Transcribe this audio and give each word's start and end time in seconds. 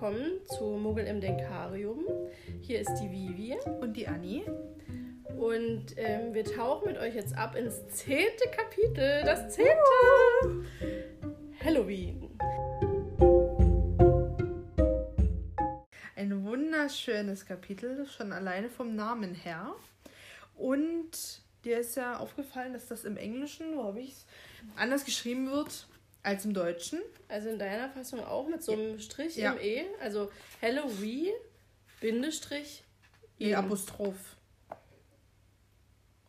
willkommen 0.00 0.40
zu 0.46 0.64
Muggel 0.64 1.04
im 1.04 1.20
Denkarium. 1.20 2.06
Hier 2.62 2.80
ist 2.80 2.94
die 2.94 3.10
Vivi. 3.10 3.54
Und 3.82 3.92
die 3.92 4.08
Annie. 4.08 4.44
Und 5.38 5.88
ähm, 5.98 6.32
wir 6.32 6.42
tauchen 6.42 6.88
mit 6.88 6.96
euch 6.96 7.14
jetzt 7.14 7.36
ab 7.36 7.54
ins 7.54 7.86
zehnte 7.88 8.48
Kapitel. 8.50 9.22
Das 9.26 9.54
zehnte! 9.54 10.64
Halloween. 11.62 12.30
Ein 16.16 16.46
wunderschönes 16.46 17.44
Kapitel, 17.44 18.06
schon 18.06 18.32
alleine 18.32 18.70
vom 18.70 18.96
Namen 18.96 19.34
her. 19.34 19.74
Und 20.56 21.42
dir 21.62 21.80
ist 21.80 21.98
ja 21.98 22.16
aufgefallen, 22.16 22.72
dass 22.72 22.86
das 22.86 23.04
im 23.04 23.18
Englischen, 23.18 23.76
wo 23.76 23.84
habe 23.84 24.00
ich 24.00 24.12
es, 24.12 24.26
anders 24.76 25.04
geschrieben 25.04 25.50
wird 25.50 25.88
als 26.22 26.44
im 26.44 26.54
Deutschen. 26.54 27.00
Also 27.28 27.48
in 27.48 27.58
deiner 27.58 27.88
Fassung 27.90 28.24
auch 28.24 28.48
mit 28.48 28.62
so 28.62 28.72
einem 28.72 28.98
Strich 28.98 29.36
Ja. 29.36 29.52
im 29.52 29.60
E. 29.60 29.84
Also 30.00 30.30
Halloween, 30.60 31.32
Bindestrich, 32.00 32.82
E. 33.38 33.54
Apostroph. 33.54 34.36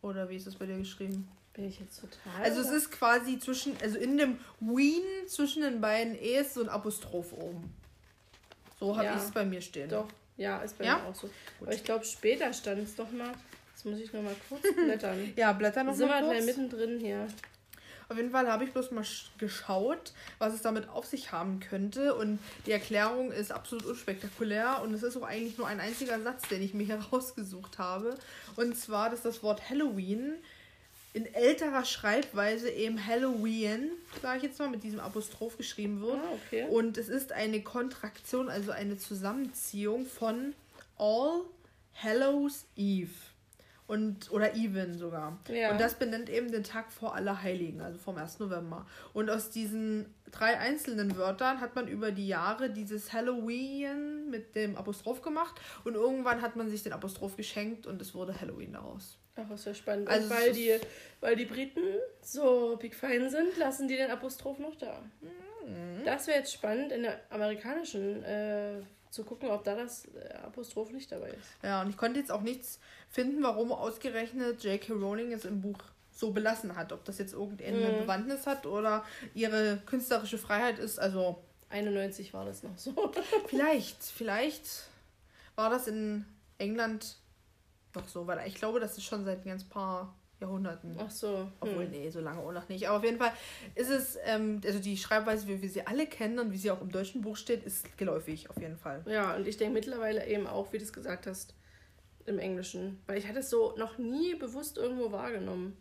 Oder 0.02 0.28
wie 0.28 0.36
ist 0.36 0.46
das 0.46 0.56
bei 0.56 0.66
dir 0.66 0.78
geschrieben? 0.78 1.28
Bin 1.54 1.68
ich 1.68 1.78
jetzt 1.78 2.00
total. 2.00 2.42
Also 2.42 2.60
es 2.62 2.70
ist 2.70 2.90
quasi 2.90 3.38
zwischen, 3.38 3.76
also 3.82 3.98
in 3.98 4.16
dem 4.16 4.38
Wien 4.60 5.02
zwischen 5.28 5.62
den 5.62 5.80
beiden 5.80 6.14
E 6.14 6.38
ist 6.38 6.54
so 6.54 6.62
ein 6.62 6.68
Apostroph 6.68 7.32
oben. 7.32 7.74
So 8.80 8.96
habe 8.96 9.04
Ja. 9.06 9.16
ich 9.16 9.22
es 9.22 9.30
bei 9.30 9.44
mir 9.44 9.60
stehen. 9.60 9.88
Doch, 9.90 10.08
ja, 10.36 10.60
ist 10.62 10.78
bei 10.78 10.84
Ja? 10.86 10.98
mir 10.98 11.04
auch 11.08 11.14
so. 11.14 11.28
Aber 11.60 11.72
ich 11.72 11.84
glaube, 11.84 12.04
später 12.04 12.52
stand 12.52 12.80
es 12.82 12.96
doch 12.96 13.10
mal. 13.12 13.32
Jetzt 13.74 13.84
muss 13.84 13.98
ich 14.00 14.12
noch 14.12 14.22
mal 14.22 14.34
kurz 14.48 14.62
blättern. 14.74 15.32
Ja, 15.36 15.52
blätter 15.52 15.84
noch 15.84 15.94
Sind 15.94 16.08
wir 16.08 16.20
mal 16.20 16.22
gleich 16.24 16.44
kurz. 16.44 16.56
mittendrin 16.56 16.98
hier. 16.98 17.28
Auf 18.12 18.16
jeden 18.18 18.30
Fall 18.30 18.46
habe 18.46 18.64
ich 18.64 18.72
bloß 18.72 18.90
mal 18.92 19.02
sch- 19.04 19.26
geschaut, 19.38 20.12
was 20.38 20.54
es 20.54 20.62
damit 20.62 20.88
auf 20.88 21.06
sich 21.06 21.32
haben 21.32 21.60
könnte. 21.60 22.14
Und 22.14 22.38
die 22.66 22.72
Erklärung 22.72 23.32
ist 23.32 23.50
absolut 23.50 23.84
unspektakulär. 23.86 24.80
Und 24.82 24.92
es 24.94 25.02
ist 25.02 25.16
auch 25.16 25.22
eigentlich 25.22 25.58
nur 25.58 25.66
ein 25.66 25.80
einziger 25.80 26.20
Satz, 26.22 26.46
den 26.48 26.62
ich 26.62 26.74
mir 26.74 26.84
hier 26.84 26.96
rausgesucht 27.12 27.78
habe. 27.78 28.16
Und 28.56 28.76
zwar, 28.76 29.10
dass 29.10 29.22
das 29.22 29.42
Wort 29.42 29.68
Halloween 29.70 30.34
in 31.14 31.26
älterer 31.34 31.84
Schreibweise 31.84 32.70
eben 32.70 33.04
Halloween, 33.06 33.90
sage 34.22 34.38
ich 34.38 34.42
jetzt 34.44 34.58
mal, 34.58 34.68
mit 34.70 34.82
diesem 34.82 35.00
Apostroph 35.00 35.58
geschrieben 35.58 36.00
wird. 36.00 36.16
Ah, 36.16 36.32
okay. 36.46 36.66
Und 36.70 36.96
es 36.96 37.08
ist 37.08 37.32
eine 37.32 37.60
Kontraktion, 37.62 38.48
also 38.48 38.70
eine 38.70 38.96
Zusammenziehung 38.96 40.06
von 40.06 40.54
All 40.98 41.40
Hallows 42.02 42.64
Eve. 42.76 43.10
Und, 43.92 44.32
oder 44.32 44.54
Even 44.54 44.96
sogar. 44.96 45.38
Ja. 45.48 45.70
Und 45.70 45.78
das 45.78 45.94
benennt 45.94 46.30
eben 46.30 46.50
den 46.50 46.64
Tag 46.64 46.90
vor 46.90 47.14
Allerheiligen, 47.14 47.82
also 47.82 47.98
vom 47.98 48.16
1. 48.16 48.38
November. 48.38 48.86
Und 49.12 49.28
aus 49.28 49.50
diesen 49.50 50.06
drei 50.30 50.58
einzelnen 50.58 51.14
Wörtern 51.18 51.60
hat 51.60 51.76
man 51.76 51.88
über 51.88 52.10
die 52.10 52.26
Jahre 52.26 52.70
dieses 52.70 53.12
Halloween 53.12 54.30
mit 54.30 54.54
dem 54.54 54.76
Apostroph 54.76 55.20
gemacht. 55.20 55.60
Und 55.84 55.94
irgendwann 55.94 56.40
hat 56.40 56.56
man 56.56 56.70
sich 56.70 56.82
den 56.82 56.94
Apostroph 56.94 57.36
geschenkt 57.36 57.86
und 57.86 58.00
es 58.00 58.14
wurde 58.14 58.40
Halloween 58.40 58.72
daraus. 58.72 59.18
Ach, 59.36 59.50
ist 59.50 59.66
ja 59.66 59.74
spannend. 59.74 60.08
Also 60.08 60.24
Und 60.24 60.30
weil 60.30 60.52
die, 60.54 60.74
weil 61.20 61.36
die 61.36 61.44
Briten 61.44 61.84
so 62.22 62.78
big 62.80 62.94
fein 62.94 63.28
sind, 63.28 63.58
lassen 63.58 63.88
die 63.88 63.96
den 63.96 64.10
Apostroph 64.10 64.58
noch 64.58 64.74
da. 64.76 65.02
Mhm. 65.20 66.02
Das 66.06 66.26
wäre 66.28 66.38
jetzt 66.38 66.54
spannend, 66.54 66.92
in 66.92 67.02
der 67.02 67.20
amerikanischen 67.28 68.24
äh, 68.24 68.80
zu 69.12 69.24
gucken, 69.24 69.50
ob 69.50 69.62
da 69.62 69.74
das 69.76 70.06
äh, 70.06 70.34
Apostroph 70.44 70.90
nicht 70.90 71.12
dabei 71.12 71.28
ist. 71.28 71.48
Ja, 71.62 71.82
und 71.82 71.90
ich 71.90 71.96
konnte 71.96 72.18
jetzt 72.18 72.32
auch 72.32 72.40
nichts 72.40 72.80
finden, 73.10 73.42
warum 73.42 73.70
ausgerechnet 73.70 74.64
J.K. 74.64 74.94
Rowling 74.94 75.32
es 75.32 75.44
im 75.44 75.60
Buch 75.60 75.78
so 76.10 76.30
belassen 76.32 76.76
hat. 76.76 76.92
Ob 76.92 77.04
das 77.04 77.18
jetzt 77.18 77.34
irgendeine 77.34 77.90
Mhm. 77.92 77.98
Bewandtnis 77.98 78.46
hat 78.46 78.66
oder 78.66 79.04
ihre 79.34 79.78
künstlerische 79.86 80.38
Freiheit 80.38 80.78
ist. 80.78 80.98
Also 80.98 81.42
91 81.68 82.32
war 82.32 82.44
das 82.46 82.62
noch 82.62 82.76
so. 82.78 83.12
vielleicht, 83.46 84.02
vielleicht 84.02 84.64
war 85.56 85.68
das 85.70 85.86
in 85.88 86.24
England 86.58 87.16
noch 87.94 88.08
so, 88.08 88.26
weil 88.26 88.46
ich 88.48 88.54
glaube, 88.54 88.80
das 88.80 88.96
ist 88.96 89.04
schon 89.04 89.24
seit 89.26 89.44
ein 89.44 89.48
ganz 89.48 89.64
paar 89.64 90.14
Jahrhunderten. 90.42 90.96
Ach 90.98 91.10
so. 91.10 91.48
Obwohl, 91.60 91.84
Hm. 91.84 91.90
nee, 91.90 92.10
so 92.10 92.20
lange 92.20 92.40
auch 92.40 92.52
noch 92.52 92.68
nicht. 92.68 92.86
Aber 92.88 92.98
auf 92.98 93.04
jeden 93.04 93.18
Fall 93.18 93.32
ist 93.74 93.88
es, 93.90 94.18
ähm, 94.24 94.60
also 94.64 94.78
die 94.78 94.96
Schreibweise, 94.96 95.48
wie 95.48 95.62
wir 95.62 95.68
sie 95.70 95.86
alle 95.86 96.06
kennen 96.06 96.38
und 96.38 96.52
wie 96.52 96.58
sie 96.58 96.70
auch 96.70 96.80
im 96.82 96.90
deutschen 96.92 97.22
Buch 97.22 97.36
steht, 97.36 97.64
ist 97.64 97.96
geläufig 97.96 98.50
auf 98.50 98.58
jeden 98.60 98.76
Fall. 98.76 99.02
Ja, 99.06 99.34
und 99.34 99.46
ich 99.48 99.56
denke 99.56 99.74
mittlerweile 99.74 100.26
eben 100.26 100.46
auch, 100.46 100.72
wie 100.72 100.78
du 100.78 100.84
es 100.84 100.92
gesagt 100.92 101.26
hast, 101.26 101.54
im 102.26 102.38
Englischen. 102.38 103.00
Weil 103.06 103.18
ich 103.18 103.26
hatte 103.26 103.38
es 103.40 103.50
so 103.50 103.74
noch 103.76 103.98
nie 103.98 104.34
bewusst 104.34 104.76
irgendwo 104.78 105.10
wahrgenommen. 105.12 105.76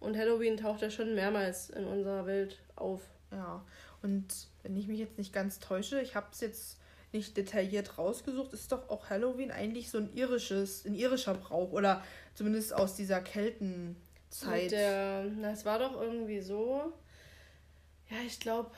Und 0.00 0.16
Halloween 0.16 0.56
taucht 0.56 0.82
ja 0.82 0.90
schon 0.90 1.14
mehrmals 1.14 1.70
in 1.70 1.84
unserer 1.84 2.26
Welt 2.26 2.58
auf. 2.76 3.00
Ja, 3.30 3.64
und 4.02 4.26
wenn 4.62 4.76
ich 4.76 4.88
mich 4.88 4.98
jetzt 4.98 5.16
nicht 5.16 5.32
ganz 5.32 5.58
täusche, 5.58 6.00
ich 6.02 6.14
habe 6.16 6.26
es 6.32 6.40
jetzt 6.40 6.78
nicht 7.12 7.36
detailliert 7.36 7.98
rausgesucht, 7.98 8.52
ist 8.52 8.72
doch 8.72 8.88
auch 8.88 9.10
Halloween 9.10 9.50
eigentlich 9.50 9.90
so 9.90 9.98
ein 9.98 10.12
irisches, 10.14 10.84
ein 10.86 10.94
irischer 10.94 11.34
Brauch 11.34 11.70
oder 11.72 12.02
zumindest 12.34 12.74
aus 12.74 12.94
dieser 12.96 13.20
Keltenzeit. 13.20 14.70
Der, 14.70 15.24
na, 15.24 15.50
es 15.50 15.64
war 15.64 15.78
doch 15.78 16.00
irgendwie 16.00 16.40
so. 16.40 16.92
Ja, 18.08 18.16
ich 18.26 18.40
glaube, 18.40 18.70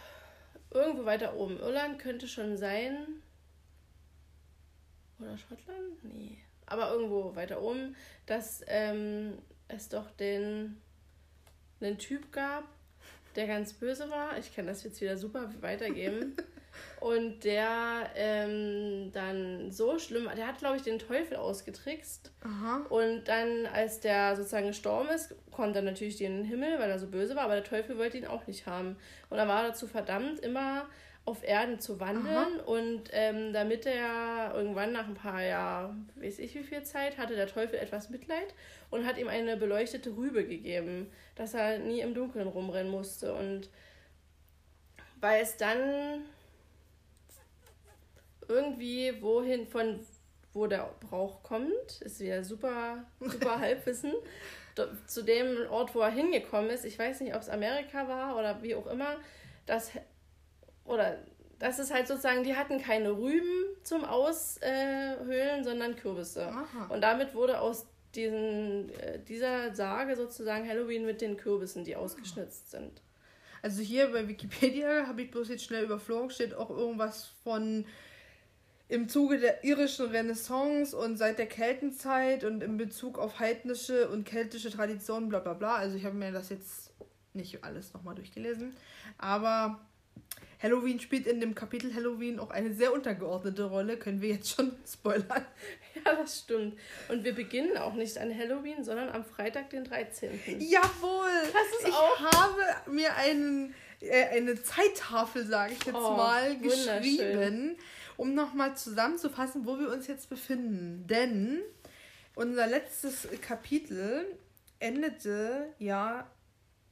irgendwo 0.71 1.05
weiter 1.05 1.37
oben. 1.37 1.59
Irland 1.59 1.99
könnte 1.99 2.29
schon 2.29 2.57
sein. 2.57 3.23
Oder 5.19 5.37
Schottland? 5.39 6.05
Nee. 6.05 6.39
Aber 6.67 6.91
irgendwo 6.91 7.35
weiter 7.37 7.61
oben, 7.63 7.95
dass 8.27 8.63
ähm, 8.67 9.39
es 9.69 9.89
doch 9.89 10.11
den 10.13 10.81
einen 11.81 11.99
Typ 11.99 12.33
gab, 12.33 12.65
der 13.37 13.47
ganz 13.47 13.75
böse 13.75 14.11
war. 14.11 14.39
Ich 14.39 14.55
kann 14.55 14.67
das 14.67 14.83
jetzt 14.85 15.01
wieder 15.01 15.17
super 15.17 15.53
weitergeben. 15.61 16.37
Und 17.05 17.45
der 17.45 18.09
ähm, 18.15 19.13
dann 19.13 19.71
so 19.71 19.99
schlimm, 19.99 20.27
der 20.35 20.47
hat, 20.47 20.57
glaube 20.57 20.77
ich, 20.77 20.83
den 20.83 20.99
Teufel 20.99 21.37
ausgetrickst. 21.37 22.33
Aha. 22.41 22.87
Und 22.89 23.25
dann, 23.25 23.67
als 23.67 24.01
der 24.01 24.35
sozusagen 24.37 24.69
gestorben 24.69 25.11
ist, 25.11 25.35
konnte 25.51 25.81
er 25.81 25.85
natürlich 25.85 26.17
den 26.17 26.45
Himmel, 26.45 26.79
weil 26.79 26.89
er 26.89 26.99
so 26.99 27.07
böse 27.07 27.37
war, 27.37 27.43
aber 27.43 27.57
der 27.57 27.65
Teufel 27.65 27.99
wollte 27.99 28.17
ihn 28.17 28.27
auch 28.27 28.47
nicht 28.47 28.67
haben. 28.67 28.97
Und 29.29 29.37
er 29.37 29.47
war 29.47 29.65
dazu 29.65 29.87
verdammt, 29.87 30.41
immer 30.41 30.87
auf 31.27 31.47
Erden 31.47 31.79
zu 31.79 32.01
wandeln. 32.01 32.59
Und 32.65 33.11
ähm, 33.13 33.53
damit 33.53 33.85
er 33.85 34.55
irgendwann 34.55 34.93
nach 34.93 35.07
ein 35.07 35.13
paar 35.13 35.43
Jahren, 35.43 36.11
weiß 36.17 36.39
ich 36.39 36.55
wie 36.55 36.65
viel 36.65 36.85
Zeit, 36.85 37.19
hatte 37.19 37.37
der 37.37 37.49
Teufel 37.49 37.79
etwas 37.79 38.09
Mitleid 38.09 38.55
und 38.89 39.05
hat 39.05 39.19
ihm 39.19 39.29
eine 39.29 39.59
beleuchtete 39.59 40.17
Rübe 40.17 40.47
gegeben, 40.47 41.13
dass 41.35 41.53
er 41.53 41.81
nie 41.81 42.01
im 42.01 42.15
Dunkeln 42.15 42.49
rumrennen 42.49 42.91
musste. 42.91 43.35
Und 43.35 43.69
weil 45.21 45.43
es 45.43 45.59
dann 45.59 46.25
irgendwie 48.49 49.21
wohin 49.21 49.67
von 49.67 50.01
wo 50.53 50.67
der 50.67 50.95
Brauch 51.01 51.43
kommt, 51.43 52.01
ist 52.01 52.21
wieder 52.21 52.45
super, 52.45 53.05
super 53.21 53.59
Halbwissen. 53.61 54.13
Zu 55.07 55.23
dem 55.23 55.69
Ort, 55.71 55.95
wo 55.95 56.01
er 56.01 56.11
hingekommen 56.11 56.71
ist, 56.71 56.85
ich 56.85 56.99
weiß 56.99 57.21
nicht, 57.21 57.35
ob 57.35 57.43
es 57.43 57.49
Amerika 57.49 58.09
war 58.09 58.37
oder 58.37 58.63
wie 58.63 58.75
auch 58.75 58.87
immer, 58.87 59.17
das 59.67 59.91
oder 60.85 61.19
das 61.59 61.79
ist 61.79 61.93
halt 61.93 62.09
sozusagen, 62.09 62.43
die 62.45 62.57
hatten 62.57 62.81
keine 62.81 63.13
Rüben 63.13 63.77
zum 63.85 64.05
Aushöhlen, 64.05 65.65
sondern 65.65 65.97
Kürbisse. 65.97 66.49
Aha. 66.49 66.87
Und 66.89 67.01
damit 67.01 67.35
wurde 67.35 67.61
aus 67.61 67.87
diesen, 68.15 68.91
äh, 69.01 69.19
dieser 69.21 69.75
Sage 69.75 70.17
sozusagen 70.17 70.69
Halloween 70.69 71.07
mit 71.07 71.21
den 71.21 71.37
Kürbissen, 71.37 71.85
die 71.85 71.97
ausgeschnitzt 71.97 72.71
sind. 72.71 73.01
Also 73.63 73.83
hier 73.83 74.13
bei 74.13 74.29
Wikipedia 74.29 75.07
habe 75.07 75.23
ich 75.23 75.31
bloß 75.31 75.49
jetzt 75.49 75.65
schnell 75.65 75.85
überflogen, 75.85 76.31
steht 76.31 76.55
auch 76.55 76.71
irgendwas 76.71 77.33
von 77.45 77.87
im 78.95 79.09
Zuge 79.09 79.39
der 79.39 79.65
irischen 79.65 80.07
Renaissance 80.07 80.97
und 80.97 81.17
seit 81.19 81.39
der 81.39 81.47
Keltenzeit 81.47 82.45
und 82.45 82.63
in 82.63 82.77
Bezug 82.77 83.19
auf 83.19 83.39
heidnische 83.41 84.09
und 84.09 84.25
keltische 84.25 84.71
Traditionen, 84.71 85.29
bla 85.29 85.41
bla 85.41 85.53
bla. 85.55 85.75
Also 85.77 85.97
ich 85.97 86.05
habe 86.05 86.15
mir 86.17 86.33
das 86.33 86.49
jetzt 86.49 86.93
nicht 87.33 87.63
alles 87.65 87.93
nochmal 87.93 88.15
durchgelesen. 88.15 88.75
Aber 89.19 89.81
Halloween 90.63 91.01
spielt 91.01 91.27
in 91.27 91.41
dem 91.41 91.55
Kapitel 91.55 91.93
Halloween 91.95 92.39
auch 92.39 92.51
eine 92.51 92.73
sehr 92.73 92.93
untergeordnete 92.95 93.65
Rolle, 93.65 93.97
können 93.99 94.23
wir 94.23 94.31
jetzt 94.31 94.55
schon 94.55 94.73
spoilern. 94.91 95.45
Ja, 96.05 96.15
das 96.15 96.41
stimmt. 96.41 96.79
Und 97.09 97.25
wir 97.25 97.35
beginnen 97.35 97.77
auch 97.77 97.95
nicht 97.95 98.17
an 98.19 98.37
Halloween, 98.37 98.83
sondern 98.85 99.09
am 99.11 99.25
Freitag, 99.25 99.71
den 99.71 99.85
13. 99.85 100.31
Jawohl! 100.61 101.29
Das 101.53 101.81
ist 101.81 101.89
ich 101.89 101.95
auch- 101.95 102.21
habe 102.21 102.91
mir 102.91 103.15
einen, 103.17 103.75
äh, 104.01 104.25
eine 104.37 104.61
Zeittafel, 104.63 105.45
sage 105.45 105.73
ich 105.75 105.85
jetzt 105.85 105.97
Oh, 105.97 106.17
mal, 106.17 106.57
geschrieben, 106.59 107.77
um 108.17 108.35
nochmal 108.35 108.77
zusammenzufassen, 108.77 109.67
wo 109.67 109.79
wir 109.79 109.91
uns 109.91 110.07
jetzt 110.07 110.29
befinden. 110.29 111.07
Denn 111.07 111.61
unser 112.35 112.67
letztes 112.67 113.29
Kapitel 113.41 114.27
endete 114.81 115.73
ja 115.79 116.27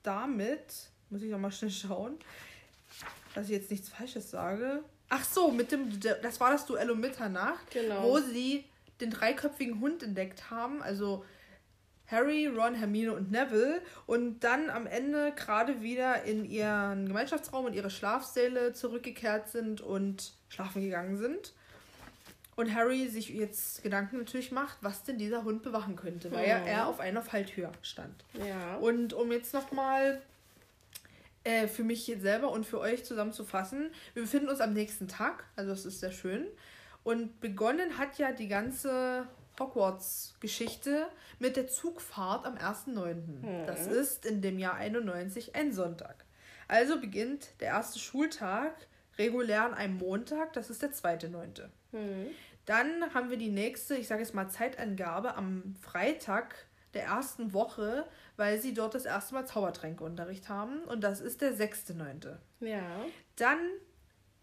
damit, 0.02 0.90
muss 1.10 1.22
ich 1.22 1.30
nochmal 1.30 1.52
schnell 1.52 1.70
schauen, 1.70 2.18
dass 3.34 3.46
ich 3.46 3.52
jetzt 3.52 3.70
nichts 3.70 3.88
Falsches 3.88 4.30
sage. 4.30 4.82
Ach 5.08 5.24
so, 5.24 5.50
mit 5.50 5.72
dem, 5.72 6.00
das 6.00 6.40
war 6.40 6.52
das 6.52 6.64
Duell 6.66 6.90
um 6.90 7.00
Mitternacht, 7.00 7.70
Genau. 7.70 8.02
wo 8.02 8.18
sie 8.18 8.64
den 9.00 9.10
dreiköpfigen 9.10 9.80
Hund 9.80 10.02
entdeckt 10.02 10.50
haben, 10.50 10.82
also 10.82 11.24
Harry, 12.06 12.46
Ron, 12.46 12.74
Hermine 12.74 13.14
und 13.14 13.30
Neville 13.30 13.80
und 14.06 14.40
dann 14.40 14.68
am 14.70 14.86
Ende 14.86 15.32
gerade 15.34 15.80
wieder 15.82 16.22
in 16.24 16.44
ihren 16.44 17.06
Gemeinschaftsraum 17.06 17.64
und 17.64 17.74
ihre 17.74 17.90
Schlafsäle 17.90 18.72
zurückgekehrt 18.74 19.48
sind 19.50 19.80
und 19.80 20.34
schlafen 20.52 20.82
gegangen 20.82 21.16
sind. 21.16 21.52
Und 22.54 22.74
Harry 22.74 23.08
sich 23.08 23.30
jetzt 23.30 23.82
Gedanken 23.82 24.18
natürlich 24.18 24.52
macht, 24.52 24.76
was 24.82 25.04
denn 25.04 25.16
dieser 25.16 25.44
Hund 25.44 25.62
bewachen 25.62 25.96
könnte, 25.96 26.30
weil 26.32 26.46
ja. 26.46 26.58
er 26.58 26.86
auf 26.86 27.00
einer 27.00 27.22
Falltür 27.22 27.72
stand. 27.80 28.24
Ja. 28.46 28.76
Und 28.76 29.14
um 29.14 29.32
jetzt 29.32 29.54
nochmal 29.54 30.20
äh, 31.44 31.66
für 31.66 31.82
mich 31.82 32.06
jetzt 32.06 32.22
selber 32.22 32.50
und 32.50 32.66
für 32.66 32.78
euch 32.78 33.04
zusammenzufassen, 33.04 33.90
wir 34.12 34.22
befinden 34.22 34.50
uns 34.50 34.60
am 34.60 34.74
nächsten 34.74 35.08
Tag, 35.08 35.44
also 35.56 35.70
das 35.70 35.86
ist 35.86 36.00
sehr 36.00 36.12
schön. 36.12 36.46
Und 37.04 37.40
begonnen 37.40 37.96
hat 37.96 38.18
ja 38.18 38.32
die 38.32 38.48
ganze 38.48 39.26
Hogwarts-Geschichte 39.58 41.06
mit 41.38 41.56
der 41.56 41.68
Zugfahrt 41.68 42.44
am 42.44 42.56
1.9. 42.56 43.14
Mhm. 43.14 43.66
Das 43.66 43.86
ist 43.86 44.26
in 44.26 44.42
dem 44.42 44.58
Jahr 44.58 44.74
91 44.74 45.56
ein 45.56 45.72
Sonntag. 45.72 46.24
Also 46.68 47.00
beginnt 47.00 47.48
der 47.60 47.68
erste 47.68 47.98
Schultag 47.98 48.74
regulär 49.18 49.64
an 49.64 49.74
einem 49.74 49.98
Montag, 49.98 50.52
das 50.52 50.70
ist 50.70 50.82
der 50.82 50.92
2.9. 50.92 51.68
Mhm. 51.92 52.26
Dann 52.64 53.14
haben 53.14 53.30
wir 53.30 53.36
die 53.36 53.50
nächste, 53.50 53.96
ich 53.96 54.06
sage 54.06 54.22
jetzt 54.22 54.34
mal 54.34 54.48
Zeitangabe 54.48 55.34
am 55.34 55.74
Freitag 55.80 56.66
der 56.94 57.04
ersten 57.04 57.52
Woche, 57.52 58.06
weil 58.36 58.60
sie 58.60 58.74
dort 58.74 58.94
das 58.94 59.04
erste 59.04 59.34
Mal 59.34 59.46
Zaubertränkeunterricht 59.46 60.48
haben 60.48 60.82
und 60.84 61.02
das 61.02 61.20
ist 61.20 61.40
der 61.40 61.54
6.9. 61.54 62.36
Ja. 62.60 62.82
Dann 63.36 63.58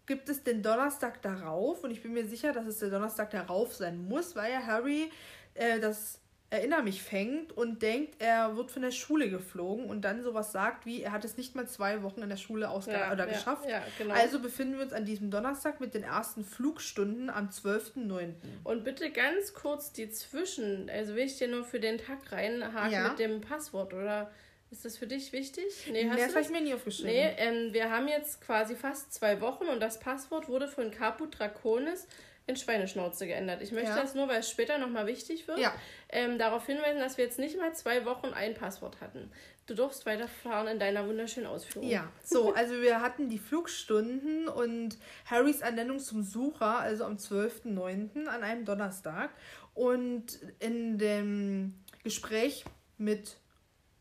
gibt 0.06 0.28
es 0.28 0.42
den 0.42 0.62
Donnerstag 0.62 1.22
darauf 1.22 1.84
und 1.84 1.92
ich 1.92 2.02
bin 2.02 2.12
mir 2.12 2.26
sicher, 2.26 2.52
dass 2.52 2.66
es 2.66 2.78
der 2.78 2.90
Donnerstag 2.90 3.30
darauf 3.30 3.74
sein 3.74 4.08
muss, 4.08 4.34
weil 4.34 4.52
ja 4.52 4.66
Harry 4.66 5.10
äh, 5.54 5.78
das 5.78 6.20
Erinner 6.52 6.82
mich 6.82 7.00
fängt 7.00 7.52
und 7.52 7.80
denkt, 7.80 8.16
er 8.18 8.56
wird 8.56 8.72
von 8.72 8.82
der 8.82 8.90
Schule 8.90 9.30
geflogen 9.30 9.84
und 9.84 10.02
dann 10.02 10.24
sowas 10.24 10.50
sagt 10.50 10.84
wie, 10.84 11.00
er 11.00 11.12
hat 11.12 11.24
es 11.24 11.36
nicht 11.36 11.54
mal 11.54 11.68
zwei 11.68 12.02
Wochen 12.02 12.22
in 12.22 12.28
der 12.28 12.36
Schule 12.36 12.68
ausge 12.68 12.90
ja, 12.90 13.12
oder 13.12 13.28
ja, 13.28 13.32
geschafft. 13.32 13.68
Ja, 13.68 13.80
genau. 13.98 14.14
Also 14.14 14.40
befinden 14.40 14.76
wir 14.76 14.82
uns 14.82 14.92
an 14.92 15.04
diesem 15.04 15.30
Donnerstag 15.30 15.80
mit 15.80 15.94
den 15.94 16.02
ersten 16.02 16.44
Flugstunden 16.44 17.30
am 17.30 17.50
12.09. 17.50 18.32
Und 18.64 18.82
bitte 18.82 19.10
ganz 19.10 19.54
kurz 19.54 19.92
die 19.92 20.10
Zwischen, 20.10 20.90
also 20.90 21.14
will 21.14 21.24
ich 21.24 21.38
dir 21.38 21.46
nur 21.46 21.64
für 21.64 21.78
den 21.78 21.98
Tag 21.98 22.32
reinhaken 22.32 23.10
mit 23.10 23.18
dem 23.20 23.40
Passwort 23.40 23.94
oder 23.94 24.32
ist 24.72 24.84
das 24.84 24.96
für 24.96 25.06
dich 25.06 25.32
wichtig? 25.32 25.64
Nee, 25.90 26.08
hast 26.08 26.16
nee, 26.16 26.22
das 26.24 26.34
habe 26.34 26.44
ich 26.44 26.50
mir 26.50 26.60
nie 26.60 26.74
aufgeschrieben. 26.74 27.12
Nee, 27.12 27.34
ähm, 27.38 27.72
wir 27.72 27.90
haben 27.90 28.08
jetzt 28.08 28.40
quasi 28.40 28.74
fast 28.74 29.12
zwei 29.12 29.40
Wochen 29.40 29.64
und 29.64 29.80
das 29.80 30.00
Passwort 30.00 30.48
wurde 30.48 30.66
von 30.66 30.90
Caput 30.90 31.38
Draconis 31.38 32.08
in 32.50 32.56
Schweineschnauze 32.56 33.26
geändert. 33.26 33.62
Ich 33.62 33.72
möchte 33.72 33.90
ja. 33.90 33.96
das 33.96 34.14
nur, 34.14 34.28
weil 34.28 34.40
es 34.40 34.50
später 34.50 34.78
nochmal 34.78 35.06
wichtig 35.06 35.48
wird, 35.48 35.58
ja. 35.58 35.72
ähm, 36.10 36.38
darauf 36.38 36.66
hinweisen, 36.66 36.98
dass 37.00 37.16
wir 37.16 37.24
jetzt 37.24 37.38
nicht 37.38 37.56
mal 37.56 37.74
zwei 37.74 38.04
Wochen 38.04 38.28
ein 38.28 38.54
Passwort 38.54 39.00
hatten. 39.00 39.30
Du 39.66 39.74
durfst 39.74 40.04
weiterfahren 40.04 40.66
in 40.66 40.78
deiner 40.78 41.06
wunderschönen 41.06 41.46
Ausführung. 41.46 41.88
Ja, 41.88 42.10
so, 42.22 42.52
also 42.54 42.80
wir 42.82 43.00
hatten 43.00 43.28
die 43.28 43.38
Flugstunden 43.38 44.48
und 44.48 44.98
Harrys 45.24 45.60
Ernennung 45.60 45.98
zum 45.98 46.22
Sucher, 46.22 46.80
also 46.80 47.04
am 47.04 47.16
12.09. 47.16 48.26
an 48.26 48.42
einem 48.42 48.64
Donnerstag. 48.64 49.30
Und 49.74 50.40
in 50.58 50.98
dem 50.98 51.74
Gespräch 52.02 52.64
mit 52.98 53.36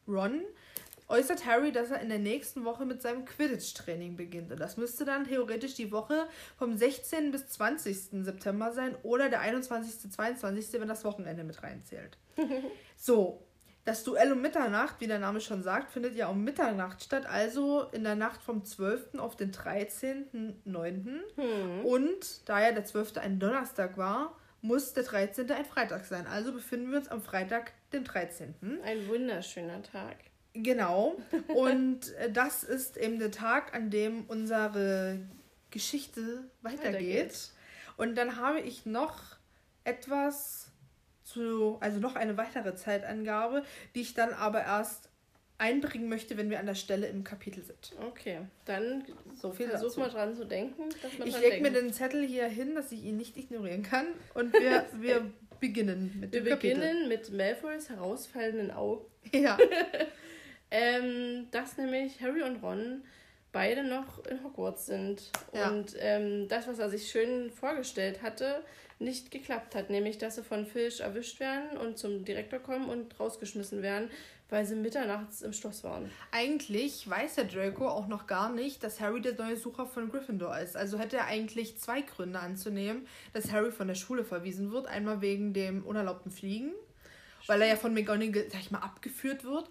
Ron 0.07 0.41
äußert 1.09 1.45
Harry, 1.45 1.71
dass 1.71 1.91
er 1.91 1.99
in 1.99 2.09
der 2.09 2.19
nächsten 2.19 2.63
Woche 2.63 2.85
mit 2.85 3.01
seinem 3.01 3.25
Quidditch-Training 3.25 4.15
beginnt. 4.15 4.51
Und 4.51 4.59
das 4.59 4.77
müsste 4.77 5.05
dann 5.05 5.25
theoretisch 5.25 5.73
die 5.73 5.91
Woche 5.91 6.27
vom 6.57 6.77
16. 6.77 7.31
bis 7.31 7.47
20. 7.47 8.23
September 8.23 8.71
sein 8.71 8.95
oder 9.03 9.29
der 9.29 9.41
21. 9.41 10.11
22. 10.11 10.79
wenn 10.79 10.87
das 10.87 11.03
Wochenende 11.03 11.43
mit 11.43 11.61
reinzählt. 11.63 12.17
so, 12.95 13.43
das 13.85 14.03
Duell 14.03 14.31
um 14.31 14.41
Mitternacht, 14.41 14.97
wie 14.99 15.07
der 15.07 15.17
Name 15.19 15.41
schon 15.41 15.63
sagt, 15.63 15.91
findet 15.91 16.15
ja 16.15 16.27
um 16.27 16.43
Mitternacht 16.43 17.03
statt, 17.03 17.25
also 17.25 17.83
in 17.91 18.03
der 18.03 18.15
Nacht 18.15 18.43
vom 18.43 18.63
12. 18.63 19.15
auf 19.17 19.35
den 19.35 19.51
13.9. 19.51 21.21
Hm. 21.35 21.85
Und 21.85 22.47
da 22.47 22.61
ja 22.61 22.71
der 22.71 22.85
12. 22.85 23.17
ein 23.17 23.39
Donnerstag 23.39 23.97
war, 23.97 24.35
muss 24.61 24.93
der 24.93 25.03
13. 25.03 25.49
ein 25.51 25.65
Freitag 25.65 26.05
sein. 26.05 26.27
Also 26.27 26.51
befinden 26.51 26.91
wir 26.91 26.99
uns 26.99 27.07
am 27.07 27.21
Freitag, 27.21 27.71
dem 27.91 28.03
13. 28.03 28.53
Ein 28.83 29.07
wunderschöner 29.07 29.81
Tag. 29.81 30.17
Genau. 30.53 31.15
Und 31.55 32.13
äh, 32.15 32.31
das 32.31 32.63
ist 32.63 32.97
eben 32.97 33.19
der 33.19 33.31
Tag, 33.31 33.73
an 33.73 33.89
dem 33.89 34.25
unsere 34.27 35.19
Geschichte 35.71 36.49
weitergeht. 36.61 36.85
weitergeht. 36.85 37.51
Und 37.97 38.15
dann 38.15 38.37
habe 38.37 38.61
ich 38.61 38.85
noch 38.85 39.19
etwas 39.83 40.71
zu, 41.23 41.77
also 41.79 41.99
noch 41.99 42.15
eine 42.15 42.37
weitere 42.37 42.75
Zeitangabe, 42.75 43.63
die 43.93 44.01
ich 44.01 44.13
dann 44.13 44.33
aber 44.33 44.61
erst 44.61 45.09
einbringen 45.59 46.07
möchte, 46.07 46.37
wenn 46.37 46.49
wir 46.49 46.59
an 46.59 46.65
der 46.65 46.75
Stelle 46.75 47.07
im 47.07 47.23
Kapitel 47.23 47.61
sind. 47.61 47.91
Okay, 48.07 48.39
dann 48.65 49.03
so 49.35 49.51
viel 49.51 49.67
versuch 49.67 49.89
dazu. 49.89 49.99
mal 49.99 50.09
dran 50.09 50.35
zu 50.35 50.45
denken. 50.45 50.83
ich 51.25 51.39
lege 51.39 51.61
mir 51.61 51.71
den 51.71 51.91
Zettel 51.91 52.25
hier 52.25 52.47
hin, 52.47 52.75
dass 52.75 52.91
ich 52.91 53.03
ihn 53.03 53.17
nicht 53.17 53.37
ignorieren 53.37 53.83
kann. 53.83 54.07
Und 54.33 54.53
wir, 54.53 54.85
wir 54.99 55.29
beginnen 55.59 56.17
mit 56.19 56.31
wir 56.31 56.41
dem 56.41 56.49
Kapitel. 56.51 56.77
Wir 56.77 56.87
beginnen 56.87 57.09
mit 57.09 57.31
Malfoys 57.33 57.89
herausfallenden 57.89 58.71
Augen. 58.71 59.05
Ja. 59.33 59.57
ähm, 60.71 61.47
dass 61.51 61.77
nämlich 61.77 62.21
Harry 62.21 62.43
und 62.43 62.63
Ron 62.63 63.03
beide 63.51 63.83
noch 63.83 64.25
in 64.25 64.43
Hogwarts 64.43 64.85
sind. 64.85 65.31
Ja. 65.53 65.69
Und 65.69 65.95
ähm, 65.99 66.47
das, 66.47 66.67
was 66.67 66.79
er 66.79 66.89
sich 66.89 67.09
schön 67.09 67.51
vorgestellt 67.51 68.21
hatte, 68.21 68.63
nicht 68.99 69.31
geklappt 69.31 69.75
hat. 69.75 69.89
Nämlich, 69.89 70.17
dass 70.17 70.35
sie 70.35 70.43
von 70.43 70.65
Filch 70.65 70.99
erwischt 70.99 71.39
werden 71.39 71.77
und 71.77 71.97
zum 71.97 72.25
Direktor 72.25 72.59
kommen 72.59 72.89
und 72.89 73.19
rausgeschmissen 73.19 73.81
werden, 73.81 74.09
weil 74.49 74.65
sie 74.65 74.75
mitternachts 74.75 75.41
im 75.41 75.53
Schloss 75.53 75.83
waren. 75.83 76.11
Eigentlich 76.31 77.09
weiß 77.09 77.35
der 77.35 77.45
Draco 77.45 77.87
auch 77.87 78.07
noch 78.07 78.27
gar 78.27 78.51
nicht, 78.51 78.83
dass 78.83 78.99
Harry 78.99 79.21
der 79.21 79.35
neue 79.35 79.57
Sucher 79.57 79.85
von 79.85 80.09
Gryffindor 80.09 80.57
ist. 80.59 80.75
Also 80.75 80.99
hätte 80.99 81.17
er 81.17 81.25
eigentlich 81.25 81.77
zwei 81.77 82.01
Gründe 82.01 82.39
anzunehmen, 82.39 83.07
dass 83.33 83.51
Harry 83.51 83.71
von 83.71 83.87
der 83.87 83.95
Schule 83.95 84.23
verwiesen 84.23 84.71
wird. 84.71 84.87
Einmal 84.87 85.21
wegen 85.21 85.53
dem 85.53 85.85
unerlaubten 85.85 86.31
Fliegen, 86.31 86.71
weil 87.47 87.61
er 87.61 87.67
ja 87.69 87.75
von 87.75 87.93
McGonagall, 87.93 88.47
sag 88.51 88.59
ich 88.59 88.71
mal, 88.71 88.79
abgeführt 88.79 89.43
wird 89.43 89.69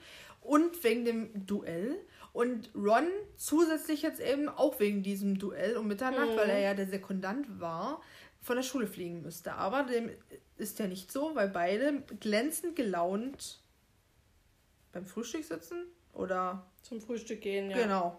und 0.49 0.83
wegen 0.83 1.05
dem 1.05 1.47
Duell. 1.47 1.97
Und 2.33 2.71
Ron 2.75 3.09
zusätzlich 3.37 4.03
jetzt 4.03 4.21
eben 4.21 4.49
auch 4.49 4.81
wegen 4.81 5.03
diesem 5.03 5.39
Duell 5.39 5.77
um 5.77 5.89
Mitternacht, 5.89 6.33
mhm. 6.33 6.37
weil 6.37 6.50
er 6.50 6.61
ja 6.61 6.75
der 6.75 6.87
Sekundant 6.87 7.61
war, 7.61 8.00
von 8.41 8.56
der 8.56 8.62
Schule 8.62 8.87
fliegen 8.87 9.23
müsste. 9.23 9.55
Aber 9.55 9.83
dem 9.83 10.11
ist 10.56 10.79
ja 10.79 10.87
nicht 10.87 11.12
so, 11.12 11.35
weil 11.35 11.49
beide 11.49 12.03
glänzend 12.21 12.77
gelaunt 12.77 13.61
beim 14.93 15.05
Frühstück 15.05 15.45
sitzen 15.45 15.87
oder 16.15 16.67
zum 16.83 17.00
Frühstück 17.00 17.41
gehen, 17.41 17.71
ja. 17.71 17.77
Genau. 17.77 18.19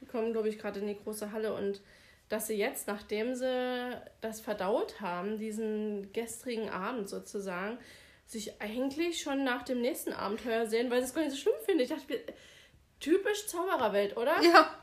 Die 0.00 0.06
kommen, 0.06 0.32
glaube 0.32 0.48
ich, 0.48 0.58
gerade 0.58 0.80
in 0.80 0.86
die 0.86 0.98
große 0.98 1.32
Halle 1.32 1.54
und 1.54 1.80
dass 2.28 2.46
sie 2.46 2.54
jetzt, 2.54 2.86
nachdem 2.86 3.34
sie 3.34 4.00
das 4.20 4.40
verdaut 4.40 5.00
haben, 5.00 5.38
diesen 5.38 6.12
gestrigen 6.12 6.70
Abend 6.70 7.08
sozusagen, 7.08 7.78
sich 8.26 8.60
eigentlich 8.60 9.20
schon 9.20 9.44
nach 9.44 9.62
dem 9.62 9.80
nächsten 9.80 10.12
Abenteuer 10.12 10.66
sehen, 10.66 10.90
weil 10.90 11.00
sie 11.00 11.08
es 11.08 11.14
gar 11.14 11.22
nicht 11.22 11.32
so 11.32 11.38
schlimm 11.38 11.54
finde. 11.64 11.84
Ich 11.84 11.90
dachte, 11.90 12.20
typisch 13.00 13.46
Zaubererwelt, 13.46 14.16
oder? 14.16 14.42
Ja. 14.42 14.74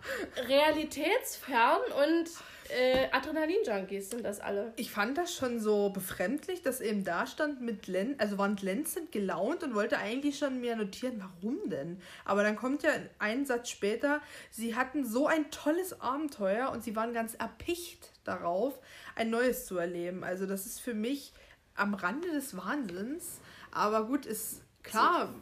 Realitätsfern 0.48 1.82
und 2.04 2.30
äh, 2.70 3.10
Adrenalin-Junkies 3.12 4.12
sind 4.12 4.24
das 4.24 4.40
alle. 4.40 4.74
Ich 4.78 4.92
fand 4.92 5.18
das 5.18 5.34
schon 5.36 5.60
so 5.60 5.90
befremdlich, 5.90 6.62
dass 6.62 6.82
eben 6.82 7.04
da 7.04 7.26
stand 7.28 7.62
mit 7.62 7.88
Len 7.88 8.16
also 8.20 8.38
waren 8.38 8.56
glänzend 8.56 9.12
gelaunt 9.12 9.64
und 9.64 9.76
wollte 9.76 9.98
eigentlich 9.98 10.38
schon 10.38 10.62
mir 10.62 10.76
notieren, 10.76 11.20
warum 11.20 11.70
denn? 11.70 12.02
Aber 12.24 12.44
dann 12.44 12.56
kommt 12.56 12.84
ja 12.84 12.92
ein 13.20 13.46
Satz 13.46 13.70
später, 13.70 14.22
sie 14.52 14.76
hatten 14.76 15.06
so 15.06 15.28
ein 15.28 15.52
tolles 15.52 16.00
Abenteuer 16.00 16.72
und 16.72 16.84
sie 16.84 16.96
waren 16.96 17.14
ganz 17.14 17.34
erpicht 17.34 18.12
darauf, 18.24 18.80
ein 19.16 19.30
neues 19.30 19.66
zu 19.66 19.78
erleben. 19.78 20.24
Also 20.24 20.46
das 20.46 20.66
ist 20.66 20.80
für 20.80 20.94
mich 20.94 21.34
am 21.82 21.96
Rande 21.96 22.32
des 22.32 22.56
Wahnsinns. 22.56 23.40
Aber 23.72 24.06
gut, 24.06 24.26
ist 24.26 24.62
klar. 24.84 25.34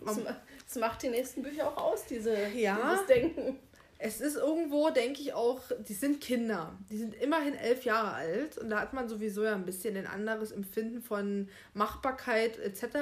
Es 0.66 0.76
macht 0.76 1.04
die 1.04 1.10
nächsten 1.10 1.44
Bücher 1.44 1.68
auch 1.68 1.78
aus, 1.78 2.06
diese, 2.06 2.36
ja, 2.50 2.78
dieses 2.78 3.06
Denken. 3.08 3.60
Es 4.02 4.22
ist 4.22 4.38
irgendwo, 4.38 4.92
denke 4.92 5.20
ich 5.20 5.34
auch, 5.34 5.62
die 5.80 5.94
sind 5.94 6.22
Kinder. 6.22 6.74
Die 6.90 6.98
sind 6.98 7.16
immerhin 7.16 7.54
elf 7.54 7.84
Jahre 7.84 8.14
alt 8.14 8.58
und 8.58 8.70
da 8.70 8.80
hat 8.80 8.94
man 8.94 9.10
sowieso 9.10 9.44
ja 9.44 9.54
ein 9.54 9.66
bisschen 9.66 9.98
ein 9.98 10.08
anderes 10.08 10.54
Empfinden 10.54 11.02
von 11.02 11.50
Machbarkeit 11.74 12.58
etc. 12.60 13.00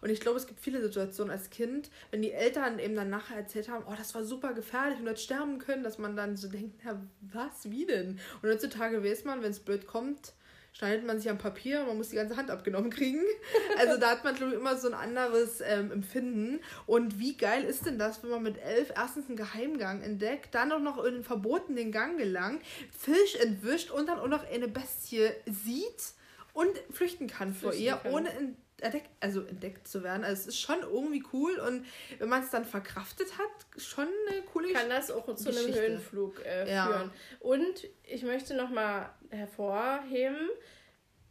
Und 0.00 0.10
ich 0.10 0.18
glaube, 0.18 0.38
es 0.38 0.48
gibt 0.48 0.58
viele 0.58 0.82
Situationen 0.82 1.30
als 1.30 1.50
Kind, 1.50 1.90
wenn 2.10 2.22
die 2.22 2.32
Eltern 2.32 2.80
eben 2.80 2.96
dann 2.96 3.08
nachher 3.08 3.36
erzählt 3.36 3.68
haben, 3.68 3.84
oh, 3.86 3.94
das 3.96 4.16
war 4.16 4.24
super 4.24 4.52
gefährlich 4.52 4.98
und 4.98 5.06
hättest 5.06 5.26
sterben 5.26 5.60
können, 5.60 5.84
dass 5.84 5.98
man 5.98 6.16
dann 6.16 6.36
so 6.36 6.48
denkt, 6.48 6.82
ja, 6.84 7.00
was, 7.20 7.70
wie 7.70 7.86
denn? 7.86 8.18
Und 8.42 8.50
heutzutage 8.50 9.04
weiß 9.04 9.24
man, 9.24 9.42
wenn 9.42 9.52
es 9.52 9.60
blöd 9.60 9.86
kommt, 9.86 10.32
schneidet 10.72 11.06
man 11.06 11.18
sich 11.18 11.30
am 11.30 11.38
Papier, 11.38 11.84
man 11.84 11.96
muss 11.96 12.08
die 12.08 12.16
ganze 12.16 12.36
Hand 12.36 12.50
abgenommen 12.50 12.90
kriegen. 12.90 13.20
Also 13.78 13.98
da 13.98 14.10
hat 14.10 14.22
man, 14.22 14.34
glaube 14.34 14.52
ich, 14.52 14.58
immer 14.58 14.76
so 14.76 14.88
ein 14.88 14.94
anderes 14.94 15.60
ähm, 15.60 15.90
Empfinden. 15.90 16.60
Und 16.86 17.18
wie 17.18 17.36
geil 17.36 17.64
ist 17.64 17.86
denn 17.86 17.98
das, 17.98 18.22
wenn 18.22 18.30
man 18.30 18.42
mit 18.42 18.58
elf 18.58 18.92
erstens 18.94 19.26
einen 19.26 19.36
Geheimgang 19.36 20.02
entdeckt, 20.02 20.54
dann 20.54 20.70
auch 20.72 20.78
noch 20.78 21.02
in 21.02 21.14
den 21.14 21.24
verbotenen 21.24 21.90
Gang 21.90 22.18
gelangt, 22.18 22.62
Fisch 22.96 23.34
entwischt 23.36 23.90
und 23.90 24.08
dann 24.08 24.18
auch 24.18 24.28
noch 24.28 24.48
eine 24.48 24.68
Bestie 24.68 25.30
sieht 25.46 26.12
und 26.52 26.70
flüchten 26.90 27.26
kann 27.26 27.54
vor 27.54 27.72
flüchten 27.72 27.86
ihr, 27.86 27.96
kann. 27.96 28.12
ohne 28.12 28.28
in 28.38 28.56
entdeckt, 28.82 29.10
also 29.20 29.42
entdeckt 29.42 29.86
zu 29.86 30.02
werden. 30.02 30.24
Also 30.24 30.42
es 30.42 30.46
ist 30.48 30.60
schon 30.60 30.80
irgendwie 30.80 31.22
cool 31.32 31.58
und 31.58 31.86
wenn 32.18 32.28
man 32.28 32.42
es 32.42 32.50
dann 32.50 32.64
verkraftet 32.64 33.28
hat, 33.38 33.80
schon 33.80 34.08
eine 34.28 34.42
coole 34.42 34.68
Geschichte. 34.68 34.88
Kann 34.88 34.96
das 34.96 35.10
auch 35.10 35.34
zu 35.34 35.48
einem 35.50 35.74
Höhenflug 35.74 36.44
äh, 36.44 36.70
ja. 36.70 36.86
führen. 36.86 37.10
Und 37.40 37.88
ich 38.04 38.22
möchte 38.22 38.54
nochmal 38.54 39.10
hervorheben, 39.30 40.48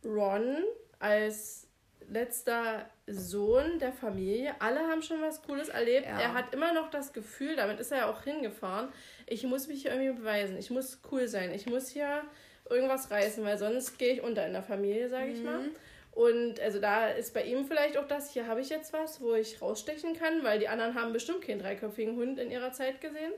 Ron 0.03 0.63
als 0.99 1.67
letzter 2.07 2.89
Sohn 3.07 3.79
der 3.79 3.93
Familie. 3.93 4.55
Alle 4.59 4.79
haben 4.79 5.01
schon 5.01 5.21
was 5.21 5.41
Cooles 5.43 5.69
erlebt. 5.69 6.05
Ja. 6.05 6.19
Er 6.19 6.33
hat 6.33 6.53
immer 6.53 6.73
noch 6.73 6.89
das 6.89 7.13
Gefühl, 7.13 7.55
damit 7.55 7.79
ist 7.79 7.91
er 7.91 7.99
ja 7.99 8.09
auch 8.09 8.23
hingefahren, 8.23 8.89
ich 9.27 9.43
muss 9.43 9.67
mich 9.67 9.83
hier 9.83 9.91
irgendwie 9.91 10.19
beweisen. 10.19 10.57
Ich 10.57 10.69
muss 10.71 10.99
cool 11.11 11.27
sein. 11.27 11.53
Ich 11.53 11.67
muss 11.67 11.89
hier 11.89 12.23
irgendwas 12.69 13.11
reißen, 13.11 13.43
weil 13.43 13.57
sonst 13.57 13.97
gehe 13.97 14.13
ich 14.13 14.21
unter 14.21 14.45
in 14.45 14.53
der 14.53 14.63
Familie, 14.63 15.09
sage 15.09 15.31
ich 15.31 15.39
mhm. 15.39 15.45
mal. 15.45 15.69
Und 16.11 16.59
also 16.59 16.79
da 16.79 17.07
ist 17.07 17.33
bei 17.33 17.43
ihm 17.43 17.65
vielleicht 17.65 17.97
auch 17.97 18.07
das, 18.07 18.33
hier 18.33 18.47
habe 18.47 18.61
ich 18.61 18.69
jetzt 18.69 18.91
was, 18.91 19.21
wo 19.21 19.33
ich 19.33 19.61
rausstechen 19.61 20.13
kann, 20.13 20.43
weil 20.43 20.59
die 20.59 20.67
anderen 20.67 20.95
haben 20.95 21.13
bestimmt 21.13 21.41
keinen 21.41 21.59
dreiköpfigen 21.59 22.17
Hund 22.17 22.37
in 22.37 22.51
ihrer 22.51 22.73
Zeit 22.73 22.99
gesehen. 22.99 23.31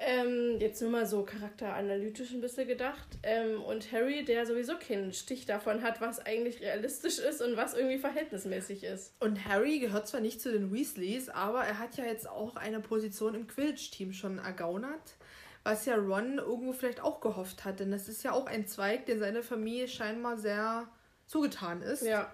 Ähm, 0.00 0.58
jetzt 0.60 0.80
nur 0.80 0.92
mal 0.92 1.06
so 1.06 1.24
charakteranalytisch 1.24 2.30
ein 2.30 2.40
bisschen 2.40 2.68
gedacht. 2.68 3.08
Ähm, 3.24 3.60
und 3.62 3.90
Harry, 3.90 4.24
der 4.24 4.46
sowieso 4.46 4.74
keinen 4.78 5.12
Stich 5.12 5.44
davon 5.44 5.82
hat, 5.82 6.00
was 6.00 6.24
eigentlich 6.24 6.60
realistisch 6.60 7.18
ist 7.18 7.42
und 7.42 7.56
was 7.56 7.74
irgendwie 7.74 7.98
verhältnismäßig 7.98 8.84
ist. 8.84 9.12
Und 9.18 9.44
Harry 9.44 9.80
gehört 9.80 10.06
zwar 10.06 10.20
nicht 10.20 10.40
zu 10.40 10.52
den 10.52 10.72
Weasleys, 10.72 11.28
aber 11.28 11.64
er 11.64 11.80
hat 11.80 11.96
ja 11.96 12.04
jetzt 12.04 12.28
auch 12.28 12.54
eine 12.54 12.78
Position 12.78 13.34
im 13.34 13.48
Quidditch-Team 13.48 14.12
schon 14.12 14.38
ergaunert. 14.38 15.16
Was 15.64 15.84
ja 15.84 15.96
Ron 15.96 16.38
irgendwo 16.38 16.72
vielleicht 16.72 17.02
auch 17.02 17.20
gehofft 17.20 17.64
hat, 17.64 17.80
denn 17.80 17.90
das 17.90 18.08
ist 18.08 18.22
ja 18.22 18.32
auch 18.32 18.46
ein 18.46 18.68
Zweig, 18.68 19.06
der 19.06 19.18
seine 19.18 19.42
Familie 19.42 19.88
scheinbar 19.88 20.38
sehr 20.38 20.88
zugetan 21.28 21.82
ist. 21.82 22.02
Ja. 22.02 22.32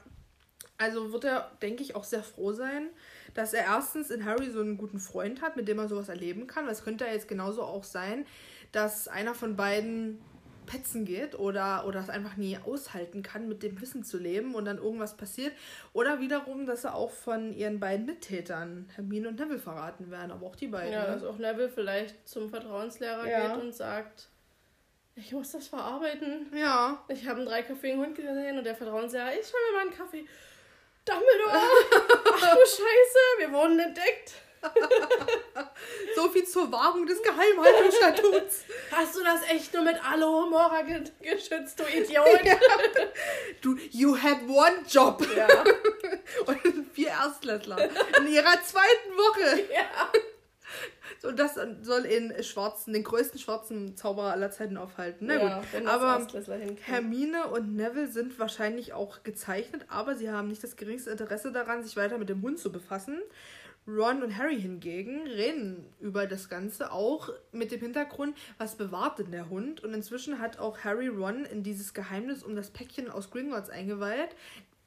Also 0.79 1.13
wird 1.13 1.25
er, 1.25 1.51
denke 1.61 1.83
ich, 1.83 1.95
auch 1.95 2.05
sehr 2.05 2.23
froh 2.23 2.53
sein, 2.53 2.89
dass 3.35 3.53
er 3.53 3.65
erstens 3.65 4.11
in 4.11 4.25
Harry 4.25 4.51
so 4.51 4.61
einen 4.61 4.79
guten 4.79 4.99
Freund 4.99 5.43
hat, 5.43 5.57
mit 5.57 5.69
dem 5.69 5.79
er 5.79 5.89
sowas 5.89 6.09
erleben 6.09 6.47
kann. 6.47 6.67
Was 6.67 6.83
könnte 6.83 7.05
ja 7.05 7.13
jetzt 7.13 7.29
genauso 7.29 7.63
auch 7.63 7.85
sein, 7.85 8.27
dass 8.73 9.07
einer 9.07 9.35
von 9.35 9.57
beiden 9.57 10.21
petzen 10.67 11.05
geht 11.05 11.39
oder, 11.39 11.87
oder 11.87 12.01
es 12.01 12.09
einfach 12.09 12.37
nie 12.37 12.59
aushalten 12.59 13.23
kann, 13.23 13.49
mit 13.49 13.63
dem 13.63 13.81
Wissen 13.81 14.05
zu 14.05 14.19
leben 14.19 14.55
und 14.55 14.65
dann 14.65 14.79
irgendwas 14.79 15.17
passiert. 15.17 15.53
Oder 15.93 16.21
wiederum, 16.21 16.67
dass 16.67 16.85
er 16.85 16.95
auch 16.95 17.11
von 17.11 17.53
ihren 17.53 17.81
beiden 17.81 18.07
Mittätern, 18.07 18.89
Hermine 18.95 19.29
und 19.29 19.39
Neville, 19.39 19.59
verraten 19.59 20.11
werden. 20.11 20.31
Aber 20.31 20.47
auch 20.47 20.57
die 20.57 20.69
beiden. 20.69 20.93
Ja, 20.93 21.03
ne? 21.03 21.13
dass 21.13 21.25
auch 21.25 21.39
Neville 21.39 21.69
vielleicht 21.69 22.27
zum 22.27 22.51
Vertrauenslehrer 22.51 23.29
ja. 23.29 23.49
geht 23.49 23.63
und 23.63 23.75
sagt, 23.75 24.29
ich 25.17 25.33
muss 25.33 25.53
das 25.53 25.69
verarbeiten. 25.69 26.51
Ja. 26.55 27.05
Ich 27.09 27.27
habe 27.27 27.39
einen 27.39 27.47
dreiköpfigen 27.47 28.01
Hund 28.01 28.17
gesehen 28.17 28.59
und 28.59 28.65
der 28.65 28.75
Vertrauenslehrer, 28.75 29.33
ich 29.33 29.47
hol 29.53 29.61
mir 29.71 29.77
mal 29.77 29.81
einen 29.83 29.97
Kaffee. 29.97 30.27
Dumbledore! 31.05 31.53
Ach 32.33 32.55
du 32.55 32.61
Scheiße, 32.61 33.19
wir 33.39 33.53
wurden 33.53 33.79
entdeckt. 33.79 34.33
so 36.17 36.31
viel 36.31 36.45
zur 36.45 36.73
Wahrung 36.73 37.07
des 37.07 37.23
Geheimhaltungsstatuts. 37.23 38.65
Hast 38.91 39.17
du 39.17 39.23
das 39.23 39.43
echt 39.51 39.75
nur 39.75 39.83
mit 39.83 40.03
Alohomora 40.03 40.83
ge 40.83 41.05
geschützt, 41.21 41.79
du 41.79 41.85
Idiot? 41.85 42.27
Ja. 42.45 42.57
Du, 43.61 43.77
you 43.91 44.17
had 44.17 44.39
one 44.49 44.85
job. 44.89 45.25
Ja. 45.37 45.47
Und 46.47 46.91
vier 46.93 47.09
Erstklässler. 47.09 47.91
In 48.19 48.27
ihrer 48.29 48.63
zweiten 48.63 49.17
Woche. 49.17 49.65
Ja. 49.73 50.11
Und 51.25 51.39
das 51.39 51.59
soll 51.83 52.05
in 52.05 52.43
schwarzen, 52.43 52.93
den 52.93 53.05
größten 53.05 53.39
schwarzen 53.39 53.97
Zauberer 53.97 54.33
aller 54.33 54.51
Zeiten 54.51 54.77
aufhalten. 54.77 55.27
Na 55.27 55.35
ja, 55.35 55.63
gut. 55.73 55.87
Aber 55.87 56.27
Hermine 56.83 57.49
und 57.49 57.75
Neville 57.75 58.09
sind 58.09 58.39
wahrscheinlich 58.39 58.93
auch 58.93 59.23
gezeichnet, 59.23 59.87
aber 59.89 60.17
sie 60.17 60.31
haben 60.31 60.49
nicht 60.49 60.63
das 60.63 60.77
geringste 60.77 61.11
Interesse 61.11 61.53
daran, 61.53 61.83
sich 61.83 61.97
weiter 61.97 62.19
mit 62.19 62.29
dem 62.29 62.43
Hund 62.43 62.59
zu 62.59 62.71
befassen. 62.71 63.21
Ron 63.87 64.23
und 64.23 64.39
Harry 64.39 64.59
hingegen 64.59 65.27
reden 65.27 65.85
über 66.01 66.27
das 66.27 66.49
Ganze 66.49 66.91
auch 66.91 67.29
mit 67.53 67.71
dem 67.71 67.81
Hintergrund, 67.81 68.35
was 68.57 68.77
bewahrt 68.77 69.19
denn 69.19 69.31
der 69.31 69.51
Hund? 69.51 69.85
Und 69.85 69.93
inzwischen 69.93 70.39
hat 70.39 70.59
auch 70.59 70.79
Harry 70.85 71.09
Ron 71.09 71.45
in 71.45 71.63
dieses 71.63 71.93
Geheimnis 71.93 72.43
um 72.43 72.57
das 72.57 72.71
Päckchen 72.71 73.11
aus 73.11 73.31
Gringotts 73.31 73.69
eingeweiht. 73.69 74.35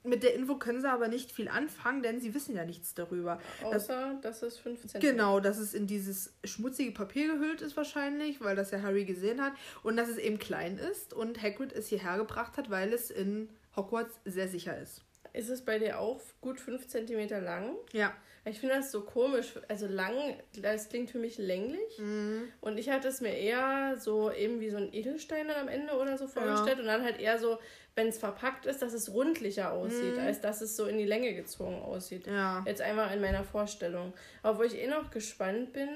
Mit 0.08 0.24
der 0.24 0.34
Info 0.34 0.56
können 0.56 0.82
sie 0.82 0.90
aber 0.90 1.08
nicht 1.08 1.32
viel 1.32 1.48
anfangen, 1.48 2.02
denn 2.02 2.20
sie 2.20 2.34
wissen 2.34 2.56
ja 2.56 2.66
nichts 2.66 2.94
darüber. 2.94 3.40
Außer, 3.64 4.18
das, 4.22 4.40
dass 4.40 4.54
es 4.54 4.58
15 4.60 5.02
Genau, 5.02 5.40
dass 5.40 5.58
es 5.58 5.74
in 5.74 5.88
dieses 5.88 6.34
schmutzige 6.44 6.92
Papier 6.92 7.34
gehüllt 7.34 7.62
ist 7.62 7.78
wahrscheinlich, 7.78 8.42
weil 8.42 8.56
das 8.56 8.72
ja 8.72 8.82
Harry 8.82 9.06
gesehen 9.06 9.42
hat. 9.42 9.54
Und 9.84 9.98
dass 9.98 10.10
es 10.10 10.18
eben 10.18 10.40
klein 10.40 10.78
ist 10.78 11.14
und 11.14 11.42
Hagrid 11.42 11.74
es 11.74 11.88
hierher 11.88 12.18
gebracht 12.18 12.58
hat, 12.58 12.70
weil 12.70 12.94
es 12.94 13.12
in 13.12 13.50
Hogwarts 13.76 14.20
sehr 14.26 14.48
sicher 14.48 14.78
ist. 14.80 15.02
Ist 15.34 15.50
es 15.50 15.64
bei 15.64 15.78
dir 15.78 16.00
auch 16.00 16.20
gut 16.42 16.60
5 16.60 16.88
cm 16.88 17.30
lang? 17.44 17.76
Ja. 17.92 18.14
Ich 18.50 18.60
finde 18.60 18.76
das 18.76 18.92
so 18.92 19.02
komisch. 19.02 19.54
Also 19.68 19.88
lang, 19.88 20.16
das 20.62 20.90
klingt 20.90 21.12
für 21.12 21.20
mich 21.20 21.38
länglich. 21.38 22.00
Mhm. 22.00 22.44
Und 22.62 22.78
ich 22.78 22.90
hatte 22.90 23.10
es 23.10 23.22
mir 23.22 23.36
eher 23.36 23.98
so 24.00 24.32
eben 24.32 24.60
wie 24.60 24.70
so 24.70 24.78
ein 24.78 24.94
Edelstein 24.94 25.52
am 25.52 25.68
Ende 25.68 25.94
oder 25.94 26.18
so 26.18 26.28
vorgestellt. 26.28 26.78
Ja. 26.78 26.82
Und 26.82 26.88
dann 26.88 27.04
halt 27.04 27.20
eher 27.20 27.40
so, 27.40 27.60
wenn 27.98 28.08
es 28.08 28.18
verpackt 28.18 28.66
ist, 28.66 28.82
dass 28.82 28.94
es 28.94 29.12
rundlicher 29.12 29.74
aussieht, 29.74 30.16
mhm. 30.16 30.22
als 30.22 30.40
dass 30.40 30.62
es 30.62 30.78
so 30.78 30.86
in 30.86 30.98
die 30.98 31.06
Länge 31.06 31.34
gezogen 31.34 31.82
aussieht. 31.82 32.28
Ja. 32.28 32.64
Jetzt 32.66 32.82
einmal 32.82 33.14
in 33.14 33.20
meiner 33.20 33.44
Vorstellung. 33.44 34.14
Aber 34.44 34.60
wo 34.60 34.64
ich 34.64 34.76
eh 34.76 34.88
noch 34.88 35.12
gespannt 35.12 35.74
bin 35.74 35.90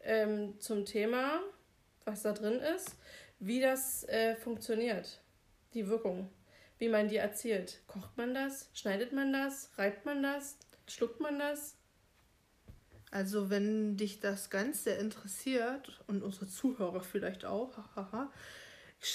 ähm, 0.00 0.58
zum 0.58 0.84
Thema, 0.84 1.40
was 2.04 2.22
da 2.22 2.32
drin 2.32 2.58
ist, 2.58 2.96
wie 3.38 3.60
das 3.60 4.04
äh, 4.08 4.34
funktioniert. 4.34 5.20
Die 5.74 5.88
Wirkung 5.88 6.30
wie 6.78 6.88
man 6.88 7.08
die 7.08 7.16
erzielt. 7.16 7.80
Kocht 7.86 8.16
man 8.16 8.34
das? 8.34 8.68
Schneidet 8.74 9.12
man 9.12 9.32
das? 9.32 9.70
Reibt 9.78 10.04
man 10.04 10.22
das? 10.22 10.58
Schluckt 10.86 11.20
man 11.20 11.38
das? 11.38 11.76
Also, 13.10 13.48
wenn 13.48 13.96
dich 13.96 14.20
das 14.20 14.50
Ganze 14.50 14.90
interessiert 14.90 16.02
und 16.08 16.22
unsere 16.22 16.48
Zuhörer 16.48 17.00
vielleicht 17.00 17.44
auch, 17.44 17.76
hahaha, 17.96 18.30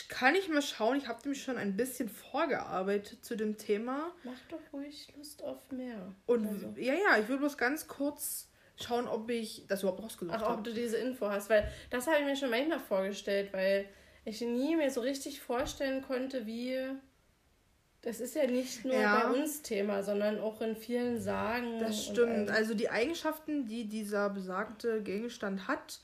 kann 0.07 0.35
ich 0.35 0.49
mal 0.49 0.61
schauen. 0.61 0.97
Ich 0.97 1.07
habe 1.07 1.19
nämlich 1.23 1.43
schon 1.43 1.57
ein 1.57 1.75
bisschen 1.75 2.09
vorgearbeitet 2.09 3.23
zu 3.25 3.35
dem 3.35 3.57
Thema. 3.57 4.11
Mach 4.23 4.39
doch 4.49 4.61
ruhig 4.73 5.11
Lust 5.17 5.43
auf 5.43 5.71
mehr. 5.71 6.13
Und 6.25 6.47
also. 6.47 6.73
ja, 6.77 6.93
ja, 6.93 7.19
ich 7.19 7.27
würde 7.27 7.39
bloß 7.39 7.57
ganz 7.57 7.87
kurz 7.87 8.49
schauen, 8.75 9.07
ob 9.07 9.29
ich 9.29 9.65
das 9.67 9.81
überhaupt 9.81 10.03
rausgesucht 10.03 10.33
habe. 10.33 10.45
Ach, 10.45 10.57
ob 10.57 10.63
du 10.63 10.73
diese 10.73 10.97
Info 10.97 11.29
hast, 11.29 11.49
weil 11.49 11.69
das 11.89 12.07
habe 12.07 12.19
ich 12.19 12.25
mir 12.25 12.35
schon 12.35 12.49
manchmal 12.49 12.79
vorgestellt, 12.79 13.51
weil 13.51 13.87
ich 14.25 14.41
nie 14.41 14.75
mir 14.75 14.91
so 14.91 15.01
richtig 15.01 15.41
vorstellen 15.41 16.01
konnte, 16.01 16.45
wie 16.45 16.77
das 18.01 18.21
ist 18.21 18.35
ja 18.35 18.47
nicht 18.47 18.85
nur 18.85 18.93
ja. 18.93 19.19
bei 19.19 19.39
uns 19.39 19.61
Thema, 19.61 20.03
sondern 20.03 20.39
auch 20.39 20.61
in 20.61 20.75
vielen 20.75 21.19
Sagen. 21.19 21.79
Das 21.79 22.05
stimmt. 22.05 22.49
Also 22.49 22.73
die 22.73 22.89
Eigenschaften, 22.89 23.65
die 23.65 23.89
dieser 23.89 24.29
besagte 24.29 25.01
Gegenstand 25.01 25.67
hat, 25.67 25.99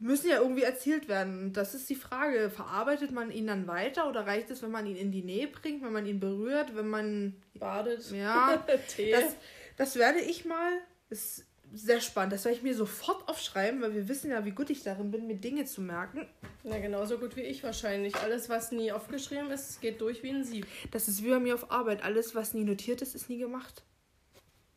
müssen 0.00 0.28
ja 0.28 0.38
irgendwie 0.38 0.62
erzielt 0.62 1.08
werden. 1.08 1.52
Das 1.52 1.74
ist 1.74 1.88
die 1.88 1.94
Frage. 1.94 2.50
Verarbeitet 2.50 3.12
man 3.12 3.30
ihn 3.30 3.46
dann 3.46 3.66
weiter 3.66 4.08
oder 4.08 4.26
reicht 4.26 4.50
es, 4.50 4.62
wenn 4.62 4.70
man 4.70 4.86
ihn 4.86 4.96
in 4.96 5.12
die 5.12 5.22
Nähe 5.22 5.46
bringt, 5.46 5.82
wenn 5.82 5.92
man 5.92 6.06
ihn 6.06 6.20
berührt, 6.20 6.74
wenn 6.74 6.88
man. 6.88 7.34
Badet. 7.54 8.10
Ja. 8.10 8.64
Tee. 8.88 9.12
Das, 9.12 9.36
das 9.76 9.96
werde 9.96 10.20
ich 10.20 10.44
mal. 10.44 10.72
Es 11.10 11.44
sehr 11.72 12.00
spannend. 12.00 12.32
Das 12.32 12.44
werde 12.44 12.56
ich 12.56 12.62
mir 12.62 12.74
sofort 12.74 13.28
aufschreiben, 13.28 13.80
weil 13.80 13.94
wir 13.94 14.08
wissen 14.08 14.30
ja, 14.30 14.44
wie 14.44 14.50
gut 14.50 14.70
ich 14.70 14.82
darin 14.82 15.10
bin, 15.10 15.26
mir 15.26 15.36
Dinge 15.36 15.64
zu 15.64 15.80
merken. 15.80 16.26
Na, 16.64 16.78
genauso 16.78 17.18
gut 17.18 17.36
wie 17.36 17.42
ich 17.42 17.62
wahrscheinlich. 17.62 18.16
Alles, 18.16 18.48
was 18.48 18.72
nie 18.72 18.92
aufgeschrieben 18.92 19.50
ist, 19.50 19.80
geht 19.80 20.00
durch 20.00 20.22
wie 20.22 20.30
ein 20.30 20.44
Sieb. 20.44 20.66
Das 20.90 21.08
ist 21.08 21.22
wie 21.22 21.30
bei 21.30 21.38
mir 21.38 21.54
auf 21.54 21.70
Arbeit. 21.70 22.02
Alles, 22.02 22.34
was 22.34 22.54
nie 22.54 22.64
notiert 22.64 23.02
ist, 23.02 23.14
ist 23.14 23.28
nie 23.28 23.38
gemacht. 23.38 23.82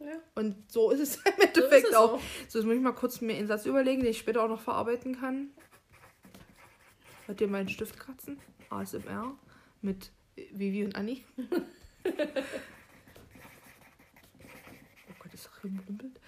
Ja. 0.04 0.20
Und 0.36 0.72
so 0.72 0.92
ist 0.92 1.00
es 1.00 1.16
im 1.26 1.42
Endeffekt 1.42 1.88
so 1.92 1.98
auch. 1.98 2.14
auch. 2.14 2.22
So, 2.48 2.60
jetzt 2.60 2.66
muss 2.66 2.76
ich 2.76 2.82
mal 2.82 2.94
kurz 2.94 3.22
mir 3.22 3.36
einen 3.36 3.48
Satz 3.48 3.66
überlegen, 3.66 4.02
den 4.02 4.12
ich 4.12 4.20
später 4.20 4.44
auch 4.44 4.50
noch 4.50 4.62
verarbeiten 4.62 5.20
kann. 5.20 5.52
Hört 7.26 7.40
ihr 7.40 7.48
meinen 7.48 7.70
Stift 7.70 7.98
kratzen? 8.00 8.40
ASMR 8.70 9.38
mit 9.82 10.12
Vivi 10.36 10.84
und 10.84 10.96
Anni. 10.96 11.24
oh 11.38 11.52
Gott, 15.20 15.34
ist 15.34 15.50
rumrumpelt. 15.64 16.20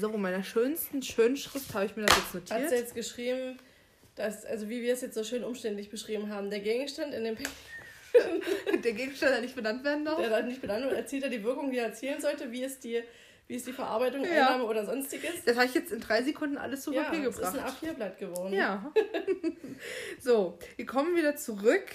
So, 0.00 0.16
meiner 0.16 0.42
schönsten 0.42 1.02
Schönschrift 1.02 1.74
habe 1.74 1.86
ich 1.86 1.96
mir 1.96 2.06
das 2.06 2.16
jetzt 2.16 2.34
notiert. 2.34 2.62
Hat 2.62 2.70
sie 2.70 2.76
jetzt 2.76 2.94
geschrieben, 2.94 3.58
dass, 4.14 4.44
also 4.44 4.68
wie 4.68 4.80
wir 4.82 4.92
es 4.92 5.02
jetzt 5.02 5.14
so 5.14 5.24
schön 5.24 5.44
umständlich 5.44 5.90
beschrieben 5.90 6.30
haben, 6.30 6.50
der 6.50 6.60
Gegenstand 6.60 7.12
in 7.12 7.24
dem 7.24 7.36
Der 8.84 8.92
Gegenstand, 8.92 9.32
der 9.32 9.40
nicht 9.40 9.56
benannt 9.56 9.84
werden 9.84 10.04
darf? 10.04 10.18
Der 10.18 10.30
darf 10.30 10.44
nicht 10.44 10.60
benannt 10.60 10.86
und 10.86 10.92
erzielt 10.92 11.24
er 11.24 11.30
die 11.30 11.42
Wirkung, 11.42 11.70
die 11.70 11.78
er 11.78 11.86
erzielen 11.86 12.20
sollte, 12.20 12.50
wie 12.52 12.62
ist 12.62 12.84
die, 12.84 13.02
wie 13.46 13.54
ist 13.54 13.66
die 13.66 13.72
Verarbeitung, 13.72 14.24
ja. 14.24 14.46
Einnahme 14.46 14.64
oder 14.64 14.84
sonstiges. 14.84 15.44
Das 15.44 15.56
habe 15.56 15.66
ich 15.66 15.74
jetzt 15.74 15.92
in 15.92 16.00
drei 16.00 16.22
Sekunden 16.22 16.56
alles 16.56 16.82
zu 16.82 16.92
Papier 16.92 17.20
ja, 17.20 17.24
gebracht. 17.24 17.42
Das 17.42 17.54
ist 17.54 17.84
ein 17.84 17.90
A4-Blatt 17.90 18.18
geworden. 18.18 18.54
Ja. 18.54 18.92
so, 20.20 20.58
wir 20.76 20.86
kommen 20.86 21.16
wieder 21.16 21.36
zurück 21.36 21.86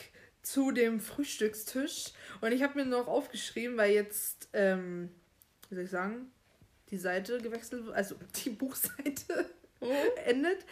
zu 0.41 0.71
dem 0.71 0.99
Frühstückstisch. 0.99 2.05
Und 2.41 2.51
ich 2.51 2.63
habe 2.63 2.79
mir 2.79 2.85
noch 2.85 3.07
aufgeschrieben, 3.07 3.77
weil 3.77 3.91
jetzt, 3.91 4.49
ähm, 4.53 5.09
wie 5.69 5.75
soll 5.75 5.83
ich 5.85 5.91
sagen, 5.91 6.31
die 6.91 6.97
Seite 6.97 7.37
gewechselt 7.39 7.85
wird, 7.85 7.95
also 7.95 8.15
die 8.43 8.49
Buchseite 8.49 9.49
mhm. 9.79 9.87
endet. 10.25 10.65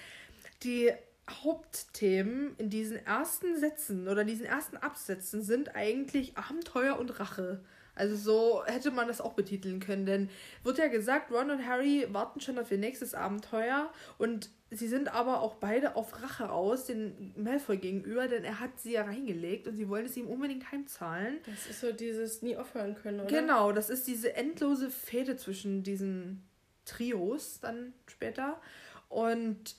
Die 0.63 0.91
Hauptthemen 1.29 2.55
in 2.57 2.69
diesen 2.69 3.05
ersten 3.05 3.57
Sätzen 3.57 4.07
oder 4.07 4.23
diesen 4.23 4.45
ersten 4.45 4.77
Absätzen 4.77 5.41
sind 5.41 5.75
eigentlich 5.75 6.37
Abenteuer 6.37 6.97
und 6.97 7.19
Rache. 7.19 7.61
Also 7.97 8.15
so 8.15 8.63
hätte 8.65 8.91
man 8.91 9.07
das 9.07 9.21
auch 9.21 9.33
betiteln 9.33 9.79
können, 9.79 10.05
denn 10.05 10.29
wird 10.63 10.77
ja 10.77 10.87
gesagt, 10.87 11.31
Ron 11.31 11.49
und 11.49 11.65
Harry 11.65 12.07
warten 12.11 12.39
schon 12.39 12.59
auf 12.59 12.71
ihr 12.71 12.77
nächstes 12.77 13.15
Abenteuer 13.15 13.91
und 14.19 14.49
sie 14.69 14.87
sind 14.87 15.11
aber 15.13 15.41
auch 15.41 15.55
beide 15.55 15.95
auf 15.95 16.21
Rache 16.21 16.51
aus, 16.51 16.85
den 16.85 17.33
Malfoy 17.35 17.77
gegenüber, 17.77 18.27
denn 18.27 18.43
er 18.43 18.59
hat 18.59 18.79
sie 18.79 18.93
ja 18.93 19.03
reingelegt 19.03 19.67
und 19.67 19.75
sie 19.75 19.89
wollen 19.89 20.05
es 20.05 20.15
ihm 20.15 20.27
unbedingt 20.27 20.71
heimzahlen. 20.71 21.39
Das 21.45 21.67
ist 21.67 21.81
so 21.81 21.91
dieses 21.91 22.41
nie 22.41 22.55
aufhören 22.55 22.95
können, 22.95 23.21
oder? 23.21 23.29
Genau, 23.29 23.71
das 23.71 23.89
ist 23.89 24.07
diese 24.07 24.35
endlose 24.35 24.91
Fehde 24.91 25.35
zwischen 25.35 25.83
diesen 25.83 26.47
Trios 26.85 27.59
dann 27.59 27.93
später 28.05 28.61
und 29.09 29.75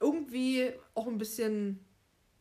irgendwie 0.00 0.72
auch 0.94 1.06
ein 1.06 1.18
bisschen 1.18 1.84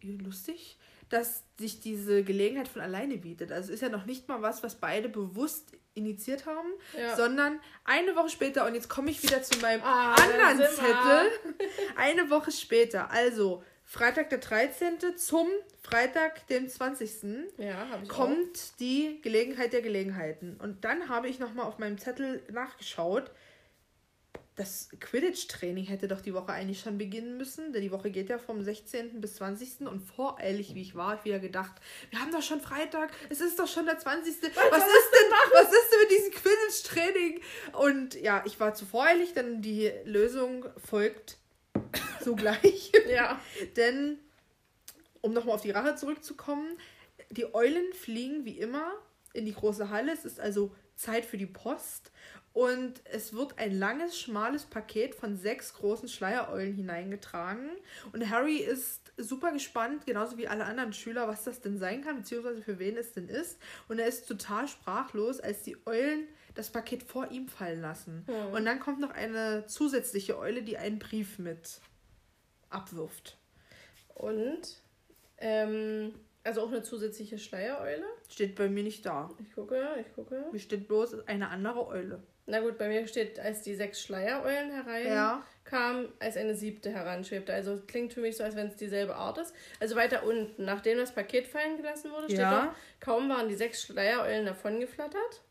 lustig, 0.01 0.77
dass 1.09 1.43
sich 1.59 1.79
diese 1.79 2.23
Gelegenheit 2.23 2.67
von 2.67 2.81
alleine 2.81 3.17
bietet. 3.17 3.51
Also 3.51 3.69
es 3.69 3.75
ist 3.75 3.81
ja 3.81 3.89
noch 3.89 4.05
nicht 4.05 4.27
mal 4.27 4.41
was, 4.41 4.63
was 4.63 4.75
beide 4.75 5.09
bewusst 5.09 5.71
initiiert 5.93 6.45
haben, 6.45 6.67
ja. 6.97 7.15
sondern 7.15 7.59
eine 7.85 8.15
Woche 8.15 8.29
später, 8.29 8.65
und 8.65 8.75
jetzt 8.75 8.89
komme 8.89 9.11
ich 9.11 9.23
wieder 9.23 9.41
zu 9.41 9.59
meinem 9.59 9.81
ah, 9.83 10.13
anderen 10.13 10.57
Zettel, 10.57 11.31
eine 11.95 12.29
Woche 12.29 12.51
später, 12.51 13.09
also 13.11 13.63
Freitag 13.85 14.29
der 14.31 14.39
13. 14.39 14.97
zum 15.15 15.47
Freitag, 15.81 16.47
dem 16.47 16.67
20. 16.67 17.45
Ja, 17.57 17.87
kommt 18.07 18.57
auch. 18.57 18.77
die 18.79 19.21
Gelegenheit 19.21 19.73
der 19.73 19.83
Gelegenheiten. 19.83 20.57
Und 20.59 20.83
dann 20.83 21.07
habe 21.07 21.29
ich 21.29 21.37
nochmal 21.37 21.67
auf 21.67 21.77
meinem 21.77 21.99
Zettel 21.99 22.41
nachgeschaut, 22.51 23.31
das 24.55 24.89
Quidditch-Training 24.99 25.85
hätte 25.85 26.07
doch 26.07 26.21
die 26.21 26.33
Woche 26.33 26.53
eigentlich 26.53 26.79
schon 26.79 26.97
beginnen 26.97 27.37
müssen, 27.37 27.73
denn 27.73 27.81
die 27.81 27.91
Woche 27.91 28.09
geht 28.09 28.29
ja 28.29 28.37
vom 28.37 28.61
16. 28.61 29.19
bis 29.19 29.35
20. 29.35 29.87
Und 29.87 29.99
voreilig, 29.99 30.73
wie 30.75 30.81
ich 30.81 30.95
war, 30.95 31.09
habe 31.09 31.19
ich 31.19 31.25
wieder 31.25 31.39
gedacht, 31.39 31.73
wir 32.09 32.19
haben 32.19 32.31
doch 32.31 32.41
schon 32.41 32.61
Freitag, 32.61 33.11
es 33.29 33.41
ist 33.41 33.59
doch 33.59 33.67
schon 33.67 33.85
der 33.85 33.99
20. 33.99 34.41
Was, 34.41 34.43
was 34.43 34.53
ist 34.53 35.11
denn, 35.11 35.31
was 35.53 35.67
ist 35.67 35.91
denn 35.91 35.99
mit 35.99 36.11
diesem 36.11 36.31
Quidditch-Training? 36.31 37.41
Und 37.73 38.21
ja, 38.21 38.43
ich 38.45 38.59
war 38.59 38.73
zu 38.73 38.85
voreilig, 38.85 39.33
denn 39.33 39.61
die 39.61 39.91
Lösung 40.05 40.65
folgt 40.77 41.37
sogleich. 42.21 42.93
ja. 43.09 43.39
denn, 43.75 44.19
um 45.19 45.33
nochmal 45.33 45.55
auf 45.55 45.61
die 45.61 45.71
Rache 45.71 45.95
zurückzukommen, 45.95 46.77
die 47.29 47.53
Eulen 47.53 47.91
fliegen 47.93 48.45
wie 48.45 48.57
immer 48.57 48.93
in 49.33 49.45
die 49.45 49.53
große 49.53 49.89
Halle. 49.89 50.13
Es 50.13 50.23
ist 50.23 50.39
also 50.39 50.73
Zeit 50.95 51.25
für 51.25 51.37
die 51.37 51.45
Post. 51.45 52.11
Und 52.55 53.01
es 53.03 53.33
wird 53.33 53.59
ein 53.59 53.77
langes, 53.77 54.17
schmales 54.17 54.63
Paket 54.63 55.13
von 55.13 55.35
sechs 55.35 55.73
großen 55.73 56.07
Schleiereulen 56.07 56.73
hineingetragen. 56.73 57.69
Und 58.13 58.29
Harry 58.29 58.59
ist 58.59 59.11
super 59.17 59.51
gespannt, 59.51 60.05
genauso 60.05 60.37
wie 60.37 60.47
alle 60.47 60.63
anderen 60.63 60.93
Schüler, 60.93 61.27
was 61.27 61.43
das 61.43 61.59
denn 61.59 61.77
sein 61.77 62.01
kann, 62.01 62.15
beziehungsweise 62.15 62.61
für 62.61 62.79
wen 62.79 62.95
es 62.95 63.11
denn 63.11 63.27
ist. 63.27 63.57
Und 63.89 63.99
er 63.99 64.07
ist 64.07 64.25
total 64.25 64.69
sprachlos, 64.69 65.41
als 65.41 65.63
die 65.63 65.75
Eulen 65.85 66.29
das 66.53 66.69
Paket 66.69 67.03
vor 67.03 67.29
ihm 67.29 67.49
fallen 67.49 67.81
lassen. 67.81 68.23
Hm. 68.25 68.53
Und 68.53 68.63
dann 68.63 68.79
kommt 68.79 69.01
noch 69.01 69.11
eine 69.11 69.65
zusätzliche 69.67 70.39
Eule, 70.39 70.63
die 70.63 70.77
einen 70.77 70.97
Brief 70.97 71.37
mit 71.39 71.81
abwirft. 72.69 73.37
Und 74.13 74.81
ähm, 75.39 76.13
also 76.45 76.61
auch 76.61 76.69
eine 76.69 76.83
zusätzliche 76.83 77.37
Schleiereule? 77.37 78.05
Steht 78.29 78.55
bei 78.55 78.69
mir 78.69 78.83
nicht 78.83 79.05
da. 79.05 79.29
Ich 79.39 79.53
gucke, 79.53 79.85
ich 79.99 80.13
gucke. 80.15 80.45
Mir 80.53 80.59
steht 80.59 80.87
bloß 80.87 81.27
eine 81.27 81.49
andere 81.49 81.85
Eule. 81.87 82.23
Na 82.47 82.59
gut, 82.59 82.77
bei 82.77 82.87
mir 82.87 83.07
steht, 83.07 83.39
als 83.39 83.61
die 83.63 83.73
sechs 83.73 84.01
Schleiereulen 84.01 84.71
hereinkamen, 84.71 86.03
ja. 86.03 86.09
als 86.19 86.37
eine 86.37 86.53
siebte 86.53 86.91
heranschwebte. 86.91 87.51
Also 87.51 87.81
klingt 87.87 88.13
für 88.13 88.21
mich 88.21 88.37
so, 88.37 88.43
als 88.43 88.55
wenn 88.55 88.67
es 88.67 88.75
dieselbe 88.75 89.15
Art 89.15 89.39
ist. 89.39 89.53
Also 89.79 89.95
weiter 89.95 90.23
unten, 90.23 90.63
nachdem 90.63 90.99
das 90.99 91.13
Paket 91.13 91.47
fallen 91.47 91.77
gelassen 91.77 92.11
wurde, 92.11 92.25
steht 92.25 92.39
ja. 92.39 92.67
doch, 92.67 92.75
kaum 92.99 93.29
waren 93.29 93.49
die 93.49 93.55
sechs 93.55 93.81
Schleiereulen 93.81 94.45
davongeflattert. 94.45 95.41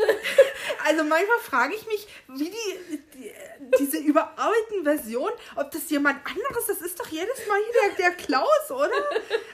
Also 0.86 1.04
manchmal 1.04 1.38
frage 1.40 1.74
ich 1.74 1.86
mich, 1.86 2.06
wie 2.28 2.50
die, 2.50 2.98
die, 3.14 3.32
diese 3.78 3.98
überarbeiteten 3.98 4.82
Version, 4.82 5.30
ob 5.56 5.70
das 5.70 5.90
jemand 5.90 6.18
anderes, 6.26 6.66
das 6.66 6.80
ist 6.80 6.98
doch 6.98 7.08
jedes 7.08 7.46
Mal 7.46 7.58
hier 7.58 7.96
der, 7.96 8.06
der 8.06 8.16
Klaus, 8.16 8.70
oder? 8.70 8.90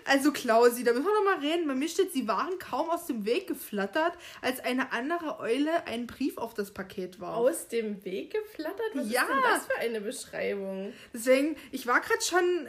Also 0.04 0.32
Klausi, 0.32 0.84
da 0.84 0.92
müssen 0.92 1.06
wir 1.06 1.14
noch 1.14 1.24
mal 1.24 1.38
reden. 1.40 1.66
Bei 1.66 1.74
mir 1.74 1.88
steht, 1.88 2.12
sie 2.12 2.28
waren 2.28 2.58
kaum 2.58 2.90
aus 2.90 3.06
dem 3.06 3.26
Weg 3.26 3.48
geflattert, 3.48 4.12
als 4.40 4.60
eine 4.60 4.92
andere 4.92 5.40
Eule 5.40 5.86
einen 5.86 6.06
Brief 6.06 6.38
auf 6.38 6.54
das 6.54 6.72
Paket 6.72 7.20
war. 7.20 7.36
Aus 7.36 7.68
dem 7.68 8.04
Weg 8.04 8.32
geflattert? 8.32 8.90
Was 8.94 9.10
ja. 9.10 9.22
ist 9.22 9.28
denn 9.28 9.42
das 9.42 9.66
für 9.66 9.78
eine 9.78 10.00
Beschreibung? 10.00 10.92
Deswegen, 11.12 11.56
ich 11.72 11.86
war 11.86 12.00
gerade 12.00 12.22
schon 12.22 12.68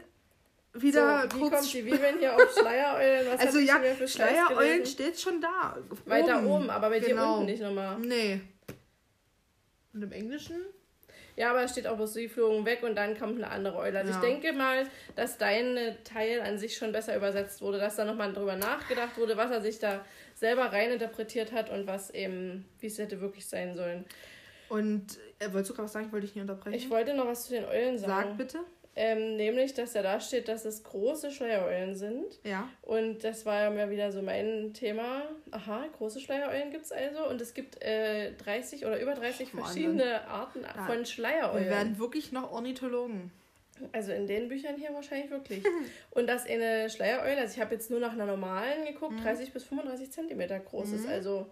wieder 0.73 1.27
so, 1.29 1.37
wie 1.37 1.49
kommt 1.49 1.73
die, 1.73 1.85
wie 1.85 2.01
wenn 2.01 2.19
hier 2.19 2.35
auf 2.35 2.53
Schleiereulen, 2.53 3.27
was 3.31 3.39
Also 3.45 3.59
ja, 3.59 3.81
Schleiereulen 4.05 4.85
steht 4.85 5.19
schon 5.19 5.41
da. 5.41 5.77
Weiter 6.05 6.37
oben, 6.39 6.47
oben 6.47 6.69
aber 6.69 6.89
bei 6.89 6.99
genau. 6.99 7.15
dir 7.15 7.33
unten 7.33 7.45
nicht 7.45 7.61
nochmal. 7.61 7.97
Nee. 7.99 8.41
Und 9.93 10.03
im 10.03 10.11
Englischen? 10.11 10.61
Ja, 11.37 11.51
aber 11.51 11.63
es 11.63 11.71
steht 11.71 11.85
auch, 11.85 12.03
sie 12.07 12.27
flogen 12.27 12.65
weg 12.65 12.81
und 12.81 12.95
dann 12.95 13.17
kommt 13.17 13.35
eine 13.35 13.51
andere 13.51 13.77
Eule. 13.77 13.99
Also 13.99 14.11
ja. 14.11 14.17
ich 14.17 14.21
denke 14.23 14.53
mal, 14.53 14.87
dass 15.15 15.37
dein 15.37 15.95
Teil 16.03 16.41
an 16.41 16.57
sich 16.57 16.75
schon 16.75 16.91
besser 16.91 17.15
übersetzt 17.15 17.61
wurde, 17.61 17.77
dass 17.77 17.95
da 17.95 18.05
nochmal 18.05 18.33
drüber 18.33 18.55
nachgedacht 18.55 19.17
wurde, 19.19 19.37
was 19.37 19.51
er 19.51 19.61
sich 19.61 19.77
da 19.77 20.03
selber 20.33 20.73
reininterpretiert 20.73 21.51
hat 21.51 21.69
und 21.69 21.85
was 21.85 22.09
eben, 22.09 22.65
wie 22.79 22.87
es 22.87 22.97
hätte 22.97 23.21
wirklich 23.21 23.47
sein 23.47 23.75
sollen. 23.75 24.05
Und 24.69 25.19
äh, 25.37 25.53
wolltest 25.53 25.69
du 25.69 25.73
gerade 25.75 25.85
was 25.85 25.93
sagen? 25.93 26.07
Ich 26.07 26.11
wollte 26.11 26.25
dich 26.25 26.35
nicht 26.35 26.41
unterbrechen. 26.41 26.75
Ich 26.75 26.89
wollte 26.89 27.13
noch 27.13 27.27
was 27.27 27.45
zu 27.45 27.51
den 27.51 27.65
Eulen 27.65 27.99
sagen. 27.99 28.29
Sag 28.29 28.37
bitte. 28.37 28.59
Ähm, 28.99 29.35
nämlich, 29.37 29.75
dass 29.75 29.93
da 29.93 30.19
steht, 30.19 30.47
dass 30.47 30.65
es 30.65 30.83
große 30.83 31.29
Schleiereulen 31.29 31.95
sind. 31.95 32.39
Ja. 32.43 32.67
Und 32.81 33.23
das 33.23 33.45
war 33.45 33.61
ja 33.61 33.69
mal 33.69 33.91
wieder 33.91 34.11
so 34.11 34.23
mein 34.23 34.73
Thema. 34.73 35.21
Aha, 35.51 35.85
große 35.95 36.19
Schleiereulen 36.19 36.71
gibt 36.71 36.85
es 36.85 36.91
also. 36.91 37.29
Und 37.29 37.39
es 37.39 37.53
gibt 37.53 37.79
äh, 37.83 38.31
30 38.33 38.87
oder 38.87 38.99
über 38.99 39.13
30 39.13 39.49
Ach, 39.51 39.59
verschiedene 39.59 40.27
Arten 40.27 40.61
ja. 40.63 40.83
von 40.87 41.05
Schleiereulen. 41.05 41.65
Wir 41.65 41.71
werden 41.71 41.99
wirklich 41.99 42.31
noch 42.31 42.51
Ornithologen. 42.51 43.31
Also 43.91 44.13
in 44.13 44.25
den 44.25 44.47
Büchern 44.47 44.77
hier 44.77 44.91
wahrscheinlich 44.95 45.29
wirklich. 45.29 45.63
Und 46.09 46.25
dass 46.25 46.47
eine 46.47 46.89
Schleiereule, 46.89 47.41
also 47.41 47.53
ich 47.53 47.61
habe 47.61 47.75
jetzt 47.75 47.91
nur 47.91 47.99
nach 47.99 48.13
einer 48.13 48.25
normalen 48.25 48.83
geguckt, 48.83 49.13
mhm. 49.13 49.21
30 49.21 49.53
bis 49.53 49.63
35 49.65 50.11
Zentimeter 50.11 50.59
groß 50.59 50.87
mhm. 50.87 50.95
ist. 50.95 51.07
Also 51.07 51.45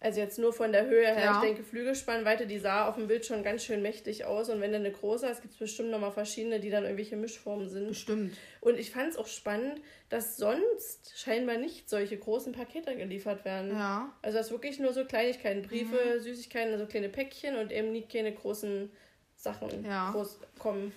also 0.00 0.20
jetzt 0.20 0.38
nur 0.38 0.52
von 0.52 0.70
der 0.70 0.86
Höhe 0.86 1.06
her. 1.06 1.24
Ja. 1.24 1.34
Ich 1.36 1.40
denke, 1.40 1.64
Flügelspannweite, 1.64 2.46
die 2.46 2.58
sah 2.58 2.88
auf 2.88 2.94
dem 2.94 3.08
Bild 3.08 3.26
schon 3.26 3.42
ganz 3.42 3.64
schön 3.64 3.82
mächtig 3.82 4.24
aus. 4.24 4.48
Und 4.48 4.60
wenn 4.60 4.70
du 4.70 4.76
eine 4.76 4.92
große 4.92 5.28
hast, 5.28 5.42
gibt 5.42 5.54
es 5.54 5.58
bestimmt 5.58 5.90
nochmal 5.90 6.12
verschiedene, 6.12 6.60
die 6.60 6.70
dann 6.70 6.84
irgendwelche 6.84 7.16
Mischformen 7.16 7.68
sind. 7.68 7.88
Bestimmt. 7.88 8.36
Und 8.60 8.78
ich 8.78 8.92
fand 8.92 9.10
es 9.10 9.16
auch 9.16 9.26
spannend, 9.26 9.80
dass 10.08 10.36
sonst 10.36 11.18
scheinbar 11.18 11.56
nicht 11.56 11.90
solche 11.90 12.16
großen 12.16 12.52
Pakete 12.52 12.94
geliefert 12.96 13.44
werden. 13.44 13.72
Ja. 13.72 14.16
Also 14.22 14.38
dass 14.38 14.52
wirklich 14.52 14.78
nur 14.78 14.92
so 14.92 15.04
Kleinigkeiten, 15.04 15.62
Briefe, 15.62 15.98
mhm. 16.14 16.20
Süßigkeiten, 16.20 16.72
also 16.72 16.86
kleine 16.86 17.08
Päckchen 17.08 17.56
und 17.56 17.72
eben 17.72 17.90
nie 17.90 18.02
keine 18.02 18.32
großen 18.32 18.92
Sachen 19.34 19.84
ja. 19.84 20.12
groß 20.12 20.38
kommen. 20.60 20.92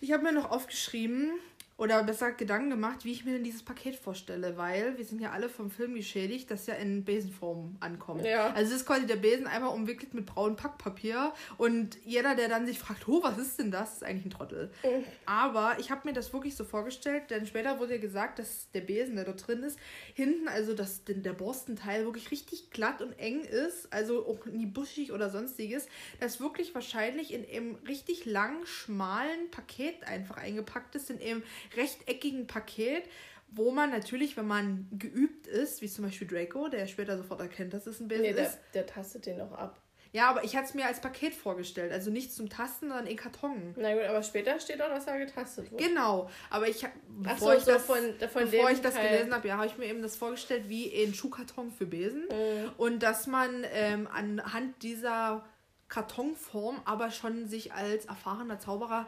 Ich 0.00 0.12
habe 0.12 0.22
mir 0.22 0.32
noch 0.32 0.50
aufgeschrieben, 0.50 1.32
oder 1.78 2.02
besser 2.04 2.32
Gedanken 2.32 2.70
gemacht, 2.70 3.04
wie 3.04 3.12
ich 3.12 3.24
mir 3.26 3.32
denn 3.34 3.44
dieses 3.44 3.62
Paket 3.62 3.96
vorstelle, 3.96 4.56
weil 4.56 4.96
wir 4.96 5.04
sind 5.04 5.20
ja 5.20 5.32
alle 5.32 5.50
vom 5.50 5.70
Film 5.70 5.94
geschädigt, 5.94 6.50
dass 6.50 6.66
ja 6.66 6.74
in 6.74 7.04
Besenform 7.04 7.76
ankommt. 7.80 8.24
Ja. 8.24 8.48
Also 8.54 8.72
es 8.72 8.80
ist 8.80 8.86
quasi 8.86 9.06
der 9.06 9.16
Besen 9.16 9.46
einmal 9.46 9.74
umwickelt 9.74 10.14
mit 10.14 10.24
braunem 10.24 10.56
Packpapier 10.56 11.34
und 11.58 11.98
jeder, 12.02 12.34
der 12.34 12.48
dann 12.48 12.66
sich 12.66 12.78
fragt, 12.78 13.06
oh, 13.08 13.22
was 13.22 13.36
ist 13.36 13.58
denn 13.58 13.70
das, 13.70 13.94
ist 13.94 14.04
eigentlich 14.04 14.24
ein 14.26 14.30
Trottel. 14.30 14.70
Mhm. 14.82 15.04
Aber 15.26 15.76
ich 15.78 15.90
habe 15.90 16.08
mir 16.08 16.14
das 16.14 16.32
wirklich 16.32 16.56
so 16.56 16.64
vorgestellt, 16.64 17.24
denn 17.30 17.46
später 17.46 17.78
wurde 17.78 17.96
ja 17.96 18.00
gesagt, 18.00 18.38
dass 18.38 18.70
der 18.72 18.80
Besen, 18.80 19.16
der 19.16 19.26
dort 19.26 19.46
drin 19.46 19.62
ist, 19.62 19.78
hinten, 20.14 20.48
also 20.48 20.72
dass 20.72 21.02
der 21.04 21.34
Borstenteil 21.34 22.04
wirklich 22.06 22.30
richtig 22.30 22.70
glatt 22.70 23.02
und 23.02 23.12
eng 23.18 23.42
ist, 23.42 23.92
also 23.92 24.26
auch 24.26 24.46
nie 24.46 24.66
buschig 24.66 25.12
oder 25.12 25.28
sonstiges, 25.28 25.88
das 26.20 26.40
wirklich 26.40 26.74
wahrscheinlich 26.74 27.34
in 27.34 27.46
einem 27.46 27.74
richtig 27.86 28.24
langen, 28.24 28.64
schmalen 28.64 29.50
Paket 29.50 30.04
einfach 30.04 30.38
eingepackt 30.38 30.94
ist, 30.94 31.10
in 31.10 31.20
einem 31.20 31.42
rechteckigen 31.74 32.46
Paket, 32.46 33.04
wo 33.48 33.70
man 33.70 33.90
natürlich, 33.90 34.36
wenn 34.36 34.46
man 34.46 34.88
geübt 34.92 35.46
ist, 35.46 35.80
wie 35.80 35.88
zum 35.88 36.04
Beispiel 36.04 36.26
Draco, 36.26 36.68
der 36.68 36.86
später 36.86 37.16
sofort 37.16 37.40
erkennt, 37.40 37.72
dass 37.72 37.86
es 37.86 38.00
ein 38.00 38.08
Besen 38.08 38.22
nee, 38.22 38.32
der, 38.32 38.48
ist. 38.48 38.58
Der 38.74 38.86
tastet 38.86 39.26
den 39.26 39.40
auch 39.40 39.52
ab. 39.52 39.80
Ja, 40.12 40.30
aber 40.30 40.44
ich 40.44 40.56
hatte 40.56 40.68
es 40.68 40.74
mir 40.74 40.86
als 40.86 41.00
Paket 41.00 41.34
vorgestellt. 41.34 41.92
Also 41.92 42.10
nicht 42.10 42.32
zum 42.32 42.48
Tasten, 42.48 42.88
sondern 42.88 43.06
in 43.06 43.16
Karton. 43.16 43.74
Na 43.76 43.92
gut, 43.92 44.04
aber 44.04 44.22
später 44.22 44.58
steht 44.60 44.80
auch, 44.80 44.88
dass 44.88 45.06
er 45.06 45.18
getastet 45.18 45.70
wurde. 45.70 45.84
Genau, 45.84 46.30
aber 46.48 46.68
ich 46.68 46.86
bevor 47.06 47.52
so, 47.52 47.58
ich 47.58 47.64
das, 47.64 47.84
von, 47.84 47.98
von 48.32 48.50
bevor 48.50 48.70
ich 48.70 48.80
das 48.80 48.94
gelesen 48.94 49.34
habe, 49.34 49.46
ja, 49.46 49.56
habe 49.56 49.66
ich 49.66 49.76
mir 49.76 49.84
eben 49.84 50.00
das 50.00 50.16
vorgestellt 50.16 50.68
wie 50.68 50.90
ein 51.04 51.12
Schuhkarton 51.12 51.70
für 51.70 51.84
Besen. 51.84 52.22
Mhm. 52.22 52.72
Und 52.78 53.02
dass 53.02 53.26
man 53.26 53.66
ähm, 53.72 54.08
anhand 54.10 54.82
dieser 54.82 55.44
Kartonform 55.88 56.80
aber 56.84 57.10
schon 57.10 57.46
sich 57.46 57.74
als 57.74 58.06
erfahrener 58.06 58.58
Zauberer 58.58 59.06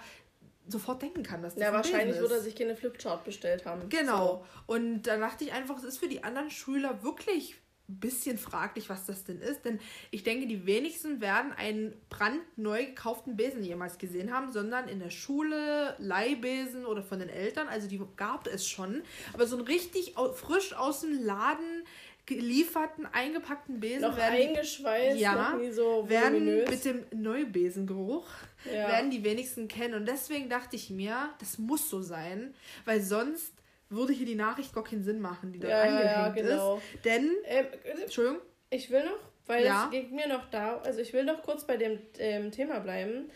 sofort 0.68 1.02
denken 1.02 1.22
kann, 1.22 1.42
dass 1.42 1.54
das 1.54 1.62
Ja, 1.62 1.72
wahrscheinlich 1.72 2.18
würde 2.18 2.35
er 2.35 2.40
sich 2.40 2.54
keine 2.54 2.76
Flipchart 2.76 3.24
bestellt 3.24 3.66
haben. 3.66 3.88
Genau. 3.88 4.44
So. 4.66 4.74
Und 4.74 5.02
da 5.02 5.16
dachte 5.16 5.44
ich 5.44 5.52
einfach, 5.52 5.78
es 5.78 5.85
ist 5.85 5.98
für 5.98 6.09
die 6.09 6.24
anderen 6.24 6.50
Schüler 6.50 7.02
wirklich 7.02 7.57
ein 7.90 8.00
bisschen 8.00 8.37
fraglich, 8.37 8.90
was 8.90 9.07
das 9.07 9.24
denn 9.24 9.40
ist. 9.40 9.64
Denn 9.64 9.81
ich 10.11 10.22
denke, 10.22 10.46
die 10.46 10.66
wenigsten 10.66 11.22
werden 11.22 11.52
einen 11.52 11.94
brandneu 12.11 12.85
gekauften 12.85 13.37
Besen 13.37 13.62
jemals 13.62 13.96
gesehen 13.96 14.33
haben, 14.33 14.52
sondern 14.52 14.88
in 14.88 15.00
der 15.00 15.11
Schule, 15.11 15.96
Leihbesen 15.98 16.85
oder 16.85 17.02
von 17.02 17.18
den 17.18 17.31
Eltern. 17.31 17.66
Also 17.68 17.88
die 17.88 18.00
gab 18.16 18.46
es 18.46 18.68
schon. 18.68 19.02
Aber 19.33 19.46
so 19.46 19.57
ein 19.57 19.62
richtig 19.62 20.14
frisch 20.35 20.74
aus 20.74 21.00
dem 21.00 21.24
Laden 21.24 21.85
gelieferten, 22.26 23.07
eingepackten 23.07 23.81
Besen 23.81 24.02
noch 24.02 24.18
werden 24.18 24.35
eingeschweißt, 24.35 25.18
ja, 25.18 25.52
noch 25.52 25.59
nie 25.59 25.70
so 25.72 26.07
werden 26.11 26.44
mit 26.68 26.85
dem 26.85 27.07
Neubesengeruch 27.14 28.26
ja. 28.64 28.88
werden 28.88 29.11
die 29.11 29.25
wenigsten 29.25 29.68
kennen 29.68 29.94
und 29.94 30.07
deswegen 30.07 30.49
dachte 30.49 30.77
ich 30.77 30.90
mir, 30.90 31.31
das 31.40 31.59
muss 31.59 31.88
so 31.88 32.03
sein, 32.03 32.55
weil 32.85 33.01
sonst 33.01 33.53
würde 33.90 34.12
hier 34.12 34.27
die 34.27 34.35
Nachricht 34.35 34.75
gar 34.75 34.85
keinen 34.85 35.05
Sinn 35.05 35.21
machen, 35.21 35.53
die 35.53 35.59
da 35.59 35.68
ja, 35.68 35.83
angehängt 35.83 36.07
ja, 36.11 36.29
genau. 36.29 36.77
ist. 36.77 37.05
Denn, 37.05 37.31
ähm, 37.44 37.66
Entschuldigung. 38.03 38.40
Ich 38.71 38.90
will 38.90 39.05
noch, 39.05 39.18
weil 39.47 39.64
ja. 39.64 39.85
es 39.87 39.90
geht 39.90 40.12
mir 40.12 40.29
noch 40.29 40.51
da, 40.51 40.79
also 40.79 41.01
ich 41.01 41.12
will 41.12 41.25
noch 41.25 41.42
kurz 41.42 41.64
bei 41.64 41.77
dem 41.77 41.99
ähm, 42.18 42.53
Thema 42.53 42.81
bleiben. 42.81 43.31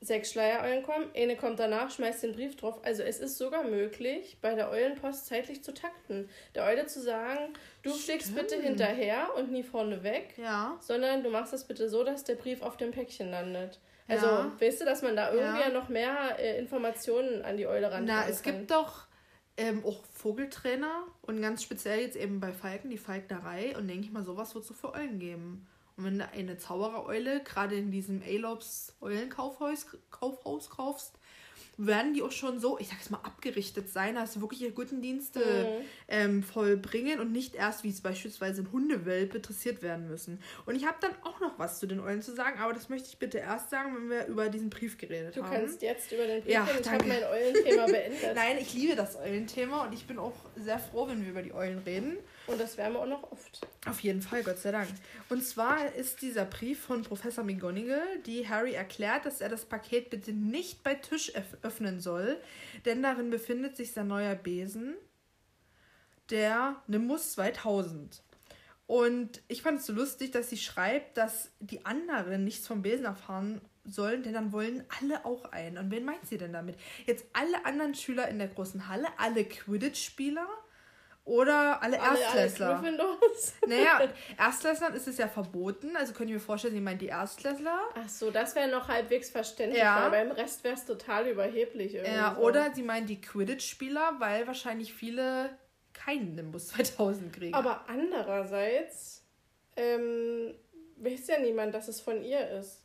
Sechs 0.00 0.32
Schleiereulen 0.32 0.82
kommen, 0.82 1.06
eine 1.16 1.34
kommt 1.34 1.58
danach, 1.58 1.90
schmeißt 1.90 2.24
den 2.24 2.34
Brief 2.34 2.56
drauf. 2.56 2.78
Also 2.84 3.02
es 3.02 3.20
ist 3.20 3.38
sogar 3.38 3.64
möglich, 3.64 4.36
bei 4.42 4.54
der 4.54 4.68
Eulenpost 4.68 5.26
zeitlich 5.26 5.62
zu 5.62 5.72
takten. 5.72 6.28
Der 6.54 6.64
Eule 6.64 6.84
zu 6.86 7.00
sagen, 7.00 7.54
du 7.82 7.90
fliegst 7.90 8.34
bitte 8.34 8.60
hinterher 8.60 9.28
und 9.38 9.50
nie 9.50 9.62
vorne 9.62 10.02
weg, 10.02 10.34
ja. 10.36 10.76
sondern 10.80 11.22
du 11.22 11.30
machst 11.30 11.54
das 11.54 11.64
bitte 11.64 11.88
so, 11.88 12.04
dass 12.04 12.24
der 12.24 12.34
Brief 12.34 12.60
auf 12.60 12.76
dem 12.76 12.90
Päckchen 12.90 13.30
landet. 13.30 13.78
Also, 14.06 14.26
ja. 14.26 14.52
weißt 14.60 14.82
du, 14.82 14.84
dass 14.84 15.02
man 15.02 15.16
da 15.16 15.32
irgendwie 15.32 15.62
ja. 15.62 15.70
noch 15.70 15.88
mehr 15.88 16.38
äh, 16.38 16.58
Informationen 16.58 17.42
an 17.42 17.56
die 17.56 17.66
Eule 17.66 17.90
ran 17.90 18.04
Na, 18.04 18.28
es 18.28 18.42
kann. 18.42 18.58
gibt 18.58 18.70
doch 18.70 19.06
ähm, 19.56 19.82
auch 19.84 20.04
Vogeltrainer 20.12 21.06
und 21.22 21.40
ganz 21.40 21.62
speziell 21.62 22.00
jetzt 22.00 22.16
eben 22.16 22.40
bei 22.40 22.52
Falken 22.52 22.90
die 22.90 22.98
Falknerei 22.98 23.76
und 23.76 23.88
denke 23.88 24.06
ich 24.06 24.12
mal, 24.12 24.24
sowas 24.24 24.54
wird 24.54 24.62
es 24.62 24.68
so 24.68 24.74
für 24.74 24.92
Eulen 24.92 25.18
geben. 25.18 25.66
Und 25.96 26.04
wenn 26.04 26.18
du 26.18 26.28
eine 26.28 26.58
Zauberereule 26.58 27.42
gerade 27.44 27.76
in 27.76 27.90
diesem 27.90 28.22
Alops 28.22 28.96
Eulenkaufhaus 29.00 29.86
Kaufhaus 30.10 30.68
kaufst, 30.68 31.18
werden 31.76 32.14
die 32.14 32.22
auch 32.22 32.32
schon 32.32 32.60
so, 32.60 32.78
ich 32.78 32.88
sag 32.88 32.98
jetzt 32.98 33.10
mal, 33.10 33.18
abgerichtet 33.18 33.88
sein, 33.88 34.14
dass 34.14 34.34
sie 34.34 34.40
wirklich 34.40 34.62
ihre 34.62 34.72
guten 34.72 35.02
Dienste 35.02 35.40
mhm. 35.40 35.84
ähm, 36.08 36.42
vollbringen 36.42 37.20
und 37.20 37.32
nicht 37.32 37.54
erst, 37.54 37.84
wie 37.84 37.90
es 37.90 38.00
beispielsweise 38.00 38.62
in 38.62 38.72
Hundewelpe, 38.72 39.36
interessiert 39.38 39.82
werden 39.82 40.08
müssen. 40.08 40.40
Und 40.66 40.76
ich 40.76 40.86
habe 40.86 40.96
dann 41.00 41.12
auch 41.22 41.40
noch 41.40 41.58
was 41.58 41.78
zu 41.80 41.86
den 41.86 42.00
Eulen 42.00 42.22
zu 42.22 42.34
sagen, 42.34 42.60
aber 42.60 42.72
das 42.72 42.88
möchte 42.88 43.08
ich 43.08 43.18
bitte 43.18 43.38
erst 43.38 43.70
sagen, 43.70 43.94
wenn 43.96 44.10
wir 44.10 44.26
über 44.26 44.48
diesen 44.48 44.70
Brief 44.70 44.98
geredet 44.98 45.36
du 45.36 45.42
haben. 45.42 45.52
Du 45.52 45.58
kannst 45.58 45.82
jetzt 45.82 46.12
über 46.12 46.26
den 46.26 46.42
Brief 46.42 46.52
ja, 46.52 46.64
reden. 46.64 46.78
Ich 46.80 46.90
habe 46.90 47.04
mein 47.06 47.24
Eulenthema 47.24 47.86
beendet. 47.86 48.34
Nein, 48.34 48.58
ich 48.60 48.74
liebe 48.74 48.94
das 48.94 49.16
Eulenthema 49.16 49.84
und 49.84 49.92
ich 49.92 50.06
bin 50.06 50.18
auch 50.18 50.34
sehr 50.56 50.78
froh, 50.78 51.08
wenn 51.08 51.22
wir 51.22 51.30
über 51.30 51.42
die 51.42 51.52
Eulen 51.52 51.78
reden. 51.78 52.16
Und 52.46 52.60
das 52.60 52.76
werden 52.76 52.94
wir 52.94 53.00
auch 53.00 53.06
noch 53.06 53.32
oft. 53.32 53.66
Auf 53.86 54.00
jeden 54.00 54.20
Fall, 54.20 54.42
Gott 54.42 54.58
sei 54.58 54.70
Dank. 54.72 54.88
Und 55.30 55.42
zwar 55.42 55.92
ist 55.94 56.20
dieser 56.20 56.44
Brief 56.44 56.80
von 56.80 57.02
Professor 57.02 57.42
McGonagall, 57.42 58.18
die 58.26 58.48
Harry 58.48 58.74
erklärt, 58.74 59.24
dass 59.24 59.40
er 59.40 59.48
das 59.48 59.64
Paket 59.64 60.10
bitte 60.10 60.32
nicht 60.32 60.82
bei 60.82 60.94
Tisch 60.94 61.32
öffnen 61.62 62.00
soll, 62.00 62.38
denn 62.84 63.02
darin 63.02 63.30
befindet 63.30 63.76
sich 63.76 63.92
sein 63.92 64.08
neuer 64.08 64.34
Besen, 64.34 64.94
der 66.30 66.76
Nimbus 66.86 67.32
2000. 67.32 68.22
Und 68.86 69.42
ich 69.48 69.62
fand 69.62 69.80
es 69.80 69.86
so 69.86 69.94
lustig, 69.94 70.30
dass 70.32 70.50
sie 70.50 70.58
schreibt, 70.58 71.16
dass 71.16 71.50
die 71.60 71.86
anderen 71.86 72.44
nichts 72.44 72.66
vom 72.66 72.82
Besen 72.82 73.06
erfahren 73.06 73.62
sollen, 73.84 74.22
denn 74.22 74.34
dann 74.34 74.52
wollen 74.52 74.84
alle 75.00 75.24
auch 75.24 75.44
ein. 75.52 75.78
Und 75.78 75.90
wen 75.90 76.04
meint 76.04 76.26
sie 76.26 76.38
denn 76.38 76.52
damit? 76.52 76.76
Jetzt 77.06 77.24
alle 77.32 77.64
anderen 77.64 77.94
Schüler 77.94 78.28
in 78.28 78.38
der 78.38 78.48
großen 78.48 78.88
Halle, 78.88 79.06
alle 79.18 79.44
Quidditch-Spieler 79.44 80.46
oder 81.24 81.82
alle, 81.82 82.00
alle 82.00 82.20
Erstklässler. 82.20 82.78
Alle 82.78 82.98
naja, 83.66 84.08
Erstklässlern 84.36 84.92
ist 84.94 85.08
es 85.08 85.16
ja 85.16 85.26
verboten. 85.26 85.96
Also 85.96 86.12
könnt 86.12 86.28
ihr 86.28 86.34
mir 86.34 86.40
vorstellen, 86.40 86.74
sie 86.74 86.82
meint 86.82 87.00
die 87.00 87.06
Erstklässler. 87.06 87.80
Ach 87.94 88.08
so, 88.08 88.30
das 88.30 88.54
wäre 88.54 88.68
noch 88.70 88.88
halbwegs 88.88 89.30
verständlich. 89.30 89.82
Ja. 89.82 90.08
beim 90.10 90.32
Rest 90.32 90.64
wäre 90.64 90.74
es 90.74 90.84
total 90.84 91.26
überheblich. 91.26 91.94
Ja, 91.94 92.34
so. 92.34 92.42
oder 92.42 92.74
sie 92.74 92.82
meint 92.82 93.08
die 93.08 93.20
Quidditch-Spieler, 93.22 94.16
weil 94.18 94.46
wahrscheinlich 94.46 94.92
viele 94.92 95.56
keinen 95.94 96.34
Nimbus 96.34 96.68
2000 96.68 97.32
kriegen. 97.32 97.54
Aber 97.54 97.86
andererseits 97.88 99.24
ähm, 99.76 100.54
weiß 100.96 101.28
ja 101.28 101.38
niemand, 101.40 101.74
dass 101.74 101.88
es 101.88 102.02
von 102.02 102.22
ihr 102.22 102.50
ist. 102.50 102.82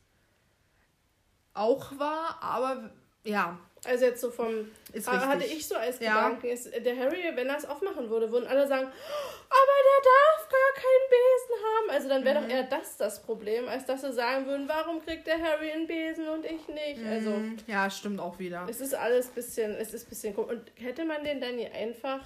Auch 1.54 1.99
wahr, 1.99 2.38
aber 2.41 2.91
ja, 3.25 3.60
also 3.86 4.06
jetzt 4.06 4.22
so 4.22 4.30
vom. 4.30 4.72
Ist 4.92 5.10
richtig. 5.10 5.28
hatte 5.28 5.46
ich 5.46 5.68
so 5.68 5.76
als 5.76 6.00
ja. 6.00 6.15
Gedanken, 6.15 6.48
ist, 6.48 6.86
der 6.86 6.98
Harry, 6.98 7.32
wenn 7.36 7.48
er 7.48 7.58
es 7.58 7.65
aufmachen 7.65 8.10
würde, 8.10 8.32
würden 8.32 8.48
alle 8.48 8.68
sagen, 8.68 8.86
aber 8.86 9.76
der 9.88 10.04
darf 10.04 10.50
gar 10.50 10.74
keinen 10.76 11.10
Besen 11.10 11.65
haben. 11.65 11.89
Also 11.92 12.10
dann 12.10 12.26
wäre 12.26 12.42
mhm. 12.42 12.44
doch 12.44 12.56
eher 12.56 12.63
das 12.63 12.98
das 12.98 13.24
Problem, 13.24 13.68
als 13.68 13.86
dass 13.86 14.02
sie 14.02 14.12
sagen 14.12 14.46
würden, 14.46 14.68
warum 14.68 15.02
kriegt 15.02 15.28
der 15.28 15.42
Harry 15.42 15.72
einen 15.72 15.88
Besen 15.88 16.28
und 16.28 16.46
ich 16.46 16.68
nicht. 16.68 17.06
Also 17.08 17.32
mhm. 17.32 17.52
Also. 17.52 17.63
Ja, 17.68 17.89
stimmt 17.89 18.20
auch 18.20 18.38
wieder. 18.39 18.68
Es 18.70 18.82
ist 18.82 18.94
alles 18.94 19.28
bisschen, 19.28 19.76
es 19.76 19.94
ist 19.94 20.10
bisschen 20.10 20.36
komisch. 20.36 20.58
Und 20.58 20.72
hätte 20.76 21.06
man 21.06 21.24
den 21.24 21.39
dann 21.39 21.58
hier 21.58 21.74
einfach. 21.74 22.22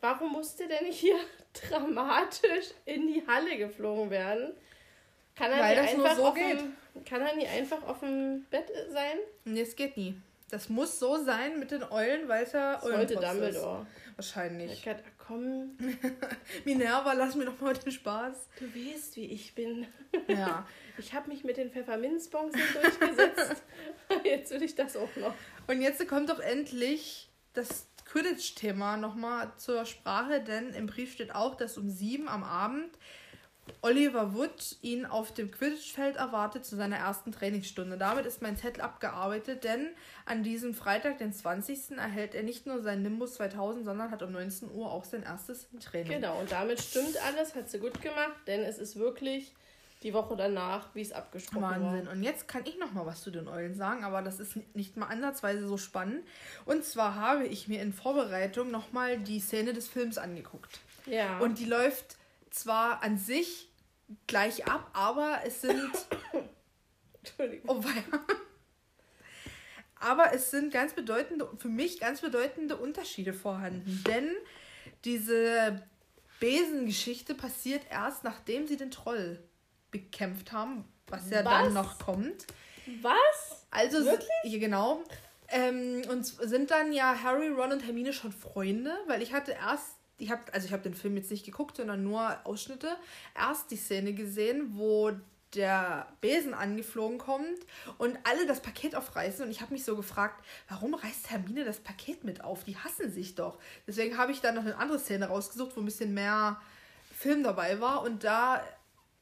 Warum 0.00 0.32
musste 0.32 0.68
der 0.68 0.82
nicht 0.82 0.98
hier 0.98 1.18
dramatisch 1.68 2.72
in 2.84 3.06
die 3.06 3.24
Halle 3.26 3.56
geflogen 3.56 4.10
werden? 4.10 4.54
Kann 5.34 5.52
er 5.52 5.60
Weil 5.60 5.76
das 5.76 5.90
einfach 5.92 6.16
so 6.16 6.32
geht. 6.32 6.60
Dem, 6.60 6.74
kann 7.04 7.22
er 7.22 7.36
nie 7.36 7.46
einfach 7.46 7.82
auf 7.86 8.00
dem 8.00 8.44
Bett 8.50 8.70
sein? 8.90 9.18
Nee, 9.44 9.60
es 9.60 9.76
geht 9.76 9.96
nie. 9.96 10.20
Das 10.50 10.68
muss 10.70 10.98
so 10.98 11.22
sein 11.22 11.58
mit 11.58 11.70
den 11.70 11.82
Eulen, 11.82 12.26
weil 12.26 12.44
es 12.44 12.52
ja 12.52 12.82
Eulen 12.82 12.98
wollte 12.98 13.14
Dumbledore. 13.16 13.86
Wahrscheinlich. 14.16 14.82
Gott, 14.82 14.96
komm. 15.18 15.76
Minerva, 16.64 17.12
lass 17.12 17.34
mir 17.34 17.44
doch 17.44 17.60
mal 17.60 17.74
den 17.74 17.92
Spaß. 17.92 18.48
Du 18.58 18.64
weißt, 18.64 19.16
wie 19.16 19.26
ich 19.26 19.54
bin. 19.54 19.86
Ja. 20.26 20.66
Ich 21.00 21.14
habe 21.14 21.28
mich 21.28 21.44
mit 21.44 21.56
den 21.56 21.70
Pfefferminzbons 21.70 22.52
durchgesetzt. 22.52 23.62
jetzt 24.24 24.50
will 24.50 24.64
ich 24.64 24.74
das 24.74 24.96
auch 24.96 25.14
noch. 25.14 25.32
Und 25.68 25.80
jetzt 25.80 26.04
kommt 26.08 26.28
doch 26.28 26.40
endlich 26.40 27.30
das 27.52 27.86
Quidditch-Thema 28.04 28.96
nochmal 28.96 29.52
zur 29.58 29.84
Sprache, 29.84 30.40
denn 30.40 30.70
im 30.70 30.88
Brief 30.88 31.12
steht 31.12 31.32
auch, 31.32 31.54
dass 31.54 31.78
um 31.78 31.88
sieben 31.88 32.28
am 32.28 32.42
Abend 32.42 32.98
Oliver 33.82 34.34
Wood 34.34 34.76
ihn 34.82 35.06
auf 35.06 35.32
dem 35.32 35.50
Quidditch-Feld 35.50 36.16
erwartet 36.16 36.64
zu 36.64 36.76
seiner 36.76 36.96
ersten 36.96 37.32
Trainingsstunde. 37.32 37.96
Damit 37.96 38.26
ist 38.26 38.42
mein 38.42 38.56
Zettel 38.56 38.82
abgearbeitet, 38.82 39.64
denn 39.64 39.88
an 40.26 40.42
diesem 40.42 40.74
Freitag, 40.74 41.18
den 41.18 41.32
20. 41.32 41.96
erhält 41.96 42.34
er 42.34 42.42
nicht 42.42 42.66
nur 42.66 42.82
seinen 42.82 43.02
Nimbus 43.02 43.34
2000, 43.34 43.84
sondern 43.84 44.10
hat 44.10 44.22
um 44.22 44.32
19 44.32 44.70
Uhr 44.72 44.90
auch 44.90 45.04
sein 45.04 45.22
erstes 45.22 45.68
Training. 45.80 46.20
Genau, 46.20 46.38
und 46.40 46.52
damit 46.52 46.80
stimmt 46.80 47.16
alles, 47.26 47.54
hat 47.54 47.70
sie 47.70 47.78
gut 47.78 48.00
gemacht, 48.00 48.36
denn 48.46 48.62
es 48.62 48.78
ist 48.78 48.96
wirklich 48.96 49.54
die 50.02 50.14
Woche 50.14 50.36
danach, 50.36 50.94
wie 50.94 51.00
es 51.00 51.12
abgesprochen 51.12 51.62
Wahnsinn. 51.62 51.82
war. 51.82 51.92
Wahnsinn. 51.92 52.08
Und 52.08 52.22
jetzt 52.22 52.46
kann 52.46 52.62
ich 52.64 52.78
noch 52.78 52.92
mal 52.92 53.06
was 53.06 53.22
zu 53.22 53.30
den 53.30 53.48
Eulen 53.48 53.74
sagen, 53.74 54.04
aber 54.04 54.22
das 54.22 54.38
ist 54.38 54.56
nicht 54.74 54.96
mal 54.96 55.06
ansatzweise 55.06 55.66
so 55.66 55.76
spannend. 55.76 56.22
Und 56.66 56.84
zwar 56.84 57.16
habe 57.16 57.46
ich 57.46 57.68
mir 57.68 57.82
in 57.82 57.92
Vorbereitung 57.92 58.70
noch 58.70 58.92
mal 58.92 59.18
die 59.18 59.40
Szene 59.40 59.72
des 59.72 59.88
Films 59.88 60.18
angeguckt. 60.18 60.80
Ja. 61.06 61.38
Und 61.38 61.58
die 61.58 61.64
läuft 61.64 62.17
zwar 62.50 63.02
an 63.02 63.18
sich 63.18 63.70
gleich 64.26 64.66
ab, 64.66 64.90
aber 64.92 65.40
es 65.44 65.60
sind. 65.60 65.90
Entschuldigung. 67.22 67.84
Oh, 67.84 67.84
aber 70.00 70.32
es 70.32 70.50
sind 70.50 70.72
ganz 70.72 70.92
bedeutende, 70.92 71.48
für 71.58 71.68
mich 71.68 72.00
ganz 72.00 72.20
bedeutende 72.20 72.76
Unterschiede 72.76 73.32
vorhanden. 73.32 74.04
Denn 74.06 74.30
diese 75.04 75.82
Besengeschichte 76.40 77.34
passiert 77.34 77.82
erst, 77.90 78.24
nachdem 78.24 78.66
sie 78.66 78.76
den 78.76 78.90
Troll 78.90 79.42
bekämpft 79.90 80.52
haben, 80.52 80.84
was 81.08 81.30
ja 81.30 81.44
was? 81.44 81.52
dann 81.52 81.74
noch 81.74 81.98
kommt. 81.98 82.46
Was? 83.02 83.66
Also, 83.70 84.04
Wirklich? 84.04 84.28
Ja, 84.44 84.58
genau. 84.58 85.02
Ähm, 85.48 86.02
und 86.10 86.24
sind 86.24 86.70
dann 86.70 86.92
ja 86.92 87.22
Harry, 87.22 87.48
Ron 87.48 87.72
und 87.72 87.84
Hermine 87.84 88.12
schon 88.12 88.32
Freunde, 88.32 88.94
weil 89.06 89.22
ich 89.22 89.32
hatte 89.32 89.52
erst 89.52 89.97
ich 90.18 90.30
habe 90.30 90.42
also 90.52 90.66
ich 90.66 90.72
habe 90.72 90.82
den 90.82 90.94
Film 90.94 91.16
jetzt 91.16 91.30
nicht 91.30 91.46
geguckt, 91.46 91.76
sondern 91.76 92.02
nur 92.02 92.36
Ausschnitte. 92.44 92.88
Erst 93.36 93.70
die 93.70 93.76
Szene 93.76 94.12
gesehen, 94.12 94.72
wo 94.76 95.12
der 95.54 96.08
Besen 96.20 96.52
angeflogen 96.52 97.18
kommt 97.18 97.58
und 97.96 98.18
alle 98.24 98.46
das 98.46 98.60
Paket 98.60 98.94
aufreißen 98.94 99.44
und 99.44 99.50
ich 99.50 99.62
habe 99.62 99.72
mich 99.72 99.84
so 99.84 99.96
gefragt, 99.96 100.44
warum 100.68 100.94
reißt 100.94 101.30
Hermine 101.30 101.64
das 101.64 101.80
Paket 101.80 102.24
mit 102.24 102.44
auf? 102.44 102.64
Die 102.64 102.76
hassen 102.76 103.10
sich 103.10 103.34
doch. 103.34 103.58
Deswegen 103.86 104.18
habe 104.18 104.32
ich 104.32 104.40
dann 104.40 104.56
noch 104.56 104.62
eine 104.62 104.76
andere 104.76 104.98
Szene 104.98 105.26
rausgesucht, 105.26 105.74
wo 105.74 105.80
ein 105.80 105.86
bisschen 105.86 106.12
mehr 106.12 106.60
Film 107.16 107.42
dabei 107.42 107.80
war 107.80 108.02
und 108.02 108.24
da 108.24 108.62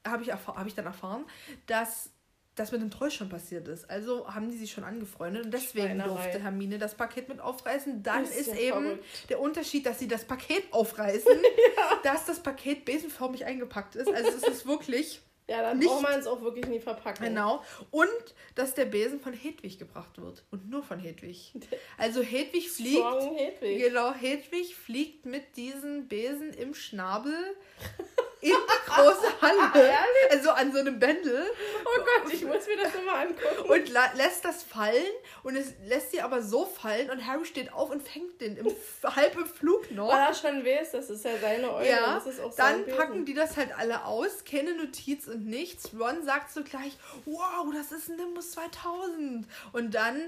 habe 0.05 0.23
ich, 0.23 0.31
hab 0.31 0.67
ich 0.67 0.75
dann 0.75 0.85
erfahren, 0.85 1.25
dass 1.65 2.11
das 2.57 2.71
mit 2.71 2.81
dem 2.81 2.89
Troll 2.89 3.11
schon 3.11 3.29
passiert 3.29 3.67
ist. 3.67 3.89
Also 3.89 4.27
haben 4.33 4.49
die 4.49 4.57
sich 4.57 4.71
schon 4.71 4.83
angefreundet 4.83 5.45
und 5.45 5.53
deswegen 5.53 5.99
durfte 5.99 6.41
Hermine 6.41 6.79
das 6.79 6.95
Paket 6.95 7.29
mit 7.29 7.39
aufreißen. 7.39 8.03
Dann 8.03 8.23
ist, 8.23 8.35
ist 8.35 8.55
eben 8.55 8.81
verrückt. 8.81 9.05
der 9.29 9.39
Unterschied, 9.39 9.85
dass 9.85 9.99
sie 9.99 10.07
das 10.07 10.25
Paket 10.25 10.63
aufreißen, 10.71 11.31
ja. 11.77 11.99
dass 12.03 12.25
das 12.25 12.41
Paket 12.41 12.83
besenförmig 12.83 13.45
eingepackt 13.45 13.95
ist. 13.95 14.11
Also 14.11 14.29
es 14.29 14.43
ist 14.43 14.67
wirklich. 14.67 15.21
Ja, 15.49 15.61
dann 15.61 15.79
nicht, 15.79 15.87
braucht 15.87 16.03
man 16.03 16.19
es 16.19 16.27
auch 16.27 16.41
wirklich 16.41 16.65
nie 16.65 16.81
verpacken. 16.81 17.23
Genau. 17.23 17.63
Und 17.89 18.09
dass 18.55 18.73
der 18.73 18.83
Besen 18.83 19.21
von 19.21 19.31
Hedwig 19.31 19.79
gebracht 19.79 20.21
wird. 20.21 20.43
Und 20.51 20.69
nur 20.69 20.83
von 20.83 20.99
Hedwig. 20.99 21.53
Also 21.97 22.21
Hedwig 22.21 22.69
fliegt. 22.69 22.97
Strong 22.97 23.37
Hedwig. 23.37 23.81
Genau, 23.81 24.13
Hedwig 24.13 24.75
fliegt 24.75 25.25
mit 25.25 25.55
diesem 25.55 26.09
Besen 26.09 26.51
im 26.51 26.73
Schnabel 26.73 27.33
in 28.41 28.49
die 28.51 28.91
große 28.91 29.27
Halle. 29.41 29.97
also 30.31 30.51
an 30.51 30.71
so 30.71 30.79
einem 30.79 30.99
Bändel. 30.99 31.45
Oh 31.85 31.99
Gott, 31.99 32.33
ich 32.33 32.43
muss 32.45 32.67
mir 32.67 32.77
das 32.77 32.93
nochmal 32.93 33.27
angucken. 33.27 33.69
Und 33.69 33.89
lässt 34.15 34.45
das 34.45 34.63
fallen 34.63 35.05
und 35.43 35.55
es 35.55 35.73
lässt 35.85 36.11
sie 36.11 36.21
aber 36.21 36.41
so 36.41 36.65
fallen 36.65 37.09
und 37.09 37.25
Harry 37.25 37.45
steht 37.45 37.73
auf 37.73 37.89
und 37.89 38.01
fängt 38.07 38.39
den 38.41 38.57
im 38.57 38.67
halb 39.03 39.35
im 39.35 39.45
Flug 39.45 39.91
noch. 39.91 40.11
Weil 40.11 40.27
er 40.27 40.33
schon 40.33 40.65
weiß, 40.65 40.91
das 40.91 41.09
ist 41.09 41.25
ja 41.25 41.37
seine 41.39 41.73
Eule. 41.73 41.89
Ja, 41.89 42.21
dann 42.57 42.85
packen 42.87 43.25
die 43.25 43.33
das 43.33 43.57
halt 43.57 43.77
alle 43.77 44.05
aus, 44.05 44.43
keine 44.49 44.73
Notiz 44.75 45.27
und 45.27 45.45
nichts. 45.45 45.89
Ron 45.97 46.23
sagt 46.23 46.51
so 46.51 46.63
gleich, 46.63 46.97
wow, 47.25 47.65
das 47.73 47.91
ist 47.91 48.09
ein 48.09 48.17
Nimbus 48.17 48.51
2000. 48.51 49.47
Und 49.73 49.93
dann 49.95 50.21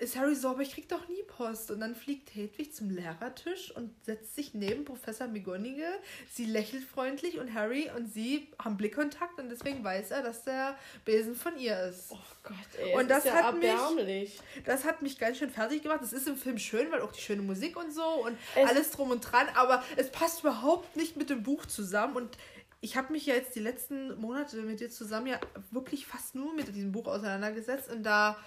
ist 0.00 0.16
Harry 0.16 0.34
so, 0.34 0.48
aber 0.48 0.62
ich 0.62 0.72
krieg 0.72 0.88
doch 0.88 1.06
nie 1.08 1.22
Post. 1.26 1.70
Und 1.70 1.80
dann 1.80 1.94
fliegt 1.94 2.34
Hedwig 2.34 2.74
zum 2.74 2.90
Lehrertisch 2.90 3.70
und 3.76 3.92
setzt 4.04 4.34
sich 4.34 4.54
neben 4.54 4.84
Professor 4.84 5.28
McGonagall. 5.28 5.98
Sie 6.30 6.46
lächelt 6.46 6.84
freundlich 6.84 7.38
und 7.38 7.54
Harry 7.54 7.90
und 7.94 8.12
sie 8.12 8.48
haben 8.58 8.76
Blickkontakt 8.76 9.38
und 9.38 9.50
deswegen 9.50 9.84
weiß 9.84 10.10
er, 10.10 10.22
dass 10.22 10.44
der 10.44 10.76
Besen 11.04 11.34
von 11.34 11.58
ihr 11.58 11.78
ist. 11.84 12.10
Oh 12.10 12.18
Gott, 12.42 12.56
ey. 12.78 12.94
Und 12.96 13.08
das, 13.08 13.24
das 13.24 13.34
ja 13.34 13.42
hat 13.44 13.58
mich, 13.58 14.40
das 14.64 14.84
hat 14.84 15.02
mich 15.02 15.18
ganz 15.18 15.38
schön 15.38 15.50
fertig 15.50 15.82
gemacht. 15.82 16.00
Das 16.02 16.12
ist 16.12 16.26
im 16.26 16.36
Film 16.36 16.58
schön, 16.58 16.90
weil 16.90 17.02
auch 17.02 17.12
die 17.12 17.20
schöne 17.20 17.42
Musik 17.42 17.76
und 17.76 17.92
so 17.92 18.04
und 18.24 18.36
es 18.56 18.68
alles 18.68 18.90
drum 18.90 19.10
und 19.10 19.20
dran, 19.20 19.46
aber 19.54 19.84
es 19.96 20.10
passt 20.10 20.40
überhaupt 20.40 20.96
nicht 20.96 21.16
mit 21.16 21.30
dem 21.30 21.42
Buch 21.42 21.66
zusammen 21.66 22.16
und 22.16 22.38
ich 22.82 22.96
habe 22.96 23.12
mich 23.12 23.26
ja 23.26 23.34
jetzt 23.34 23.54
die 23.54 23.60
letzten 23.60 24.18
Monate 24.18 24.56
mit 24.62 24.80
dir 24.80 24.88
zusammen 24.88 25.26
ja 25.26 25.38
wirklich 25.70 26.06
fast 26.06 26.34
nur 26.34 26.54
mit 26.54 26.74
diesem 26.74 26.92
Buch 26.92 27.06
auseinandergesetzt 27.06 27.90
und 27.90 28.02
da 28.02 28.38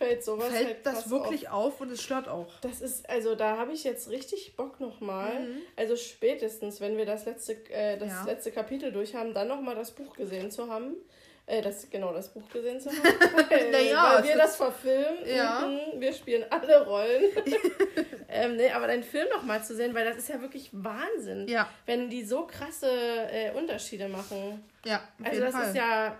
fällt 0.00 0.24
sowas 0.24 0.48
fällt 0.48 0.66
halt 0.66 0.86
das 0.86 1.10
wirklich 1.10 1.50
auf. 1.50 1.74
auf. 1.74 1.80
und 1.82 1.92
es 1.92 2.02
stört 2.02 2.26
auch. 2.26 2.48
Das 2.62 2.80
ist, 2.80 3.08
also 3.08 3.34
da 3.34 3.58
habe 3.58 3.72
ich 3.72 3.84
jetzt 3.84 4.08
richtig 4.08 4.56
Bock 4.56 4.80
nochmal. 4.80 5.40
Mhm. 5.40 5.58
Also 5.76 5.94
spätestens, 5.96 6.80
wenn 6.80 6.96
wir 6.96 7.04
das 7.04 7.26
letzte, 7.26 7.52
äh, 7.70 7.98
das 7.98 8.08
ja. 8.08 8.24
letzte 8.24 8.50
Kapitel 8.50 8.92
durch 8.92 9.14
haben, 9.14 9.34
dann 9.34 9.48
nochmal 9.48 9.74
das 9.74 9.90
Buch 9.90 10.14
gesehen 10.14 10.50
zu 10.50 10.70
haben. 10.70 10.96
Äh, 11.44 11.60
das, 11.60 11.90
genau, 11.90 12.14
das 12.14 12.32
Buch 12.32 12.48
gesehen 12.48 12.80
zu 12.80 12.88
haben. 12.88 12.98
naja, 13.72 14.14
weil 14.16 14.24
wir 14.24 14.36
das 14.36 14.56
verfilmen. 14.56 15.18
Ja. 15.26 15.66
Mhm, 15.66 16.00
wir 16.00 16.12
spielen 16.14 16.46
alle 16.48 16.86
Rollen. 16.86 17.24
ähm, 18.28 18.56
nee, 18.56 18.70
aber 18.70 18.86
den 18.86 19.02
Film 19.02 19.28
nochmal 19.28 19.62
zu 19.62 19.74
sehen, 19.74 19.94
weil 19.94 20.06
das 20.06 20.16
ist 20.16 20.30
ja 20.30 20.40
wirklich 20.40 20.70
Wahnsinn. 20.72 21.46
Ja. 21.46 21.68
Wenn 21.84 22.08
die 22.08 22.24
so 22.24 22.46
krasse 22.46 22.90
äh, 22.90 23.52
Unterschiede 23.52 24.08
machen. 24.08 24.64
Ja, 24.86 25.02
also 25.22 25.40
das 25.42 25.54
Fall. 25.54 25.68
ist 25.68 25.76
ja 25.76 26.16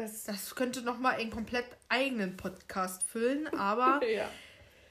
das, 0.00 0.24
das 0.24 0.54
könnte 0.54 0.82
nochmal 0.82 1.16
einen 1.16 1.30
komplett 1.30 1.66
eigenen 1.88 2.36
Podcast 2.36 3.02
füllen, 3.02 3.46
aber 3.48 4.00
ja. 4.08 4.28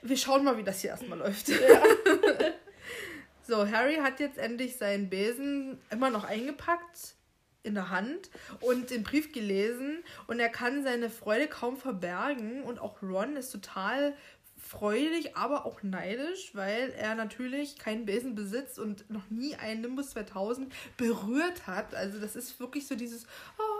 wir 0.01 0.17
schauen 0.17 0.43
mal, 0.43 0.57
wie 0.57 0.63
das 0.63 0.81
hier 0.81 0.91
erstmal 0.91 1.17
läuft. 1.17 1.49
Ja. 1.49 1.55
so, 3.47 3.67
Harry 3.69 3.95
hat 3.95 4.19
jetzt 4.19 4.37
endlich 4.37 4.77
seinen 4.77 5.09
Besen 5.09 5.79
immer 5.89 6.09
noch 6.09 6.23
eingepackt 6.25 7.15
in 7.63 7.73
der 7.73 7.89
Hand 7.89 8.29
und 8.61 8.89
den 8.89 9.03
Brief 9.03 9.33
gelesen 9.33 10.03
und 10.27 10.39
er 10.39 10.49
kann 10.49 10.83
seine 10.83 11.09
Freude 11.09 11.47
kaum 11.47 11.75
verbergen 11.75 12.63
und 12.63 12.79
auch 12.79 13.01
Ron 13.01 13.35
ist 13.35 13.51
total 13.51 14.15
freudig, 14.57 15.35
aber 15.35 15.65
auch 15.65 15.81
neidisch, 15.83 16.53
weil 16.53 16.91
er 16.91 17.15
natürlich 17.15 17.77
keinen 17.77 18.05
Besen 18.05 18.35
besitzt 18.35 18.77
und 18.77 19.09
noch 19.09 19.29
nie 19.29 19.55
einen 19.55 19.81
Nimbus 19.81 20.11
2000 20.11 20.71
berührt 20.97 21.65
hat. 21.65 21.95
Also 21.95 22.19
das 22.19 22.35
ist 22.35 22.59
wirklich 22.59 22.87
so 22.87 22.95
dieses, 22.95 23.25
oh, 23.57 23.78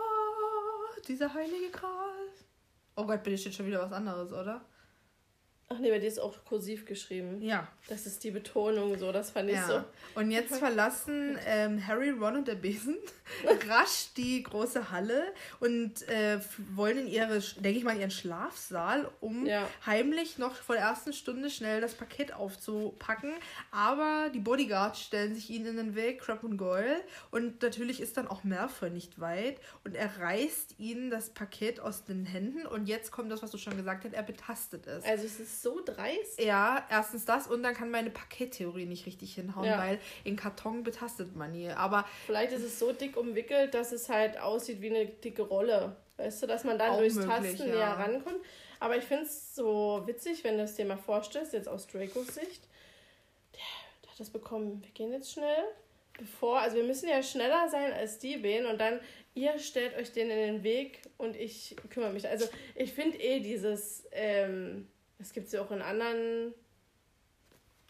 dieser 1.08 1.32
heilige 1.34 1.70
Gral. 1.70 2.28
Oh 2.96 3.06
Gott, 3.06 3.22
bin 3.22 3.34
ich 3.34 3.44
jetzt 3.44 3.56
schon 3.56 3.66
wieder 3.66 3.82
was 3.82 3.92
anderes, 3.92 4.32
oder? 4.32 4.64
Ach 5.72 5.78
nee, 5.78 5.90
bei 5.90 6.00
dir 6.00 6.08
ist 6.08 6.18
auch 6.18 6.34
kursiv 6.44 6.84
geschrieben. 6.84 7.40
Ja. 7.42 7.68
Das 7.88 8.04
ist 8.04 8.24
die 8.24 8.32
Betonung 8.32 8.98
so, 8.98 9.12
das 9.12 9.30
fand 9.30 9.50
ich 9.50 9.54
ja. 9.54 9.66
so. 9.68 9.84
Und 10.16 10.32
jetzt 10.32 10.56
verlassen 10.58 11.38
ähm, 11.46 11.86
Harry, 11.86 12.10
Ron 12.10 12.38
und 12.38 12.48
der 12.48 12.56
Besen 12.56 12.96
rasch 13.68 14.08
die 14.16 14.42
große 14.42 14.90
Halle 14.90 15.32
und 15.60 16.08
äh, 16.08 16.40
wollen 16.74 16.98
in 16.98 17.06
ihre, 17.06 17.38
denke 17.38 17.78
ich 17.78 17.84
mal, 17.84 17.94
in 17.94 18.00
ihren 18.00 18.10
Schlafsaal, 18.10 19.08
um 19.20 19.46
ja. 19.46 19.68
heimlich 19.86 20.38
noch 20.38 20.56
vor 20.56 20.74
der 20.74 20.86
ersten 20.86 21.12
Stunde 21.12 21.50
schnell 21.50 21.80
das 21.80 21.94
Paket 21.94 22.32
aufzupacken. 22.32 23.32
Aber 23.70 24.28
die 24.34 24.40
Bodyguards 24.40 25.00
stellen 25.00 25.36
sich 25.36 25.50
ihnen 25.50 25.66
in 25.66 25.76
den 25.76 25.94
Weg, 25.94 26.20
Crab 26.20 26.42
und 26.42 26.56
Goyle. 26.56 27.00
Und 27.30 27.62
natürlich 27.62 28.00
ist 28.00 28.16
dann 28.16 28.26
auch 28.26 28.42
Malfoy 28.42 28.90
nicht 28.90 29.20
weit. 29.20 29.60
Und 29.84 29.94
er 29.94 30.18
reißt 30.18 30.80
ihnen 30.80 31.10
das 31.10 31.30
Paket 31.30 31.78
aus 31.78 32.02
den 32.04 32.26
Händen. 32.26 32.66
Und 32.66 32.88
jetzt 32.88 33.12
kommt 33.12 33.30
das, 33.30 33.40
was 33.40 33.52
du 33.52 33.58
schon 33.58 33.76
gesagt 33.76 34.04
hast, 34.04 34.14
er 34.14 34.24
betastet 34.24 34.88
es. 34.88 35.04
Also 35.04 35.26
es 35.26 35.38
ist 35.38 35.59
so 35.62 35.80
dreist. 35.84 36.40
Ja, 36.40 36.86
erstens 36.90 37.24
das 37.24 37.46
und 37.46 37.62
dann 37.62 37.74
kann 37.74 37.90
meine 37.90 38.10
Pakettheorie 38.10 38.86
nicht 38.86 39.06
richtig 39.06 39.34
hinhauen, 39.34 39.66
ja. 39.66 39.78
weil 39.78 39.98
in 40.24 40.36
Karton 40.36 40.82
betastet 40.82 41.36
man 41.36 41.52
hier. 41.52 41.78
Aber 41.78 42.06
vielleicht 42.26 42.52
ist 42.52 42.62
es 42.62 42.78
so 42.78 42.92
dick 42.92 43.16
umwickelt, 43.16 43.74
dass 43.74 43.92
es 43.92 44.08
halt 44.08 44.38
aussieht 44.38 44.80
wie 44.80 44.90
eine 44.90 45.06
dicke 45.06 45.42
Rolle. 45.42 45.96
Weißt 46.16 46.42
du, 46.42 46.46
dass 46.46 46.64
man 46.64 46.78
dann 46.78 46.98
durchs 46.98 47.14
möglich, 47.14 47.56
Tasten 47.56 47.68
ja. 47.68 47.74
näher 47.74 47.98
rankommt. 47.98 48.40
Aber 48.78 48.96
ich 48.96 49.04
finde 49.04 49.24
es 49.24 49.54
so 49.54 50.02
witzig, 50.06 50.44
wenn 50.44 50.56
du 50.56 50.64
es 50.64 50.74
dir 50.74 50.84
mal 50.84 50.96
vorstellst, 50.96 51.52
jetzt 51.52 51.68
aus 51.68 51.86
Dracos 51.86 52.28
Sicht. 52.28 52.62
Der, 53.54 53.60
der 54.02 54.10
hat 54.10 54.20
das 54.20 54.30
bekommen. 54.30 54.82
Wir 54.82 54.90
gehen 54.90 55.12
jetzt 55.12 55.32
schnell. 55.32 55.64
Bevor, 56.18 56.58
also 56.58 56.76
wir 56.76 56.84
müssen 56.84 57.08
ja 57.08 57.22
schneller 57.22 57.68
sein 57.70 57.92
als 57.92 58.18
die 58.18 58.36
beiden 58.36 58.66
und 58.66 58.78
dann 58.78 59.00
ihr 59.34 59.58
stellt 59.58 59.96
euch 59.96 60.12
den 60.12 60.30
in 60.30 60.36
den 60.36 60.62
Weg 60.62 61.00
und 61.16 61.36
ich 61.36 61.76
kümmere 61.88 62.12
mich. 62.12 62.28
Also 62.28 62.46
ich 62.74 62.92
finde 62.92 63.18
eh 63.18 63.40
dieses, 63.40 64.04
ähm, 64.12 64.88
das 65.20 65.34
gibt 65.34 65.46
es 65.46 65.52
ja 65.52 65.60
auch 65.60 65.70
in 65.70 65.82
anderen, 65.82 66.54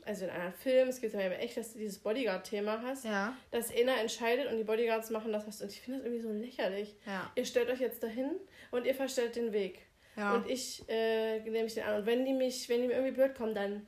also 0.04 0.24
in 0.24 0.30
anderen 0.30 0.52
Filmen, 0.52 0.90
es 0.90 1.00
gibt 1.00 1.14
ja 1.14 1.20
echt, 1.20 1.56
dass 1.56 1.72
du 1.72 1.78
dieses 1.78 2.00
Bodyguard-Thema 2.00 2.82
hast, 2.82 3.04
ja. 3.04 3.36
dass 3.52 3.72
einer 3.72 3.98
entscheidet 4.00 4.50
und 4.50 4.58
die 4.58 4.64
Bodyguards 4.64 5.10
machen 5.10 5.32
das, 5.32 5.46
was. 5.46 5.62
Und 5.62 5.70
ich 5.70 5.80
finde 5.80 6.00
das 6.00 6.06
irgendwie 6.06 6.22
so 6.22 6.32
lächerlich. 6.32 6.96
Ja. 7.06 7.30
Ihr 7.36 7.44
stellt 7.44 7.70
euch 7.70 7.80
jetzt 7.80 8.02
dahin 8.02 8.32
und 8.72 8.84
ihr 8.84 8.96
verstellt 8.96 9.36
den 9.36 9.52
Weg. 9.52 9.86
Ja. 10.16 10.34
Und 10.34 10.50
ich 10.50 10.82
äh, 10.88 11.38
nehme 11.40 11.62
mich 11.62 11.74
den 11.74 11.84
an. 11.84 12.00
Und 12.00 12.06
wenn 12.06 12.24
die 12.24 12.34
mich, 12.34 12.68
wenn 12.68 12.82
die 12.82 12.88
mir 12.88 12.94
irgendwie 12.94 13.14
blöd 13.14 13.36
kommen, 13.36 13.54
dann 13.54 13.86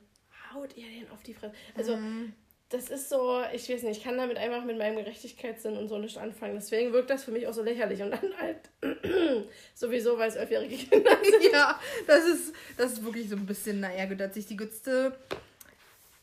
haut 0.53 0.77
ihr 0.77 0.87
den 0.87 1.11
auf 1.11 1.21
die 1.21 1.33
Fresse. 1.33 1.53
Also, 1.75 1.97
mhm 1.97 2.33
das 2.73 2.89
ist 2.89 3.09
so, 3.09 3.43
ich 3.53 3.69
weiß 3.69 3.83
nicht, 3.83 3.97
ich 3.97 4.03
kann 4.03 4.17
damit 4.17 4.37
einfach 4.37 4.63
mit 4.65 4.79
meinem 4.79 4.97
Gerechtigkeitssinn 4.97 5.77
und 5.77 5.87
so 5.87 5.99
nicht 5.99 6.17
anfangen. 6.17 6.55
Deswegen 6.55 6.91
wirkt 6.91 7.11
das 7.11 7.23
für 7.23 7.31
mich 7.31 7.47
auch 7.47 7.53
so 7.53 7.61
lächerlich. 7.61 8.01
Und 8.01 8.11
dann 8.11 8.33
halt 8.39 8.57
sowieso, 9.75 10.17
weil 10.17 10.29
es 10.29 10.35
elfjährige 10.35 10.75
Kinder 10.75 11.11
sind. 11.23 11.53
ja, 11.53 11.79
das 12.07 12.25
ist, 12.25 12.55
das 12.75 12.93
ist 12.93 13.05
wirklich 13.05 13.29
so 13.29 13.35
ein 13.35 13.45
bisschen, 13.45 13.79
naja, 13.79 14.05
gut, 14.05 14.19
hat 14.19 14.33
sich 14.33 14.47
die 14.47 14.57
Gütste, 14.57 15.15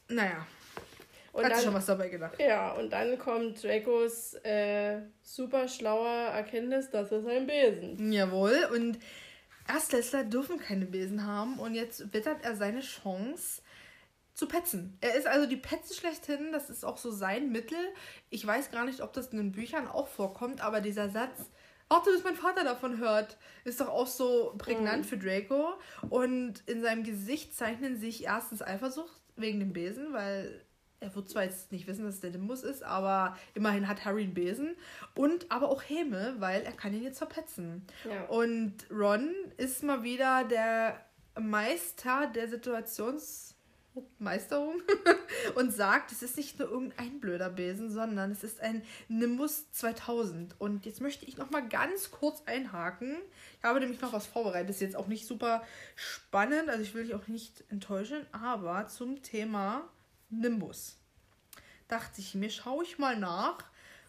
naja, 0.08 0.44
und 1.32 1.44
hat 1.44 1.52
dann, 1.52 1.62
schon 1.62 1.74
was 1.74 1.86
dabei 1.86 2.08
gedacht. 2.08 2.40
Ja, 2.40 2.72
und 2.72 2.92
dann 2.92 3.16
kommt 3.16 3.62
Dracos 3.62 4.34
äh, 4.42 5.02
super 5.22 5.68
schlauer 5.68 6.32
Erkenntnis, 6.32 6.90
das 6.90 7.12
ist 7.12 7.28
ein 7.28 7.46
Besen. 7.46 8.10
Jawohl, 8.10 8.68
und 8.74 8.98
Erstklässler 9.68 10.24
dürfen 10.24 10.58
keine 10.58 10.86
Besen 10.86 11.24
haben 11.24 11.60
und 11.60 11.76
jetzt 11.76 12.12
wittert 12.12 12.38
er 12.42 12.56
seine 12.56 12.80
Chance, 12.80 13.59
zu 14.40 14.48
petzen. 14.48 14.96
Er 15.02 15.14
ist 15.16 15.26
also 15.26 15.46
die 15.46 15.58
Petze 15.58 15.92
schlechthin, 15.92 16.50
das 16.50 16.70
ist 16.70 16.82
auch 16.82 16.96
so 16.96 17.10
sein 17.10 17.52
Mittel. 17.52 17.78
Ich 18.30 18.44
weiß 18.44 18.70
gar 18.70 18.86
nicht, 18.86 19.02
ob 19.02 19.12
das 19.12 19.28
in 19.28 19.36
den 19.36 19.52
Büchern 19.52 19.86
auch 19.86 20.08
vorkommt, 20.08 20.64
aber 20.64 20.80
dieser 20.80 21.10
Satz, 21.10 21.50
warte, 21.90 22.10
bis 22.10 22.24
mein 22.24 22.36
Vater 22.36 22.64
davon 22.64 22.96
hört, 22.96 23.36
ist 23.64 23.82
doch 23.82 23.90
auch 23.90 24.06
so 24.06 24.54
prägnant 24.56 25.04
mhm. 25.04 25.04
für 25.04 25.18
Draco. 25.18 25.74
Und 26.08 26.62
in 26.66 26.80
seinem 26.80 27.04
Gesicht 27.04 27.54
zeichnen 27.54 28.00
sich 28.00 28.24
erstens 28.24 28.62
Eifersucht 28.62 29.20
wegen 29.36 29.60
dem 29.60 29.74
Besen, 29.74 30.14
weil 30.14 30.64
er 31.00 31.14
wird 31.14 31.28
zwar 31.28 31.44
jetzt 31.44 31.70
nicht 31.70 31.86
wissen, 31.86 32.06
dass 32.06 32.14
es 32.14 32.20
der 32.20 32.30
Nimbus 32.30 32.62
ist, 32.62 32.82
aber 32.82 33.36
immerhin 33.52 33.88
hat 33.88 34.06
Harry 34.06 34.22
einen 34.22 34.32
Besen. 34.32 34.74
Und 35.14 35.52
aber 35.52 35.68
auch 35.68 35.82
Häme, 35.82 36.36
weil 36.38 36.62
er 36.62 36.72
kann 36.72 36.94
ihn 36.94 37.02
jetzt 37.02 37.18
verpetzen. 37.18 37.86
Ja. 38.08 38.24
Und 38.24 38.90
Ron 38.90 39.34
ist 39.58 39.82
mal 39.82 40.02
wieder 40.02 40.44
der 40.44 41.04
Meister 41.38 42.26
der 42.34 42.48
Situations- 42.48 43.49
Meisterung 44.18 44.80
und 45.54 45.72
sagt, 45.72 46.12
es 46.12 46.22
ist 46.22 46.36
nicht 46.36 46.58
nur 46.58 46.70
irgendein 46.70 47.20
blöder 47.20 47.50
Besen, 47.50 47.90
sondern 47.90 48.30
es 48.30 48.44
ist 48.44 48.60
ein 48.60 48.82
Nimbus 49.08 49.70
2000. 49.72 50.54
Und 50.58 50.86
jetzt 50.86 51.00
möchte 51.00 51.24
ich 51.24 51.36
noch 51.36 51.50
mal 51.50 51.66
ganz 51.66 52.10
kurz 52.10 52.42
einhaken. 52.46 53.16
Ich 53.58 53.64
habe 53.64 53.80
nämlich 53.80 54.00
noch 54.00 54.12
was 54.12 54.26
vorbereitet. 54.26 54.70
Ist 54.70 54.80
jetzt 54.80 54.96
auch 54.96 55.08
nicht 55.08 55.26
super 55.26 55.62
spannend, 55.96 56.68
also 56.68 56.82
ich 56.82 56.94
will 56.94 57.04
dich 57.04 57.14
auch 57.14 57.28
nicht 57.28 57.64
enttäuschen, 57.68 58.26
aber 58.32 58.88
zum 58.88 59.22
Thema 59.22 59.88
Nimbus 60.28 60.96
dachte 61.90 62.20
ich 62.20 62.34
mir, 62.34 62.50
schaue 62.50 62.84
ich 62.84 62.98
mal 62.98 63.18
nach, 63.18 63.58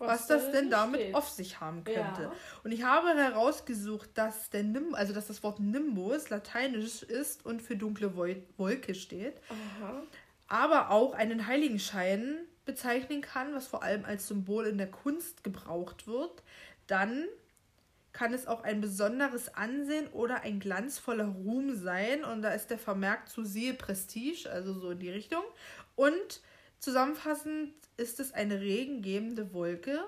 was, 0.01 0.21
was 0.21 0.27
das 0.27 0.51
denn 0.51 0.69
damit 0.69 1.01
steht. 1.01 1.15
auf 1.15 1.29
sich 1.29 1.59
haben 1.59 1.83
könnte. 1.83 2.23
Ja. 2.23 2.33
Und 2.63 2.71
ich 2.71 2.83
habe 2.83 3.09
herausgesucht, 3.09 4.09
dass 4.15 4.49
der 4.49 4.63
Nim 4.63 4.93
also 4.93 5.13
dass 5.13 5.27
das 5.27 5.43
Wort 5.43 5.59
Nimbus 5.59 6.29
lateinisch 6.29 7.03
ist 7.03 7.45
und 7.45 7.61
für 7.61 7.75
dunkle 7.75 8.15
Wolke 8.15 8.95
steht. 8.95 9.41
Aha. 9.49 10.03
Aber 10.47 10.91
auch 10.91 11.13
einen 11.13 11.47
Heiligenschein 11.47 12.39
bezeichnen 12.65 13.21
kann, 13.21 13.53
was 13.53 13.67
vor 13.67 13.83
allem 13.83 14.05
als 14.05 14.27
Symbol 14.27 14.65
in 14.65 14.77
der 14.77 14.91
Kunst 14.91 15.43
gebraucht 15.43 16.07
wird. 16.07 16.43
Dann 16.87 17.25
kann 18.11 18.33
es 18.33 18.45
auch 18.45 18.63
ein 18.63 18.81
besonderes 18.81 19.55
Ansehen 19.55 20.07
oder 20.07 20.41
ein 20.41 20.59
glanzvoller 20.59 21.27
Ruhm 21.27 21.75
sein. 21.75 22.25
Und 22.25 22.41
da 22.41 22.49
ist 22.49 22.69
der 22.69 22.77
Vermerk 22.77 23.29
zu 23.29 23.45
siehe 23.45 23.73
Prestige, 23.73 24.49
also 24.51 24.73
so 24.73 24.91
in 24.91 24.99
die 24.99 25.09
Richtung. 25.09 25.43
Und 25.95 26.41
Zusammenfassend 26.81 27.75
ist 28.01 28.19
es 28.19 28.33
eine 28.33 28.59
regengebende 28.59 29.53
Wolke, 29.53 30.03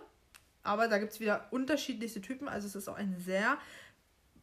aber 0.63 0.87
da 0.87 0.97
gibt 0.97 1.13
es 1.13 1.19
wieder 1.19 1.47
unterschiedlichste 1.51 2.21
Typen, 2.21 2.47
also 2.47 2.67
es 2.67 2.75
ist 2.75 2.87
auch 2.87 2.97
ein 2.97 3.15
sehr 3.19 3.57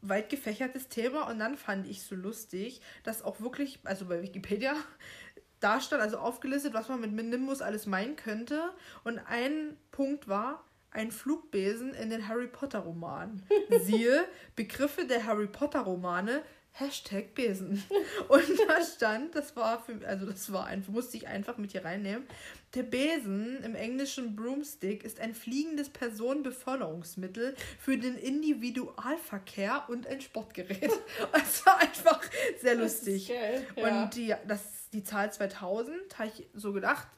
weit 0.02 0.30
gefächertes 0.30 0.88
Thema. 0.88 1.28
Und 1.28 1.38
dann 1.38 1.56
fand 1.56 1.86
ich 1.86 2.02
so 2.02 2.14
lustig, 2.14 2.80
dass 3.02 3.22
auch 3.22 3.40
wirklich, 3.40 3.80
also 3.84 4.06
bei 4.06 4.22
Wikipedia, 4.22 4.74
da 5.60 5.80
stand 5.80 6.02
also 6.02 6.18
aufgelistet, 6.18 6.74
was 6.74 6.88
man 6.88 7.00
mit 7.00 7.12
Nimbus 7.12 7.60
alles 7.60 7.86
meinen 7.86 8.16
könnte. 8.16 8.70
Und 9.04 9.18
ein 9.18 9.76
Punkt 9.90 10.28
war, 10.28 10.64
ein 10.90 11.12
Flugbesen 11.12 11.94
in 11.94 12.10
den 12.10 12.28
Harry 12.28 12.48
Potter 12.48 12.80
Romanen. 12.80 13.46
Siehe 13.82 14.24
Begriffe 14.56 15.06
der 15.06 15.24
Harry 15.26 15.46
Potter 15.46 15.80
Romane, 15.80 16.42
Hashtag 16.72 17.34
Besen. 17.34 17.82
Und 18.28 18.44
da 18.68 18.84
stand, 18.84 19.34
das 19.34 19.54
war 19.56 19.82
für, 19.82 20.06
also 20.06 20.26
das 20.26 20.52
war 20.52 20.66
einfach, 20.66 20.92
musste 20.92 21.16
ich 21.16 21.26
einfach 21.26 21.58
mit 21.58 21.72
hier 21.72 21.84
reinnehmen. 21.84 22.26
Der 22.74 22.84
Besen 22.84 23.62
im 23.64 23.74
englischen 23.74 24.36
Broomstick 24.36 25.04
ist 25.04 25.20
ein 25.20 25.34
fliegendes 25.34 25.90
Personenbeförderungsmittel 25.90 27.56
für 27.78 27.98
den 27.98 28.16
Individualverkehr 28.16 29.84
und 29.88 30.06
ein 30.06 30.20
Sportgerät. 30.20 30.90
Das 31.32 31.66
war 31.66 31.78
einfach 31.78 32.22
sehr 32.60 32.76
lustig. 32.76 33.28
Geil, 33.28 33.66
ja. 33.76 34.02
Und 34.02 34.14
die, 34.14 34.34
das, 34.46 34.88
die 34.92 35.02
Zahl 35.02 35.32
2000, 35.32 36.18
habe 36.18 36.30
ich 36.34 36.46
so 36.54 36.72
gedacht, 36.72 37.08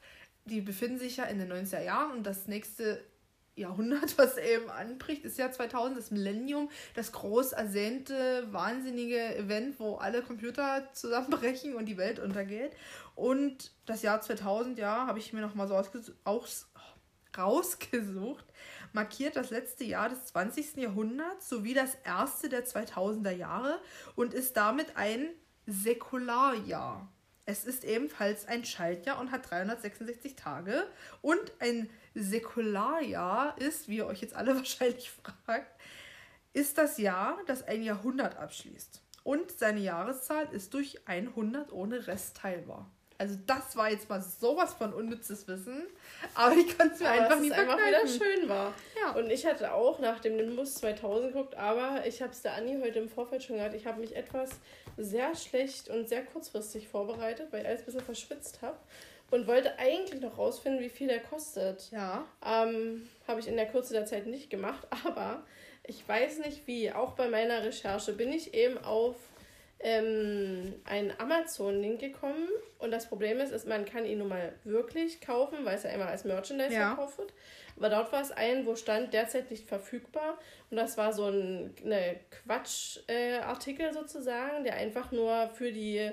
die 0.45 0.61
befinden 0.61 0.99
sich 0.99 1.17
ja 1.17 1.25
in 1.25 1.39
den 1.39 1.51
90er 1.51 1.81
Jahren 1.81 2.17
und 2.17 2.23
das 2.23 2.47
nächste 2.47 3.03
Jahrhundert, 3.55 4.17
was 4.17 4.37
eben 4.37 4.69
anbricht, 4.69 5.25
ist 5.25 5.37
ja 5.37 5.51
2000, 5.51 5.97
das 5.97 6.11
Millennium, 6.11 6.69
das 6.95 7.11
groß 7.11 7.53
ersehnte, 7.53 8.47
wahnsinnige 8.51 9.35
Event, 9.35 9.79
wo 9.79 9.95
alle 9.95 10.21
Computer 10.21 10.89
zusammenbrechen 10.93 11.75
und 11.75 11.85
die 11.85 11.97
Welt 11.97 12.19
untergeht. 12.19 12.71
Und 13.15 13.71
das 13.85 14.01
Jahr 14.01 14.21
2000, 14.21 14.79
ja, 14.79 15.07
habe 15.07 15.19
ich 15.19 15.33
mir 15.33 15.41
nochmal 15.41 15.67
so 15.67 15.75
aus, 16.23 16.69
rausgesucht, 17.37 18.45
markiert 18.91 19.35
das 19.35 19.49
letzte 19.49 19.83
Jahr 19.83 20.09
des 20.09 20.25
20. 20.27 20.77
Jahrhunderts 20.77 21.49
sowie 21.49 21.73
das 21.73 21.95
erste 22.03 22.49
der 22.49 22.65
2000er 22.65 23.31
Jahre 23.31 23.79
und 24.15 24.33
ist 24.33 24.55
damit 24.57 24.95
ein 24.97 25.29
Säkularjahr. 25.65 27.11
Es 27.45 27.65
ist 27.65 27.83
ebenfalls 27.83 28.47
ein 28.47 28.63
Schaltjahr 28.63 29.19
und 29.19 29.31
hat 29.31 29.49
366 29.49 30.35
Tage 30.35 30.87
und 31.21 31.51
ein 31.59 31.89
Säkularjahr 32.15 33.59
ist, 33.59 33.89
wie 33.89 33.97
ihr 33.97 34.07
euch 34.07 34.21
jetzt 34.21 34.35
alle 34.35 34.55
wahrscheinlich 34.55 35.11
fragt, 35.11 35.79
ist 36.53 36.77
das 36.77 36.97
Jahr, 36.97 37.37
das 37.47 37.63
ein 37.63 37.83
Jahrhundert 37.83 38.37
abschließt. 38.37 39.01
Und 39.23 39.51
seine 39.51 39.79
Jahreszahl 39.79 40.47
ist 40.53 40.73
durch 40.73 41.07
100 41.07 41.71
ohne 41.71 42.07
Rest 42.07 42.37
teilbar. 42.37 42.89
Also 43.23 43.37
das 43.47 43.77
war 43.77 43.89
jetzt 43.89 44.09
mal 44.09 44.21
sowas 44.21 44.73
von 44.73 44.93
unnützes 44.93 45.47
Wissen, 45.47 45.87
aber 46.35 46.57
ich 46.57 46.77
konnte 46.77 46.93
es 46.95 46.99
mir 46.99 47.09
aber 47.09 47.21
einfach 47.21 47.39
nicht 47.39 47.53
einfach 47.53 47.77
wieder 47.77 48.05
schön 48.05 48.49
war. 48.49 48.73
Ja. 49.01 49.11
Und 49.13 49.29
ich 49.29 49.45
hatte 49.45 49.73
auch 49.73 49.99
nach 49.99 50.19
dem 50.19 50.35
Nimbus 50.35 50.75
2000 50.75 51.31
geguckt, 51.31 51.55
aber 51.55 52.05
ich 52.05 52.21
habe 52.21 52.33
es 52.33 52.41
der 52.41 52.55
Anni 52.55 52.77
heute 52.81 52.99
im 52.99 53.07
Vorfeld 53.07 53.41
schon 53.41 53.55
gesagt, 53.55 53.75
ich 53.75 53.87
habe 53.87 54.01
mich 54.01 54.13
etwas 54.13 54.49
sehr 54.97 55.33
schlecht 55.35 55.87
und 55.87 56.09
sehr 56.09 56.25
kurzfristig 56.25 56.89
vorbereitet, 56.89 57.47
weil 57.51 57.61
ich 57.61 57.67
alles 57.67 57.79
ein 57.79 57.85
bisschen 57.85 58.01
verschwitzt 58.01 58.61
habe 58.61 58.75
und 59.31 59.47
wollte 59.47 59.79
eigentlich 59.79 60.19
noch 60.19 60.37
rausfinden, 60.37 60.81
wie 60.81 60.89
viel 60.89 61.07
der 61.07 61.21
kostet. 61.21 61.91
Ja. 61.91 62.25
Ähm, 62.45 63.07
Habe 63.25 63.39
ich 63.39 63.47
in 63.47 63.55
der 63.55 63.67
Kürze 63.67 63.93
der 63.93 64.05
Zeit 64.05 64.27
nicht 64.27 64.49
gemacht, 64.49 64.85
aber 65.05 65.45
ich 65.85 66.05
weiß 66.05 66.39
nicht 66.39 66.67
wie. 66.67 66.91
Auch 66.91 67.13
bei 67.13 67.29
meiner 67.29 67.63
Recherche 67.63 68.11
bin 68.11 68.33
ich 68.33 68.53
eben 68.53 68.77
auf 68.79 69.15
ähm, 69.83 70.73
einen 70.85 71.13
Amazon-Link 71.19 71.99
gekommen 71.99 72.47
und 72.79 72.91
das 72.91 73.07
Problem 73.07 73.39
ist, 73.39 73.51
ist, 73.51 73.67
man 73.67 73.85
kann 73.85 74.05
ihn 74.05 74.19
nun 74.19 74.29
mal 74.29 74.53
wirklich 74.63 75.19
kaufen, 75.19 75.65
weil 75.65 75.75
es 75.75 75.83
ja 75.83 75.89
immer 75.89 76.07
als 76.07 76.23
Merchandise 76.23 76.73
ja. 76.73 76.95
verkauft 76.95 77.17
wird. 77.17 77.33
Aber 77.75 77.89
dort 77.89 78.11
war 78.11 78.21
es 78.21 78.31
ein, 78.31 78.65
wo 78.65 78.75
stand 78.75 79.13
derzeit 79.13 79.51
nicht 79.51 79.67
verfügbar. 79.67 80.37
Und 80.69 80.77
das 80.77 80.97
war 80.97 81.11
so 81.11 81.25
ein 81.25 81.73
eine 81.83 82.19
Quatschartikel 82.29 83.87
äh, 83.87 83.93
sozusagen, 83.93 84.63
der 84.63 84.75
einfach 84.75 85.11
nur 85.11 85.49
für 85.53 85.71
die 85.71 86.11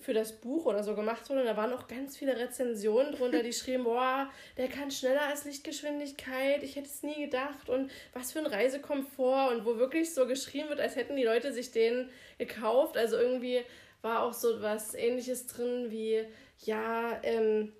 für 0.00 0.12
das 0.12 0.32
Buch 0.40 0.66
oder 0.66 0.82
so 0.82 0.94
gemacht 0.94 1.28
wurde. 1.30 1.40
Und 1.40 1.46
da 1.46 1.56
waren 1.56 1.72
auch 1.72 1.86
ganz 1.86 2.16
viele 2.16 2.36
Rezensionen 2.36 3.12
drunter, 3.12 3.42
die 3.42 3.52
schrieben, 3.52 3.84
boah, 3.84 4.28
der 4.56 4.68
kann 4.68 4.90
schneller 4.90 5.22
als 5.22 5.44
Lichtgeschwindigkeit, 5.44 6.62
ich 6.62 6.76
hätte 6.76 6.88
es 6.88 7.02
nie 7.02 7.24
gedacht 7.24 7.68
und 7.68 7.90
was 8.12 8.32
für 8.32 8.40
ein 8.40 8.46
Reisekomfort 8.46 9.52
und 9.52 9.64
wo 9.64 9.78
wirklich 9.78 10.12
so 10.12 10.26
geschrieben 10.26 10.68
wird, 10.68 10.80
als 10.80 10.96
hätten 10.96 11.16
die 11.16 11.24
Leute 11.24 11.52
sich 11.52 11.70
den 11.70 12.10
gekauft. 12.38 12.96
Also 12.96 13.16
irgendwie 13.16 13.62
war 14.02 14.22
auch 14.22 14.32
so 14.32 14.62
was 14.62 14.94
ähnliches 14.94 15.46
drin 15.46 15.90
wie, 15.90 16.24
ja, 16.64 17.18
ähm, 17.22 17.72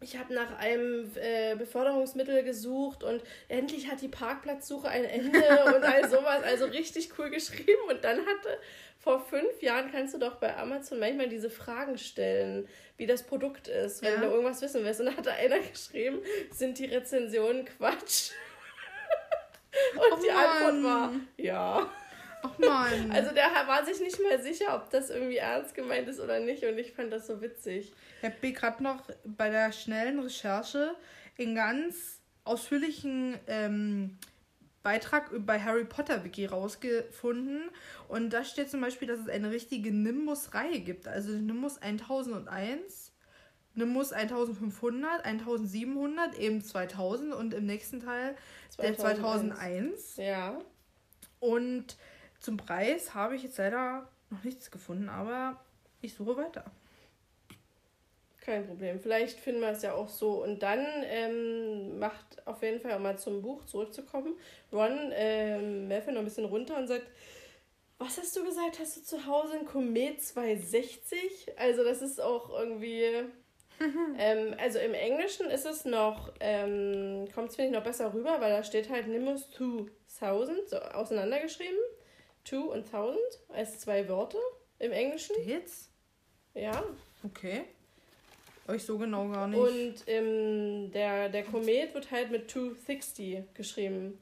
ich 0.00 0.16
habe 0.16 0.32
nach 0.32 0.58
einem 0.58 1.10
äh, 1.16 1.56
Beförderungsmittel 1.56 2.44
gesucht 2.44 3.02
und 3.02 3.22
endlich 3.48 3.90
hat 3.90 4.00
die 4.00 4.08
Parkplatzsuche 4.08 4.88
ein 4.88 5.04
Ende 5.04 5.38
und 5.76 5.84
all 5.84 6.08
sowas. 6.08 6.42
Also 6.44 6.66
richtig 6.66 7.10
cool 7.18 7.30
geschrieben. 7.30 7.82
Und 7.88 8.04
dann 8.04 8.18
hatte 8.18 8.58
vor 8.98 9.20
fünf 9.20 9.60
Jahren 9.60 9.90
kannst 9.90 10.14
du 10.14 10.18
doch 10.18 10.36
bei 10.36 10.56
Amazon 10.56 10.98
manchmal 10.98 11.28
diese 11.28 11.50
Fragen 11.50 11.98
stellen, 11.98 12.68
wie 12.96 13.06
das 13.06 13.24
Produkt 13.24 13.68
ist, 13.68 14.02
wenn 14.02 14.14
ja. 14.14 14.20
du 14.20 14.26
irgendwas 14.26 14.62
wissen 14.62 14.84
willst. 14.84 15.00
Und 15.00 15.06
da 15.06 15.16
hatte 15.16 15.32
einer 15.32 15.58
geschrieben, 15.58 16.20
sind 16.52 16.78
die 16.78 16.86
Rezensionen 16.86 17.64
Quatsch? 17.64 18.30
und 19.94 20.12
oh 20.12 20.22
die 20.22 20.30
Antwort 20.30 20.82
war 20.84 21.12
ja. 21.36 21.90
Ach 22.42 22.58
man. 22.58 23.10
Also 23.12 23.32
der 23.34 23.50
war 23.66 23.84
sich 23.84 24.00
nicht 24.00 24.18
mal 24.22 24.40
sicher, 24.40 24.74
ob 24.74 24.90
das 24.90 25.10
irgendwie 25.10 25.36
ernst 25.36 25.74
gemeint 25.74 26.08
ist 26.08 26.20
oder 26.20 26.40
nicht. 26.40 26.64
Und 26.64 26.78
ich 26.78 26.92
fand 26.92 27.12
das 27.12 27.26
so 27.26 27.40
witzig. 27.40 27.92
Ich 28.22 28.28
habe 28.28 28.52
gerade 28.52 28.82
noch 28.82 29.02
bei 29.24 29.50
der 29.50 29.72
schnellen 29.72 30.20
Recherche 30.20 30.94
in 31.36 31.54
ganz 31.54 32.20
ausführlichen 32.44 33.38
ähm, 33.46 34.18
Beitrag 34.82 35.30
bei 35.44 35.60
Harry 35.60 35.84
Potter 35.84 36.24
Wiki 36.24 36.46
rausgefunden. 36.46 37.70
Und 38.08 38.30
da 38.30 38.44
steht 38.44 38.70
zum 38.70 38.80
Beispiel, 38.80 39.08
dass 39.08 39.20
es 39.20 39.28
eine 39.28 39.50
richtige 39.50 39.92
Nimbus-Reihe 39.92 40.80
gibt. 40.80 41.08
Also 41.08 41.32
Nimbus 41.32 41.78
1001, 41.78 43.12
Nimbus 43.74 44.12
1500, 44.12 45.24
1700, 45.24 46.38
eben 46.38 46.62
2000 46.62 47.34
und 47.34 47.54
im 47.54 47.66
nächsten 47.66 48.00
Teil 48.00 48.34
2001. 48.70 48.76
der 48.78 48.96
2001. 48.96 50.16
Ja. 50.16 50.58
Und 51.40 51.96
zum 52.48 52.56
Preis 52.56 53.12
habe 53.12 53.36
ich 53.36 53.42
jetzt 53.42 53.58
leider 53.58 54.08
noch 54.30 54.42
nichts 54.42 54.70
gefunden, 54.70 55.10
aber 55.10 55.60
ich 56.00 56.14
suche 56.14 56.38
weiter. 56.38 56.64
Kein 58.40 58.66
Problem. 58.66 58.98
Vielleicht 59.00 59.38
finden 59.38 59.60
wir 59.60 59.68
es 59.68 59.82
ja 59.82 59.92
auch 59.92 60.08
so. 60.08 60.42
Und 60.42 60.62
dann 60.62 60.82
ähm, 61.04 61.98
macht 61.98 62.46
auf 62.46 62.62
jeden 62.62 62.80
Fall, 62.80 62.96
um 62.96 63.02
mal 63.02 63.18
zum 63.18 63.42
Buch 63.42 63.66
zurückzukommen, 63.66 64.34
Ron 64.72 65.12
ähm, 65.12 65.88
noch 65.88 65.96
ein 66.06 66.24
bisschen 66.24 66.46
runter 66.46 66.78
und 66.78 66.86
sagt, 66.86 67.04
was 67.98 68.16
hast 68.16 68.34
du 68.34 68.42
gesagt? 68.42 68.78
Hast 68.80 68.96
du 68.96 69.02
zu 69.02 69.26
Hause 69.26 69.58
ein 69.58 69.66
Komet 69.66 70.22
260? 70.22 71.52
Also 71.58 71.84
das 71.84 72.00
ist 72.00 72.18
auch 72.18 72.58
irgendwie... 72.58 73.04
ähm, 74.18 74.54
also 74.58 74.78
im 74.78 74.94
Englischen 74.94 75.50
ist 75.50 75.66
es 75.66 75.84
noch, 75.84 76.32
ähm, 76.40 77.28
kommt 77.34 77.50
es 77.50 77.56
finde 77.56 77.72
ich 77.72 77.76
noch 77.76 77.84
besser 77.84 78.14
rüber, 78.14 78.40
weil 78.40 78.50
da 78.50 78.64
steht 78.64 78.88
halt 78.88 79.06
Nimbus 79.06 79.50
2000, 79.50 80.70
so 80.70 80.78
auseinandergeschrieben. 80.78 81.76
2 82.48 82.56
und 82.56 82.86
1000 82.86 83.18
als 83.48 83.80
zwei 83.80 84.08
Wörter 84.08 84.38
im 84.78 84.92
Englischen. 84.92 85.34
Steht's? 85.42 85.88
Ja. 86.54 86.82
Okay. 87.24 87.64
Euch 88.66 88.84
so 88.84 88.98
genau 88.98 89.28
gar 89.28 89.48
nicht. 89.48 89.58
Und 89.58 89.94
ähm, 90.06 90.92
der, 90.92 91.30
der 91.30 91.44
Komet 91.44 91.94
wird 91.94 92.10
halt 92.10 92.30
mit 92.30 92.50
260 92.50 93.54
geschrieben. 93.54 94.20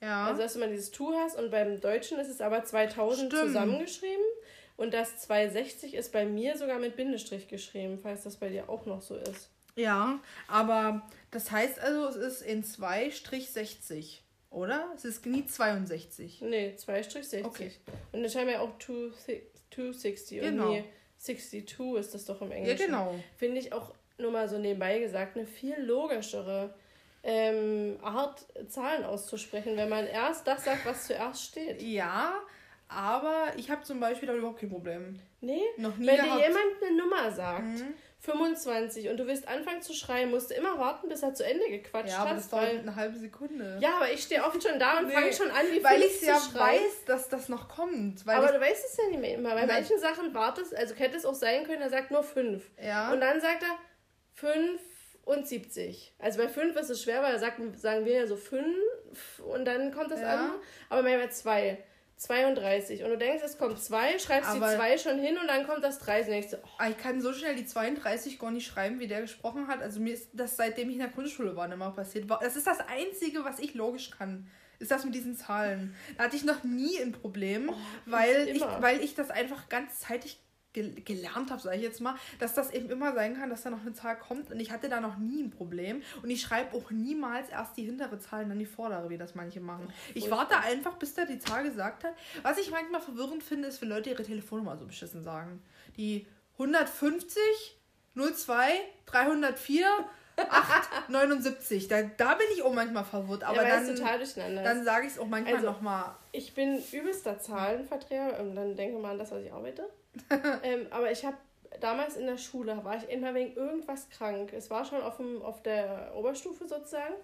Ja. 0.00 0.26
Also, 0.26 0.42
dass 0.42 0.54
du 0.54 0.60
mal 0.60 0.70
dieses 0.70 0.92
2 0.92 1.18
hast 1.20 1.38
und 1.38 1.50
beim 1.50 1.80
Deutschen 1.80 2.18
ist 2.18 2.28
es 2.28 2.40
aber 2.40 2.64
2000 2.64 3.32
Stimmt. 3.32 3.48
zusammengeschrieben. 3.48 4.24
Und 4.76 4.94
das 4.94 5.18
260 5.18 5.94
ist 5.94 6.12
bei 6.12 6.24
mir 6.24 6.56
sogar 6.56 6.78
mit 6.78 6.96
Bindestrich 6.96 7.48
geschrieben, 7.48 7.98
falls 8.02 8.22
das 8.22 8.36
bei 8.36 8.48
dir 8.48 8.68
auch 8.68 8.86
noch 8.86 9.02
so 9.02 9.16
ist. 9.16 9.50
Ja, 9.74 10.20
aber 10.48 11.08
das 11.30 11.50
heißt 11.50 11.78
also, 11.80 12.06
es 12.06 12.16
ist 12.16 12.42
in 12.42 12.64
2-60, 12.64 14.18
oder? 14.52 14.92
Es 14.94 15.04
ist 15.04 15.26
nie 15.26 15.46
62. 15.46 16.42
Nee, 16.42 16.74
2-60. 16.78 17.44
Okay. 17.44 17.70
Und 18.12 18.22
dann 18.22 18.30
schreiben 18.30 18.48
wir 18.48 18.62
auch 18.62 18.78
260 18.78 20.40
genau. 20.40 20.66
und 20.66 20.72
nie 20.72 20.84
62 21.18 21.98
ist 21.98 22.14
das 22.14 22.24
doch 22.24 22.42
im 22.42 22.50
Englischen. 22.50 22.80
Ja, 22.80 22.86
genau. 22.86 23.14
Finde 23.36 23.58
ich 23.60 23.72
auch 23.72 23.94
nur 24.18 24.30
mal 24.30 24.48
so 24.48 24.58
nebenbei 24.58 24.98
gesagt 24.98 25.36
eine 25.36 25.46
viel 25.46 25.80
logischere 25.80 26.74
ähm, 27.22 27.98
Art, 28.02 28.44
Zahlen 28.68 29.04
auszusprechen, 29.04 29.76
wenn 29.76 29.88
man 29.88 30.06
erst 30.06 30.46
das 30.46 30.64
sagt, 30.64 30.84
was 30.84 31.06
zuerst 31.06 31.44
steht. 31.44 31.80
Ja, 31.80 32.34
aber 32.88 33.52
ich 33.56 33.70
habe 33.70 33.82
zum 33.82 34.00
Beispiel 34.00 34.26
da 34.26 34.34
überhaupt 34.34 34.60
kein 34.60 34.70
Problem. 34.70 35.18
Nee, 35.40 35.62
noch 35.76 35.96
nie 35.96 36.06
wenn 36.06 36.16
gehabt. 36.16 36.40
dir 36.40 36.48
jemand 36.48 36.82
eine 36.82 36.96
Nummer 36.96 37.32
sagt, 37.32 37.62
mhm. 37.62 37.94
25 38.22 39.08
und 39.08 39.16
du 39.16 39.26
willst 39.26 39.48
anfangen 39.48 39.82
zu 39.82 39.92
schreien, 39.94 40.30
musst 40.30 40.50
du 40.50 40.54
immer 40.54 40.78
warten, 40.78 41.08
bis 41.08 41.24
er 41.24 41.34
zu 41.34 41.44
Ende 41.44 41.68
gequatscht 41.68 42.10
ja, 42.10 42.18
aber 42.18 42.30
hat. 42.30 42.36
Das 42.36 42.48
dauert 42.48 42.68
weil... 42.68 42.78
eine 42.78 42.94
halbe 42.94 43.18
Sekunde. 43.18 43.78
Ja, 43.80 43.96
aber 43.96 44.12
ich 44.12 44.22
stehe 44.22 44.44
oft 44.44 44.62
schon 44.62 44.78
da 44.78 45.00
und 45.00 45.08
nee, 45.08 45.12
fange 45.12 45.32
schon 45.32 45.50
an, 45.50 45.66
wie 45.72 45.82
Weil 45.82 46.02
ich 46.02 46.22
ja 46.22 46.38
schreien. 46.38 46.82
weiß, 46.82 47.04
dass 47.06 47.28
das 47.28 47.48
noch 47.48 47.68
kommt. 47.68 48.22
aber 48.28 48.52
du 48.52 48.60
weißt 48.60 48.84
es 48.86 48.96
ja 48.96 49.08
nicht 49.08 49.20
mehr 49.20 49.34
immer. 49.34 49.50
Bei 49.50 49.66
Nein. 49.66 49.80
manchen 49.80 49.98
Sachen 49.98 50.32
wartest, 50.34 50.72
also 50.74 50.94
hätte 50.94 51.16
es 51.16 51.24
auch 51.24 51.34
sein 51.34 51.64
können, 51.64 51.82
er 51.82 51.90
sagt 51.90 52.12
nur 52.12 52.22
5. 52.22 52.62
Ja. 52.80 53.12
Und 53.12 53.20
dann 53.20 53.40
sagt 53.40 53.64
er 53.64 53.76
75. 54.34 56.14
Also 56.20 56.38
bei 56.40 56.48
5 56.48 56.76
ist 56.76 56.90
es 56.90 57.02
schwer, 57.02 57.22
weil 57.24 57.32
da 57.32 57.38
sagen, 57.40 57.76
sagen 57.76 58.04
wir 58.04 58.12
ja 58.14 58.26
so 58.28 58.36
5 58.36 58.64
und 59.40 59.64
dann 59.64 59.92
kommt 59.92 60.12
das 60.12 60.20
ja. 60.20 60.34
an. 60.34 60.50
Aber 60.90 61.02
manchmal 61.02 61.32
2. 61.32 61.82
32. 62.22 63.02
Und 63.02 63.10
du 63.10 63.18
denkst, 63.18 63.42
es 63.44 63.58
kommt 63.58 63.78
2, 63.78 64.18
schreibst 64.18 64.50
aber 64.50 64.70
die 64.70 64.76
2 64.76 64.98
schon 64.98 65.18
hin 65.18 65.36
und 65.38 65.48
dann 65.48 65.66
kommt 65.66 65.84
das 65.84 65.98
3. 65.98 66.20
Und 66.20 66.52
du, 66.52 66.58
oh. 66.62 66.84
Ich 66.88 66.98
kann 66.98 67.20
so 67.20 67.32
schnell 67.32 67.54
die 67.54 67.66
32 67.66 68.38
gar 68.38 68.50
nicht 68.50 68.66
schreiben, 68.66 69.00
wie 69.00 69.06
der 69.06 69.22
gesprochen 69.22 69.68
hat. 69.68 69.82
Also 69.82 70.00
mir 70.00 70.14
ist 70.14 70.28
das, 70.32 70.56
seitdem 70.56 70.88
ich 70.88 70.94
in 70.94 71.00
der 71.00 71.10
Grundschule 71.10 71.56
war, 71.56 71.70
immer 71.72 71.90
passiert. 71.90 72.30
Das 72.40 72.56
ist 72.56 72.66
das 72.66 72.78
Einzige, 72.80 73.44
was 73.44 73.58
ich 73.58 73.74
logisch 73.74 74.10
kann 74.10 74.48
ist 74.78 74.90
das 74.90 75.04
mit 75.04 75.14
diesen 75.14 75.36
Zahlen. 75.36 75.94
Da 76.18 76.24
hatte 76.24 76.34
ich 76.34 76.42
noch 76.42 76.64
nie 76.64 76.98
ein 76.98 77.12
Problem, 77.12 77.70
oh, 77.70 77.76
weil, 78.04 78.48
ich, 78.48 78.60
weil 78.80 79.00
ich 79.00 79.14
das 79.14 79.30
einfach 79.30 79.68
ganz 79.68 80.00
zeitig 80.00 80.40
gelernt 80.72 81.50
habe, 81.50 81.60
sage 81.60 81.76
ich 81.76 81.82
jetzt 81.82 82.00
mal, 82.00 82.14
dass 82.38 82.54
das 82.54 82.72
eben 82.72 82.90
immer 82.90 83.14
sein 83.14 83.36
kann, 83.36 83.50
dass 83.50 83.62
da 83.62 83.70
noch 83.70 83.80
eine 83.80 83.92
Zahl 83.92 84.18
kommt 84.18 84.50
und 84.50 84.60
ich 84.60 84.70
hatte 84.70 84.88
da 84.88 85.00
noch 85.00 85.18
nie 85.18 85.42
ein 85.42 85.50
Problem 85.50 86.02
und 86.22 86.30
ich 86.30 86.40
schreibe 86.40 86.76
auch 86.76 86.90
niemals 86.90 87.50
erst 87.50 87.76
die 87.76 87.84
hintere 87.84 88.18
Zahl 88.18 88.44
und 88.44 88.50
dann 88.50 88.58
die 88.58 88.66
vordere, 88.66 89.10
wie 89.10 89.18
das 89.18 89.34
manche 89.34 89.60
machen. 89.60 89.92
Ich 90.14 90.30
warte 90.30 90.58
einfach, 90.58 90.96
bis 90.96 91.14
der 91.14 91.26
die 91.26 91.38
Zahl 91.38 91.64
gesagt 91.64 92.04
hat. 92.04 92.14
Was 92.42 92.58
ich 92.58 92.70
manchmal 92.70 93.00
verwirrend 93.00 93.42
finde, 93.42 93.68
ist, 93.68 93.82
wenn 93.82 93.88
Leute 93.88 94.10
ihre 94.10 94.22
Telefonnummer 94.22 94.76
so 94.76 94.86
beschissen 94.86 95.22
sagen. 95.22 95.62
Die 95.96 96.26
150 96.58 97.42
02 98.14 98.72
304 99.06 99.86
8,79. 100.38 101.88
Da, 101.88 102.02
da 102.02 102.34
bin 102.34 102.46
ich 102.54 102.62
auch 102.62 102.72
manchmal 102.72 103.04
verwirrt. 103.04 103.44
Aber 103.44 103.62
ja, 103.62 103.80
dann, 103.80 103.94
total 103.94 104.18
durcheinander. 104.18 104.62
Dann 104.62 104.84
sage 104.84 105.06
ich 105.06 105.12
es 105.12 105.18
auch 105.18 105.26
manchmal 105.26 105.56
also, 105.56 105.66
nochmal. 105.66 106.16
Ich 106.32 106.54
bin 106.54 106.82
übelster 106.92 107.38
Zahlenverdreher 107.38 108.40
und 108.40 108.54
dann 108.54 108.74
denke 108.74 108.98
mal 108.98 109.12
an 109.12 109.18
das, 109.18 109.30
was 109.30 109.42
ich 109.42 109.52
arbeite. 109.52 109.88
ähm, 110.62 110.86
aber 110.90 111.10
ich 111.10 111.24
habe 111.24 111.36
damals 111.80 112.16
in 112.16 112.26
der 112.26 112.38
Schule, 112.38 112.84
war 112.84 112.96
ich 112.96 113.08
immer 113.08 113.34
wegen 113.34 113.54
irgendwas 113.54 114.08
krank. 114.10 114.52
Es 114.52 114.70
war 114.70 114.84
schon 114.84 115.02
auf, 115.02 115.16
dem, 115.16 115.42
auf 115.42 115.62
der 115.62 116.12
Oberstufe 116.14 116.66
sozusagen. 116.66 117.14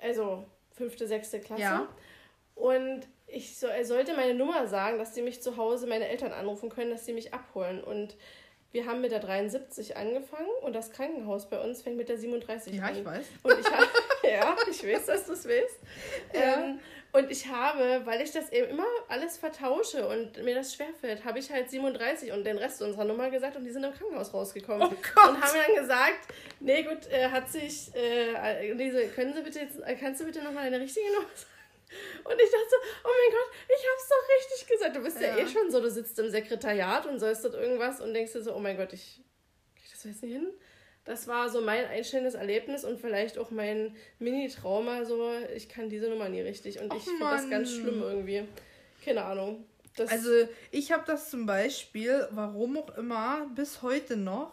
Also 0.00 0.44
fünfte, 0.72 1.06
sechste 1.06 1.40
Klasse. 1.40 1.62
Ja. 1.62 1.88
Und 2.54 3.06
ich 3.26 3.58
so, 3.58 3.66
er 3.66 3.84
sollte 3.84 4.14
meine 4.14 4.34
Nummer 4.34 4.66
sagen, 4.66 4.98
dass 4.98 5.14
sie 5.14 5.22
mich 5.22 5.42
zu 5.42 5.56
Hause, 5.56 5.86
meine 5.86 6.08
Eltern 6.08 6.32
anrufen 6.32 6.70
können, 6.70 6.90
dass 6.90 7.04
sie 7.04 7.12
mich 7.12 7.34
abholen. 7.34 7.82
Und 7.82 8.16
wir 8.72 8.86
haben 8.86 9.00
mit 9.00 9.12
der 9.12 9.20
73 9.20 9.96
angefangen 9.96 10.48
und 10.62 10.74
das 10.74 10.90
Krankenhaus 10.90 11.48
bei 11.48 11.60
uns 11.60 11.82
fängt 11.82 11.96
mit 11.96 12.08
der 12.08 12.18
37 12.18 12.74
ja, 12.74 12.84
an. 12.84 12.94
Ja, 12.94 13.00
ich 13.00 13.06
weiß. 13.06 13.26
Und 13.42 13.58
ich 13.58 13.70
habe, 13.70 13.86
ja, 14.40 14.56
ich 14.70 14.86
weiß, 14.86 15.06
dass 15.06 15.26
du 15.26 15.32
es 15.32 15.48
weißt. 15.48 15.78
Ja. 16.34 16.64
Ähm, 16.64 16.80
und 17.10 17.30
ich 17.30 17.46
habe, 17.46 18.02
weil 18.04 18.20
ich 18.20 18.32
das 18.32 18.52
eben 18.52 18.68
immer 18.68 18.86
alles 19.08 19.38
vertausche 19.38 20.06
und 20.06 20.42
mir 20.44 20.54
das 20.54 20.74
schwerfällt, 20.74 21.24
habe 21.24 21.38
ich 21.38 21.50
halt 21.50 21.70
37 21.70 22.32
und 22.32 22.44
den 22.44 22.58
Rest 22.58 22.82
unserer 22.82 23.04
Nummer 23.04 23.30
gesagt 23.30 23.56
und 23.56 23.64
die 23.64 23.70
sind 23.70 23.82
im 23.82 23.94
Krankenhaus 23.94 24.34
rausgekommen. 24.34 24.82
Oh 24.82 24.90
Gott. 25.14 25.30
Und 25.30 25.40
haben 25.40 25.58
dann 25.66 25.74
gesagt, 25.74 26.28
nee 26.60 26.82
gut, 26.82 27.10
äh, 27.10 27.30
hat 27.30 27.48
sich, 27.50 27.94
äh, 27.94 28.74
diese, 28.74 29.08
können 29.08 29.32
Sie 29.32 29.40
bitte 29.40 29.60
jetzt, 29.60 29.78
kannst 29.98 30.20
du 30.20 30.26
bitte 30.26 30.42
nochmal 30.42 30.64
deine 30.64 30.80
richtige 30.80 31.06
Nummer 31.06 31.28
sagen? 31.34 31.52
Und 32.24 32.34
ich 32.34 32.50
dachte 32.50 32.68
so, 32.68 32.76
oh 33.04 33.08
mein 33.08 33.32
Gott, 33.32 33.50
ich 33.68 33.86
hab's 33.90 34.08
doch 34.08 34.28
richtig 34.36 34.68
gesagt. 34.68 34.96
Du 34.96 35.00
bist 35.00 35.20
ja, 35.20 35.36
ja 35.36 35.44
eh 35.44 35.48
schon 35.48 35.70
so, 35.70 35.80
du 35.80 35.90
sitzt 35.90 36.18
im 36.18 36.30
Sekretariat 36.30 37.06
und 37.06 37.18
sollst 37.18 37.44
dort 37.44 37.54
irgendwas 37.54 38.02
und 38.02 38.12
denkst 38.12 38.32
dir 38.32 38.42
so, 38.42 38.54
oh 38.54 38.58
mein 38.58 38.76
Gott, 38.76 38.92
ich 38.92 39.22
krieg 39.74 39.90
das 39.90 40.04
jetzt 40.04 40.22
nicht 40.22 40.32
hin. 40.32 40.52
Das 41.08 41.26
war 41.26 41.48
so 41.48 41.62
mein 41.62 41.86
einstellendes 41.86 42.34
Erlebnis 42.34 42.84
und 42.84 43.00
vielleicht 43.00 43.38
auch 43.38 43.50
mein 43.50 43.96
Mini-Trauma, 44.18 45.06
so, 45.06 45.30
ich 45.56 45.70
kann 45.70 45.88
diese 45.88 46.10
Nummer 46.10 46.28
nie 46.28 46.42
richtig. 46.42 46.80
Und 46.80 46.92
Och, 46.92 46.98
ich 46.98 47.04
finde 47.04 47.24
das 47.24 47.48
ganz 47.48 47.72
schlimm 47.72 48.02
irgendwie. 48.02 48.44
Keine 49.02 49.24
Ahnung. 49.24 49.64
Das 49.96 50.10
also 50.10 50.28
ich 50.70 50.92
habe 50.92 51.04
das 51.06 51.30
zum 51.30 51.46
Beispiel, 51.46 52.28
warum 52.32 52.76
auch 52.76 52.94
immer, 52.98 53.50
bis 53.54 53.80
heute 53.80 54.18
noch 54.18 54.52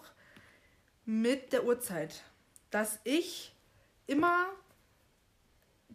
mit 1.04 1.52
der 1.52 1.66
Uhrzeit. 1.66 2.24
Dass 2.72 3.00
ich 3.04 3.52
immer 4.08 4.48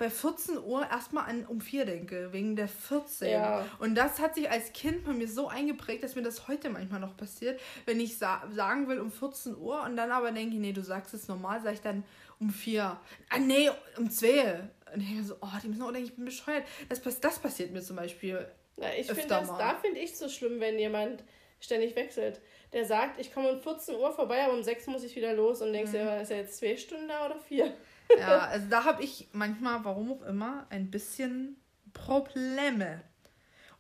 bei 0.01 0.09
14 0.09 0.57
Uhr 0.57 0.91
erstmal 0.91 1.29
an 1.29 1.45
um 1.45 1.61
4 1.61 1.85
denke, 1.85 2.33
wegen 2.33 2.57
der 2.57 2.69
14. 2.69 3.33
Ja. 3.33 3.67
Und 3.81 3.95
das 3.95 4.19
hat 4.19 4.35
sich 4.35 4.51
als 4.51 4.73
Kind 4.73 5.05
bei 5.05 5.13
mir 5.13 5.29
so 5.29 5.49
eingeprägt, 5.49 6.03
dass 6.03 6.17
mir 6.17 6.23
das 6.23 6.49
heute 6.49 6.71
manchmal 6.71 7.01
noch 7.01 7.19
passiert, 7.19 7.61
wenn 7.85 8.01
ich 8.01 8.17
sa 8.17 8.43
sagen 8.51 8.89
will 8.89 8.99
um 8.99 9.13
14 9.13 9.59
Uhr 9.59 9.83
und 9.83 9.99
dann 9.99 10.11
aber 10.11 10.33
denke, 10.33 10.57
nee, 10.57 10.73
du 10.73 10.83
sagst 10.83 11.13
es 11.13 11.29
normal, 11.29 11.61
sage 11.61 11.75
ich 11.75 11.83
dann 11.83 12.03
um 12.41 12.49
4. 12.49 12.99
Ah, 13.29 13.39
nee, 13.39 13.69
um 13.99 14.11
2. 14.11 14.71
Und 14.95 15.03
ich 15.03 15.09
denke 15.09 15.23
so, 15.23 15.37
oh, 15.43 15.49
die 15.63 15.69
müssen 15.69 15.83
auch 15.83 15.93
denken, 15.93 16.09
ich 16.09 16.17
bin 16.17 16.25
bescheuert. 16.25 16.65
Das, 16.89 17.03
das 17.21 17.39
passiert 17.39 17.71
mir 17.71 17.83
zum 17.83 17.97
Beispiel. 17.97 18.49
Ja, 18.79 18.89
ich 18.99 19.07
finde 19.07 19.27
das, 19.27 19.49
mal. 19.49 19.59
da 19.59 19.75
finde 19.75 20.01
ich 20.01 20.17
so 20.17 20.31
schlimm, 20.31 20.61
wenn 20.61 20.79
jemand 20.79 21.23
ständig 21.61 21.95
wechselt. 21.95 22.41
Der 22.73 22.87
sagt, 22.87 23.21
ich 23.21 23.35
komme 23.35 23.53
um 23.53 23.61
14 23.61 23.97
Uhr 23.97 24.13
vorbei, 24.13 24.45
aber 24.45 24.55
um 24.55 24.63
6 24.63 24.87
muss 24.87 25.05
ich 25.05 25.15
wieder 25.15 25.35
los 25.35 25.61
und 25.61 25.75
denkst 25.75 25.93
mhm. 25.93 25.97
dir, 25.97 26.21
ist 26.23 26.31
er 26.31 26.39
jetzt 26.39 26.57
zwei 26.57 26.79
Stunden 26.79 27.07
da 27.07 27.27
oder 27.27 27.39
vier? 27.39 27.75
Ja, 28.19 28.39
also 28.41 28.67
da 28.69 28.85
habe 28.85 29.03
ich 29.03 29.29
manchmal, 29.33 29.85
warum 29.85 30.13
auch 30.13 30.23
immer, 30.23 30.67
ein 30.71 30.91
bisschen 30.91 31.57
Probleme. 31.93 33.03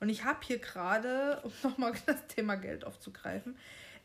Und 0.00 0.08
ich 0.08 0.24
habe 0.24 0.40
hier 0.42 0.58
gerade, 0.58 1.40
um 1.42 1.52
nochmal 1.62 1.92
das 2.06 2.26
Thema 2.26 2.56
Geld 2.56 2.84
aufzugreifen, 2.84 3.56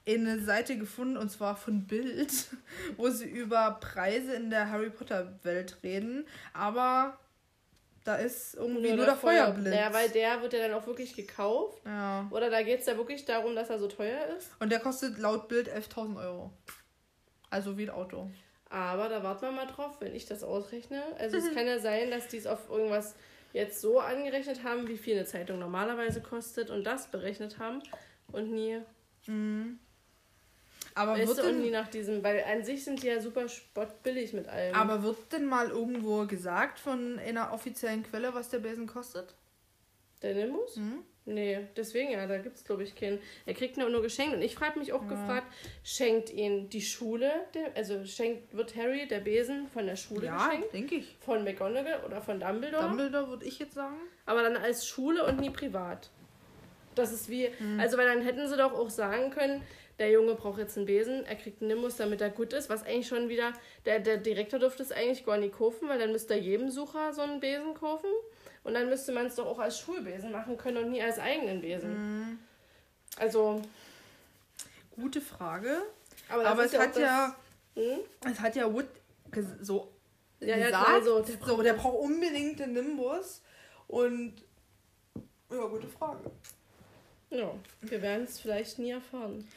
eine 0.08 0.40
Seite 0.40 0.78
gefunden, 0.78 1.18
und 1.18 1.30
zwar 1.32 1.56
von 1.56 1.88
Bild, 1.88 2.32
wo 2.98 3.10
sie 3.10 3.28
über 3.28 3.80
Preise 3.82 4.36
in 4.36 4.50
der 4.50 4.70
Harry 4.70 4.92
Potter 4.92 5.40
Welt 5.44 5.78
reden. 5.82 6.28
Aber 6.54 7.18
da 8.04 8.16
ist 8.18 8.54
irgendwie 8.54 8.90
nur, 8.90 8.98
nur 8.98 9.06
der 9.06 9.16
Feuerblitz. 9.16 9.74
Ja, 9.74 9.92
weil 9.92 10.10
der 10.10 10.42
wird 10.44 10.54
ja 10.54 10.68
dann 10.68 10.74
auch 10.74 10.86
wirklich 10.86 11.16
gekauft. 11.16 11.82
Ja. 11.86 12.28
Oder 12.30 12.52
da 12.52 12.62
geht 12.62 12.82
es 12.82 12.86
ja 12.86 12.98
wirklich 12.98 13.26
darum, 13.26 13.56
dass 13.56 13.72
er 13.72 13.80
so 13.80 13.88
teuer 13.88 14.28
ist. 14.38 14.52
Und 14.60 14.72
der 14.72 14.80
kostet 14.80 15.18
laut 15.18 15.48
Bild 15.48 15.68
11.000 15.68 16.18
Euro. 16.18 16.54
Also 17.50 17.78
wie 17.78 17.84
ein 17.84 17.90
Auto. 17.90 18.30
Aber 18.76 19.08
da 19.08 19.24
warten 19.24 19.44
wir 19.44 19.52
mal 19.54 19.68
drauf, 19.68 20.02
wenn 20.02 20.14
ich 20.14 20.26
das 20.26 20.44
ausrechne. 20.44 21.02
Also 21.18 21.38
es 21.38 21.54
kann 21.54 21.66
ja 21.66 21.80
sein, 21.80 22.12
dass 22.12 22.28
die 22.28 22.36
es 22.36 22.46
auf 22.46 22.70
irgendwas 22.70 23.16
jetzt 23.54 23.80
so 23.80 24.02
angerechnet 24.02 24.66
haben, 24.66 24.90
wie 24.90 24.98
viel 24.98 25.16
eine 25.16 25.24
Zeitung 25.24 25.60
normalerweise 25.60 26.20
kostet 26.22 26.70
und 26.70 26.84
das 26.84 27.08
berechnet 27.08 27.58
haben 27.58 27.82
und 28.34 28.52
nie. 28.52 28.82
Mhm. 29.28 29.80
Aber 30.94 31.18
wird 31.18 31.38
denn, 31.38 31.46
und 31.56 31.62
nie 31.62 31.70
nach 31.72 31.88
diesem, 31.88 32.22
weil 32.22 32.44
an 32.44 32.66
sich 32.66 32.84
sind 32.84 33.02
die 33.02 33.08
ja 33.08 33.22
super 33.22 33.48
spottbillig 33.48 34.34
mit 34.34 34.50
allem. 34.50 34.76
Aber 34.76 35.04
wird 35.04 35.32
denn 35.32 35.46
mal 35.46 35.70
irgendwo 35.70 36.26
gesagt 36.26 36.78
von 36.78 37.18
einer 37.20 37.54
offiziellen 37.54 38.04
Quelle, 38.04 38.34
was 38.34 38.50
der 38.50 38.60
Besen 38.60 38.88
kostet? 38.88 39.36
Der 40.22 40.36
Nimbus? 40.36 40.76
Mhm. 40.76 41.06
Nee, 41.28 41.68
deswegen 41.76 42.12
ja, 42.12 42.28
da 42.28 42.38
gibt 42.38 42.56
es 42.56 42.64
glaube 42.64 42.84
ich 42.84 42.96
keinen. 42.96 43.20
Er 43.48 43.56
kriegt 43.56 43.78
nur, 43.78 43.90
nur 43.90 44.04
geschenkt. 44.04 44.36
Und 44.36 44.44
ich 44.44 44.54
frage 44.54 44.78
mich 44.78 44.94
auch 44.94 45.02
ja. 45.04 45.10
gefragt, 45.10 45.48
schenkt 45.84 46.32
ihn 46.32 46.70
die 46.70 46.82
Schule, 46.82 47.32
der, 47.56 47.76
also 47.76 48.06
schenkt, 48.06 48.56
wird 48.56 48.76
Harry 48.76 49.08
der 49.08 49.22
Besen 49.22 49.68
von 49.68 49.88
der 49.88 49.96
Schule 49.96 50.28
ja, 50.28 50.38
geschenkt? 50.38 50.68
Ja, 50.68 50.72
denke 50.72 50.96
ich. 50.96 51.18
Von 51.22 51.44
McGonagall 51.44 52.04
oder 52.06 52.22
von 52.22 52.40
Dumbledore? 52.40 52.84
Dumbledore 52.84 53.30
würde 53.30 53.46
ich 53.46 53.58
jetzt 53.58 53.74
sagen. 53.74 53.98
Aber 54.28 54.44
dann 54.44 54.56
als 54.56 54.88
Schule 54.88 55.26
und 55.26 55.40
nie 55.40 55.50
privat. 55.50 56.12
Das 56.94 57.12
ist 57.12 57.28
wie, 57.28 57.50
mhm. 57.60 57.80
also 57.80 57.98
weil 57.98 58.08
dann 58.08 58.22
hätten 58.22 58.48
sie 58.48 58.56
doch 58.56 58.74
auch 58.74 58.90
sagen 58.90 59.32
können, 59.32 59.62
der 60.00 60.12
Junge 60.12 60.36
braucht 60.36 60.60
jetzt 60.60 60.78
einen 60.78 60.86
Besen, 60.86 61.26
er 61.26 61.36
kriegt 61.36 61.62
einen 61.62 61.70
Nimbus, 61.70 61.98
damit 61.98 62.22
er 62.22 62.30
gut 62.30 62.54
ist, 62.54 62.70
was 62.70 62.84
eigentlich 62.84 63.08
schon 63.08 63.30
wieder, 63.30 63.54
der, 63.86 64.00
der 64.00 64.18
Direktor 64.18 64.60
dürfte 64.60 64.84
es 64.84 64.92
eigentlich 64.92 65.26
gar 65.26 65.38
nicht 65.38 65.56
kaufen, 65.56 65.88
weil 65.88 66.00
dann 66.00 66.12
müsste 66.12 66.34
er 66.34 66.40
jedem 66.40 66.70
Sucher 66.70 67.14
so 67.14 67.22
einen 67.22 67.40
Besen 67.40 67.74
kaufen. 67.74 68.10
Und 68.66 68.74
dann 68.74 68.90
müsste 68.90 69.14
man 69.14 69.28
es 69.28 69.36
doch 69.36 69.46
auch 69.46 69.60
als 69.60 69.80
Schulbesen 69.80 70.32
machen 70.32 70.58
können 70.58 70.78
und 70.78 70.90
nie 70.90 71.02
als 71.02 71.20
eigenen 71.20 71.62
Besen. 71.62 71.94
Mhm. 71.94 72.40
Also. 73.18 73.62
Gute 74.96 75.22
Frage. 75.22 75.84
Aber, 76.28 76.46
Aber 76.46 76.66
es 76.66 76.72
ja 76.72 76.80
hat 76.82 76.98
ja. 76.98 77.36
Hm? 77.76 78.00
Es 78.30 78.40
hat 78.40 78.56
ja 78.56 78.74
Wood 78.74 78.88
so 79.62 79.92
ja, 80.40 80.56
gesagt, 80.56 80.88
ja, 80.88 81.02
so, 81.04 81.22
der, 81.22 81.38
so, 81.46 81.62
der 81.62 81.74
braucht 81.74 82.00
unbedingt 82.00 82.60
den 82.60 82.74
Nimbus. 82.74 83.42
Und 83.88 84.34
ja, 85.52 85.66
gute 85.68 85.88
Frage. 85.88 86.32
Ja, 87.30 87.54
wir 87.82 88.02
werden 88.02 88.24
es 88.24 88.40
vielleicht 88.40 88.80
nie 88.80 88.92
erfahren. 88.92 89.48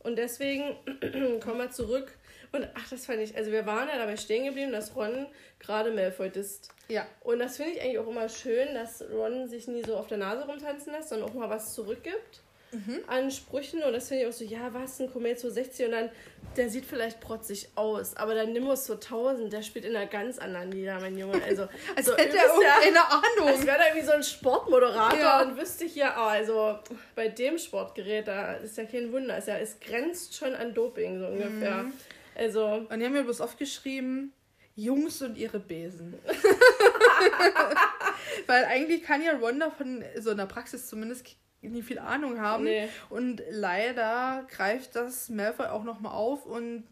Und 0.00 0.16
deswegen 0.16 0.76
kommen 1.40 1.58
wir 1.58 1.70
zurück. 1.70 2.16
Und 2.50 2.68
ach, 2.74 2.88
das 2.88 3.06
fand 3.06 3.20
ich, 3.20 3.36
also 3.36 3.52
wir 3.52 3.66
waren 3.66 3.88
ja 3.88 3.98
dabei 3.98 4.16
stehen 4.16 4.46
geblieben, 4.46 4.72
dass 4.72 4.96
Ron 4.96 5.26
gerade 5.58 5.92
Malfoy 5.92 6.30
ist. 6.34 6.70
Ja. 6.88 7.06
Und 7.20 7.38
das 7.38 7.56
finde 7.56 7.72
ich 7.72 7.82
eigentlich 7.82 7.98
auch 7.98 8.08
immer 8.08 8.28
schön, 8.28 8.74
dass 8.74 9.04
Ron 9.12 9.46
sich 9.46 9.68
nie 9.68 9.82
so 9.84 9.96
auf 9.96 10.06
der 10.06 10.18
Nase 10.18 10.46
rumtanzen 10.46 10.92
lässt, 10.92 11.10
sondern 11.10 11.28
auch 11.28 11.34
mal 11.34 11.50
was 11.50 11.74
zurückgibt 11.74 12.42
mhm. 12.72 13.00
an 13.06 13.30
Sprüchen. 13.30 13.82
Und 13.82 13.92
das 13.92 14.08
finde 14.08 14.24
ich 14.24 14.28
auch 14.28 14.32
so, 14.32 14.44
ja, 14.44 14.72
was, 14.72 15.00
ein 15.00 15.12
Komet 15.12 15.38
60 15.38 15.86
und 15.86 15.92
dann, 15.92 16.10
der 16.56 16.70
sieht 16.70 16.84
vielleicht 16.84 17.20
protzig 17.20 17.68
aus, 17.74 18.16
aber 18.16 18.34
der 18.34 18.46
Nimbus 18.46 18.84
2000, 18.84 19.52
der 19.52 19.62
spielt 19.62 19.84
in 19.84 19.94
einer 19.94 20.06
ganz 20.06 20.38
anderen 20.38 20.72
Liga, 20.72 20.98
mein 21.00 21.16
Junge. 21.16 21.42
Also, 21.42 21.62
als 21.96 22.08
also, 22.08 22.16
hätte 22.16 22.36
er 22.36 22.46
irgendeine 22.46 23.04
Ahnung. 23.06 23.48
Als 23.48 23.66
wäre 23.66 23.78
er 23.78 23.86
irgendwie 23.88 24.06
so 24.06 24.12
ein 24.12 24.22
Sportmoderator 24.22 25.18
ja. 25.18 25.42
und 25.42 25.56
wüsste 25.56 25.84
hier, 25.84 26.12
oh, 26.16 26.20
also 26.20 26.78
bei 27.14 27.28
dem 27.28 27.58
Sportgerät, 27.58 28.28
da 28.28 28.54
ist 28.54 28.76
ja 28.76 28.84
kein 28.84 29.12
Wunder. 29.12 29.36
Es, 29.36 29.46
ja, 29.46 29.58
es 29.58 29.78
grenzt 29.80 30.36
schon 30.36 30.54
an 30.54 30.74
Doping, 30.74 31.18
so 31.18 31.26
ungefähr. 31.26 31.84
Mhm. 31.84 31.92
Also. 32.34 32.86
Und 32.88 32.98
die 32.98 33.04
haben 33.04 33.12
mir 33.12 33.24
bloß 33.24 33.40
oft 33.40 33.58
geschrieben, 33.58 34.32
Jungs 34.78 35.20
und 35.22 35.36
ihre 35.36 35.58
Besen. 35.58 36.14
Weil 38.46 38.64
eigentlich 38.66 39.02
kann 39.02 39.22
ja 39.22 39.36
Ron 39.36 39.62
von 39.76 40.04
so 40.18 40.30
einer 40.30 40.46
Praxis 40.46 40.86
zumindest 40.86 41.26
nicht 41.60 41.86
viel 41.86 41.98
Ahnung 41.98 42.40
haben. 42.40 42.64
Nee. 42.64 42.88
Und 43.10 43.42
leider 43.50 44.46
greift 44.48 44.94
das 44.94 45.28
Malfoy 45.28 45.66
auch 45.66 45.82
nochmal 45.82 46.12
auf 46.12 46.46
und 46.46 46.84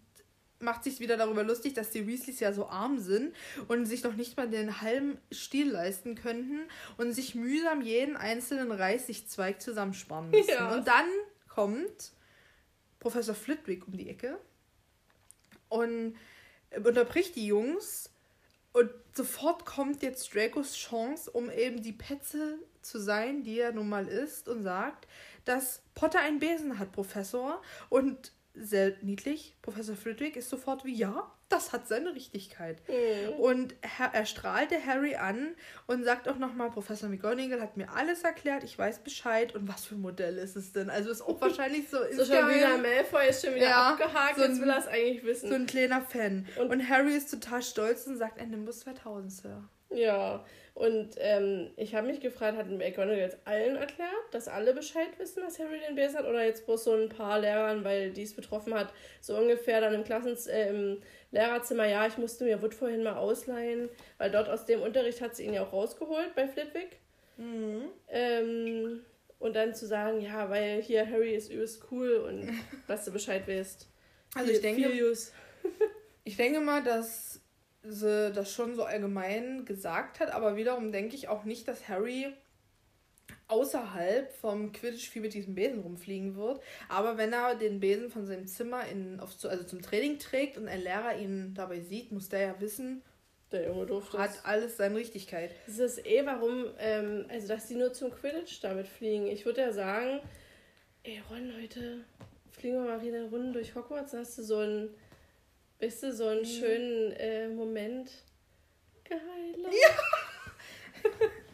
macht 0.59 0.85
sich 0.85 1.01
wieder 1.01 1.17
darüber 1.17 1.45
lustig, 1.45 1.75
dass 1.75 1.91
die 1.91 2.07
Weasleys 2.07 2.41
ja 2.41 2.53
so 2.53 2.67
arm 2.67 2.99
sind 2.99 3.35
und 3.69 3.87
sich 3.87 4.03
noch 4.03 4.15
nicht 4.15 4.37
mal 4.37 4.49
den 4.49 4.81
halben 4.81 5.19
Stiel 5.31 5.71
leisten 5.71 6.17
könnten 6.17 6.61
und 6.97 7.13
sich 7.13 7.35
mühsam 7.35 7.83
jeden 7.83 8.17
einzelnen 8.17 8.73
Reißigzweig 8.73 9.61
zusammensparen 9.61 10.31
müssen. 10.31 10.51
Ja. 10.51 10.75
Und 10.75 10.89
dann 10.89 11.07
kommt 11.49 12.13
Professor 12.99 13.35
Flitwick 13.35 13.87
um 13.87 13.97
die 13.97 14.09
Ecke 14.09 14.39
und 15.69 16.17
unterbricht 16.85 17.37
die 17.37 17.47
Jungs 17.47 18.11
und 18.77 18.91
sofort 19.15 19.65
kommt 19.65 20.03
jetzt 20.03 20.35
Dracos 20.35 20.77
Chance, 20.77 21.31
um 21.31 21.51
eben 21.51 21.83
die 21.83 21.95
Petze 21.95 22.59
zu 22.83 23.01
sein, 23.01 23.43
die 23.43 23.59
er 23.59 23.73
nun 23.73 23.89
mal 23.89 24.07
ist, 24.07 24.49
und 24.49 24.63
sagt, 24.63 25.09
dass 25.47 25.81
Potter 25.95 26.21
einen 26.21 26.41
Besen 26.41 26.79
hat, 26.79 26.93
Professor. 26.93 27.63
Und 27.89 28.33
sehr 28.53 28.97
niedlich. 29.03 29.57
Professor 29.63 29.97
Flitwick 29.97 30.37
ist 30.37 30.51
sofort 30.51 30.85
wie, 30.85 30.95
ja, 30.95 31.33
das 31.49 31.73
hat 31.73 31.87
seine 31.87 32.15
Richtigkeit. 32.15 32.79
Mhm. 32.89 33.35
Und 33.39 33.75
er, 33.81 34.13
er 34.13 34.27
strahlte 34.27 34.85
Harry 34.85 35.15
an 35.15 35.55
und 35.87 36.05
sagt 36.05 36.29
auch 36.29 36.39
nochmal, 36.39 36.71
Professor 36.71 37.09
McGonagall 37.09 37.61
hat 37.61 37.77
mir 37.77 37.91
alles 37.93 38.23
erklärt, 38.23 38.65
ich 38.65 38.77
weiß 38.79 39.01
Bescheid. 39.01 39.55
Und 39.55 39.69
was 39.69 39.85
für 39.85 39.95
ein 39.95 40.01
Modell 40.01 40.39
ist 40.39 40.57
es 40.57 40.73
denn? 40.73 40.91
Also 40.91 41.11
ist 41.11 41.23
auch 41.23 41.41
wahrscheinlich 41.41 41.89
so... 41.89 41.99
so 42.13 42.25
schon 42.25 42.49
wieder 42.49 42.79
Malfoy 42.79 43.29
ist 43.29 43.45
schon 43.45 43.55
wieder 43.55 43.69
ja, 43.69 43.91
abgehakt, 43.91 44.37
so 44.37 44.43
ein, 44.43 44.51
jetzt 44.51 44.61
will 44.61 44.71
er 44.71 44.79
es 44.79 44.89
eigentlich 44.89 45.25
wissen. 45.25 45.49
So 45.49 45.55
ein 45.55 45.67
kleiner 45.67 46.01
Fan. 46.03 46.47
Und, 46.59 46.71
und 46.71 46.89
Harry 46.89 47.15
ist 47.17 47.31
total 47.31 47.63
stolz 47.63 48.07
und 48.07 48.17
sagt, 48.17 48.41
ein 48.41 48.51
Nimbus 48.51 48.81
2000, 48.81 49.33
Sir. 49.33 49.69
Ja, 49.91 50.45
und 50.77 51.15
ähm, 51.21 51.71
ich 51.77 51.95
habe 51.95 52.07
mich 52.07 52.21
gefragt, 52.21 52.59
hat 52.59 52.69
McGonagall 52.69 53.17
jetzt 53.17 53.39
allen 53.47 53.77
erklärt, 53.77 54.11
dass 54.33 54.47
alle 54.47 54.75
Bescheid 54.75 55.09
wissen, 55.19 55.43
dass 55.43 55.59
Harry 55.59 55.81
den 55.81 55.95
Besen 55.95 56.19
hat? 56.19 56.27
Oder 56.27 56.45
jetzt 56.45 56.67
bloß 56.67 56.85
so 56.85 56.93
ein 56.93 57.09
paar 57.09 57.39
Lehrern, 57.39 57.83
weil 57.83 58.11
die 58.11 58.25
es 58.25 58.35
betroffen 58.35 58.75
hat, 58.75 58.93
so 59.23 59.37
ungefähr 59.39 59.81
dann 59.81 59.95
im 59.95 60.05
Klassens 60.05 60.47
äh, 60.47 60.69
im 60.69 61.01
Lehrerzimmer, 61.31 61.87
ja, 61.87 62.07
ich 62.07 62.19
musste 62.19 62.45
mir 62.45 62.63
Wood 62.63 62.75
vorhin 62.75 63.03
mal 63.03 63.17
ausleihen, 63.17 63.89
weil 64.19 64.31
dort 64.31 64.49
aus 64.49 64.65
dem 64.65 64.81
Unterricht 64.83 65.21
hat 65.21 65.37
sie 65.37 65.45
ihn 65.45 65.55
ja 65.55 65.63
auch 65.63 65.73
rausgeholt 65.73 66.35
bei 66.35 66.47
Flitwick. 66.47 67.01
Mhm. 67.37 67.91
Ähm, 68.09 69.01
und 69.39 69.55
dann 69.55 69.75
zu 69.75 69.87
sagen, 69.87 70.21
ja, 70.21 70.49
weil 70.51 70.81
hier 70.83 71.09
Harry 71.09 71.35
ist 71.35 71.51
übelst 71.51 71.85
cool 71.91 72.17
und 72.17 72.49
dass 72.87 73.05
du 73.05 73.11
Bescheid 73.11 73.47
weißt. 73.47 73.89
Also 74.35 74.53
ich 74.53 74.61
denke, 74.61 74.91
ich 76.25 76.37
denke 76.37 76.61
mal, 76.61 76.83
dass 76.83 77.41
sie 77.83 78.33
das 78.33 78.53
schon 78.53 78.75
so 78.75 78.85
allgemein 78.85 79.65
gesagt 79.65 80.21
hat, 80.21 80.31
aber 80.33 80.57
wiederum 80.57 80.93
denke 80.93 81.15
ich 81.15 81.29
auch 81.29 81.45
nicht, 81.45 81.69
dass 81.69 81.89
Harry 81.89 82.33
außerhalb 83.49 84.33
vom 84.33 84.73
Quidditch 84.73 85.09
viel 85.09 85.23
mit 85.23 85.35
diesem 85.35 85.55
Besen 85.55 85.81
rumfliegen 85.81 86.37
wird. 86.37 86.61
Aber 86.89 87.17
wenn 87.17 87.33
er 87.33 87.55
den 87.55 87.81
Besen 87.81 88.11
von 88.11 88.27
seinem 88.27 88.47
Zimmer 88.47 88.87
in, 88.87 89.21
auf, 89.21 89.33
also 89.45 89.65
zum 89.65 89.83
Training 89.83 90.19
trägt 90.19 90.59
und 90.59 90.69
ein 90.69 90.81
Lehrer 90.81 91.17
ihn 91.17 91.55
dabei 91.55 91.81
sieht, 91.81 92.13
muss 92.13 92.29
der 92.29 92.41
ja 92.41 92.61
wissen, 92.61 93.03
der 93.53 93.69
Junge 93.69 93.87
durfte 93.87 94.19
hat 94.19 94.45
alles 94.45 94.77
seine 94.77 94.97
Richtigkeit. 94.97 95.53
Das 95.67 95.79
ist 95.79 96.05
eh, 96.05 96.27
warum, 96.27 96.67
ähm, 96.79 97.27
also 97.29 97.49
dass 97.49 97.69
die 97.69 97.77
nur 97.77 97.93
zum 97.93 98.11
Quidditch 98.11 98.61
damit 98.61 98.89
fliegen. 98.89 99.27
Ich 99.29 99.47
würde 99.47 99.61
ja 99.61 99.73
sagen, 99.73 100.21
ey 101.05 101.23
Ron, 101.31 101.53
heute 101.61 102.05
fliegen 102.51 102.83
wir 102.83 102.91
mal 102.91 103.03
wieder 103.03 103.19
eine 103.19 103.29
Runde 103.31 103.53
durch 103.53 103.75
Hogwarts, 103.75 104.11
dann 104.11 104.21
hast 104.21 104.39
du 104.39 104.43
so 104.43 104.59
einen 104.59 104.95
Weißt 105.81 106.05
du, 106.05 106.13
so 106.13 106.27
einen 106.27 106.41
mhm. 106.41 106.45
schönen 106.47 107.13
äh, 107.13 107.49
Moment. 107.49 108.11
Geheilt. 109.05 109.59
Ja. 109.59 111.11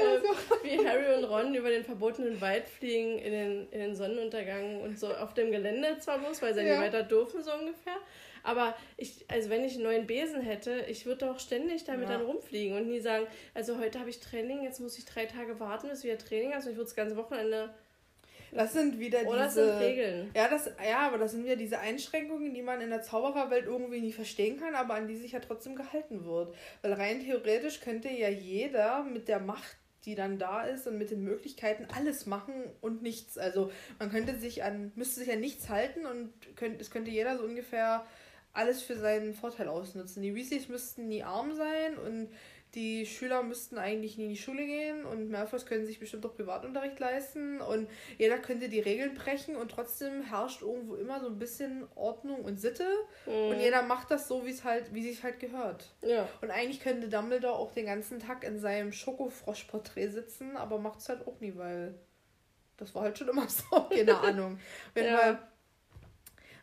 ähm, 0.00 0.22
wie 0.62 0.86
Harry 0.86 1.14
und 1.14 1.24
Ron 1.24 1.54
über 1.54 1.70
den 1.70 1.84
verbotenen 1.84 2.40
Wald 2.40 2.68
fliegen 2.68 3.18
in 3.18 3.32
den, 3.32 3.70
in 3.70 3.80
den 3.80 3.96
Sonnenuntergang 3.96 4.80
und 4.82 4.98
so 4.98 5.08
auf 5.14 5.34
dem 5.34 5.50
Gelände 5.50 5.98
zwar 5.98 6.18
bloß, 6.18 6.42
weil 6.42 6.54
sie 6.54 6.60
ja. 6.60 6.80
nicht 6.80 6.80
weiter 6.80 7.02
dürfen, 7.02 7.42
so 7.42 7.52
ungefähr. 7.52 7.96
Aber 8.44 8.74
ich, 8.96 9.24
also 9.28 9.50
wenn 9.50 9.64
ich 9.64 9.74
einen 9.74 9.84
neuen 9.84 10.06
Besen 10.06 10.40
hätte, 10.40 10.84
ich 10.88 11.06
würde 11.06 11.26
doch 11.26 11.38
ständig 11.38 11.84
damit 11.84 12.08
ja. 12.08 12.16
dann 12.16 12.26
rumfliegen 12.26 12.76
und 12.76 12.88
nie 12.88 13.00
sagen, 13.00 13.26
also 13.54 13.78
heute 13.78 14.00
habe 14.00 14.10
ich 14.10 14.20
Training, 14.20 14.64
jetzt 14.64 14.80
muss 14.80 14.98
ich 14.98 15.04
drei 15.04 15.26
Tage 15.26 15.60
warten, 15.60 15.88
bis 15.88 16.02
wieder 16.02 16.18
Training 16.18 16.52
Also 16.52 16.70
ich 16.70 16.76
würde 16.76 16.86
das 16.86 16.96
ganze 16.96 17.16
Wochenende 17.16 17.72
das 18.52 18.74
sind 18.74 18.98
wieder 18.98 19.26
Oder 19.26 19.46
diese. 19.46 19.64
Oder 19.64 19.72
sind 19.72 19.80
Regeln. 19.80 20.30
Ja, 20.34 20.48
das, 20.48 20.70
ja, 20.86 20.98
aber 21.06 21.18
das 21.18 21.32
sind 21.32 21.44
wieder 21.44 21.56
diese 21.56 21.78
Einschränkungen, 21.78 22.52
die 22.52 22.62
man 22.62 22.80
in 22.80 22.90
der 22.90 23.02
Zaubererwelt 23.02 23.66
irgendwie 23.66 24.00
nie 24.00 24.12
verstehen 24.12 24.60
kann, 24.60 24.74
aber 24.74 24.94
an 24.94 25.08
die 25.08 25.16
sich 25.16 25.32
ja 25.32 25.40
trotzdem 25.40 25.74
gehalten 25.74 26.24
wird. 26.24 26.54
Weil 26.82 26.92
rein 26.92 27.20
theoretisch 27.20 27.80
könnte 27.80 28.10
ja 28.10 28.28
jeder 28.28 29.04
mit 29.04 29.28
der 29.28 29.40
Macht, 29.40 29.76
die 30.04 30.14
dann 30.14 30.38
da 30.38 30.62
ist 30.64 30.86
und 30.86 30.98
mit 30.98 31.10
den 31.10 31.22
Möglichkeiten 31.22 31.86
alles 31.96 32.26
machen 32.26 32.54
und 32.80 33.02
nichts. 33.02 33.38
Also 33.38 33.72
man 33.98 34.10
könnte 34.10 34.36
sich 34.36 34.62
an, 34.64 34.92
müsste 34.96 35.20
sich 35.20 35.32
an 35.32 35.40
nichts 35.40 35.68
halten 35.68 36.04
und 36.04 36.32
könnte, 36.56 36.80
es 36.80 36.90
könnte 36.90 37.10
jeder 37.10 37.38
so 37.38 37.44
ungefähr 37.44 38.04
alles 38.52 38.82
für 38.82 38.96
seinen 38.96 39.32
Vorteil 39.32 39.68
ausnutzen. 39.68 40.22
Die 40.22 40.34
Weasleys 40.34 40.68
müssten 40.68 41.08
nie 41.08 41.22
arm 41.22 41.54
sein 41.54 41.96
und 41.96 42.28
die 42.74 43.04
Schüler 43.04 43.42
müssten 43.42 43.76
eigentlich 43.76 44.16
nie 44.16 44.24
in 44.24 44.30
die 44.30 44.36
Schule 44.36 44.64
gehen 44.64 45.04
und 45.04 45.30
Malfoys 45.30 45.66
können 45.66 45.84
sich 45.84 46.00
bestimmt 46.00 46.24
auch 46.24 46.34
Privatunterricht 46.34 46.98
leisten 46.98 47.60
und 47.60 47.88
jeder 48.16 48.38
könnte 48.38 48.70
die 48.70 48.80
Regeln 48.80 49.14
brechen 49.14 49.56
und 49.56 49.70
trotzdem 49.70 50.22
herrscht 50.22 50.62
irgendwo 50.62 50.94
immer 50.94 51.20
so 51.20 51.26
ein 51.26 51.38
bisschen 51.38 51.86
Ordnung 51.94 52.40
und 52.40 52.58
Sitte 52.58 52.86
mhm. 53.26 53.50
und 53.50 53.60
jeder 53.60 53.82
macht 53.82 54.10
das 54.10 54.26
so, 54.26 54.46
wie 54.46 54.50
es 54.50 54.64
halt, 54.64 54.94
wie 54.94 55.02
sich 55.02 55.22
halt 55.22 55.38
gehört. 55.38 55.92
Ja. 56.00 56.26
Und 56.40 56.50
eigentlich 56.50 56.80
könnte 56.80 57.08
Dumbledore 57.08 57.58
auch 57.58 57.72
den 57.72 57.86
ganzen 57.86 58.18
Tag 58.18 58.42
in 58.42 58.58
seinem 58.58 58.92
Schokofrosch-Porträt 58.92 60.08
sitzen, 60.08 60.56
aber 60.56 60.78
macht 60.78 61.00
es 61.00 61.10
halt 61.10 61.26
auch 61.26 61.40
nie, 61.40 61.54
weil 61.56 61.94
das 62.78 62.94
war 62.94 63.02
halt 63.02 63.18
schon 63.18 63.28
immer 63.28 63.48
so, 63.48 63.88
keine 63.90 64.18
Ahnung. 64.18 64.58
Wenn 64.94 65.06
ja. 65.06 65.16
man 65.16 65.38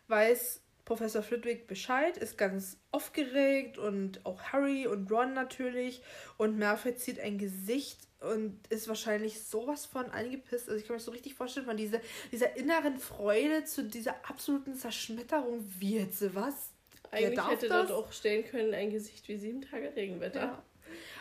weiß, 0.08 0.60
Professor 0.90 1.22
Flitwick 1.22 1.68
Bescheid, 1.68 2.16
ist 2.16 2.36
ganz 2.36 2.76
aufgeregt 2.90 3.78
und 3.78 4.26
auch 4.26 4.42
Harry 4.42 4.88
und 4.88 5.08
Ron 5.08 5.34
natürlich. 5.34 6.02
Und 6.36 6.58
Malfoy 6.58 6.96
zieht 6.96 7.20
ein 7.20 7.38
Gesicht 7.38 8.00
und 8.18 8.58
ist 8.70 8.88
wahrscheinlich 8.88 9.40
sowas 9.40 9.86
von 9.86 10.06
angepisst. 10.06 10.68
Also 10.68 10.80
ich 10.80 10.88
kann 10.88 10.94
mir 10.94 10.98
das 10.98 11.04
so 11.04 11.12
richtig 11.12 11.34
vorstellen, 11.34 11.66
von 11.66 11.76
dieser, 11.76 12.00
dieser 12.32 12.56
inneren 12.56 12.98
Freude 12.98 13.62
zu 13.62 13.84
dieser 13.84 14.16
absoluten 14.28 14.74
Zerschmetterung. 14.74 15.64
Wie 15.78 15.98
jetzt 15.98 16.34
was? 16.34 16.72
Eigentlich 17.12 17.48
hätte 17.48 17.68
das? 17.68 17.86
dort 17.86 17.92
auch 17.92 18.10
stehen 18.10 18.44
können, 18.44 18.74
ein 18.74 18.90
Gesicht 18.90 19.28
wie 19.28 19.36
sieben 19.36 19.62
Tage 19.62 19.94
Regenwetter. 19.94 20.40
Ja. 20.40 20.62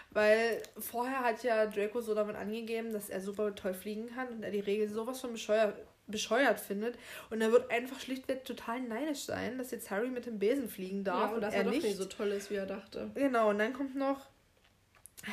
Weil 0.10 0.64
vorher 0.80 1.20
hat 1.20 1.44
ja 1.44 1.68
Draco 1.68 2.02
so 2.02 2.16
damit 2.16 2.36
angegeben, 2.36 2.92
dass 2.92 3.12
er 3.12 3.22
super 3.22 3.54
toll 3.54 3.76
fliegen 3.76 4.08
kann 4.08 4.30
und 4.30 4.42
er 4.42 4.50
die 4.50 4.62
Regel 4.62 4.90
sowas 4.90 5.22
von 5.22 5.32
bescheuert 5.32 5.76
bescheuert 6.12 6.60
findet. 6.60 6.98
Und 7.30 7.42
er 7.42 7.52
wird 7.52 7.72
einfach 7.72 8.00
schlichtweg 8.00 8.46
total 8.46 8.82
neidisch 8.82 9.22
sein, 9.22 9.58
dass 9.58 9.72
jetzt 9.72 9.90
Harry 9.92 10.10
mit 10.10 10.26
dem 10.26 10.40
Besen 10.40 10.70
fliegen 10.70 11.04
darf 11.04 11.30
ja, 11.30 11.36
und, 11.36 11.42
dass 11.42 11.54
er, 11.54 11.64
er 11.64 11.70
nicht. 11.70 11.84
nicht 11.84 11.98
so 11.98 12.06
toll 12.06 12.30
ist, 12.30 12.50
wie 12.52 12.56
er 12.56 12.66
dachte. 12.66 13.12
Genau, 13.16 13.50
und 13.50 13.60
dann 13.60 13.74
kommt 13.74 13.96
noch 13.96 14.28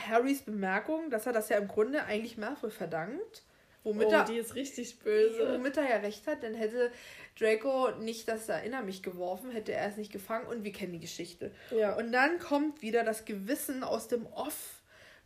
Harrys 0.08 0.42
Bemerkung, 0.42 1.10
dass 1.10 1.26
er 1.26 1.32
das 1.32 1.48
ja 1.48 1.58
im 1.58 1.68
Grunde 1.68 2.04
eigentlich 2.04 2.36
Malfoy 2.36 2.70
verdankt. 2.70 3.44
Womit 3.84 4.08
oh, 4.08 4.12
er, 4.12 4.24
die 4.24 4.36
ist 4.36 4.56
richtig 4.56 4.98
böse. 4.98 5.54
Womit 5.54 5.76
er 5.76 5.88
ja 5.88 5.96
recht 5.98 6.26
hat, 6.26 6.42
denn 6.42 6.54
hätte 6.54 6.90
Draco 7.38 7.92
nicht 8.00 8.26
das 8.26 8.48
Erinner 8.48 8.82
mich 8.82 9.00
geworfen, 9.00 9.52
hätte 9.52 9.72
er 9.72 9.88
es 9.88 9.96
nicht 9.96 10.10
gefangen 10.10 10.48
und 10.48 10.64
wir 10.64 10.72
kennen 10.72 10.92
die 10.92 11.00
Geschichte. 11.00 11.52
Ja. 11.70 11.96
Und 11.96 12.10
dann 12.10 12.40
kommt 12.40 12.82
wieder 12.82 13.04
das 13.04 13.24
Gewissen 13.24 13.84
aus 13.84 14.08
dem 14.08 14.26
Off, 14.26 14.82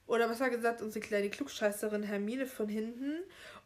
oder 0.06 0.28
was 0.28 0.40
er 0.40 0.50
gesagt, 0.50 0.82
unsere 0.82 1.04
kleine 1.04 1.30
Klugscheißerin 1.30 2.02
Hermine 2.02 2.46
von 2.46 2.68
hinten 2.68 3.20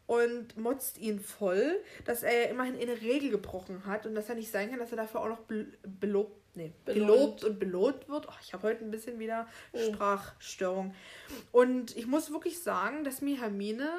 und 0.07 0.57
motzt 0.57 0.97
ihn 0.99 1.19
voll, 1.19 1.81
dass 2.05 2.23
er 2.23 2.43
ja 2.43 2.49
immerhin 2.49 2.79
eine 2.79 3.01
Regel 3.01 3.31
gebrochen 3.31 3.85
hat 3.85 4.05
und 4.05 4.15
dass 4.15 4.29
er 4.29 4.35
nicht 4.35 4.51
sein 4.51 4.69
kann, 4.69 4.79
dass 4.79 4.91
er 4.91 4.97
dafür 4.97 5.21
auch 5.21 5.29
noch 5.29 5.41
belobt, 5.99 6.55
nee, 6.55 6.73
gelobt 6.85 7.43
und 7.43 7.59
belohnt 7.59 8.07
wird. 8.07 8.27
Oh, 8.27 8.35
ich 8.41 8.53
habe 8.53 8.63
heute 8.67 8.83
ein 8.83 8.91
bisschen 8.91 9.19
wieder 9.19 9.47
oh. 9.71 9.79
Sprachstörung. 9.79 10.93
Und 11.51 11.95
ich 11.97 12.05
muss 12.05 12.31
wirklich 12.31 12.61
sagen, 12.61 13.03
dass 13.03 13.21
mir 13.21 13.39
Hermine 13.39 13.89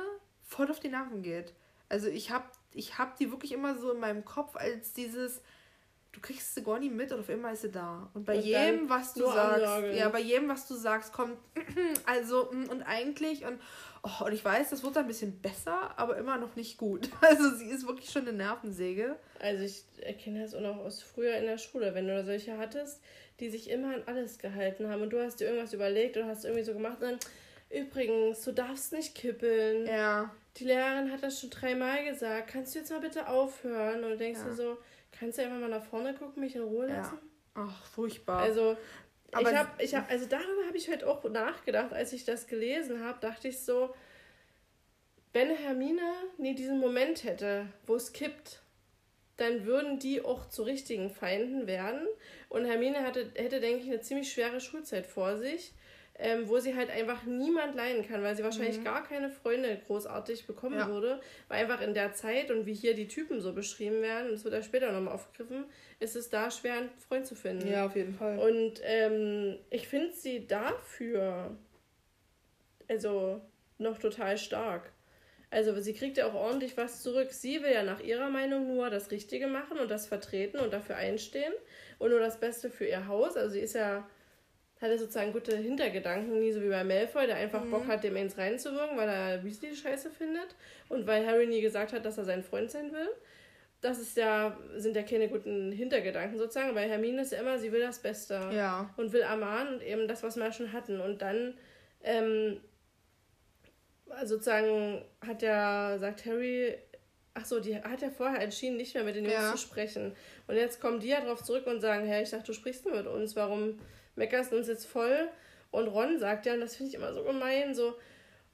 voll 0.42 0.70
auf 0.70 0.80
die 0.80 0.88
Nerven 0.88 1.22
geht. 1.22 1.52
Also 1.88 2.08
ich 2.08 2.30
habe 2.30 2.46
ich 2.72 2.98
hab 2.98 3.16
die 3.16 3.30
wirklich 3.30 3.52
immer 3.52 3.76
so 3.76 3.92
in 3.92 4.00
meinem 4.00 4.24
Kopf 4.24 4.54
als 4.56 4.92
dieses 4.92 5.40
du 6.16 6.22
kriegst 6.22 6.54
sie 6.54 6.62
gar 6.62 6.78
nicht 6.78 6.94
mit 6.94 7.12
und 7.12 7.20
auf 7.20 7.28
einmal 7.28 7.52
ist 7.52 7.62
sie 7.62 7.70
da. 7.70 8.08
Und 8.14 8.24
bei 8.24 8.36
und 8.36 8.44
jedem, 8.44 8.88
was 8.88 9.12
du 9.12 9.26
sagst, 9.26 9.38
Anlage. 9.38 9.96
ja, 9.96 10.08
bei 10.08 10.20
jedem, 10.20 10.48
was 10.48 10.66
du 10.66 10.74
sagst, 10.74 11.12
kommt 11.12 11.36
also 12.06 12.48
mm, 12.50 12.70
und 12.70 12.82
eigentlich 12.82 13.44
und 13.44 13.60
oh, 14.06 14.24
und 14.24 14.32
ich 14.32 14.44
weiß, 14.44 14.70
das 14.70 14.82
wird 14.82 14.96
ein 14.96 15.06
bisschen 15.06 15.40
besser, 15.40 15.98
aber 15.98 16.16
immer 16.16 16.38
noch 16.38 16.56
nicht 16.56 16.78
gut. 16.78 17.08
Also 17.20 17.50
sie 17.56 17.66
ist 17.66 17.86
wirklich 17.86 18.10
schon 18.10 18.22
eine 18.22 18.36
Nervensäge. 18.36 19.16
Also 19.40 19.64
ich 19.64 19.84
erkenne 20.00 20.42
das 20.42 20.54
auch 20.54 20.60
noch 20.60 20.76
aus 20.78 21.02
früher 21.02 21.36
in 21.36 21.46
der 21.46 21.58
Schule, 21.58 21.94
wenn 21.94 22.06
du 22.06 22.14
da 22.14 22.24
solche 22.24 22.56
hattest, 22.56 23.02
die 23.40 23.50
sich 23.50 23.70
immer 23.70 23.94
an 23.94 24.02
alles 24.06 24.38
gehalten 24.38 24.88
haben 24.88 25.02
und 25.02 25.10
du 25.10 25.22
hast 25.22 25.40
dir 25.40 25.46
irgendwas 25.46 25.72
überlegt 25.72 26.16
und 26.16 26.26
hast 26.26 26.44
irgendwie 26.44 26.64
so 26.64 26.72
gemacht 26.72 27.02
und 27.02 27.02
dann, 27.02 27.18
übrigens, 27.70 28.42
du 28.42 28.52
darfst 28.52 28.92
nicht 28.92 29.14
kippeln. 29.14 29.86
Ja. 29.86 30.30
Die 30.56 30.64
Lehrerin 30.64 31.12
hat 31.12 31.22
das 31.22 31.40
schon 31.40 31.50
dreimal 31.50 32.04
gesagt. 32.04 32.48
Kannst 32.48 32.74
du 32.74 32.78
jetzt 32.78 32.90
mal 32.90 33.00
bitte 33.00 33.28
aufhören? 33.28 34.04
Und 34.04 34.10
du 34.10 34.16
denkst 34.16 34.40
ja. 34.40 34.48
dir 34.48 34.54
so, 34.54 34.78
Kannst 35.18 35.38
du 35.38 35.42
einfach 35.42 35.58
mal 35.58 35.68
nach 35.68 35.84
vorne 35.84 36.14
gucken, 36.14 36.42
mich 36.42 36.54
in 36.56 36.62
Ruhe 36.62 36.86
lassen? 36.86 37.18
Ja. 37.54 37.66
Ach, 37.68 37.86
furchtbar. 37.86 38.40
Also, 38.40 38.76
Aber 39.32 39.50
ich 39.50 39.56
habe, 39.56 39.82
ich 39.82 39.94
hab, 39.94 40.10
also 40.10 40.26
darüber 40.26 40.66
habe 40.66 40.76
ich 40.76 40.88
heute 40.88 41.08
auch 41.08 41.24
nachgedacht, 41.24 41.92
als 41.92 42.12
ich 42.12 42.24
das 42.24 42.46
gelesen 42.46 43.02
habe, 43.04 43.18
dachte 43.20 43.48
ich 43.48 43.60
so, 43.60 43.94
wenn 45.32 45.54
Hermine 45.54 46.12
nie 46.38 46.54
diesen 46.54 46.78
Moment 46.78 47.24
hätte, 47.24 47.66
wo 47.86 47.94
es 47.96 48.12
kippt, 48.12 48.62
dann 49.36 49.66
würden 49.66 49.98
die 49.98 50.22
auch 50.22 50.48
zu 50.48 50.62
richtigen 50.62 51.10
Feinden 51.10 51.66
werden. 51.66 52.06
Und 52.48 52.64
Hermine 52.64 53.02
hatte, 53.02 53.30
hätte, 53.34 53.60
denke 53.60 53.84
ich, 53.84 53.90
eine 53.90 54.00
ziemlich 54.00 54.32
schwere 54.32 54.60
Schulzeit 54.60 55.06
vor 55.06 55.36
sich, 55.36 55.72
ähm, 56.18 56.48
wo 56.48 56.58
sie 56.58 56.74
halt 56.74 56.90
einfach 56.90 57.24
niemand 57.24 57.74
leiden 57.74 58.06
kann, 58.06 58.22
weil 58.22 58.36
sie 58.36 58.42
wahrscheinlich 58.42 58.78
mhm. 58.78 58.84
gar 58.84 59.04
keine 59.04 59.30
Freunde 59.30 59.80
großartig 59.86 60.46
bekommen 60.46 60.78
ja. 60.78 60.88
würde. 60.88 61.20
Weil 61.48 61.62
einfach 61.62 61.80
in 61.80 61.94
der 61.94 62.14
Zeit 62.14 62.50
und 62.50 62.66
wie 62.66 62.74
hier 62.74 62.94
die 62.94 63.08
Typen 63.08 63.40
so 63.40 63.52
beschrieben 63.52 64.02
werden, 64.02 64.26
und 64.26 64.32
das 64.32 64.44
wird 64.44 64.54
ja 64.54 64.62
später 64.62 64.92
nochmal 64.92 65.14
aufgegriffen, 65.14 65.64
ist 66.00 66.16
es 66.16 66.30
da 66.30 66.50
schwer, 66.50 66.74
einen 66.74 66.90
Freund 67.08 67.26
zu 67.26 67.34
finden. 67.34 67.68
Ja, 67.68 67.86
auf 67.86 67.96
jeden 67.96 68.14
Fall. 68.14 68.38
Und 68.38 68.80
ähm, 68.84 69.58
ich 69.70 69.88
finde 69.88 70.12
sie 70.12 70.46
dafür 70.46 71.56
also 72.88 73.40
noch 73.78 73.98
total 73.98 74.38
stark. 74.38 74.92
Also 75.50 75.80
sie 75.80 75.94
kriegt 75.94 76.16
ja 76.16 76.26
auch 76.26 76.34
ordentlich 76.34 76.76
was 76.76 77.02
zurück. 77.02 77.32
Sie 77.32 77.62
will 77.62 77.72
ja 77.72 77.82
nach 77.82 78.00
ihrer 78.00 78.30
Meinung 78.30 78.66
nur 78.66 78.90
das 78.90 79.10
Richtige 79.10 79.46
machen 79.46 79.78
und 79.78 79.90
das 79.90 80.06
vertreten 80.06 80.58
und 80.58 80.72
dafür 80.72 80.96
einstehen 80.96 81.52
und 81.98 82.10
nur 82.10 82.20
das 82.20 82.40
Beste 82.40 82.68
für 82.68 82.86
ihr 82.86 83.06
Haus. 83.06 83.36
Also 83.36 83.50
sie 83.50 83.60
ist 83.60 83.74
ja, 83.74 84.08
hat 84.80 84.90
ja 84.90 84.98
sozusagen 84.98 85.32
gute 85.32 85.56
Hintergedanken, 85.56 86.38
nie 86.38 86.52
so 86.52 86.62
wie 86.62 86.68
bei 86.68 86.84
Malfoy, 86.84 87.26
der 87.26 87.36
einfach 87.36 87.64
mhm. 87.64 87.70
Bock 87.70 87.86
hat, 87.86 88.04
dem 88.04 88.16
eins 88.16 88.36
reinzuwirken, 88.36 88.96
weil 88.96 89.08
er 89.08 89.44
Weasley 89.44 89.74
scheiße 89.74 90.10
findet 90.10 90.54
und 90.88 91.06
weil 91.06 91.26
Harry 91.26 91.46
nie 91.46 91.62
gesagt 91.62 91.92
hat, 91.92 92.04
dass 92.04 92.18
er 92.18 92.24
sein 92.24 92.42
Freund 92.42 92.70
sein 92.70 92.92
will. 92.92 93.08
Das 93.80 93.98
ist 93.98 94.16
ja, 94.16 94.58
sind 94.76 94.96
ja 94.96 95.02
keine 95.02 95.28
guten 95.28 95.72
Hintergedanken 95.72 96.38
sozusagen, 96.38 96.74
weil 96.74 96.88
Hermine 96.88 97.22
ist 97.22 97.32
ja 97.32 97.40
immer, 97.40 97.58
sie 97.58 97.72
will 97.72 97.80
das 97.80 98.00
Beste. 98.00 98.34
Ja. 98.52 98.92
Und 98.96 99.12
will 99.12 99.22
Aman 99.22 99.74
und 99.74 99.82
eben 99.82 100.08
das, 100.08 100.22
was 100.22 100.36
wir 100.36 100.52
schon 100.52 100.72
hatten. 100.72 101.00
Und 101.00 101.22
dann 101.22 101.54
ähm, 102.02 102.60
sozusagen 104.24 105.04
hat 105.26 105.42
ja, 105.42 105.98
sagt 105.98 106.24
Harry, 106.26 106.74
ach 107.34 107.44
so, 107.44 107.60
die 107.60 107.76
hat 107.76 108.02
ja 108.02 108.10
vorher 108.10 108.40
entschieden, 108.40 108.76
nicht 108.76 108.94
mehr 108.94 109.04
mit 109.04 109.14
den 109.14 109.24
Jungs 109.24 109.36
ja. 109.36 109.52
zu 109.52 109.58
sprechen. 109.58 110.14
Und 110.46 110.56
jetzt 110.56 110.80
kommen 110.80 111.00
die 111.00 111.08
ja 111.08 111.20
drauf 111.20 111.42
zurück 111.42 111.66
und 111.66 111.80
sagen, 111.80 112.06
hey, 112.06 112.22
ich 112.22 112.30
dachte, 112.30 112.46
du 112.46 112.52
sprichst 112.54 112.86
nur 112.86 112.96
mit 112.96 113.06
uns, 113.06 113.36
warum 113.36 113.78
meckerst 114.16 114.52
uns 114.52 114.68
jetzt 114.68 114.86
voll? 114.86 115.28
Und 115.70 115.88
Ron 115.88 116.18
sagt 116.18 116.46
ja, 116.46 116.54
und 116.54 116.60
das 116.60 116.76
finde 116.76 116.90
ich 116.90 116.94
immer 116.96 117.12
so 117.12 117.22
gemein, 117.22 117.74
so, 117.74 117.94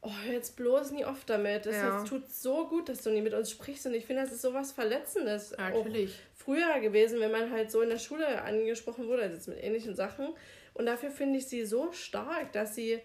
oh, 0.01 0.11
jetzt 0.31 0.57
bloß 0.57 0.91
nie 0.91 1.05
oft 1.05 1.29
damit. 1.31 1.67
Das 1.67 1.77
ja. 1.77 2.05
tut 2.05 2.31
so 2.31 2.69
gut, 2.69 2.89
dass 2.89 3.03
du 3.03 3.11
nie 3.11 3.23
mit 3.23 3.35
uns 3.35 3.51
sprichst. 3.51 3.87
Und 3.87 3.95
ich 3.95 4.07
finde, 4.07 4.23
das 4.23 4.33
ist 4.33 4.43
so 4.43 4.53
was 4.53 4.73
Verletzendes. 4.73 5.55
Natürlich. 5.57 6.11
Auch 6.11 6.45
früher 6.45 6.81
gewesen, 6.81 7.21
wenn 7.21 7.31
man 7.31 7.51
halt 7.51 7.71
so 7.71 7.81
in 7.83 7.89
der 7.91 7.99
Schule 7.99 8.43
angesprochen 8.43 9.07
wurde, 9.07 9.23
also 9.23 9.37
jetzt 9.37 9.49
mit 9.49 9.63
ähnlichen 9.63 9.95
Sachen. 9.95 10.29
Und 10.75 10.87
dafür 10.87 11.11
finde 11.11 11.39
ich 11.39 11.47
sie 11.47 11.65
so 11.65 11.93
stark, 11.93 12.53
dass 12.53 12.75
sie 12.75 13.01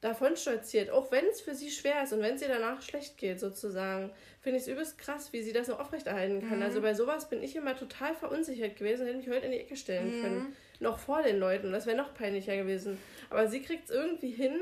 davon 0.00 0.36
stolziert, 0.36 0.90
auch 0.90 1.12
wenn 1.12 1.26
es 1.26 1.40
für 1.42 1.54
sie 1.54 1.70
schwer 1.70 2.02
ist 2.02 2.12
und 2.12 2.22
wenn 2.22 2.34
es 2.34 2.42
ihr 2.42 2.48
danach 2.48 2.80
schlecht 2.80 3.18
geht, 3.18 3.38
sozusagen, 3.38 4.10
finde 4.40 4.56
ich 4.56 4.62
es 4.62 4.68
übelst 4.68 4.96
krass, 4.98 5.32
wie 5.32 5.42
sie 5.42 5.52
das 5.52 5.68
noch 5.68 5.78
aufrechterhalten 5.78 6.48
kann. 6.48 6.58
Mhm. 6.58 6.64
Also 6.64 6.80
bei 6.80 6.94
sowas 6.94 7.28
bin 7.28 7.42
ich 7.42 7.54
immer 7.54 7.76
total 7.76 8.14
verunsichert 8.14 8.76
gewesen, 8.76 9.06
hätte 9.06 9.18
mich 9.18 9.28
heute 9.28 9.46
in 9.46 9.52
die 9.52 9.58
Ecke 9.58 9.76
stellen 9.76 10.18
mhm. 10.18 10.22
können. 10.22 10.56
Noch 10.80 10.98
vor 10.98 11.22
den 11.22 11.38
Leuten. 11.38 11.72
Das 11.72 11.86
wäre 11.86 11.96
noch 11.96 12.14
peinlicher 12.14 12.56
gewesen. 12.56 12.98
Aber 13.28 13.46
sie 13.48 13.62
kriegt 13.62 13.84
es 13.84 13.90
irgendwie 13.90 14.30
hin, 14.30 14.58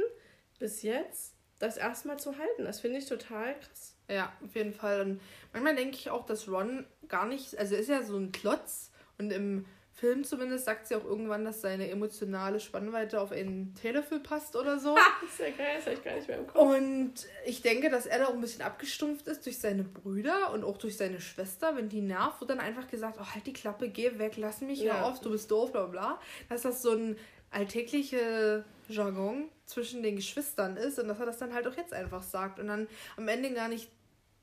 bis 0.58 0.82
jetzt, 0.82 1.34
das 1.58 1.76
erstmal 1.76 2.18
zu 2.18 2.36
halten. 2.36 2.64
Das 2.64 2.80
finde 2.80 2.98
ich 2.98 3.06
total 3.06 3.54
krass. 3.58 3.94
Ja, 4.08 4.32
auf 4.44 4.54
jeden 4.54 4.72
Fall. 4.72 5.00
Und 5.00 5.20
manchmal 5.52 5.76
denke 5.76 5.96
ich 5.96 6.10
auch, 6.10 6.26
dass 6.26 6.48
Ron 6.48 6.86
gar 7.08 7.26
nicht, 7.26 7.56
also 7.58 7.74
ist 7.74 7.88
ja 7.88 8.02
so 8.02 8.16
ein 8.16 8.32
Klotz 8.32 8.90
und 9.18 9.30
im 9.32 9.64
Film 9.98 10.22
zumindest 10.22 10.64
sagt 10.64 10.86
sie 10.86 10.94
auch 10.94 11.04
irgendwann, 11.04 11.44
dass 11.44 11.60
seine 11.60 11.90
emotionale 11.90 12.60
Spannweite 12.60 13.20
auf 13.20 13.32
einen 13.32 13.74
Telefilm 13.74 14.22
passt 14.22 14.54
oder 14.54 14.78
so. 14.78 14.94
das 15.22 15.32
ist 15.32 15.40
ja 15.40 15.50
geil, 15.50 15.74
das 15.76 15.86
habe 15.86 15.96
ich 15.96 16.04
gar 16.04 16.14
nicht 16.14 16.28
mehr 16.28 16.38
im 16.38 16.46
Kopf. 16.46 16.60
Und 16.60 17.14
ich 17.44 17.62
denke, 17.62 17.90
dass 17.90 18.06
er 18.06 18.20
da 18.20 18.26
auch 18.26 18.34
ein 18.34 18.40
bisschen 18.40 18.62
abgestumpft 18.62 19.26
ist 19.26 19.44
durch 19.44 19.58
seine 19.58 19.82
Brüder 19.82 20.52
und 20.52 20.62
auch 20.62 20.78
durch 20.78 20.96
seine 20.96 21.20
Schwester. 21.20 21.74
Wenn 21.74 21.88
die 21.88 22.00
nervt, 22.00 22.40
wird 22.40 22.50
dann 22.50 22.60
einfach 22.60 22.86
gesagt, 22.86 23.18
oh, 23.20 23.34
halt 23.34 23.44
die 23.46 23.52
Klappe, 23.52 23.88
geh 23.88 24.20
weg, 24.20 24.34
lass 24.36 24.60
mich 24.60 24.78
ja. 24.78 25.02
auf, 25.02 25.20
du 25.20 25.30
bist 25.30 25.50
doof, 25.50 25.72
bla 25.72 25.86
bla. 25.86 26.20
Dass 26.48 26.62
das 26.62 26.80
so 26.80 26.92
ein 26.92 27.16
alltägliche 27.50 28.64
Jargon 28.88 29.48
zwischen 29.66 30.04
den 30.04 30.14
Geschwistern 30.14 30.76
ist 30.76 31.00
und 31.00 31.08
dass 31.08 31.18
er 31.18 31.26
das 31.26 31.38
dann 31.38 31.52
halt 31.52 31.66
auch 31.66 31.76
jetzt 31.76 31.92
einfach 31.92 32.22
sagt 32.22 32.60
und 32.60 32.68
dann 32.68 32.86
am 33.16 33.26
Ende 33.26 33.52
gar 33.52 33.68
nicht 33.68 33.90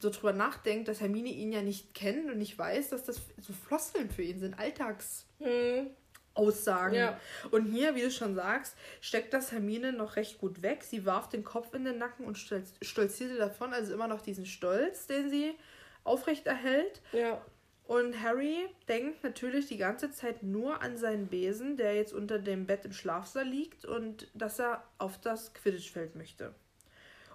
so 0.06 0.12
drüber 0.12 0.34
nachdenkt, 0.34 0.88
dass 0.88 1.01
Hermine 1.01 1.30
ihn 1.30 1.51
ja 1.51 1.62
nicht 1.62 1.93
kennt 1.93 2.32
und 2.32 2.38
nicht 2.38 2.58
weiß, 2.58 2.89
dass 2.89 3.03
das 3.03 3.22
so 3.41 3.53
Floskeln 3.53 4.10
für 4.10 4.22
ihn 4.22 4.39
sind, 4.39 4.58
Alltagsaussagen. 4.58 6.97
Ja. 6.97 7.20
Und 7.51 7.66
hier, 7.66 7.95
wie 7.95 8.01
du 8.01 8.12
schon 8.12 8.36
sagst, 8.36 8.78
steckt 9.01 9.34
das 9.34 9.51
Hermine 9.51 9.93
noch 9.93 10.16
recht 10.16 10.38
gut 10.38 10.62
weg. 10.62 10.84
Sie 10.84 11.06
warf 11.06 11.28
den 11.28 11.43
Kopf 11.43 11.74
in 11.74 11.84
den 11.84 11.97
Nacken 11.97 12.26
und 12.26 12.38
stolzierte 12.38 13.38
davon, 13.38 13.74
also 13.74 13.93
immer 13.93 14.08
noch 14.08 14.22
diesen 14.22 14.45
Stolz, 14.45 15.08
den 15.08 15.30
sie 15.30 15.56
aufrecht 16.03 16.45
erhält. 16.45 17.01
Ja. 17.12 17.41
Und 17.88 18.22
Harry 18.22 18.68
denkt 18.88 19.24
natürlich 19.24 19.68
die 19.68 19.78
ganze 19.78 20.12
Zeit 20.12 20.41
nur 20.41 20.82
an 20.82 20.97
seinen 20.97 21.28
Besen, 21.28 21.78
der 21.78 21.95
jetzt 21.95 22.14
unter 22.14 22.39
dem 22.39 22.66
Bett 22.66 22.86
im 22.86 22.93
Schlafsaal 22.93 23.47
liegt 23.47 23.86
und 23.86 24.28
dass 24.34 24.60
er 24.60 24.84
auf 24.97 25.20
das 25.20 25.53
Quidditch-Feld 25.53 26.16
möchte. 26.16 26.56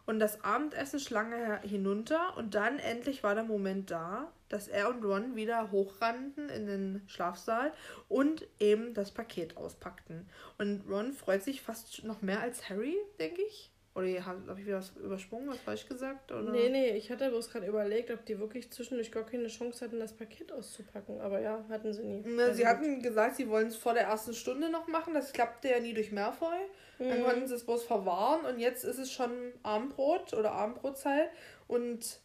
Und 0.06 0.18
das 0.18 0.42
Abendessen 0.42 1.00
schlang 1.00 1.32
er 1.32 1.60
hinunter 1.60 2.36
und 2.36 2.54
dann 2.54 2.78
endlich 2.78 3.22
war 3.22 3.34
der 3.34 3.44
Moment 3.44 3.90
da, 3.90 4.32
dass 4.48 4.68
er 4.68 4.88
und 4.88 5.04
Ron 5.04 5.36
wieder 5.36 5.70
hochrannten 5.70 6.48
in 6.48 6.66
den 6.66 7.02
Schlafsaal 7.06 7.72
und 8.08 8.46
eben 8.58 8.94
das 8.94 9.12
Paket 9.12 9.56
auspackten. 9.56 10.28
Und 10.58 10.84
Ron 10.88 11.12
freut 11.12 11.42
sich 11.42 11.62
fast 11.62 12.04
noch 12.04 12.22
mehr 12.22 12.40
als 12.40 12.68
Harry, 12.68 12.96
denke 13.18 13.42
ich. 13.42 13.70
Oder 13.94 14.24
habe 14.24 14.60
ich 14.60 14.66
wieder 14.66 14.78
was 14.78 14.92
übersprungen, 14.96 15.48
was 15.48 15.58
falsch 15.58 15.88
gesagt? 15.88 16.30
Oder? 16.30 16.52
Nee, 16.52 16.68
nee, 16.68 16.90
ich 16.90 17.10
hatte 17.10 17.28
bloß 17.28 17.50
gerade 17.50 17.66
überlegt, 17.66 18.10
ob 18.12 18.24
die 18.24 18.38
wirklich 18.38 18.70
zwischendurch 18.70 19.10
gar 19.10 19.26
keine 19.26 19.48
Chance 19.48 19.84
hatten, 19.84 19.98
das 19.98 20.12
Paket 20.12 20.52
auszupacken. 20.52 21.20
Aber 21.20 21.40
ja, 21.40 21.64
hatten 21.68 21.92
sie 21.92 22.04
nie. 22.04 22.22
Na, 22.24 22.52
sie 22.54 22.64
also 22.64 22.66
hatten 22.66 23.02
gesagt, 23.02 23.36
sie 23.36 23.48
wollen 23.48 23.66
es 23.66 23.76
vor 23.76 23.94
der 23.94 24.04
ersten 24.04 24.32
Stunde 24.32 24.70
noch 24.70 24.86
machen. 24.86 25.12
Das 25.12 25.32
klappte 25.32 25.70
ja 25.70 25.80
nie 25.80 25.92
durch 25.92 26.12
Malfoy. 26.12 26.56
Mhm. 27.00 27.08
Dann 27.08 27.24
konnten 27.24 27.48
sie 27.48 27.54
es 27.54 27.64
bloß 27.64 27.82
verwahren 27.82 28.44
und 28.44 28.60
jetzt 28.60 28.84
ist 28.84 28.98
es 28.98 29.10
schon 29.10 29.30
Abendbrot 29.64 30.34
oder 30.34 30.52
Abendbrotzeit 30.52 31.30
und 31.66 32.20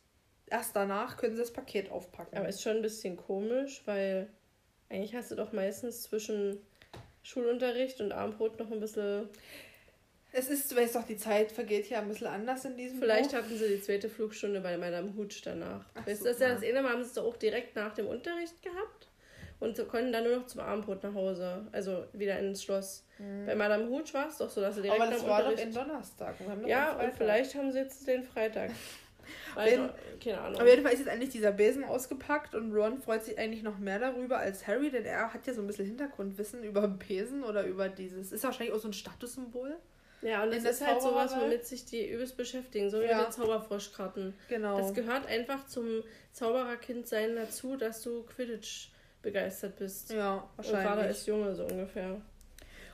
erst 0.48 0.76
danach 0.76 1.18
können 1.18 1.36
sie 1.36 1.42
das 1.42 1.52
Paket 1.52 1.90
aufpacken. 1.92 2.38
Aber 2.38 2.48
ist 2.48 2.62
schon 2.62 2.78
ein 2.78 2.82
bisschen 2.84 3.18
komisch, 3.18 3.82
weil 3.86 4.30
eigentlich 4.90 5.16
hast 5.16 5.32
du 5.32 5.36
doch 5.36 5.52
meistens 5.52 6.04
zwischen 6.04 6.60
Schulunterricht 7.24 8.02
und 8.02 8.12
Abendbrot 8.12 8.60
noch 8.60 8.72
ein 8.72 8.80
bisschen 8.80 9.30
es 10.38 10.50
ist, 10.50 10.70
du 10.70 10.76
weißt 10.76 10.96
doch, 10.96 11.04
die 11.04 11.18
Zeit 11.18 11.52
vergeht 11.52 11.90
ja 11.90 12.00
ein 12.00 12.10
bisschen 12.10 12.28
anders 12.28 12.66
in 12.66 12.76
diesem 12.76 13.00
Vielleicht 13.00 13.32
Buch. 13.32 13.38
hatten 13.38 13.58
sie 13.58 13.68
die 13.70 13.82
zweite 13.82 14.10
Flugstunde 14.10 14.60
bei 14.60 14.78
Madame 14.78 15.16
Hutsch 15.16 15.42
danach. 15.46 15.86
Ach, 15.94 16.06
weißt 16.06 16.22
du, 16.22 16.26
das 16.26 16.36
ist 16.36 16.42
ja 16.42 16.54
das 16.54 16.64
eine 16.64 16.82
Mal 16.82 16.92
haben 16.92 17.04
sie 17.04 17.10
es 17.10 17.18
auch 17.18 17.38
direkt 17.38 17.76
nach 17.76 17.94
dem 17.94 18.08
Unterricht 18.08 18.62
gehabt 18.62 19.08
und 19.62 19.88
konnten 19.88 20.12
dann 20.12 20.26
nur 20.26 20.38
noch 20.38 20.48
zum 20.48 20.60
Abendbrot 20.60 21.04
nach 21.04 21.14
Hause. 21.14 21.66
Also 21.72 22.04
wieder 22.12 22.38
ins 22.40 22.64
Schloss. 22.64 23.06
Mhm. 23.18 23.46
Bei 23.46 23.56
Madame 23.56 23.90
Hutsch 23.90 24.14
war 24.14 24.28
es 24.28 24.38
doch 24.38 24.50
so, 24.50 24.60
dass 24.60 24.76
sie 24.76 24.82
direkt 24.82 25.02
Aber 25.02 25.12
das 25.12 25.26
war 25.26 25.40
Unterricht... 25.40 25.76
doch 25.76 25.82
in 25.82 25.88
Donnerstag. 25.88 26.36
ja, 26.68 27.00
und 27.00 27.14
vielleicht 27.14 27.56
haben 27.56 27.72
sie 27.72 27.80
jetzt 27.80 28.08
den 28.08 28.24
Freitag. 28.24 28.72
Also, 29.56 29.90
keine 30.24 30.40
Ahnung. 30.40 30.62
Auf 30.62 30.68
jeden 30.68 30.84
Fall 30.84 30.94
ist 30.94 31.00
jetzt 31.00 31.08
endlich 31.08 31.32
dieser 31.32 31.52
Besen 31.52 31.84
ausgepackt 31.84 32.54
und 32.54 32.76
Ron 32.76 33.00
freut 33.00 33.24
sich 33.24 33.40
eigentlich 33.40 33.64
noch 33.64 33.80
mehr 33.80 33.98
darüber 33.98 34.38
als 34.38 34.68
Harry, 34.68 34.92
denn 34.92 35.04
er 35.04 35.34
hat 35.34 35.48
ja 35.48 35.54
so 35.56 35.62
ein 35.62 35.68
bisschen 35.68 35.86
Hintergrundwissen 35.88 36.64
über 36.64 36.88
Besen 36.88 37.44
oder 37.44 37.64
über 37.66 37.90
dieses. 37.90 38.32
Ist 38.32 38.44
wahrscheinlich 38.44 38.76
auch 38.76 38.80
so 38.80 38.88
ein 38.90 38.94
Statussymbol. 38.94 39.78
Ja, 40.26 40.42
und 40.42 40.52
das 40.52 40.64
ist 40.64 40.86
halt 40.86 41.04
sowas, 41.04 41.36
womit 41.40 41.68
sich 41.68 41.86
die 41.86 42.10
übelst 42.10 42.36
beschäftigen, 42.36 42.90
so 42.90 43.00
wie 43.00 43.06
ja. 43.06 43.18
mit 43.18 43.28
den 43.28 43.32
Zauberfroschkarten. 43.32 44.34
Genau. 44.50 44.76
Das 44.76 44.92
gehört 44.96 45.28
einfach 45.28 45.68
zum 45.68 46.04
Zaubererkindsein 46.32 47.36
dazu, 47.36 47.78
dass 47.78 48.02
du 48.02 48.24
Quidditch 48.24 48.90
begeistert 49.22 49.76
bist. 49.76 50.12
Ja, 50.12 50.50
wahrscheinlich. 50.56 50.84
Und 50.84 50.96
Vater 50.96 51.10
ist 51.10 51.28
Junge, 51.28 51.54
so 51.54 51.66
ungefähr. 51.66 52.20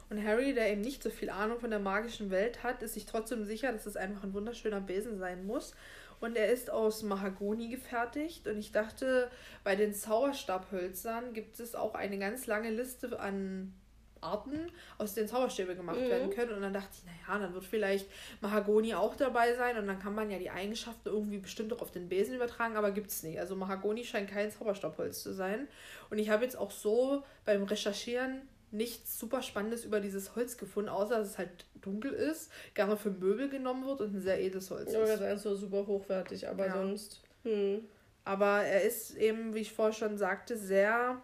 Und 0.09 0.25
Harry, 0.25 0.53
der 0.53 0.73
eben 0.73 0.81
nicht 0.81 1.01
so 1.01 1.09
viel 1.09 1.29
Ahnung 1.29 1.57
von 1.61 1.69
der 1.69 1.79
magischen 1.79 2.31
Welt 2.31 2.63
hat, 2.63 2.83
ist 2.83 2.95
sich 2.95 3.05
trotzdem 3.05 3.45
sicher, 3.45 3.71
dass 3.71 3.85
es 3.85 3.95
einfach 3.95 4.25
ein 4.25 4.33
wunderschöner 4.33 4.81
Besen 4.81 5.17
sein 5.17 5.45
muss. 5.45 5.73
Und 6.19 6.35
er 6.35 6.51
ist 6.51 6.69
aus 6.69 7.01
Mahagoni 7.01 7.69
gefertigt. 7.69 8.45
Und 8.45 8.57
ich 8.57 8.73
dachte, 8.73 9.31
bei 9.63 9.77
den 9.77 9.93
Zauberstabhölzern 9.93 11.31
gibt 11.31 11.61
es 11.61 11.75
auch 11.75 11.95
eine 11.95 12.19
ganz 12.19 12.45
lange 12.45 12.71
Liste 12.71 13.17
an 13.21 13.73
Arten, 14.21 14.71
aus 14.97 15.13
denen 15.13 15.27
Zauberstäbe 15.27 15.75
gemacht 15.75 15.99
mhm. 15.99 16.09
werden 16.09 16.29
können. 16.29 16.53
Und 16.53 16.61
dann 16.61 16.73
dachte 16.73 16.89
ich, 16.93 17.03
naja, 17.05 17.39
dann 17.39 17.53
wird 17.53 17.65
vielleicht 17.65 18.07
Mahagoni 18.39 18.93
auch 18.93 19.15
dabei 19.15 19.53
sein 19.55 19.77
und 19.77 19.87
dann 19.87 19.99
kann 19.99 20.15
man 20.15 20.29
ja 20.29 20.37
die 20.37 20.49
Eigenschaften 20.49 21.09
irgendwie 21.09 21.39
bestimmt 21.39 21.73
auch 21.73 21.81
auf 21.81 21.91
den 21.91 22.07
Besen 22.09 22.35
übertragen, 22.35 22.77
aber 22.77 22.91
gibt 22.91 23.09
es 23.09 23.23
nicht. 23.23 23.39
Also 23.39 23.55
Mahagoni 23.55 24.03
scheint 24.03 24.29
kein 24.29 24.51
Zauberstabholz 24.51 25.21
zu 25.23 25.33
sein. 25.33 25.67
Und 26.09 26.19
ich 26.19 26.29
habe 26.29 26.43
jetzt 26.43 26.57
auch 26.57 26.71
so 26.71 27.23
beim 27.45 27.63
Recherchieren 27.63 28.41
nichts 28.71 29.19
super 29.19 29.41
Spannendes 29.41 29.83
über 29.83 29.99
dieses 29.99 30.35
Holz 30.35 30.57
gefunden, 30.57 30.89
außer 30.89 31.17
dass 31.17 31.31
es 31.31 31.37
halt 31.37 31.65
dunkel 31.81 32.13
ist, 32.13 32.51
gerne 32.73 32.95
für 32.95 33.11
Möbel 33.11 33.49
genommen 33.49 33.85
wird 33.85 34.01
und 34.01 34.15
ein 34.15 34.21
sehr 34.21 34.41
edles 34.41 34.71
Holz 34.71 34.93
ja, 34.93 35.03
ist. 35.03 35.09
Ja, 35.09 35.17
das 35.17 35.37
ist 35.37 35.43
so 35.43 35.55
super 35.55 35.85
hochwertig, 35.87 36.47
aber 36.47 36.67
ja. 36.67 36.73
sonst. 36.73 37.21
Hm. 37.43 37.83
Aber 38.23 38.61
er 38.61 38.83
ist 38.83 39.17
eben, 39.17 39.55
wie 39.55 39.59
ich 39.59 39.73
vorher 39.73 39.93
schon 39.93 40.17
sagte, 40.17 40.55
sehr 40.57 41.21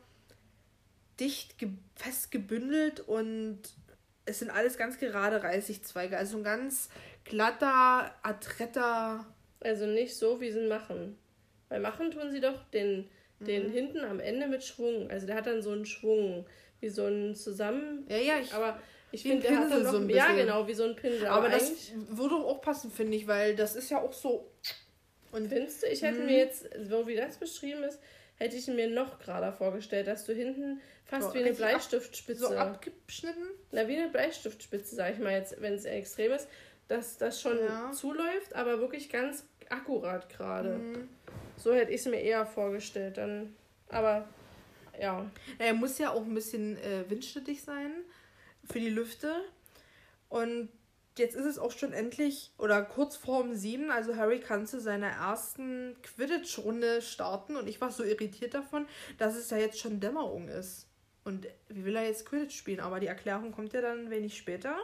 dicht 1.20 1.56
fest 1.96 2.32
gebündelt 2.32 3.00
und 3.02 3.60
es 4.26 4.40
sind 4.40 4.50
alles 4.52 4.78
ganz 4.78 5.00
gerade 5.00 5.42
Reisigzweige. 5.42 6.18
Also 6.18 6.38
ein 6.38 6.44
ganz 6.44 6.90
glatter, 7.24 8.14
adretter. 8.24 9.26
Also 9.62 9.86
nicht 9.86 10.16
so, 10.16 10.40
wie 10.42 10.52
sie 10.52 10.68
machen. 10.68 11.18
Weil 11.70 11.80
machen 11.80 12.12
tun 12.12 12.32
sie 12.32 12.40
doch 12.42 12.64
den 12.72 13.10
den 13.40 13.70
hinten 13.70 14.00
am 14.00 14.20
Ende 14.20 14.48
mit 14.48 14.64
Schwung. 14.64 15.12
Also 15.12 15.28
der 15.28 15.36
hat 15.36 15.46
dann 15.46 15.62
so 15.62 15.70
einen 15.72 15.86
Schwung, 15.86 16.48
wie 16.80 16.90
so 16.90 17.06
ein 17.06 17.36
Zusammen. 17.36 18.04
Ja, 18.10 18.18
ja, 18.18 18.40
ich, 18.42 18.52
aber 18.52 18.82
ich 19.12 19.22
finde, 19.22 19.44
der 19.48 19.60
hat 19.60 19.72
dann 19.72 19.84
noch, 19.84 19.92
so 19.92 19.98
ein 19.98 20.10
ja 20.10 20.26
bisschen. 20.26 20.38
genau, 20.48 20.68
wie 20.68 20.74
so 20.74 20.84
ein 20.86 20.96
Pinsel. 20.96 21.28
aber 21.28 21.48
das 21.48 21.68
eigentlich- 21.68 21.92
würde 22.10 22.34
auch 22.34 22.62
passen, 22.62 22.90
finde 22.92 23.16
ich, 23.16 23.28
weil 23.28 23.56
das 23.56 23.76
ist 23.76 23.92
ja 23.92 24.02
auch 24.02 24.12
so. 24.14 24.50
Und 25.32 25.50
Findest 25.50 25.84
du, 25.84 25.88
ich 25.88 26.02
hätte 26.02 26.20
Mhm. 26.22 26.26
mir 26.26 26.38
jetzt, 26.38 26.66
so 26.90 27.06
wie 27.08 27.16
das 27.16 27.38
beschrieben 27.38 27.84
ist, 27.84 28.00
hätte 28.38 28.56
ich 28.56 28.68
mir 28.68 28.90
noch 28.90 29.20
gerader 29.20 29.52
vorgestellt, 29.54 30.08
dass 30.08 30.26
du 30.26 30.34
hinten 30.34 30.82
fast 31.06 31.30
So 31.30 31.34
wie 31.34 31.40
eine 31.40 31.50
richtig 31.50 31.66
ab- 31.66 31.72
Bleistiftspitze, 31.72 32.40
so 32.42 32.56
abgeschnitten. 32.56 33.44
na 33.72 33.88
wie 33.88 33.98
eine 33.98 34.10
Bleistiftspitze, 34.10 34.96
sag 34.96 35.14
ich 35.14 35.20
mal 35.20 35.34
jetzt, 35.34 35.60
wenn 35.62 35.74
es 35.74 35.86
extrem 35.86 36.32
ist, 36.34 36.48
dass 36.88 37.18
das 37.18 37.42
schon 37.42 37.58
Ja. 37.60 37.92
zuläuft, 37.92 38.54
aber 38.56 38.80
wirklich 38.80 39.10
ganz 39.10 39.44
akkurat 39.70 40.30
gerade. 40.30 40.78
Mhm. 40.78 41.10
So 41.58 41.74
hätte 41.74 41.92
ich 41.92 42.02
es 42.02 42.06
mir 42.08 42.22
eher 42.22 42.46
vorgestellt, 42.46 43.18
dann, 43.18 43.56
aber 43.90 44.28
ja, 45.00 45.30
Er 45.60 45.74
muss 45.74 45.98
ja 46.00 46.12
auch 46.12 46.24
ein 46.24 46.34
bisschen 46.34 46.78
äh, 46.78 47.04
windschnittig 47.10 47.62
sein 47.64 47.92
für 48.64 48.80
die 48.80 48.90
Lüfte. 48.90 49.32
Und 50.30 50.70
jetzt 51.20 51.36
ist 51.36 51.46
es 51.46 51.60
auch 51.60 51.72
schon 51.72 51.94
endlich 51.94 52.52
oder 52.58 52.82
kurz 52.82 53.16
vorm 53.16 53.56
sieben. 53.56 53.92
Also 53.92 54.16
Harry 54.16 54.40
kann 54.40 54.66
zu 54.66 54.80
seiner 54.80 55.08
ersten 55.08 55.96
Quidditch-Runde 56.02 57.02
starten. 57.02 57.56
Und 57.56 57.68
ich 57.68 57.82
war 57.82 57.92
so 57.92 58.04
irritiert 58.04 58.54
davon, 58.54 58.88
dass 59.18 59.36
es 59.36 59.50
ja 59.50 59.58
jetzt 59.58 59.80
schon 59.80 60.00
Dämmerung 60.00 60.48
ist. 60.48 60.88
Und 61.24 61.48
wie 61.68 61.84
will 61.84 61.96
er 61.96 62.06
jetzt 62.06 62.26
Quidditch 62.26 62.58
spielen? 62.58 62.80
Aber 62.80 63.00
die 63.00 63.08
Erklärung 63.08 63.52
kommt 63.52 63.74
ja 63.74 63.82
dann 63.82 64.10
wenig 64.10 64.38
später. 64.38 64.78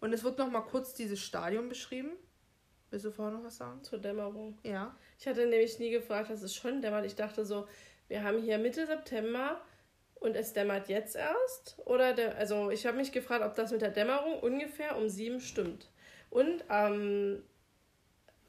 Und 0.00 0.12
es 0.12 0.24
wird 0.24 0.38
noch 0.38 0.50
mal 0.50 0.62
kurz 0.62 0.94
dieses 0.94 1.20
Stadion 1.20 1.68
beschrieben. 1.68 2.10
Willst 2.90 3.06
du 3.06 3.10
vorher 3.10 3.36
noch 3.36 3.44
was 3.44 3.56
sagen? 3.56 3.82
zur 3.82 3.98
Dämmerung. 3.98 4.58
Ja. 4.62 4.96
Ich 5.18 5.26
hatte 5.26 5.46
nämlich 5.46 5.78
nie 5.78 5.90
gefragt, 5.90 6.30
dass 6.30 6.42
es 6.42 6.54
schon 6.54 6.80
dämmert. 6.80 7.04
Ich 7.06 7.16
dachte 7.16 7.44
so, 7.44 7.66
wir 8.08 8.22
haben 8.22 8.40
hier 8.40 8.58
Mitte 8.58 8.86
September 8.86 9.60
und 10.24 10.34
es 10.36 10.52
dämmert 10.52 10.88
jetzt 10.88 11.16
erst. 11.16 11.76
Oder 11.84 12.12
der, 12.14 12.36
also 12.36 12.70
ich 12.70 12.86
habe 12.86 12.96
mich 12.96 13.12
gefragt, 13.12 13.44
ob 13.44 13.54
das 13.54 13.70
mit 13.72 13.82
der 13.82 13.90
Dämmerung 13.90 14.38
ungefähr 14.40 14.96
um 14.96 15.08
sieben 15.08 15.40
stimmt. 15.40 15.88
Und 16.30 16.64
ähm, 16.70 17.42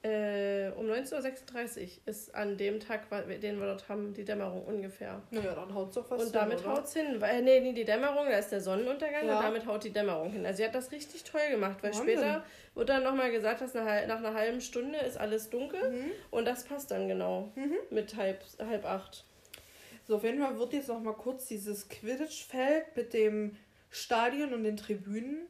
äh, 0.03 0.69
um 0.77 0.85
19.36 0.85 1.81
Uhr 1.81 1.89
ist 2.05 2.35
an 2.35 2.57
dem 2.57 2.79
Tag, 2.79 3.09
den 3.41 3.59
wir 3.59 3.65
dort 3.65 3.89
haben, 3.89 4.13
die 4.13 4.23
Dämmerung 4.23 4.63
ungefähr. 4.65 5.21
Naja, 5.31 5.55
dann 5.55 5.73
haut's 5.73 5.95
doch 5.95 6.09
was 6.11 6.25
Und 6.25 6.35
damit 6.35 6.63
haut's 6.65 6.93
hin. 6.93 7.19
Weil, 7.19 7.41
nee, 7.41 7.59
nee, 7.59 7.73
die 7.73 7.85
Dämmerung, 7.85 8.27
da 8.29 8.37
ist 8.37 8.51
der 8.51 8.61
Sonnenuntergang 8.61 9.25
Ja. 9.27 9.37
und 9.37 9.43
damit 9.43 9.65
haut 9.65 9.83
die 9.83 9.91
Dämmerung 9.91 10.29
hin. 10.31 10.45
Also 10.45 10.57
sie 10.57 10.65
hat 10.65 10.75
das 10.75 10.91
richtig 10.91 11.23
toll 11.23 11.41
gemacht, 11.49 11.77
weil 11.81 11.91
Wahnsinn. 11.91 12.17
später 12.19 12.45
wird 12.75 12.89
dann 12.89 13.03
nochmal 13.03 13.31
gesagt, 13.31 13.61
dass 13.61 13.73
nach, 13.73 13.85
nach 14.07 14.17
einer 14.19 14.33
halben 14.35 14.61
Stunde 14.61 14.99
ist 14.99 15.17
alles 15.17 15.49
dunkel 15.49 15.89
Mhm. 15.89 16.11
und 16.29 16.45
das 16.45 16.65
passt 16.65 16.91
dann 16.91 17.07
genau 17.07 17.51
mit 17.89 18.15
halb, 18.15 18.43
halb 18.59 18.85
acht. 18.85 19.25
So, 20.07 20.17
auf 20.17 20.23
jeden 20.23 20.39
Fall 20.39 20.57
wird 20.59 20.73
jetzt 20.73 20.87
noch 20.87 21.01
mal 21.01 21.13
kurz 21.13 21.47
dieses 21.47 21.89
Quidditch-Feld 21.89 22.95
mit 22.95 23.13
dem 23.13 23.57
Stadion 23.89 24.53
und 24.53 24.63
den 24.63 24.77
Tribünen 24.77 25.47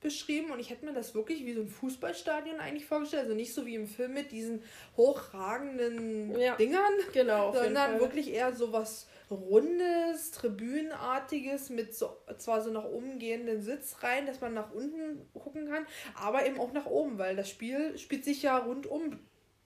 beschrieben. 0.00 0.50
Und 0.50 0.60
ich 0.60 0.70
hätte 0.70 0.84
mir 0.86 0.92
das 0.92 1.14
wirklich 1.14 1.44
wie 1.44 1.52
so 1.52 1.60
ein 1.60 1.68
Fußballstadion 1.68 2.60
eigentlich 2.60 2.86
vorgestellt. 2.86 3.24
Also 3.24 3.34
nicht 3.34 3.52
so 3.52 3.66
wie 3.66 3.74
im 3.74 3.86
Film 3.86 4.14
mit 4.14 4.30
diesen 4.32 4.62
hochragenden 4.96 6.38
Ja. 6.38 6.56
Dingern, 6.56 6.92
Genau, 7.12 7.52
sondern 7.52 8.00
wirklich 8.00 8.32
eher 8.32 8.54
so 8.54 8.72
was 8.72 9.08
Rundes, 9.30 10.30
Tribünenartiges 10.30 11.68
mit 11.68 11.94
so 11.94 12.16
zwar 12.38 12.62
so 12.62 12.70
nach 12.70 12.84
oben 12.84 13.18
gehenden 13.18 13.60
Sitzreihen, 13.60 14.26
dass 14.26 14.40
man 14.40 14.54
nach 14.54 14.72
unten 14.72 15.28
gucken 15.34 15.68
kann, 15.68 15.86
aber 16.14 16.46
eben 16.46 16.58
auch 16.58 16.72
nach 16.72 16.86
oben, 16.86 17.18
weil 17.18 17.36
das 17.36 17.50
Spiel 17.50 17.98
spielt 17.98 18.24
sich 18.24 18.42
ja 18.42 18.56
rundum 18.56 19.18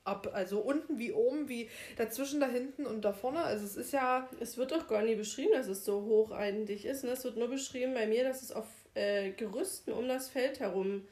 ab. 0.03 0.29
Also 0.33 0.59
unten 0.59 0.99
wie 0.99 1.11
oben, 1.11 1.49
wie 1.49 1.69
dazwischen, 1.97 2.39
da 2.39 2.47
hinten 2.47 2.85
und 2.85 3.03
da 3.03 3.13
vorne. 3.13 3.43
Also 3.43 3.65
es 3.65 3.75
ist 3.75 3.93
ja 3.93 4.29
Es 4.39 4.57
wird 4.57 4.71
doch 4.71 4.87
gar 4.87 5.01
nie 5.01 5.15
beschrieben, 5.15 5.53
dass 5.53 5.67
es 5.67 5.85
so 5.85 6.03
hocheindig 6.03 6.85
ist. 6.85 7.03
Ne? 7.03 7.11
Es 7.11 7.23
wird 7.23 7.37
nur 7.37 7.49
beschrieben 7.49 7.93
bei 7.93 8.07
mir, 8.07 8.23
dass 8.23 8.41
es 8.41 8.51
auf 8.51 8.67
äh, 8.93 9.31
Gerüsten 9.31 9.91
um 9.91 10.07
das 10.07 10.29
Feld 10.29 10.59
herum 10.59 11.07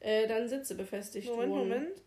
äh, 0.00 0.26
dann 0.26 0.48
Sitze 0.48 0.74
befestigt 0.74 1.28
Moment, 1.28 1.52
wurden. 1.52 1.68
Moment. 1.68 2.02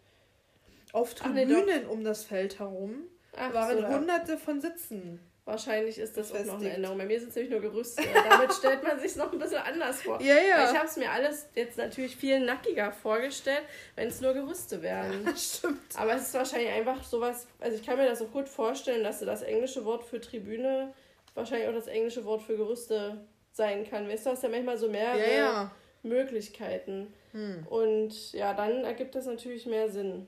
Auf 0.94 1.16
Ach, 1.22 1.34
nee, 1.34 1.46
Tribünen 1.46 1.88
um 1.88 2.04
das 2.04 2.24
Feld 2.24 2.60
herum 2.60 3.04
Ach, 3.36 3.54
waren 3.54 3.78
so, 3.78 3.88
hunderte 3.88 4.38
von 4.38 4.62
Sitzen. 4.62 5.20
Wahrscheinlich 5.46 6.00
ist 6.00 6.18
das 6.18 6.32
auch 6.32 6.40
noch 6.40 6.40
eine 6.40 6.52
Befestigt. 6.54 6.76
Änderung. 6.78 6.98
Bei 6.98 7.06
mir 7.06 7.20
sind 7.20 7.30
es 7.30 7.36
nämlich 7.36 7.52
nur 7.52 7.62
Gerüste. 7.62 8.02
Damit 8.30 8.52
stellt 8.60 8.84
man 8.84 9.00
sich 9.00 9.16
noch 9.16 9.32
ein 9.32 9.38
bisschen 9.38 9.58
anders 9.60 10.02
vor. 10.02 10.20
Ja, 10.20 10.34
ja. 10.36 10.58
Weil 10.58 10.72
Ich 10.74 10.78
habe 10.78 10.88
es 10.88 10.98
mir 10.98 11.12
alles 11.12 11.48
jetzt 11.54 11.78
natürlich 11.78 12.16
viel 12.16 12.40
nackiger 12.40 12.92
vorgestellt, 12.92 13.62
wenn 13.96 14.08
es 14.08 14.22
nur 14.22 14.34
Gerüste 14.34 14.82
wären. 14.82 15.32
Stimmt. 15.38 15.80
Aber 15.96 16.16
es 16.16 16.24
ist 16.24 16.34
wahrscheinlich 16.34 16.72
einfach 16.72 17.04
sowas, 17.04 17.48
also 17.60 17.78
ich 17.78 17.86
kann 17.86 17.98
mir 17.98 18.08
das 18.08 18.24
auch 18.24 18.32
gut 18.32 18.50
vorstellen, 18.50 19.04
dass 19.04 19.20
das 19.20 19.44
englische 19.44 19.86
Wort 19.86 20.04
für 20.04 20.20
Tribüne 20.20 20.92
wahrscheinlich 21.36 21.68
auch 21.68 21.74
das 21.74 21.88
englische 21.88 22.26
Wort 22.26 22.42
für 22.42 22.58
Gerüste 22.58 23.24
sein 23.52 23.88
kann. 23.88 24.10
Weißt 24.10 24.26
du, 24.26 24.32
hast 24.32 24.42
ja 24.42 24.50
manchmal 24.50 24.80
so 24.80 24.90
mehrere 24.90 25.20
Ja, 25.20 25.38
ja. 25.38 25.72
Möglichkeiten. 26.02 27.14
Hm. 27.34 27.68
Und 27.68 28.34
ja, 28.34 28.54
dann 28.56 28.84
ergibt 28.84 29.14
das 29.14 29.28
natürlich 29.28 29.68
mehr 29.68 29.90
Sinn 29.90 30.28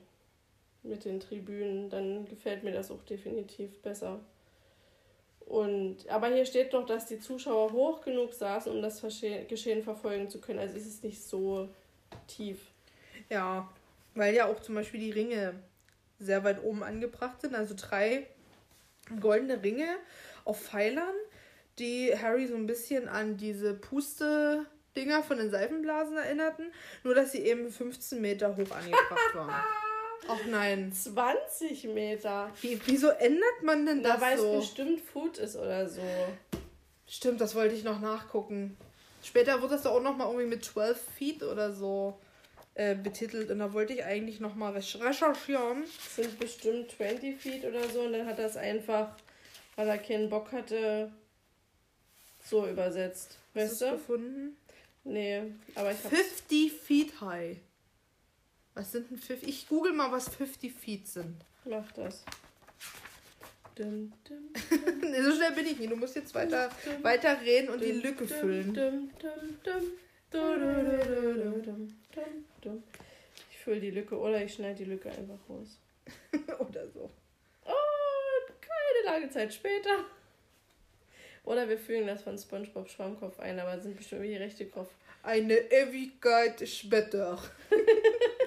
mit 0.84 1.04
den 1.04 1.18
Tribünen. 1.18 1.90
Dann 1.90 2.24
gefällt 2.26 2.62
mir 2.62 2.72
das 2.72 2.90
auch 2.92 3.02
definitiv 3.02 3.82
besser. 3.82 4.20
Und, 5.48 6.06
aber 6.10 6.26
hier 6.26 6.44
steht 6.44 6.74
doch, 6.74 6.84
dass 6.84 7.06
die 7.06 7.20
Zuschauer 7.20 7.72
hoch 7.72 8.02
genug 8.02 8.34
saßen, 8.34 8.70
um 8.70 8.82
das 8.82 9.00
Geschehen 9.00 9.82
verfolgen 9.82 10.28
zu 10.28 10.42
können. 10.42 10.58
Also 10.58 10.76
es 10.76 10.86
ist 10.86 11.02
nicht 11.02 11.22
so 11.22 11.70
tief. 12.26 12.58
Ja, 13.30 13.66
weil 14.14 14.34
ja 14.34 14.46
auch 14.46 14.60
zum 14.60 14.74
Beispiel 14.74 15.00
die 15.00 15.10
Ringe 15.10 15.54
sehr 16.18 16.44
weit 16.44 16.62
oben 16.62 16.82
angebracht 16.82 17.40
sind. 17.40 17.54
Also 17.54 17.74
drei 17.74 18.26
goldene 19.20 19.62
Ringe 19.62 19.88
auf 20.44 20.60
Pfeilern, 20.60 21.14
die 21.78 22.14
Harry 22.14 22.46
so 22.46 22.54
ein 22.54 22.66
bisschen 22.66 23.08
an 23.08 23.38
diese 23.38 23.72
Puste-Dinger 23.72 25.22
von 25.22 25.38
den 25.38 25.50
Seifenblasen 25.50 26.18
erinnerten. 26.18 26.66
Nur, 27.04 27.14
dass 27.14 27.32
sie 27.32 27.40
eben 27.40 27.70
15 27.70 28.20
Meter 28.20 28.54
hoch 28.54 28.70
angebracht 28.70 29.34
waren. 29.34 29.54
Ach 30.26 30.44
nein. 30.46 30.92
20 30.92 31.84
Meter. 31.84 32.50
Wie, 32.60 32.80
wieso 32.86 33.08
ändert 33.08 33.62
man 33.62 33.86
denn 33.86 34.02
Da 34.02 34.14
das 34.14 34.20
weil 34.20 34.34
es 34.34 34.40
so? 34.40 34.56
bestimmt 34.58 35.00
Food 35.00 35.38
ist 35.38 35.56
oder 35.56 35.88
so. 35.88 36.02
Stimmt, 37.06 37.40
das 37.40 37.54
wollte 37.54 37.74
ich 37.74 37.84
noch 37.84 38.00
nachgucken. 38.00 38.76
Später 39.22 39.60
wird 39.62 39.72
das 39.72 39.82
doch 39.82 39.92
auch 39.92 40.02
noch 40.02 40.16
mal 40.16 40.26
irgendwie 40.26 40.46
mit 40.46 40.64
12 40.64 41.00
Feet 41.16 41.42
oder 41.42 41.72
so 41.72 42.18
äh, 42.74 42.94
betitelt. 42.94 43.50
Und 43.50 43.58
da 43.60 43.72
wollte 43.72 43.92
ich 43.94 44.04
eigentlich 44.04 44.40
noch 44.40 44.54
mal 44.54 44.76
recherch- 44.76 45.02
recherchieren. 45.04 45.84
Es 45.84 46.16
sind 46.16 46.38
bestimmt 46.38 46.90
20 46.92 47.40
Feet 47.40 47.64
oder 47.64 47.88
so. 47.88 48.02
Und 48.02 48.12
dann 48.12 48.26
hat 48.26 48.38
er 48.38 48.46
es 48.46 48.56
einfach, 48.56 49.08
weil 49.76 49.88
er 49.88 49.98
keinen 49.98 50.28
Bock 50.28 50.52
hatte, 50.52 51.10
so 52.44 52.66
übersetzt. 52.66 53.38
Hast 53.54 53.62
Weißt 53.62 53.80
du 53.80 53.84
es 53.86 53.90
du? 53.90 53.96
gefunden? 53.96 54.56
Nee, 55.04 55.42
aber 55.74 55.92
ich 55.92 55.98
hab's. 56.04 56.14
50 56.14 56.72
Feet 56.72 57.20
high. 57.20 57.56
Was 58.78 58.92
sind 58.92 59.10
denn 59.10 59.18
50? 59.18 59.48
Ich 59.48 59.66
google 59.66 59.92
mal, 59.92 60.12
was 60.12 60.28
50 60.28 60.72
Feet 60.72 61.08
sind. 61.08 61.34
Mach 61.64 61.90
das. 61.90 62.22
Dum, 63.74 64.12
dum, 64.22 64.50
nee, 65.10 65.20
so 65.20 65.34
schnell 65.34 65.50
bin 65.50 65.66
ich 65.66 65.80
nicht. 65.80 65.90
Du 65.90 65.96
musst 65.96 66.14
jetzt 66.14 66.32
weiter, 66.32 66.68
dum, 66.84 67.02
weiter 67.02 67.40
reden 67.40 67.70
und 67.70 67.82
die 67.82 67.90
dum, 67.90 68.02
Lücke 68.02 68.24
dum, 68.24 68.38
füllen. 68.38 68.74
Dum, 68.74 69.10
dum, 69.20 69.56
dum, 69.64 69.82
dum, 70.30 71.62
dum, 71.64 72.44
dum. 72.62 72.82
Ich 73.50 73.58
fülle 73.58 73.80
die 73.80 73.90
Lücke 73.90 74.16
oder 74.16 74.44
ich 74.44 74.54
schneide 74.54 74.84
die 74.84 74.90
Lücke 74.90 75.10
einfach 75.10 75.38
raus. 75.48 75.76
oder 76.60 76.88
so. 76.88 77.10
Und 77.64 78.62
keine 78.62 79.04
lange 79.06 79.28
Zeit 79.30 79.52
später. 79.52 80.04
Oder 81.42 81.68
wir 81.68 81.78
fügen 81.78 82.06
das 82.06 82.22
von 82.22 82.38
SpongeBob 82.38 82.88
Schwammkopf 82.88 83.40
ein, 83.40 83.58
aber 83.58 83.80
sind 83.80 83.96
bestimmt 83.96 84.22
wie 84.22 84.28
die 84.28 84.36
rechte 84.36 84.66
Kopf. 84.66 84.90
Eine 85.24 85.56
Ewigkeit 85.56 86.68
später. 86.68 87.42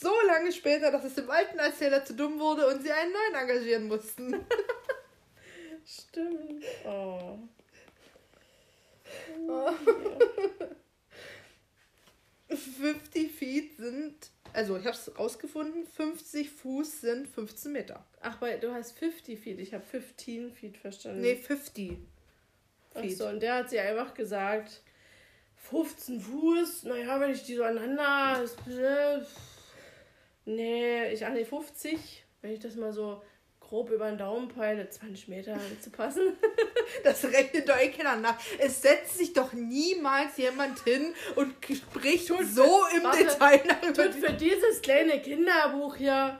so 0.00 0.12
lange 0.26 0.52
später, 0.52 0.90
dass 0.90 1.04
es 1.04 1.14
dem 1.14 1.30
alten 1.30 1.58
Erzähler 1.58 2.04
zu 2.04 2.14
dumm 2.14 2.38
wurde 2.38 2.66
und 2.66 2.82
sie 2.82 2.90
einen 2.90 3.12
neuen 3.12 3.34
engagieren 3.34 3.88
mussten. 3.88 4.44
Stimmt. 5.86 6.64
Oh. 6.84 7.38
Oh. 9.48 9.70
50 12.48 13.32
Feet 13.32 13.76
sind, 13.76 14.14
also 14.52 14.76
ich 14.76 14.86
habe 14.86 14.96
es 14.96 15.18
rausgefunden, 15.18 15.86
50 15.86 16.50
Fuß 16.50 17.00
sind 17.00 17.28
15 17.28 17.72
Meter. 17.72 18.04
Ach, 18.20 18.40
weil 18.40 18.60
du 18.60 18.72
hast 18.72 18.98
50 18.98 19.38
Feet. 19.38 19.58
Ich 19.58 19.74
habe 19.74 19.84
15 19.84 20.52
Feet 20.52 20.76
verstanden. 20.76 21.20
Nee, 21.20 21.36
50. 21.36 21.96
Ach 22.94 23.00
Feet. 23.00 23.16
so, 23.16 23.26
und 23.26 23.40
der 23.40 23.56
hat 23.56 23.70
sie 23.70 23.80
einfach 23.80 24.14
gesagt, 24.14 24.82
15 25.70 26.20
Fuß, 26.20 26.84
naja, 26.84 27.18
wenn 27.20 27.32
ich 27.32 27.42
die 27.42 27.56
so 27.56 27.64
aneinander. 27.64 28.42
Das, 28.42 28.56
nee, 30.46 31.12
ich, 31.12 31.24
ach 31.26 31.32
nee, 31.32 31.44
50. 31.44 32.24
Wenn 32.40 32.52
ich 32.52 32.60
das 32.60 32.76
mal 32.76 32.92
so 32.92 33.22
grob 33.68 33.90
über 33.90 34.06
den 34.06 34.18
Daumen 34.18 34.48
peile, 34.48 34.88
20 34.88 35.28
Meter 35.28 35.58
zu 35.80 35.90
passen. 35.90 36.36
Das 37.02 37.24
rechnet 37.24 37.68
doch 37.68 37.76
eh 37.76 37.90
keiner 37.90 38.14
nach. 38.14 38.38
Es 38.58 38.80
setzt 38.80 39.18
sich 39.18 39.32
doch 39.32 39.52
niemals 39.52 40.36
jemand 40.36 40.78
hin 40.84 41.12
und 41.34 41.52
spricht 41.64 42.28
so 42.28 42.34
im 42.94 43.02
warte, 43.02 43.24
Detail 43.24 43.60
nach 43.66 43.80
Tut 43.92 44.14
für 44.14 44.32
dieses 44.32 44.80
kleine 44.82 45.20
Kinderbuch 45.20 45.96
hier. 45.96 46.38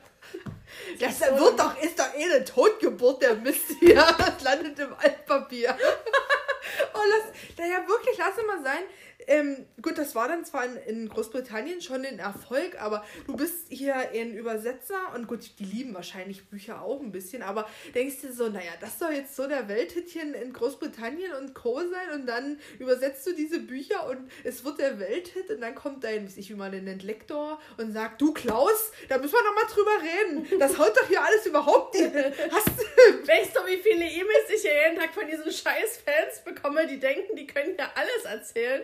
Das 1.01 1.21
wird 1.21 1.59
doch, 1.59 1.83
ist 1.83 1.99
doch 1.99 2.15
eh 2.15 2.25
eine 2.25 2.45
Totgeburt, 2.45 3.23
der 3.23 3.35
Mist 3.35 3.73
hier. 3.81 3.95
Das 3.97 4.43
landet 4.45 4.79
im 4.79 4.95
Altpapier. 4.95 5.77
oh, 6.95 6.99
lass, 7.11 7.57
naja, 7.59 7.87
wirklich, 7.89 8.17
lass 8.17 8.37
mal 8.47 8.63
sein. 8.63 8.85
Ähm, 9.27 9.67
gut, 9.81 9.97
das 9.97 10.15
war 10.15 10.29
dann 10.29 10.45
zwar 10.45 10.65
in, 10.67 10.77
in, 10.77 11.09
Großbritannien 11.09 11.81
schon 11.81 12.05
ein 12.05 12.19
Erfolg, 12.19 12.81
aber 12.81 13.05
du 13.27 13.35
bist 13.35 13.67
hier 13.71 13.97
ein 13.97 14.35
Übersetzer 14.35 15.15
und 15.15 15.27
gut, 15.27 15.59
die 15.59 15.65
lieben 15.65 15.95
wahrscheinlich 15.95 16.49
Bücher 16.49 16.83
auch 16.83 17.01
ein 17.01 17.13
bisschen, 17.13 17.43
aber 17.43 17.69
denkst 17.95 18.21
dir 18.21 18.33
so, 18.33 18.49
naja, 18.49 18.73
das 18.81 18.99
soll 18.99 19.13
jetzt 19.13 19.35
so 19.35 19.49
der 19.49 19.69
Welthitchen 19.69 20.35
in 20.35 20.53
Großbritannien 20.53 21.33
und 21.33 21.55
Co. 21.55 21.81
sein 21.81 22.11
und 22.15 22.27
dann 22.27 22.61
übersetzt 22.79 23.27
du 23.27 23.33
diese 23.33 23.59
Bücher 23.61 24.09
und 24.09 24.31
es 24.45 24.65
wird 24.65 24.79
der 24.79 24.99
Welthit 24.99 25.51
und 25.51 25.61
dann 25.61 25.75
kommt 25.75 26.05
dein, 26.05 26.29
wie 26.29 26.41
ich 26.41 26.51
wie 26.51 26.55
man 26.55 26.73
den 26.73 26.85
nennt, 26.85 27.03
Lektor 27.03 27.59
und 27.79 27.93
sagt, 27.93 28.21
du 28.21 28.33
Klaus, 28.33 28.93
da 29.09 29.19
müssen 29.19 29.35
wir 29.35 29.45
nochmal 29.45 29.65
drüber 29.73 29.91
reden. 30.03 30.61
Das 30.61 30.79
haut 30.79 30.97
doch 30.97 31.09
hier 31.09 31.23
alles 31.23 31.47
überhaupt 31.47 31.95
nicht. 31.95 32.15
Weißt 32.15 33.57
du, 33.57 33.67
wie 33.67 33.79
viele 33.79 34.05
E-Mails 34.05 34.51
ich 34.55 34.61
hier 34.61 34.73
jeden 34.85 34.99
Tag 34.99 35.15
von 35.15 35.27
diesen 35.27 35.51
scheiß 35.51 36.03
Fans 36.05 36.45
bekomme, 36.45 36.87
die 36.87 37.01
denken, 37.01 37.35
die 37.35 37.47
können 37.47 37.75
ja 37.79 37.91
alles 37.95 38.25
erzählen? 38.25 38.83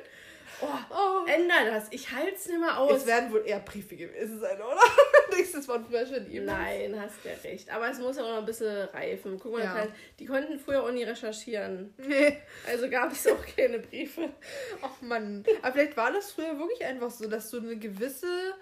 Oh, 0.63 0.95
oh. 0.95 1.27
Änder 1.27 1.71
das. 1.71 1.89
Ich 1.91 2.11
halte 2.11 2.35
es 2.35 2.47
nicht 2.47 2.61
mehr 2.61 2.79
aus. 2.79 3.01
Es 3.01 3.07
werden 3.07 3.33
wohl 3.33 3.43
eher 3.45 3.61
Briefe 3.61 3.97
gewesen 3.97 4.41
sein, 4.41 4.57
oder? 4.57 4.81
Das 5.53 5.69
waren 5.69 5.85
früher 5.85 6.07
schon 6.07 6.31
E-Mails? 6.31 6.45
Nein, 6.45 7.01
hast 7.01 7.25
ja 7.25 7.33
recht. 7.51 7.71
Aber 7.71 7.91
es 7.91 7.99
muss 7.99 8.17
ja 8.17 8.23
auch 8.23 8.29
noch 8.29 8.39
ein 8.39 8.45
bisschen 8.45 8.89
reifen. 8.89 9.39
Guck 9.41 9.53
mal, 9.53 9.65
ja. 9.65 9.75
kann, 9.75 9.89
die 10.19 10.27
konnten 10.27 10.59
früher 10.59 10.83
auch 10.83 10.91
nie 10.91 11.05
recherchieren. 11.05 11.95
Nee. 11.97 12.39
Also 12.69 12.89
gab 12.89 13.13
es 13.13 13.27
auch 13.27 13.45
keine 13.57 13.79
Briefe. 13.79 14.29
Ach 14.83 15.01
Mann. 15.01 15.45
Aber 15.63 15.73
vielleicht 15.73 15.97
war 15.97 16.13
das 16.13 16.33
früher 16.33 16.59
wirklich 16.59 16.85
einfach 16.85 17.11
so, 17.11 17.29
dass 17.29 17.51
du 17.51 17.59
eine 17.59 17.77
gewisse 17.77 18.55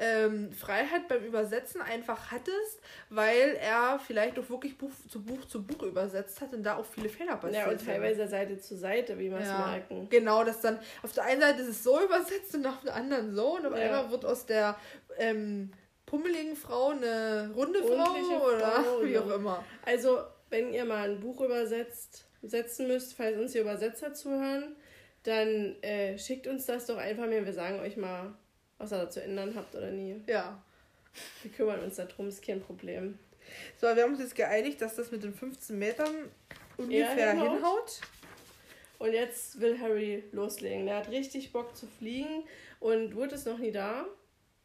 ähm, 0.00 0.50
Freiheit 0.50 1.08
beim 1.08 1.22
Übersetzen 1.22 1.82
einfach 1.82 2.30
hattest, 2.30 2.80
weil 3.10 3.58
er 3.60 4.00
vielleicht 4.04 4.38
auch 4.38 4.48
wirklich 4.48 4.78
Buch 4.78 4.90
zu 5.08 5.22
Buch 5.22 5.44
zu 5.44 5.62
Buch 5.62 5.82
übersetzt 5.82 6.40
hat 6.40 6.54
und 6.54 6.62
da 6.62 6.76
auch 6.76 6.86
viele 6.86 7.10
Fehler 7.10 7.36
passiert 7.36 7.66
Ja, 7.66 7.70
und 7.70 7.84
teilweise 7.84 8.26
Seite 8.26 8.58
zu 8.58 8.76
Seite, 8.76 9.18
wie 9.18 9.28
man 9.28 9.42
es 9.42 9.48
ja, 9.48 9.66
merken. 9.66 10.08
Genau, 10.08 10.42
dass 10.42 10.62
dann 10.62 10.78
auf 11.02 11.12
der 11.12 11.24
einen 11.24 11.42
Seite 11.42 11.60
ist 11.60 11.68
es 11.68 11.84
so 11.84 12.02
übersetzt 12.02 12.54
und 12.54 12.66
auf 12.66 12.80
der 12.82 12.94
anderen 12.94 13.34
so 13.34 13.56
und 13.56 13.66
auf 13.66 13.76
ja. 13.76 13.84
einmal 13.84 14.10
wird 14.10 14.24
aus 14.24 14.46
der 14.46 14.76
ähm, 15.18 15.70
pummeligen 16.06 16.56
Frau 16.56 16.88
eine 16.88 17.52
runde 17.54 17.82
Frau 17.82 18.48
oder 18.48 18.70
Frau, 18.70 19.00
wie 19.04 19.18
auch 19.18 19.30
immer. 19.30 19.62
Also, 19.84 20.18
wenn 20.48 20.72
ihr 20.72 20.86
mal 20.86 21.10
ein 21.10 21.20
Buch 21.20 21.42
übersetzt, 21.42 22.24
setzen 22.42 22.88
müsst, 22.88 23.14
falls 23.14 23.36
uns 23.36 23.52
die 23.52 23.58
Übersetzer 23.58 24.14
zuhören, 24.14 24.76
dann 25.24 25.76
äh, 25.82 26.18
schickt 26.18 26.46
uns 26.46 26.64
das 26.64 26.86
doch 26.86 26.96
einfach 26.96 27.26
mir. 27.26 27.44
Wir 27.44 27.52
sagen 27.52 27.80
euch 27.80 27.98
mal, 27.98 28.34
was 28.80 28.92
ihr 28.92 28.98
da 28.98 29.10
zu 29.10 29.22
ändern 29.22 29.52
habt 29.54 29.74
oder 29.74 29.90
nie. 29.90 30.16
Ja. 30.26 30.60
Wir 31.42 31.52
kümmern 31.52 31.80
uns 31.80 31.96
darum, 31.96 32.28
ist 32.28 32.44
kein 32.44 32.60
Problem. 32.60 33.18
So, 33.80 33.94
wir 33.94 34.02
haben 34.02 34.12
uns 34.12 34.20
jetzt 34.20 34.34
geeinigt, 34.34 34.80
dass 34.80 34.96
das 34.96 35.10
mit 35.10 35.22
den 35.22 35.34
15 35.34 35.78
Metern 35.78 36.30
ungefähr 36.76 37.32
hinhaut. 37.32 37.56
hinhaut. 37.56 38.00
Und 38.98 39.12
jetzt 39.12 39.60
will 39.60 39.78
Harry 39.80 40.24
loslegen. 40.32 40.86
Der 40.86 40.96
hat 40.96 41.10
richtig 41.10 41.52
Bock 41.52 41.76
zu 41.76 41.86
fliegen 41.86 42.44
und 42.80 43.14
Wood 43.16 43.32
ist 43.32 43.46
noch 43.46 43.58
nie 43.58 43.72
da. 43.72 44.06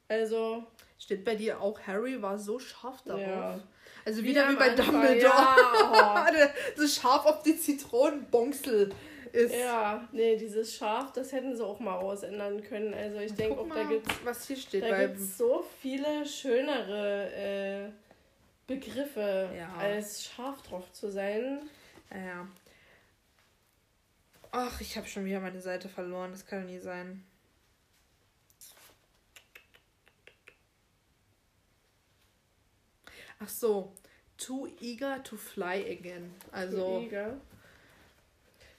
Also. 0.08 0.64
Steht 0.98 1.26
bei 1.26 1.36
dir 1.36 1.60
auch, 1.62 1.80
Harry 1.82 2.22
war 2.22 2.38
so 2.38 2.58
scharf 2.58 3.02
darauf. 3.04 3.22
Ja. 3.22 3.60
Also 4.06 4.24
wieder, 4.24 4.48
wieder 4.48 4.52
wie 4.52 4.56
bei 4.56 4.70
Dumbledore. 4.70 5.20
Ja. 5.20 6.28
so 6.78 6.88
scharf 6.88 7.26
auf 7.26 7.44
die 7.44 7.58
Zitronenbonksel 7.58 8.92
ist. 9.36 9.54
Ja, 9.54 10.08
nee, 10.12 10.38
dieses 10.38 10.76
Schaf, 10.76 11.12
das 11.12 11.32
hätten 11.32 11.56
sie 11.56 11.64
auch 11.64 11.80
mal 11.80 11.98
ausändern 11.98 12.64
können. 12.64 12.94
Also 12.94 13.20
ich 13.20 13.34
denke 13.34 13.60
auch, 13.60 13.68
da 13.68 13.84
gibt 13.84 14.26
was 14.26 14.48
hier 14.48 14.56
steht. 14.56 14.84
Da 14.84 15.06
gibt 15.06 15.20
so 15.20 15.64
viele 15.82 16.26
schönere 16.26 17.32
äh, 17.34 17.90
Begriffe, 18.68 19.50
ja. 19.56 19.74
als 19.78 20.24
scharf 20.26 20.62
drauf 20.64 20.92
zu 20.92 21.12
sein. 21.12 21.70
Ja. 22.12 22.48
Ach, 24.52 24.80
ich 24.82 24.98
habe 24.98 25.08
schon 25.08 25.26
wieder 25.26 25.40
meine 25.42 25.62
Seite 25.62 25.90
verloren. 25.90 26.32
Das 26.32 26.46
kann 26.46 26.66
nie 26.66 26.80
sein. 26.80 27.24
Ach 33.40 33.50
so. 33.50 33.94
Too 34.38 34.68
eager 34.80 35.24
to 35.24 35.36
fly 35.38 35.86
again. 35.92 36.34
Also. 36.52 36.78
Too 36.78 37.06
eager. 37.06 37.42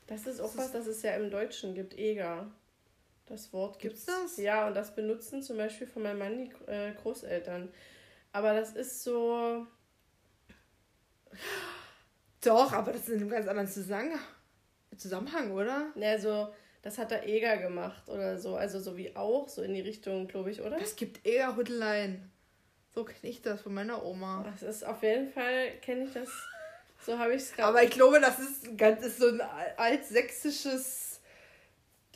Das 0.06 0.26
ist 0.26 0.40
auch 0.40 0.54
das 0.54 0.56
was, 0.56 0.72
das 0.72 0.86
es 0.86 1.02
ja 1.02 1.14
im 1.16 1.30
Deutschen 1.30 1.74
gibt, 1.74 1.96
Eger. 1.98 2.50
Das 3.26 3.52
Wort 3.52 3.78
gibt's. 3.80 4.06
Gibt's 4.06 4.22
das? 4.22 4.36
Ja, 4.36 4.68
und 4.68 4.74
das 4.74 4.94
benutzen 4.94 5.42
zum 5.42 5.56
Beispiel 5.56 5.86
von 5.86 6.02
meinem 6.02 6.18
Mann 6.18 6.38
die 6.38 6.70
äh, 6.70 6.92
Großeltern. 6.92 7.72
Aber 8.32 8.54
das 8.54 8.72
ist 8.72 9.02
so. 9.02 9.66
Doch, 12.40 12.72
aber 12.72 12.92
das 12.92 13.02
ist 13.02 13.08
in 13.08 13.20
einem 13.20 13.30
ganz 13.30 13.48
anderen 13.48 13.68
Zusammenhang, 13.68 14.20
Zusammenhang 14.96 15.50
oder? 15.50 15.90
Ne, 15.96 16.18
so, 16.20 16.54
das 16.82 16.98
hat 16.98 17.10
der 17.10 17.26
Eger 17.26 17.56
gemacht 17.56 18.08
oder 18.08 18.38
so. 18.38 18.54
Also 18.54 18.78
so 18.78 18.96
wie 18.96 19.16
auch, 19.16 19.48
so 19.48 19.62
in 19.62 19.74
die 19.74 19.80
Richtung, 19.80 20.28
glaube 20.28 20.52
ich, 20.52 20.62
oder? 20.62 20.80
Es 20.80 20.94
gibt 20.94 21.26
Eger-Hüttelein. 21.26 22.30
So 22.94 23.04
kenne 23.04 23.18
ich 23.22 23.42
das 23.42 23.62
von 23.62 23.74
meiner 23.74 24.04
Oma. 24.04 24.44
Das 24.44 24.62
ist 24.62 24.86
auf 24.86 25.02
jeden 25.02 25.30
Fall, 25.30 25.72
kenne 25.82 26.04
ich 26.04 26.12
das 26.12 26.30
so 27.04 27.18
habe 27.18 27.34
ich 27.34 27.42
es 27.42 27.52
gerade. 27.52 27.68
Aber 27.68 27.82
ich 27.82 27.90
glaube, 27.90 28.20
das 28.20 28.38
ist, 28.38 28.76
ganz, 28.76 29.04
ist 29.04 29.18
so 29.18 29.28
ein 29.28 29.40
altsächsisches 29.76 31.06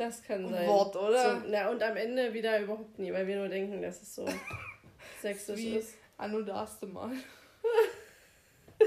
das 0.01 0.23
kann 0.23 0.49
sein. 0.49 0.67
Wort, 0.67 0.97
oder? 0.97 1.41
So, 1.41 1.47
na, 1.49 1.69
und 1.69 1.83
am 1.83 1.95
Ende 1.95 2.33
wieder 2.33 2.59
überhaupt 2.59 2.99
nie, 2.99 3.13
weil 3.13 3.27
wir 3.27 3.37
nur 3.37 3.49
denken, 3.49 3.83
dass 3.83 4.01
es 4.01 4.15
so 4.15 4.27
sächsisch 5.21 5.59
Wie 5.59 5.77
ist. 5.77 5.95
Anno 6.17 6.41
darfst 6.41 6.83
du 6.83 6.87
mal. 6.87 7.13
Ja. 7.13 8.87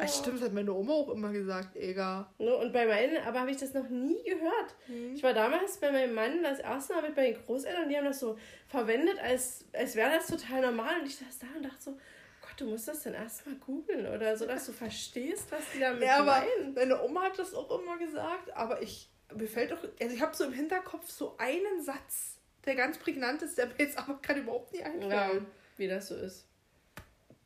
Ach, 0.00 0.08
stimmt, 0.08 0.38
das 0.38 0.46
hat 0.46 0.52
meine 0.52 0.72
Oma 0.72 0.92
auch 0.92 1.10
immer 1.10 1.30
gesagt, 1.32 1.76
egal. 1.76 2.26
No, 2.38 2.60
und 2.60 2.72
bei 2.72 2.86
meinen, 2.86 3.18
aber 3.24 3.40
habe 3.40 3.50
ich 3.52 3.56
das 3.56 3.72
noch 3.72 3.88
nie 3.88 4.22
gehört. 4.24 4.74
Mhm. 4.88 5.14
Ich 5.14 5.22
war 5.22 5.32
damals 5.32 5.76
bei 5.78 5.92
meinem 5.92 6.14
Mann 6.14 6.42
das 6.42 6.58
erste 6.58 6.94
Mal 6.94 7.02
mit 7.02 7.14
bei 7.14 7.30
den 7.30 7.44
Großeltern, 7.46 7.88
die 7.88 7.96
haben 7.96 8.04
das 8.04 8.20
so 8.20 8.36
verwendet, 8.66 9.18
als, 9.20 9.64
als 9.72 9.94
wäre 9.94 10.10
das 10.10 10.26
total 10.26 10.60
normal. 10.62 11.00
Und 11.00 11.06
ich 11.06 11.16
saß 11.16 11.38
da 11.38 11.46
und 11.56 11.64
dachte 11.64 11.82
so, 11.82 11.98
du 12.58 12.66
musst 12.66 12.88
das 12.88 13.02
dann 13.04 13.14
erstmal 13.14 13.56
googeln 13.56 14.06
oder 14.06 14.36
so, 14.36 14.46
dass 14.46 14.66
du 14.66 14.72
verstehst, 14.72 15.50
was 15.50 15.62
die 15.74 15.80
damit 15.80 16.02
ja, 16.02 16.18
aber 16.18 16.40
meinen. 16.40 16.74
Meine 16.74 17.02
Oma 17.02 17.22
hat 17.22 17.38
das 17.38 17.54
auch 17.54 17.80
immer 17.80 17.96
gesagt, 17.98 18.54
aber 18.54 18.82
ich, 18.82 19.08
mir 19.34 19.46
fällt 19.46 19.70
doch, 19.70 19.78
also 20.00 20.14
ich 20.14 20.20
habe 20.20 20.36
so 20.36 20.44
im 20.44 20.52
Hinterkopf 20.52 21.08
so 21.08 21.36
einen 21.38 21.82
Satz, 21.82 22.38
der 22.64 22.74
ganz 22.74 22.98
prägnant 22.98 23.42
ist, 23.42 23.56
der 23.56 23.66
mir 23.66 23.74
jetzt 23.78 23.98
aber 23.98 24.18
gerade 24.20 24.40
überhaupt 24.40 24.72
nicht 24.72 24.84
einfällt. 24.84 25.12
Ja, 25.12 25.30
wie 25.76 25.88
das 25.88 26.08
so 26.08 26.16
ist. 26.16 26.46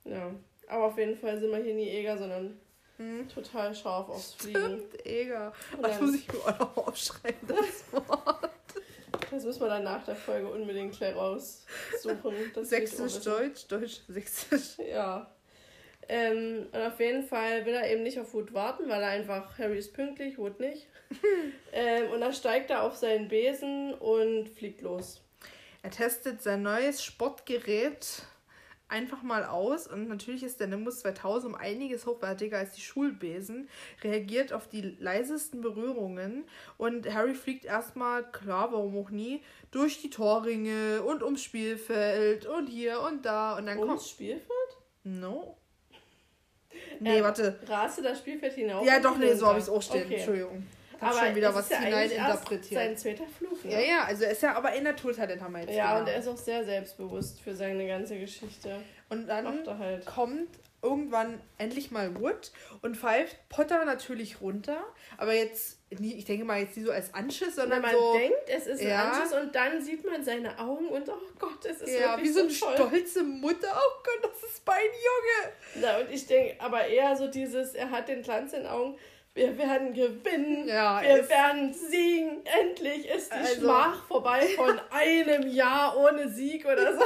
Ja, 0.05 0.35
aber 0.67 0.85
auf 0.87 0.99
jeden 0.99 1.17
Fall 1.17 1.39
sind 1.39 1.51
wir 1.51 1.59
hier 1.59 1.75
nie 1.75 1.89
Eger, 1.89 2.19
sondern 2.19 2.59
hm. 2.97 3.29
total 3.29 3.75
scharf 3.75 4.09
aufs 4.09 4.35
Fliegen. 4.35 4.61
Stimmt, 4.61 5.07
Eger. 5.07 5.53
Das 5.81 6.01
muss 6.01 6.15
ich 6.15 6.33
mir 6.33 6.39
auch 6.41 6.59
noch 6.59 6.77
aufschreiben, 6.89 7.47
das 7.47 7.93
Wort. 7.93 8.51
Das 9.33 9.45
müssen 9.45 9.63
wir 9.63 9.69
dann 9.69 9.85
nach 9.85 10.05
der 10.05 10.15
Folge 10.15 10.49
unbedingt 10.49 10.97
gleich 10.97 11.17
raussuchen. 11.17 12.35
Sächsisch, 12.63 13.21
Deutsch, 13.21 13.67
Deutsch, 13.67 14.01
Sächsisch. 14.07 14.77
Ja. 14.79 15.31
Ähm, 16.09 16.67
und 16.71 16.81
auf 16.81 17.01
jeden 17.01 17.23
Fall 17.23 17.65
will 17.65 17.75
er 17.75 17.91
eben 17.91 18.03
nicht 18.03 18.19
auf 18.21 18.35
Wood 18.35 18.53
warten, 18.53 18.89
weil 18.89 19.01
er 19.03 19.09
einfach, 19.09 19.59
Harry 19.59 19.79
ist 19.79 19.95
pünktlich, 19.95 20.37
Wood 20.37 20.61
nicht. 20.61 20.87
ähm, 21.73 22.11
und 22.11 22.21
dann 22.21 22.35
steigt 22.35 22.71
er 22.71 22.83
auf 22.83 22.97
seinen 22.97 23.29
Besen 23.29 23.95
und 23.95 24.49
fliegt 24.51 24.83
los. 24.83 25.23
Er 25.83 25.91
testet 25.91 26.43
sein 26.43 26.63
neues 26.63 27.03
Sportgerät 27.03 28.23
einfach 28.93 29.23
mal 29.23 29.45
aus 29.45 29.89
und 29.89 30.09
natürlich 30.09 30.43
ist 30.43 30.61
der 30.61 30.67
Nimbus 30.67 31.01
2000 31.01 31.55
um 31.55 31.59
einiges 31.59 32.07
hochwertiger 32.07 32.59
als 32.59 32.73
die 32.73 32.83
Schulbesen, 32.83 33.69
reagiert 34.03 34.53
auf 34.53 34.69
die 34.69 34.83
leisesten 35.01 35.63
Berührungen 35.63 36.45
und 36.77 37.13
Harry 37.13 37.35
fliegt 37.35 37.65
erstmal, 37.65 38.31
klar, 38.31 38.71
warum 38.71 38.97
auch 38.99 39.11
nie, 39.11 39.43
durch 39.71 40.01
die 40.03 40.11
Torringe 40.11 41.03
und 41.03 41.23
ums 41.23 41.43
Spielfeld 41.43 42.47
und 42.47 42.67
hier 42.67 43.01
und 43.01 43.25
da 43.25 43.57
und 43.57 43.67
dann 43.67 43.79
ums 43.79 44.03
kommt... 44.03 44.11
Spielfeld? 44.11 44.77
No. 45.05 45.57
Nee, 47.01 47.19
äh, 47.19 47.23
warte. 47.23 47.59
Raste 47.67 48.03
das 48.03 48.19
Spielfeld 48.19 48.55
hinauf? 48.55 48.87
Ja, 48.87 49.01
doch, 49.01 49.17
nee, 49.17 49.35
so 49.35 49.47
habe 49.47 49.59
ich 49.59 49.65
es 49.65 49.71
auch 49.71 49.83
stehen. 49.83 50.05
Okay. 50.05 50.17
Entschuldigung 50.17 50.67
habe 51.03 51.27
schon 51.27 51.35
wieder 51.35 51.55
was 51.55 51.69
ja 51.69 51.79
hineininterpretiert. 51.79 52.81
Sein 52.81 52.97
zweiter 52.97 53.27
Flug. 53.27 53.65
Ne? 53.65 53.73
Ja, 53.73 53.81
ja, 53.81 54.05
also 54.05 54.25
er 54.25 54.31
ist 54.31 54.43
ja 54.43 54.55
aber 54.55 54.73
in 54.73 54.85
Naturtalent 54.85 55.43
haben 55.43 55.53
wir 55.53 55.61
jetzt. 55.61 55.75
Ja, 55.75 55.99
und 55.99 56.09
er 56.09 56.17
ist 56.17 56.29
auch 56.29 56.37
sehr 56.37 56.65
selbstbewusst 56.65 57.41
für 57.41 57.55
seine 57.55 57.87
ganze 57.87 58.19
Geschichte. 58.19 58.81
Und 59.09 59.27
dann 59.27 59.67
halt. 59.79 60.07
kommt 60.07 60.49
irgendwann 60.83 61.41
endlich 61.59 61.93
mal 61.93 62.21
Wood 62.21 62.51
und 62.83 62.97
pfeift 62.97 63.37
Potter 63.49 63.85
natürlich 63.85 64.41
runter. 64.41 64.83
Aber 65.17 65.33
jetzt, 65.33 65.79
nie, 65.97 66.15
ich 66.15 66.25
denke 66.25 66.45
mal 66.45 66.61
jetzt 66.61 66.77
nicht 66.77 66.87
so 66.87 66.93
als 66.93 67.15
Anschiss, 67.15 67.55
sondern 67.55 67.83
man 67.83 67.93
so. 67.93 68.13
Man 68.13 68.19
denkt, 68.21 68.49
es 68.49 68.67
ist 68.67 68.83
ja. 68.83 69.05
ein 69.05 69.11
Anschiss 69.13 69.33
und 69.33 69.55
dann 69.55 69.81
sieht 69.81 70.05
man 70.05 70.25
seine 70.25 70.59
Augen 70.59 70.89
und 70.89 71.09
oh 71.09 71.21
Gott, 71.39 71.65
es 71.65 71.83
ist 71.83 71.95
ja, 71.95 72.17
wirklich 72.17 72.31
wie 72.31 72.33
so, 72.33 72.49
so 72.49 72.67
eine 72.67 72.79
stolze 72.79 73.23
Mutter. 73.23 73.69
Oh 73.73 74.03
Gott, 74.03 74.31
das 74.33 74.51
ist 74.51 74.63
mein 74.67 74.77
Junge. 74.83 75.87
Na, 75.87 75.99
und 75.99 76.11
ich 76.11 76.27
denke, 76.27 76.61
aber 76.61 76.85
eher 76.85 77.17
so 77.17 77.29
dieses, 77.29 77.75
er 77.75 77.91
hat 77.91 78.09
den 78.09 78.23
Glanz 78.23 78.53
in 78.53 78.65
den 78.65 78.69
Augen 78.69 78.99
wir 79.35 79.57
werden 79.57 79.95
gewinnen, 79.95 80.69
ja, 80.69 81.01
wir 81.03 81.29
werden 81.29 81.73
siegen, 81.73 82.45
endlich 82.45 83.09
ist 83.09 83.33
die 83.33 83.37
also, 83.37 83.61
Schmach 83.61 84.05
vorbei 84.07 84.43
von 84.57 84.79
einem 84.91 85.49
Jahr 85.49 85.97
ohne 85.97 86.29
Sieg 86.29 86.67
oder 86.67 86.99
so. 86.99 87.05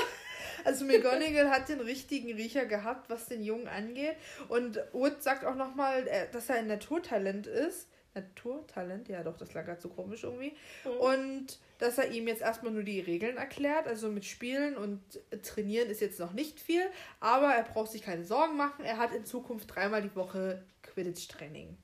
Also 0.64 0.84
McGonagall 0.84 1.48
hat 1.48 1.68
den 1.68 1.80
richtigen 1.80 2.34
Riecher 2.34 2.66
gehabt, 2.66 3.08
was 3.08 3.26
den 3.26 3.44
Jungen 3.44 3.68
angeht. 3.68 4.16
Und 4.48 4.80
Wood 4.92 5.22
sagt 5.22 5.44
auch 5.44 5.54
nochmal, 5.54 6.08
äh, 6.08 6.26
dass 6.32 6.48
er 6.48 6.56
ein 6.56 6.66
Naturtalent 6.66 7.46
ist. 7.46 7.86
Naturtalent, 8.16 9.08
ja 9.08 9.22
doch, 9.22 9.36
das 9.36 9.54
lag 9.54 9.64
gerade 9.64 9.80
so 9.80 9.88
komisch 9.88 10.24
irgendwie. 10.24 10.56
Mhm. 10.84 10.90
Und 10.98 11.58
dass 11.78 11.98
er 11.98 12.10
ihm 12.10 12.26
jetzt 12.26 12.42
erstmal 12.42 12.72
nur 12.72 12.82
die 12.82 12.98
Regeln 12.98 13.36
erklärt. 13.36 13.86
Also 13.86 14.08
mit 14.08 14.24
Spielen 14.24 14.76
und 14.76 15.00
Trainieren 15.44 15.88
ist 15.88 16.00
jetzt 16.00 16.18
noch 16.18 16.32
nicht 16.32 16.58
viel, 16.58 16.82
aber 17.20 17.54
er 17.54 17.62
braucht 17.62 17.92
sich 17.92 18.02
keine 18.02 18.24
Sorgen 18.24 18.56
machen. 18.56 18.84
Er 18.84 18.96
hat 18.96 19.14
in 19.14 19.24
Zukunft 19.24 19.72
dreimal 19.72 20.02
die 20.02 20.16
Woche 20.16 20.64
Quidditch-Training. 20.82 21.76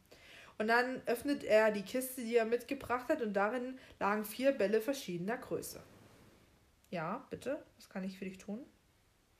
Und 0.63 0.69
dann 0.69 1.03
öffnet 1.07 1.43
er 1.43 1.73
die 1.73 1.83
Kiste, 1.83 2.21
die 2.21 2.37
er 2.37 2.45
mitgebracht 2.45 3.09
hat, 3.09 3.21
und 3.21 3.33
darin 3.33 3.81
lagen 3.99 4.25
vier 4.25 4.53
Bälle 4.53 4.81
verschiedener 4.81 5.37
Größe. 5.37 5.81
Ja, 6.91 7.27
bitte, 7.31 7.61
was 7.75 7.89
kann 7.89 8.05
ich 8.05 8.17
für 8.17 8.27
dich 8.27 8.39
tun? 8.39 8.65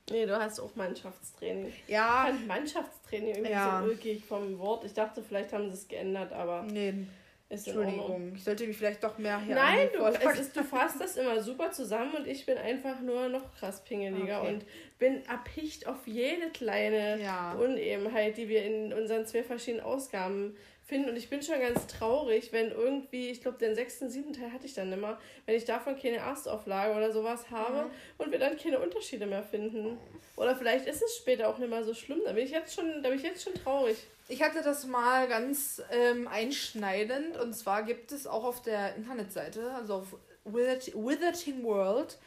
Nee, 0.09 0.25
du 0.25 0.37
hast 0.37 0.59
auch 0.59 0.75
Mannschaftstraining. 0.75 1.71
Ja. 1.87 2.25
Ich 2.25 2.35
fand 2.35 2.47
Mannschaftstraining 2.47 3.35
irgendwie 3.35 3.51
ja. 3.53 3.79
so 3.81 3.89
ulkig 3.89 4.25
vom 4.25 4.59
Wort. 4.59 4.83
Ich 4.83 4.93
dachte, 4.93 5.23
vielleicht 5.23 5.53
haben 5.53 5.69
sie 5.69 5.77
es 5.77 5.87
geändert, 5.87 6.33
aber. 6.33 6.63
Nee. 6.63 7.05
Ist 7.47 7.67
Entschuldigung, 7.67 8.33
ich 8.35 8.43
sollte 8.43 8.65
mich 8.65 8.75
vielleicht 8.75 9.03
doch 9.03 9.17
mehr 9.19 9.39
hier 9.39 9.53
Nein, 9.53 9.87
du, 9.95 10.03
es 10.03 10.39
ist, 10.39 10.57
du 10.57 10.63
fasst 10.63 10.99
das 10.99 11.17
immer 11.17 11.39
super 11.43 11.71
zusammen 11.71 12.15
und 12.15 12.25
ich 12.25 12.47
bin 12.47 12.57
einfach 12.57 12.99
nur 12.99 13.29
noch 13.29 13.53
krass 13.53 13.83
pingeliger 13.83 14.41
okay. 14.41 14.53
und 14.53 14.65
bin 14.97 15.23
erpicht 15.25 15.85
auf 15.85 16.07
jede 16.07 16.49
kleine 16.49 17.21
ja. 17.21 17.53
Unebenheit, 17.53 18.37
die 18.37 18.49
wir 18.49 18.65
in 18.65 18.91
unseren 18.91 19.27
zwei 19.27 19.43
verschiedenen 19.43 19.85
Ausgaben 19.85 20.57
finden. 20.93 21.09
Und 21.09 21.15
ich 21.15 21.29
bin 21.29 21.41
schon 21.41 21.59
ganz 21.59 21.87
traurig, 21.87 22.53
wenn 22.53 22.69
irgendwie, 22.69 23.29
ich 23.29 23.41
glaube, 23.41 23.57
den 23.57 23.73
sechsten, 23.73 24.11
siebten 24.11 24.33
Teil 24.33 24.53
hatte 24.53 24.67
ich 24.67 24.75
dann 24.75 24.93
immer, 24.93 25.19
wenn 25.47 25.55
ich 25.55 25.65
davon 25.65 25.99
keine 25.99 26.17
Erstauflage 26.17 26.95
oder 26.95 27.11
sowas 27.11 27.49
habe 27.49 27.85
mhm. 27.85 27.91
und 28.19 28.31
wir 28.31 28.37
dann 28.37 28.57
keine 28.57 28.79
Unterschiede 28.79 29.25
mehr 29.25 29.41
finden. 29.41 29.97
Oder 30.35 30.55
vielleicht 30.55 30.85
ist 30.85 31.01
es 31.01 31.17
später 31.17 31.49
auch 31.49 31.57
nicht 31.57 31.69
mehr 31.69 31.83
so 31.83 31.95
schlimm. 31.95 32.19
Da 32.25 32.33
bin 32.33 32.45
ich 32.45 32.51
jetzt 32.51 32.75
schon, 32.75 33.01
da 33.01 33.09
bin 33.09 33.17
ich 33.17 33.23
jetzt 33.23 33.43
schon 33.43 33.55
traurig. 33.55 33.97
Ich 34.27 34.43
hatte 34.43 34.61
das 34.61 34.85
mal 34.85 35.27
ganz 35.27 35.81
ähm, 35.91 36.27
einschneidend 36.27 37.37
und 37.37 37.53
zwar 37.53 37.83
gibt 37.83 38.11
es 38.11 38.27
auch 38.27 38.43
auf 38.43 38.61
der 38.61 38.95
Internetseite, 38.95 39.71
also 39.71 39.95
auf 39.95 40.15
Witherting 40.45 41.63
World, 41.63 42.19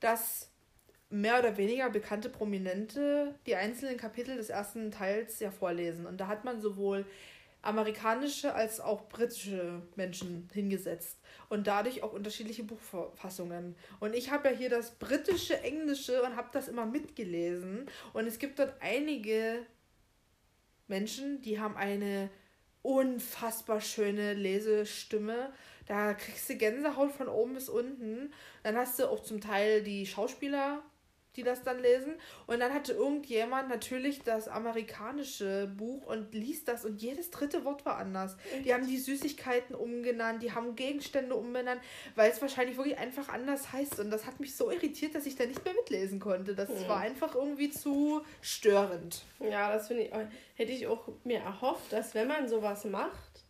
dass 0.00 0.48
mehr 1.10 1.38
oder 1.38 1.56
weniger 1.56 1.88
bekannte 1.90 2.28
Prominente 2.28 3.34
die 3.46 3.56
einzelnen 3.56 3.96
Kapitel 3.96 4.36
des 4.36 4.50
ersten 4.50 4.90
Teils 4.90 5.40
ja 5.40 5.50
vorlesen. 5.50 6.06
Und 6.06 6.18
da 6.18 6.26
hat 6.26 6.44
man 6.44 6.60
sowohl 6.60 7.06
amerikanische 7.64 8.54
als 8.54 8.80
auch 8.80 9.08
britische 9.08 9.82
Menschen 9.96 10.48
hingesetzt 10.52 11.18
und 11.48 11.66
dadurch 11.66 12.02
auch 12.02 12.12
unterschiedliche 12.12 12.64
Buchfassungen. 12.64 13.76
Und 14.00 14.14
ich 14.14 14.30
habe 14.30 14.50
ja 14.50 14.54
hier 14.54 14.70
das 14.70 14.92
britische, 14.92 15.60
englische 15.62 16.22
und 16.22 16.36
habe 16.36 16.48
das 16.52 16.68
immer 16.68 16.86
mitgelesen. 16.86 17.90
Und 18.12 18.26
es 18.26 18.38
gibt 18.38 18.58
dort 18.58 18.74
einige 18.80 19.64
Menschen, 20.88 21.40
die 21.40 21.58
haben 21.60 21.76
eine 21.76 22.30
unfassbar 22.82 23.80
schöne 23.80 24.34
Lesestimme. 24.34 25.52
Da 25.86 26.14
kriegst 26.14 26.48
du 26.50 26.56
Gänsehaut 26.56 27.12
von 27.12 27.28
oben 27.28 27.54
bis 27.54 27.68
unten. 27.68 28.32
Dann 28.62 28.76
hast 28.76 28.98
du 28.98 29.08
auch 29.08 29.22
zum 29.22 29.40
Teil 29.40 29.82
die 29.82 30.06
Schauspieler 30.06 30.82
die 31.36 31.42
das 31.42 31.62
dann 31.62 31.80
lesen. 31.80 32.14
Und 32.46 32.60
dann 32.60 32.72
hatte 32.72 32.92
irgendjemand 32.92 33.68
natürlich 33.68 34.22
das 34.22 34.48
amerikanische 34.48 35.66
Buch 35.76 36.06
und 36.06 36.34
liest 36.34 36.68
das 36.68 36.84
und 36.84 37.00
jedes 37.02 37.30
dritte 37.30 37.64
Wort 37.64 37.84
war 37.84 37.96
anders. 37.96 38.36
Die 38.64 38.72
haben 38.72 38.86
die 38.86 38.98
Süßigkeiten 38.98 39.74
umgenannt, 39.74 40.42
die 40.42 40.52
haben 40.52 40.76
Gegenstände 40.76 41.34
umbenannt, 41.34 41.80
weil 42.14 42.30
es 42.30 42.40
wahrscheinlich 42.40 42.76
wirklich 42.76 42.98
einfach 42.98 43.28
anders 43.28 43.72
heißt. 43.72 44.00
Und 44.00 44.10
das 44.10 44.26
hat 44.26 44.40
mich 44.40 44.56
so 44.56 44.70
irritiert, 44.70 45.14
dass 45.14 45.26
ich 45.26 45.36
da 45.36 45.46
nicht 45.46 45.64
mehr 45.64 45.74
mitlesen 45.74 46.20
konnte. 46.20 46.54
Das 46.54 46.68
mhm. 46.68 46.88
war 46.88 47.00
einfach 47.00 47.34
irgendwie 47.34 47.70
zu 47.70 48.22
störend. 48.40 49.22
Ja, 49.40 49.72
das 49.72 49.88
finde 49.88 50.04
ich, 50.04 50.12
hätte 50.54 50.72
ich 50.72 50.86
auch 50.86 51.08
mir 51.24 51.40
erhofft, 51.40 51.92
dass 51.92 52.14
wenn 52.14 52.28
man 52.28 52.48
sowas 52.48 52.84
macht, 52.84 53.44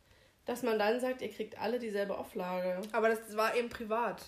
dass 0.46 0.62
man 0.62 0.78
dann 0.78 1.00
sagt, 1.00 1.22
ihr 1.22 1.30
kriegt 1.30 1.58
alle 1.58 1.78
dieselbe 1.78 2.16
Auflage. 2.16 2.80
Aber 2.92 3.08
das 3.08 3.36
war 3.36 3.56
eben 3.56 3.68
privat. 3.68 4.22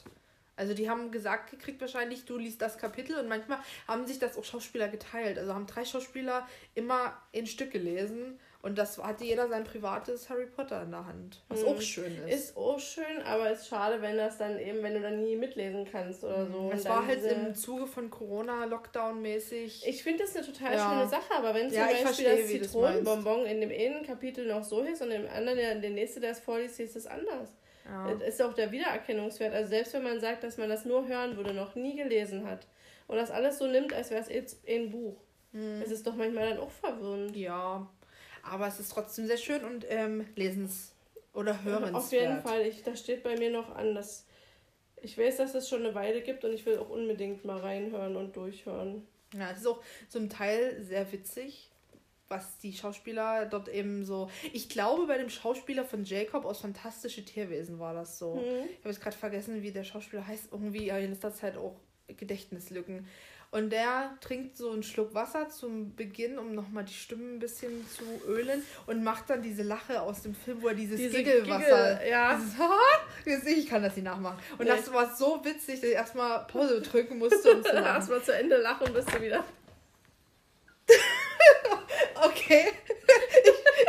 Also 0.56 0.72
die 0.72 0.88
haben 0.88 1.10
gesagt 1.10 1.50
gekriegt 1.50 1.80
wahrscheinlich, 1.80 2.24
du 2.24 2.38
liest 2.38 2.62
das 2.62 2.78
Kapitel 2.78 3.16
und 3.18 3.28
manchmal 3.28 3.58
haben 3.86 4.06
sich 4.06 4.18
das 4.18 4.38
auch 4.38 4.44
Schauspieler 4.44 4.88
geteilt. 4.88 5.38
Also 5.38 5.54
haben 5.54 5.66
drei 5.66 5.84
Schauspieler 5.84 6.48
immer 6.74 7.16
ein 7.34 7.46
Stück 7.46 7.70
gelesen 7.70 8.38
und 8.62 8.78
das 8.78 8.98
hatte 8.98 9.24
jeder 9.24 9.48
sein 9.48 9.62
privates 9.62 10.28
Harry 10.28 10.46
Potter 10.46 10.82
in 10.82 10.90
der 10.90 11.06
Hand. 11.06 11.40
Was 11.48 11.62
mhm. 11.62 11.68
auch 11.68 11.80
schön 11.80 12.16
ist. 12.26 12.34
Ist 12.34 12.56
auch 12.56 12.80
schön, 12.80 13.22
aber 13.24 13.52
ist 13.52 13.68
schade, 13.68 14.02
wenn 14.02 14.16
das 14.16 14.38
dann 14.38 14.58
eben, 14.58 14.82
wenn 14.82 14.94
du 14.94 15.02
dann 15.02 15.22
nie 15.22 15.36
mitlesen 15.36 15.86
kannst 15.88 16.24
oder 16.24 16.46
so. 16.46 16.70
Es 16.74 16.84
war 16.86 17.06
halt 17.06 17.22
im 17.22 17.54
Zuge 17.54 17.86
von 17.86 18.10
Corona, 18.10 18.64
Lockdown 18.64 19.22
mäßig. 19.22 19.86
Ich 19.86 20.02
finde 20.02 20.24
das 20.24 20.34
eine 20.34 20.46
total 20.46 20.74
ja. 20.74 20.90
schöne 20.90 21.08
Sache, 21.08 21.34
aber 21.36 21.54
wenn 21.54 21.68
zum 21.68 21.78
ja, 21.78 21.86
Beispiel 21.86 22.24
das 22.24 22.48
Zitronenbonbon 22.48 23.46
in 23.46 23.60
dem 23.60 23.70
einen 23.70 24.04
Kapitel 24.04 24.48
noch 24.48 24.64
so 24.64 24.80
ist 24.80 25.00
und 25.00 25.12
im 25.12 25.28
anderen, 25.28 25.58
der, 25.58 25.74
der 25.76 25.90
nächste, 25.90 26.18
der 26.18 26.32
es 26.32 26.40
vorliest, 26.40 26.80
ist 26.80 26.96
es 26.96 27.06
anders. 27.06 27.50
Ja. 27.88 28.10
Ist 28.12 28.42
auch 28.42 28.52
der 28.52 28.72
Wiedererkennungswert. 28.72 29.54
Also 29.54 29.70
selbst 29.70 29.94
wenn 29.94 30.02
man 30.02 30.20
sagt, 30.20 30.42
dass 30.42 30.58
man 30.58 30.68
das 30.68 30.84
nur 30.84 31.06
hören 31.06 31.36
würde, 31.36 31.54
noch 31.54 31.74
nie 31.74 31.96
gelesen 31.96 32.46
hat 32.48 32.66
und 33.06 33.16
das 33.16 33.30
alles 33.30 33.58
so 33.58 33.66
nimmt, 33.66 33.92
als 33.92 34.10
wäre 34.10 34.20
es 34.20 34.28
jetzt 34.28 34.58
ein 34.68 34.90
Buch. 34.90 35.16
Hm. 35.52 35.80
Es 35.82 35.90
ist 35.90 36.06
doch 36.06 36.16
manchmal 36.16 36.50
dann 36.50 36.58
auch 36.58 36.70
verwirrend. 36.70 37.36
Ja, 37.36 37.88
aber 38.42 38.66
es 38.66 38.80
ist 38.80 38.92
trotzdem 38.92 39.26
sehr 39.26 39.36
schön 39.36 39.64
und 39.64 39.86
ähm, 39.88 40.26
lesens- 40.36 40.92
oder 41.32 41.62
hörenswert. 41.62 41.94
Auf 41.94 42.12
jeden 42.12 42.40
Fall. 42.40 42.62
Ich, 42.62 42.82
das 42.82 43.00
steht 43.00 43.22
bei 43.22 43.36
mir 43.36 43.50
noch 43.50 43.74
an, 43.74 43.94
dass 43.94 44.26
ich 45.02 45.16
weiß, 45.16 45.36
dass 45.36 45.54
es 45.54 45.68
schon 45.68 45.84
eine 45.84 45.94
Weile 45.94 46.22
gibt 46.22 46.44
und 46.44 46.52
ich 46.52 46.66
will 46.66 46.78
auch 46.78 46.90
unbedingt 46.90 47.44
mal 47.44 47.58
reinhören 47.58 48.16
und 48.16 48.34
durchhören. 48.36 49.06
Ja, 49.34 49.50
es 49.50 49.58
ist 49.58 49.66
auch 49.66 49.82
zum 50.08 50.28
Teil 50.28 50.82
sehr 50.82 51.10
witzig 51.12 51.70
was 52.28 52.58
die 52.58 52.72
Schauspieler 52.72 53.46
dort 53.46 53.68
eben 53.68 54.04
so. 54.04 54.30
Ich 54.52 54.68
glaube, 54.68 55.06
bei 55.06 55.18
dem 55.18 55.30
Schauspieler 55.30 55.84
von 55.84 56.04
Jacob 56.04 56.44
aus 56.44 56.60
Fantastische 56.60 57.24
Tierwesen 57.24 57.78
war 57.78 57.94
das 57.94 58.18
so. 58.18 58.34
Mhm. 58.34 58.68
Ich 58.70 58.78
habe 58.78 58.88
jetzt 58.90 59.00
gerade 59.00 59.16
vergessen, 59.16 59.62
wie 59.62 59.70
der 59.70 59.84
Schauspieler 59.84 60.26
heißt. 60.26 60.48
Irgendwie 60.52 60.88
in 60.88 61.10
letzter 61.10 61.34
Zeit 61.34 61.56
auch 61.56 61.76
Gedächtnislücken. 62.08 63.06
Und 63.52 63.70
der 63.70 64.18
trinkt 64.20 64.56
so 64.56 64.70
einen 64.70 64.82
Schluck 64.82 65.14
Wasser 65.14 65.48
zum 65.48 65.94
Beginn, 65.94 66.38
um 66.38 66.54
nochmal 66.54 66.84
die 66.84 66.92
Stimme 66.92 67.34
ein 67.34 67.38
bisschen 67.38 67.86
zu 67.88 68.02
ölen 68.28 68.62
und 68.86 69.04
macht 69.04 69.30
dann 69.30 69.40
diese 69.40 69.62
Lache 69.62 70.02
aus 70.02 70.22
dem 70.22 70.34
Film, 70.34 70.62
wo 70.62 70.68
er 70.68 70.74
dieses 70.74 70.98
diese 70.98 71.22
Giggelwasser. 71.22 71.94
Giggle, 71.94 72.10
ja. 72.10 72.40
Dieses, 73.24 73.46
ich 73.56 73.66
kann 73.66 73.82
das 73.82 73.94
nicht 73.94 74.04
nachmachen. 74.04 74.38
Und 74.58 74.64
nee. 74.64 74.70
das 74.70 74.92
war 74.92 75.14
so 75.14 75.40
witzig, 75.44 75.80
dass 75.80 75.88
ich 75.88 75.94
erstmal 75.94 76.44
Pause 76.46 76.82
drücken 76.82 77.18
musste. 77.18 77.56
Um 77.56 77.64
erstmal 77.64 78.22
zu 78.22 78.34
Ende 78.34 78.56
lachen, 78.56 78.92
bist 78.92 79.14
du 79.14 79.22
wieder. 79.22 79.44
Okay. 82.46 82.66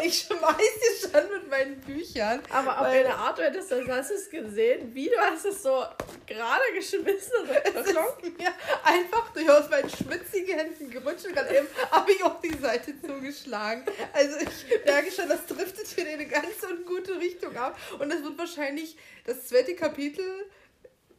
Ich, 0.04 0.08
ich 0.08 0.28
schmeiß 0.28 0.56
dir 0.58 1.10
schon 1.10 1.32
mit 1.32 1.50
meinen 1.50 1.80
Büchern. 1.82 2.42
Aber 2.50 2.80
auf 2.80 2.88
eine 2.88 3.16
Art, 3.16 3.38
du 3.38 3.44
hättest 3.44 3.72
das, 3.72 3.88
hast 3.88 4.10
du 4.10 4.16
es 4.16 4.30
gesehen, 4.30 4.94
wie 4.94 5.10
du 5.10 5.18
hast 5.18 5.46
es 5.46 5.64
so 5.64 5.84
gerade 6.28 6.64
geschmissen 6.76 7.32
und 7.42 7.50
es 7.50 7.88
ist 7.88 8.38
mir 8.38 8.54
einfach 8.84 9.32
durch 9.34 9.50
aus 9.50 9.70
meinen 9.70 9.90
schwitzigen 9.90 10.58
Händen 10.58 10.92
gerutscht 10.92 11.26
und 11.26 11.34
gerade 11.34 11.56
eben 11.56 11.68
habe 11.90 12.12
ich 12.12 12.24
auf 12.24 12.42
die 12.42 12.56
Seite 12.58 12.94
zugeschlagen. 13.02 13.86
Also 14.14 14.38
ich 14.40 14.86
merke 14.86 15.12
schon, 15.12 15.30
das 15.30 15.46
driftet 15.46 15.88
hier 15.88 16.06
in 16.06 16.14
eine 16.14 16.28
ganz 16.28 16.64
ungute 16.70 17.18
Richtung 17.20 17.56
ab. 17.56 17.80
Und 17.98 18.12
das 18.12 18.22
wird 18.24 18.38
wahrscheinlich 18.38 18.98
das 19.26 19.48
zweite 19.48 19.76
Kapitel 19.76 20.26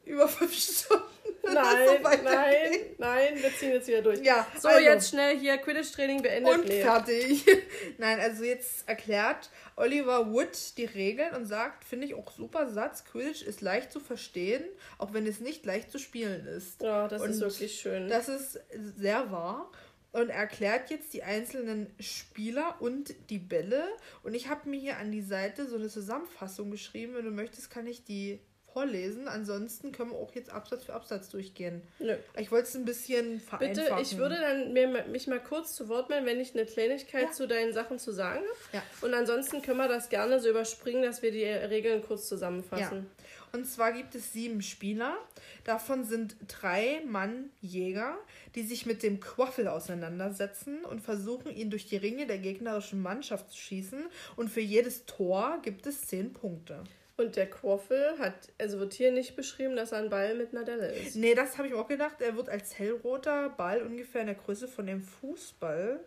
über 0.08 0.28
fünf 0.28 0.54
Stunden. 0.54 1.04
Nein, 1.54 1.86
so 1.86 2.08
nein, 2.24 2.72
nein, 2.98 3.34
wir 3.36 3.54
ziehen 3.54 3.72
jetzt 3.72 3.88
wieder 3.88 4.02
durch. 4.02 4.20
Ja, 4.20 4.46
so 4.58 4.68
also, 4.68 4.80
jetzt 4.80 5.08
schnell 5.08 5.38
hier 5.38 5.56
Quidditch-Training 5.56 6.20
beendet. 6.20 6.54
Und 6.54 6.68
nee. 6.68 6.82
fertig. 6.82 7.44
nein, 7.98 8.20
also 8.20 8.44
jetzt 8.44 8.86
erklärt 8.86 9.48
Oliver 9.76 10.30
Wood 10.30 10.76
die 10.76 10.84
Regeln 10.84 11.34
und 11.34 11.46
sagt, 11.46 11.84
finde 11.84 12.06
ich 12.06 12.14
auch 12.14 12.30
super 12.32 12.68
Satz, 12.68 13.04
Quidditch 13.04 13.42
ist 13.42 13.62
leicht 13.62 13.92
zu 13.92 14.00
verstehen, 14.00 14.62
auch 14.98 15.14
wenn 15.14 15.26
es 15.26 15.40
nicht 15.40 15.64
leicht 15.64 15.90
zu 15.90 15.98
spielen 15.98 16.46
ist. 16.46 16.82
Ja, 16.82 17.08
das 17.08 17.22
und 17.22 17.30
ist 17.30 17.40
wirklich 17.40 17.80
schön. 17.80 18.08
Das 18.08 18.28
ist 18.28 18.60
sehr 18.98 19.30
wahr 19.30 19.70
und 20.12 20.30
erklärt 20.30 20.90
jetzt 20.90 21.12
die 21.12 21.22
einzelnen 21.22 21.86
Spieler 22.00 22.76
und 22.80 23.14
die 23.30 23.38
Bälle. 23.38 23.84
Und 24.22 24.34
ich 24.34 24.48
habe 24.48 24.68
mir 24.68 24.80
hier 24.80 24.98
an 24.98 25.12
die 25.12 25.22
Seite 25.22 25.66
so 25.66 25.76
eine 25.76 25.88
Zusammenfassung 25.88 26.70
geschrieben. 26.70 27.14
Wenn 27.14 27.24
du 27.24 27.30
möchtest, 27.30 27.70
kann 27.70 27.86
ich 27.86 28.04
die 28.04 28.40
vorlesen. 28.78 29.26
Ansonsten 29.26 29.90
können 29.90 30.10
wir 30.10 30.18
auch 30.18 30.32
jetzt 30.34 30.50
Absatz 30.50 30.84
für 30.84 30.94
Absatz 30.94 31.28
durchgehen. 31.30 31.82
Nö. 31.98 32.14
Ich 32.38 32.52
wollte 32.52 32.68
es 32.68 32.76
ein 32.76 32.84
bisschen 32.84 33.40
vereinfachen. 33.40 33.86
Bitte, 33.86 34.02
ich 34.02 34.16
würde 34.18 34.36
dann 34.36 34.72
mir, 34.72 35.04
mich 35.08 35.26
mal 35.26 35.40
kurz 35.42 35.74
zu 35.74 35.88
Wort 35.88 36.08
melden, 36.08 36.26
wenn 36.26 36.38
ich 36.38 36.54
eine 36.54 36.64
Kleinigkeit 36.64 37.24
ja. 37.24 37.32
zu 37.32 37.48
deinen 37.48 37.72
Sachen 37.72 37.98
zu 37.98 38.12
sagen 38.12 38.38
habe. 38.38 38.76
Ja. 38.76 38.82
Und 39.00 39.14
ansonsten 39.14 39.62
können 39.62 39.78
wir 39.78 39.88
das 39.88 40.08
gerne 40.08 40.40
so 40.40 40.48
überspringen, 40.48 41.02
dass 41.02 41.22
wir 41.22 41.32
die 41.32 41.44
Regeln 41.44 42.04
kurz 42.06 42.28
zusammenfassen. 42.28 43.06
Ja. 43.06 43.24
Und 43.52 43.64
zwar 43.64 43.92
gibt 43.92 44.14
es 44.14 44.32
sieben 44.32 44.62
Spieler. 44.62 45.16
Davon 45.64 46.04
sind 46.04 46.36
drei 46.46 47.02
Mann 47.06 47.50
Jäger, 47.60 48.16
die 48.54 48.62
sich 48.62 48.86
mit 48.86 49.02
dem 49.02 49.20
Quaffel 49.20 49.66
auseinandersetzen 49.68 50.84
und 50.84 51.00
versuchen, 51.00 51.50
ihn 51.50 51.70
durch 51.70 51.86
die 51.86 51.96
Ringe 51.96 52.26
der 52.26 52.38
gegnerischen 52.38 53.00
Mannschaft 53.00 53.50
zu 53.50 53.58
schießen. 53.58 54.04
Und 54.36 54.50
für 54.50 54.60
jedes 54.60 55.06
Tor 55.06 55.58
gibt 55.62 55.86
es 55.86 56.02
zehn 56.02 56.32
Punkte. 56.32 56.84
Und 57.18 57.34
der 57.34 57.50
Quaffel 57.50 58.16
hat, 58.20 58.52
also 58.58 58.78
wird 58.78 58.94
hier 58.94 59.10
nicht 59.10 59.34
beschrieben, 59.34 59.74
dass 59.74 59.90
er 59.90 59.98
ein 59.98 60.08
Ball 60.08 60.36
mit 60.36 60.54
einer 60.54 60.64
Delle 60.64 60.92
ist. 60.92 61.16
Nee, 61.16 61.34
das 61.34 61.58
habe 61.58 61.66
ich 61.66 61.74
mir 61.74 61.80
auch 61.80 61.88
gedacht. 61.88 62.20
Er 62.20 62.36
wird 62.36 62.48
als 62.48 62.78
hellroter 62.78 63.48
Ball 63.48 63.82
ungefähr 63.82 64.20
in 64.20 64.28
der 64.28 64.36
Größe 64.36 64.68
von 64.68 64.86
dem 64.86 65.02
Fußball, 65.02 65.98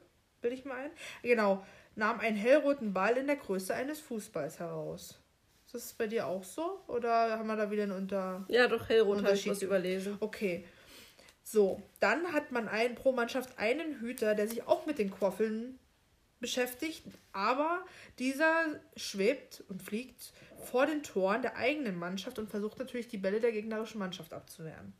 will 0.41 0.53
ich 0.53 0.63
mal 0.63 0.77
ein. 0.77 0.91
Genau, 1.21 1.65
nahm 1.95 2.21
einen 2.21 2.37
hellroten 2.37 2.93
Ball 2.93 3.17
in 3.17 3.27
der 3.27 3.35
Größe 3.35 3.75
eines 3.75 3.99
Fußballs 3.99 4.59
heraus. 4.59 5.19
Ist 5.65 5.75
das 5.75 5.93
bei 5.93 6.07
dir 6.07 6.27
auch 6.27 6.45
so? 6.45 6.79
Oder 6.87 7.37
haben 7.37 7.47
wir 7.47 7.57
da 7.57 7.69
wieder 7.69 7.83
einen 7.83 7.91
Unter... 7.91 8.45
Ja, 8.47 8.69
doch, 8.69 8.87
hellrot 8.87 9.21
habe 9.21 9.33
ich 9.33 9.49
was 9.49 9.61
überlesen. 9.61 10.15
Okay. 10.21 10.63
So, 11.43 11.81
dann 11.99 12.31
hat 12.31 12.53
man 12.53 12.69
einen, 12.69 12.95
pro 12.95 13.11
Mannschaft 13.11 13.59
einen 13.59 13.99
Hüter, 13.99 14.33
der 14.33 14.47
sich 14.47 14.65
auch 14.65 14.85
mit 14.85 14.97
den 14.97 15.11
Quaffeln 15.11 15.77
beschäftigt, 16.39 17.03
aber 17.31 17.85
dieser 18.17 18.79
schwebt 18.97 19.63
und 19.69 19.81
fliegt 19.81 20.33
vor 20.61 20.85
den 20.85 21.03
Toren 21.03 21.41
der 21.41 21.57
eigenen 21.57 21.97
Mannschaft 21.97 22.39
und 22.39 22.49
versucht 22.49 22.79
natürlich 22.79 23.07
die 23.07 23.17
Bälle 23.17 23.39
der 23.39 23.51
gegnerischen 23.51 23.99
Mannschaft 23.99 24.33
abzuwehren. 24.33 24.93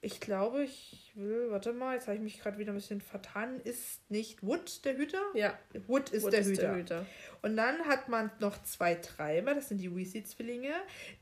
Ich 0.00 0.20
glaube, 0.20 0.64
ich 0.64 1.12
will, 1.14 1.46
warte 1.50 1.72
mal, 1.72 1.94
jetzt 1.94 2.08
habe 2.08 2.16
ich 2.16 2.22
mich 2.22 2.38
gerade 2.38 2.58
wieder 2.58 2.72
ein 2.72 2.76
bisschen 2.76 3.00
vertan. 3.00 3.58
Ist 3.60 4.10
nicht 4.10 4.42
Wood 4.42 4.84
der 4.84 4.98
Hüter? 4.98 5.22
Ja. 5.32 5.58
Wood 5.86 6.10
ist, 6.10 6.24
Wood 6.24 6.34
der, 6.34 6.40
ist 6.40 6.48
Hüter. 6.48 6.62
der, 6.62 6.76
Hüter. 6.76 7.06
Und 7.40 7.56
dann 7.56 7.86
hat 7.86 8.10
man 8.10 8.30
noch 8.38 8.62
zwei 8.64 8.96
Treiber, 8.96 9.54
das 9.54 9.70
sind 9.70 9.78
die 9.78 9.94
Weasley-Zwillinge, 9.94 10.74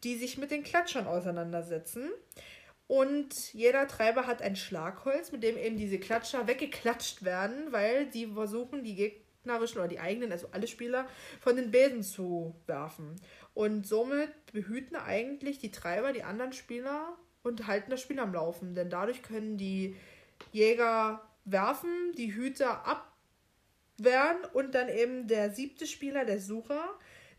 die 0.02 0.16
sich 0.16 0.36
mit 0.36 0.50
den 0.50 0.64
Klatschern 0.64 1.06
auseinandersetzen. 1.06 2.10
Und 2.88 3.54
jeder 3.54 3.86
Treiber 3.86 4.26
hat 4.26 4.42
ein 4.42 4.56
Schlagholz, 4.56 5.32
mit 5.32 5.42
dem 5.42 5.56
eben 5.56 5.76
diese 5.78 5.98
Klatscher 5.98 6.46
weggeklatscht 6.46 7.24
werden, 7.24 7.70
weil 7.70 8.06
die 8.06 8.26
versuchen, 8.26 8.82
die 8.82 9.21
gegnerischen 9.42 9.78
oder 9.78 9.88
die 9.88 10.00
eigenen, 10.00 10.32
also 10.32 10.48
alle 10.52 10.66
Spieler, 10.66 11.06
von 11.40 11.56
den 11.56 11.70
Bäden 11.70 12.02
zu 12.02 12.54
werfen. 12.66 13.16
Und 13.54 13.86
somit 13.86 14.30
behüten 14.52 14.96
eigentlich 14.96 15.58
die 15.58 15.70
Treiber 15.70 16.12
die 16.12 16.22
anderen 16.22 16.52
Spieler 16.52 17.16
und 17.42 17.66
halten 17.66 17.90
das 17.90 18.00
Spiel 18.00 18.18
am 18.20 18.32
Laufen. 18.32 18.74
Denn 18.74 18.90
dadurch 18.90 19.22
können 19.22 19.56
die 19.58 19.96
Jäger 20.52 21.22
werfen, 21.44 22.12
die 22.16 22.34
Hüter 22.34 22.84
abwehren 22.86 24.38
und 24.52 24.74
dann 24.74 24.88
eben 24.88 25.26
der 25.26 25.50
siebte 25.50 25.86
Spieler, 25.86 26.24
der 26.24 26.40
Sucher, 26.40 26.88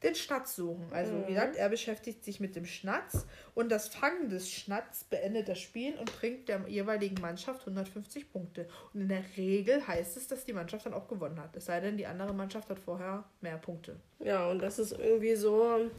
den 0.04 0.16
Schnatz 0.16 0.56
suchen. 0.56 0.86
Also 0.92 1.14
wie 1.14 1.18
mhm. 1.18 1.28
gesagt, 1.28 1.56
er 1.56 1.70
beschäftigt 1.70 2.24
sich 2.24 2.40
mit 2.40 2.56
dem 2.56 2.66
Schnatz 2.66 3.26
und 3.56 3.72
das 3.72 3.88
Fangen 3.88 4.30
des 4.30 4.52
Schnatz 4.52 5.06
beendet 5.06 5.48
das 5.48 5.60
Spiel 5.60 5.96
und 5.96 6.16
bringt 6.20 6.50
der 6.50 6.68
jeweiligen 6.68 7.20
Mannschaft 7.22 7.62
150 7.62 8.32
Punkte. 8.32 8.68
Und 8.94 9.02
in 9.02 9.08
der 9.10 9.24
Regel 9.38 9.88
heißt 9.88 10.18
es, 10.18 10.28
dass 10.28 10.46
die 10.46 10.54
Mannschaft 10.54 10.86
dann 10.86 10.94
auch 10.94 11.08
gewonnen 11.08 11.40
hat. 11.40 11.56
Es 11.56 11.66
sei 11.66 11.80
denn, 11.80 11.98
die 11.98 12.06
andere 12.06 12.34
Mannschaft 12.34 12.70
hat 12.70 12.80
vorher 12.80 13.24
mehr 13.42 13.58
Punkte. 13.58 13.96
Ja, 14.20 14.50
und 14.50 14.60
das 14.60 14.80
ist 14.80 14.92
irgendwie 14.92 15.36
so, 15.36 15.90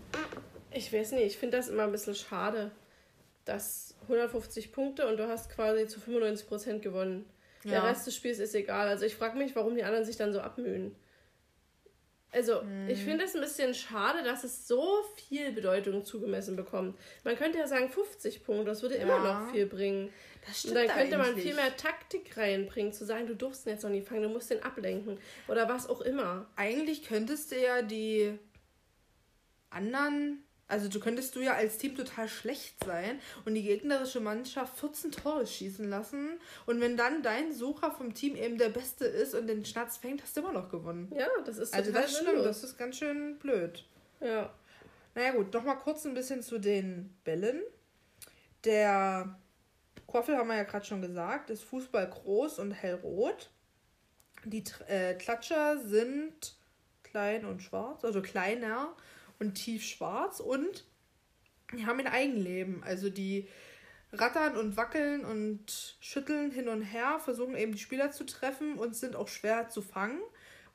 ich 0.70 0.92
weiß 0.92 1.12
nicht, 1.12 1.24
ich 1.24 1.38
finde 1.38 1.57
das 1.57 1.68
immer 1.68 1.84
ein 1.84 1.92
bisschen 1.92 2.14
schade, 2.14 2.70
dass 3.44 3.94
150 4.02 4.72
Punkte 4.72 5.07
und 5.07 5.16
du 5.16 5.28
hast 5.28 5.50
quasi 5.50 5.86
zu 5.86 6.00
95% 6.00 6.80
gewonnen. 6.80 7.26
Ja. 7.64 7.72
Der 7.72 7.84
Rest 7.84 8.07
des 8.07 8.14
Spiels 8.14 8.38
ist 8.38 8.55
egal. 8.55 8.88
Also 8.88 9.07
ich 9.07 9.14
frage 9.14 9.38
mich, 9.38 9.57
warum 9.57 9.74
die 9.74 9.84
anderen 9.84 10.05
sich 10.05 10.16
dann 10.16 10.32
so 10.32 10.40
abmühen. 10.40 10.94
Also, 12.35 12.62
hm. 12.62 12.89
ich 12.89 12.99
finde 12.99 13.24
es 13.24 13.35
ein 13.35 13.41
bisschen 13.41 13.74
schade, 13.74 14.24
dass 14.24 14.43
es 14.45 14.66
so 14.66 15.03
viel 15.28 15.53
Bedeutung 15.53 16.05
zugemessen 16.05 16.57
bekommt. 16.57 16.99
Man 17.22 17.37
könnte 17.37 17.59
ja 17.59 17.66
sagen 17.66 17.89
50 17.89 18.45
Punkte, 18.45 18.66
das 18.66 18.82
würde 18.82 18.97
ja. 18.97 19.03
immer 19.03 19.18
noch 19.20 19.53
viel 19.53 19.66
bringen. 19.66 20.12
Das 20.47 20.61
stimmt. 20.61 20.76
Und 20.76 20.89
dann 20.89 20.97
könnte 20.97 21.18
man 21.18 21.37
viel 21.37 21.55
mehr 21.55 21.76
Taktik 21.76 22.37
reinbringen, 22.37 22.93
zu 22.93 23.05
sagen, 23.05 23.26
du 23.26 23.35
durfst 23.35 23.66
jetzt 23.66 23.85
noch 23.85 23.91
nie 23.91 24.03
fangen, 24.03 24.22
du 24.22 24.28
musst 24.28 24.51
den 24.51 24.62
ablenken. 24.62 25.18
Oder 25.49 25.68
was 25.68 25.89
auch 25.89 26.01
immer. 26.01 26.47
Eigentlich 26.57 27.05
könntest 27.05 27.53
du 27.53 27.61
ja 27.61 27.82
die 27.82 28.39
anderen 29.70 30.43
also 30.67 30.89
du 30.89 30.99
könntest 30.99 31.37
du 31.37 31.41
ja 31.41 31.55
als 31.55 31.77
Team 31.77 31.95
total 31.95 32.29
schlecht 32.29 32.83
sein 32.85 33.21
und 33.45 33.55
die 33.55 33.62
gegnerische 33.62 34.21
Mannschaft 34.21 34.79
14 34.79 35.12
Tore 35.12 35.47
schießen 35.47 35.89
lassen. 35.89 36.41
Und 36.67 36.81
wenn 36.81 36.97
dann 36.97 37.23
dein 37.23 37.53
Sucher 37.53 37.91
vom 37.91 38.15
Team 38.15 38.35
eben 38.35 38.57
der 38.57 38.71
Beste 38.71 39.05
ist 39.05 39.35
und 39.35 39.47
den 39.47 39.65
Schnatz 39.65 39.99
fängt, 39.99 40.23
hast 40.23 40.37
du 40.37 40.41
immer 40.41 40.53
noch 40.53 40.71
gewonnen. 40.71 41.12
Ja, 41.15 41.29
das 41.45 41.59
ist 41.59 41.75
Also 41.75 41.93
das 41.93 42.17
stimmt, 42.17 42.45
das 42.45 42.65
ist 42.65 42.79
ganz 42.79 42.97
schön 42.97 43.39
blöd. 43.39 43.85
Ja. 44.21 44.55
Naja 45.15 45.33
gut, 45.33 45.53
noch 45.53 45.65
mal 45.65 45.77
kurz 45.77 46.05
ein 46.07 46.15
bisschen 46.15 46.43
zu 46.43 46.59
den 46.59 47.15
Bällen. 47.25 47.62
Der 48.65 49.39
Quaffel 50.09 50.37
haben 50.37 50.49
wir 50.49 50.57
ja 50.57 50.65
gerade 50.65 50.85
schon 50.87 51.03
gesagt, 51.03 51.51
ist 51.51 51.65
Fußball 51.65 52.09
groß 52.09 52.59
und 52.59 52.73
hellrot. 52.73 53.51
Die 54.45 54.65
äh, 54.89 55.15
Klatscher 55.15 55.79
sind 55.79 56.57
klein 57.03 57.45
und 57.45 57.62
schwarz, 57.62 58.05
also 58.05 58.23
kleiner 58.23 58.95
und 59.39 59.55
tiefschwarz 59.55 60.41
und 60.41 60.85
die 61.72 61.87
haben 61.87 62.01
ein 62.01 62.07
Eigenleben. 62.07 62.82
Also 62.85 63.11
die 63.11 63.49
rattern 64.12 64.57
und 64.57 64.76
wackeln 64.76 65.24
und 65.24 65.97
schütteln 66.01 66.51
hin 66.51 66.68
und 66.68 66.82
her, 66.82 67.18
versuchen 67.18 67.57
eben 67.57 67.72
die 67.72 67.78
Spieler 67.78 68.11
zu 68.11 68.24
treffen 68.24 68.78
und 68.78 68.95
sind 68.95 69.16
auch 69.16 69.28
schwer 69.28 69.68
zu 69.68 69.82
fangen. 69.82 70.20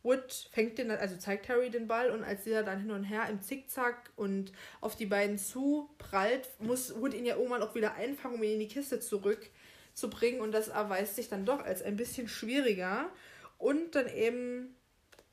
Wood 0.01 0.49
fängt 0.51 0.78
den, 0.78 0.91
also 0.91 1.18
zeigt 1.18 1.49
Harry 1.49 1.70
den 1.70 1.88
Ball 1.88 2.10
und 2.12 2.24
als 2.24 2.43
dieser 2.43 2.64
dann 2.64 2.80
hin 2.80 2.91
und 2.91 3.03
her 3.03 3.28
im 3.30 3.41
Zickzack 3.41 4.12
und 4.16 4.53
auf 4.80 4.95
die 4.95 5.05
beiden 5.05 5.38
zu 5.38 5.89
prallt, 5.97 6.47
muss 6.60 6.95
Wood 6.95 7.14
ihn 7.14 7.26
ja 7.26 7.36
irgendwann 7.36 7.62
auch 7.62 7.76
wieder 7.76 7.95
einfangen, 7.95 8.38
um 8.38 8.43
ihn 8.43 8.53
in 8.53 8.60
die 8.60 8.68
Kiste 8.70 9.01
zurückzubringen 9.01 10.39
und 10.39 10.53
das 10.53 10.70
erweist 10.70 11.18
sich 11.18 11.28
dann 11.28 11.45
doch 11.45 11.66
als 11.66 11.82
ein 11.82 11.97
bisschen 11.97 12.30
schwieriger 12.30 13.10
und 13.57 13.95
dann 13.95 14.07
eben 14.07 14.74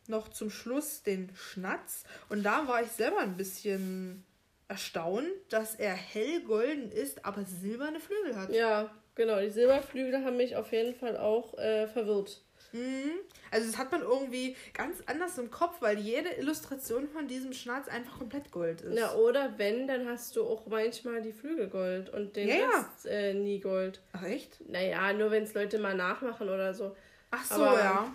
noch 0.08 0.28
zum 0.28 0.50
Schluss 0.50 1.02
den 1.02 1.30
Schnatz. 1.34 2.04
Und 2.28 2.42
da 2.42 2.68
war 2.68 2.82
ich 2.82 2.90
selber 2.90 3.18
ein 3.18 3.36
bisschen 3.36 4.24
erstaunt, 4.68 5.28
dass 5.48 5.74
er 5.74 5.94
hellgolden 5.94 6.90
ist, 6.90 7.24
aber 7.24 7.44
silberne 7.44 8.00
Flügel 8.00 8.36
hat. 8.36 8.52
Ja, 8.52 8.90
genau. 9.14 9.40
Die 9.40 9.50
Silberflügel 9.50 10.24
haben 10.24 10.36
mich 10.36 10.56
auf 10.56 10.72
jeden 10.72 10.94
Fall 10.94 11.16
auch 11.16 11.56
äh, 11.58 11.86
verwirrt. 11.86 12.42
Mhm. 12.72 13.12
Also 13.50 13.68
das 13.68 13.78
hat 13.78 13.92
man 13.92 14.02
irgendwie 14.02 14.56
ganz 14.74 15.02
anders 15.06 15.38
im 15.38 15.50
Kopf, 15.50 15.76
weil 15.80 15.98
jede 15.98 16.30
Illustration 16.30 17.08
von 17.08 17.28
diesem 17.28 17.52
Schnatz 17.52 17.88
einfach 17.88 18.18
komplett 18.18 18.50
Gold 18.50 18.80
ist. 18.80 18.94
Na, 18.98 19.14
oder 19.14 19.54
wenn, 19.56 19.86
dann 19.86 20.08
hast 20.08 20.36
du 20.36 20.44
auch 20.44 20.66
manchmal 20.66 21.22
die 21.22 21.32
Flügel 21.32 21.68
Gold 21.68 22.10
und 22.10 22.36
den 22.36 22.48
ja, 22.48 22.54
Rest. 22.54 23.06
Äh, 23.06 23.34
nie 23.34 23.60
Gold. 23.60 24.00
Ach 24.12 24.24
echt? 24.24 24.68
Naja, 24.68 25.12
nur 25.12 25.30
wenn 25.30 25.44
es 25.44 25.54
Leute 25.54 25.78
mal 25.78 25.94
nachmachen 25.94 26.48
oder 26.48 26.74
so. 26.74 26.96
Ach 27.30 27.44
so, 27.44 27.62
Aber, 27.62 27.78
ja. 27.78 28.14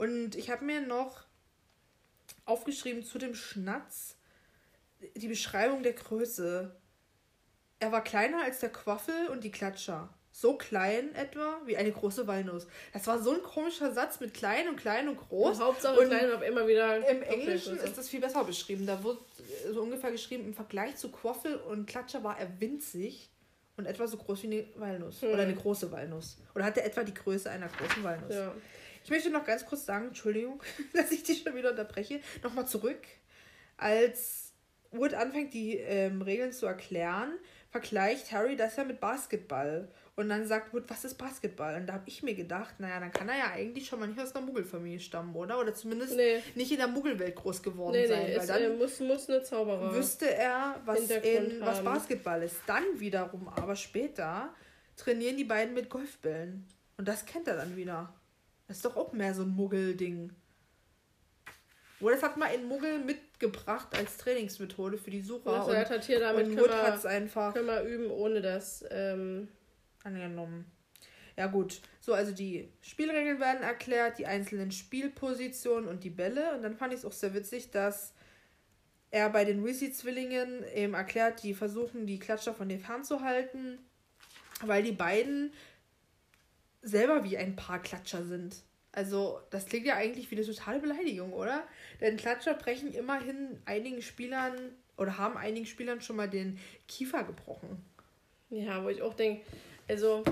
Und 0.00 0.34
ich 0.34 0.48
habe 0.48 0.64
mir 0.64 0.80
noch 0.80 1.24
aufgeschrieben 2.46 3.04
zu 3.04 3.18
dem 3.18 3.34
Schnatz 3.34 4.16
die 5.14 5.28
Beschreibung 5.28 5.82
der 5.82 5.92
Größe. 5.92 6.74
Er 7.80 7.92
war 7.92 8.02
kleiner 8.02 8.42
als 8.42 8.60
der 8.60 8.70
Quaffel 8.70 9.26
und 9.28 9.44
die 9.44 9.50
Klatscher. 9.50 10.08
So 10.32 10.56
klein 10.56 11.14
etwa 11.14 11.60
wie 11.66 11.76
eine 11.76 11.92
große 11.92 12.26
Walnuss. 12.26 12.66
Das 12.94 13.06
war 13.08 13.22
so 13.22 13.34
ein 13.34 13.42
komischer 13.42 13.92
Satz 13.92 14.20
mit 14.20 14.32
klein 14.32 14.70
und 14.70 14.76
klein 14.76 15.06
und 15.06 15.18
groß. 15.18 15.58
Und 15.58 15.64
Hauptsache 15.64 16.00
und 16.00 16.08
klein 16.08 16.32
und 16.32 16.42
immer 16.44 16.66
wieder. 16.66 17.06
Im 17.06 17.20
Englischen 17.20 17.76
ist 17.76 17.98
das 17.98 18.08
viel 18.08 18.20
besser 18.20 18.42
beschrieben. 18.44 18.86
Da 18.86 19.04
wird 19.04 19.18
so 19.70 19.82
ungefähr 19.82 20.12
geschrieben, 20.12 20.46
im 20.46 20.54
Vergleich 20.54 20.96
zu 20.96 21.12
Quaffel 21.12 21.56
und 21.56 21.86
Klatscher 21.86 22.24
war 22.24 22.40
er 22.40 22.58
winzig 22.58 23.28
und 23.76 23.84
etwa 23.84 24.06
so 24.06 24.16
groß 24.16 24.44
wie 24.44 24.46
eine 24.46 24.66
Walnuss. 24.76 25.20
Hm. 25.20 25.32
Oder 25.32 25.42
eine 25.42 25.54
große 25.54 25.92
Walnuss. 25.92 26.38
Oder 26.54 26.64
hat 26.64 26.78
er 26.78 26.86
etwa 26.86 27.02
die 27.02 27.12
Größe 27.12 27.50
einer 27.50 27.68
großen 27.68 28.02
Walnuss. 28.02 28.34
Ja. 28.34 28.54
Ich 29.04 29.10
möchte 29.10 29.30
noch 29.30 29.44
ganz 29.44 29.64
kurz 29.66 29.86
sagen, 29.86 30.08
Entschuldigung, 30.08 30.62
dass 30.92 31.10
ich 31.10 31.22
dich 31.22 31.42
schon 31.42 31.54
wieder 31.54 31.70
unterbreche. 31.70 32.20
Nochmal 32.42 32.66
zurück. 32.66 33.00
Als 33.76 34.52
Wood 34.90 35.14
anfängt, 35.14 35.54
die 35.54 35.76
ähm, 35.76 36.22
Regeln 36.22 36.52
zu 36.52 36.66
erklären, 36.66 37.32
vergleicht 37.70 38.32
Harry 38.32 38.56
das 38.56 38.76
ja 38.76 38.84
mit 38.84 39.00
Basketball. 39.00 39.88
Und 40.16 40.28
dann 40.28 40.46
sagt 40.46 40.74
Wood, 40.74 40.84
was 40.88 41.04
ist 41.04 41.14
Basketball? 41.14 41.76
Und 41.76 41.86
da 41.86 41.94
habe 41.94 42.02
ich 42.06 42.22
mir 42.22 42.34
gedacht, 42.34 42.74
naja, 42.78 43.00
dann 43.00 43.12
kann 43.12 43.28
er 43.28 43.38
ja 43.38 43.50
eigentlich 43.52 43.86
schon 43.86 44.00
mal 44.00 44.08
nicht 44.08 44.20
aus 44.20 44.34
einer 44.34 44.44
Muggelfamilie 44.44 45.00
stammen, 45.00 45.34
oder? 45.34 45.58
Oder 45.58 45.74
zumindest 45.74 46.16
nee. 46.16 46.42
nicht 46.54 46.70
in 46.72 46.78
der 46.78 46.88
Muggelwelt 46.88 47.36
groß 47.36 47.62
geworden 47.62 47.92
nee, 47.92 48.06
sein. 48.06 48.26
Nee, 48.26 48.36
weil 48.36 48.46
dann 48.46 48.78
muss, 48.78 49.00
muss 49.00 49.30
eine 49.30 49.42
Zauberer. 49.42 49.94
Wüsste 49.94 50.34
er, 50.34 50.80
was, 50.84 51.08
in, 51.08 51.60
was 51.60 51.82
Basketball 51.82 52.42
ist. 52.42 52.56
Dann 52.66 52.84
wiederum, 52.98 53.48
aber 53.48 53.76
später, 53.76 54.52
trainieren 54.96 55.36
die 55.36 55.44
beiden 55.44 55.72
mit 55.72 55.88
Golfbällen. 55.88 56.66
Und 56.98 57.08
das 57.08 57.24
kennt 57.24 57.48
er 57.48 57.56
dann 57.56 57.76
wieder. 57.76 58.12
Das 58.70 58.76
ist 58.76 58.84
doch 58.84 58.96
auch 58.96 59.12
mehr 59.12 59.34
so 59.34 59.42
ein 59.42 59.48
Muggelding. 59.48 60.30
Oder 61.98 62.14
das 62.14 62.22
hat 62.22 62.36
mal 62.36 62.50
ein 62.50 62.68
Muggel 62.68 63.00
mitgebracht 63.00 63.88
als 63.98 64.16
Trainingsmethode 64.18 64.96
für 64.96 65.10
die 65.10 65.22
Sucher. 65.22 65.50
Also 65.50 65.72
er 65.72 65.88
hat 65.88 66.04
hier 66.04 66.20
damit 66.20 66.46
und 66.46 66.56
Wood 66.56 66.70
hat 66.70 66.96
es 66.96 67.04
einfach 67.04 67.52
können 67.52 67.66
wir 67.66 67.82
üben, 67.82 68.12
ohne 68.12 68.40
das 68.40 68.84
ähm 68.92 69.48
angenommen. 70.04 70.70
Ja 71.36 71.48
gut, 71.48 71.80
so 71.98 72.14
also 72.14 72.30
die 72.30 72.72
Spielregeln 72.80 73.40
werden 73.40 73.64
erklärt, 73.64 74.18
die 74.18 74.26
einzelnen 74.26 74.70
Spielpositionen 74.70 75.88
und 75.88 76.04
die 76.04 76.10
Bälle. 76.10 76.54
Und 76.54 76.62
dann 76.62 76.76
fand 76.76 76.92
ich 76.92 77.00
es 77.00 77.04
auch 77.04 77.10
sehr 77.10 77.34
witzig, 77.34 77.72
dass 77.72 78.14
er 79.10 79.30
bei 79.30 79.44
den 79.44 79.64
Weasley-Zwillingen 79.64 80.62
eben 80.76 80.94
erklärt, 80.94 81.42
die 81.42 81.54
versuchen, 81.54 82.06
die 82.06 82.20
Klatscher 82.20 82.54
von 82.54 82.68
den 82.68 82.78
fernzuhalten, 82.78 83.78
weil 84.64 84.84
die 84.84 84.92
beiden 84.92 85.52
selber 86.82 87.24
wie 87.24 87.36
ein 87.36 87.56
paar 87.56 87.80
Klatscher 87.80 88.24
sind. 88.24 88.56
Also, 88.92 89.40
das 89.50 89.66
klingt 89.66 89.86
ja 89.86 89.96
eigentlich 89.96 90.30
wie 90.30 90.36
eine 90.36 90.44
totale 90.44 90.80
Beleidigung, 90.80 91.32
oder? 91.32 91.62
Denn 92.00 92.16
Klatscher 92.16 92.54
brechen 92.54 92.92
immerhin 92.92 93.60
einigen 93.64 94.02
Spielern 94.02 94.54
oder 94.96 95.16
haben 95.16 95.36
einigen 95.36 95.66
Spielern 95.66 96.00
schon 96.00 96.16
mal 96.16 96.28
den 96.28 96.58
Kiefer 96.88 97.22
gebrochen. 97.22 97.84
Ja, 98.50 98.82
wo 98.82 98.88
ich 98.88 99.00
auch 99.00 99.14
denke, 99.14 99.44
also 99.88 100.24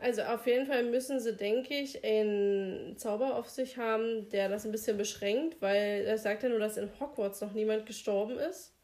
also 0.00 0.22
auf 0.22 0.46
jeden 0.46 0.66
Fall 0.66 0.84
müssen 0.84 1.18
sie, 1.20 1.34
denke 1.34 1.74
ich, 1.74 2.04
einen 2.04 2.96
Zauber 2.96 3.36
auf 3.36 3.48
sich 3.48 3.78
haben, 3.78 4.28
der 4.30 4.48
das 4.48 4.64
ein 4.64 4.72
bisschen 4.72 4.96
beschränkt, 4.96 5.60
weil 5.60 6.04
er 6.06 6.18
sagt 6.18 6.42
ja 6.42 6.48
nur, 6.48 6.58
dass 6.58 6.76
in 6.76 6.88
Hogwarts 7.00 7.40
noch 7.40 7.52
niemand 7.52 7.86
gestorben 7.86 8.38
ist. 8.38 8.74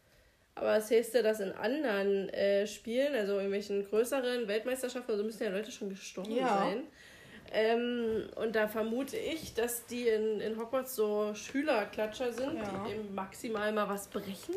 Aber 0.56 0.76
es 0.76 0.90
heißt 0.90 1.14
ja, 1.14 1.22
dass 1.22 1.40
in 1.40 1.52
anderen 1.52 2.28
äh, 2.28 2.66
Spielen, 2.66 3.14
also 3.14 3.34
irgendwelchen 3.34 3.84
größeren 3.88 4.46
Weltmeisterschaften, 4.46 5.10
also 5.10 5.24
müssen 5.24 5.42
ja 5.42 5.50
Leute 5.50 5.72
schon 5.72 5.88
gestorben 5.88 6.36
ja. 6.36 6.58
sein. 6.58 6.84
Ähm, 7.52 8.28
und 8.36 8.56
da 8.56 8.68
vermute 8.68 9.16
ich, 9.16 9.54
dass 9.54 9.86
die 9.86 10.08
in, 10.08 10.40
in 10.40 10.58
Hogwarts 10.58 10.94
so 10.94 11.34
Schülerklatscher 11.34 12.32
sind, 12.32 12.56
ja. 12.56 12.84
die 12.86 12.92
eben 12.92 13.14
maximal 13.14 13.72
mal 13.72 13.88
was 13.88 14.08
brechen. 14.08 14.54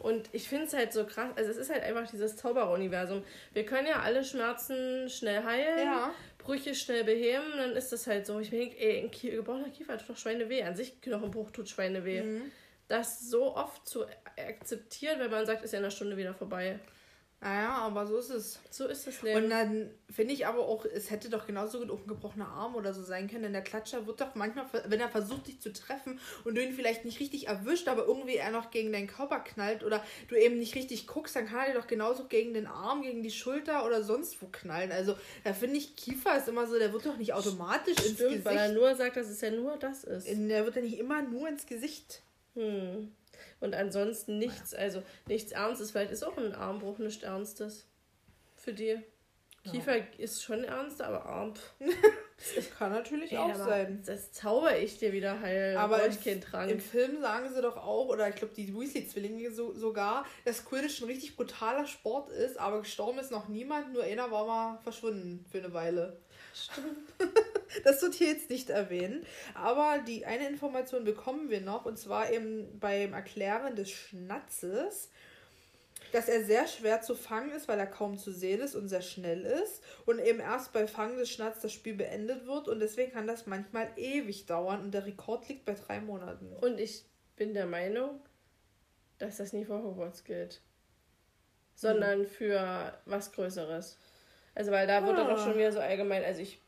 Und 0.00 0.28
ich 0.32 0.48
finde 0.48 0.66
es 0.66 0.74
halt 0.74 0.92
so 0.92 1.06
krass, 1.06 1.30
also 1.34 1.50
es 1.50 1.56
ist 1.56 1.70
halt 1.70 1.82
einfach 1.82 2.10
dieses 2.10 2.36
Zauberuniversum. 2.36 3.22
Wir 3.54 3.64
können 3.64 3.86
ja 3.86 4.00
alle 4.00 4.22
Schmerzen 4.22 5.08
schnell 5.08 5.42
heilen, 5.44 5.86
ja. 5.86 6.12
Brüche 6.36 6.74
schnell 6.74 7.04
beheben, 7.04 7.44
dann 7.56 7.72
ist 7.72 7.90
das 7.90 8.06
halt 8.06 8.26
so. 8.26 8.38
Ich 8.38 8.50
denke, 8.50 8.76
ey, 8.78 9.00
ein 9.00 9.10
gebrochener 9.10 9.70
Kiefer 9.70 9.96
tut 9.96 10.10
doch 10.10 10.18
Schweine 10.18 10.50
weh. 10.50 10.62
An 10.62 10.76
sich 10.76 11.00
Knochenbruch 11.00 11.50
tut 11.52 11.70
Schweine 11.70 12.04
weh. 12.04 12.22
Mhm. 12.22 12.52
Das 12.88 13.28
so 13.28 13.56
oft 13.56 13.86
zu 13.88 14.04
akzeptieren, 14.36 15.18
wenn 15.20 15.30
man 15.30 15.46
sagt, 15.46 15.64
ist 15.64 15.72
ja 15.72 15.78
in 15.78 15.84
einer 15.84 15.90
Stunde 15.90 16.16
wieder 16.16 16.34
vorbei. 16.34 16.80
Naja, 17.44 17.72
aber 17.72 18.06
so 18.06 18.16
ist 18.16 18.30
es. 18.30 18.58
So 18.70 18.86
ist 18.86 19.06
das 19.06 19.20
Leben. 19.20 19.44
Und 19.44 19.50
dann 19.50 19.90
finde 20.08 20.32
ich 20.32 20.46
aber 20.46 20.60
auch, 20.60 20.86
es 20.86 21.10
hätte 21.10 21.28
doch 21.28 21.46
genauso 21.46 21.78
gut 21.78 21.90
auch 21.90 22.00
ein 22.00 22.06
gebrochener 22.06 22.48
Arm 22.48 22.74
oder 22.74 22.94
so 22.94 23.02
sein 23.02 23.28
können. 23.28 23.42
Denn 23.42 23.52
der 23.52 23.60
Klatscher 23.60 24.06
wird 24.06 24.22
doch 24.22 24.34
manchmal, 24.34 24.64
wenn 24.86 24.98
er 24.98 25.10
versucht, 25.10 25.48
dich 25.48 25.60
zu 25.60 25.70
treffen 25.70 26.18
und 26.44 26.54
du 26.54 26.62
ihn 26.62 26.72
vielleicht 26.72 27.04
nicht 27.04 27.20
richtig 27.20 27.48
erwischt, 27.48 27.86
aber 27.86 28.06
irgendwie 28.06 28.36
er 28.36 28.50
noch 28.50 28.70
gegen 28.70 28.92
deinen 28.92 29.08
Körper 29.08 29.40
knallt 29.40 29.84
oder 29.84 30.02
du 30.28 30.36
eben 30.36 30.58
nicht 30.58 30.74
richtig 30.74 31.06
guckst, 31.06 31.36
dann 31.36 31.46
kann 31.46 31.66
er 31.66 31.72
dir 31.74 31.80
doch 31.80 31.86
genauso 31.86 32.28
gegen 32.28 32.54
den 32.54 32.66
Arm, 32.66 33.02
gegen 33.02 33.22
die 33.22 33.30
Schulter 33.30 33.84
oder 33.84 34.02
sonst 34.02 34.40
wo 34.40 34.46
knallen. 34.46 34.90
Also 34.90 35.14
da 35.44 35.52
finde 35.52 35.76
ich, 35.76 35.96
Kiefer 35.96 36.38
ist 36.38 36.48
immer 36.48 36.66
so, 36.66 36.78
der 36.78 36.94
wird 36.94 37.04
doch 37.04 37.18
nicht 37.18 37.34
automatisch 37.34 37.98
Stimmt, 37.98 38.08
ins 38.08 38.18
Gesicht. 38.20 38.44
weil 38.46 38.56
er 38.56 38.72
nur 38.72 38.94
sagt, 38.94 39.18
dass 39.18 39.28
es 39.28 39.42
ja 39.42 39.50
nur 39.50 39.76
das 39.76 40.04
ist. 40.04 40.28
Der 40.28 40.64
wird 40.64 40.76
ja 40.76 40.82
nicht 40.82 40.98
immer 40.98 41.20
nur 41.20 41.46
ins 41.46 41.66
Gesicht. 41.66 42.22
Hm. 42.54 43.12
Und 43.60 43.74
ansonsten 43.74 44.38
nichts, 44.38 44.74
also 44.74 45.02
nichts 45.26 45.52
Ernstes. 45.52 45.90
Vielleicht 45.90 46.12
ist 46.12 46.24
auch 46.24 46.36
ein 46.36 46.54
Armbruch 46.54 46.98
nichts 46.98 47.22
Ernstes 47.22 47.86
für 48.56 48.72
die. 48.72 48.98
Kiefer 49.70 49.96
ja. 49.96 50.04
ist 50.18 50.42
schon 50.42 50.62
ernst, 50.64 51.00
aber 51.00 51.24
Arm. 51.24 51.54
Kann 52.78 52.92
natürlich 52.92 53.32
Ey, 53.32 53.38
auch 53.38 53.54
sein. 53.54 54.02
Das 54.04 54.32
zauber 54.32 54.76
ich 54.76 54.98
dir 54.98 55.12
wieder 55.12 55.40
heil. 55.40 55.76
Aber 55.78 56.06
ich 56.06 56.22
keinen 56.22 56.42
Trank. 56.42 56.70
im 56.70 56.80
Film 56.80 57.20
sagen 57.22 57.48
sie 57.54 57.62
doch 57.62 57.78
auch, 57.78 58.08
oder 58.08 58.28
ich 58.28 58.34
glaube 58.34 58.52
die 58.54 58.74
Weasley-Zwillinge 58.74 59.50
so, 59.52 59.72
sogar, 59.72 60.26
dass 60.44 60.64
Quidditch 60.66 61.00
ein 61.00 61.06
richtig 61.06 61.36
brutaler 61.36 61.86
Sport 61.86 62.30
ist, 62.30 62.58
aber 62.58 62.80
gestorben 62.80 63.18
ist 63.18 63.30
noch 63.30 63.48
niemand, 63.48 63.94
nur 63.94 64.02
einer 64.02 64.30
war 64.30 64.46
mal 64.46 64.78
verschwunden 64.82 65.46
für 65.50 65.58
eine 65.58 65.72
Weile. 65.72 66.20
Stimmt. 66.54 67.12
das 67.84 68.00
wird 68.00 68.14
hier 68.14 68.28
jetzt 68.28 68.48
nicht 68.48 68.70
erwähnt. 68.70 69.26
Aber 69.54 69.98
die 70.06 70.24
eine 70.24 70.48
Information 70.48 71.04
bekommen 71.04 71.50
wir 71.50 71.60
noch, 71.60 71.84
und 71.84 71.98
zwar 71.98 72.30
eben 72.30 72.78
beim 72.78 73.12
Erklären 73.12 73.74
des 73.74 73.90
Schnatzes, 73.90 75.10
dass 76.12 76.28
er 76.28 76.44
sehr 76.44 76.68
schwer 76.68 77.02
zu 77.02 77.16
fangen 77.16 77.50
ist, 77.50 77.66
weil 77.66 77.78
er 77.78 77.88
kaum 77.88 78.18
zu 78.18 78.30
sehen 78.30 78.60
ist 78.60 78.76
und 78.76 78.88
sehr 78.88 79.02
schnell 79.02 79.44
ist. 79.44 79.82
Und 80.06 80.20
eben 80.20 80.38
erst 80.38 80.72
bei 80.72 80.86
Fangen 80.86 81.18
des 81.18 81.30
Schnatzes 81.30 81.62
das 81.62 81.72
Spiel 81.72 81.94
beendet 81.94 82.46
wird. 82.46 82.68
Und 82.68 82.78
deswegen 82.78 83.12
kann 83.12 83.26
das 83.26 83.46
manchmal 83.46 83.88
ewig 83.96 84.46
dauern. 84.46 84.80
Und 84.80 84.92
der 84.92 85.06
Rekord 85.06 85.48
liegt 85.48 85.64
bei 85.64 85.74
drei 85.74 86.00
Monaten. 86.00 86.52
Und 86.60 86.78
ich 86.78 87.04
bin 87.34 87.52
der 87.52 87.66
Meinung, 87.66 88.20
dass 89.18 89.38
das 89.38 89.52
nie 89.52 89.64
für 89.64 89.82
Hogwarts 89.82 90.22
gilt. 90.22 90.60
Sondern 91.74 92.20
hm. 92.20 92.26
für 92.28 92.96
was 93.06 93.32
Größeres. 93.32 93.98
Also, 94.54 94.70
weil 94.70 94.86
da 94.86 95.04
wird 95.04 95.18
ah. 95.18 95.24
doch 95.24 95.42
schon 95.42 95.56
wieder 95.56 95.72
so 95.72 95.80
allgemein, 95.80 96.24
also 96.24 96.40
ich 96.40 96.60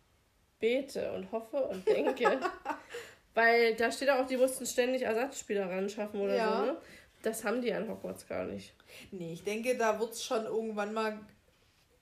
bete 0.58 1.12
und 1.12 1.30
hoffe 1.32 1.56
und 1.56 1.86
denke, 1.86 2.40
weil 3.34 3.74
da 3.74 3.92
steht 3.92 4.10
auch, 4.10 4.26
die 4.26 4.36
mussten 4.36 4.66
ständig 4.66 5.02
Ersatzspieler 5.02 5.70
ran 5.70 5.88
schaffen 5.88 6.20
oder 6.20 6.36
ja. 6.36 6.56
so, 6.58 6.64
ne? 6.72 6.76
Das 7.22 7.44
haben 7.44 7.60
die 7.60 7.72
an 7.72 7.88
Hogwarts 7.88 8.28
gar 8.28 8.44
nicht. 8.44 8.72
Nee, 9.10 9.32
ich 9.32 9.42
denke, 9.42 9.76
da 9.76 9.98
wird 9.98 10.12
es 10.12 10.22
schon 10.22 10.44
irgendwann 10.44 10.94
mal 10.94 11.18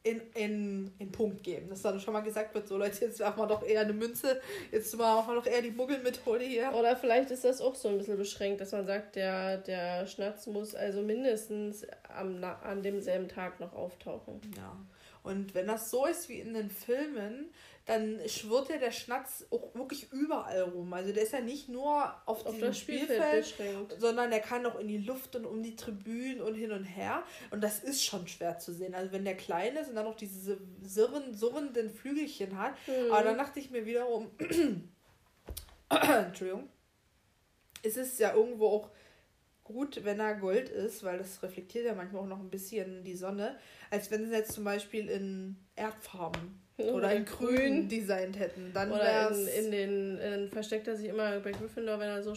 in, 0.02 0.20
in, 0.34 0.92
in 0.98 1.10
Punkt 1.10 1.42
geben, 1.42 1.70
dass 1.70 1.80
dann 1.80 1.98
schon 1.98 2.12
mal 2.12 2.20
gesagt 2.20 2.54
wird, 2.54 2.68
so 2.68 2.76
Leute, 2.76 3.06
jetzt 3.06 3.20
machen 3.20 3.38
wir 3.38 3.46
doch 3.46 3.62
eher 3.62 3.80
eine 3.80 3.94
Münze, 3.94 4.38
jetzt 4.70 4.94
machen 4.98 5.34
wir 5.34 5.40
doch 5.40 5.46
eher 5.46 5.62
die 5.62 5.70
Muggelmethode 5.70 6.44
hier. 6.44 6.74
Oder 6.74 6.94
vielleicht 6.94 7.30
ist 7.30 7.44
das 7.44 7.62
auch 7.62 7.74
so 7.74 7.88
ein 7.88 7.96
bisschen 7.96 8.18
beschränkt, 8.18 8.60
dass 8.60 8.72
man 8.72 8.86
sagt, 8.86 9.16
der, 9.16 9.56
der 9.58 10.06
Schnatz 10.06 10.46
muss 10.46 10.74
also 10.74 11.00
mindestens 11.00 11.86
am, 12.14 12.44
an 12.44 12.82
demselben 12.82 13.28
Tag 13.28 13.60
noch 13.60 13.72
auftauchen. 13.72 14.42
Ja. 14.54 14.76
Und 15.24 15.54
wenn 15.54 15.66
das 15.66 15.90
so 15.90 16.04
ist 16.04 16.28
wie 16.28 16.38
in 16.38 16.52
den 16.52 16.70
Filmen, 16.70 17.50
dann 17.86 18.20
schwirrt 18.28 18.68
ja 18.68 18.76
der 18.76 18.92
Schnatz 18.92 19.46
auch 19.50 19.74
wirklich 19.74 20.12
überall 20.12 20.62
rum. 20.62 20.92
Also 20.92 21.12
der 21.12 21.22
ist 21.22 21.32
ja 21.32 21.40
nicht 21.40 21.68
nur 21.70 22.14
auf, 22.26 22.44
auf 22.44 22.58
das 22.58 22.78
Spielfeld, 22.78 23.46
Spielfeld 23.46 24.00
sondern 24.00 24.30
der 24.30 24.40
kann 24.40 24.66
auch 24.66 24.78
in 24.78 24.86
die 24.86 24.98
Luft 24.98 25.34
und 25.34 25.46
um 25.46 25.62
die 25.62 25.76
Tribünen 25.76 26.42
und 26.42 26.54
hin 26.54 26.72
und 26.72 26.84
her. 26.84 27.24
Und 27.50 27.64
das 27.64 27.80
ist 27.80 28.04
schon 28.04 28.28
schwer 28.28 28.58
zu 28.58 28.74
sehen. 28.74 28.94
Also 28.94 29.12
wenn 29.12 29.24
der 29.24 29.36
klein 29.36 29.76
ist 29.76 29.88
und 29.88 29.96
dann 29.96 30.04
noch 30.04 30.16
diese 30.16 30.58
sirren, 30.82 31.34
surrenden 31.34 31.88
Flügelchen 31.90 32.58
hat. 32.58 32.74
Mhm. 32.86 33.10
Aber 33.10 33.22
dann 33.22 33.38
dachte 33.38 33.60
ich 33.60 33.70
mir 33.70 33.86
wiederum, 33.86 34.30
Entschuldigung, 35.88 36.68
ist 37.82 37.96
es 37.96 38.18
ja 38.18 38.34
irgendwo 38.34 38.68
auch 38.68 38.90
gut, 39.64 40.04
wenn 40.04 40.20
er 40.20 40.34
Gold 40.36 40.68
ist, 40.68 41.02
weil 41.02 41.18
das 41.18 41.42
reflektiert 41.42 41.86
ja 41.86 41.94
manchmal 41.94 42.22
auch 42.22 42.28
noch 42.28 42.40
ein 42.40 42.50
bisschen 42.50 43.02
die 43.02 43.16
Sonne, 43.16 43.56
als 43.90 44.10
wenn 44.10 44.26
sie 44.26 44.32
jetzt 44.32 44.52
zum 44.52 44.64
Beispiel 44.64 45.08
in 45.08 45.56
Erdfarben 45.74 46.62
oder 46.76 47.12
in 47.12 47.24
grün 47.24 47.88
designt 47.88 48.38
hätten. 48.38 48.72
Dann 48.74 48.90
Oder 48.90 49.30
in, 49.30 49.46
in 49.46 49.70
den 49.70 50.18
in, 50.18 50.48
versteckt 50.48 50.88
er 50.88 50.96
sich 50.96 51.08
immer 51.08 51.40
bei 51.40 51.52
Gryffindor, 51.52 51.98
wenn 51.98 52.08
er 52.08 52.22
so 52.22 52.34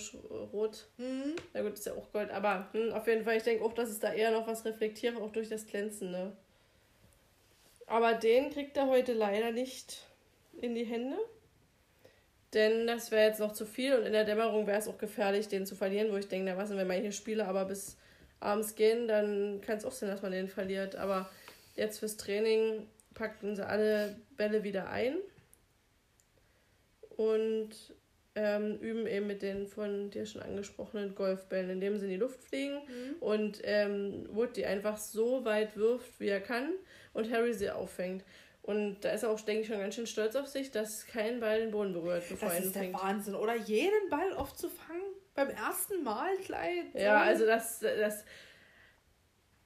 rot. 0.54 0.88
Mhm. 0.98 1.36
Na 1.54 1.62
gut, 1.62 1.74
ist 1.74 1.86
ja 1.86 1.94
auch 1.94 2.12
Gold. 2.12 2.30
Aber 2.32 2.70
hm, 2.72 2.94
auf 2.94 3.08
jeden 3.08 3.24
Fall, 3.24 3.38
ich 3.38 3.44
denke 3.44 3.64
auch, 3.64 3.74
dass 3.74 3.90
es 3.90 4.00
da 4.00 4.14
eher 4.14 4.32
noch 4.32 4.48
was 4.48 4.64
reflektiert, 4.64 5.18
auch 5.18 5.32
durch 5.32 5.50
das 5.50 5.66
Glänzende. 5.66 6.34
Aber 7.88 8.14
den 8.14 8.52
kriegt 8.52 8.78
er 8.78 8.88
heute 8.88 9.14
leider 9.14 9.52
nicht 9.52 10.06
in 10.62 10.76
die 10.76 10.86
Hände. 10.86 11.18
Denn 12.54 12.88
das 12.88 13.12
wäre 13.12 13.28
jetzt 13.28 13.40
noch 13.40 13.52
zu 13.52 13.66
viel 13.66 13.96
und 13.96 14.06
in 14.06 14.14
der 14.14 14.24
Dämmerung 14.24 14.68
wäre 14.68 14.80
es 14.80 14.88
auch 14.88 14.98
gefährlich, 14.98 15.50
den 15.50 15.66
zu 15.66 15.76
verlieren, 15.76 16.12
wo 16.12 16.18
ich 16.18 16.30
denke, 16.30 16.50
na 16.50 16.58
was, 16.58 16.70
wenn 16.70 16.88
man 16.88 17.02
hier 17.02 17.12
spiele, 17.12 17.46
aber 17.46 17.66
bis 17.66 17.98
abends 18.40 18.76
gehen, 18.76 19.08
dann 19.08 19.62
kann 19.62 19.78
es 19.78 19.86
auch 19.86 19.92
sein, 19.92 20.10
dass 20.10 20.22
man 20.22 20.32
den 20.32 20.48
verliert. 20.48 20.96
Aber 20.96 21.30
jetzt 21.76 22.00
fürs 22.00 22.18
Training 22.18 22.88
packten 23.14 23.56
sie 23.56 23.68
alle 23.68 24.16
Bälle 24.38 24.64
wieder 24.64 24.90
ein 24.90 25.18
und 27.18 27.72
ähm, 28.36 28.78
üben 28.80 29.08
eben 29.08 29.26
mit 29.26 29.42
den 29.42 29.66
von 29.68 30.12
dir 30.12 30.26
schon 30.28 30.44
angesprochenen 30.44 31.16
Golfbällen, 31.16 31.72
indem 31.72 31.98
sie 31.98 32.06
in 32.06 32.12
die 32.12 32.18
Luft 32.18 32.44
fliegen 32.44 32.76
mhm. 32.76 33.16
und 33.20 33.60
ähm, 33.64 34.28
Wood 34.30 34.56
die 34.56 34.66
einfach 34.66 34.98
so 34.98 35.44
weit 35.44 35.76
wirft, 35.76 36.20
wie 36.20 36.28
er 36.28 36.40
kann 36.40 36.70
und 37.14 37.32
Harry 37.32 37.54
sie 37.54 37.72
auffängt. 37.72 38.24
Und 38.68 39.00
da 39.00 39.12
ist 39.12 39.24
er 39.24 39.30
auch, 39.30 39.40
denke 39.40 39.62
ich, 39.62 39.68
schon 39.68 39.80
ganz 39.80 39.96
schön 39.96 40.08
stolz 40.08 40.36
auf 40.36 40.46
sich, 40.46 40.72
dass 40.72 41.08
kein 41.08 41.40
Ball 41.40 41.62
den 41.62 41.72
Boden 41.72 41.94
berührt, 41.94 42.28
bevor 42.28 42.50
das 42.50 42.60
er 42.60 42.66
ihn 42.66 42.74
fängt. 42.74 42.76
Das 42.76 42.84
ist 42.84 42.94
der 42.94 43.10
Wahnsinn, 43.10 43.36
oder? 43.36 43.56
Jeden 43.56 44.10
Ball 44.10 44.34
aufzufangen 44.34 45.02
beim 45.34 45.50
ersten 45.52 46.04
Mal 46.04 46.36
gleich. 46.46 46.84
Ja, 46.94 47.22
also 47.22 47.46
das, 47.46 47.80
das 47.80 48.26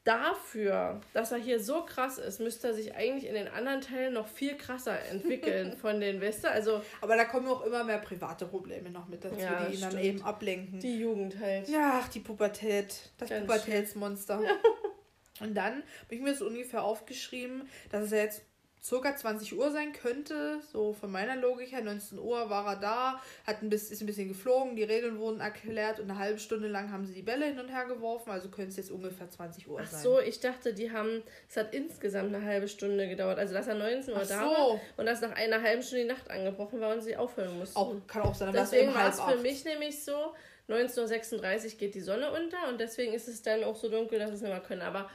dafür, 0.03 1.01
dass 1.13 1.31
er 1.31 1.39
hier 1.39 1.59
so 1.59 1.83
krass 1.83 2.19
ist, 2.19 2.41
müsste 2.41 2.67
er 2.67 2.73
sich 2.75 2.95
eigentlich 2.95 3.27
in 3.27 3.33
den 3.33 3.47
anderen 3.47 3.81
Teilen 3.81 4.13
noch 4.13 4.27
viel 4.27 4.55
krasser 4.55 4.99
entwickeln 5.09 5.77
von 5.81 5.99
den 5.99 6.21
Weste. 6.21 6.51
Also, 6.51 6.83
Aber 7.01 7.15
da 7.15 7.25
kommen 7.25 7.47
auch 7.47 7.65
immer 7.65 7.83
mehr 7.83 7.97
private 7.97 8.45
Probleme 8.45 8.91
noch 8.91 9.07
mit 9.07 9.25
dazu, 9.25 9.39
ja, 9.39 9.65
die 9.65 9.73
ihn 9.73 9.77
stimmt. 9.79 9.93
dann 9.93 9.99
eben 9.99 10.21
ablenken. 10.21 10.79
Die 10.79 10.99
Jugend 10.99 11.39
halt. 11.39 11.67
Ja, 11.69 12.03
die 12.13 12.19
Pubertät. 12.19 12.93
Das 13.17 13.29
Ganz 13.29 13.47
Pubertätsmonster. 13.47 14.41
Und 15.39 15.55
dann 15.55 15.81
habe 16.03 16.15
ich 16.15 16.21
mir 16.21 16.35
so 16.35 16.45
ungefähr 16.45 16.83
aufgeschrieben, 16.83 17.67
dass 17.89 18.03
es 18.03 18.11
ja 18.11 18.17
jetzt 18.17 18.43
circa 18.83 19.15
20 19.15 19.57
Uhr 19.57 19.69
sein 19.71 19.93
könnte, 19.93 20.59
so 20.71 20.93
von 20.93 21.11
meiner 21.11 21.35
Logik 21.35 21.71
her. 21.71 21.83
19 21.83 22.17
Uhr 22.17 22.49
war 22.49 22.65
er 22.67 22.75
da, 22.77 23.21
hat 23.45 23.61
ein 23.61 23.69
bisschen, 23.69 23.93
ist 23.93 24.01
ein 24.01 24.07
bisschen 24.07 24.27
geflogen, 24.27 24.75
die 24.75 24.83
Regeln 24.83 25.19
wurden 25.19 25.39
erklärt 25.39 25.99
und 25.99 26.09
eine 26.09 26.17
halbe 26.17 26.39
Stunde 26.39 26.67
lang 26.67 26.91
haben 26.91 27.05
sie 27.05 27.13
die 27.13 27.21
Bälle 27.21 27.45
hin 27.45 27.59
und 27.59 27.69
her 27.69 27.85
geworfen, 27.85 28.31
also 28.31 28.49
könnte 28.49 28.71
es 28.71 28.77
jetzt 28.77 28.91
ungefähr 28.91 29.29
20 29.29 29.67
Uhr 29.67 29.77
sein. 29.85 29.87
Ach 29.91 29.99
so, 30.01 30.19
ich 30.19 30.39
dachte, 30.39 30.73
die 30.73 30.91
haben, 30.91 31.21
es 31.47 31.57
hat 31.57 31.73
insgesamt 31.73 32.33
eine 32.33 32.43
halbe 32.43 32.67
Stunde 32.67 33.07
gedauert, 33.07 33.37
also 33.37 33.53
dass 33.53 33.67
er 33.67 33.75
19 33.75 34.13
Uhr 34.13 34.21
Ach 34.23 34.27
da 34.27 34.39
so. 34.39 34.49
war 34.49 34.81
und 34.97 35.05
dass 35.05 35.21
nach 35.21 35.35
einer 35.35 35.61
halben 35.61 35.83
Stunde 35.83 36.03
die 36.03 36.09
Nacht 36.09 36.29
angebrochen 36.31 36.81
war 36.81 36.93
und 36.93 37.01
sie 37.01 37.15
aufhören 37.15 37.59
mussten. 37.59 37.77
Auch, 37.77 37.95
kann 38.07 38.23
auch 38.23 38.33
sein, 38.33 38.49
aber 38.49 38.57
Deswegen 38.57 38.93
war 38.93 39.09
es 39.09 39.21
für 39.21 39.37
mich 39.37 39.63
nämlich 39.63 40.03
so, 40.03 40.33
19.36 40.69 41.73
Uhr 41.73 41.77
geht 41.77 41.95
die 41.95 42.01
Sonne 42.01 42.31
unter 42.31 42.67
und 42.69 42.79
deswegen 42.79 43.13
ist 43.13 43.27
es 43.27 43.41
dann 43.41 43.63
auch 43.63 43.75
so 43.75 43.89
dunkel, 43.89 44.19
dass 44.19 44.31
es 44.31 44.41
nicht 44.41 44.49
mehr 44.49 44.61
können, 44.61 44.81
aber 44.81 45.09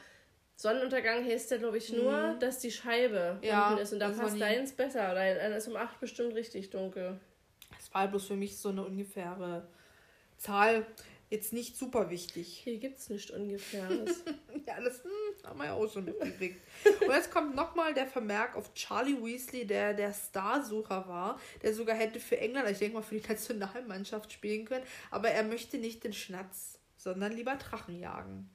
Sonnenuntergang 0.57 1.23
heißt 1.23 1.51
ja, 1.51 1.57
glaube 1.57 1.77
ich, 1.77 1.93
nur, 1.93 2.33
mhm. 2.33 2.39
dass 2.39 2.57
die 2.57 2.71
Scheibe 2.71 3.37
ja, 3.43 3.69
unten 3.69 3.81
ist. 3.83 3.93
Und 3.93 3.99
da 3.99 4.09
passt 4.09 4.41
deins 4.41 4.71
besser. 4.71 5.13
Dann 5.13 5.51
ist 5.53 5.67
um 5.67 5.75
8 5.75 5.99
bestimmt 5.99 6.33
richtig 6.33 6.71
dunkel. 6.71 7.19
Das 7.77 7.93
war 7.93 8.07
bloß 8.07 8.25
für 8.25 8.35
mich 8.35 8.57
so 8.57 8.69
eine 8.69 8.83
ungefähre 8.83 9.67
Zahl. 10.37 10.87
jetzt 11.29 11.53
nicht 11.53 11.77
super 11.77 12.09
wichtig. 12.09 12.61
Hier 12.63 12.79
gibt 12.79 12.97
es 12.97 13.09
nichts 13.11 13.29
ungefähr. 13.29 13.87
ja, 14.65 14.81
das 14.81 15.03
hm, 15.03 15.11
haben 15.43 15.59
wir 15.59 15.65
ja 15.65 15.73
auch 15.73 15.93
schon 15.93 16.05
mitgekriegt. 16.05 16.59
Und 17.01 17.13
jetzt 17.13 17.29
kommt 17.29 17.53
nochmal 17.53 17.93
der 17.93 18.07
Vermerk 18.07 18.55
auf 18.55 18.73
Charlie 18.73 19.21
Weasley, 19.21 19.67
der 19.67 19.93
der 19.93 20.11
Starsucher 20.11 21.07
war, 21.07 21.39
der 21.61 21.75
sogar 21.75 21.95
hätte 21.95 22.19
für 22.19 22.39
England, 22.39 22.67
ich 22.71 22.79
denke 22.79 22.95
mal 22.95 23.03
für 23.03 23.19
die 23.19 23.27
Nationalmannschaft 23.27 24.33
spielen 24.33 24.65
können, 24.65 24.85
aber 25.11 25.29
er 25.29 25.43
möchte 25.43 25.77
nicht 25.77 26.03
den 26.03 26.13
Schnatz, 26.13 26.79
sondern 26.95 27.31
lieber 27.31 27.55
Drachen 27.57 27.99
jagen. 27.99 28.49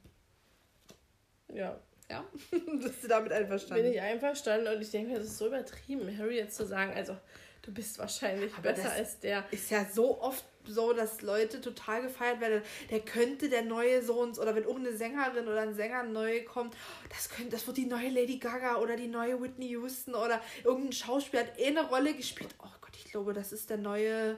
Ja. 1.52 1.78
Ja, 2.12 2.24
bist 2.51 3.02
du 3.02 3.09
damit 3.09 3.32
einverstanden? 3.32 3.84
Bin 3.84 3.93
ich 3.94 4.01
einverstanden 4.01 4.66
und 4.66 4.82
ich 4.82 4.90
denke 4.90 5.12
mir, 5.12 5.18
das 5.18 5.28
ist 5.28 5.39
so 5.39 5.47
übertrieben, 5.47 6.18
Harry 6.18 6.36
jetzt 6.36 6.56
zu 6.56 6.66
sagen, 6.66 6.93
also 6.94 7.16
du 7.62 7.72
bist 7.72 7.98
wahrscheinlich 7.98 8.52
aber 8.52 8.74
besser 8.74 8.93
als 8.93 9.18
der. 9.20 9.44
Ist 9.51 9.70
ja 9.70 9.86
so 9.86 10.20
oft 10.20 10.44
so, 10.66 10.93
dass 10.93 11.22
Leute 11.22 11.62
total 11.62 12.02
gefeiert 12.02 12.40
werden. 12.40 12.62
Der 12.90 13.01
könnte 13.01 13.48
der 13.48 13.62
neue 13.62 14.02
Sohn 14.02 14.32
oder 14.32 14.55
wenn 14.55 14.64
irgendeine 14.64 14.94
Sängerin 14.94 15.48
oder 15.48 15.62
ein 15.62 15.74
Sänger 15.74 16.02
neu 16.02 16.44
kommt, 16.44 16.76
das 17.09 17.30
könnte, 17.30 17.52
das 17.52 17.66
wird 17.66 17.78
die 17.78 17.86
neue 17.86 18.10
Lady 18.10 18.36
Gaga 18.36 18.76
oder 18.76 18.94
die 18.97 19.09
neue 19.09 19.40
Whitney 19.40 19.68
Houston 19.70 20.14
oder 20.14 20.40
irgendein 20.64 20.93
Schauspieler 20.93 21.44
hat 21.44 21.59
eh 21.59 21.68
eine 21.68 21.89
Rolle 21.89 22.14
gespielt. 22.14 22.55
Oh 22.59 22.68
Gott, 22.82 22.94
ich 22.94 23.10
glaube, 23.10 23.32
das 23.32 23.52
ist 23.52 23.70
der 23.70 23.78
neue 23.78 24.36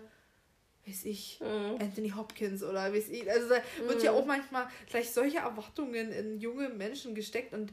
weiß 0.86 1.04
ich, 1.06 1.40
mhm. 1.40 1.80
Anthony 1.80 2.10
Hopkins 2.10 2.62
oder 2.62 2.92
weiß 2.92 3.08
ich. 3.08 3.30
Also 3.30 3.48
da 3.48 3.56
wird 3.86 3.98
mhm. 3.98 4.04
ja 4.04 4.12
auch 4.12 4.26
manchmal 4.26 4.68
gleich 4.88 5.10
solche 5.10 5.38
Erwartungen 5.38 6.12
in 6.12 6.38
junge 6.38 6.68
Menschen 6.68 7.14
gesteckt 7.14 7.54
und 7.54 7.72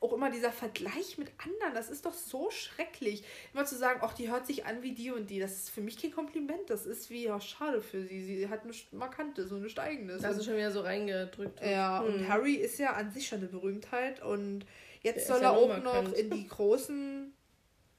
auch 0.00 0.12
immer 0.12 0.30
dieser 0.30 0.52
Vergleich 0.52 1.18
mit 1.18 1.28
anderen, 1.38 1.74
das 1.74 1.90
ist 1.90 2.06
doch 2.06 2.14
so 2.14 2.50
schrecklich. 2.50 3.24
Immer 3.52 3.64
zu 3.64 3.76
sagen, 3.76 4.00
ach, 4.02 4.14
die 4.14 4.30
hört 4.30 4.46
sich 4.46 4.64
an 4.64 4.82
wie 4.82 4.92
die 4.92 5.10
und 5.10 5.30
die, 5.30 5.38
das 5.38 5.52
ist 5.52 5.70
für 5.70 5.80
mich 5.80 6.00
kein 6.00 6.12
Kompliment. 6.12 6.68
Das 6.68 6.86
ist 6.86 7.10
wie, 7.10 7.24
ja, 7.24 7.40
schade 7.40 7.80
für 7.80 8.02
sie. 8.02 8.24
Sie 8.24 8.48
hat 8.48 8.62
eine 8.64 8.72
markante, 8.92 9.46
so 9.46 9.56
eine 9.56 9.68
steigende. 9.68 10.18
Da 10.18 10.28
hast 10.28 10.40
du 10.40 10.44
schon 10.44 10.56
wieder 10.56 10.70
so 10.70 10.80
reingedrückt. 10.80 11.60
Ja, 11.62 12.02
hm. 12.02 12.14
und 12.14 12.28
Harry 12.28 12.54
ist 12.54 12.78
ja 12.78 12.92
an 12.92 13.12
sich 13.12 13.26
schon 13.26 13.38
eine 13.38 13.48
Berühmtheit 13.48 14.22
und 14.22 14.66
jetzt 15.02 15.28
Der 15.28 15.36
soll 15.36 15.42
er 15.42 15.52
auch 15.52 15.82
noch 15.82 16.12
in 16.12 16.30
die 16.30 16.46
großen 16.48 17.32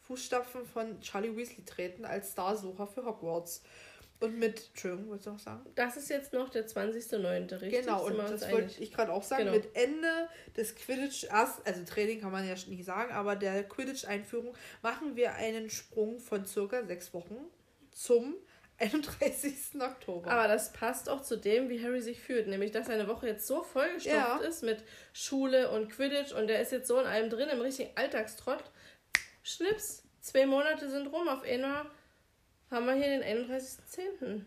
Fußstapfen 0.01 0.65
von 0.65 0.99
Charlie 1.01 1.35
Weasley 1.35 1.63
treten 1.65 2.05
als 2.05 2.31
Starsucher 2.31 2.87
für 2.87 3.05
Hogwarts. 3.05 3.63
Und 4.23 4.39
mit, 4.39 4.69
Entschuldigung, 4.69 5.09
wolltest 5.09 5.27
du 5.27 5.31
noch 5.31 5.39
sagen? 5.39 5.65
Das 5.75 5.97
ist 5.97 6.09
jetzt 6.09 6.31
noch 6.31 6.47
der 6.47 6.65
20.09., 6.65 7.59
richtig? 7.59 7.81
Genau, 7.81 8.05
und 8.05 8.17
das 8.17 8.49
wollte 8.49 8.81
ich 8.81 8.93
gerade 8.93 9.11
auch 9.11 9.21
sagen. 9.21 9.43
Genau. 9.43 9.57
Mit 9.57 9.75
Ende 9.75 10.29
des 10.55 10.75
Quidditch, 10.75 11.27
also 11.29 11.83
Training 11.85 12.21
kann 12.21 12.31
man 12.31 12.47
ja 12.47 12.53
nicht 12.53 12.85
sagen, 12.85 13.11
aber 13.11 13.35
der 13.35 13.67
Quidditch-Einführung 13.67 14.55
machen 14.81 15.17
wir 15.17 15.33
einen 15.33 15.69
Sprung 15.69 16.19
von 16.19 16.45
circa 16.45 16.85
sechs 16.85 17.13
Wochen 17.13 17.35
zum 17.91 18.35
31. 18.79 19.81
Oktober. 19.81 20.31
Aber 20.31 20.47
das 20.47 20.71
passt 20.71 21.09
auch 21.09 21.21
zu 21.21 21.35
dem, 21.35 21.67
wie 21.67 21.83
Harry 21.83 22.01
sich 22.01 22.21
fühlt. 22.21 22.47
Nämlich, 22.47 22.71
dass 22.71 22.87
seine 22.87 23.09
Woche 23.09 23.27
jetzt 23.27 23.45
so 23.45 23.61
vollgestopft 23.61 24.15
ja. 24.15 24.37
ist 24.37 24.63
mit 24.63 24.85
Schule 25.11 25.69
und 25.69 25.89
Quidditch 25.89 26.31
und 26.31 26.47
der 26.47 26.61
ist 26.61 26.71
jetzt 26.71 26.87
so 26.87 26.97
in 26.97 27.07
allem 27.07 27.29
drin, 27.29 27.49
im 27.49 27.59
richtigen 27.59 27.91
Alltagstrott. 27.95 28.63
Schnips, 29.43 30.03
zwei 30.21 30.45
Monate 30.45 30.89
sind 30.89 31.07
rum 31.07 31.27
auf 31.27 31.43
einmal 31.43 31.87
haben 32.73 32.85
wir 32.85 32.93
hier 32.93 33.19
den 33.19 33.47
31.10. 33.47 34.41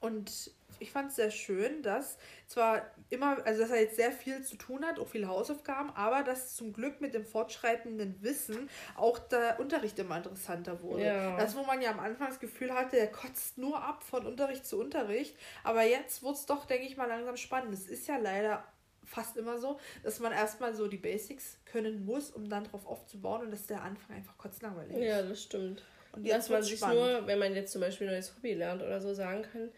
Und 0.00 0.52
ich 0.80 0.92
fand 0.92 1.10
es 1.10 1.16
sehr 1.16 1.30
schön, 1.30 1.82
dass 1.82 2.18
zwar 2.46 2.82
immer, 3.10 3.44
also 3.44 3.62
dass 3.62 3.70
er 3.70 3.80
jetzt 3.80 3.96
sehr 3.96 4.12
viel 4.12 4.42
zu 4.42 4.56
tun 4.56 4.84
hat, 4.84 4.98
auch 4.98 5.08
viele 5.08 5.26
Hausaufgaben, 5.26 5.90
aber 5.90 6.22
dass 6.22 6.54
zum 6.54 6.72
Glück 6.72 7.00
mit 7.00 7.14
dem 7.14 7.24
fortschreitenden 7.24 8.22
Wissen 8.22 8.68
auch 8.94 9.18
der 9.18 9.58
Unterricht 9.58 9.98
immer 9.98 10.16
interessanter 10.18 10.82
wurde. 10.82 11.04
Ja. 11.04 11.36
Das, 11.36 11.56
wo 11.56 11.62
man 11.64 11.80
ja 11.80 11.90
am 11.90 12.00
Anfang 12.00 12.28
das 12.28 12.38
Gefühl 12.38 12.72
hatte, 12.72 12.98
er 12.98 13.08
kotzt 13.08 13.58
nur 13.58 13.82
ab 13.82 14.04
von 14.04 14.24
Unterricht 14.26 14.66
zu 14.66 14.78
Unterricht, 14.78 15.36
aber 15.64 15.82
jetzt 15.82 16.22
wurde 16.22 16.38
es 16.38 16.46
doch, 16.46 16.64
denke 16.64 16.86
ich 16.86 16.96
mal, 16.96 17.08
langsam 17.08 17.36
spannend. 17.36 17.74
Es 17.74 17.86
ist 17.86 18.06
ja 18.06 18.16
leider 18.16 18.64
fast 19.04 19.36
immer 19.36 19.58
so, 19.58 19.80
dass 20.02 20.20
man 20.20 20.32
erstmal 20.32 20.74
so 20.74 20.86
die 20.86 20.98
Basics 20.98 21.58
können 21.64 22.04
muss, 22.04 22.30
um 22.30 22.48
dann 22.48 22.64
darauf 22.64 22.86
aufzubauen 22.86 23.42
und 23.42 23.50
dass 23.50 23.66
der 23.66 23.82
Anfang 23.82 24.16
einfach 24.16 24.36
kotznangweilig 24.36 24.96
ist. 24.96 25.04
Ja, 25.04 25.22
das 25.22 25.42
stimmt. 25.42 25.82
Und 26.18 26.28
dass 26.28 26.48
man 26.48 26.62
sich 26.62 26.80
nur, 26.80 27.26
wenn 27.26 27.38
man 27.38 27.54
jetzt 27.54 27.72
zum 27.72 27.80
Beispiel 27.80 28.08
ein 28.08 28.14
neues 28.14 28.34
Hobby 28.36 28.54
lernt 28.54 28.82
oder 28.82 29.00
so, 29.00 29.14
sagen 29.14 29.42
kann, 29.42 29.70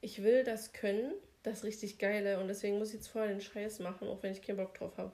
ich 0.00 0.22
will 0.22 0.44
das 0.44 0.72
können, 0.72 1.12
das 1.42 1.64
richtig 1.64 1.98
geile 1.98 2.40
und 2.40 2.48
deswegen 2.48 2.78
muss 2.78 2.88
ich 2.88 2.96
jetzt 2.96 3.08
vorher 3.08 3.30
den 3.30 3.40
Scheiß 3.40 3.78
machen, 3.80 4.08
auch 4.08 4.22
wenn 4.22 4.32
ich 4.32 4.42
keinen 4.42 4.56
Bock 4.56 4.74
drauf 4.74 4.96
habe. 4.98 5.12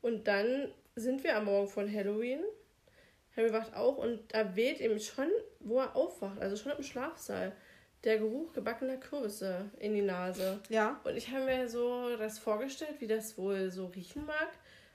Und 0.00 0.28
dann 0.28 0.68
sind 0.94 1.24
wir 1.24 1.36
am 1.36 1.46
Morgen 1.46 1.68
von 1.68 1.92
Halloween. 1.92 2.40
Harry 3.36 3.52
wacht 3.52 3.74
auch 3.74 3.96
und 3.96 4.20
da 4.34 4.54
weht 4.56 4.80
ihm 4.80 4.98
schon, 4.98 5.30
wo 5.60 5.78
er 5.78 5.96
aufwacht, 5.96 6.40
also 6.40 6.56
schon 6.56 6.72
im 6.72 6.82
Schlafsaal, 6.82 7.52
der 8.04 8.18
Geruch 8.18 8.52
gebackener 8.52 8.98
Kürbisse 8.98 9.70
in 9.78 9.94
die 9.94 10.02
Nase. 10.02 10.60
Ja. 10.68 11.00
Und 11.04 11.16
ich 11.16 11.30
habe 11.30 11.44
mir 11.44 11.68
so 11.68 12.16
das 12.16 12.38
vorgestellt, 12.38 12.96
wie 13.00 13.06
das 13.06 13.38
wohl 13.38 13.70
so 13.70 13.86
riechen 13.86 14.26
mag, 14.26 14.48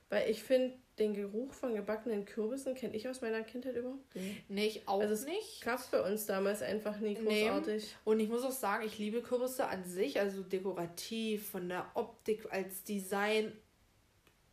weil 0.09 0.29
ich 0.29 0.43
finde, 0.43 0.77
den 0.99 1.13
Geruch 1.13 1.53
von 1.53 1.75
gebackenen 1.75 2.25
Kürbissen 2.25 2.73
kenne 2.75 2.95
ich 2.95 3.07
aus 3.07 3.21
meiner 3.21 3.43
Kindheit 3.43 3.75
überhaupt 3.75 4.15
nicht. 4.15 4.49
Nee, 4.49 4.67
ich 4.67 4.87
auch 4.87 4.99
also 4.99 5.13
es 5.13 5.25
nicht. 5.25 5.61
gab 5.61 5.91
bei 5.91 6.01
uns 6.01 6.25
damals 6.25 6.61
einfach 6.61 6.99
nie 6.99 7.15
großartig. 7.15 7.83
Nee. 7.83 7.89
Und 8.03 8.19
ich 8.19 8.29
muss 8.29 8.43
auch 8.43 8.51
sagen, 8.51 8.85
ich 8.85 8.97
liebe 8.97 9.21
Kürbisse 9.21 9.67
an 9.67 9.85
sich, 9.85 10.19
also 10.19 10.41
dekorativ, 10.41 11.49
von 11.49 11.69
der 11.69 11.85
Optik 11.93 12.51
als 12.51 12.83
Design. 12.83 13.53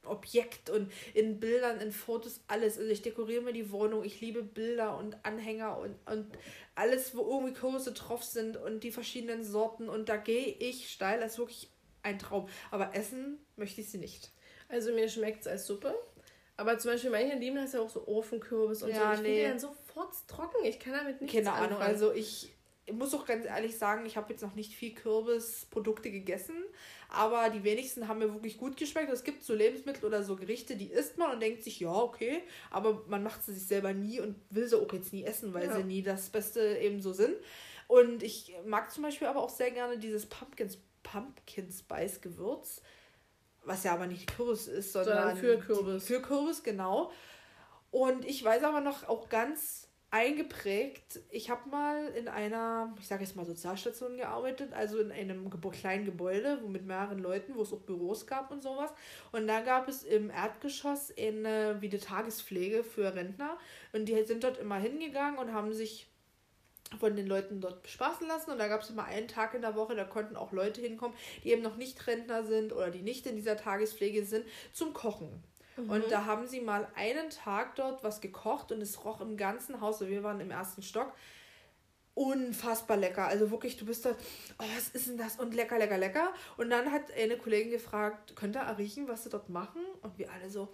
Objekt 0.07 0.69
und 0.69 0.93
in 1.15 1.41
Bildern, 1.41 1.81
in 1.81 1.91
Fotos, 1.91 2.43
alles. 2.47 2.77
Also 2.77 2.91
ich 2.91 3.01
dekoriere 3.01 3.41
mir 3.41 3.55
die 3.55 3.71
Wohnung, 3.71 4.05
ich 4.05 4.21
liebe 4.21 4.43
Bilder 4.43 4.99
und 4.99 5.17
Anhänger 5.25 5.79
und, 5.79 5.97
und 6.05 6.27
alles, 6.75 7.17
wo 7.17 7.23
irgendwie 7.23 7.55
Kürbisse 7.55 7.93
drauf 7.93 8.23
sind 8.23 8.59
und 8.59 8.85
die 8.85 8.91
verschiedenen 8.91 9.43
Sorten. 9.43 9.89
Und 9.89 10.11
da 10.11 10.19
gehe 10.19 10.49
ich 10.59 10.91
steil, 10.91 11.21
das 11.21 11.33
ist 11.33 11.39
wirklich 11.39 11.71
ein 12.03 12.19
Traum. 12.19 12.49
Aber 12.71 12.95
essen 12.95 13.39
möchte 13.57 13.81
ich 13.81 13.89
sie 13.89 13.97
nicht. 13.97 14.31
Also 14.69 14.93
mir 14.93 15.09
schmeckt 15.09 15.43
es 15.43 15.47
als 15.47 15.67
Suppe. 15.67 15.95
Aber 16.57 16.79
zum 16.79 16.93
Beispiel 16.93 17.11
manche 17.11 17.37
lieben 17.37 17.57
das 17.57 17.73
ja 17.73 17.81
auch 17.81 17.91
so 17.91 18.07
Ofenkürbis 18.07 18.83
und 18.83 18.91
ja, 18.91 19.17
so. 19.17 19.23
Ich 19.23 19.29
nee. 19.29 19.35
finde 19.35 19.49
dann 19.51 19.59
sofort 19.59 20.15
trocken. 20.29 20.65
Ich 20.65 20.79
kann 20.79 20.93
damit 20.93 21.21
nichts 21.21 21.37
Keine 21.37 21.53
Ahnung. 21.53 21.79
Anfangen. 21.79 21.83
Also 21.83 22.13
ich 22.13 22.55
muss 22.93 23.15
auch 23.15 23.25
ganz 23.25 23.47
ehrlich 23.47 23.79
sagen, 23.79 24.05
ich 24.05 24.17
habe 24.17 24.31
jetzt 24.33 24.43
noch 24.43 24.55
nicht 24.55 24.75
viel 24.75 24.95
Kürbisprodukte 24.95 26.11
gegessen, 26.11 26.57
aber 27.09 27.49
die 27.49 27.65
wenigsten 27.65 28.09
haben 28.09 28.19
mir 28.19 28.33
wirklich 28.33 28.59
gut 28.59 28.77
geschmeckt. 28.77 29.11
Es 29.11 29.25
gibt 29.25 29.43
so 29.43 29.55
Lebensmittel 29.55 30.05
oder 30.05 30.23
so 30.23 30.37
Gerichte, 30.37 30.77
die 30.77 30.91
isst 30.91 31.17
man 31.17 31.33
und 31.33 31.41
denkt 31.41 31.65
sich, 31.65 31.81
ja, 31.81 31.93
okay, 31.93 32.43
aber 32.71 33.03
man 33.09 33.23
macht 33.23 33.43
sie 33.43 33.55
sich 33.55 33.67
selber 33.67 33.95
nie 33.95 34.21
und 34.21 34.37
will 34.51 34.69
sie 34.69 34.79
auch 34.79 34.93
jetzt 34.93 35.13
nie 35.13 35.25
essen, 35.25 35.55
weil 35.55 35.67
ja. 35.67 35.77
sie 35.77 35.85
nie 35.85 36.03
das 36.03 36.29
Beste 36.29 36.79
eben 36.79 37.01
so 37.01 37.13
sind. 37.13 37.35
Und 37.89 38.23
ich 38.23 38.55
mag 38.67 38.91
zum 38.91 39.03
Beispiel 39.03 39.29
aber 39.29 39.43
auch 39.43 39.51
sehr 39.51 39.71
gerne 39.71 39.99
dieses 39.99 40.27
Pumpkins, 40.27 40.79
Pumpkin 41.03 41.71
Spice 41.71 42.21
Gewürz 42.21 42.83
was 43.65 43.85
ja 43.85 43.93
aber 43.93 44.07
nicht 44.07 44.35
Kürbis 44.37 44.69
ist, 44.69 44.93
sondern, 44.93 45.17
sondern 45.17 45.37
für 45.37 45.59
Kürbis. 45.59 46.07
Für 46.07 46.23
Kürbis, 46.23 46.63
genau. 46.63 47.11
Und 47.91 48.25
ich 48.25 48.45
weiß 48.45 48.63
aber 48.65 48.81
noch 48.81 49.09
auch 49.09 49.29
ganz 49.29 49.89
eingeprägt, 50.15 51.19
ich 51.31 51.51
habe 51.51 51.69
mal 51.69 52.07
in 52.11 52.29
einer, 52.29 52.95
ich 53.01 53.09
sage 53.09 53.25
jetzt 53.25 53.35
mal 53.35 53.45
Sozialstation 53.45 54.17
gearbeitet, 54.17 54.73
also 54.73 55.01
in 55.01 55.11
einem 55.11 55.51
kleinen 55.73 56.05
Gebäude 56.05 56.61
wo 56.63 56.69
mit 56.69 56.87
mehreren 56.87 57.19
Leuten, 57.19 57.57
wo 57.57 57.63
es 57.63 57.73
auch 57.73 57.81
Büros 57.81 58.25
gab 58.25 58.53
und 58.53 58.63
sowas. 58.63 58.93
Und 59.33 59.49
da 59.49 59.61
gab 59.61 59.89
es 59.89 60.05
im 60.05 60.31
Erdgeschoss 60.31 61.13
eine, 61.19 61.79
wie 61.81 61.89
eine 61.89 61.99
Tagespflege 61.99 62.85
für 62.85 63.13
Rentner. 63.13 63.59
Und 63.93 64.09
die 64.09 64.23
sind 64.23 64.45
dort 64.45 64.59
immer 64.59 64.77
hingegangen 64.77 65.37
und 65.37 65.53
haben 65.53 65.73
sich 65.73 66.07
von 66.99 67.17
den 67.17 67.27
Leuten 67.27 67.61
dort 67.61 67.83
bespaßen 67.83 68.27
lassen. 68.27 68.51
Und 68.51 68.59
da 68.59 68.69
gab 68.69 68.83
es 68.83 68.91
immer 68.91 69.05
einen 69.05 69.29
Tag 69.29 69.55
in 69.55 69.63
der 69.63 69.75
Woche, 69.75 69.95
da 69.95 70.05
konnten 70.05 70.37
auch 70.37 70.53
Leute 70.53 70.81
hinkommen, 70.81 71.17
die 71.43 71.51
eben 71.51 71.63
noch 71.63 71.77
nicht 71.77 72.07
Rentner 72.07 72.45
sind 72.45 72.73
oder 72.73 72.91
die 72.91 73.03
nicht 73.03 73.27
in 73.27 73.37
dieser 73.37 73.57
Tagespflege 73.57 74.25
sind, 74.25 74.45
zum 74.73 74.93
Kochen. 74.93 75.43
Mhm. 75.77 75.91
Und 75.91 76.11
da 76.11 76.25
haben 76.25 76.47
sie 76.47 76.61
mal 76.61 76.89
einen 76.95 77.31
Tag 77.31 77.77
dort 77.77 78.05
was 78.05 78.21
gekocht 78.21 78.73
und 78.73 78.81
es 78.81 79.05
roch 79.05 79.21
im 79.21 79.37
ganzen 79.37 79.81
Haus, 79.81 79.99
so 79.99 80.09
wir 80.09 80.23
waren 80.23 80.41
im 80.41 80.51
ersten 80.51 80.83
Stock, 80.83 81.13
unfassbar 82.15 82.97
lecker. 82.97 83.27
Also 83.27 83.51
wirklich, 83.51 83.77
du 83.77 83.85
bist 83.85 84.05
da, 84.05 84.11
oh, 84.59 84.65
was 84.77 84.89
ist 84.91 85.09
denn 85.09 85.19
das? 85.19 85.37
Und 85.37 85.55
lecker, 85.55 85.79
lecker, 85.79 85.99
lecker. 85.99 86.33
Und 86.57 86.71
dann 86.71 86.93
hat 86.93 87.13
eine 87.13 87.37
Kollegin 87.37 87.73
gefragt, 87.73 88.37
könnt 88.37 88.57
ihr 88.57 88.79
riechen, 88.79 89.09
was 89.09 89.25
sie 89.25 89.31
dort 89.31 89.49
machen? 89.49 89.83
Und 90.03 90.17
wir 90.19 90.31
alle 90.33 90.49
so, 90.49 90.69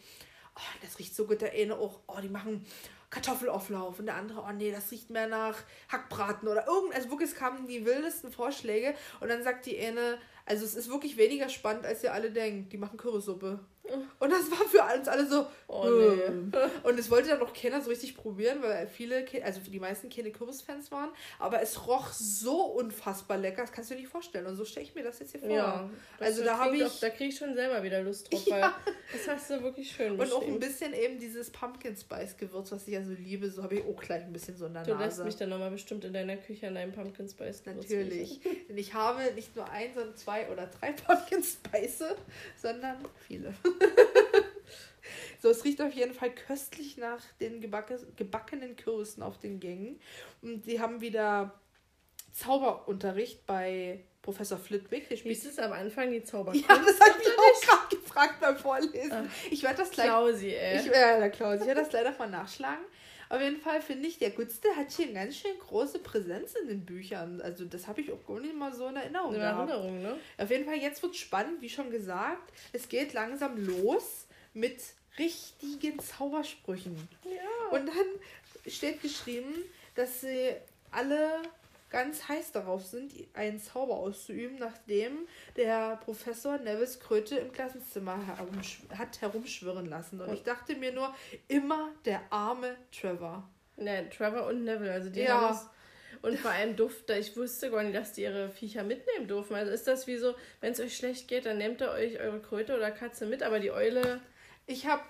oh, 0.55 0.61
das 0.83 0.99
riecht 0.99 1.15
so 1.17 1.27
gut. 1.27 1.41
Der 1.41 1.53
eine 1.53 1.77
auch, 1.77 2.01
oh, 2.07 2.19
die 2.23 2.29
machen 2.29 2.67
Kartoffelauflauf 3.11 3.99
und 3.99 4.07
der 4.07 4.15
andere, 4.15 4.41
oh 4.41 4.53
nee, 4.53 4.71
das 4.71 4.91
riecht 4.91 5.11
mehr 5.11 5.27
nach 5.27 5.57
Hackbraten 5.89 6.49
oder 6.49 6.67
irgend, 6.67 6.95
also 6.95 7.11
wirklich, 7.11 7.31
es 7.31 7.37
kamen 7.37 7.67
die 7.67 7.85
wildesten 7.85 8.31
Vorschläge 8.31 8.95
und 9.21 9.29
dann 9.29 9.43
sagt 9.43 9.67
die 9.67 9.79
eine, 9.79 10.19
also 10.47 10.65
es 10.65 10.75
ist 10.75 10.91
wirklich 10.91 11.17
weniger 11.17 11.49
spannend, 11.49 11.87
als 11.87 12.03
ihr 12.03 12.13
alle 12.13 12.31
denkt. 12.31 12.73
Die 12.73 12.79
machen 12.79 12.97
Kürbissuppe. 12.97 13.61
Und 14.19 14.31
das 14.31 14.51
war 14.51 14.67
für 14.69 14.99
uns 14.99 15.09
alle 15.09 15.27
so. 15.27 15.47
Oh, 15.67 15.87
nee. 15.89 16.59
Und 16.83 16.99
es 16.99 17.11
wollte 17.11 17.29
dann 17.29 17.43
auch 17.43 17.53
keiner 17.53 17.81
so 17.81 17.91
richtig 17.91 18.17
probieren, 18.17 18.63
weil 18.63 18.87
viele, 18.87 19.25
also 19.45 19.61
die 19.61 19.81
meisten 19.81 20.09
keine 20.09 20.31
Kürbisfans 20.31 20.91
waren. 20.91 21.11
Aber 21.39 21.63
es 21.63 21.87
roch 21.87 22.13
so 22.13 22.63
unfassbar 22.65 23.39
lecker, 23.39 23.63
das 23.63 23.73
kannst 23.73 23.91
du 23.91 23.95
dir 23.95 24.01
nicht 24.01 24.11
vorstellen. 24.11 24.47
Und 24.47 24.57
so 24.57 24.65
stelle 24.65 24.87
ich 24.87 24.95
mir 24.95 25.03
das 25.03 25.19
jetzt 25.21 25.33
hier 25.33 25.41
vor. 25.41 25.51
Ja, 25.51 25.91
also 26.19 26.45
da 26.45 26.59
habe 26.59 26.77
ich. 26.77 26.85
Auch, 26.85 27.01
da 27.01 27.11
kriege 27.11 27.31
ich 27.31 27.37
schon 27.37 27.55
selber 27.55 27.83
wieder 27.83 28.03
Lust 28.03 28.33
drauf, 28.33 28.45
ja. 28.47 28.61
weil 28.61 28.95
das 29.13 29.29
hast 29.29 29.51
du 29.51 29.63
wirklich 29.63 29.91
schön 29.91 30.19
Und 30.19 30.33
auch 30.33 30.47
ein 30.47 30.59
bisschen 30.59 30.93
eben 30.95 31.19
dieses 31.19 31.51
Pumpkin 31.51 31.97
Spice 31.97 32.37
Gewürz, 32.37 32.73
was 32.73 32.87
ich 32.87 32.95
ja 32.95 33.03
so 33.03 33.13
liebe, 33.13 33.51
so 33.51 33.63
habe 33.63 33.77
ich 33.77 33.85
auch 33.85 34.01
gleich 34.01 34.23
ein 34.23 34.33
bisschen 34.33 34.57
so 34.57 34.67
in 34.67 34.75
der 34.75 34.83
du 34.83 34.91
Nase. 34.91 35.03
Du 35.03 35.05
lässt 35.05 35.25
mich 35.25 35.37
dann 35.37 35.51
nochmal 35.51 35.71
bestimmt 35.71 36.05
in 36.05 36.13
deiner 36.13 36.37
Küche 36.37 36.69
an 36.69 36.75
deinem 36.75 36.93
Pumpkin 36.93 37.29
Spice 37.29 37.63
Gewürz. 37.63 37.85
Natürlich. 37.85 38.41
Denn 38.69 38.79
ich 38.79 38.95
habe 38.95 39.21
nicht 39.35 39.55
nur 39.57 39.69
ein, 39.71 39.93
sondern 39.95 40.17
zwei 40.17 40.49
oder 40.49 40.67
drei 40.67 40.93
Pumpkin 41.07 41.43
Spice, 41.43 42.05
sondern 42.57 42.97
viele. 43.27 43.55
So, 45.41 45.51
es 45.51 45.65
riecht 45.65 45.81
auf 45.81 45.93
jeden 45.93 46.15
Fall 46.15 46.31
köstlich 46.35 46.97
nach 46.97 47.23
den 47.41 47.61
gebacke, 47.61 47.99
gebackenen 48.17 48.77
Kürbissen 48.77 49.23
auf 49.23 49.39
den 49.39 49.61
Gängen. 49.61 50.01
Und 50.43 50.65
sie 50.65 50.81
haben 50.81 51.01
wieder 51.01 51.61
Zauberunterricht 52.33 53.47
bei 53.47 54.05
Professor 54.23 54.59
Flitwick. 54.59 55.09
Der 55.09 55.17
spielt 55.17 55.45
es 55.45 55.59
am 55.59 55.73
Anfang 55.73 56.11
die 56.11 56.23
Zauberkunst? 56.23 56.69
Ja, 56.69 56.77
das 56.77 57.01
habe 57.01 57.21
ich 57.23 57.29
auch 57.29 57.61
gerade 57.61 57.97
gefragt 57.97 58.41
beim 58.41 58.57
Vorlesen. 58.57 59.29
Ach, 59.29 59.51
ich 59.51 59.63
werde 59.63 59.79
das 59.79 59.91
gleich. 59.91 60.07
Klausi, 60.07 60.51
ey. 60.51 60.79
Ich, 60.79 60.91
der 60.91 61.31
Klausi. 61.31 61.63
Ich 61.63 61.67
werde 61.67 61.83
das 61.83 61.93
leider 61.93 62.17
mal 62.19 62.29
nachschlagen. 62.29 62.85
Auf 63.31 63.41
jeden 63.41 63.61
Fall 63.61 63.81
finde 63.81 64.09
ich, 64.09 64.19
der 64.19 64.31
Gutste 64.31 64.69
hat 64.75 64.91
hier 64.91 65.07
eine 65.07 65.15
ganz 65.15 65.37
schön 65.37 65.57
große 65.61 66.01
Präsenz 66.01 66.55
in 66.61 66.67
den 66.67 66.85
Büchern. 66.85 67.41
Also 67.41 67.65
das 67.65 67.87
habe 67.87 68.01
ich 68.01 68.11
auch 68.11 68.27
gar 68.27 68.41
nicht 68.41 68.57
mal 68.57 68.75
so 68.75 68.89
in 68.89 68.97
Erinnerung. 68.97 69.35
In 69.35 69.41
Erinnerung, 69.41 70.03
ne? 70.03 70.17
Auf 70.37 70.51
jeden 70.51 70.65
Fall, 70.65 70.77
jetzt 70.77 71.01
wird 71.01 71.15
es 71.15 71.21
spannend, 71.21 71.63
wie 71.63 71.69
schon 71.69 71.93
gesagt. 71.93 72.53
Es 72.73 72.89
geht 72.89 73.13
langsam 73.13 73.57
los 73.65 74.27
mit 74.53 74.81
richtigen 75.17 76.01
Zaubersprüchen. 76.01 77.09
Ja. 77.25 77.79
Und 77.79 77.87
dann 77.87 78.07
steht 78.67 79.01
geschrieben, 79.01 79.55
dass 79.95 80.23
sie 80.23 80.51
alle 80.91 81.41
ganz 81.91 82.29
heiß 82.29 82.53
darauf 82.53 82.87
sind, 82.87 83.13
einen 83.35 83.59
Zauber 83.59 83.97
auszuüben, 83.97 84.59
nachdem 84.59 85.27
der 85.57 85.97
Professor 85.97 86.59
Nevis 86.59 87.01
Kröte 87.01 87.37
im 87.37 87.53
Klassenzimmer 87.53 88.27
herumsch 88.27 88.83
hat 88.97 89.21
herumschwirren 89.21 89.87
lassen. 89.87 90.21
Und 90.21 90.33
ich 90.33 90.43
dachte 90.43 90.77
mir 90.77 90.93
nur, 90.93 91.15
immer 91.49 91.91
der 92.05 92.23
arme 92.31 92.77
Trevor. 92.93 93.49
Ne, 93.77 94.09
Trevor 94.11 94.47
und 94.47 94.65
Neville, 94.65 94.93
also 94.93 95.11
die 95.11 95.21
ja. 95.21 95.41
haben 95.41 95.55
es. 95.55 95.67
Und 96.23 96.39
vor 96.39 96.51
allem 96.51 96.77
Duft, 96.77 97.09
ich 97.11 97.35
wusste 97.37 97.71
gar 97.71 97.83
nicht, 97.83 97.97
dass 97.97 98.13
die 98.13 98.23
ihre 98.23 98.51
Viecher 98.51 98.85
mitnehmen 98.85 99.27
dürfen. 99.27 99.55
Also 99.55 99.73
ist 99.73 99.87
das 99.87 100.07
wie 100.07 100.19
so, 100.19 100.35
wenn 100.61 100.73
es 100.73 100.81
euch 100.81 100.95
schlecht 100.95 101.29
geht, 101.29 101.47
dann 101.47 101.59
nehmt 101.59 101.81
ihr 101.81 101.91
euch 101.91 102.21
eure 102.21 102.41
Kröte 102.41 102.77
oder 102.77 102.91
Katze 102.91 103.25
mit, 103.27 103.43
aber 103.43 103.59
die 103.59 103.71
Eule. 103.71 104.21
Ich 104.67 104.87
habe 104.87 105.03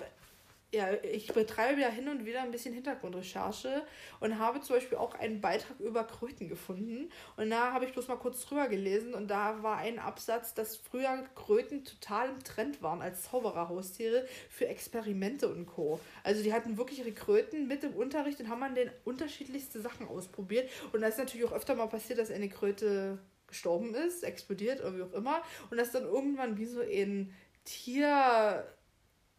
ja, 0.73 0.89
ich 1.03 1.33
betreibe 1.33 1.81
ja 1.81 1.89
hin 1.89 2.09
und 2.09 2.25
wieder 2.25 2.43
ein 2.43 2.53
bisschen 2.53 2.73
Hintergrundrecherche 2.73 3.83
und 4.21 4.39
habe 4.39 4.61
zum 4.61 4.77
Beispiel 4.77 4.99
auch 4.99 5.15
einen 5.15 5.41
Beitrag 5.41 5.81
über 5.81 6.05
Kröten 6.05 6.49
gefunden. 6.49 7.11
Und 7.37 7.51
da 7.51 7.73
habe 7.73 7.85
ich 7.85 7.93
bloß 7.93 8.07
mal 8.07 8.17
kurz 8.17 8.45
drüber 8.47 8.69
gelesen 8.69 9.15
und 9.15 9.29
da 9.29 9.63
war 9.63 9.79
ein 9.79 9.99
Absatz, 9.99 10.55
dass 10.55 10.77
früher 10.77 11.25
Kröten 11.35 11.85
total 11.85 12.29
im 12.29 12.45
Trend 12.45 12.83
waren 12.83 13.03
als 13.03 13.25
Zaubererhaustiere 13.25 14.27
für 14.49 14.69
Experimente 14.69 15.49
und 15.49 15.67
Co. 15.67 15.99
Also 16.23 16.43
die 16.43 16.53
hatten 16.53 16.77
wirklich 16.77 17.01
ihre 17.01 17.13
Kröten 17.13 17.67
mit 17.67 17.83
im 17.83 17.95
Unterricht 17.95 18.39
und 18.41 18.49
haben 18.49 18.63
an 18.63 18.77
den 18.77 18.91
unterschiedlichste 19.05 19.81
Sachen 19.81 20.07
ausprobiert. 20.07 20.71
Und 20.93 21.01
da 21.01 21.09
ist 21.09 21.19
natürlich 21.19 21.47
auch 21.47 21.53
öfter 21.53 21.75
mal 21.75 21.89
passiert, 21.89 22.21
dass 22.21 22.31
eine 22.31 22.49
Kröte 22.49 23.19
gestorben 23.49 23.95
ist, 23.95 24.23
explodiert 24.23 24.81
oder 24.81 24.97
wie 24.97 25.03
auch 25.03 25.13
immer. 25.13 25.43
Und 25.71 25.79
das 25.79 25.91
dann 25.91 26.05
irgendwann 26.05 26.57
wie 26.59 26.67
so 26.67 26.81
ein 26.81 27.35
Tier 27.65 28.65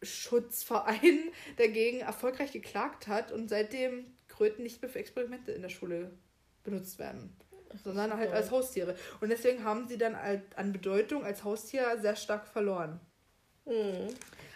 Schutzverein 0.02 1.30
dagegen 1.56 2.00
erfolgreich 2.00 2.52
geklagt 2.52 3.08
hat 3.08 3.32
und 3.32 3.48
seitdem 3.48 4.06
Kröten 4.28 4.62
nicht 4.62 4.82
mehr 4.82 4.90
für 4.90 4.98
Experimente 4.98 5.52
in 5.52 5.62
der 5.62 5.68
Schule 5.68 6.10
benutzt 6.64 6.98
werden, 6.98 7.36
sondern 7.84 8.16
halt 8.16 8.32
als 8.32 8.50
Haustiere. 8.50 8.96
Und 9.20 9.30
deswegen 9.30 9.64
haben 9.64 9.88
sie 9.88 9.98
dann 9.98 10.16
an 10.56 10.72
Bedeutung 10.72 11.24
als 11.24 11.44
Haustier 11.44 11.98
sehr 12.00 12.16
stark 12.16 12.46
verloren. 12.46 13.00
Mhm. 13.64 14.08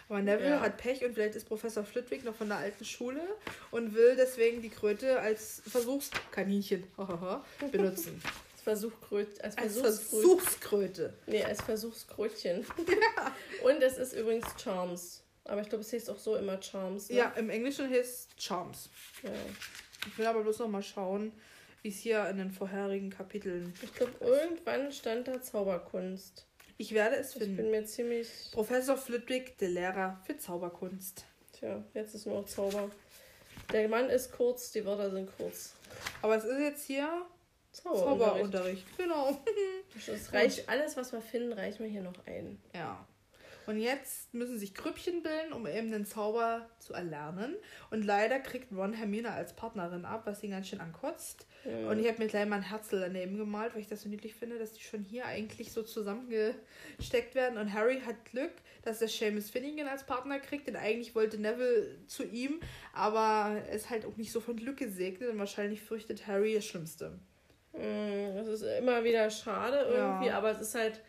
Aber 0.09 0.21
Neville 0.21 0.51
ja. 0.51 0.61
hat 0.61 0.77
Pech 0.77 1.03
und 1.03 1.13
vielleicht 1.13 1.35
ist 1.35 1.45
Professor 1.45 1.83
Flitwick 1.83 2.23
noch 2.23 2.35
von 2.35 2.47
der 2.47 2.57
alten 2.57 2.85
Schule 2.85 3.21
und 3.71 3.93
will 3.93 4.15
deswegen 4.15 4.61
die 4.61 4.69
Kröte 4.69 5.19
als 5.19 5.61
Versuchskaninchen 5.67 6.85
benutzen. 7.71 8.21
Versuchkröte. 8.63 9.43
Als, 9.43 9.57
als 9.57 9.79
Versuchskröte. 9.79 11.13
Nee, 11.25 11.43
als 11.43 11.61
Versuchskrötchen. 11.61 12.65
Ja. 12.87 13.35
Und 13.63 13.81
es 13.81 13.97
ist 13.97 14.13
übrigens 14.13 14.45
Charms. 14.61 15.23
Aber 15.47 15.61
ich 15.61 15.69
glaube, 15.69 15.83
es 15.83 15.93
heißt 15.93 16.09
auch 16.09 16.19
so 16.19 16.35
immer 16.35 16.61
Charms. 16.61 17.09
Ne? 17.09 17.17
Ja, 17.17 17.29
im 17.31 17.49
Englischen 17.49 17.89
heißt 17.89 18.29
es 18.37 18.43
Charms. 18.43 18.89
Ja. 19.23 19.31
Ich 20.07 20.17
will 20.17 20.25
aber 20.25 20.43
bloß 20.43 20.59
noch 20.59 20.67
mal 20.67 20.83
schauen, 20.83 21.31
wie 21.81 21.89
es 21.89 21.97
hier 21.97 22.27
in 22.29 22.37
den 22.37 22.51
vorherigen 22.51 23.09
Kapiteln. 23.09 23.73
Ich 23.81 23.93
glaube, 23.93 24.13
irgendwann 24.21 24.91
stand 24.91 25.27
da 25.27 25.41
Zauberkunst. 25.41 26.45
Ich 26.77 26.93
werde 26.93 27.15
es 27.15 27.33
finden. 27.33 27.51
Ich 27.51 27.57
bin 27.57 27.71
mir 27.71 27.85
ziemlich. 27.85 28.27
Professor 28.51 28.97
Flitwick, 28.97 29.57
der 29.57 29.69
Lehrer 29.69 30.21
für 30.25 30.37
Zauberkunst. 30.37 31.25
Tja, 31.53 31.83
jetzt 31.93 32.13
ist 32.13 32.27
nur 32.27 32.45
Zauber. 32.45 32.91
Der 33.71 33.89
Mann 33.89 34.09
ist 34.09 34.31
kurz, 34.31 34.71
die 34.71 34.85
Wörter 34.85 35.09
sind 35.09 35.29
kurz. 35.37 35.73
Aber 36.21 36.35
es 36.35 36.43
ist 36.43 36.59
jetzt 36.59 36.85
hier 36.85 37.25
Zauberunterricht. 37.71 38.19
Zauberunterricht. 38.19 38.97
Genau. 38.97 39.41
Das 40.05 40.31
reicht, 40.31 40.69
alles, 40.69 40.95
was 40.95 41.11
wir 41.11 41.21
finden, 41.21 41.53
reichen 41.53 41.79
wir 41.79 41.89
hier 41.89 42.03
noch 42.03 42.27
ein. 42.27 42.61
Ja. 42.75 43.07
Und 43.67 43.79
jetzt 43.79 44.33
müssen 44.33 44.57
sich 44.57 44.73
Krüppchen 44.73 45.23
bilden, 45.23 45.51
um 45.51 45.67
eben 45.67 45.91
den 45.91 46.05
Zauber 46.05 46.69
zu 46.79 46.93
erlernen. 46.93 47.53
Und 47.91 48.05
leider 48.05 48.39
kriegt 48.39 48.71
Ron 48.71 48.93
Hermine 48.93 49.31
als 49.31 49.53
Partnerin 49.53 50.05
ab, 50.05 50.21
was 50.25 50.41
ihn 50.41 50.51
ganz 50.51 50.69
schön 50.69 50.79
ankotzt. 50.79 51.45
Ja. 51.65 51.89
Und 51.89 51.99
ich 51.99 52.07
habe 52.07 52.19
mir 52.19 52.27
gleich 52.27 52.47
mal 52.47 52.55
ein 52.55 52.61
Herzl 52.61 53.01
daneben 53.01 53.37
gemalt, 53.37 53.73
weil 53.73 53.81
ich 53.81 53.89
das 53.89 54.03
so 54.03 54.09
niedlich 54.09 54.35
finde, 54.35 54.57
dass 54.57 54.71
die 54.71 54.81
schon 54.81 55.03
hier 55.03 55.25
eigentlich 55.25 55.73
so 55.73 55.83
zusammengesteckt 55.83 57.35
werden. 57.35 57.57
Und 57.57 57.73
Harry 57.73 57.99
hat 57.99 58.23
Glück, 58.23 58.53
dass 58.83 59.01
er 59.01 59.09
Seamus 59.09 59.49
Finnegan 59.49 59.89
als 59.89 60.05
Partner 60.05 60.39
kriegt, 60.39 60.67
denn 60.67 60.77
eigentlich 60.77 61.13
wollte 61.13 61.37
Neville 61.37 62.07
zu 62.07 62.23
ihm, 62.23 62.61
aber 62.93 63.59
er 63.67 63.73
ist 63.73 63.89
halt 63.89 64.05
auch 64.05 64.15
nicht 64.15 64.31
so 64.31 64.39
von 64.39 64.55
Glück 64.55 64.77
gesegnet 64.77 65.29
und 65.29 65.39
wahrscheinlich 65.39 65.81
fürchtet 65.81 66.25
Harry 66.25 66.53
das 66.53 66.65
Schlimmste. 66.65 67.19
Mm, 67.73 68.33
das 68.33 68.47
ist 68.47 68.61
immer 68.61 69.03
wieder 69.03 69.29
schade 69.29 69.87
irgendwie, 69.89 70.27
ja. 70.27 70.37
aber 70.37 70.51
es 70.51 70.61
ist 70.61 70.75
halt. 70.75 71.01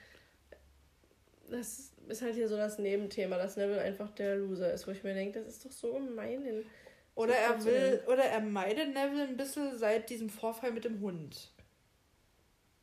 Das 1.51 1.88
ist 2.09 2.23
halt 2.23 2.35
hier 2.35 2.49
so 2.49 2.57
das 2.57 2.79
Nebenthema, 2.79 3.37
dass 3.37 3.57
Neville 3.57 3.81
einfach 3.81 4.11
der 4.11 4.37
Loser 4.37 4.73
ist, 4.73 4.87
wo 4.87 4.91
ich 4.91 5.03
mir 5.03 5.15
denke, 5.15 5.41
das 5.41 5.49
ist 5.49 5.65
doch 5.65 5.73
so 5.73 5.93
gemein. 5.95 6.65
Oder 7.15 7.35
er 7.35 7.65
will, 7.65 8.03
oder 8.07 8.25
er 8.25 8.41
meidet 8.41 8.95
Neville 8.95 9.25
ein 9.25 9.37
bisschen 9.37 9.77
seit 9.77 10.09
diesem 10.09 10.31
Vorfall 10.31 10.71
mit 10.71 10.85
dem 10.85 11.01
Hund. 11.01 11.53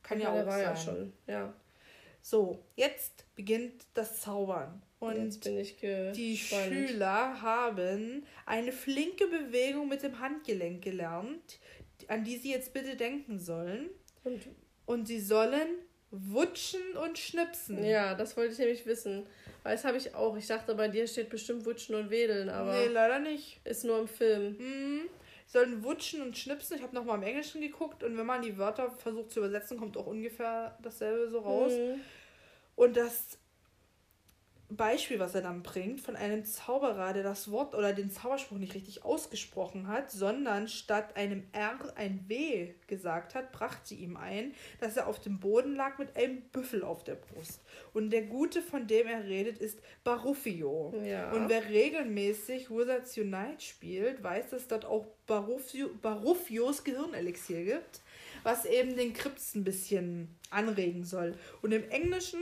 Kann 0.03 0.19
ja, 0.19 0.35
ja 0.35 0.41
auch 0.41 0.45
war 0.45 0.57
sein. 0.57 0.63
Ja, 0.63 0.75
schon, 0.75 1.13
ja. 1.27 1.53
So, 2.21 2.65
jetzt 2.75 3.25
beginnt 3.35 3.85
das 3.93 4.21
Zaubern. 4.21 4.81
Und 4.99 5.23
jetzt 5.23 5.43
bin 5.43 5.57
ich 5.57 5.77
die 5.77 6.37
Schüler 6.37 7.41
haben 7.41 8.25
eine 8.45 8.71
flinke 8.71 9.27
Bewegung 9.27 9.87
mit 9.87 10.03
dem 10.03 10.19
Handgelenk 10.19 10.83
gelernt, 10.83 11.59
an 12.07 12.23
die 12.23 12.37
sie 12.37 12.51
jetzt 12.51 12.73
bitte 12.73 12.95
denken 12.95 13.39
sollen. 13.39 13.89
Und, 14.23 14.41
und 14.85 15.07
sie 15.07 15.19
sollen 15.19 15.67
Wutschen 16.29 16.95
und 17.03 17.17
Schnipsen. 17.17 17.83
Ja, 17.83 18.15
das 18.15 18.35
wollte 18.37 18.53
ich 18.53 18.59
nämlich 18.59 18.85
wissen. 18.85 19.25
Weil 19.63 19.75
das 19.75 19.85
habe 19.85 19.97
ich 19.97 20.13
auch. 20.13 20.37
Ich 20.37 20.47
dachte, 20.47 20.75
bei 20.75 20.87
dir 20.87 21.07
steht 21.07 21.29
bestimmt 21.29 21.65
Wutschen 21.65 21.95
und 21.95 22.09
Wedeln, 22.09 22.49
aber. 22.49 22.73
Nee, 22.73 22.87
leider 22.87 23.19
nicht. 23.19 23.59
Ist 23.63 23.83
nur 23.83 23.99
im 23.99 24.07
Film. 24.07 24.57
Mhm. 24.57 25.01
Sollen 25.47 25.83
Wutschen 25.83 26.21
und 26.21 26.37
Schnipsen. 26.37 26.77
Ich 26.77 26.83
habe 26.83 26.95
nochmal 26.95 27.17
im 27.17 27.23
Englischen 27.23 27.61
geguckt 27.61 28.03
und 28.03 28.17
wenn 28.17 28.25
man 28.25 28.41
die 28.41 28.57
Wörter 28.57 28.91
versucht 28.91 29.31
zu 29.31 29.39
übersetzen, 29.39 29.77
kommt 29.77 29.97
auch 29.97 30.07
ungefähr 30.07 30.77
dasselbe 30.81 31.29
so 31.29 31.39
raus. 31.39 31.73
Mhm. 31.73 32.01
Und 32.75 32.97
das 32.97 33.37
Beispiel, 34.77 35.19
was 35.19 35.35
er 35.35 35.41
dann 35.41 35.63
bringt, 35.63 36.01
von 36.01 36.15
einem 36.15 36.45
Zauberer, 36.45 37.13
der 37.13 37.23
das 37.23 37.51
Wort 37.51 37.75
oder 37.75 37.93
den 37.93 38.09
Zauberspruch 38.09 38.57
nicht 38.57 38.73
richtig 38.73 39.03
ausgesprochen 39.03 39.87
hat, 39.87 40.11
sondern 40.11 40.67
statt 40.67 41.15
einem 41.15 41.43
R 41.51 41.77
ein 41.95 42.25
W 42.27 42.73
gesagt 42.87 43.35
hat, 43.35 43.51
brachte 43.51 43.93
ihm 43.93 44.17
ein, 44.17 44.53
dass 44.79 44.97
er 44.97 45.07
auf 45.07 45.19
dem 45.19 45.39
Boden 45.39 45.75
lag 45.75 45.97
mit 45.97 46.15
einem 46.15 46.41
Büffel 46.51 46.83
auf 46.83 47.03
der 47.03 47.15
Brust. 47.15 47.61
Und 47.93 48.11
der 48.11 48.23
Gute, 48.23 48.61
von 48.61 48.87
dem 48.87 49.07
er 49.07 49.25
redet, 49.25 49.57
ist 49.57 49.79
Baruffio. 50.03 50.93
Ja. 51.03 51.31
Und 51.31 51.49
wer 51.49 51.69
regelmäßig 51.69 52.69
Wizards 52.69 53.17
Unite 53.17 53.59
spielt, 53.59 54.23
weiß, 54.23 54.49
dass 54.49 54.61
es 54.61 54.67
dort 54.67 54.85
auch 54.85 55.05
Baruffio, 55.27 55.89
Baruffios 56.01 56.83
Gehirnelixier 56.83 57.65
gibt, 57.65 58.01
was 58.43 58.65
eben 58.65 58.95
den 58.95 59.13
Krips 59.13 59.55
ein 59.55 59.63
bisschen 59.63 60.37
anregen 60.49 61.03
soll. 61.03 61.35
Und 61.61 61.71
im 61.71 61.89
Englischen 61.89 62.41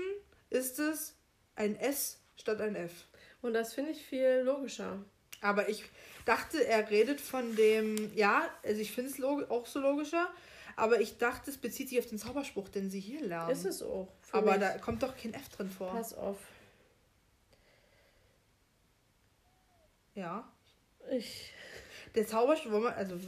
ist 0.50 0.80
es 0.80 1.16
ein 1.56 1.76
S 1.76 2.23
statt 2.38 2.62
ein 2.62 2.76
F. 2.76 3.06
Und 3.42 3.54
das 3.54 3.74
finde 3.74 3.92
ich 3.92 4.04
viel 4.06 4.42
logischer. 4.46 5.04
Aber 5.42 5.68
ich 5.70 5.84
dachte, 6.26 6.66
er 6.66 6.90
redet 6.90 7.20
von 7.20 7.56
dem, 7.56 8.16
ja, 8.16 8.50
also 8.64 8.80
ich 8.80 8.92
finde 8.92 9.12
es 9.12 9.22
auch 9.50 9.66
so 9.66 9.80
logischer, 9.82 10.30
aber 10.76 11.02
ich 11.02 11.18
dachte, 11.18 11.52
es 11.52 11.58
bezieht 11.58 11.90
sich 11.90 12.00
auf 12.00 12.08
den 12.08 12.18
Zauberspruch, 12.18 12.70
den 12.70 12.90
sie 12.90 13.00
hier 13.02 13.22
lernen. 13.22 13.52
Ist 13.52 13.66
es 13.66 13.84
auch. 13.84 14.08
Aber 14.32 14.52
mich. 14.52 14.62
da 14.62 14.78
kommt 14.78 15.04
doch 15.04 15.16
kein 15.18 15.34
F 15.34 15.50
drin 15.50 15.70
vor. 15.70 15.92
Pass 15.92 16.14
auf. 16.14 16.38
Ja. 20.16 20.48
Ich. 21.12 21.52
Der 22.16 22.28
Zauberspruch, 22.28 22.86
also 22.86 23.20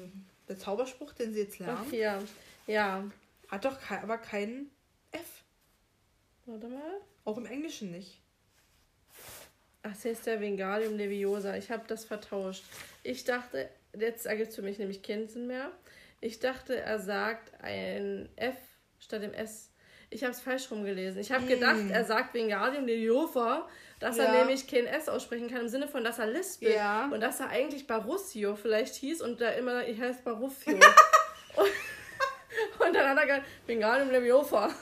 der 0.47 0.57
Zauberspruch, 0.57 1.13
den 1.13 1.33
sie 1.33 1.41
jetzt 1.41 1.59
lernen, 1.59 1.83
Ach 1.87 1.91
ja. 1.91 2.21
Ja. 2.67 3.03
hat 3.49 3.65
doch 3.65 3.79
kei- 3.79 4.01
aber 4.01 4.17
kein 4.19 4.69
F. 5.11 5.43
Warte 6.45 6.67
mal. 6.67 7.01
Auch 7.25 7.37
im 7.37 7.45
Englischen 7.47 7.91
nicht. 7.91 8.21
Ach, 9.87 9.91
das 9.93 10.05
ist 10.05 10.25
der 10.25 10.41
Vingalium 10.41 10.97
Leviosa. 10.97 11.55
Ich 11.55 11.69
habe 11.69 11.83
das 11.87 12.05
vertauscht. 12.05 12.63
Ich 13.03 13.23
dachte, 13.23 13.69
jetzt 13.95 14.25
ergibt 14.25 14.49
es 14.49 14.55
für 14.55 14.63
mich 14.63 14.79
nämlich 14.79 15.03
keinen 15.03 15.27
Sinn 15.27 15.45
mehr. 15.45 15.69
Ich 16.21 16.39
dachte, 16.39 16.81
er 16.81 16.97
sagt 16.99 17.51
ein 17.61 18.27
F 18.35 18.55
statt 18.99 19.21
dem 19.21 19.33
S. 19.33 19.69
Ich 20.09 20.23
habe 20.23 20.31
es 20.31 20.41
falsch 20.41 20.71
rumgelesen. 20.71 21.21
Ich 21.21 21.31
habe 21.31 21.45
gedacht, 21.45 21.77
er 21.91 22.03
sagt 22.03 22.33
Vingalium 22.33 22.87
Leviosa, 22.87 23.67
dass 23.99 24.17
er 24.17 24.25
Ja. 24.25 24.39
nämlich 24.39 24.65
kein 24.67 24.87
S 24.87 25.07
aussprechen 25.07 25.49
kann, 25.51 25.61
im 25.61 25.67
Sinne 25.67 25.87
von, 25.87 26.03
dass 26.03 26.17
er 26.17 26.27
lispelt. 26.27 26.75
Ja. 26.75 27.07
Und 27.13 27.21
dass 27.21 27.39
er 27.39 27.49
eigentlich 27.49 27.85
Barussio 27.85 28.55
vielleicht 28.55 28.95
hieß 28.95 29.21
und 29.21 29.39
da 29.39 29.49
immer, 29.49 29.87
ich 29.87 29.99
heiße 29.99 30.23
Baruffio. 30.23 30.73
und, 30.73 30.81
und 32.87 32.93
dann 32.95 33.09
hat 33.09 33.17
er 33.17 33.25
gesagt, 33.27 33.45
Vingalium 33.67 34.09
Leviosa. 34.09 34.73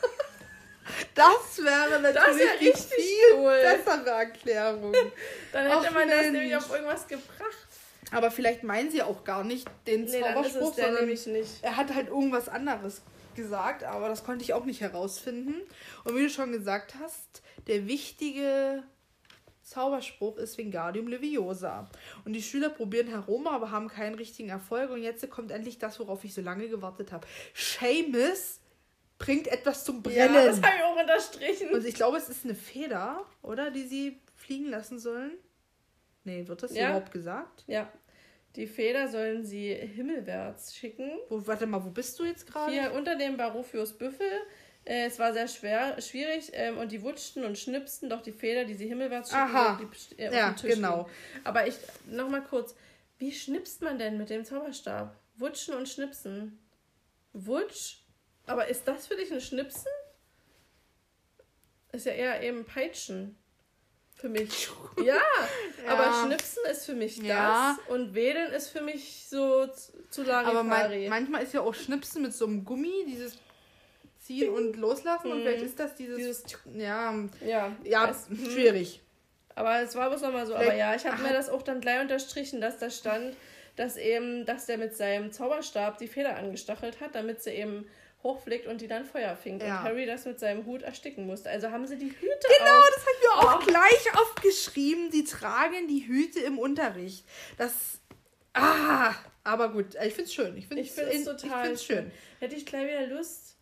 Das 1.15 1.57
wäre 1.63 2.01
natürlich 2.01 2.39
wär 2.39 2.57
die 2.59 2.67
richtig 2.67 2.93
viel 2.95 3.35
cool. 3.37 3.59
bessere 3.61 4.09
Erklärung. 4.09 4.93
Dann 5.51 5.65
hätte 5.67 5.87
Ach, 5.89 5.91
man 5.93 6.07
das 6.07 6.21
Mensch. 6.21 6.31
nämlich 6.31 6.55
auf 6.55 6.71
irgendwas 6.71 7.07
gebracht. 7.07 7.67
Aber 8.11 8.29
vielleicht 8.31 8.63
meinen 8.63 8.91
sie 8.91 9.01
auch 9.01 9.23
gar 9.23 9.43
nicht 9.43 9.67
den 9.87 10.05
Nee, 10.05 10.21
Zauberspruch, 10.21 10.75
sondern 10.75 11.09
er 11.61 11.77
hat 11.77 11.93
halt 11.93 12.09
irgendwas 12.09 12.47
anderes 12.47 13.01
gesagt, 13.35 13.83
aber 13.83 14.07
das 14.07 14.23
konnte 14.23 14.43
ich 14.43 14.53
auch 14.53 14.65
nicht 14.65 14.81
herausfinden. 14.81 15.55
Und 16.03 16.15
wie 16.15 16.21
du 16.23 16.29
schon 16.29 16.51
gesagt 16.51 16.93
hast, 17.01 17.41
der 17.67 17.87
wichtige 17.87 18.83
Zauberspruch 19.63 20.37
ist 20.37 20.57
Wingardium 20.57 21.07
Leviosa. 21.07 21.89
Und 22.25 22.33
die 22.33 22.43
Schüler 22.43 22.69
probieren 22.69 23.07
herum, 23.07 23.47
aber 23.47 23.71
haben 23.71 23.87
keinen 23.87 24.15
richtigen 24.15 24.49
Erfolg. 24.49 24.91
Und 24.91 25.01
jetzt 25.01 25.27
kommt 25.31 25.51
endlich 25.51 25.79
das, 25.79 25.99
worauf 25.99 26.23
ich 26.23 26.33
so 26.33 26.41
lange 26.41 26.67
gewartet 26.67 27.11
habe. 27.11 27.25
Seamus 27.55 28.59
bringt 29.25 29.47
etwas 29.47 29.83
zum 29.83 29.97
Ja, 29.97 30.27
Brennen. 30.27 30.45
das 30.47 30.61
habe 30.61 30.75
ich 30.77 30.83
auch 30.83 30.99
unterstrichen. 30.99 31.69
Und 31.69 31.85
ich 31.85 31.95
glaube, 31.95 32.17
es 32.17 32.29
ist 32.29 32.43
eine 32.45 32.55
Feder, 32.55 33.25
oder? 33.41 33.71
Die 33.71 33.87
sie 33.87 34.19
fliegen 34.35 34.69
lassen 34.69 34.99
sollen. 34.99 35.31
Nee, 36.23 36.47
wird 36.47 36.63
das 36.63 36.73
Ja. 36.75 36.89
überhaupt 36.89 37.11
gesagt? 37.11 37.63
Ja. 37.67 37.91
Die 38.55 38.67
Feder 38.67 39.07
sollen 39.07 39.43
sie 39.43 39.73
himmelwärts 39.73 40.75
schicken. 40.75 41.11
Wo, 41.29 41.45
warte 41.47 41.65
mal, 41.65 41.83
wo 41.83 41.89
bist 41.89 42.19
du 42.19 42.25
jetzt 42.25 42.45
gerade? 42.45 42.71
Hier 42.71 42.93
unter 42.93 43.15
dem 43.15 43.35
Baruffius 43.37 43.93
Büffel. 43.93 44.27
Äh, 44.85 45.05
es 45.05 45.17
war 45.17 45.31
sehr 45.33 45.47
schwer, 45.47 45.99
schwierig 46.01 46.51
ähm, 46.53 46.77
und 46.77 46.91
die 46.91 47.01
wutschten 47.01 47.45
und 47.45 47.57
schnipsten 47.57 48.09
doch 48.09 48.21
die 48.21 48.33
Feder, 48.33 48.65
die 48.65 48.73
sie 48.75 48.87
himmelwärts 48.87 49.29
schicken, 49.29 49.41
Aha. 49.41 49.79
die, 49.81 50.19
äh, 50.21 50.33
Ja, 50.35 50.53
genau. 50.61 50.97
liegen. 51.07 51.09
Aber 51.45 51.65
ich, 51.67 51.75
nochmal 52.07 52.43
kurz, 52.43 52.75
wie 53.17 53.31
schnipst 53.31 53.81
man 53.81 53.97
denn 53.97 54.17
mit 54.17 54.29
dem 54.29 54.43
Zauberstab? 54.43 55.15
Wutschen 55.37 55.73
und 55.73 55.87
schnipsen. 55.87 56.59
Wutsch? 57.31 58.02
Aber 58.45 58.67
ist 58.67 58.87
das 58.87 59.07
für 59.07 59.15
dich 59.15 59.31
ein 59.31 59.41
Schnipsen? 59.41 59.91
Ist 61.91 62.05
ja 62.05 62.13
eher 62.13 62.41
eben 62.41 62.65
Peitschen. 62.65 63.37
Für 64.15 64.29
mich. 64.29 64.69
Ja, 65.03 65.19
aber 65.87 66.03
Ja. 66.03 66.23
Schnipsen 66.25 66.63
ist 66.71 66.85
für 66.85 66.93
mich 66.93 67.17
Ja. 67.17 67.75
das 67.87 67.95
und 67.95 68.13
Wedeln 68.13 68.51
ist 68.53 68.69
für 68.69 68.81
mich 68.81 69.25
so 69.27 69.67
zu 70.09 70.21
Aber 70.31 70.63
man, 70.63 71.09
manchmal 71.09 71.43
ist 71.43 71.53
ja 71.53 71.61
auch 71.61 71.73
Schnipsen 71.73 72.21
mit 72.21 72.33
so 72.33 72.45
einem 72.45 72.63
Gummi, 72.63 73.05
dieses 73.07 73.37
Ziehen 74.19 74.49
und 74.49 74.75
Loslassen. 74.77 75.31
Und 75.31 75.41
vielleicht 75.41 75.63
ist 75.63 75.79
das 75.79 75.95
dieses. 75.95 76.15
Mhm. 76.15 76.19
Dieses 76.19 76.43
ja, 76.75 77.13
ja, 77.45 77.75
ja 77.83 78.05
weiß- 78.09 78.29
hm. 78.29 78.51
schwierig. 78.51 79.01
Aber 79.55 79.81
es 79.81 79.95
war 79.95 80.09
bloß 80.09 80.21
nochmal 80.21 80.45
so. 80.47 80.53
Aber 80.55 80.63
Vielleicht 80.63 80.79
ja, 80.79 80.95
ich 80.95 81.05
habe 81.05 81.21
mir 81.21 81.33
das 81.33 81.49
auch 81.49 81.61
dann 81.61 81.81
gleich 81.81 81.99
unterstrichen, 82.01 82.61
dass 82.61 82.79
da 82.79 82.89
stand, 82.89 83.35
dass 83.75 83.97
eben, 83.97 84.45
dass 84.45 84.65
der 84.67 84.77
mit 84.77 84.95
seinem 84.95 85.31
Zauberstab 85.31 85.97
die 85.97 86.07
Feder 86.07 86.37
angestachelt 86.37 87.01
hat, 87.01 87.13
damit 87.15 87.43
sie 87.43 87.51
eben 87.51 87.87
hochfliegt 88.23 88.67
und 88.67 88.79
die 88.81 88.87
dann 88.87 89.05
Feuer 89.05 89.35
fing. 89.35 89.59
Ja. 89.59 89.79
Und 89.79 89.83
Harry 89.83 90.05
das 90.05 90.25
mit 90.25 90.39
seinem 90.39 90.65
Hut 90.65 90.81
ersticken 90.81 91.25
musste. 91.27 91.49
Also 91.49 91.69
haben 91.71 91.85
sie 91.85 91.97
die 91.97 92.09
Hüte 92.09 92.47
Genau, 92.57 92.79
auf. 92.79 92.89
das 92.95 93.05
hat 93.05 93.21
mir 93.21 93.49
auch 93.49 93.65
gleich 93.67 94.17
aufgeschrieben. 94.19 95.11
Die 95.11 95.23
tragen 95.25 95.87
die 95.87 96.07
Hüte 96.07 96.39
im 96.39 96.57
Unterricht. 96.59 97.25
Das. 97.57 97.73
Ah, 98.53 99.13
aber 99.43 99.69
gut, 99.71 99.95
ich 100.01 100.13
find's 100.13 100.33
schön. 100.33 100.55
Ich 100.57 100.67
find's, 100.67 100.83
Ich 100.87 100.91
finde 100.91 101.11
es 101.11 101.15
in- 101.17 101.25
total 101.25 101.61
ich 101.61 101.65
find's 101.67 101.83
schön. 101.85 102.11
Hätte 102.39 102.55
ich 102.55 102.65
gleich 102.65 102.87
wieder 102.87 103.07
Lust, 103.07 103.55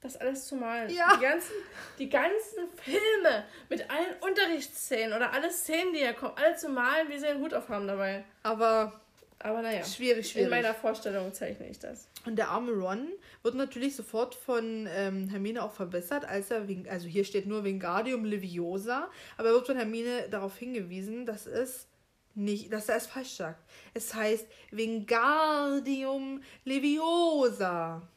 das 0.00 0.16
alles 0.16 0.46
zu 0.46 0.56
malen. 0.56 0.90
Ja. 0.90 1.16
Die, 1.16 1.22
ganzen, 1.22 1.52
die 1.98 2.08
ganzen 2.10 2.68
Filme 2.82 3.44
mit 3.68 3.88
allen 3.90 4.14
Unterrichtsszenen 4.20 5.12
oder 5.14 5.32
alle 5.32 5.50
Szenen, 5.50 5.92
die 5.92 6.00
ja 6.00 6.12
kommen, 6.12 6.34
alle 6.36 6.56
zu 6.56 6.68
malen, 6.68 7.08
wie 7.08 7.18
sie 7.18 7.26
einen 7.26 7.40
Hut 7.40 7.54
aufhaben 7.54 7.86
dabei. 7.86 8.24
Aber 8.42 9.00
Aber 9.42 9.62
naja, 9.62 9.84
schwierig, 9.84 10.30
schwierig. 10.30 10.44
in 10.44 10.50
meiner 10.50 10.74
Vorstellung 10.74 11.32
zeichne 11.32 11.68
ich 11.68 11.78
das. 11.78 12.08
Und 12.26 12.36
der 12.36 12.48
arme 12.48 12.72
Ron 12.72 13.08
wird 13.42 13.54
natürlich 13.54 13.96
sofort 13.96 14.34
von 14.34 14.88
ähm, 14.94 15.28
Hermine 15.28 15.62
auch 15.64 15.72
verbessert, 15.72 16.24
als 16.24 16.50
er, 16.50 16.66
also 16.88 17.08
hier 17.08 17.24
steht 17.24 17.46
nur 17.46 17.64
Wingardium 17.64 18.24
Leviosa, 18.24 19.10
aber 19.36 19.48
er 19.48 19.54
wird 19.54 19.66
von 19.66 19.76
Hermine 19.76 20.28
darauf 20.30 20.56
hingewiesen, 20.56 21.26
dass 21.26 21.46
es 21.46 21.88
nicht, 22.34 22.72
dass 22.72 22.88
er 22.88 22.96
es 22.96 23.06
falsch 23.06 23.32
sagt. 23.32 23.62
Es 23.94 24.14
heißt 24.14 24.46
Wingardium 24.70 26.42
Leviosa. 26.64 28.08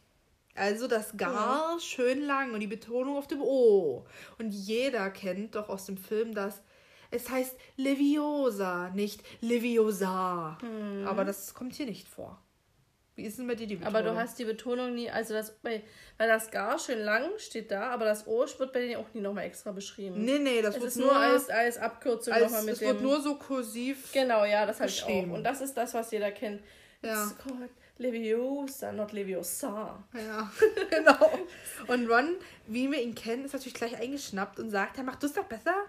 Also 0.55 0.87
das 0.87 1.17
Gar 1.17 1.79
schön 1.81 2.21
lang 2.21 2.53
und 2.53 2.61
die 2.61 2.67
Betonung 2.67 3.17
auf 3.17 3.27
dem 3.27 3.41
O. 3.41 4.05
Und 4.37 4.51
jeder 4.51 5.09
kennt 5.09 5.55
doch 5.55 5.67
aus 5.67 5.85
dem 5.85 5.97
Film 5.97 6.33
das. 6.33 6.61
Es 7.15 7.29
heißt 7.29 7.55
Leviosa, 7.77 8.89
nicht 8.89 9.21
Leviosa. 9.41 10.57
Aber 11.05 11.25
das 11.25 11.53
kommt 11.53 11.75
hier 11.75 11.85
nicht 11.85 12.07
vor. 12.07 12.39
Wie 13.15 13.23
ist 13.23 13.39
denn 13.39 13.47
bei 13.47 13.55
dir 13.55 13.65
die 13.65 13.77
Betonung? 13.77 13.95
Aber 13.95 14.09
du 14.09 14.15
hast 14.17 14.37
die 14.39 14.43
Betonung 14.43 14.93
nie, 14.93 15.09
also 15.09 15.33
das 15.33 15.55
weil 15.63 15.83
das 16.17 16.51
gar 16.51 16.77
schön 16.77 16.99
lang 16.99 17.29
steht 17.37 17.71
da, 17.71 17.89
aber 17.91 18.03
das 18.03 18.27
O 18.27 18.45
wird 18.57 18.73
bei 18.73 18.81
denen 18.81 18.97
auch 18.97 19.13
nie 19.13 19.21
nochmal 19.21 19.45
extra 19.45 19.71
beschrieben. 19.71 20.25
Nee, 20.25 20.39
nee, 20.39 20.61
das 20.61 20.75
es 20.75 20.81
wird 20.81 20.89
ist 20.91 20.97
nur, 20.97 21.15
als, 21.15 21.49
als 21.49 21.77
Abkürzung 21.77 22.37
nochmal 22.37 22.63
mit 22.63 22.73
es 22.73 22.81
wird 22.81 23.01
nur 23.01 23.21
so 23.21 23.35
kursiv. 23.35 24.11
genau, 24.11 24.43
ja, 24.43 24.65
das 24.65 24.81
habe 24.81 24.89
ich 24.89 25.03
auch. 25.03 25.33
Und 25.33 25.45
das 25.45 25.61
ist 25.61 25.75
das, 25.75 25.93
was 25.93 26.11
jeder 26.11 26.31
kennt. 26.31 26.61
Ja. 27.01 27.23
It's 27.23 27.37
called 27.37 27.69
Leviosa, 27.97 28.91
not 28.91 29.13
Leviosa. 29.13 30.03
Ja, 30.13 30.51
genau. 30.89 31.39
Und 31.87 32.09
Ron, 32.09 32.35
wie 32.67 32.91
wir 32.91 33.01
ihn 33.01 33.15
kennen, 33.15 33.45
ist 33.45 33.53
natürlich 33.53 33.75
gleich 33.75 33.97
eingeschnappt 33.97 34.59
und 34.59 34.69
sagt, 34.69 34.97
er 34.97 35.05
macht 35.05 35.23
das 35.23 35.31
doch 35.31 35.45
besser. 35.45 35.85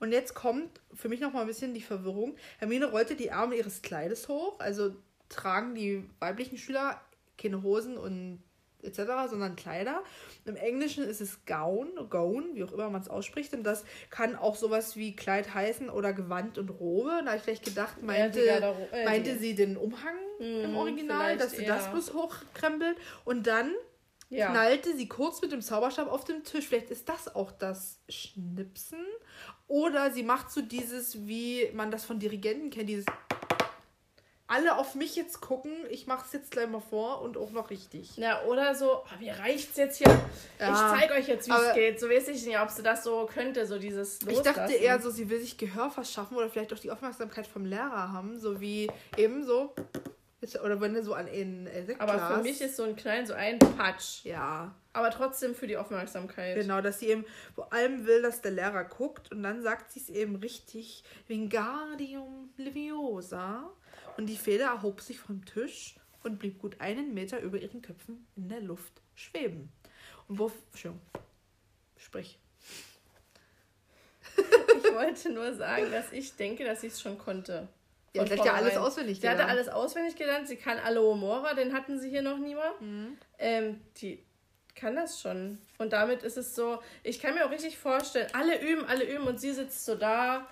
Und 0.00 0.12
jetzt 0.12 0.34
kommt 0.34 0.80
für 0.94 1.08
mich 1.08 1.20
noch 1.20 1.32
mal 1.32 1.40
ein 1.42 1.46
bisschen 1.46 1.74
die 1.74 1.80
Verwirrung. 1.82 2.36
Hermine 2.58 2.86
rollte 2.86 3.14
die 3.16 3.30
Arme 3.32 3.56
ihres 3.56 3.82
Kleides 3.82 4.28
hoch, 4.28 4.60
also 4.60 4.94
tragen 5.28 5.74
die 5.74 6.08
weiblichen 6.20 6.56
Schüler 6.58 7.00
keine 7.36 7.62
Hosen 7.62 7.96
und 7.98 8.42
etc., 8.82 9.02
sondern 9.28 9.56
Kleider. 9.56 10.04
Im 10.44 10.54
Englischen 10.54 11.02
ist 11.04 11.20
es 11.20 11.44
Gown, 11.46 11.88
Gown, 12.10 12.54
wie 12.54 12.62
auch 12.62 12.70
immer 12.72 12.88
man 12.90 13.02
es 13.02 13.08
ausspricht. 13.08 13.52
Und 13.52 13.64
das 13.64 13.84
kann 14.10 14.36
auch 14.36 14.54
sowas 14.54 14.96
wie 14.96 15.16
Kleid 15.16 15.52
heißen 15.52 15.90
oder 15.90 16.12
Gewand 16.12 16.58
und 16.58 16.68
Robe. 16.70 17.10
Da 17.24 17.26
habe 17.30 17.36
ich 17.38 17.42
gleich 17.42 17.62
gedacht, 17.62 18.00
meinte, 18.02 18.40
äh, 18.92 19.04
meinte 19.04 19.36
sie 19.38 19.54
den 19.56 19.76
Umhang 19.76 20.14
im 20.38 20.62
Hm, 20.70 20.76
Original, 20.76 21.24
vielleicht 21.34 21.40
dass 21.40 21.50
sie 21.56 21.64
das 21.66 21.86
eher. 21.86 21.90
bloß 21.92 22.14
hochkrempelt. 22.14 22.96
Und 23.24 23.48
dann 23.48 23.72
Ja. 24.30 24.50
knallte 24.50 24.96
sie 24.96 25.08
kurz 25.08 25.40
mit 25.40 25.52
dem 25.52 25.62
Zauberstab 25.62 26.10
auf 26.10 26.24
den 26.24 26.44
Tisch. 26.44 26.66
Vielleicht 26.66 26.90
ist 26.90 27.08
das 27.08 27.34
auch 27.34 27.50
das 27.52 27.98
Schnipsen. 28.08 29.04
Oder 29.66 30.10
sie 30.10 30.22
macht 30.22 30.50
so 30.50 30.60
dieses, 30.60 31.26
wie 31.26 31.70
man 31.74 31.90
das 31.90 32.04
von 32.04 32.18
Dirigenten 32.18 32.70
kennt, 32.70 32.88
dieses 32.88 33.06
alle 34.48 34.78
auf 34.78 34.94
mich 34.94 35.14
jetzt 35.14 35.42
gucken, 35.42 35.72
ich 35.90 36.06
mach's 36.06 36.32
jetzt 36.32 36.50
gleich 36.50 36.68
mal 36.68 36.80
vor 36.80 37.20
und 37.20 37.36
auch 37.36 37.50
noch 37.50 37.68
richtig. 37.68 38.16
Ja, 38.16 38.42
oder 38.44 38.74
so, 38.74 39.02
oh, 39.04 39.20
mir 39.20 39.38
reicht's 39.38 39.76
jetzt 39.76 39.98
hier. 39.98 40.08
Ja, 40.58 40.70
ich 40.72 41.00
zeig 41.00 41.10
euch 41.12 41.28
jetzt, 41.28 41.48
wie 41.48 41.52
es 41.52 41.74
geht. 41.74 42.00
So 42.00 42.08
weiß 42.08 42.28
ich 42.28 42.46
nicht, 42.46 42.58
ob 42.58 42.70
sie 42.70 42.82
das 42.82 43.04
so 43.04 43.28
könnte, 43.32 43.66
so 43.66 43.78
dieses 43.78 44.20
Ich 44.22 44.38
dachte 44.38 44.60
Loslassen. 44.60 44.72
eher 44.72 45.00
so, 45.02 45.10
sie 45.10 45.28
will 45.28 45.38
sich 45.38 45.58
Gehör 45.58 45.90
verschaffen 45.90 46.34
oder 46.38 46.48
vielleicht 46.48 46.72
auch 46.72 46.78
die 46.78 46.90
Aufmerksamkeit 46.90 47.46
vom 47.46 47.66
Lehrer 47.66 48.10
haben, 48.10 48.38
so 48.40 48.58
wie 48.58 48.90
eben 49.18 49.44
so. 49.44 49.74
Oder 50.40 50.80
wenn 50.80 50.94
er 50.94 51.02
so 51.02 51.14
an 51.14 51.26
ein 51.26 51.66
äh, 51.66 51.84
Sektglas. 51.84 52.10
Aber 52.10 52.36
für 52.36 52.42
mich 52.42 52.60
ist 52.60 52.76
so 52.76 52.84
ein 52.84 52.94
Knallen 52.94 53.26
so 53.26 53.34
ein 53.34 53.58
Patsch. 53.58 54.24
Ja, 54.24 54.74
Aber 54.92 55.10
trotzdem 55.10 55.54
für 55.54 55.66
die 55.66 55.76
Aufmerksamkeit. 55.76 56.56
Genau, 56.56 56.80
dass 56.80 57.00
sie 57.00 57.08
eben 57.08 57.24
vor 57.54 57.72
allem 57.72 58.06
will, 58.06 58.22
dass 58.22 58.40
der 58.40 58.52
Lehrer 58.52 58.84
guckt 58.84 59.32
und 59.32 59.42
dann 59.42 59.62
sagt 59.62 59.90
sie 59.90 60.00
es 60.00 60.08
eben 60.08 60.36
richtig, 60.36 61.02
Wingardium 61.26 62.50
Leviosa. 62.56 63.68
Und 64.16 64.26
die 64.26 64.36
Feder 64.36 64.66
erhob 64.66 65.00
sich 65.00 65.18
vom 65.18 65.44
Tisch 65.44 65.96
und 66.22 66.38
blieb 66.38 66.60
gut 66.60 66.80
einen 66.80 67.14
Meter 67.14 67.40
über 67.40 67.58
ihren 67.58 67.82
Köpfen 67.82 68.26
in 68.36 68.48
der 68.48 68.60
Luft 68.60 69.02
schweben. 69.14 69.72
Und 70.28 70.38
wo... 70.38 70.52
Entschuldigung. 70.70 71.00
Sprich. 71.96 72.38
Ich 74.36 74.94
wollte 74.94 75.32
nur 75.32 75.54
sagen, 75.54 75.90
dass 75.90 76.12
ich 76.12 76.34
denke, 76.34 76.64
dass 76.64 76.82
ich 76.82 76.92
es 76.92 77.00
schon 77.00 77.18
konnte. 77.18 77.68
Ja, 78.14 78.22
hat 78.22 78.44
ja 78.44 78.54
alles 78.54 78.76
auswendig 78.76 79.20
Sie 79.20 79.28
hatte 79.28 79.38
gelernt. 79.38 79.52
alles 79.52 79.68
auswendig 79.68 80.16
gelernt. 80.16 80.48
Sie 80.48 80.56
kann 80.56 80.78
Alohomora, 80.78 81.54
den 81.54 81.72
hatten 81.72 81.98
sie 82.00 82.08
hier 82.10 82.22
noch 82.22 82.38
nie 82.38 82.54
mal. 82.54 82.72
Mhm. 82.80 83.18
Ähm, 83.38 83.80
die 84.00 84.22
kann 84.74 84.96
das 84.96 85.20
schon. 85.20 85.58
Und 85.78 85.92
damit 85.92 86.22
ist 86.22 86.36
es 86.36 86.54
so, 86.54 86.80
ich 87.02 87.20
kann 87.20 87.34
mir 87.34 87.44
auch 87.46 87.50
richtig 87.50 87.76
vorstellen, 87.78 88.28
alle 88.32 88.60
üben, 88.60 88.84
alle 88.86 89.04
üben 89.04 89.26
und 89.26 89.40
sie 89.40 89.52
sitzt 89.52 89.84
so 89.84 89.94
da 89.94 90.48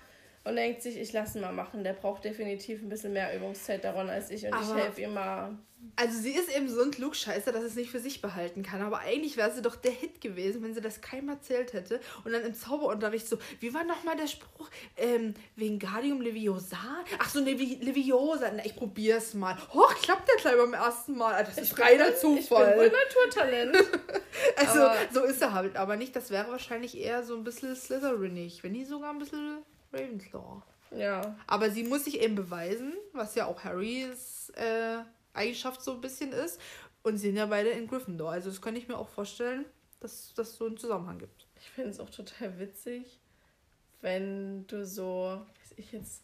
und 0.47 0.55
denkt 0.55 0.81
sich, 0.81 0.97
ich 0.97 1.13
lasse 1.13 1.37
ihn 1.37 1.41
mal 1.41 1.51
machen. 1.51 1.83
Der 1.83 1.93
braucht 1.93 2.23
definitiv 2.23 2.81
ein 2.81 2.89
bisschen 2.89 3.13
mehr 3.13 3.35
Übungszeit 3.35 3.83
daran 3.83 4.09
als 4.09 4.31
ich 4.31 4.45
und 4.45 4.53
aber, 4.53 4.63
ich 4.63 4.83
helfe 4.83 5.01
ihm 5.01 5.13
mal. 5.13 5.57
Also 5.95 6.19
sie 6.19 6.31
ist 6.31 6.55
eben 6.55 6.69
so 6.69 6.81
ein 6.81 6.91
Klugscheißer, 6.91 7.51
dass 7.51 7.63
es 7.63 7.75
nicht 7.75 7.89
für 7.89 7.99
sich 7.99 8.21
behalten 8.21 8.61
kann. 8.61 8.81
Aber 8.81 8.99
eigentlich 8.99 9.37
wäre 9.37 9.51
sie 9.51 9.61
doch 9.61 9.75
der 9.75 9.91
Hit 9.91 10.21
gewesen, 10.21 10.63
wenn 10.63 10.73
sie 10.73 10.81
das 10.81 11.01
keinem 11.01 11.29
erzählt 11.29 11.73
hätte. 11.73 11.99
Und 12.23 12.33
dann 12.33 12.43
im 12.43 12.53
Zauberunterricht 12.53 13.27
so, 13.27 13.37
wie 13.59 13.73
war 13.73 13.83
nochmal 13.83 14.15
der 14.15 14.27
Spruch? 14.27 14.69
Ähm, 14.95 15.33
Wingardium 15.55 16.21
Leviosa? 16.21 16.77
Ach 17.19 17.29
so, 17.29 17.39
Levi 17.39 17.79
Leviosa. 17.81 18.51
Na, 18.55 18.65
ich 18.65 18.75
probier's 18.75 19.33
mal. 19.33 19.57
Hoch, 19.73 19.95
klappt 20.01 20.27
der 20.27 20.35
gleich 20.35 20.55
beim 20.55 20.73
ersten 20.73 21.17
Mal. 21.17 21.43
Das 21.43 21.57
ist 21.57 21.79
reiner 21.79 22.15
Zufall. 22.15 22.69
Ich 22.69 22.69
bin 22.69 22.79
wohl 22.79 22.91
Naturtalent. 22.91 23.77
also, 24.55 24.81
aber 24.81 24.95
so 25.11 25.23
ist 25.23 25.41
er 25.41 25.53
halt. 25.53 25.75
Aber 25.77 25.95
nicht, 25.95 26.15
das 26.15 26.29
wäre 26.29 26.49
wahrscheinlich 26.49 26.97
eher 26.97 27.23
so 27.23 27.35
ein 27.35 27.43
bisschen 27.43 27.75
Slytherinig. 27.75 28.63
Wenn 28.63 28.73
nicht 28.73 28.87
sogar 28.87 29.11
ein 29.11 29.19
bisschen 29.19 29.63
Ravenclaw. 29.97 30.61
Ja. 30.91 31.35
Aber 31.47 31.69
sie 31.69 31.83
muss 31.83 32.05
sich 32.05 32.21
eben 32.21 32.35
beweisen, 32.35 32.93
was 33.13 33.35
ja 33.35 33.45
auch 33.45 33.63
Harrys 33.63 34.51
äh, 34.55 34.99
Eigenschaft 35.33 35.81
so 35.81 35.93
ein 35.93 36.01
bisschen 36.01 36.31
ist. 36.31 36.59
Und 37.03 37.17
sie 37.17 37.27
sind 37.27 37.37
ja 37.37 37.45
beide 37.45 37.69
in 37.69 37.87
Gryffindor. 37.87 38.31
Also 38.31 38.49
das 38.49 38.61
könnte 38.61 38.79
ich 38.79 38.87
mir 38.87 38.97
auch 38.97 39.09
vorstellen, 39.09 39.65
dass 39.99 40.33
das 40.35 40.55
so 40.55 40.65
einen 40.65 40.77
Zusammenhang 40.77 41.19
gibt. 41.19 41.47
Ich 41.59 41.69
finde 41.69 41.91
es 41.91 41.99
auch 41.99 42.09
total 42.09 42.59
witzig, 42.59 43.19
wenn 44.01 44.67
du 44.67 44.85
so, 44.85 45.41
weiß 45.59 45.73
ich 45.77 45.91
jetzt, 45.91 46.23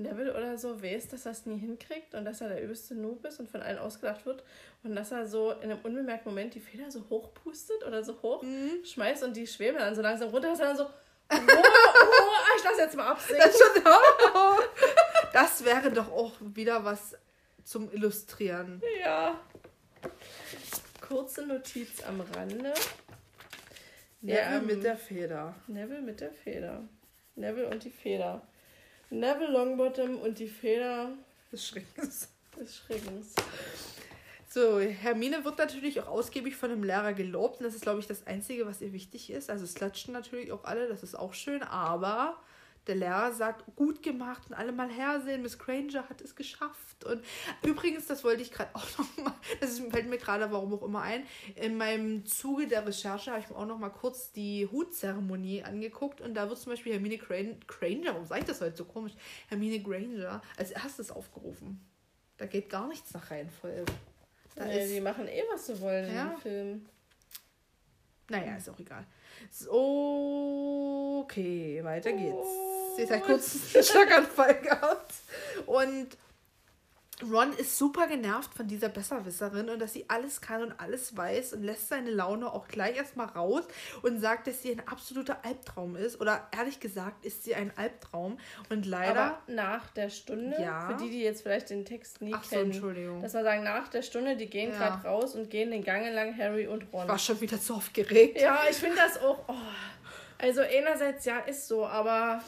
Neville 0.00 0.34
oder 0.34 0.56
so 0.56 0.82
weißt, 0.82 1.12
dass 1.12 1.26
er 1.26 1.32
es 1.32 1.46
nie 1.46 1.58
hinkriegt 1.58 2.14
und 2.14 2.24
dass 2.24 2.40
er 2.40 2.48
der 2.48 2.62
übelste 2.62 2.94
Noob 2.94 3.24
ist 3.26 3.38
und 3.38 3.50
von 3.50 3.60
allen 3.60 3.78
ausgedacht 3.78 4.24
wird 4.24 4.42
und 4.82 4.96
dass 4.96 5.12
er 5.12 5.26
so 5.26 5.52
in 5.52 5.70
einem 5.70 5.78
unbemerkten 5.82 6.32
Moment 6.32 6.54
die 6.54 6.60
Feder 6.60 6.90
so 6.90 7.04
hochpustet 7.10 7.84
oder 7.86 8.02
so 8.02 8.20
hoch 8.22 8.42
mhm. 8.42 8.82
schmeißt 8.82 9.22
und 9.24 9.36
die 9.36 9.46
schweben 9.46 9.78
dann 9.78 9.94
so 9.94 10.00
langsam 10.00 10.30
runter, 10.30 10.48
dass 10.48 10.60
er 10.60 10.68
dann 10.68 10.76
so 10.78 10.86
Oh, 11.30 11.36
oh, 11.36 12.56
ich 12.56 12.64
lasse 12.64 12.80
jetzt 12.80 12.96
mal. 12.96 13.14
Das, 13.14 13.58
schon, 13.58 13.82
oh. 14.34 14.58
das 15.32 15.64
wäre 15.64 15.90
doch 15.90 16.10
auch 16.10 16.32
wieder 16.40 16.84
was 16.84 17.16
zum 17.64 17.90
Illustrieren. 17.92 18.82
Ja. 19.00 19.38
Kurze 21.00 21.46
Notiz 21.46 22.02
am 22.02 22.20
Rande. 22.20 22.72
Neville 24.20 24.42
ja, 24.42 24.60
mit 24.60 24.84
der 24.84 24.96
Feder. 24.96 25.54
Neville 25.66 26.02
mit 26.02 26.20
der 26.20 26.32
Feder. 26.32 26.82
Neville 27.36 27.68
und 27.68 27.84
die 27.84 27.90
Feder. 27.90 28.42
Neville 29.08 29.50
Longbottom 29.50 30.18
und 30.18 30.38
die 30.38 30.48
Feder 30.48 31.12
des 31.50 31.66
Schreckens. 31.66 32.28
Des 32.58 32.76
Schreckens. 32.76 33.34
So, 34.52 34.80
Hermine 34.80 35.44
wird 35.44 35.58
natürlich 35.58 36.00
auch 36.00 36.08
ausgiebig 36.08 36.56
von 36.56 36.70
dem 36.70 36.82
Lehrer 36.82 37.12
gelobt 37.12 37.60
und 37.60 37.64
das 37.66 37.76
ist, 37.76 37.82
glaube 37.82 38.00
ich, 38.00 38.08
das 38.08 38.26
Einzige, 38.26 38.66
was 38.66 38.80
ihr 38.80 38.92
wichtig 38.92 39.30
ist. 39.30 39.48
Also 39.48 39.62
es 39.62 39.76
klatschen 39.76 40.12
natürlich 40.12 40.50
auch 40.50 40.64
alle, 40.64 40.88
das 40.88 41.04
ist 41.04 41.14
auch 41.14 41.34
schön, 41.34 41.62
aber 41.62 42.36
der 42.88 42.96
Lehrer 42.96 43.32
sagt, 43.32 43.64
gut 43.76 44.02
gemacht 44.02 44.42
und 44.48 44.54
alle 44.54 44.72
mal 44.72 44.90
hersehen, 44.90 45.42
Miss 45.42 45.56
Granger 45.56 46.08
hat 46.08 46.20
es 46.20 46.34
geschafft. 46.34 47.04
Und 47.04 47.24
übrigens, 47.62 48.08
das 48.08 48.24
wollte 48.24 48.42
ich 48.42 48.50
gerade 48.50 48.70
auch 48.74 48.98
noch 48.98 49.16
mal, 49.18 49.34
das 49.60 49.78
fällt 49.78 50.08
mir 50.08 50.18
gerade, 50.18 50.50
warum 50.50 50.74
auch 50.74 50.82
immer 50.82 51.02
ein, 51.02 51.22
in 51.54 51.76
meinem 51.76 52.26
Zuge 52.26 52.66
der 52.66 52.84
Recherche 52.84 53.30
habe 53.30 53.40
ich 53.42 53.50
mir 53.50 53.56
auch 53.56 53.66
noch 53.66 53.78
mal 53.78 53.90
kurz 53.90 54.32
die 54.32 54.66
Hutzeremonie 54.66 55.62
angeguckt 55.62 56.20
und 56.20 56.34
da 56.34 56.48
wird 56.48 56.58
zum 56.58 56.72
Beispiel 56.72 56.94
Hermine 56.94 57.18
Granger, 57.18 58.14
warum 58.14 58.26
sage 58.26 58.40
ich 58.40 58.46
das 58.48 58.60
heute 58.60 58.76
so 58.76 58.84
komisch, 58.84 59.12
Hermine 59.46 59.80
Granger 59.80 60.42
als 60.56 60.72
erstes 60.72 61.12
aufgerufen. 61.12 61.86
Da 62.36 62.46
geht 62.46 62.68
gar 62.68 62.88
nichts 62.88 63.14
nach 63.14 63.30
Reihenfolge. 63.30 63.84
Da 64.56 64.64
nee, 64.64 64.84
ist, 64.84 64.92
die 64.92 65.00
machen 65.00 65.28
eh, 65.28 65.42
was 65.52 65.66
sie 65.66 65.80
wollen 65.80 66.14
ja. 66.14 66.32
im 66.32 66.40
Film. 66.40 66.86
Naja, 68.28 68.56
ist 68.56 68.68
auch 68.68 68.78
egal. 68.78 69.04
So, 69.50 71.22
okay, 71.24 71.80
weiter 71.82 72.12
geht's. 72.12 72.34
Oh. 72.34 72.96
Sie 72.96 73.08
hat 73.08 73.22
kurz 73.24 73.74
einen 73.74 73.84
Schlaganfall 73.84 74.54
gehabt. 74.62 75.14
Und 75.66 76.08
Ron 77.22 77.52
ist 77.52 77.78
super 77.78 78.06
genervt 78.06 78.54
von 78.54 78.66
dieser 78.66 78.88
Besserwisserin 78.88 79.68
und 79.68 79.78
dass 79.78 79.92
sie 79.92 80.04
alles 80.08 80.40
kann 80.40 80.62
und 80.62 80.72
alles 80.78 81.16
weiß 81.16 81.52
und 81.52 81.62
lässt 81.62 81.88
seine 81.88 82.10
Laune 82.10 82.52
auch 82.52 82.68
gleich 82.68 82.96
erstmal 82.96 83.26
raus 83.26 83.64
und 84.02 84.20
sagt, 84.20 84.46
dass 84.46 84.62
sie 84.62 84.72
ein 84.72 84.86
absoluter 84.86 85.44
Albtraum 85.44 85.96
ist. 85.96 86.20
Oder 86.20 86.48
ehrlich 86.56 86.80
gesagt 86.80 87.24
ist 87.24 87.44
sie 87.44 87.54
ein 87.54 87.72
Albtraum. 87.76 88.38
Und 88.68 88.86
leider. 88.86 89.20
Aber 89.20 89.38
nach 89.46 89.90
der 89.90 90.10
Stunde, 90.10 90.56
ja. 90.60 90.88
für 90.88 90.96
die, 91.02 91.10
die 91.10 91.22
jetzt 91.22 91.42
vielleicht 91.42 91.70
den 91.70 91.84
Text 91.84 92.20
nie 92.22 92.34
Ach 92.34 92.44
so, 92.44 92.56
kennen, 92.56 92.72
Entschuldigung. 92.72 93.22
dass 93.22 93.34
wir 93.34 93.42
sagen, 93.42 93.62
nach 93.64 93.88
der 93.88 94.02
Stunde, 94.02 94.36
die 94.36 94.48
gehen 94.48 94.70
ja. 94.72 94.78
gerade 94.78 95.08
raus 95.08 95.34
und 95.34 95.50
gehen 95.50 95.70
den 95.70 95.84
Gang 95.84 96.04
entlang, 96.04 96.36
Harry 96.36 96.66
und 96.66 96.84
Ron. 96.92 97.02
Ich 97.02 97.08
war 97.08 97.18
schon 97.18 97.40
wieder 97.40 97.60
zu 97.60 97.74
aufgeregt. 97.74 98.40
Ja, 98.40 98.60
ich 98.70 98.76
finde 98.76 98.96
das 98.96 99.20
auch. 99.20 99.38
Oh. 99.48 99.54
Also 100.38 100.62
einerseits 100.62 101.24
ja, 101.26 101.40
ist 101.40 101.68
so, 101.68 101.86
aber 101.86 102.42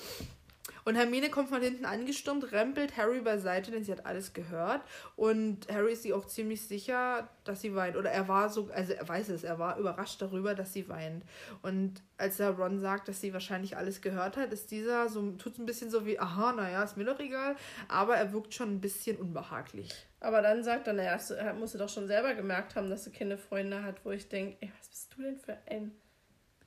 und 0.85 0.97
Hermine 0.97 1.31
kommt 1.31 1.49
von 1.49 1.63
hinten 1.63 1.85
angestürmt, 1.85 2.53
rempelt 2.53 2.97
Harry 2.97 3.21
beiseite, 3.21 3.71
denn 3.71 3.85
sie 3.85 3.93
hat 3.93 4.07
alles 4.07 4.33
gehört. 4.33 4.83
Und 5.17 5.69
Harry 5.73 5.93
ist 5.93 6.03
sich 6.03 6.13
auch 6.13 6.27
ziemlich 6.27 6.67
sicher, 6.67 7.29
dass 7.45 7.61
sie 7.61 7.75
weint. 7.75 7.97
Oder 7.97 8.11
er 8.11 8.29
war 8.29 8.49
so, 8.49 8.69
also 8.73 8.93
er 8.93 9.09
weiß 9.09 9.29
es, 9.29 9.45
er 9.45 9.59
war 9.59 9.79
überrascht 9.79 10.21
darüber, 10.21 10.55
dass 10.55 10.73
sie 10.73 10.89
weint. 10.89 11.25
Und 11.63 12.03
als 12.19 12.41
er 12.41 12.51
Ron 12.51 12.81
sagt, 12.81 13.09
dass 13.09 13.21
sie 13.21 13.33
wahrscheinlich 13.33 13.77
alles 13.77 14.01
gehört 14.01 14.37
hat, 14.37 14.53
ist 14.53 14.71
dieser 14.71 15.09
so, 15.09 15.33
tut 15.33 15.59
ein 15.59 15.67
bisschen 15.67 15.91
so 15.91 16.05
wie, 16.07 16.19
aha, 16.19 16.53
naja, 16.53 16.83
ist 16.83 16.97
mir 16.97 17.05
doch 17.05 17.21
egal. 17.21 17.57
Aber 17.89 18.17
er 18.17 18.33
wirkt 18.33 18.55
schon 18.55 18.71
ein 18.75 18.81
bisschen 18.81 19.17
unbehaglich. 19.17 20.07
Aber 20.21 20.43
dann 20.43 20.63
sagt 20.63 20.87
er, 20.87 20.93
naja, 20.93 21.19
er 21.37 21.55
musste 21.55 21.79
doch 21.79 21.89
schon 21.89 22.07
selber 22.07 22.35
gemerkt 22.35 22.77
haben, 22.77 22.91
dass 22.91 23.05
sie 23.05 23.11
keine 23.11 23.37
Freunde 23.37 23.83
hat, 23.83 24.05
wo 24.05 24.11
ich 24.11 24.29
denke, 24.29 24.57
ey, 24.61 24.73
was 24.79 24.89
bist 24.89 25.15
du 25.17 25.23
denn 25.23 25.39
für 25.39 25.59
ein 25.69 25.93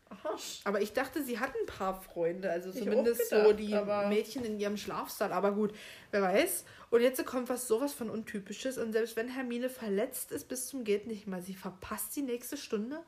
Aha. 0.10 0.36
Aber 0.65 0.82
ich 0.82 0.94
dachte, 0.94 1.23
sie 1.23 1.40
hat 1.40 1.52
ein 1.56 1.65
paar 1.65 1.99
Freunde, 2.02 2.49
also 2.52 2.69
ich 2.69 2.77
zumindest 2.77 3.30
gedacht, 3.30 3.45
so 3.48 3.53
die 3.53 3.76
Mädchen 4.07 4.45
in 4.45 4.60
ihrem 4.60 4.77
Schlafsaal. 4.77 5.34
Aber 5.34 5.52
gut, 5.52 5.73
wer 6.11 6.22
weiß. 6.22 6.65
Und 6.91 7.02
jetzt 7.02 7.26
kommt 7.26 7.49
was 7.49 7.68
sowas 7.68 7.94
von 7.94 8.10
Untypisches. 8.10 8.77
Und 8.77 8.94
selbst 8.94 9.15
wenn 9.15 9.30
Hermine 9.30 9.69
verletzt 9.69 10.32
ist 10.32 10.48
bis 10.48 10.68
zum 10.68 10.84
geht 10.84 11.07
nicht 11.07 11.27
mal, 11.27 11.41
sie 11.41 11.56
verpasst 11.56 12.15
die 12.15 12.22
nächste 12.22 12.57
Stunde. 12.57 13.03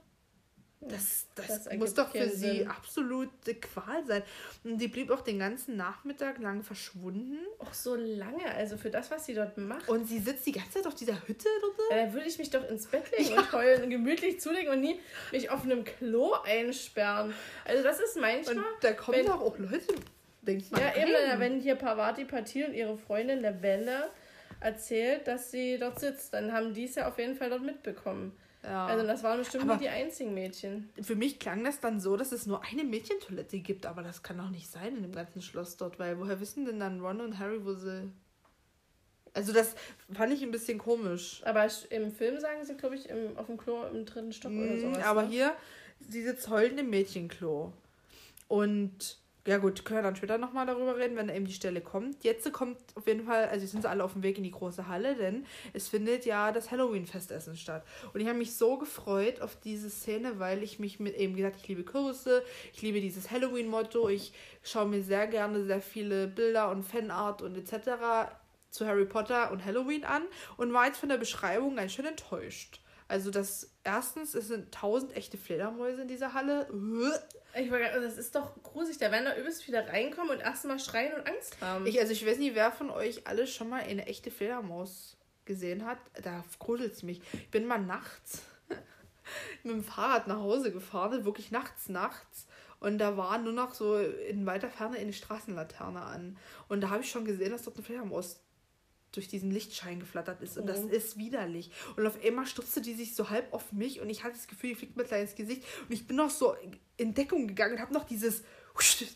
Das, 0.80 1.26
das, 1.34 1.64
das 1.64 1.74
muss 1.76 1.94
doch 1.96 2.12
für 2.12 2.30
sie 2.30 2.60
Sinn. 2.60 2.68
absolute 2.68 3.56
Qual 3.56 4.06
sein. 4.06 4.22
Und 4.64 4.78
die 4.78 4.88
blieb 4.88 5.10
auch 5.10 5.22
den 5.22 5.40
ganzen 5.40 5.76
Nachmittag 5.76 6.38
lang 6.38 6.62
verschwunden. 6.62 7.40
Auch 7.58 7.74
so 7.74 7.96
lange, 7.96 8.46
also 8.56 8.78
für 8.78 8.92
das, 8.92 9.10
was 9.10 9.26
sie 9.26 9.34
dort 9.34 9.58
macht. 9.58 9.90
Und 9.90 10.08
sie 10.08 10.20
sitzt 10.20 10.46
die 10.46 10.52
ganze 10.52 10.74
Zeit 10.74 10.88
auf 10.88 10.94
dieser 10.94 11.28
Hütte 11.28 11.50
dort. 11.62 11.74
Da 11.90 12.14
würde 12.14 12.28
ich 12.28 12.38
mich 12.38 12.52
doch 12.52 12.68
ins 12.70 12.86
Bett 12.86 13.10
legen 13.18 13.32
ja. 13.32 13.40
und 13.40 13.52
heulen 13.54 13.84
und 13.84 13.90
gemütlich 13.90 14.40
zulegen 14.40 14.72
und 14.72 14.82
nie 14.82 15.00
mich 15.32 15.50
auf 15.50 15.64
einem 15.64 15.84
Klo 15.84 16.34
einsperren. 16.46 17.34
Also 17.66 17.84
das 17.84 18.00
ist 18.00 18.16
manchmal... 18.20 18.58
Und 18.58 18.66
da 18.82 18.94
kommen 18.94 19.26
doch 19.26 19.42
auch 19.42 19.58
Leute, 19.58 19.96
denkt 20.44 20.72
man. 20.72 20.80
Ja, 20.80 20.96
eben, 20.96 21.16
rein. 21.16 21.40
wenn 21.40 21.60
hier 21.60 21.76
Pavati 21.76 22.24
Patil 22.26 22.68
und 22.68 22.74
ihre 22.76 22.98
Freundin 23.00 23.42
der 23.42 23.64
Welle 23.64 24.12
erzählt, 24.60 25.28
dass 25.28 25.50
sie 25.50 25.80
dort 25.80 26.00
sitzt, 26.00 26.36
dann 26.36 26.54
haben 26.54 26.76
die 26.76 26.86
es 26.86 26.96
ja 26.96 27.08
auf 27.08 27.18
jeden 27.18 27.36
Fall 27.36 27.50
dort 27.50 27.64
mitbekommen. 27.64 28.38
Ja. 28.68 28.86
Also 28.86 29.08
das 29.08 29.24
waren 29.24 29.40
bestimmt 29.40 29.64
aber 29.64 29.74
nur 29.74 29.82
die 29.82 29.90
einzigen 29.90 30.34
Mädchen. 30.34 30.90
Für 31.02 31.16
mich 31.16 31.40
klang 31.40 31.64
das 31.64 31.80
dann 31.80 32.02
so, 32.02 32.18
dass 32.18 32.34
es 32.34 32.46
nur 32.46 32.64
eine 32.66 32.84
Mädchentoilette 32.84 33.60
gibt, 33.60 33.86
aber 33.86 34.04
das 34.04 34.24
kann 34.24 34.38
doch 34.38 34.50
nicht 34.50 34.70
sein 34.70 34.98
in 34.98 35.04
dem 35.04 35.14
ganzen 35.14 35.42
Schloss 35.42 35.78
dort, 35.78 36.00
weil 36.00 36.20
woher 36.20 36.42
wissen 36.42 36.66
denn 36.66 36.80
dann 36.80 37.00
Ron 37.00 37.22
und 37.22 37.40
Harry, 37.40 37.64
wo 37.64 37.74
sie... 37.74 38.12
Also 39.34 39.54
das 39.54 39.76
fand 40.12 40.34
ich 40.34 40.42
ein 40.44 40.52
bisschen 40.52 40.80
komisch. 40.80 41.42
Aber 41.46 41.66
im 41.92 42.12
Film 42.12 42.40
sagen 42.40 42.66
sie, 42.66 42.76
glaube 42.76 42.96
ich, 42.96 43.08
im, 43.10 43.38
auf 43.38 43.46
dem 43.46 43.58
Klo 43.58 43.84
im 43.86 44.06
dritten 44.06 44.34
Stock 44.34 44.52
mm, 44.52 44.62
oder 44.62 44.80
sowas. 44.80 45.04
Aber 45.06 45.24
ne? 45.24 45.30
hier, 45.30 45.56
sie 46.10 46.24
sitzt 46.24 46.50
heulend 46.50 46.80
im 46.80 46.90
Mädchenklo. 46.90 47.72
Und 48.48 49.18
ja 49.48 49.60
gut, 49.60 49.86
können 49.86 50.00
wir 50.00 50.04
dann 50.04 50.18
später 50.18 50.38
nochmal 50.38 50.66
darüber 50.66 50.98
reden, 50.98 51.16
wenn 51.16 51.30
eben 51.30 51.46
die 51.46 51.54
Stelle 51.54 51.80
kommt. 51.80 52.22
Jetzt 52.26 52.52
kommt 52.52 52.78
auf 52.96 53.08
jeden 53.08 53.26
Fall, 53.26 53.46
also 53.46 53.66
sind 53.66 53.82
sie 53.82 53.90
alle 53.90 54.04
auf 54.04 54.12
dem 54.12 54.22
Weg 54.22 54.38
in 54.38 54.44
die 54.44 54.52
große 54.52 54.90
Halle, 54.90 55.16
denn 55.16 55.46
es 55.72 55.88
findet 55.88 56.26
ja 56.26 56.52
das 56.52 56.70
Halloween-Festessen 56.70 57.56
statt. 57.56 57.86
Und 58.14 58.20
ich 58.20 58.28
habe 58.28 58.38
mich 58.38 58.58
so 58.58 58.78
gefreut 58.78 59.40
auf 59.40 59.56
diese 59.56 59.90
Szene, 59.90 60.38
weil 60.40 60.64
ich 60.64 60.80
mich 60.80 61.00
mit 61.00 61.16
eben 61.16 61.34
gesagt, 61.34 61.62
ich 61.62 61.68
liebe 61.70 61.86
Kürbisse, 61.86 62.44
ich 62.74 62.82
liebe 62.82 63.00
dieses 63.00 63.32
Halloween-Motto, 63.32 64.10
ich 64.10 64.34
schaue 64.64 64.88
mir 64.88 65.02
sehr 65.02 65.28
gerne 65.28 65.64
sehr 65.64 65.82
viele 65.82 66.28
Bilder 66.28 66.70
und 66.70 66.84
Fanart 66.84 67.42
und 67.42 67.56
etc. 67.56 68.34
zu 68.70 68.86
Harry 68.86 69.06
Potter 69.06 69.52
und 69.52 69.64
Halloween 69.64 70.04
an 70.04 70.24
und 70.58 70.74
war 70.74 70.88
jetzt 70.88 71.00
von 71.00 71.08
der 71.08 71.18
Beschreibung 71.18 71.78
ganz 71.78 71.94
schön 71.94 72.06
enttäuscht. 72.06 72.82
Also 73.08 73.32
das 73.32 73.72
erstens, 73.86 74.36
es 74.36 74.50
sind 74.50 74.74
tausend 74.74 75.16
echte 75.16 75.38
Fledermäuse 75.38 76.02
in 76.02 76.10
dieser 76.10 76.34
Halle. 76.34 76.68
Ich 77.60 77.72
war, 77.72 77.80
das 77.80 78.18
ist 78.18 78.36
doch 78.36 78.52
gruselig. 78.64 78.98
Da 78.98 79.12
werden 79.12 79.26
da 79.26 79.36
übelst 79.36 79.68
wieder 79.68 79.88
reinkommen 79.88 80.32
und 80.32 80.40
erstmal 80.40 80.80
schreien 80.80 81.14
und 81.14 81.28
Angst 81.28 81.58
haben. 81.62 81.86
Ich, 81.86 82.00
also 82.00 82.12
ich 82.12 82.26
weiß 82.26 82.38
nicht, 82.38 82.56
wer 82.56 82.72
von 82.72 82.90
euch 82.90 83.28
alle 83.28 83.48
schon 83.48 83.70
mal 83.70 83.82
eine 83.82 84.06
echte 84.06 84.32
Fledermaus 84.32 85.18
gesehen 85.46 85.86
hat. 85.86 85.98
Da 86.22 86.44
gruselt 86.60 86.94
es 86.94 87.04
mich. 87.04 87.22
Ich 87.34 87.50
bin 87.50 87.66
mal 87.66 87.80
nachts 87.80 88.44
mit 89.64 89.74
dem 89.74 89.84
Fahrrad 89.84 90.28
nach 90.28 90.38
Hause 90.40 90.72
gefahren, 90.72 91.26
wirklich 91.26 91.52
nachts, 91.52 91.90
nachts. 91.90 92.48
Und 92.80 93.00
da 93.00 93.18
war 93.18 93.38
nur 93.40 93.54
noch 93.54 93.74
so 93.74 93.98
in 93.98 94.46
weiter 94.46 94.70
Ferne 94.70 94.98
eine 94.98 95.14
Straßenlaterne 95.14 96.02
an. 96.02 96.38
Und 96.68 96.82
da 96.82 96.90
habe 96.90 97.02
ich 97.02 97.10
schon 97.10 97.26
gesehen, 97.26 97.52
dass 97.52 97.64
dort 97.64 97.78
eine 97.78 97.86
Fledermaus 97.86 98.40
durch 99.18 99.28
diesen 99.28 99.52
Lichtschein 99.52 100.00
geflattert 100.00 100.42
ist. 100.42 100.58
Und 100.58 100.66
mhm. 100.66 100.68
das 100.68 100.82
ist 100.82 101.18
widerlich. 101.18 101.72
Und 101.96 102.06
auf 102.08 102.24
einmal 102.24 102.46
stürzte 102.46 102.82
die 102.82 102.94
sich 102.94 103.16
so 103.16 103.30
halb 103.30 103.52
auf 103.54 103.74
mich 103.74 104.00
und 104.00 104.10
ich 104.10 104.24
hatte 104.24 104.36
das 104.36 104.48
Gefühl, 104.48 104.70
die 104.70 104.76
fliegt 104.76 104.96
mir 104.96 105.04
gleich 105.04 105.24
ins 105.24 105.36
Gesicht. 105.36 105.64
Und 105.88 105.94
ich 105.94 106.08
bin 106.08 106.16
noch 106.16 106.30
so 106.30 106.56
in 106.98 107.14
Deckung 107.14 107.48
gegangen 107.48 107.74
und 107.74 107.82
habe 107.82 107.94
noch 107.94 108.06
dieses 108.06 108.44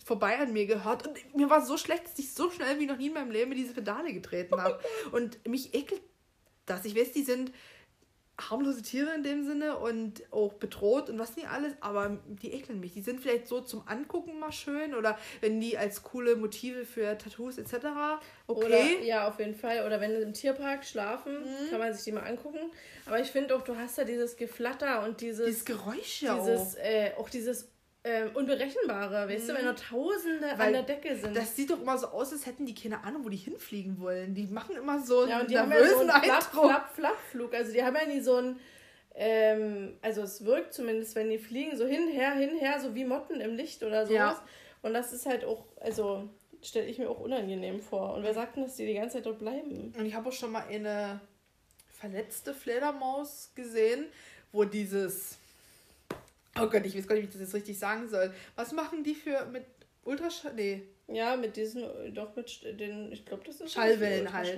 vorbei 0.06 0.40
an 0.40 0.53
mir 0.53 0.65
gehört. 0.65 1.07
Und 1.07 1.36
mir 1.36 1.49
war 1.49 1.65
so 1.65 1.78
schlecht, 1.78 2.06
dass 2.06 2.18
ich 2.18 2.34
so 2.34 2.49
schnell 2.49 2.80
wie 2.80 2.88
noch 2.88 2.98
nie 2.98 3.07
in 3.07 3.14
meinem 3.14 3.32
Leben 3.32 3.52
in 3.52 3.57
diese 3.57 3.73
Pedale 3.73 4.11
getreten 4.14 4.60
habe. 4.60 4.80
und 5.11 5.48
mich 5.48 5.73
ekelt 5.73 6.02
das. 6.65 6.86
Ich 6.86 6.95
weiß, 6.95 7.11
die 7.11 7.23
sind 7.23 7.52
harmlose 8.49 8.81
Tiere 8.81 9.13
in 9.13 9.23
dem 9.23 9.43
Sinne 9.43 9.77
und 9.77 10.23
auch 10.31 10.53
bedroht 10.53 11.09
und 11.09 11.19
was 11.19 11.35
nicht 11.35 11.49
alles, 11.49 11.73
aber 11.81 12.18
die 12.26 12.53
ekeln 12.53 12.80
mich. 12.80 12.93
Die 12.93 13.01
sind 13.01 13.19
vielleicht 13.19 13.47
so 13.47 13.61
zum 13.61 13.84
Angucken 13.88 14.39
mal 14.39 14.51
schön 14.51 14.95
oder 14.95 15.18
wenn 15.41 15.59
die 15.59 15.77
als 15.77 16.03
coole 16.03 16.35
Motive 16.35 16.85
für 16.85 17.18
Tattoos 17.18 17.57
etc. 17.57 17.73
Okay. 18.47 18.65
Oder, 18.65 18.99
ja, 19.03 19.27
auf 19.27 19.39
jeden 19.39 19.55
Fall. 19.55 19.85
Oder 19.85 20.01
wenn 20.01 20.11
sie 20.11 20.22
im 20.22 20.34
Tierpark 20.34 20.85
schlafen, 20.85 21.39
mhm. 21.39 21.69
kann 21.69 21.80
man 21.80 21.93
sich 21.93 22.03
die 22.03 22.11
mal 22.11 22.23
angucken. 22.23 22.72
Aber 23.05 23.19
ich 23.19 23.27
finde 23.27 23.55
auch, 23.55 23.61
du 23.61 23.76
hast 23.76 23.97
da 23.97 24.03
dieses 24.03 24.35
Geflatter 24.35 25.03
und 25.03 25.22
dieses... 25.22 25.45
Dieses 25.45 25.65
Geräusch 25.65 26.22
ja 26.22 26.38
dieses, 26.38 26.76
auch. 26.76 26.84
Äh, 26.84 27.11
auch 27.18 27.30
dieses 27.30 27.69
ähm, 28.03 28.32
Unberechenbare, 28.34 29.30
weißt 29.30 29.44
mhm. 29.44 29.48
du, 29.48 29.56
wenn 29.56 29.65
nur 29.65 29.76
Tausende 29.76 30.48
Weil 30.57 30.68
an 30.68 30.73
der 30.73 30.84
Decke 30.84 31.15
sind. 31.15 31.36
Das 31.36 31.56
sieht 31.56 31.69
doch 31.69 31.80
immer 31.80 31.98
so 31.98 32.07
aus, 32.07 32.32
als 32.32 32.45
hätten 32.45 32.65
die 32.65 32.73
keine 32.73 33.03
Ahnung, 33.03 33.23
wo 33.23 33.30
die 33.30 33.38
hinfliegen 33.38 33.99
wollen. 33.99 34.34
Die 34.34 34.48
machen 34.48 34.76
immer 34.76 34.99
so 34.99 35.28
ja, 35.28 35.40
einen 35.40 35.48
die 35.48 35.53
nervösen 35.53 35.78
haben 35.84 35.91
ja 35.91 35.91
so 35.91 35.99
einen 35.99 36.23
Flapp, 36.23 36.44
Flapp, 36.44 36.95
Flappflug. 36.95 37.53
Also 37.53 37.73
die 37.73 37.84
haben 37.84 37.95
ja 37.95 38.06
nie 38.07 38.22
so 38.22 38.38
einen, 38.38 38.60
ähm, 39.14 39.98
also 40.02 40.23
es 40.23 40.44
wirkt 40.44 40.73
zumindest, 40.73 41.15
wenn 41.15 41.30
die 41.30 41.38
fliegen, 41.38 41.78
so 41.78 41.86
hinher, 41.86 42.34
hinher, 42.34 42.80
so 42.80 42.95
wie 42.95 43.06
Motten 43.06 43.40
im 43.40 43.56
Licht 43.56 43.84
oder 43.84 44.07
sowas. 44.07 44.38
Ja. 44.38 44.45
Und 44.82 44.95
das 44.95 45.14
ist 45.14 45.28
halt 45.28 45.45
auch, 45.45 45.65
also 45.80 46.28
stelle 46.64 46.88
ich 46.88 46.98
mir 46.98 47.10
auch 47.10 47.19
unangenehm 47.19 47.82
vor. 47.82 48.15
Und 48.15 48.23
wer 48.23 48.34
sagt 48.34 48.56
denn, 48.56 48.64
dass 48.64 48.78
die 48.78 48.88
die 48.88 48.95
ganze 48.95 49.18
Zeit 49.18 49.28
dort 49.28 49.40
bleiben? 49.40 49.94
Und 49.95 50.06
ich 50.06 50.15
habe 50.15 50.30
auch 50.30 50.34
schon 50.34 50.52
mal 50.52 50.65
eine 50.68 51.22
verletzte 51.88 52.56
Fledermaus 52.56 53.52
gesehen, 53.53 54.06
wo 54.52 54.64
dieses 54.64 55.38
Oh 56.62 56.70
Gott, 56.70 56.86
ich 56.86 56.98
weiß 56.98 57.08
gar 57.08 57.16
nicht, 57.16 57.24
wie 57.24 57.28
ich 57.28 57.34
das 57.34 57.42
jetzt 57.42 57.54
richtig 57.54 57.78
sagen 57.78 58.10
soll. 58.10 58.34
Was 58.56 58.72
machen 58.72 59.04
die 59.04 59.16
für 59.16 59.46
mit 59.46 59.66
Ultraschall? 60.04 60.54
Nee. 60.54 60.84
Ja, 61.14 61.36
mit 61.36 61.58
diesen, 61.58 61.84
doch 62.14 62.36
mit 62.36 62.80
den, 62.80 63.12
ich 63.12 63.26
glaube, 63.26 63.44
das 63.46 63.60
ist 63.60 63.74
Schallwellen 63.74 64.32
halt. 64.32 64.58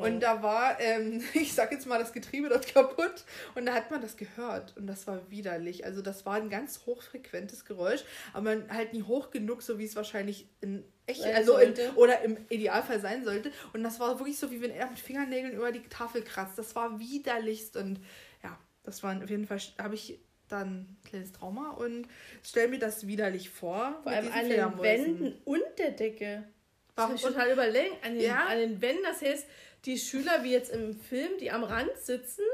Und 0.00 0.20
da 0.20 0.42
war, 0.42 0.80
ähm, 0.80 1.22
ich 1.34 1.52
sag 1.52 1.70
jetzt 1.70 1.86
mal, 1.86 1.98
das 1.98 2.12
Getriebe 2.12 2.48
dort 2.48 2.66
kaputt 2.72 3.24
und 3.54 3.66
da 3.66 3.74
hat 3.74 3.90
man 3.90 4.00
das 4.00 4.16
gehört 4.16 4.74
und 4.76 4.86
das 4.86 5.06
war 5.06 5.30
widerlich. 5.30 5.84
Also 5.84 6.00
das 6.00 6.24
war 6.24 6.34
ein 6.34 6.48
ganz 6.48 6.86
hochfrequentes 6.86 7.64
Geräusch, 7.64 8.04
aber 8.32 8.62
halt 8.68 8.92
nie 8.94 9.02
hoch 9.02 9.30
genug, 9.30 9.62
so 9.62 9.78
wie 9.78 9.84
es 9.84 9.94
wahrscheinlich 9.96 10.48
in 10.60 10.84
echt, 11.06 11.24
also 11.24 11.58
in, 11.58 11.74
oder 11.96 12.22
im 12.22 12.38
Idealfall 12.48 13.00
sein 13.00 13.24
sollte. 13.24 13.52
Und 13.72 13.82
das 13.82 14.00
war 14.00 14.18
wirklich 14.18 14.38
so, 14.38 14.50
wie 14.50 14.62
wenn 14.62 14.70
er 14.70 14.88
mit 14.88 14.98
Fingernägeln 14.98 15.54
über 15.54 15.72
die 15.72 15.82
Tafel 15.82 16.22
kratzt. 16.22 16.58
Das 16.58 16.74
war 16.74 16.98
widerlichst 16.98 17.76
und 17.76 18.00
ja, 18.42 18.58
das 18.82 19.02
war 19.02 19.16
auf 19.22 19.28
jeden 19.28 19.46
Fall, 19.46 19.60
habe 19.78 19.94
ich 19.94 20.18
dann 20.52 20.68
ein 20.68 20.96
kleines 21.04 21.32
Trauma 21.32 21.70
und 21.72 22.06
stell 22.42 22.68
mir 22.68 22.78
das 22.78 23.06
widerlich 23.06 23.50
vor. 23.50 23.98
Vor 24.02 24.12
allem 24.12 24.32
an 24.32 24.48
den 24.48 24.82
Wänden 24.82 25.40
und 25.44 25.62
der 25.78 25.90
Decke. 25.92 26.44
Warum? 26.94 27.12
Das 27.12 27.22
total 27.22 27.52
überlegen. 27.52 27.94
An 28.04 28.14
den, 28.14 28.22
ja? 28.22 28.46
an 28.46 28.58
den 28.58 28.82
Wänden, 28.82 29.02
das 29.04 29.22
heißt, 29.22 29.46
die 29.84 29.98
Schüler, 29.98 30.44
wie 30.44 30.52
jetzt 30.52 30.70
im 30.70 30.94
Film, 30.94 31.30
die 31.40 31.50
am 31.50 31.64
Rand 31.64 31.96
sitzen, 31.98 32.44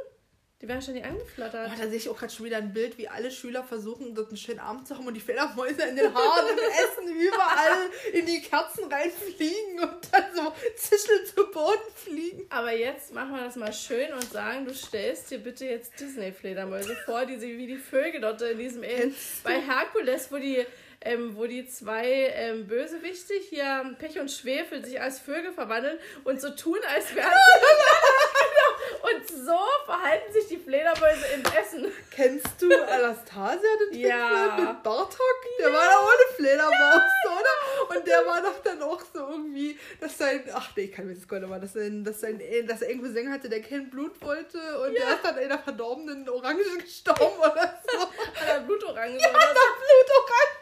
die 0.61 0.67
werden 0.67 0.83
schon 0.83 0.95
nicht 0.95 1.07
angeflattert. 1.07 1.71
Oh, 1.73 1.81
da 1.81 1.89
sehe 1.89 1.99
ich 1.99 2.09
auch 2.09 2.19
gerade 2.19 2.33
schon 2.33 2.45
wieder 2.45 2.57
ein 2.57 2.73
Bild, 2.73 2.99
wie 2.99 3.09
alle 3.09 3.31
Schüler 3.31 3.63
versuchen, 3.63 4.15
dort 4.17 4.29
einen 4.29 4.37
schönen 4.37 4.59
Abend 4.59 4.89
zu 4.89 4.97
haben 4.97 5.07
und 5.07 5.15
die 5.15 5.21
Fledermäuse 5.21 5.83
in 5.83 5.95
den 5.95 6.13
Haaren, 6.13 6.49
im 6.51 6.59
Essen, 7.05 7.17
überall 7.17 7.91
in 8.13 8.27
die 8.27 8.43
Kerzen 8.43 8.91
reinfliegen 8.91 9.81
und 9.81 10.13
dann 10.13 10.25
so 10.35 10.53
zischeln 10.77 11.25
zu 11.27 11.47
Boden 11.53 11.93
fliegen. 11.95 12.45
Aber 12.51 12.73
jetzt 12.73 13.15
machen 13.15 13.37
wir 13.37 13.45
das 13.45 13.55
mal 13.55 13.73
schön 13.73 14.13
und 14.13 14.25
sagen, 14.33 14.65
du 14.65 14.75
stellst 14.75 15.31
dir 15.31 15.39
bitte 15.39 15.65
jetzt 15.65 16.01
Disney-Fledermäuse 16.01 16.97
vor, 17.05 17.25
die 17.25 17.39
sie 17.39 17.57
wie 17.57 17.69
die 17.69 17.79
Vögel 17.79 18.21
dort 18.21 18.43
in 18.43 18.59
diesem 18.59 18.83
Inn, 18.83 19.15
bei 19.45 19.61
Herkules, 19.61 20.33
wo 20.33 20.39
die 20.39 20.67
ähm, 21.01 21.37
wo 21.37 21.47
die 21.47 21.65
zwei 21.69 22.33
ähm, 22.35 22.67
Bösewichte 22.67 23.35
hier 23.35 23.95
Pech 24.01 24.19
und 24.19 24.33
Schwefel 24.33 24.85
sich 24.85 25.01
als 25.01 25.21
Vögel 25.21 25.53
verwandeln 25.53 25.97
und 26.25 26.41
so 26.41 26.51
tun, 26.51 26.79
als 26.93 27.15
wären 27.15 27.31
sie. 27.31 27.67
und 29.03 29.29
so 29.29 29.59
verhalten 29.85 30.33
sich 30.33 30.47
die 30.49 30.57
Fledermäuse 30.57 31.27
im 31.35 31.43
Essen. 31.61 31.93
Kennst 32.11 32.61
du 32.61 32.69
Anastasia, 32.75 33.69
den 33.91 34.01
ja. 34.01 34.57
mit 34.59 34.83
Bartok? 34.83 35.21
Der 35.59 35.69
ja. 35.69 35.75
war 35.75 35.85
doch 35.85 36.03
ohne 36.05 36.37
Fledermaus, 36.37 37.03
ja, 37.25 37.31
oder? 37.31 37.97
Und 37.97 38.07
der 38.07 38.27
war 38.27 38.43
doch 38.43 38.63
dann 38.63 38.83
auch 38.83 39.01
so 39.13 39.21
irgendwie, 39.21 39.79
dass 40.01 40.19
sein, 40.19 40.45
ach 40.53 40.71
nee, 40.77 40.85
ich 40.85 40.93
kann 40.93 41.07
mir 41.07 41.15
das 41.15 41.27
gar 41.27 41.41
nicht 41.41 41.49
mal, 41.49 41.61
dass, 41.61 41.73
sein, 41.73 42.05
dass, 42.05 42.21
sein, 42.21 42.41
dass 42.67 42.83
er 42.83 42.91
irgendwo 42.91 43.13
Sänger 43.13 43.33
hatte, 43.33 43.49
der 43.49 43.63
kein 43.63 43.91
Blut 43.91 44.21
wollte 44.23 44.59
und 44.81 44.95
der 44.95 45.15
ist 45.15 45.25
dann 45.25 45.39
in 45.39 45.45
einer 45.45 45.59
verdorbenen 45.59 46.29
Orange 46.29 46.79
gestorben 46.79 47.39
oder 47.39 47.81
so. 47.87 47.99
An 48.01 48.47
der 48.49 48.61
Blutorange. 48.61 49.19
Ja, 49.19 49.29
an 49.29 49.33
der 49.33 49.69
Blutorange. 49.79 50.59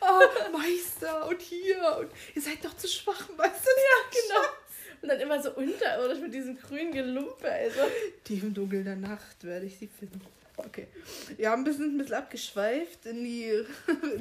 Oh, 0.00 0.56
Meister 0.58 1.26
und 1.26 1.40
hier 1.40 1.96
und 1.98 2.10
ihr 2.34 2.42
seid 2.42 2.64
doch 2.64 2.76
zu 2.76 2.88
schwach, 2.88 3.28
weißt 3.36 3.64
du? 3.64 3.70
Ja, 3.70 4.10
genau. 4.10 4.48
Und 5.02 5.08
dann 5.08 5.20
immer 5.20 5.42
so 5.42 5.52
unterirdisch 5.52 6.20
mit 6.20 6.34
diesem 6.34 6.58
grünen 6.58 6.92
Gelumpe. 6.92 7.50
Also. 7.50 7.80
Tief 8.24 8.42
im 8.42 8.54
Dunkel 8.54 8.84
der 8.84 8.96
Nacht 8.96 9.44
werde 9.44 9.66
ich 9.66 9.78
sie 9.78 9.88
finden. 9.88 10.20
Okay. 10.56 10.86
Wir 11.36 11.50
haben 11.50 11.62
ein 11.62 11.64
bisschen, 11.64 11.94
ein 11.94 11.98
bisschen 11.98 12.14
abgeschweift 12.14 13.06
in 13.06 13.24
die. 13.24 13.44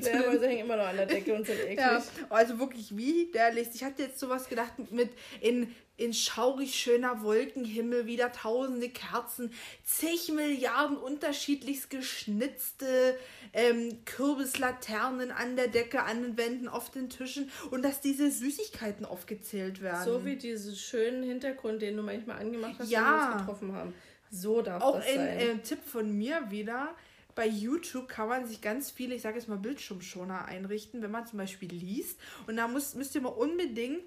Ja, 0.02 0.28
aber 0.28 0.40
sie 0.40 0.48
hängen 0.48 0.66
immer 0.66 0.78
noch 0.78 0.88
an 0.88 0.98
der 0.98 1.06
Decke 1.06 1.34
und 1.34 1.46
sind 1.46 1.60
eklig. 1.60 1.78
Ja, 1.78 2.04
also 2.30 2.58
wirklich 2.60 2.96
widerlich. 2.96 3.70
Ich 3.74 3.84
hatte 3.84 4.04
jetzt 4.04 4.20
sowas 4.20 4.50
gedacht 4.50 4.74
mit 4.92 5.12
in, 5.42 5.74
in 5.96 6.14
schaurig 6.14 6.76
schöner 6.76 7.22
Wolkenhimmel, 7.22 8.06
wieder 8.06 8.32
tausende 8.32 8.90
Kerzen, 8.90 9.52
zig 9.84 10.32
Milliarden 10.34 10.98
unterschiedlichst 10.98 11.90
geschnitzte 11.90 13.18
ähm, 13.54 14.04
Kürbislaternen 14.06 15.32
an 15.32 15.56
der 15.56 15.68
Decke, 15.68 16.04
an 16.04 16.24
den 16.24 16.38
Wänden, 16.38 16.68
auf 16.68 16.90
den 16.90 17.10
Tischen 17.10 17.52
und 17.70 17.84
dass 17.84 18.02
diese 18.02 18.32
Süßigkeiten 18.32 19.06
aufgezählt 19.06 19.82
werden. 19.82 20.04
So 20.04 20.26
wie 20.26 20.36
diesen 20.36 20.76
schönen 20.76 21.24
Hintergrund, 21.24 21.82
den 21.82 21.96
du 21.96 22.04
manchmal 22.04 22.40
angemacht 22.40 22.76
hast, 22.80 22.90
ja. 22.90 23.00
wenn 23.00 23.08
wir 23.08 23.34
uns 23.34 23.42
getroffen 23.42 23.74
haben. 23.74 23.94
So 24.32 24.62
darf 24.64 24.82
Auch 24.82 24.96
das 24.96 25.06
sein. 25.06 25.20
Auch 25.20 25.24
ein 25.24 25.60
äh, 25.60 25.62
Tipp 25.62 25.84
von 25.86 26.18
mir 26.18 26.50
wieder. 26.50 26.96
Bei 27.36 27.48
YouTube 27.48 28.08
kann 28.08 28.30
man 28.30 28.46
sich 28.46 28.62
ganz 28.62 28.92
viele, 28.92 29.16
ich 29.16 29.22
sage 29.22 29.38
jetzt 29.38 29.48
mal, 29.48 29.58
Bildschirmschoner 29.58 30.46
einrichten, 30.46 31.02
wenn 31.02 31.12
man 31.12 31.26
zum 31.26 31.40
Beispiel 31.40 31.70
liest. 31.70 32.20
Und 32.48 32.58
da 32.58 32.68
muss, 32.68 32.94
müsst 32.94 33.16
ihr 33.16 33.22
mal 33.22 33.30
unbedingt 33.30 34.04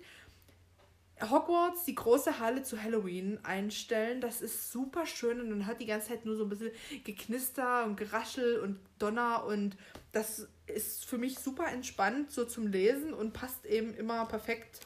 Hogwarts, 1.20 1.84
die 1.84 1.94
große 1.94 2.40
Halle 2.40 2.62
zu 2.62 2.82
Halloween 2.82 3.38
einstellen. 3.42 4.20
Das 4.20 4.42
ist 4.42 4.70
super 4.70 5.06
schön 5.06 5.40
und 5.40 5.48
man 5.48 5.66
hat 5.66 5.80
die 5.80 5.86
ganze 5.86 6.08
Zeit 6.08 6.26
nur 6.26 6.36
so 6.36 6.44
ein 6.44 6.50
bisschen 6.50 6.72
Geknister 7.04 7.84
und 7.84 7.96
Geraschel 7.96 8.60
und 8.60 8.78
Donner 8.98 9.44
und 9.44 9.76
das 10.12 10.48
ist 10.66 11.06
für 11.06 11.16
mich 11.16 11.38
super 11.38 11.68
entspannt 11.68 12.30
so 12.30 12.44
zum 12.44 12.66
Lesen 12.66 13.14
und 13.14 13.32
passt 13.32 13.64
eben 13.64 13.94
immer 13.94 14.26
perfekt 14.26 14.80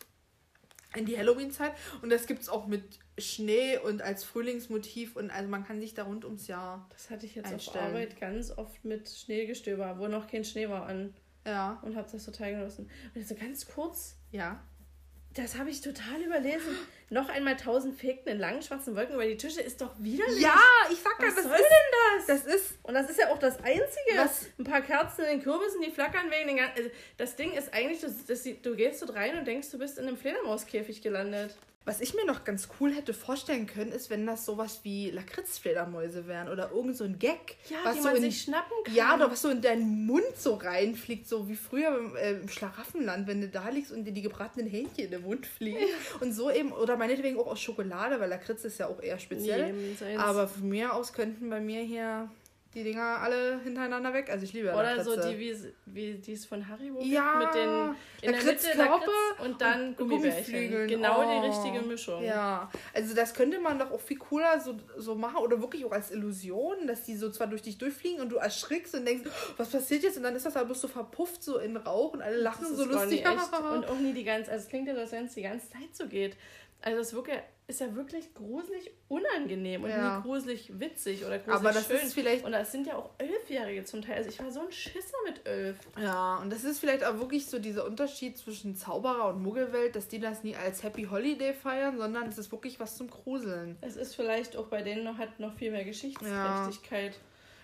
in 0.97 1.07
die 1.07 1.17
Halloween-Zeit. 1.17 1.73
Und 2.03 2.11
das 2.11 2.27
gibt 2.27 2.43
es 2.43 2.49
auch 2.49 2.67
mit 2.67 2.99
Schnee 3.19 3.79
und 3.79 4.03
als 4.03 4.25
Frühlingsmotiv 4.25 5.17
und 5.17 5.31
also 5.31 5.49
man 5.49 5.65
kann 5.65 5.81
sich 5.81 5.95
da 5.95 6.05
rund 6.05 6.25
ums 6.25 6.47
Jahr. 6.47 6.89
Das 6.91 7.11
hatte 7.11 7.27
ich 7.27 7.35
jetzt 7.35 7.53
einstellen. 7.53 7.85
auf 7.85 7.91
Arbeit 7.91 8.21
ganz 8.21 8.51
oft 8.57 8.85
mit 8.85 9.09
Schneegestöber, 9.09 9.99
wo 9.99 10.09
noch 10.09 10.29
kein 10.29 10.45
Schnee 10.45 10.69
war 10.69 10.87
an. 10.87 11.15
Ja. 11.47 11.81
Und 11.83 11.97
habe 11.97 12.09
das 12.11 12.25
total 12.25 12.53
genossen. 12.53 12.91
Und 13.15 13.27
so 13.27 13.35
ganz 13.35 13.67
kurz. 13.67 14.17
Ja. 14.31 14.63
Das 15.41 15.57
habe 15.57 15.71
ich 15.71 15.81
total 15.81 16.21
überlesen. 16.23 16.77
Noch 17.09 17.29
einmal 17.29 17.57
tausend 17.57 17.99
Fegten 17.99 18.33
in 18.33 18.39
langen 18.39 18.63
schwarzen 18.63 18.95
Wolken 18.95 19.15
über 19.15 19.27
die 19.27 19.37
Tische 19.37 19.61
ist 19.61 19.81
doch 19.81 19.95
widerlich. 19.99 20.41
Ja, 20.41 20.61
ich 20.91 20.99
sag 20.99 21.19
was, 21.19 21.37
was 21.37 21.45
soll 21.45 21.53
ist, 21.55 21.63
denn 21.63 22.27
das? 22.27 22.27
Das 22.27 22.55
ist. 22.55 22.79
Und 22.83 22.95
das 22.95 23.11
ist 23.11 23.19
ja 23.19 23.31
auch 23.31 23.39
das 23.39 23.59
Einzige. 23.59 24.17
Was? 24.17 24.47
Ein 24.59 24.65
paar 24.65 24.83
Kerzen 24.83 25.23
in 25.23 25.39
den 25.39 25.43
Kürbissen, 25.43 25.81
die 25.81 25.91
flackern 25.91 26.31
wegen 26.31 26.49
den 26.49 26.57
ganzen. 26.59 26.77
Also 26.77 26.91
das 27.17 27.37
Ding 27.37 27.53
ist 27.53 27.73
eigentlich, 27.73 28.01
das, 28.01 28.25
das, 28.27 28.43
du 28.45 28.77
gehst 28.77 29.03
dort 29.03 29.15
rein 29.15 29.39
und 29.39 29.47
denkst, 29.47 29.71
du 29.71 29.79
bist 29.79 29.99
in 29.99 30.07
einem 30.07 30.17
Fledermauskäfig 30.17 31.03
gelandet. 31.03 31.57
Was 31.87 32.03
ich 32.03 32.15
mir 32.15 32.27
noch 32.27 32.45
ganz 32.45 32.69
cool 32.79 32.95
hätte 32.95 33.15
vorstellen 33.15 33.67
können, 33.67 33.91
ist, 33.91 34.11
wenn 34.11 34.27
das 34.27 34.45
sowas 34.45 34.81
wie 34.83 35.11
Lakritzfledermäuse 35.11 36.27
wären 36.27 36.49
oder 36.49 36.71
irgend 36.73 36.97
so 36.97 37.05
ein 37.05 37.19
Gag. 37.19 37.57
Ja, 37.71 37.79
was 37.85 37.97
so 37.97 38.03
man 38.03 38.17
in, 38.17 38.23
sich 38.23 38.43
schnappen 38.43 38.77
kann. 38.85 38.95
Ja, 38.95 39.15
oder 39.15 39.31
was 39.31 39.41
so 39.41 39.49
in 39.49 39.63
deinen 39.63 40.05
Mund 40.05 40.37
so 40.37 40.55
reinfliegt, 40.55 41.27
so 41.27 41.49
wie 41.49 41.57
früher 41.57 41.97
im, 41.97 42.17
äh, 42.17 42.33
im 42.33 42.49
Schlaraffenland, 42.49 43.27
wenn 43.27 43.41
du 43.41 43.49
da 43.49 43.71
liegst 43.71 43.93
und 43.93 44.05
dir 44.05 44.13
die 44.13 44.23
gebratenen 44.23 44.69
Hähnchen 44.69 45.07
in 45.07 45.11
den 45.11 45.23
Mund 45.23 45.47
fliegen. 45.47 45.79
Und 46.21 46.35
so 46.35 46.51
eben, 46.51 46.71
oder 46.73 46.99
meinetwegen 46.99 47.39
auch 47.39 47.47
aus 47.47 47.61
Schokolade, 47.61 48.21
weil 48.21 48.29
Lakritz 48.29 48.65
ist 48.65 48.79
ja 48.79 48.87
auch 48.87 49.01
eher 49.01 49.19
speziell. 49.19 49.73
Nee, 49.73 50.17
Aber 50.17 50.49
von 50.49 50.69
mir 50.69 50.95
aus 50.95 51.15
könnten 51.15 51.49
bei 51.49 51.61
mir 51.61 51.81
hier 51.81 52.31
die 52.75 52.85
Dinger 52.85 53.21
alle 53.21 53.61
hintereinander 53.65 54.15
weg. 54.15 54.31
Also 54.31 54.45
ich 54.45 54.53
liebe 54.53 54.73
Oder 54.73 55.03
so 55.03 55.17
die, 55.17 55.39
wie, 55.39 55.57
wie 55.87 56.15
die 56.15 56.33
es 56.33 56.47
von 56.47 56.69
Haribo 56.69 57.01
ja, 57.03 57.37
mit 57.37 57.55
den 57.55 57.97
in 58.23 58.33
der 58.33 58.45
Mitte 58.45 58.79
Lakritz 58.79 59.11
und 59.45 59.61
dann 59.61 59.89
und 59.89 59.97
Gummibärchen. 59.97 60.87
Genau 60.87 61.21
oh. 61.21 61.43
die 61.43 61.49
richtige 61.49 61.85
Mischung. 61.85 62.23
Ja, 62.23 62.71
also 62.95 63.15
das 63.15 63.35
könnte 63.35 63.59
man 63.59 63.79
doch 63.79 63.91
auch 63.91 64.01
viel 64.01 64.19
cooler 64.19 64.61
so, 64.61 64.79
so 64.97 65.17
machen 65.17 65.39
oder 65.39 65.61
wirklich 65.61 65.85
auch 65.85 65.91
als 65.91 66.13
Illusion, 66.13 66.87
dass 66.87 67.03
die 67.03 67.17
so 67.17 67.31
zwar 67.31 67.49
durch 67.49 67.63
dich 67.63 67.77
durchfliegen 67.77 68.21
und 68.21 68.29
du 68.29 68.37
erschrickst 68.37 68.95
und 68.95 69.05
denkst, 69.05 69.29
was 69.57 69.71
passiert 69.71 70.05
jetzt? 70.05 70.17
Und 70.17 70.23
dann 70.23 70.37
ist 70.37 70.47
das 70.47 70.55
halt 70.55 70.67
bloß 70.67 70.81
so 70.81 70.89
verpufft 70.89 71.43
so 71.43 71.59
in 71.59 71.77
Rauch 71.77 72.13
und 72.13 72.23
alle 72.23 72.37
lachen 72.37 72.67
so 72.77 72.85
lustig. 72.85 73.25
und 73.75 73.85
auch 73.87 73.99
nie 73.99 74.13
die 74.13 74.25
ganze, 74.25 74.53
also 74.53 74.63
es 74.63 74.69
klingt 74.69 74.87
ja, 74.87 74.95
als 74.95 75.11
wenn 75.11 75.27
es 75.27 75.35
die 75.35 75.43
ganze 75.43 75.69
Zeit 75.71 75.95
so 75.95 76.07
geht. 76.07 76.37
Also 76.83 76.99
das 76.99 77.13
wirklich, 77.13 77.39
ist 77.67 77.81
ja 77.81 77.95
wirklich 77.95 78.33
gruselig 78.35 78.91
unangenehm 79.09 79.85
und 79.85 79.91
Ja. 79.91 80.17
nie 80.19 80.23
gruselig 80.23 80.71
witzig 80.81 81.25
oder 81.25 81.39
gruselig 81.39 81.55
Aber 81.57 81.73
das 81.73 81.87
schön. 81.87 81.97
ist 81.99 82.15
vielleicht- 82.15 82.45
Und 82.45 82.53
das 82.53 82.73
sind 82.73 82.87
ja 82.87 82.97
auch 82.97 83.11
Elfjährige 83.19 83.85
zum 83.85 84.01
Teil. 84.03 84.17
Also 84.17 84.31
ich 84.31 84.39
war 84.41 84.51
so 84.51 84.61
ein 84.61 84.73
Schisser 84.73 85.17
mit 85.27 85.47
elf. 85.47 85.77
Ja, 86.01 86.37
und 86.39 86.51
das 86.51 86.65
ist 86.65 86.79
vielleicht 86.79 87.05
auch 87.05 87.19
wirklich 87.19 87.47
so 87.47 87.59
dieser 87.59 87.85
Unterschied 87.85 88.39
zwischen 88.39 88.75
Zauberer 88.77 89.29
und 89.29 89.43
Muggelwelt, 89.43 89.95
dass 89.95 90.09
die 90.09 90.19
das 90.21 90.43
nie 90.43 90.57
als 90.57 90.83
Happy 90.83 91.05
Holiday 91.05 91.53
feiern, 91.53 91.99
sondern 91.99 92.29
es 92.29 92.39
ist 92.39 92.51
wirklich 92.51 92.81
was 92.81 92.97
zum 92.97 93.11
Gruseln. 93.11 93.77
Es 93.83 93.97
ist 93.97 94.15
vielleicht 94.17 94.57
auch 94.57 94.67
bei 94.67 94.83
denen 94.83 95.05
noch, 95.05 95.19
hat 95.19 95.39
noch 95.39 95.53
viel 95.55 95.71
mehr 95.71 95.85
Geschichtsträchtigkeit 95.85 97.19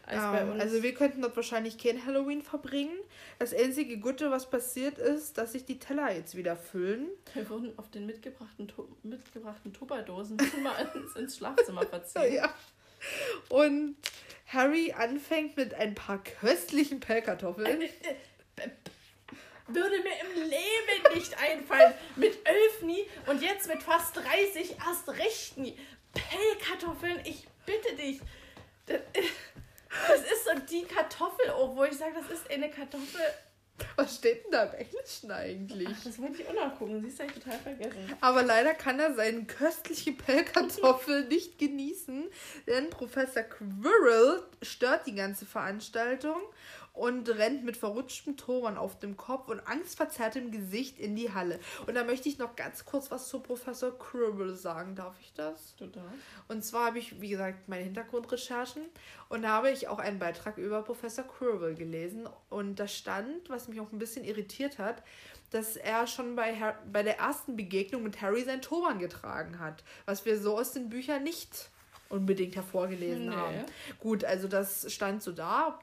als 0.06 0.16
Ja, 0.18 0.32
bei 0.32 0.44
uns. 0.51 0.60
also 0.62 0.82
wir 0.82 0.94
könnten 0.94 1.20
dort 1.22 1.34
wahrscheinlich 1.36 1.78
kein 1.78 2.05
Halloween 2.06 2.43
verbringen. 2.43 2.97
Das 3.38 3.52
einzige 3.54 3.98
Gute, 3.98 4.30
was 4.30 4.48
passiert 4.48 4.98
ist, 4.98 5.36
dass 5.36 5.52
sich 5.52 5.64
die 5.66 5.78
Teller 5.78 6.10
jetzt 6.14 6.36
wieder 6.36 6.56
füllen. 6.56 7.08
Wir 7.34 7.48
wurden 7.50 7.78
auf 7.78 7.90
den 7.90 8.06
mitgebrachten, 8.06 8.66
Tu- 8.68 8.88
mitgebrachten 9.02 9.72
Tupperdosen 9.74 10.36
mal 10.62 10.90
ins, 10.94 11.14
ins 11.16 11.36
Schlafzimmer 11.36 11.84
verziehen. 11.86 12.32
Ja. 12.32 12.54
Und 13.50 13.96
Harry 14.46 14.92
anfängt 14.92 15.56
mit 15.56 15.74
ein 15.74 15.94
paar 15.94 16.22
köstlichen 16.22 17.00
Pellkartoffeln. 17.00 17.82
Würde 19.68 19.96
mir 19.98 20.20
im 20.22 20.42
Leben 20.48 21.14
nicht 21.14 21.36
einfallen. 21.38 21.92
Mit 22.14 22.38
elf 22.46 22.82
nie 22.82 23.04
und 23.26 23.42
jetzt 23.42 23.66
mit 23.68 23.82
fast 23.82 24.16
30 24.16 24.76
erst 24.78 25.08
recht 25.08 25.58
nie. 25.58 25.76
Pellkartoffeln, 26.14 27.20
ich 27.24 27.46
bitte 27.66 27.94
dich. 27.96 28.20
Das, 28.86 29.00
das 30.08 30.20
ist 30.20 30.44
so 30.44 30.58
die 30.70 30.84
Kartoffel 30.84 31.50
wo 31.76 31.84
ich 31.84 31.96
sage, 31.96 32.12
das 32.14 32.38
ist 32.38 32.50
eine 32.50 32.70
Kartoffel. 32.70 33.20
Was 33.96 34.16
steht 34.16 34.44
denn 34.44 34.52
da 34.52 34.64
im 34.64 34.74
Englischen 34.74 35.30
eigentlich? 35.30 35.88
Ach, 35.90 36.04
das 36.04 36.18
wollte 36.18 36.40
ich 36.40 36.48
auch 36.48 36.54
nachgucken. 36.54 37.02
Siehst 37.02 37.18
du, 37.18 37.24
hab 37.24 37.30
ich 37.30 37.42
total 37.42 37.58
vergessen. 37.58 38.16
Aber 38.20 38.42
leider 38.42 38.72
kann 38.72 38.98
er 38.98 39.14
seinen 39.14 39.46
köstlichen 39.46 40.16
Pellkartoffel 40.16 41.24
nicht 41.28 41.58
genießen, 41.58 42.24
denn 42.66 42.90
Professor 42.90 43.42
Quirrell 43.42 44.42
stört 44.62 45.06
die 45.06 45.14
ganze 45.14 45.44
Veranstaltung 45.44 46.40
und 46.97 47.28
rennt 47.28 47.62
mit 47.64 47.77
verrutschtem 47.77 48.36
Toren 48.36 48.77
auf 48.78 48.98
dem 48.98 49.16
Kopf 49.16 49.48
und 49.48 49.60
angstverzerrtem 49.60 50.51
Gesicht 50.51 50.98
in 50.98 51.14
die 51.14 51.32
Halle. 51.32 51.60
Und 51.86 51.94
da 51.94 52.05
möchte 52.05 52.28
ich 52.28 52.39
noch 52.39 52.56
ganz 52.56 52.85
kurz 52.86 53.10
was 53.10 53.28
zu 53.28 53.40
Professor 53.40 53.97
Quirrell 53.97 54.55
sagen. 54.55 54.97
Darf 54.97 55.14
ich 55.20 55.32
das? 55.35 55.77
Total. 55.77 56.02
Und 56.48 56.64
zwar 56.64 56.86
habe 56.86 56.98
ich, 56.98 57.20
wie 57.20 57.28
gesagt, 57.28 57.68
meine 57.68 57.85
Hintergrundrecherchen 57.85 58.82
und 59.28 59.43
da 59.43 59.48
habe 59.48 59.70
ich 59.70 59.89
auch 59.89 59.98
einen 59.98 60.18
Beitrag 60.18 60.56
über 60.56 60.82
Professor 60.82 61.24
Quirrell 61.24 61.74
gelesen. 61.74 62.27
Und 62.48 62.81
da 62.81 62.89
stand, 62.89 63.48
was 63.51 63.68
mich 63.68 63.78
auch 63.81 63.93
ein 63.93 63.98
bisschen 63.98 64.24
irritiert 64.24 64.78
hat, 64.78 65.02
dass 65.51 65.77
er 65.77 66.06
schon 66.06 66.35
bei, 66.35 66.56
Har 66.59 66.78
bei 66.90 67.02
der 67.02 67.18
ersten 67.18 67.56
Begegnung 67.56 68.02
mit 68.02 68.20
Harry 68.23 68.43
sein 68.43 68.62
Turban 68.62 68.98
getragen 68.98 69.59
hat. 69.59 69.85
Was 70.06 70.24
wir 70.24 70.40
so 70.40 70.59
aus 70.59 70.73
den 70.73 70.89
Büchern 70.89 71.23
nicht 71.23 71.70
unbedingt 72.09 72.55
hervorgelesen 72.55 73.28
Nee. 73.31 73.35
haben. 73.35 73.64
Gut, 73.98 74.24
also 74.24 74.48
das 74.48 74.93
stand 74.93 75.23
so 75.23 75.32
da. 75.32 75.78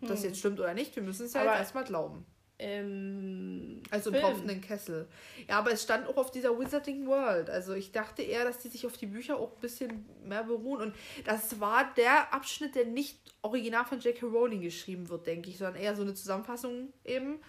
Ob 0.00 0.08
das 0.08 0.20
Hm. 0.20 0.28
jetzt 0.28 0.38
stimmt 0.38 0.60
oder 0.60 0.74
nicht, 0.74 0.94
wir 0.96 1.02
müssen 1.02 1.26
es 1.26 1.34
ja 1.34 1.40
Aber- 1.42 1.50
jetzt 1.52 1.60
erstmal 1.60 1.84
glauben. 1.84 2.24
Im 2.56 3.82
Also 3.90 4.10
im 4.10 4.20
tropfenden 4.20 4.60
Kessel. 4.60 5.08
Ja, 5.48 5.58
aber 5.58 5.72
es 5.72 5.82
stand 5.82 6.06
auch 6.06 6.16
auf 6.16 6.30
dieser 6.30 6.56
Wizarding 6.58 7.06
World. 7.06 7.50
Also 7.50 7.74
ich 7.74 7.90
dachte 7.90 8.22
eher, 8.22 8.44
dass 8.44 8.58
die 8.58 8.68
sich 8.68 8.86
auf 8.86 8.96
die 8.96 9.06
Bücher 9.06 9.36
auch 9.38 9.52
ein 9.54 9.60
bisschen 9.60 10.06
mehr 10.24 10.44
beruhen. 10.44 10.80
Und 10.80 10.94
das 11.24 11.58
war 11.60 11.92
der 11.96 12.32
Abschnitt, 12.32 12.76
der 12.76 12.84
nicht 12.86 13.18
original 13.42 13.84
von 13.84 13.98
J.K. 13.98 14.26
Rowling 14.26 14.60
geschrieben 14.60 15.08
wird, 15.08 15.26
denke 15.26 15.50
ich, 15.50 15.58
sondern 15.58 15.82
eher 15.82 15.96
so 15.96 16.02
eine 16.02 16.14
Zusammenfassung 16.14 16.92
eben. 17.04 17.40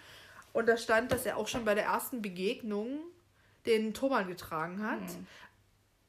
Und 0.52 0.68
da 0.68 0.76
stand, 0.76 1.12
dass 1.12 1.24
er 1.24 1.36
auch 1.36 1.46
schon 1.48 1.64
bei 1.64 1.74
der 1.76 1.84
ersten 1.84 2.20
Begegnung 2.20 2.98
den 3.64 3.94
Turban 3.94 4.26
getragen 4.26 4.82
hat. 4.82 5.00
Hm. 5.08 5.26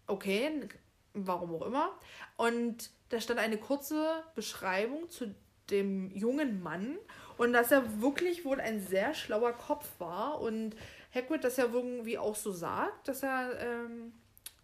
Okay, 0.08 0.68
warum 1.14 1.54
auch 1.56 1.66
immer. 1.68 1.92
Und 2.36 2.90
da 3.10 3.20
stand 3.22 3.40
eine 3.40 3.58
kurze 3.58 4.24
Beschreibung 4.36 5.10
zu 5.10 5.36
dem 5.70 6.12
jungen 6.12 6.62
Mann 6.62 6.98
und 7.38 7.54
dass 7.54 7.72
er 7.72 8.02
wirklich 8.02 8.46
wohl 8.46 8.60
ein 8.60 8.80
sehr 8.80 9.14
schlauer 9.14 9.54
Kopf 9.54 9.88
war 10.00 10.42
und 10.42 10.76
Hagrid 11.14 11.44
das 11.44 11.58
ja 11.58 11.66
irgendwie 11.72 12.18
auch 12.18 12.36
so 12.36 12.52
sagt, 12.52 13.08
dass 13.08 13.24
er 13.24 13.60
ähm, 13.60 14.14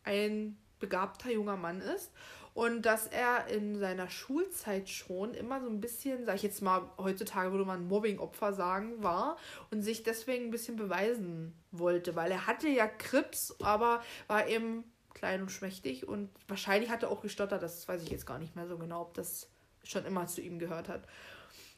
ein 0.03 0.57
begabter 0.79 1.31
junger 1.31 1.57
Mann 1.57 1.81
ist 1.81 2.11
und 2.53 2.83
dass 2.83 3.07
er 3.07 3.47
in 3.47 3.79
seiner 3.79 4.09
Schulzeit 4.09 4.89
schon 4.89 5.33
immer 5.33 5.61
so 5.61 5.67
ein 5.67 5.81
bisschen, 5.81 6.25
sag 6.25 6.35
ich 6.35 6.43
jetzt 6.43 6.61
mal, 6.61 6.83
heutzutage 6.97 7.51
würde 7.51 7.65
man 7.65 7.87
Mobbing-Opfer 7.87 8.53
sagen, 8.53 9.01
war 9.01 9.37
und 9.71 9.81
sich 9.81 10.03
deswegen 10.03 10.45
ein 10.45 10.51
bisschen 10.51 10.75
beweisen 10.75 11.53
wollte, 11.71 12.15
weil 12.15 12.31
er 12.31 12.45
hatte 12.45 12.67
ja 12.67 12.87
Krips, 12.87 13.55
aber 13.61 14.03
war 14.27 14.47
eben 14.47 14.83
klein 15.13 15.41
und 15.41 15.49
schmächtig 15.49 16.07
und 16.07 16.29
wahrscheinlich 16.47 16.89
hat 16.89 17.03
er 17.03 17.09
auch 17.09 17.21
gestottert, 17.21 17.63
das 17.63 17.87
weiß 17.87 18.03
ich 18.03 18.09
jetzt 18.09 18.25
gar 18.25 18.39
nicht 18.39 18.55
mehr 18.55 18.67
so 18.67 18.77
genau, 18.77 19.01
ob 19.01 19.13
das 19.13 19.47
schon 19.83 20.05
immer 20.05 20.27
zu 20.27 20.41
ihm 20.41 20.59
gehört 20.59 20.89
hat. 20.89 21.07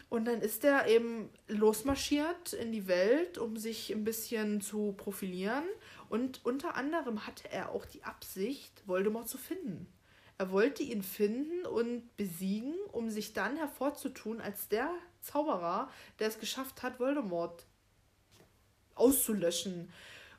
Und 0.10 0.26
dann 0.26 0.42
ist 0.42 0.64
er 0.64 0.88
eben 0.88 1.30
losmarschiert 1.48 2.54
in 2.54 2.72
die 2.72 2.88
Welt, 2.88 3.38
um 3.38 3.58
sich 3.58 3.92
ein 3.92 4.04
bisschen 4.04 4.62
zu 4.62 4.94
profilieren. 4.94 5.64
Und 6.10 6.46
unter 6.46 6.76
anderem 6.76 7.26
hatte 7.26 7.52
er 7.52 7.72
auch 7.72 7.86
die 7.86 8.04
Absicht, 8.04 8.84
Voldemort 8.86 9.28
zu 9.28 9.38
finden. 9.38 9.88
Er 10.38 10.52
wollte 10.52 10.84
ihn 10.84 11.02
finden 11.02 11.66
und 11.66 12.16
besiegen, 12.18 12.76
um 12.92 13.10
sich 13.10 13.34
dann 13.34 13.58
hervorzutun 13.58 14.42
als 14.42 14.68
der 14.68 14.92
Zauberer, 15.22 15.90
der 16.20 16.28
es 16.28 16.40
geschafft 16.40 16.84
hat, 16.84 17.00
Voldemort 17.00 17.66
auszulöschen. 18.96 19.92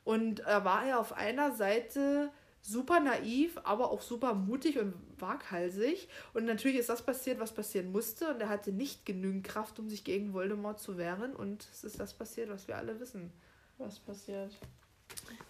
Und 0.05 0.41
da 0.41 0.65
war 0.65 0.87
er 0.87 1.01
auf 1.01 1.13
einer 1.13 1.53
Seite 1.57 2.31
super 2.67 3.01
naiv, 3.01 3.59
aber 3.63 3.91
auch 3.91 4.03
super 4.03 4.35
mutig 4.35 4.79
und 4.79 4.95
waghalsig. 5.19 6.09
Und 6.35 6.45
natürlich 6.45 6.79
ist 6.79 6.89
das 6.89 7.03
passiert, 7.03 7.39
was 7.39 7.53
passieren 7.53 7.93
musste. 7.93 8.29
Und 8.31 8.41
er 8.41 8.49
hatte 8.49 8.73
nicht 8.73 9.07
genügend 9.07 9.45
Kraft, 9.45 9.79
um 9.79 9.89
sich 9.89 10.03
gegen 10.05 10.35
Voldemort 10.35 10.81
zu 10.81 10.99
wehren. 10.99 11.35
Und 11.35 11.69
es 11.73 11.85
ist 11.85 12.01
das 12.01 12.15
passiert, 12.15 12.51
was 12.51 12.67
wir 12.67 12.77
alle 12.77 12.99
wissen. 12.99 13.33
Was 13.79 14.01
passiert? 14.01 14.57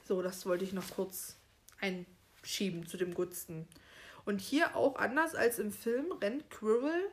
So, 0.04 0.20
das 0.20 0.44
wollte 0.46 0.64
ich 0.64 0.72
noch 0.72 0.90
kurz 0.90 1.36
einschieben 1.80 2.86
zu 2.86 2.96
dem 2.96 3.14
Gunsten. 3.14 3.66
Und 4.24 4.40
hier 4.40 4.76
auch 4.76 4.96
anders 4.96 5.34
als 5.34 5.58
im 5.58 5.72
Film 5.72 6.12
rennt 6.20 6.50
Quirrell 6.50 7.10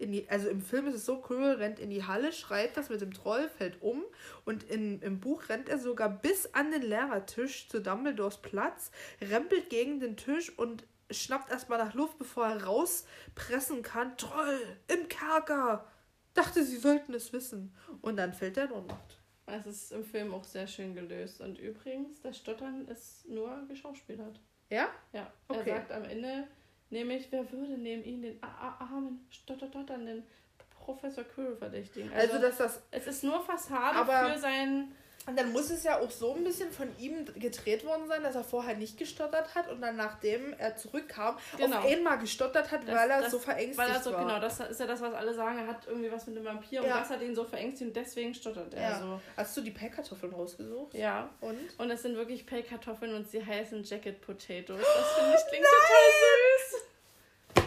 die, 0.00 0.28
also 0.28 0.48
im 0.48 0.60
Film 0.60 0.86
ist 0.86 0.94
es 0.94 1.06
so, 1.06 1.18
Quirrell 1.20 1.56
rennt 1.56 1.78
in 1.78 1.90
die 1.90 2.04
Halle, 2.04 2.32
schreit 2.32 2.76
das 2.76 2.88
mit 2.88 3.00
dem 3.00 3.12
Troll, 3.12 3.48
fällt 3.48 3.80
um 3.80 4.04
und 4.44 4.62
in, 4.64 5.00
im 5.02 5.20
Buch 5.20 5.48
rennt 5.48 5.68
er 5.68 5.78
sogar 5.78 6.08
bis 6.08 6.52
an 6.54 6.70
den 6.72 6.82
Lehrertisch 6.82 7.68
zu 7.68 7.80
Dumbledores 7.80 8.38
Platz, 8.38 8.90
rempelt 9.20 9.70
gegen 9.70 10.00
den 10.00 10.16
Tisch 10.16 10.56
und 10.58 10.84
schnappt 11.10 11.50
erstmal 11.50 11.78
nach 11.78 11.94
Luft, 11.94 12.18
bevor 12.18 12.46
er 12.46 12.64
rauspressen 12.64 13.82
kann. 13.82 14.16
Troll, 14.16 14.60
im 14.88 15.08
Kerker! 15.08 15.86
Dachte, 16.34 16.64
sie 16.64 16.76
sollten 16.78 17.14
es 17.14 17.32
wissen. 17.32 17.72
Und 18.02 18.16
dann 18.16 18.32
fällt 18.32 18.56
er 18.56 18.64
in 18.64 18.72
Ohnmacht. 18.72 19.18
Es 19.46 19.66
ist 19.66 19.92
im 19.92 20.04
Film 20.04 20.34
auch 20.34 20.42
sehr 20.42 20.66
schön 20.66 20.94
gelöst. 20.94 21.40
Und 21.40 21.58
übrigens, 21.58 22.20
das 22.22 22.38
Stottern 22.38 22.88
ist 22.88 23.28
nur 23.28 23.64
geschauspielert. 23.68 24.40
Ja? 24.70 24.88
Ja, 25.12 25.30
Okay. 25.46 25.70
er 25.70 25.76
sagt 25.76 25.92
am 25.92 26.04
Ende, 26.04 26.48
nämlich, 26.90 27.28
wer 27.30 27.50
würde 27.52 27.78
neben 27.78 28.04
ihn 28.04 28.22
den 28.22 28.42
armen, 28.42 29.26
stotternden 29.30 30.24
Professor 30.70 31.24
Quirrell 31.24 31.56
verdächtigen? 31.56 32.12
Also, 32.12 32.38
dass 32.38 32.58
das 32.58 32.82
es 32.90 33.06
ist 33.06 33.24
nur 33.24 33.40
Fassade 33.42 33.98
Aber- 33.98 34.32
für 34.32 34.38
sein... 34.38 34.92
Und 35.26 35.38
dann 35.38 35.52
muss 35.52 35.70
es 35.70 35.84
ja 35.84 36.00
auch 36.00 36.10
so 36.10 36.34
ein 36.34 36.44
bisschen 36.44 36.70
von 36.70 36.88
ihm 36.98 37.24
gedreht 37.36 37.86
worden 37.86 38.06
sein, 38.08 38.22
dass 38.22 38.34
er 38.34 38.44
vorher 38.44 38.76
nicht 38.76 38.98
gestottert 38.98 39.54
hat 39.54 39.70
und 39.70 39.80
dann, 39.80 39.96
nachdem 39.96 40.52
er 40.58 40.76
zurückkam, 40.76 41.38
Genau. 41.56 41.78
auf 41.78 41.86
einmal 41.86 42.18
gestottert 42.18 42.70
hat, 42.70 42.86
Das- 42.86 42.94
weil 42.94 43.10
er 43.10 43.22
das- 43.22 43.30
so 43.30 43.38
verängstigt 43.38 43.78
Weil 43.78 43.90
er 43.90 44.02
so, 44.02 44.12
war. 44.12 44.20
genau, 44.20 44.38
das 44.38 44.60
ist 44.60 44.78
ja 44.80 44.86
das, 44.86 45.00
was 45.00 45.14
alle 45.14 45.32
sagen, 45.32 45.58
er 45.58 45.66
hat 45.66 45.86
irgendwie 45.86 46.12
was 46.12 46.26
mit 46.26 46.36
dem 46.36 46.44
Vampir 46.44 46.82
und 46.82 46.88
Ja. 46.88 46.98
das 46.98 47.08
hat 47.08 47.22
ihn 47.22 47.34
so 47.34 47.44
verängstigt 47.44 47.88
und 47.88 47.96
deswegen 47.96 48.34
stottert 48.34 48.74
er 48.74 48.82
Ja. 48.82 49.00
so. 49.00 49.20
Hast 49.36 49.56
du 49.56 49.62
die 49.62 49.70
Pellkartoffeln 49.70 50.32
rausgesucht? 50.34 50.92
Ja. 50.94 51.30
Und? 51.40 51.58
Und 51.78 51.90
es 51.90 52.02
sind 52.02 52.16
wirklich 52.16 52.44
Pellkartoffeln 52.44 53.14
und 53.14 53.26
sie 53.30 53.44
heißen 53.44 53.82
Jacket 53.84 54.20
Potatoes. 54.20 54.82
Das 54.84 55.12
finde 55.18 55.36
ich 55.38 55.46
klingt 55.50 55.64
total 55.64 57.62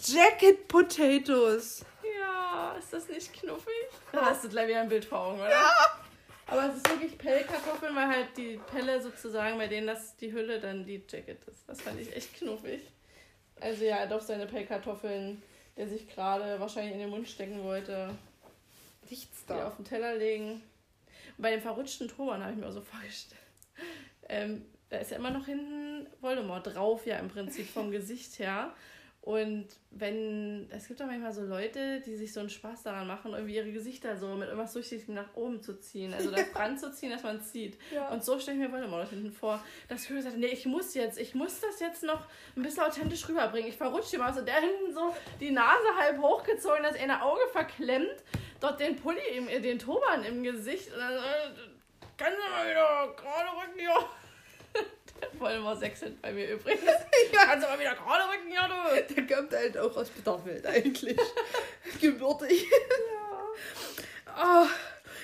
süß. 0.00 0.14
Jacket 0.14 0.68
Potatoes! 0.68 1.84
Ja, 2.18 2.74
ist 2.78 2.92
das 2.92 3.08
nicht 3.08 3.32
knuffig? 3.34 3.72
Da 4.12 4.26
hast 4.26 4.44
du 4.44 4.48
gleich 4.48 4.68
wieder 4.68 4.80
ein 4.80 4.88
Bild 4.88 5.04
vor 5.04 5.20
Augen, 5.20 5.40
oder? 5.40 5.50
Ja. 5.50 5.70
Aber 6.46 6.68
es 6.68 6.76
ist 6.76 6.88
wirklich 6.90 7.16
Pellkartoffeln, 7.18 7.94
weil 7.94 8.08
halt 8.08 8.36
die 8.36 8.60
Pelle 8.70 9.00
sozusagen, 9.00 9.56
bei 9.58 9.68
denen 9.68 9.86
das 9.86 10.16
die 10.16 10.32
Hülle 10.32 10.60
dann 10.60 10.84
die 10.84 11.02
Jacket 11.08 11.42
ist. 11.44 11.68
Das 11.68 11.80
fand 11.80 12.00
ich 12.00 12.14
echt 12.14 12.34
knuffig. 12.34 12.82
Also 13.60 13.84
ja, 13.84 14.06
doch 14.06 14.20
seine 14.20 14.46
Pellkartoffeln, 14.46 15.40
der 15.76 15.88
sich 15.88 16.08
gerade 16.08 16.58
wahrscheinlich 16.60 16.94
in 16.94 17.00
den 17.00 17.10
Mund 17.10 17.28
stecken 17.28 17.62
wollte, 17.62 18.10
Nichts 19.08 19.44
die 19.46 19.52
da. 19.52 19.68
auf 19.68 19.76
den 19.76 19.84
Teller 19.84 20.14
legen. 20.16 20.62
Und 21.36 21.42
bei 21.42 21.50
dem 21.50 21.60
verrutschten 21.60 22.08
Turban 22.08 22.42
habe 22.42 22.52
ich 22.52 22.58
mir 22.58 22.66
auch 22.66 22.72
so 22.72 22.82
vorgestellt. 22.82 23.40
Ähm, 24.28 24.64
da 24.90 24.98
ist 24.98 25.10
ja 25.10 25.16
immer 25.16 25.30
noch 25.30 25.46
hinten 25.46 26.06
Voldemort 26.20 26.66
drauf, 26.74 27.06
ja 27.06 27.18
im 27.18 27.28
Prinzip 27.28 27.68
vom 27.68 27.90
Gesicht 27.90 28.38
her. 28.38 28.74
Und 29.22 29.68
wenn, 29.92 30.68
es 30.72 30.88
gibt 30.88 31.00
auch 31.00 31.06
manchmal 31.06 31.32
so 31.32 31.42
Leute, 31.42 32.00
die 32.00 32.16
sich 32.16 32.32
so 32.32 32.40
einen 32.40 32.50
Spaß 32.50 32.82
daran 32.82 33.06
machen, 33.06 33.32
irgendwie 33.32 33.54
ihre 33.54 33.70
Gesichter 33.70 34.16
so 34.16 34.34
mit 34.34 34.48
irgendwas 34.48 34.72
Durchsichtigem 34.72 35.14
nach 35.14 35.36
oben 35.36 35.62
zu 35.62 35.78
ziehen. 35.78 36.12
Also 36.12 36.30
das 36.32 36.52
ranzuziehen, 36.56 37.12
dass 37.12 37.22
man 37.22 37.36
es 37.36 37.52
sieht. 37.52 37.78
Ja. 37.94 38.08
Und 38.08 38.24
so 38.24 38.40
stelle 38.40 38.56
ich 38.56 38.64
mir 38.64 38.72
Voldemort 38.72 39.08
hinten 39.10 39.30
vor, 39.30 39.64
dass 39.88 40.10
Harry 40.10 40.22
sagt, 40.22 40.38
nee, 40.38 40.46
ich 40.46 40.66
muss 40.66 40.94
jetzt, 40.94 41.20
ich 41.20 41.36
muss 41.36 41.60
das 41.60 41.78
jetzt 41.78 42.02
noch 42.02 42.26
ein 42.56 42.62
bisschen 42.62 42.82
authentisch 42.82 43.28
rüberbringen. 43.28 43.68
Ich 43.68 43.76
verrutsche 43.76 44.18
mal 44.18 44.34
so, 44.34 44.40
der 44.40 44.56
hinten 44.56 44.92
so 44.92 45.14
die 45.38 45.52
Nase 45.52 45.86
halb 45.96 46.20
hochgezogen, 46.20 46.82
das 46.82 46.96
eine 46.96 47.22
Auge 47.22 47.42
verklemmt, 47.52 48.24
dort 48.58 48.80
den 48.80 48.96
Pulli, 48.96 49.20
im, 49.36 49.46
den 49.46 49.78
Turban 49.78 50.24
im 50.24 50.42
Gesicht. 50.42 50.92
Und 50.92 50.98
dann, 50.98 51.12
äh, 51.12 51.70
kannst 52.16 52.38
du 52.38 52.50
mal 52.50 52.68
wieder 52.68 53.14
gerade 53.14 53.50
rücken, 53.56 53.78
ja. 53.84 54.04
Voldemort 55.42 55.78
6 55.78 56.00
sind 56.00 56.22
bei 56.22 56.32
mir 56.32 56.48
übrigens. 56.48 56.84
ja. 57.32 57.44
Kannst 57.44 57.66
du 57.66 57.70
mal 57.70 57.78
wieder 57.78 57.94
gerade 57.94 58.22
rücken, 58.32 58.52
ja 58.52 58.68
du. 58.68 59.14
Der 59.14 59.36
kommt 59.36 59.52
halt 59.52 59.76
auch 59.76 59.96
aus 59.96 60.08
Bitterfeld 60.08 60.66
eigentlich. 60.66 61.18
Gebürtig. 62.00 62.66
Ja. 64.26 64.64
Oh. 64.64 64.66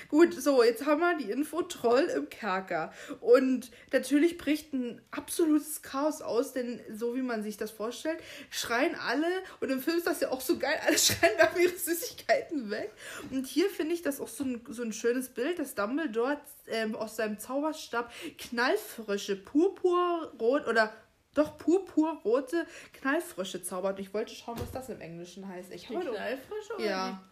Gut, 0.09 0.35
so, 0.35 0.63
jetzt 0.63 0.87
haben 0.87 1.01
wir 1.01 1.17
die 1.19 1.31
Info 1.31 1.63
Troll 1.63 2.05
im 2.05 2.31
Kerker. 2.31 2.93
Und 3.21 3.71
natürlich 3.93 4.39
bricht 4.39 4.73
ein 4.73 5.03
absolutes 5.11 5.83
Chaos 5.83 6.23
aus, 6.23 6.53
denn 6.53 6.81
so 6.91 7.15
wie 7.15 7.23
man 7.23 7.43
sich 7.43 7.57
das 7.59 7.71
vorstellt, 7.71 8.19
schreien 8.51 8.95
alle, 8.95 9.27
und 9.61 9.71
im 9.71 9.81
Film 9.81 9.99
ist 9.99 10.07
das 10.07 10.21
ja 10.21 10.31
auch 10.31 10.41
so 10.41 10.59
geil, 10.59 10.79
alle 10.87 10.99
schreien 10.99 11.33
da 11.39 11.51
ihre 11.59 11.77
Süßigkeiten 11.77 12.71
weg. 12.71 12.91
Und 13.31 13.47
hier 13.47 13.69
finde 13.69 13.95
ich 13.95 14.03
das 14.03 14.21
auch 14.21 14.29
so 14.29 14.45
ein, 14.45 14.65
so 14.69 14.83
ein 14.83 14.93
schönes 14.93 15.29
Bild, 15.29 15.59
dass 15.59 15.75
Dumbledore 15.75 16.41
ähm, 16.69 16.97
aus 16.97 17.17
seinem 17.17 17.39
Zauberstab 17.39 18.11
knallfrische, 18.39 19.37
purpurrot 19.37 20.67
oder 20.67 20.93
doch 21.35 21.57
purpurrote 21.59 22.67
Knallfrische 22.95 23.63
zaubert. 23.63 24.01
Ich 24.01 24.13
wollte 24.13 24.35
schauen, 24.35 24.59
was 24.59 24.73
das 24.73 24.89
im 24.89 25.01
Englischen 25.01 25.47
heißt. 25.47 25.73
Ich 25.73 25.87
die 25.87 25.95
Knallfrische? 25.95 26.75
Oder 26.77 26.85
ja. 26.85 27.25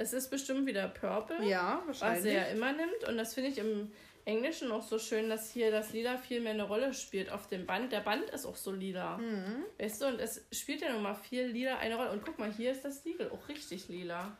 Es 0.00 0.14
ist 0.14 0.30
bestimmt 0.30 0.66
wieder 0.66 0.88
Purple. 0.88 1.44
Ja, 1.46 1.82
wahrscheinlich. 1.84 2.24
Was 2.24 2.24
er 2.24 2.32
ja 2.32 2.44
immer 2.54 2.72
nimmt. 2.72 3.04
Und 3.06 3.18
das 3.18 3.34
finde 3.34 3.50
ich 3.50 3.58
im 3.58 3.92
Englischen 4.24 4.72
auch 4.72 4.82
so 4.82 4.98
schön, 4.98 5.28
dass 5.28 5.50
hier 5.50 5.70
das 5.70 5.92
Lila 5.92 6.16
viel 6.16 6.40
mehr 6.40 6.54
eine 6.54 6.62
Rolle 6.62 6.94
spielt 6.94 7.30
auf 7.30 7.48
dem 7.48 7.66
Band. 7.66 7.92
Der 7.92 8.00
Band 8.00 8.30
ist 8.30 8.46
auch 8.46 8.56
so 8.56 8.72
lila. 8.72 9.18
Mhm. 9.18 9.62
Weißt 9.78 10.00
du, 10.00 10.06
und 10.06 10.18
es 10.18 10.46
spielt 10.52 10.80
ja 10.80 10.90
nun 10.90 11.02
mal 11.02 11.14
viel 11.14 11.44
lila 11.44 11.76
eine 11.76 11.96
Rolle. 11.96 12.12
Und 12.12 12.24
guck 12.24 12.38
mal, 12.38 12.50
hier 12.50 12.72
ist 12.72 12.82
das 12.82 13.02
Siegel 13.02 13.30
auch 13.30 13.46
richtig 13.48 13.88
lila. 13.88 14.38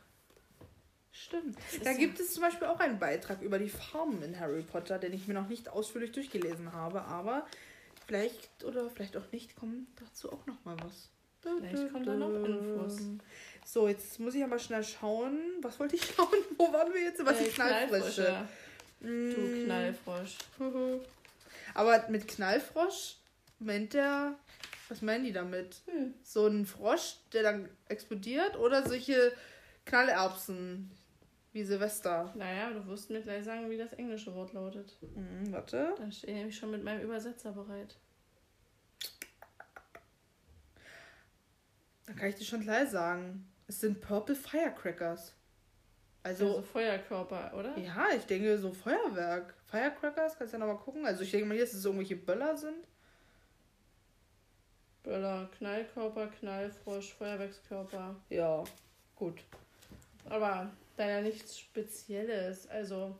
Stimmt. 1.11 1.59
Da 1.83 1.93
gibt 1.93 2.19
es 2.19 2.33
zum 2.33 2.41
Beispiel 2.41 2.67
auch 2.67 2.79
einen 2.79 2.97
Beitrag 2.97 3.43
über 3.43 3.59
die 3.59 3.69
Farben 3.69 4.23
in 4.23 4.39
Harry 4.39 4.63
Potter, 4.63 4.97
den 4.97 5.13
ich 5.13 5.27
mir 5.27 5.35
noch 5.35 5.47
nicht 5.47 5.69
ausführlich 5.69 6.11
durchgelesen 6.11 6.73
habe, 6.73 7.03
aber 7.03 7.45
vielleicht 8.07 8.63
oder 8.63 8.89
vielleicht 8.89 9.15
auch 9.15 9.31
nicht 9.31 9.55
kommt 9.55 9.89
dazu 9.99 10.31
auch 10.31 10.47
noch 10.47 10.65
mal 10.65 10.75
was. 10.83 11.11
Vielleicht 11.41 11.91
kommt 11.91 12.07
da 12.07 12.15
noch 12.15 12.33
Infos. 12.33 12.97
So, 13.65 13.87
jetzt 13.87 14.19
muss 14.19 14.35
ich 14.35 14.43
aber 14.43 14.59
schnell 14.59 14.83
schauen. 14.83 15.39
Was 15.61 15.79
wollte 15.79 15.95
ich 15.95 16.03
schauen? 16.15 16.27
Wo 16.57 16.71
waren 16.73 16.93
wir 16.93 17.01
jetzt? 17.01 17.23
Was 17.25 17.39
äh, 17.39 17.43
ist 17.43 17.55
Knallfrische? 17.55 18.47
Du 18.99 19.07
mm. 19.07 19.65
Knallfrosch. 19.65 20.37
aber 21.73 22.09
mit 22.09 22.27
Knallfrosch 22.27 23.17
meint 23.59 23.93
der. 23.93 24.35
Was 24.89 25.01
meinen 25.01 25.23
die 25.23 25.31
damit? 25.31 25.77
Hm. 25.85 26.13
So 26.21 26.47
ein 26.47 26.65
Frosch, 26.65 27.15
der 27.31 27.43
dann 27.43 27.69
explodiert 27.87 28.57
oder 28.57 28.85
solche 28.85 29.31
Knallerbsen 29.85 30.91
wie 31.53 31.63
Silvester? 31.63 32.33
Naja, 32.35 32.71
du 32.71 32.85
wirst 32.87 33.09
mir 33.09 33.21
gleich 33.21 33.43
sagen, 33.43 33.69
wie 33.69 33.77
das 33.77 33.93
englische 33.93 34.33
Wort 34.35 34.53
lautet. 34.53 34.97
Hm, 35.01 35.51
warte. 35.51 35.93
Da 35.97 36.11
stehe 36.11 36.33
ich 36.33 36.37
nämlich 36.37 36.57
schon 36.57 36.71
mit 36.71 36.83
meinem 36.83 37.01
Übersetzer 37.01 37.51
bereit. 37.51 37.95
Da 42.05 42.13
kann 42.13 42.29
ich 42.29 42.35
dir 42.35 42.45
schon 42.45 42.61
gleich 42.61 42.89
sagen. 42.89 43.50
Es 43.71 43.79
sind 43.79 44.01
Purple 44.01 44.35
Firecrackers. 44.35 45.33
Also, 46.23 46.57
also 46.57 46.61
Feuerkörper, 46.61 47.53
oder? 47.57 47.77
Ja, 47.77 48.07
ich 48.13 48.25
denke 48.25 48.57
so 48.57 48.73
Feuerwerk. 48.73 49.53
Firecrackers, 49.67 50.37
kannst 50.37 50.53
du 50.53 50.57
ja 50.57 50.65
nochmal 50.65 50.83
gucken. 50.83 51.05
Also 51.05 51.23
ich 51.23 51.31
denke 51.31 51.47
mal, 51.47 51.53
hier, 51.53 51.63
dass 51.63 51.73
es 51.73 51.85
irgendwelche 51.85 52.17
Böller 52.17 52.57
sind. 52.57 52.85
Böller, 55.03 55.49
Knallkörper, 55.57 56.27
Knallfrosch, 56.27 57.13
Feuerwerkskörper. 57.13 58.17
Ja, 58.29 58.61
gut. 59.15 59.39
Aber 60.29 60.69
da 60.97 61.07
ja 61.07 61.21
nichts 61.21 61.57
Spezielles. 61.57 62.67
Also 62.67 63.15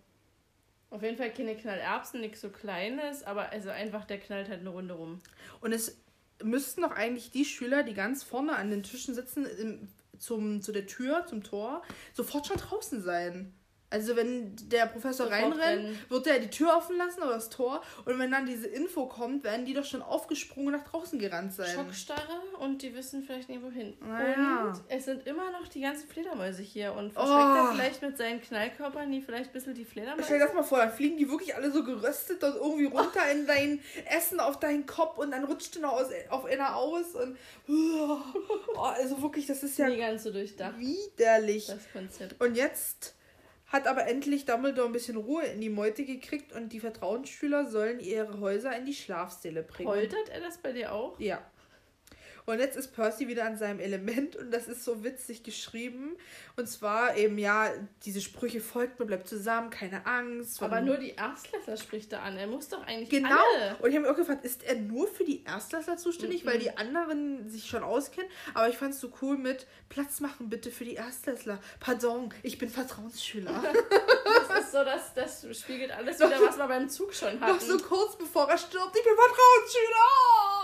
auf 0.89 1.01
jeden 1.01 1.15
Fall 1.15 1.31
keine 1.31 1.55
Knallerbsen, 1.55 2.19
nichts 2.19 2.41
so 2.41 2.49
Kleines, 2.49 3.23
aber 3.23 3.53
also 3.53 3.69
einfach 3.69 4.03
der 4.03 4.19
knallt 4.19 4.49
halt 4.49 4.59
eine 4.59 4.69
Runde 4.69 4.95
rum. 4.95 5.21
Und 5.61 5.71
es 5.71 5.97
müssten 6.43 6.81
doch 6.81 6.91
eigentlich 6.91 7.31
die 7.31 7.45
Schüler, 7.45 7.83
die 7.83 7.93
ganz 7.93 8.23
vorne 8.23 8.57
an 8.57 8.69
den 8.69 8.83
Tischen 8.83 9.15
sitzen, 9.15 9.45
im, 9.45 9.87
zum, 10.21 10.61
zu 10.61 10.71
der 10.71 10.85
Tür, 10.85 11.25
zum 11.25 11.43
Tor, 11.43 11.81
sofort 12.13 12.47
schon 12.47 12.57
draußen 12.57 13.01
sein. 13.01 13.53
Also 13.91 14.15
wenn 14.15 14.55
der 14.69 14.85
Professor 14.85 15.25
Sofort 15.27 15.59
reinrennt, 15.59 16.09
wird 16.09 16.25
er 16.25 16.39
die 16.39 16.49
Tür 16.49 16.77
offen 16.77 16.97
lassen 16.97 17.21
oder 17.21 17.33
das 17.33 17.49
Tor. 17.49 17.83
Und 18.05 18.17
wenn 18.19 18.31
dann 18.31 18.45
diese 18.45 18.67
Info 18.67 19.05
kommt, 19.05 19.43
werden 19.43 19.65
die 19.65 19.73
doch 19.73 19.83
schon 19.83 20.01
aufgesprungen 20.01 20.73
und 20.73 20.79
nach 20.79 20.89
draußen 20.89 21.19
gerannt 21.19 21.53
sein. 21.53 21.75
Schockstarre 21.75 22.41
und 22.59 22.81
die 22.81 22.95
wissen 22.95 23.21
vielleicht 23.23 23.49
nicht 23.49 23.61
wohin. 23.61 23.97
Naja. 23.99 24.67
Und 24.67 24.81
es 24.87 25.05
sind 25.05 25.27
immer 25.27 25.51
noch 25.51 25.67
die 25.67 25.81
ganzen 25.81 26.07
Fledermäuse 26.07 26.61
hier. 26.61 26.93
Und 26.93 27.11
verschreckt 27.11 27.37
oh. 27.37 27.67
er 27.67 27.71
vielleicht 27.73 28.01
mit 28.01 28.17
seinen 28.17 28.41
Knallkörpern 28.41 29.09
nie 29.09 29.21
vielleicht 29.21 29.49
ein 29.49 29.53
bisschen 29.53 29.73
die 29.73 29.83
Fledermäuse? 29.83 30.23
Stell 30.23 30.39
dir 30.39 30.45
das 30.45 30.53
mal 30.53 30.63
vor, 30.63 30.77
dann 30.77 30.93
fliegen 30.93 31.17
die 31.17 31.29
wirklich 31.29 31.53
alle 31.53 31.69
so 31.69 31.83
geröstet 31.83 32.41
und 32.45 32.55
irgendwie 32.55 32.85
runter 32.85 33.21
oh. 33.27 33.31
in 33.31 33.45
dein 33.45 33.81
Essen 34.09 34.39
auf 34.39 34.57
deinen 34.57 34.85
Kopf 34.85 35.17
und 35.17 35.31
dann 35.31 35.43
rutscht 35.43 35.77
noch 35.81 35.91
aus, 35.91 36.07
auf 36.29 36.45
einer 36.45 36.77
aus. 36.77 37.13
Und 37.15 37.37
oh, 37.67 38.79
also 38.79 39.21
wirklich, 39.21 39.47
das 39.47 39.63
ist 39.63 39.77
ja... 39.77 39.89
Nie 39.89 39.97
ganz 39.97 40.23
so 40.23 40.31
durchdacht. 40.31 40.79
Widerlich. 40.79 41.67
Das 41.67 41.91
Konzept. 41.91 42.41
Und 42.41 42.55
jetzt 42.55 43.15
hat 43.71 43.87
aber 43.87 44.05
endlich 44.07 44.45
Dumbledore 44.45 44.87
ein 44.87 44.91
bisschen 44.91 45.17
Ruhe 45.17 45.43
in 45.45 45.61
die 45.61 45.69
Meute 45.69 46.03
gekriegt 46.03 46.53
und 46.53 46.73
die 46.73 46.79
Vertrauensschüler 46.79 47.65
sollen 47.65 47.99
ihre 47.99 48.39
Häuser 48.39 48.75
in 48.77 48.85
die 48.85 48.93
Schlafstelle 48.93 49.63
bringen. 49.63 49.89
Poltert 49.89 50.29
er 50.29 50.41
das 50.41 50.57
bei 50.57 50.73
dir 50.73 50.91
auch? 50.91 51.19
Ja. 51.19 51.41
Und 52.51 52.59
jetzt 52.59 52.75
ist 52.75 52.93
Percy 52.93 53.29
wieder 53.29 53.45
an 53.45 53.55
seinem 53.55 53.79
Element 53.79 54.35
und 54.35 54.51
das 54.51 54.67
ist 54.67 54.83
so 54.83 55.05
witzig 55.05 55.41
geschrieben. 55.41 56.17
Und 56.57 56.67
zwar 56.67 57.15
eben, 57.15 57.37
ja, 57.37 57.71
diese 58.03 58.19
Sprüche 58.19 58.59
folgt 58.59 58.99
mir, 58.99 59.05
bleibt 59.05 59.25
zusammen, 59.25 59.69
keine 59.69 60.05
Angst. 60.05 60.61
Aber 60.61 60.81
nur 60.81 60.97
die 60.97 61.11
Erstklässler 61.11 61.77
spricht 61.77 62.11
er 62.11 62.23
an. 62.23 62.35
Er 62.35 62.47
muss 62.47 62.67
doch 62.67 62.85
eigentlich 62.85 63.09
Genau. 63.09 63.29
Alle. 63.29 63.77
Und 63.77 63.89
ich 63.89 63.95
habe 63.95 64.05
mir 64.05 64.11
auch 64.11 64.17
gefragt, 64.17 64.43
ist 64.43 64.63
er 64.63 64.75
nur 64.75 65.07
für 65.07 65.23
die 65.23 65.45
Erstklässler 65.45 65.95
zuständig, 65.95 66.43
mhm. 66.43 66.49
weil 66.49 66.59
die 66.59 66.75
anderen 66.75 67.49
sich 67.49 67.67
schon 67.67 67.83
auskennen? 67.83 68.29
Aber 68.53 68.67
ich 68.67 68.77
fand 68.77 68.95
es 68.95 68.99
so 68.99 69.13
cool 69.21 69.37
mit 69.37 69.65
Platz 69.87 70.19
machen 70.19 70.49
bitte 70.49 70.71
für 70.71 70.83
die 70.83 70.95
Erstklässler. 70.95 71.57
Pardon, 71.79 72.33
ich 72.43 72.57
bin 72.57 72.67
Vertrauensschüler. 72.67 73.63
das 74.49 74.65
ist 74.65 74.71
so, 74.73 74.83
dass 74.83 75.13
das 75.13 75.57
spiegelt 75.57 75.91
alles 75.91 76.17
wieder, 76.19 76.41
was 76.45 76.57
wir 76.57 76.67
beim 76.67 76.89
Zug 76.89 77.13
schon 77.13 77.39
hatten. 77.39 77.53
Noch 77.53 77.61
so 77.61 77.77
kurz 77.77 78.17
bevor 78.17 78.49
er 78.49 78.57
stirbt, 78.57 78.93
ich 78.93 79.03
bin 79.03 79.15
Vertrauensschüler! 79.15 80.60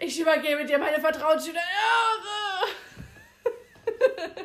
Ich 0.00 0.20
übergebe 0.20 0.64
dir 0.64 0.78
meine 0.78 1.00
Vertrauensschüler. 1.00 1.60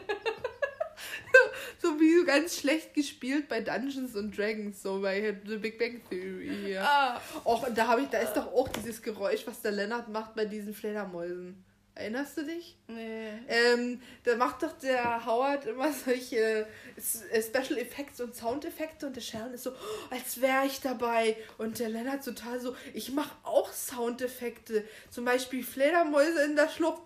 so 1.77 1.99
wie 1.99 2.17
so 2.17 2.25
ganz 2.25 2.59
schlecht 2.59 2.93
gespielt 2.93 3.47
bei 3.47 3.61
Dungeons 3.61 4.15
and 4.15 4.35
Dragons, 4.35 4.81
so 4.81 5.01
bei 5.01 5.37
The 5.45 5.57
Big 5.57 5.77
Bang 5.77 6.01
Theory. 6.09 6.71
Ja. 6.73 6.83
Ah. 6.83 7.21
Och, 7.43 7.67
und 7.67 7.77
da 7.77 7.87
habe 7.87 8.01
ich, 8.01 8.09
da 8.09 8.17
ist 8.19 8.33
doch 8.33 8.47
auch 8.47 8.67
dieses 8.67 9.01
Geräusch, 9.01 9.45
was 9.45 9.61
der 9.61 9.73
Lennart 9.73 10.09
macht 10.09 10.33
bei 10.33 10.45
diesen 10.45 10.73
Fledermäusen. 10.73 11.63
Erinnerst 11.95 12.37
du 12.37 12.43
dich? 12.43 12.75
Nee. 12.87 13.29
Ähm, 13.47 14.01
da 14.23 14.35
macht 14.35 14.63
doch 14.63 14.71
der 14.79 15.25
Howard 15.27 15.67
immer 15.67 15.91
solche 15.93 16.65
äh, 16.65 17.41
Special 17.41 17.77
Effects 17.77 18.19
und 18.19 18.35
Soundeffekte 18.35 19.05
und 19.05 19.15
der 19.15 19.21
Sharon 19.21 19.53
ist 19.53 19.63
so, 19.63 19.71
oh, 19.71 19.75
als 20.09 20.41
wäre 20.41 20.65
ich 20.65 20.81
dabei. 20.81 21.37
Und 21.59 21.77
der 21.77 21.89
Lennart 21.89 22.25
total 22.25 22.59
so, 22.59 22.75
ich 22.95 23.11
mache 23.11 23.35
auch 23.43 23.71
Soundeffekte. 23.71 24.87
Zum 25.11 25.25
Beispiel 25.25 25.63
Fledermäuse 25.63 26.45
in 26.45 26.55
der 26.55 26.67
Schlucht. 26.67 27.03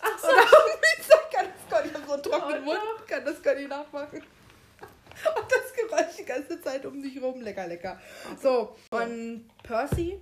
Ach 0.00 0.18
so. 0.18 0.26
Oder 0.26 0.42
ich 0.42 1.08
kann 1.36 1.46
das 1.46 1.70
gar 1.70 1.82
nicht, 1.82 1.92
ich 1.92 1.96
habe 1.96 2.06
so 2.06 2.12
einen 2.14 2.22
trockenen 2.22 2.62
oh, 2.62 2.64
Mund, 2.64 3.06
kann 3.06 3.24
das 3.24 3.42
gar 3.42 3.54
nicht 3.54 3.68
nachmachen. 3.68 4.18
Und 5.36 5.46
das 5.50 5.72
Geräusch 5.72 6.16
die 6.18 6.24
ganze 6.24 6.60
Zeit 6.60 6.84
um 6.84 7.00
sich 7.00 7.20
rum, 7.22 7.40
lecker, 7.40 7.66
lecker. 7.66 8.00
So, 8.40 8.76
und 8.90 9.48
Percy 9.62 10.20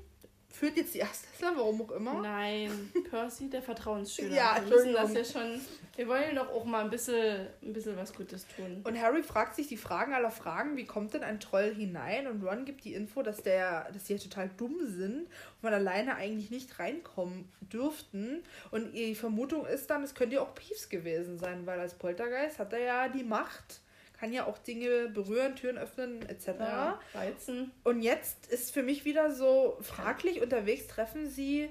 führt 0.56 0.76
jetzt 0.76 0.94
die 0.94 1.00
Erstklässler, 1.00 1.52
warum 1.56 1.82
auch 1.82 1.90
immer. 1.90 2.20
Nein, 2.22 2.90
Percy, 3.10 3.50
der 3.50 3.62
Vertrauensschüler. 3.62 4.34
ja, 4.34 4.56
wir 4.60 4.74
müssen 4.74 4.92
das 4.94 5.12
ja 5.12 5.24
schon. 5.24 5.60
Wir 5.96 6.08
wollen 6.08 6.34
doch 6.34 6.48
auch 6.48 6.64
mal 6.64 6.84
ein 6.84 6.90
bisschen, 6.90 7.46
ein 7.62 7.72
bisschen 7.72 7.96
was 7.96 8.14
Gutes 8.14 8.46
tun. 8.56 8.82
Und 8.84 9.00
Harry 9.00 9.22
fragt 9.22 9.54
sich 9.54 9.66
die 9.66 9.76
Fragen 9.76 10.14
aller 10.14 10.30
Fragen, 10.30 10.76
wie 10.76 10.84
kommt 10.84 11.14
denn 11.14 11.22
ein 11.22 11.40
Troll 11.40 11.74
hinein? 11.74 12.26
Und 12.26 12.42
Ron 12.42 12.64
gibt 12.64 12.84
die 12.84 12.94
Info, 12.94 13.22
dass 13.22 13.42
der, 13.42 13.90
dass 13.92 14.04
die 14.04 14.14
ja 14.14 14.18
total 14.18 14.50
dumm 14.56 14.76
sind 14.86 15.20
und 15.22 15.28
von 15.60 15.72
alleine 15.72 16.16
eigentlich 16.16 16.50
nicht 16.50 16.78
reinkommen 16.78 17.50
dürften. 17.60 18.42
Und 18.70 18.92
die 18.92 19.14
Vermutung 19.14 19.66
ist 19.66 19.90
dann, 19.90 20.02
es 20.04 20.14
könnte 20.14 20.36
ja 20.36 20.42
auch 20.42 20.54
Peeves 20.54 20.88
gewesen 20.88 21.38
sein, 21.38 21.66
weil 21.66 21.80
als 21.80 21.94
Poltergeist 21.94 22.58
hat 22.58 22.72
er 22.72 22.80
ja 22.80 23.08
die 23.08 23.24
Macht 23.24 23.80
kann 24.18 24.32
ja 24.32 24.46
auch 24.46 24.58
Dinge 24.58 25.08
berühren, 25.08 25.56
Türen 25.56 25.78
öffnen 25.78 26.22
etc. 26.28 26.46
Ja, 26.58 27.00
reizen. 27.14 27.70
Und 27.84 28.02
jetzt 28.02 28.46
ist 28.46 28.72
für 28.72 28.82
mich 28.82 29.04
wieder 29.04 29.30
so 29.30 29.78
fraglich, 29.80 30.40
unterwegs 30.42 30.86
treffen 30.86 31.28
sie 31.28 31.68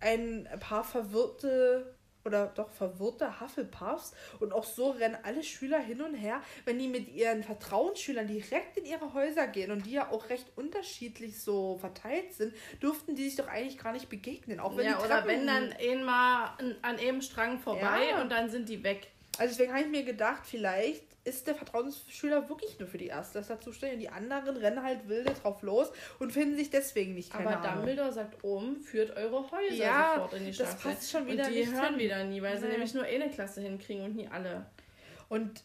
ein 0.00 0.48
paar 0.60 0.84
verwirrte 0.84 1.94
oder 2.26 2.46
doch 2.46 2.70
verwirrte 2.70 3.40
Hufflepuffs 3.40 4.12
und 4.40 4.52
auch 4.52 4.64
so 4.64 4.90
rennen 4.90 5.16
alle 5.22 5.44
Schüler 5.44 5.78
hin 5.78 6.02
und 6.02 6.14
her, 6.14 6.42
wenn 6.64 6.78
die 6.78 6.88
mit 6.88 7.08
ihren 7.14 7.44
Vertrauensschülern 7.44 8.26
direkt 8.26 8.76
in 8.76 8.84
ihre 8.84 9.14
Häuser 9.14 9.46
gehen 9.46 9.70
und 9.70 9.86
die 9.86 9.92
ja 9.92 10.10
auch 10.10 10.28
recht 10.28 10.46
unterschiedlich 10.56 11.40
so 11.40 11.78
verteilt 11.78 12.32
sind, 12.34 12.52
durften 12.80 13.14
die 13.14 13.24
sich 13.28 13.36
doch 13.36 13.46
eigentlich 13.46 13.78
gar 13.78 13.92
nicht 13.92 14.08
begegnen. 14.08 14.58
Auch 14.58 14.76
wenn 14.76 14.86
ja, 14.86 14.98
die 14.98 15.04
oder 15.04 15.24
wenn 15.26 15.46
dann 15.46 15.72
einmal 15.72 16.50
an 16.58 16.76
einem 16.82 17.22
Strang 17.22 17.60
vorbei 17.60 18.08
Ja. 18.10 18.20
und 18.20 18.30
dann 18.30 18.50
sind 18.50 18.68
die 18.68 18.82
weg. 18.82 19.06
Also 19.38 19.52
deswegen 19.54 19.72
habe 19.72 19.82
ich 19.84 19.90
mir 19.90 20.02
gedacht, 20.02 20.42
vielleicht 20.44 21.05
ist 21.26 21.46
der 21.46 21.54
Vertrauensschüler 21.54 22.48
wirklich 22.48 22.78
nur 22.78 22.88
für 22.88 22.98
die 22.98 23.08
Erstklässler 23.08 23.60
zuständig 23.60 23.96
und 23.96 24.00
die 24.00 24.08
anderen 24.08 24.56
rennen 24.56 24.82
halt 24.82 25.08
wilde 25.08 25.32
drauf 25.34 25.62
los 25.62 25.90
und 26.18 26.32
finden 26.32 26.56
sich 26.56 26.70
deswegen 26.70 27.14
nicht. 27.14 27.32
Keine 27.32 27.48
Aber 27.48 27.58
Ahnung. 27.68 27.84
Dumbledore 27.84 28.12
sagt 28.12 28.42
oben, 28.44 28.80
führt 28.80 29.16
eure 29.16 29.50
Häuser 29.50 29.74
Ja, 29.74 30.12
sofort 30.14 30.32
in 30.34 30.44
die 30.46 30.52
das 30.52 30.56
Staffel. 30.70 30.92
passt 30.92 31.10
schon 31.10 31.26
wieder 31.26 31.46
und 31.46 31.52
die 31.54 31.66
hören 31.66 31.86
hin. 31.90 31.98
wieder 31.98 32.24
nie, 32.24 32.40
weil 32.42 32.56
sie 32.58 32.66
Nee. 32.66 32.72
nämlich 32.72 32.94
nur 32.94 33.04
eine 33.04 33.28
Klasse 33.28 33.60
hinkriegen 33.60 34.04
und 34.04 34.16
nie 34.16 34.28
alle. 34.28 34.66
Und 35.28 35.62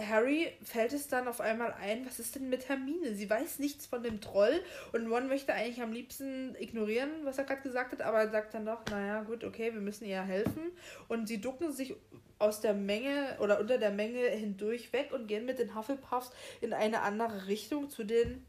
Harry 0.00 0.52
fällt 0.62 0.92
es 0.92 1.08
dann 1.08 1.26
auf 1.26 1.40
einmal 1.40 1.72
ein, 1.72 2.06
was 2.06 2.20
ist 2.20 2.36
denn 2.36 2.48
mit 2.48 2.68
Hermine? 2.68 3.14
Sie 3.14 3.28
weiß 3.28 3.58
nichts 3.58 3.86
von 3.86 4.02
dem 4.02 4.20
Troll 4.20 4.62
und 4.92 5.10
Ron 5.10 5.26
möchte 5.26 5.52
eigentlich 5.52 5.82
am 5.82 5.92
liebsten 5.92 6.54
ignorieren, 6.56 7.10
was 7.24 7.38
er 7.38 7.44
gerade 7.44 7.62
gesagt 7.62 7.92
hat, 7.92 8.02
aber 8.02 8.20
er 8.20 8.30
sagt 8.30 8.54
dann 8.54 8.64
doch, 8.64 8.84
naja, 8.90 9.22
gut, 9.22 9.42
okay, 9.42 9.74
wir 9.74 9.80
müssen 9.80 10.04
ihr 10.04 10.22
helfen. 10.22 10.70
Und 11.08 11.26
sie 11.26 11.40
ducken 11.40 11.72
sich 11.72 11.96
aus 12.38 12.60
der 12.60 12.74
Menge 12.74 13.36
oder 13.40 13.58
unter 13.58 13.78
der 13.78 13.90
Menge 13.90 14.20
hindurch 14.28 14.92
weg 14.92 15.12
und 15.12 15.26
gehen 15.26 15.44
mit 15.46 15.58
den 15.58 15.74
Hufflepuffs 15.74 16.30
in 16.60 16.72
eine 16.72 17.02
andere 17.02 17.48
Richtung 17.48 17.90
zu 17.90 18.04
den 18.04 18.46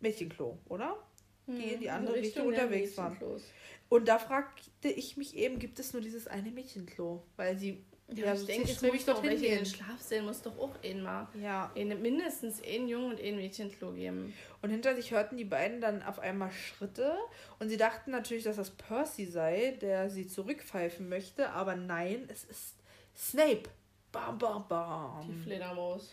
Mädchenklo, 0.00 0.58
oder? 0.68 0.98
Die 1.46 1.74
in 1.74 1.80
die 1.80 1.90
andere 1.90 2.16
Richtung, 2.16 2.50
der 2.50 2.64
unterwegs 2.64 2.96
waren. 2.96 3.18
Und 3.88 4.08
da 4.08 4.18
fragte 4.18 4.88
ich 4.88 5.16
mich 5.16 5.36
eben, 5.36 5.58
gibt 5.58 5.78
es 5.78 5.92
nur 5.92 6.00
dieses 6.00 6.26
eine 6.26 6.50
Mädchenklo? 6.50 7.22
Weil 7.36 7.58
sie 7.58 7.84
Ja, 8.08 8.34
ich 8.34 8.44
denke, 8.44 8.70
es 8.70 8.82
muss 8.82 9.04
doch 9.06 9.22
welche 9.22 9.46
in 9.46 9.54
den 9.54 9.64
gehen. 9.64 9.66
Schlafsälen 9.66 10.26
muss 10.26 10.42
doch 10.42 10.58
auch 10.58 10.74
einmal 10.84 11.26
Ja. 11.40 11.72
eine, 11.74 11.94
mindestens 11.94 12.60
ein 12.62 12.86
Jungen 12.86 13.12
und 13.12 13.20
ein 13.20 13.36
Mädchenklo 13.36 13.92
geben. 13.92 14.34
Und 14.60 14.70
hinter 14.70 14.94
sich 14.94 15.10
hörten 15.10 15.36
die 15.36 15.44
beiden 15.44 15.80
dann 15.80 16.02
auf 16.02 16.18
einmal 16.18 16.50
Schritte 16.52 17.16
und 17.58 17.70
sie 17.70 17.78
dachten 17.78 18.10
natürlich, 18.10 18.44
dass 18.44 18.56
das 18.56 18.70
Percy 18.70 19.24
sei, 19.24 19.78
der 19.80 20.10
sie 20.10 20.26
zurückpfeifen 20.26 21.08
möchte, 21.08 21.50
aber 21.50 21.76
nein, 21.76 22.28
es 22.30 22.44
ist 22.44 22.74
Snape. 23.16 23.64
Bam, 24.12 24.38
bam, 24.38 24.68
bam. 24.68 25.26
Die 25.26 25.42
Fledermaus. 25.42 26.12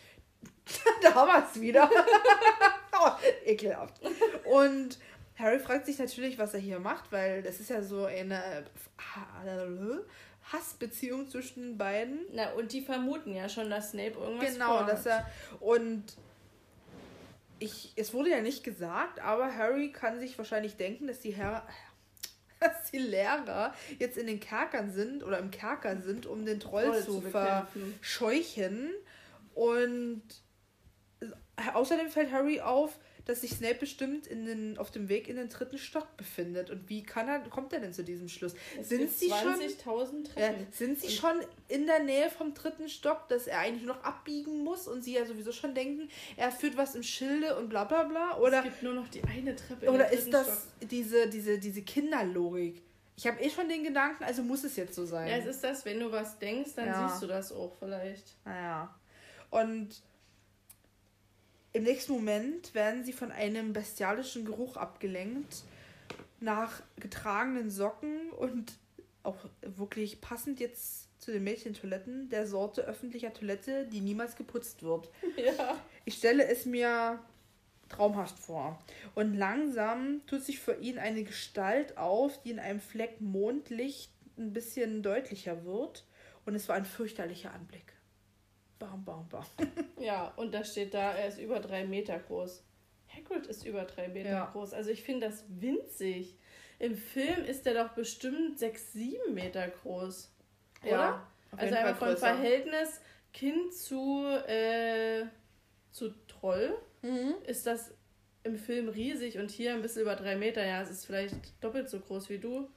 da 1.02 1.14
haben 1.14 1.28
wir 1.28 1.46
es 1.48 1.60
wieder. 1.60 1.88
oh, 3.00 3.10
ekelhaft. 3.44 4.00
Und 4.44 4.98
Harry 5.36 5.58
fragt 5.58 5.86
sich 5.86 5.98
natürlich, 5.98 6.38
was 6.38 6.54
er 6.54 6.60
hier 6.60 6.78
macht, 6.78 7.12
weil 7.12 7.42
das 7.42 7.60
ist 7.60 7.70
ja 7.70 7.82
so 7.82 8.06
eine 8.06 8.64
Hassbeziehung 10.50 11.28
zwischen 11.28 11.62
den 11.62 11.78
beiden. 11.78 12.20
Na, 12.32 12.50
und 12.52 12.72
die 12.72 12.82
vermuten 12.82 13.34
ja 13.34 13.48
schon, 13.48 13.70
dass 13.70 13.90
Snape 13.90 14.18
irgendwas 14.18 14.52
Genau, 14.52 14.78
vorhat. 14.78 14.88
dass 14.92 15.06
er 15.06 15.30
und 15.60 16.04
ich, 17.58 17.92
es 17.94 18.12
wurde 18.12 18.30
ja 18.30 18.40
nicht 18.40 18.64
gesagt, 18.64 19.20
aber 19.20 19.54
Harry 19.54 19.92
kann 19.92 20.18
sich 20.18 20.36
wahrscheinlich 20.36 20.76
denken, 20.76 21.06
dass 21.06 21.20
die 21.20 21.30
Herr, 21.30 21.66
dass 22.60 22.90
die 22.90 22.98
Lehrer 22.98 23.72
jetzt 23.98 24.18
in 24.18 24.26
den 24.26 24.40
Kerkern 24.40 24.90
sind 24.90 25.22
oder 25.22 25.38
im 25.38 25.50
Kerker 25.50 26.00
sind, 26.00 26.26
um 26.26 26.44
den 26.44 26.58
Troll, 26.58 26.86
Troll 26.86 27.02
zu 27.04 27.20
zu 27.20 27.30
verscheuchen. 27.30 28.90
Und 29.54 30.22
außerdem 31.72 32.08
fällt 32.08 32.32
Harry 32.32 32.60
auf, 32.60 32.98
dass 33.24 33.42
sich 33.42 33.52
Snape 33.52 33.76
bestimmt 33.76 34.26
in 34.26 34.44
den, 34.46 34.78
auf 34.78 34.90
dem 34.90 35.08
Weg 35.08 35.28
in 35.28 35.36
den 35.36 35.48
dritten 35.48 35.78
Stock 35.78 36.16
befindet. 36.16 36.70
Und 36.70 36.88
wie 36.88 37.02
kann 37.02 37.28
er, 37.28 37.40
kommt 37.40 37.72
er 37.72 37.80
denn 37.80 37.92
zu 37.92 38.02
diesem 38.04 38.28
Schluss? 38.28 38.54
Es 38.80 38.88
sind 38.88 39.10
sie 39.10 39.28
schon 39.28 39.54
20.000 39.60 40.38
ja, 40.38 40.54
sind 40.70 40.98
sie 41.00 41.06
Und- 41.06 41.12
schon 41.12 41.40
in 41.68 41.86
der 41.86 42.00
Nähe 42.02 42.30
vom 42.30 42.54
dritten 42.54 42.88
Stock, 42.88 43.28
dass 43.28 43.46
er 43.46 43.60
eigentlich 43.60 43.84
nur 43.84 43.94
noch 43.96 44.04
abbiegen 44.04 44.64
muss 44.64 44.88
und 44.88 45.02
sie 45.02 45.14
ja 45.14 45.24
sowieso 45.24 45.52
schon 45.52 45.74
denken, 45.74 46.08
er 46.36 46.50
führt 46.50 46.76
was 46.76 46.94
im 46.94 47.02
Schilde 47.02 47.56
und 47.58 47.68
bla 47.68 47.84
bla 47.84 48.02
bla? 48.04 48.38
Oder, 48.38 48.58
es 48.58 48.64
gibt 48.64 48.82
nur 48.82 48.94
noch 48.94 49.08
die 49.08 49.22
eine 49.24 49.54
Treppe. 49.54 49.86
in 49.86 49.92
oder 49.92 50.12
ist 50.12 50.32
das 50.32 50.46
Stock. 50.46 50.88
diese, 50.90 51.28
diese, 51.28 51.58
diese 51.58 51.82
Kinderlogik? 51.82 52.82
Ich 53.16 53.26
habe 53.26 53.40
eh 53.40 53.50
schon 53.50 53.68
den 53.68 53.84
Gedanken, 53.84 54.24
also 54.24 54.42
muss 54.42 54.64
es 54.64 54.74
jetzt 54.76 54.94
so 54.94 55.04
sein. 55.04 55.28
Ja, 55.28 55.36
es 55.36 55.46
ist 55.46 55.62
das, 55.62 55.84
wenn 55.84 56.00
du 56.00 56.10
was 56.10 56.38
denkst, 56.38 56.70
dann 56.74 56.86
Ja. 56.86 57.08
siehst 57.08 57.22
du 57.22 57.26
das 57.26 57.52
auch 57.52 57.72
vielleicht. 57.78 58.24
Naja. 58.44 58.92
Und 59.50 59.90
im 61.72 61.84
nächsten 61.84 62.12
Moment 62.12 62.74
werden 62.74 63.04
sie 63.04 63.12
von 63.12 63.32
einem 63.32 63.72
bestialischen 63.72 64.44
Geruch 64.44 64.76
abgelenkt 64.76 65.64
nach 66.40 66.82
getragenen 66.96 67.70
Socken 67.70 68.30
und 68.30 68.74
auch 69.22 69.36
wirklich 69.62 70.20
passend 70.20 70.60
jetzt 70.60 71.08
zu 71.20 71.30
den 71.30 71.44
Mädchentoiletten 71.44 72.28
der 72.30 72.46
Sorte 72.46 72.82
öffentlicher 72.82 73.32
Toilette, 73.32 73.86
die 73.86 74.00
niemals 74.00 74.36
geputzt 74.36 74.82
wird. 74.82 75.10
Ja. 75.36 75.78
Ich 76.04 76.14
stelle 76.14 76.46
es 76.46 76.66
mir 76.66 77.20
traumhaft 77.88 78.38
vor. 78.38 78.78
Und 79.14 79.34
langsam 79.34 80.20
tut 80.26 80.42
sich 80.42 80.58
für 80.58 80.74
ihn 80.74 80.98
eine 80.98 81.22
Gestalt 81.22 81.96
auf, 81.96 82.42
die 82.42 82.50
in 82.50 82.58
einem 82.58 82.80
Fleck 82.80 83.20
Mondlicht 83.20 84.10
ein 84.36 84.52
bisschen 84.52 85.02
deutlicher 85.02 85.64
wird. 85.64 86.04
Und 86.44 86.54
es 86.54 86.68
war 86.68 86.76
ein 86.76 86.84
fürchterlicher 86.84 87.52
Anblick. 87.52 87.91
Bam, 88.82 89.04
bam, 89.04 89.28
bam. 89.28 89.44
Ja, 90.00 90.32
und 90.36 90.52
da 90.52 90.64
steht 90.64 90.92
da, 90.92 91.12
er 91.12 91.28
ist 91.28 91.38
über 91.38 91.60
drei 91.60 91.84
Meter 91.84 92.18
groß. 92.18 92.64
Hagrid 93.14 93.46
ist 93.46 93.64
über 93.64 93.84
drei 93.84 94.08
Meter 94.08 94.30
Ja. 94.30 94.44
groß. 94.46 94.72
Also 94.74 94.90
ich 94.90 95.04
finde 95.04 95.28
das 95.28 95.44
winzig. 95.48 96.36
Im 96.80 96.96
Film 96.96 97.44
ist 97.44 97.64
der 97.64 97.74
doch 97.74 97.92
bestimmt 97.92 98.58
sechs, 98.58 98.92
sieben 98.92 99.34
Meter 99.34 99.68
groß. 99.68 100.32
Oder? 100.84 100.90
Ja, 100.90 101.26
also 101.56 101.76
vom 101.76 102.08
größer. 102.08 102.16
Verhältnis 102.26 103.00
Kind 103.32 103.72
zu, 103.72 104.24
äh, 104.48 105.26
zu 105.92 106.10
Troll 106.26 106.76
Mhm. 107.02 107.34
ist 107.46 107.64
das 107.66 107.92
im 108.42 108.56
Film 108.56 108.88
riesig 108.88 109.38
und 109.38 109.50
hier 109.52 109.74
ein 109.74 109.82
bisschen 109.82 110.02
über 110.02 110.16
drei 110.16 110.34
Meter. 110.34 110.64
Ja, 110.66 110.82
es 110.82 110.90
ist 110.90 111.06
vielleicht 111.06 111.36
doppelt 111.62 111.88
so 111.88 112.00
groß 112.00 112.28
wie 112.30 112.38
du. 112.38 112.68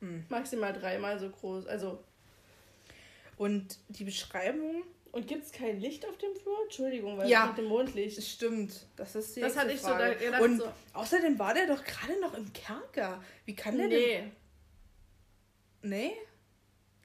Hm. 0.00 0.24
Maximal 0.28 0.72
dreimal 0.72 1.18
so 1.18 1.28
groß. 1.28 1.66
Also, 1.66 2.04
Und 3.36 3.78
die 3.88 4.04
Beschreibung, 4.04 4.84
und 5.14 5.26
gibt 5.28 5.44
es 5.44 5.52
kein 5.52 5.80
Licht 5.80 6.06
auf 6.06 6.16
dem 6.18 6.34
Flur? 6.36 6.56
Entschuldigung, 6.64 7.16
weil 7.18 7.28
Ja. 7.28 7.46
mit 7.46 7.58
dem 7.58 7.66
Mondlicht. 7.66 8.18
es 8.18 8.28
stimmt. 8.28 8.86
Das 8.96 9.14
ist 9.14 9.36
die 9.36 9.40
Das 9.40 9.56
hatte 9.56 9.72
ich 9.72 9.80
so 9.80 9.88
Frage. 9.88 10.04
da 10.04 10.14
gedacht, 10.14 10.42
Und 10.42 10.58
so- 10.58 10.72
außerdem 10.92 11.38
war 11.38 11.54
der 11.54 11.66
doch 11.66 11.82
gerade 11.84 12.20
noch 12.20 12.34
im 12.34 12.52
Kerker. 12.52 13.22
Wie 13.44 13.54
kann 13.54 13.76
der 13.78 13.88
denn? 13.88 13.98
Nee, 13.98 14.32
Nee? 15.82 16.12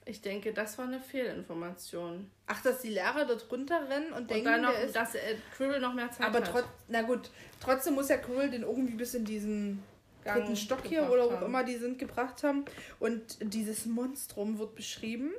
ich 0.06 0.22
denke, 0.22 0.54
das 0.54 0.78
war 0.78 0.86
eine 0.86 1.00
Fehlinformation. 1.00 2.32
Ach, 2.48 2.64
dass 2.64 2.82
die 2.82 2.90
Lehrer 2.90 3.26
dort 3.26 3.52
runterrennen 3.52 4.12
und, 4.14 4.22
Und 4.22 4.30
denken, 4.32 4.46
dann 4.46 4.62
noch, 4.64 4.72
der 4.72 4.84
ist... 4.84 4.96
dass 4.96 5.14
äh, 5.16 5.36
Quirrell 5.56 5.80
noch 5.82 5.94
mehr 5.94 6.10
Zeit 6.12 6.26
Aber 6.26 6.40
hat. 6.40 6.48
trotz, 6.52 6.66
na 6.88 7.02
gut, 7.04 7.30
trotzdem 7.60 7.94
muss 7.96 8.10
ja 8.10 8.18
Quirrell 8.18 8.50
den 8.50 8.64
irgendwie 8.64 8.96
bis 8.96 9.14
in 9.14 9.26
diesen 9.26 9.84
Gang 10.24 10.40
dritten 10.42 10.56
Stock 10.56 10.84
hier 10.86 11.10
oder 11.12 11.30
wo 11.42 11.46
immer 11.46 11.64
die 11.64 11.76
sind 11.78 12.00
gebracht 12.00 12.42
haben. 12.44 12.66
Und 13.00 13.38
dieses 13.54 13.86
Monstrum 13.86 14.58
wird 14.58 14.74
beschrieben. 14.76 15.32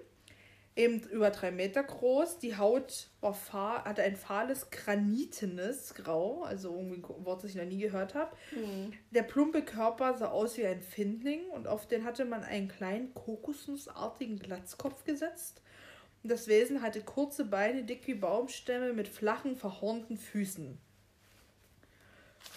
Eben 0.77 1.03
über 1.11 1.31
drei 1.31 1.51
Meter 1.51 1.83
groß. 1.83 2.39
Die 2.39 2.57
Haut 2.57 3.09
war 3.21 3.35
fahl, 3.35 3.85
hatte 3.85 4.03
ein 4.03 4.17
fahles, 4.17 4.71
granitenes 4.71 5.95
Grau. 5.95 6.43
Also 6.43 6.75
irgendwie 6.75 7.03
ein 7.03 7.25
Wort, 7.25 7.43
das 7.43 7.51
ich 7.51 7.57
noch 7.57 7.65
nie 7.65 7.81
gehört 7.81 8.15
habe. 8.15 8.37
Hm. 8.51 8.93
Der 9.11 9.23
plumpe 9.23 9.63
Körper 9.63 10.17
sah 10.17 10.29
aus 10.29 10.57
wie 10.57 10.67
ein 10.67 10.81
Findling 10.81 11.49
und 11.51 11.67
auf 11.67 11.87
den 11.87 12.05
hatte 12.05 12.25
man 12.25 12.45
einen 12.45 12.69
kleinen 12.69 13.13
kokosnussartigen 13.15 14.39
Glatzkopf 14.39 15.05
gesetzt. 15.05 15.61
Und 16.23 16.31
das 16.31 16.49
Wesen 16.49 16.83
hatte 16.83 17.01
kurze 17.01 17.45
Beine, 17.45 17.83
dick 17.85 18.07
wie 18.07 18.15
Baumstämme, 18.15 18.93
mit 18.93 19.09
flachen, 19.09 19.57
verhornten 19.57 20.19
Füßen. 20.19 20.79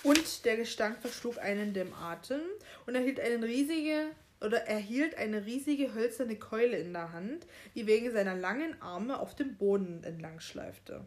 Und 0.03 0.45
der 0.45 0.57
Gestank 0.57 0.99
verschlug 0.99 1.37
einen 1.37 1.73
dem 1.73 1.93
Atem 1.93 2.41
und 2.85 2.95
erhielt 2.95 3.19
eine 3.19 3.45
riesige 3.45 4.07
oder 4.43 4.67
erhielt 4.67 5.15
eine 5.17 5.45
riesige 5.45 5.93
hölzerne 5.93 6.35
Keule 6.35 6.77
in 6.77 6.93
der 6.93 7.13
Hand, 7.13 7.47
die 7.75 7.87
wegen 7.87 8.11
seiner 8.11 8.35
langen 8.35 8.81
Arme 8.81 9.19
auf 9.19 9.35
dem 9.35 9.55
Boden 9.57 10.03
entlang 10.03 10.39
schleifte. 10.39 11.05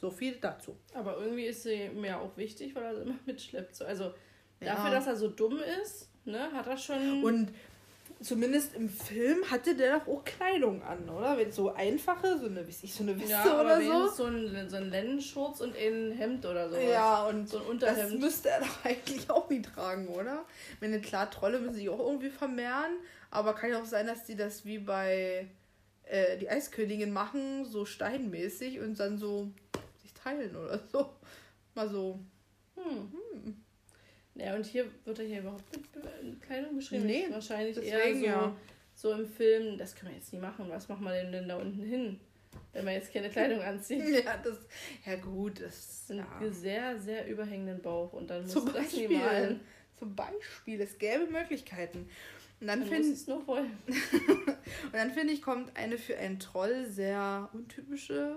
So 0.00 0.10
viel 0.10 0.36
dazu. 0.36 0.76
Aber 0.94 1.18
irgendwie 1.18 1.46
ist 1.46 1.64
sie 1.64 1.88
mir 1.88 2.20
auch 2.20 2.36
wichtig, 2.36 2.74
weil 2.74 2.84
er 2.84 2.94
sie 2.96 3.02
immer 3.02 3.18
mitschleppt. 3.26 3.74
So, 3.74 3.84
Also 3.84 4.12
Ja. 4.60 4.74
dafür, 4.74 4.90
dass 4.90 5.06
er 5.06 5.16
so 5.16 5.28
dumm 5.28 5.58
ist, 5.82 6.08
ne, 6.24 6.52
hat 6.52 6.66
er 6.66 6.76
schon. 6.76 7.22
Und 7.24 7.52
zumindest 8.20 8.74
im 8.74 8.88
Film 8.88 9.38
hatte 9.50 9.74
der 9.76 9.98
doch 9.98 10.08
auch 10.08 10.24
Kleidung 10.24 10.82
an, 10.82 11.08
oder? 11.08 11.36
Wenn 11.38 11.52
so 11.52 11.72
einfache, 11.72 12.38
so 12.38 12.46
eine, 12.46 12.66
wie 12.66 12.74
ich, 12.82 12.94
so 12.94 13.02
eine 13.02 13.16
Weste 13.18 13.30
ja, 13.30 13.60
oder 13.60 13.80
so. 13.80 14.08
so 14.08 14.24
ein, 14.24 14.68
so 14.68 14.76
ein 14.76 14.90
Lennenschurz 14.90 15.60
und 15.60 15.76
ein 15.76 16.12
Hemd 16.12 16.44
oder 16.44 16.68
sowas. 16.68 16.82
Ja, 16.90 17.26
und 17.26 17.48
So 17.48 17.58
ein 17.58 17.78
das 17.78 17.90
Unterhemd. 17.90 18.20
müsste 18.20 18.50
er 18.50 18.60
doch 18.60 18.84
eigentlich 18.84 19.30
auch 19.30 19.48
nie 19.48 19.62
tragen, 19.62 20.08
oder? 20.08 20.44
Ich 20.74 20.80
meine, 20.80 21.00
klar, 21.00 21.30
Trolle 21.30 21.60
müssen 21.60 21.74
sich 21.74 21.88
auch 21.88 22.00
irgendwie 22.00 22.30
vermehren, 22.30 22.96
aber 23.30 23.54
kann 23.54 23.70
ja 23.70 23.80
auch 23.80 23.86
sein, 23.86 24.06
dass 24.06 24.24
die 24.24 24.36
das 24.36 24.64
wie 24.64 24.78
bei 24.78 25.48
äh, 26.04 26.36
die 26.38 26.48
Eiskönigin 26.48 27.12
machen, 27.12 27.64
so 27.64 27.84
steinmäßig 27.84 28.80
und 28.80 28.98
dann 28.98 29.18
so 29.18 29.52
sich 30.02 30.12
teilen 30.14 30.56
oder 30.56 30.80
so. 30.92 31.10
Mal 31.74 31.88
so. 31.88 32.18
Hm. 32.74 33.12
Ja, 34.38 34.54
und 34.54 34.64
hier 34.64 34.86
wird 35.04 35.18
er 35.18 35.24
hier 35.24 35.40
überhaupt 35.40 35.64
mit 35.72 36.42
Kleidung 36.42 36.76
beschrieben. 36.76 37.06
Nee, 37.06 37.26
wahrscheinlich 37.28 37.74
deswegen, 37.74 37.96
eher 37.96 38.14
so, 38.14 38.24
ja. 38.24 38.56
so 38.94 39.12
im 39.12 39.26
Film, 39.26 39.76
das 39.76 39.96
können 39.96 40.12
wir 40.12 40.18
jetzt 40.18 40.32
nicht 40.32 40.40
machen. 40.40 40.66
Was 40.68 40.88
machen 40.88 41.04
wir 41.04 41.12
denn, 41.12 41.32
denn 41.32 41.48
da 41.48 41.56
unten 41.56 41.82
hin? 41.82 42.20
Wenn 42.72 42.84
man 42.84 42.94
jetzt 42.94 43.12
keine 43.12 43.30
Kleidung 43.30 43.60
anzieht. 43.60 44.24
ja, 44.24 44.36
das, 44.36 44.58
ja 45.04 45.16
gut, 45.16 45.60
das 45.60 45.76
ist 45.76 46.10
ja. 46.10 46.26
sehr, 46.50 47.00
sehr 47.00 47.26
überhängenden 47.26 47.82
Bauch 47.82 48.12
und 48.12 48.30
dann 48.30 48.42
muss 48.42 48.52
Zum 48.52 48.66
das 48.66 48.74
Beispiel, 48.74 49.08
nie 49.08 49.16
malen. 49.16 49.60
Zum 49.98 50.14
Beispiel, 50.14 50.80
es 50.80 50.98
gäbe 50.98 51.26
Möglichkeiten. 51.26 52.08
Und 52.60 52.66
dann, 52.68 52.80
dann 52.80 52.88
finde 52.88 53.12
es 53.12 53.26
nur 53.26 53.44
voll. 53.44 53.66
und 53.88 54.92
dann 54.92 55.10
finde 55.10 55.32
ich, 55.32 55.42
kommt 55.42 55.76
eine 55.76 55.98
für 55.98 56.16
einen 56.16 56.38
Troll 56.38 56.86
sehr 56.86 57.48
untypische 57.52 58.36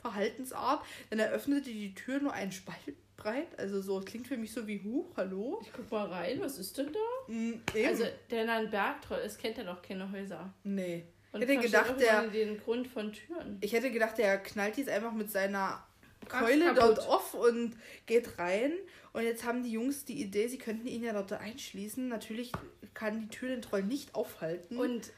Verhaltensart. 0.00 0.84
Dann 1.08 1.18
eröffnete 1.18 1.70
die 1.70 1.94
Tür 1.94 2.20
nur 2.20 2.34
einen 2.34 2.52
Spalt 2.52 2.96
breit. 3.16 3.58
Also 3.58 3.80
so 3.80 4.00
klingt 4.00 4.26
für 4.26 4.36
mich 4.36 4.52
so 4.52 4.66
wie 4.66 4.82
Huch, 4.82 5.16
hallo. 5.16 5.60
Ich 5.62 5.72
guck 5.72 5.90
mal 5.90 6.06
rein, 6.06 6.40
was 6.40 6.58
ist 6.58 6.76
denn 6.78 6.92
da? 6.92 7.32
Mm, 7.32 7.60
also 7.84 8.04
der 8.30 8.52
ein 8.52 8.70
Bergtroll 8.70 9.18
ist, 9.20 9.38
kennt 9.38 9.58
ja 9.58 9.64
noch 9.64 9.82
keine 9.82 10.10
Häuser. 10.10 10.52
Nee. 10.64 11.06
Und 11.32 11.42
ich 11.42 11.48
hätte 11.48 11.62
gedacht, 11.62 12.00
der 12.00 12.28
den 12.28 12.58
Grund 12.58 12.88
von 12.88 13.12
Türen. 13.12 13.58
Ich 13.60 13.72
hätte 13.72 13.90
gedacht, 13.90 14.16
der 14.18 14.38
knallt 14.38 14.76
dies 14.76 14.88
einfach 14.88 15.12
mit 15.12 15.30
seiner 15.30 15.84
Keule 16.28 16.74
dort 16.74 17.00
auf 17.00 17.34
und 17.34 17.76
geht 18.06 18.38
rein. 18.38 18.72
Und 19.12 19.22
jetzt 19.22 19.44
haben 19.44 19.62
die 19.62 19.72
Jungs 19.72 20.04
die 20.04 20.20
Idee, 20.20 20.48
sie 20.48 20.58
könnten 20.58 20.86
ihn 20.86 21.02
ja 21.02 21.12
dort 21.12 21.32
einschließen. 21.32 22.08
Natürlich 22.08 22.52
kann 22.94 23.20
die 23.20 23.28
Tür 23.28 23.48
den 23.48 23.62
Troll 23.62 23.82
nicht 23.82 24.14
aufhalten. 24.14 24.78
Und 24.78 25.12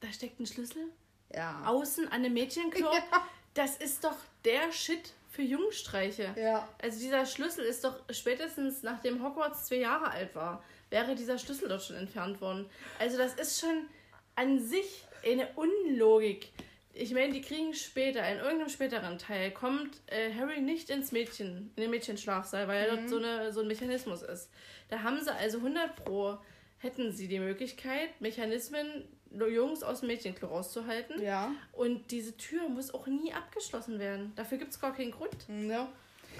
da 0.00 0.12
steckt 0.12 0.40
ein 0.40 0.46
Schlüssel? 0.46 0.92
Ja. 1.34 1.62
Außen 1.66 2.08
an 2.08 2.22
dem 2.22 2.34
Mädchenklo? 2.34 2.88
Ja. 2.92 3.26
Das 3.54 3.76
ist 3.76 4.04
doch 4.04 4.16
der 4.44 4.70
Shit 4.70 5.14
für 5.38 5.44
Jungstreiche. 5.44 6.34
Ja. 6.36 6.68
Also 6.82 6.98
dieser 6.98 7.24
Schlüssel 7.24 7.64
ist 7.64 7.84
doch 7.84 7.94
spätestens 8.10 8.82
nachdem 8.82 9.22
Hogwarts 9.22 9.66
zwei 9.66 9.76
Jahre 9.76 10.10
alt 10.10 10.34
war, 10.34 10.64
wäre 10.90 11.14
dieser 11.14 11.38
Schlüssel 11.38 11.68
dort 11.68 11.84
schon 11.84 11.94
entfernt 11.94 12.40
worden. 12.40 12.66
Also 12.98 13.18
das 13.18 13.34
ist 13.34 13.60
schon 13.60 13.86
an 14.34 14.58
sich 14.58 15.04
eine 15.24 15.46
Unlogik. 15.54 16.50
Ich 16.92 17.14
meine, 17.14 17.32
die 17.32 17.40
kriegen 17.40 17.72
später, 17.72 18.28
in 18.28 18.38
irgendeinem 18.38 18.68
späteren 18.68 19.16
Teil, 19.16 19.52
kommt 19.52 20.00
äh, 20.06 20.34
Harry 20.34 20.60
nicht 20.60 20.90
ins 20.90 21.12
Mädchen, 21.12 21.70
in 21.76 21.82
den 21.82 21.90
Mädchenschlafsaal, 21.92 22.66
weil 22.66 22.90
mhm. 22.90 22.96
dort 22.96 23.08
so, 23.08 23.16
eine, 23.18 23.52
so 23.52 23.60
ein 23.60 23.68
Mechanismus 23.68 24.22
ist. 24.22 24.50
Da 24.88 25.04
haben 25.04 25.22
sie 25.22 25.32
also 25.32 25.58
100 25.58 26.04
Pro, 26.04 26.38
hätten 26.78 27.12
sie 27.12 27.28
die 27.28 27.38
Möglichkeit, 27.38 28.20
Mechanismen 28.20 29.04
Jungs 29.30 29.82
aus 29.82 30.00
dem 30.00 30.08
Mädchenklo 30.08 30.48
rauszuhalten. 30.48 31.22
Ja. 31.22 31.52
Und 31.72 32.10
diese 32.10 32.36
Tür 32.36 32.68
muss 32.68 32.92
auch 32.92 33.06
nie 33.06 33.32
abgeschlossen 33.32 33.98
werden. 33.98 34.32
Dafür 34.36 34.58
gibt 34.58 34.72
es 34.72 34.80
gar 34.80 34.94
keinen 34.94 35.10
Grund. 35.10 35.36
Ja. 35.68 35.88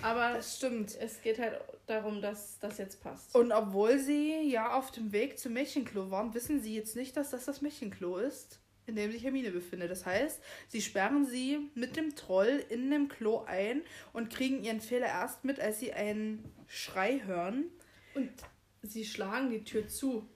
Aber 0.02 0.35
das 0.35 0.56
stimmt. 0.56 0.97
Es 1.01 1.23
geht 1.23 1.39
halt 1.39 1.60
darum, 1.86 2.23
dass 2.23 2.59
das 2.60 2.78
jetzt 2.78 3.02
passt. 3.02 3.35
Und 3.35 3.52
obwohl 3.52 3.98
sie 3.98 4.48
ja 4.48 4.77
auf 4.77 4.90
dem 4.90 5.12
Weg 5.12 5.39
zum 5.39 5.55
Mädchenklo 5.55 6.10
waren, 6.10 6.35
wissen 6.35 6.62
sie 6.62 6.74
jetzt 6.74 6.97
nicht, 6.97 7.16
dass 7.16 7.31
das 7.31 7.44
das 7.44 7.62
Mädchenklo 7.62 8.19
ist, 8.19 8.60
in 8.86 8.97
dem 8.97 9.10
sich 9.10 9.24
Hermine 9.24 9.51
befindet. 9.51 9.90
Das 9.90 10.06
heißt, 10.06 10.40
sie 10.69 10.81
sperren 10.82 11.27
sie 11.27 11.70
mit 11.74 11.97
dem 11.97 12.15
Troll 12.15 12.65
in 12.69 12.90
dem 12.90 13.09
Klo 13.09 13.44
ein 13.47 13.82
und 14.12 14.31
kriegen 14.31 14.62
ihren 14.62 14.81
Fehler 14.81 15.06
erst 15.06 15.44
mit, 15.44 15.60
als 15.60 15.81
sie 15.81 15.93
einen 15.93 16.44
Schrei 16.66 17.23
hören. 17.24 17.65
Und 18.15 18.31
sie 18.82 19.05
schlagen 19.05 19.51
die 19.51 19.65
Tür 19.65 19.89
zu. 19.89 20.28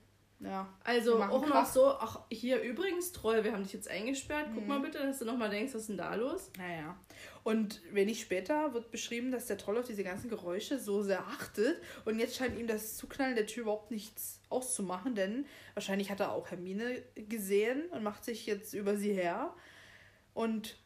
Ja. 0.43 0.67
Also 0.83 1.21
auch 1.21 1.47
noch 1.47 1.65
so, 1.65 1.87
ach, 1.87 2.21
hier 2.29 2.61
übrigens, 2.61 3.11
Troll, 3.11 3.43
wir 3.43 3.53
haben 3.53 3.63
dich 3.63 3.73
jetzt 3.73 3.89
eingesperrt. 3.89 4.47
Guck 4.53 4.63
mhm. 4.63 4.67
mal 4.67 4.79
bitte, 4.79 4.99
dass 4.99 5.19
du 5.19 5.25
nochmal 5.25 5.49
denkst, 5.49 5.73
was 5.73 5.81
ist 5.81 5.89
denn 5.89 5.97
da 5.97 6.13
los? 6.15 6.51
Naja. 6.57 6.97
Und 7.43 7.81
wenig 7.91 8.21
später 8.21 8.73
wird 8.73 8.91
beschrieben, 8.91 9.31
dass 9.31 9.47
der 9.47 9.57
Troll 9.57 9.77
auf 9.77 9.85
diese 9.85 10.03
ganzen 10.03 10.29
Geräusche 10.29 10.79
so 10.79 11.01
sehr 11.01 11.27
achtet. 11.27 11.81
Und 12.05 12.19
jetzt 12.19 12.35
scheint 12.35 12.57
ihm 12.57 12.67
das 12.67 12.97
Zuknallen 12.97 13.35
der 13.35 13.47
Tür 13.47 13.63
überhaupt 13.63 13.91
nichts 13.91 14.41
auszumachen, 14.49 15.15
denn 15.15 15.45
wahrscheinlich 15.73 16.11
hat 16.11 16.19
er 16.19 16.31
auch 16.31 16.51
Hermine 16.51 17.01
gesehen 17.15 17.85
und 17.91 18.03
macht 18.03 18.23
sich 18.25 18.45
jetzt 18.45 18.73
über 18.73 18.95
sie 18.95 19.13
her. 19.13 19.53
Und 20.33 20.77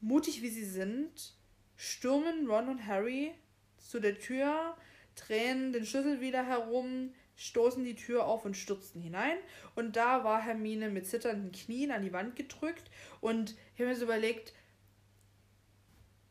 mutig 0.00 0.42
wie 0.42 0.50
sie 0.50 0.64
sind, 0.64 1.34
stürmen 1.76 2.48
Ron 2.48 2.68
und 2.68 2.86
Harry 2.86 3.32
zu 3.76 4.00
der 4.00 4.18
Tür, 4.18 4.76
drehen 5.14 5.72
den 5.72 5.84
Schlüssel 5.84 6.20
wieder 6.20 6.44
herum, 6.44 7.12
stoßen 7.36 7.84
die 7.84 7.94
Tür 7.94 8.26
auf 8.26 8.44
und 8.44 8.56
stürzten 8.56 9.00
hinein. 9.00 9.36
Und 9.74 9.96
da 9.96 10.24
war 10.24 10.40
Hermine 10.40 10.88
mit 10.88 11.06
zitternden 11.06 11.52
Knien 11.52 11.90
an 11.90 12.02
die 12.02 12.12
Wand 12.12 12.36
gedrückt. 12.36 12.90
Und 13.20 13.56
ich 13.74 13.80
habe 13.80 13.90
mir 13.90 13.96
so 13.96 14.04
überlegt, 14.04 14.52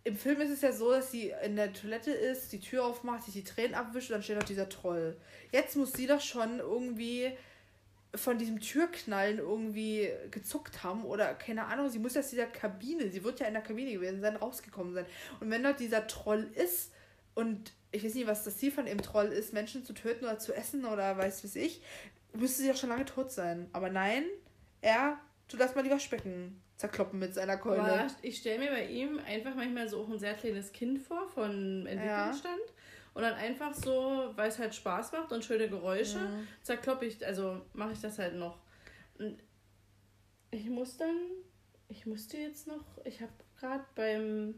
im 0.03 0.15
Film 0.15 0.41
ist 0.41 0.49
es 0.49 0.61
ja 0.61 0.71
so, 0.71 0.91
dass 0.91 1.11
sie 1.11 1.33
in 1.43 1.55
der 1.55 1.73
Toilette 1.73 2.11
ist, 2.11 2.51
die 2.51 2.59
Tür 2.59 2.85
aufmacht, 2.85 3.23
sich 3.23 3.33
die 3.33 3.43
Tränen 3.43 3.75
abwischt 3.75 4.09
und 4.09 4.15
dann 4.15 4.23
steht 4.23 4.37
noch 4.37 4.43
dieser 4.43 4.67
Troll. 4.67 5.15
Jetzt 5.51 5.75
muss 5.75 5.93
sie 5.93 6.07
doch 6.07 6.21
schon 6.21 6.59
irgendwie 6.59 7.31
von 8.15 8.37
diesem 8.37 8.59
Türknallen 8.59 9.37
irgendwie 9.37 10.09
gezuckt 10.31 10.83
haben 10.83 11.05
oder 11.05 11.33
keine 11.33 11.65
Ahnung, 11.65 11.89
sie 11.89 11.99
muss 11.99 12.17
aus 12.17 12.29
dieser 12.29 12.47
Kabine, 12.47 13.09
sie 13.09 13.23
wird 13.23 13.39
ja 13.39 13.47
in 13.47 13.53
der 13.53 13.61
Kabine 13.61 13.93
gewesen 13.93 14.21
sein, 14.21 14.35
rausgekommen 14.35 14.93
sein. 14.93 15.05
Und 15.39 15.49
wenn 15.49 15.63
dort 15.63 15.79
dieser 15.79 16.07
Troll 16.07 16.49
ist 16.55 16.91
und 17.35 17.73
ich 17.91 18.03
weiß 18.03 18.15
nicht, 18.15 18.27
was 18.27 18.43
das 18.43 18.57
Ziel 18.57 18.71
von 18.71 18.85
dem 18.85 19.01
Troll 19.01 19.27
ist, 19.27 19.53
Menschen 19.53 19.83
zu 19.83 19.93
töten 19.93 20.25
oder 20.25 20.39
zu 20.39 20.53
essen 20.53 20.85
oder 20.85 21.17
weiß 21.17 21.43
was 21.43 21.55
ich, 21.55 21.81
müsste 22.33 22.61
sie 22.61 22.71
auch 22.71 22.75
schon 22.75 22.89
lange 22.89 23.05
tot 23.05 23.31
sein. 23.31 23.69
Aber 23.73 23.89
nein, 23.89 24.23
er 24.81 25.19
tut 25.47 25.59
erstmal 25.59 25.83
die 25.83 25.89
Waschbecken 25.89 26.61
zerkloppen 26.77 27.19
mit 27.19 27.33
seiner 27.33 27.57
Keule. 27.57 27.81
Aber 27.81 28.07
ich 28.21 28.37
stelle 28.37 28.59
mir 28.59 28.71
bei 28.71 28.85
ihm 28.87 29.19
einfach 29.19 29.55
manchmal 29.55 29.87
so 29.87 30.01
auch 30.01 30.09
ein 30.09 30.19
sehr 30.19 30.33
kleines 30.33 30.71
Kind 30.71 30.99
vor 30.99 31.27
von 31.29 31.85
Entwicklungsstand. 31.85 32.59
Ja. 32.59 32.73
Und 33.13 33.23
dann 33.23 33.33
einfach 33.33 33.73
so, 33.73 34.31
weil 34.35 34.47
es 34.47 34.57
halt 34.57 34.73
Spaß 34.73 35.11
macht 35.11 35.33
und 35.33 35.43
schöne 35.43 35.67
Geräusche, 35.67 36.17
ja. 36.17 36.29
zerkloppe 36.61 37.05
ich, 37.05 37.25
also 37.25 37.61
mache 37.73 37.91
ich 37.91 37.99
das 37.99 38.17
halt 38.17 38.35
noch. 38.35 38.57
Und 39.19 39.37
ich 40.49 40.69
muss 40.69 40.95
dann, 40.95 41.15
ich 41.89 42.05
musste 42.05 42.37
jetzt 42.37 42.67
noch, 42.67 42.85
ich 43.03 43.21
habe 43.21 43.33
gerade 43.59 43.83
beim 43.95 44.55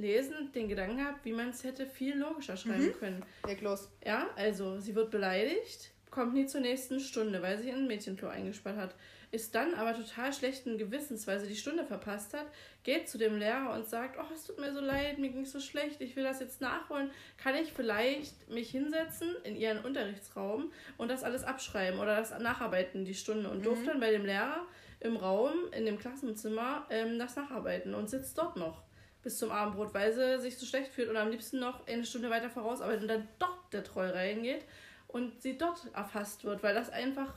Lesen 0.00 0.52
den 0.52 0.68
Gedanken 0.68 0.98
gehabt, 0.98 1.24
wie 1.24 1.32
man 1.32 1.50
es 1.50 1.64
hätte 1.64 1.86
viel 1.86 2.16
logischer 2.16 2.56
schreiben 2.56 2.86
mhm. 2.86 2.98
können. 2.98 3.24
Leg 3.46 3.60
los. 3.60 3.90
Ja, 4.04 4.28
also 4.36 4.78
sie 4.78 4.94
wird 4.94 5.10
beleidigt, 5.10 5.90
kommt 6.10 6.34
nie 6.34 6.46
zur 6.46 6.60
nächsten 6.60 7.00
Stunde, 7.00 7.42
weil 7.42 7.58
sie 7.58 7.68
in 7.70 7.76
ein 7.76 7.86
Mädchenklo 7.86 8.28
eingesperrt 8.28 8.76
hat. 8.76 8.94
Ist 9.30 9.54
dann 9.54 9.74
aber 9.74 9.94
total 9.94 10.32
schlechten 10.32 10.78
Gewissens, 10.78 11.26
weil 11.26 11.38
sie 11.38 11.48
die 11.48 11.56
Stunde 11.56 11.84
verpasst 11.84 12.32
hat, 12.32 12.46
geht 12.82 13.10
zu 13.10 13.18
dem 13.18 13.36
Lehrer 13.36 13.74
und 13.74 13.86
sagt, 13.86 14.18
oh, 14.18 14.32
es 14.32 14.44
tut 14.44 14.58
mir 14.58 14.72
so 14.72 14.80
leid, 14.80 15.18
mir 15.18 15.28
ging 15.28 15.42
es 15.42 15.52
so 15.52 15.60
schlecht, 15.60 16.00
ich 16.00 16.16
will 16.16 16.24
das 16.24 16.40
jetzt 16.40 16.62
nachholen. 16.62 17.10
Kann 17.36 17.54
ich 17.54 17.74
vielleicht 17.74 18.48
mich 18.48 18.70
hinsetzen 18.70 19.36
in 19.44 19.54
ihren 19.54 19.84
Unterrichtsraum 19.84 20.72
und 20.96 21.10
das 21.10 21.24
alles 21.24 21.44
abschreiben 21.44 22.00
oder 22.00 22.16
das 22.16 22.38
nacharbeiten, 22.38 23.04
die 23.04 23.14
Stunde 23.14 23.50
und 23.50 23.58
mhm. 23.58 23.64
durfte 23.64 23.86
dann 23.86 24.00
bei 24.00 24.10
dem 24.10 24.24
Lehrer 24.24 24.64
im 25.00 25.16
Raum, 25.16 25.52
in 25.76 25.84
dem 25.84 25.98
Klassenzimmer, 25.98 26.86
ähm, 26.88 27.18
das 27.18 27.36
nacharbeiten 27.36 27.94
und 27.94 28.08
sitzt 28.08 28.38
dort 28.38 28.56
noch 28.56 28.82
bis 29.22 29.38
zum 29.38 29.50
Abendbrot, 29.50 29.94
weil 29.94 30.12
sie 30.12 30.40
sich 30.40 30.58
so 30.58 30.66
schlecht 30.66 30.92
fühlt 30.92 31.08
und 31.08 31.16
am 31.16 31.30
liebsten 31.30 31.58
noch 31.58 31.86
eine 31.86 32.04
Stunde 32.04 32.30
weiter 32.30 32.50
vorausarbeitet 32.50 33.02
und 33.02 33.08
dann 33.08 33.28
dort 33.38 33.72
der 33.72 33.84
Troll 33.84 34.10
reingeht 34.10 34.64
und 35.08 35.42
sie 35.42 35.58
dort 35.58 35.92
erfasst 35.94 36.44
wird, 36.44 36.62
weil 36.62 36.74
das 36.74 36.90
einfach 36.90 37.34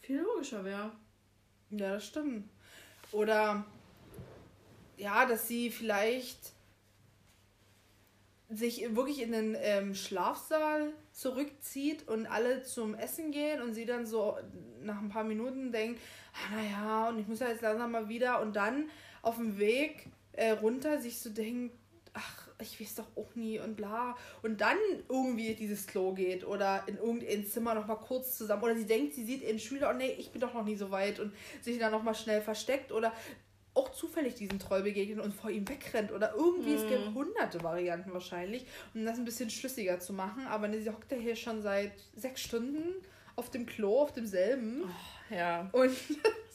viel 0.00 0.20
logischer 0.20 0.64
wäre. 0.64 0.92
Ja, 1.70 1.94
das 1.94 2.06
stimmt. 2.06 2.48
Oder 3.12 3.64
ja, 4.96 5.26
dass 5.26 5.48
sie 5.48 5.70
vielleicht 5.70 6.52
sich 8.50 8.94
wirklich 8.94 9.20
in 9.20 9.32
den 9.32 9.56
ähm, 9.60 9.94
Schlafsaal 9.94 10.92
zurückzieht 11.12 12.08
und 12.08 12.26
alle 12.26 12.62
zum 12.62 12.94
Essen 12.94 13.30
gehen 13.30 13.60
und 13.60 13.74
sie 13.74 13.84
dann 13.84 14.06
so 14.06 14.38
nach 14.80 15.00
ein 15.00 15.10
paar 15.10 15.24
Minuten 15.24 15.70
denkt, 15.70 16.00
ah, 16.32 16.54
naja, 16.54 17.08
und 17.10 17.18
ich 17.18 17.28
muss 17.28 17.40
ja 17.40 17.48
jetzt 17.48 17.60
langsam 17.60 17.92
mal 17.92 18.08
wieder 18.08 18.40
und 18.40 18.56
dann 18.56 18.88
auf 19.20 19.36
dem 19.36 19.58
Weg 19.58 20.06
äh, 20.32 20.50
runter 20.50 21.00
sich 21.00 21.18
so 21.20 21.30
denkt, 21.30 21.74
ach, 22.14 22.48
ich 22.60 22.80
weiß 22.80 22.96
doch 22.96 23.06
auch 23.16 23.34
nie 23.34 23.58
und 23.58 23.76
bla. 23.76 24.16
Und 24.42 24.60
dann 24.60 24.76
irgendwie 25.08 25.54
dieses 25.54 25.86
Klo 25.86 26.12
geht 26.12 26.44
oder 26.44 26.84
in 26.86 26.96
irgendein 26.96 27.46
Zimmer 27.46 27.74
nochmal 27.74 27.98
kurz 27.98 28.36
zusammen. 28.36 28.62
Oder 28.62 28.76
sie 28.76 28.86
denkt, 28.86 29.14
sie 29.14 29.24
sieht 29.24 29.42
ihren 29.42 29.58
Schüler, 29.58 29.90
oh 29.90 29.96
nee, 29.96 30.14
ich 30.18 30.30
bin 30.30 30.40
doch 30.40 30.54
noch 30.54 30.64
nie 30.64 30.76
so 30.76 30.90
weit 30.90 31.20
und 31.20 31.32
sich 31.62 31.78
dann 31.78 31.92
nochmal 31.92 32.14
schnell 32.14 32.40
versteckt 32.40 32.92
oder 32.92 33.12
auch 33.74 33.92
zufällig 33.92 34.34
diesen 34.34 34.58
Troll 34.58 34.82
begegnet 34.82 35.20
und 35.20 35.32
vor 35.32 35.50
ihm 35.50 35.68
wegrennt 35.68 36.10
oder 36.10 36.34
irgendwie, 36.34 36.70
mm. 36.70 36.76
es 36.76 36.88
gibt 36.88 37.06
mhm. 37.06 37.14
hunderte 37.14 37.62
Varianten 37.62 38.12
wahrscheinlich, 38.12 38.66
um 38.92 39.04
das 39.04 39.18
ein 39.18 39.24
bisschen 39.24 39.50
schlüssiger 39.50 40.00
zu 40.00 40.12
machen. 40.12 40.46
Aber 40.48 40.66
ne, 40.66 40.80
sie 40.80 40.90
hockt 40.90 41.12
ja 41.12 41.18
hier 41.18 41.36
schon 41.36 41.62
seit 41.62 41.92
sechs 42.16 42.40
Stunden 42.40 42.94
auf 43.36 43.50
dem 43.50 43.66
Klo, 43.66 44.00
auf 44.00 44.12
demselben. 44.12 44.82
Oh, 44.82 45.34
ja. 45.34 45.68
Und 45.70 45.92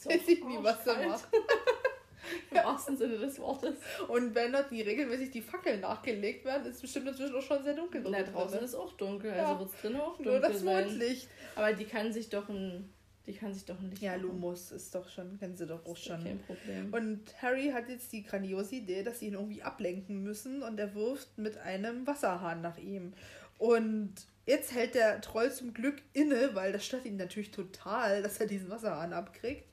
weiß 0.04 0.20
ich 0.28 0.44
nie, 0.44 0.58
was 0.60 0.86
er 0.86 1.08
macht. 1.08 1.28
Im 2.50 2.56
wahrsten 2.56 2.96
Sinne 2.96 3.18
des 3.18 3.38
Wortes. 3.38 3.76
Und 4.08 4.34
wenn 4.34 4.52
dort 4.52 4.70
die 4.70 4.82
regelmäßig 4.82 5.30
die 5.30 5.42
Fackeln 5.42 5.80
nachgelegt 5.80 6.44
werden, 6.44 6.66
ist 6.66 6.76
es 6.76 6.82
bestimmt 6.82 7.08
inzwischen 7.08 7.34
auch 7.34 7.42
schon 7.42 7.62
sehr 7.62 7.74
dunkel 7.74 8.02
drin. 8.02 8.14
Na, 8.16 8.22
draußen 8.22 8.60
ist 8.60 8.74
auch 8.74 8.92
dunkel, 8.94 9.30
also 9.32 9.42
ja. 9.42 9.58
wird 9.58 9.70
es 9.74 9.80
drinnen 9.80 10.00
auch 10.00 10.16
dunkel 10.16 10.32
Nur 10.32 10.40
das 10.40 10.62
Mondlicht. 10.62 11.28
Aber 11.54 11.72
die 11.72 11.84
kann 11.84 12.12
sich 12.12 12.28
doch 12.28 12.48
ein 12.48 12.92
Die 13.26 13.32
kann 13.32 13.54
sich 13.54 13.64
doch 13.64 13.80
nicht. 13.80 14.02
Ja, 14.02 14.16
Lumos 14.16 14.70
ist 14.72 14.94
doch 14.94 15.08
schon, 15.08 15.38
kennen 15.38 15.56
sie 15.56 15.66
doch 15.66 15.84
auch 15.86 15.96
schon. 15.96 16.22
Kein 16.22 16.38
Problem. 16.40 16.92
Und 16.92 17.20
Harry 17.40 17.70
hat 17.70 17.88
jetzt 17.88 18.12
die 18.12 18.22
grandiose 18.22 18.76
Idee, 18.76 19.02
dass 19.02 19.20
sie 19.20 19.28
ihn 19.28 19.34
irgendwie 19.34 19.62
ablenken 19.62 20.22
müssen 20.22 20.62
und 20.62 20.78
er 20.78 20.94
wirft 20.94 21.38
mit 21.38 21.56
einem 21.58 22.06
Wasserhahn 22.06 22.60
nach 22.60 22.78
ihm. 22.78 23.14
Und 23.58 24.14
jetzt 24.46 24.74
hält 24.74 24.94
der 24.94 25.20
Troll 25.20 25.50
zum 25.52 25.72
Glück 25.72 26.02
inne, 26.12 26.50
weil 26.54 26.72
das 26.72 26.84
stört 26.84 27.06
ihn 27.06 27.16
natürlich 27.16 27.50
total, 27.50 28.22
dass 28.22 28.40
er 28.40 28.46
diesen 28.46 28.68
Wasserhahn 28.70 29.12
abkriegt. 29.12 29.64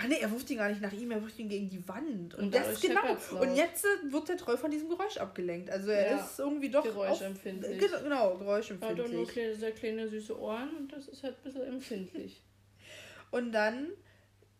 Ach 0.00 0.06
nee, 0.06 0.18
er 0.20 0.30
wirft 0.30 0.48
ihn 0.50 0.58
gar 0.58 0.68
nicht 0.68 0.80
nach 0.80 0.92
ihm, 0.92 1.10
er 1.10 1.20
wirft 1.20 1.38
ihn 1.38 1.48
gegen 1.48 1.68
die 1.68 1.86
Wand. 1.88 2.34
Und, 2.34 2.44
Und 2.44 2.54
das 2.54 2.80
genau. 2.80 3.00
Und 3.40 3.54
jetzt 3.56 3.84
äh, 3.84 4.12
wird 4.12 4.28
der 4.28 4.36
Troll 4.36 4.56
von 4.56 4.70
diesem 4.70 4.88
Geräusch 4.88 5.16
abgelenkt. 5.16 5.70
Also 5.70 5.90
er 5.90 6.12
Ja, 6.12 6.24
ist 6.24 6.38
irgendwie 6.38 6.70
doch 6.70 6.84
geräuschempfindlich. 6.84 7.82
Auf, 7.92 8.02
genau, 8.02 8.14
Er 8.14 8.22
hat 8.22 8.30
doch 8.30 8.38
nur 8.38 8.38
geräuschempfindlich. 8.38 9.28
kleine, 9.30 9.54
sehr 9.56 9.72
kleine 9.72 10.08
süße 10.08 10.38
Ohren 10.40 10.76
und 10.76 10.92
das 10.92 11.08
ist 11.08 11.24
halt 11.24 11.36
ein 11.38 11.42
bisschen 11.44 11.64
empfindlich. 11.64 12.42
Und 13.30 13.52
dann 13.52 13.88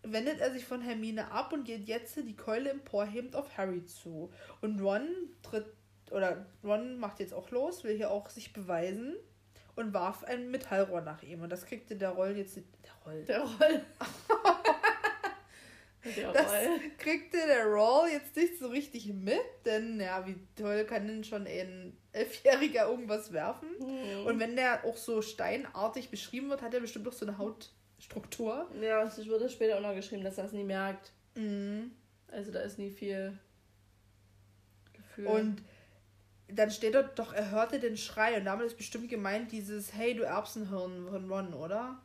wendet 0.02 0.40
er 0.40 0.52
sich 0.52 0.64
von 0.66 0.82
Hermine 0.82 1.30
ab 1.30 1.54
und 1.54 1.64
geht 1.64 1.88
jetzt 1.88 2.16
die 2.16 2.36
Keule 2.36 2.68
emporhebend 2.70 3.34
auf 3.34 3.56
Harry 3.56 3.82
zu. 3.86 4.30
Und 4.60 4.80
Ron 4.82 5.08
tritt, 5.42 5.64
oder 6.10 6.44
Ron 6.62 6.98
macht 6.98 7.18
jetzt 7.20 7.32
auch 7.32 7.50
los, 7.50 7.82
will 7.84 7.96
hier 7.96 8.10
auch 8.10 8.28
sich 8.28 8.52
beweisen 8.52 9.16
und 9.74 9.94
warf 9.94 10.22
ein 10.24 10.50
Metallrohr 10.50 11.00
nach 11.00 11.22
ihm. 11.22 11.40
Und 11.40 11.50
das 11.50 11.64
kriegte 11.64 11.96
der 11.96 12.10
Roll 12.10 12.36
jetzt, 12.36 12.56
der 12.56 12.62
Roll, 13.06 13.24
Der 13.24 13.40
Roll. 13.40 13.80
der 16.04 16.32
das 16.32 16.52
Roll. 16.52 16.80
kriegte 16.98 17.36
der 17.36 17.66
Roll 17.66 18.08
jetzt 18.10 18.36
nicht 18.36 18.58
so 18.58 18.68
richtig 18.68 19.06
mit, 19.12 19.40
denn 19.64 20.00
ja, 20.00 20.26
wie 20.26 20.36
toll 20.56 20.84
kann 20.84 21.06
denn 21.06 21.24
schon 21.24 21.46
ein 21.46 21.96
Elfjähriger 22.12 22.88
irgendwas 22.88 23.32
werfen? 23.32 23.68
Hm. 23.78 24.26
Und 24.26 24.38
wenn 24.38 24.56
der 24.56 24.84
auch 24.84 24.96
so 24.96 25.22
steinartig 25.22 26.10
beschrieben 26.10 26.50
wird, 26.50 26.62
hat 26.62 26.74
er 26.74 26.80
bestimmt 26.80 27.08
auch 27.08 27.12
so 27.12 27.26
eine 27.26 27.38
Hautstruktur. 27.38 28.70
Ja, 28.80 29.02
es 29.02 29.28
wurde 29.28 29.48
später 29.48 29.76
auch 29.76 29.82
noch 29.82 29.94
geschrieben, 29.94 30.24
dass 30.24 30.38
er 30.38 30.44
es 30.44 30.52
nie 30.52 30.64
merkt. 30.64 31.12
Mhm. 31.34 31.92
Also 32.30 32.52
da 32.52 32.60
ist 32.60 32.78
nie 32.78 32.90
viel 32.90 33.38
Gefühl. 34.92 35.26
Und 35.26 35.62
dann 36.48 36.70
steht 36.70 36.94
dort 36.94 37.18
doch, 37.18 37.32
er 37.32 37.50
hörte 37.50 37.78
den 37.78 37.96
Schrei 37.96 38.38
und 38.38 38.44
damit 38.44 38.66
ist 38.66 38.76
bestimmt 38.76 39.08
gemeint 39.08 39.52
dieses 39.52 39.94
Hey, 39.94 40.14
du 40.14 40.22
Erbsenhirn 40.22 41.08
von 41.08 41.30
Ron, 41.30 41.54
oder? 41.54 42.00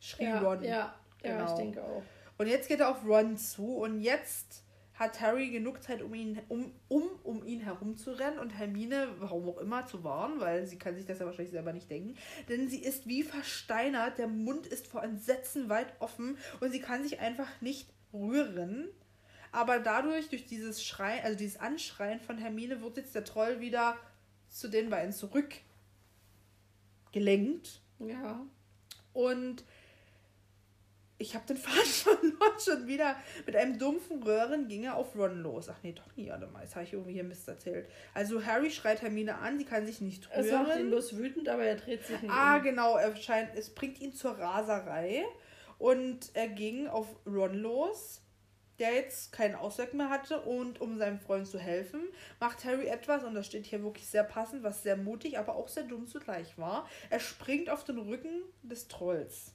Schrie 0.00 0.24
ja, 0.24 0.40
Ron. 0.40 0.62
Ja, 0.62 0.70
ja, 0.70 0.94
Genau. 1.22 1.46
ich 1.46 1.56
denke 1.56 1.82
auch. 1.84 2.02
Und 2.38 2.46
jetzt 2.46 2.68
geht 2.68 2.80
er 2.80 2.88
auf 2.88 3.04
Ron 3.04 3.36
zu 3.36 3.76
und 3.76 4.00
jetzt 4.00 4.64
hat 4.94 5.20
Harry 5.20 5.50
genug 5.50 5.82
Zeit, 5.82 6.02
um 6.02 6.12
ihn, 6.12 6.40
um, 6.48 6.72
um, 6.88 7.04
um 7.22 7.44
ihn 7.44 7.60
herumzurennen 7.60 8.40
und 8.40 8.50
Hermine, 8.50 9.08
warum 9.18 9.48
auch 9.48 9.58
immer, 9.58 9.86
zu 9.86 10.02
warnen, 10.02 10.40
weil 10.40 10.66
sie 10.66 10.78
kann 10.78 10.96
sich 10.96 11.06
das 11.06 11.20
ja 11.20 11.26
wahrscheinlich 11.26 11.52
selber 11.52 11.72
nicht 11.72 11.88
denken. 11.88 12.16
Denn 12.48 12.68
sie 12.68 12.82
ist 12.82 13.06
wie 13.06 13.22
versteinert, 13.22 14.18
der 14.18 14.26
Mund 14.26 14.66
ist 14.66 14.88
vor 14.88 15.04
Entsetzen 15.04 15.68
weit 15.68 15.92
offen 16.00 16.36
und 16.60 16.72
sie 16.72 16.80
kann 16.80 17.04
sich 17.04 17.20
einfach 17.20 17.48
nicht 17.60 17.88
rühren. 18.12 18.88
Aber 19.52 19.78
dadurch, 19.78 20.28
durch 20.28 20.46
dieses 20.46 20.84
Schreien, 20.84 21.24
also 21.24 21.38
dieses 21.38 21.60
Anschreien 21.60 22.20
von 22.20 22.38
Hermine, 22.38 22.82
wird 22.82 22.96
jetzt 22.96 23.14
der 23.14 23.24
Troll 23.24 23.60
wieder 23.60 23.96
zu 24.48 24.68
den 24.68 24.90
beiden 24.90 25.12
zurückgelenkt. 25.12 27.80
Ja. 28.00 28.44
Und 29.12 29.62
ich 31.18 31.34
habe 31.34 31.44
den 31.46 31.56
Faden 31.58 31.84
verloren 31.84 32.60
schon 32.64 32.86
wieder. 32.86 33.16
Mit 33.44 33.56
einem 33.56 33.78
dumpfen 33.78 34.22
Röhren 34.22 34.68
ging 34.68 34.84
er 34.84 34.96
auf 34.96 35.16
Ron 35.16 35.42
los. 35.42 35.68
Ach 35.68 35.78
nee, 35.82 35.92
doch 35.92 36.16
nie, 36.16 36.28
warte 36.30 36.46
mal. 36.46 36.62
Jetzt 36.62 36.74
habe 36.76 36.84
ich 36.84 36.92
irgendwie 36.92 37.12
hier 37.14 37.24
Mist 37.24 37.46
erzählt. 37.48 37.88
Also 38.14 38.44
Harry 38.44 38.70
schreit 38.70 39.02
Hermine 39.02 39.38
an, 39.38 39.58
die 39.58 39.64
kann 39.64 39.84
sich 39.86 40.00
nicht 40.00 40.28
Es 40.32 40.50
macht 40.52 40.66
ihn 40.66 40.72
rühren. 40.72 40.88
bloß 40.90 41.16
wütend, 41.16 41.48
aber 41.48 41.64
er 41.64 41.76
dreht 41.76 42.04
sich 42.06 42.20
nicht 42.22 42.30
Ah, 42.32 42.56
um. 42.56 42.62
genau, 42.62 42.96
er 42.96 43.14
scheint, 43.16 43.54
es 43.56 43.70
bringt 43.70 44.00
ihn 44.00 44.12
zur 44.14 44.38
Raserei. 44.38 45.24
Und 45.78 46.30
er 46.34 46.48
ging 46.48 46.88
auf 46.88 47.06
Ron 47.26 47.54
los, 47.54 48.20
der 48.80 48.94
jetzt 48.94 49.32
keinen 49.32 49.54
Ausweg 49.54 49.94
mehr 49.94 50.10
hatte. 50.10 50.40
Und 50.42 50.80
um 50.80 50.98
seinem 50.98 51.18
Freund 51.20 51.46
zu 51.48 51.58
helfen, 51.58 52.00
macht 52.40 52.64
Harry 52.64 52.86
etwas, 52.86 53.24
und 53.24 53.34
das 53.34 53.46
steht 53.46 53.66
hier 53.66 53.82
wirklich 53.82 54.06
sehr 54.06 54.24
passend, 54.24 54.62
was 54.62 54.82
sehr 54.82 54.96
mutig, 54.96 55.38
aber 55.38 55.54
auch 55.56 55.68
sehr 55.68 55.84
dumm 55.84 56.06
zugleich 56.06 56.58
war. 56.58 56.88
Er 57.10 57.20
springt 57.20 57.70
auf 57.70 57.84
den 57.84 57.98
Rücken 57.98 58.42
des 58.62 58.86
Trolls. 58.88 59.52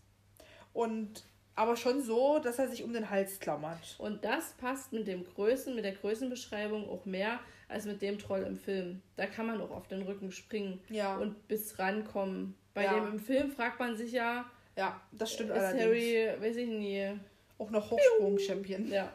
Und 0.73 1.26
aber 1.55 1.75
schon 1.77 2.01
so, 2.01 2.39
dass 2.39 2.57
er 2.59 2.67
sich 2.67 2.84
um 2.84 2.93
den 2.93 3.09
Hals 3.09 3.39
klammert. 3.39 3.95
Und 3.99 4.23
das 4.25 4.53
passt 4.53 4.91
mit 4.93 5.07
dem 5.07 5.23
Größen, 5.23 5.75
mit 5.75 5.85
der 5.85 5.93
Größenbeschreibung 5.93 6.89
auch 6.89 7.05
mehr 7.05 7.39
als 7.69 7.85
mit 7.85 8.01
dem 8.01 8.17
Troll 8.19 8.41
im 8.43 8.57
Film. 8.57 9.01
Da 9.15 9.25
kann 9.27 9.47
man 9.47 9.61
auch 9.61 9.71
auf 9.71 9.88
den 9.88 10.01
Rücken 10.03 10.31
springen 10.31 10.80
Ja. 10.89 11.17
und 11.17 11.47
bis 11.47 11.77
rankommen. 11.80 12.55
Bei 12.73 12.85
Ja. 12.85 12.93
dem 12.95 13.13
im 13.13 13.19
Film 13.19 13.51
fragt 13.51 13.80
man 13.80 13.95
sich 13.95 14.11
ja, 14.11 14.45
Ja, 14.75 14.99
das 15.11 15.31
stimmt 15.34 15.51
ist 15.51 15.57
allerdings. 15.57 15.84
Harry, 15.84 16.27
weiß 16.39 16.55
ich 16.55 16.67
nie. 16.67 17.11
Auch 17.59 17.69
noch 17.69 17.91
Hochsprung-Champion. 17.91 18.88
Ja. 18.91 19.11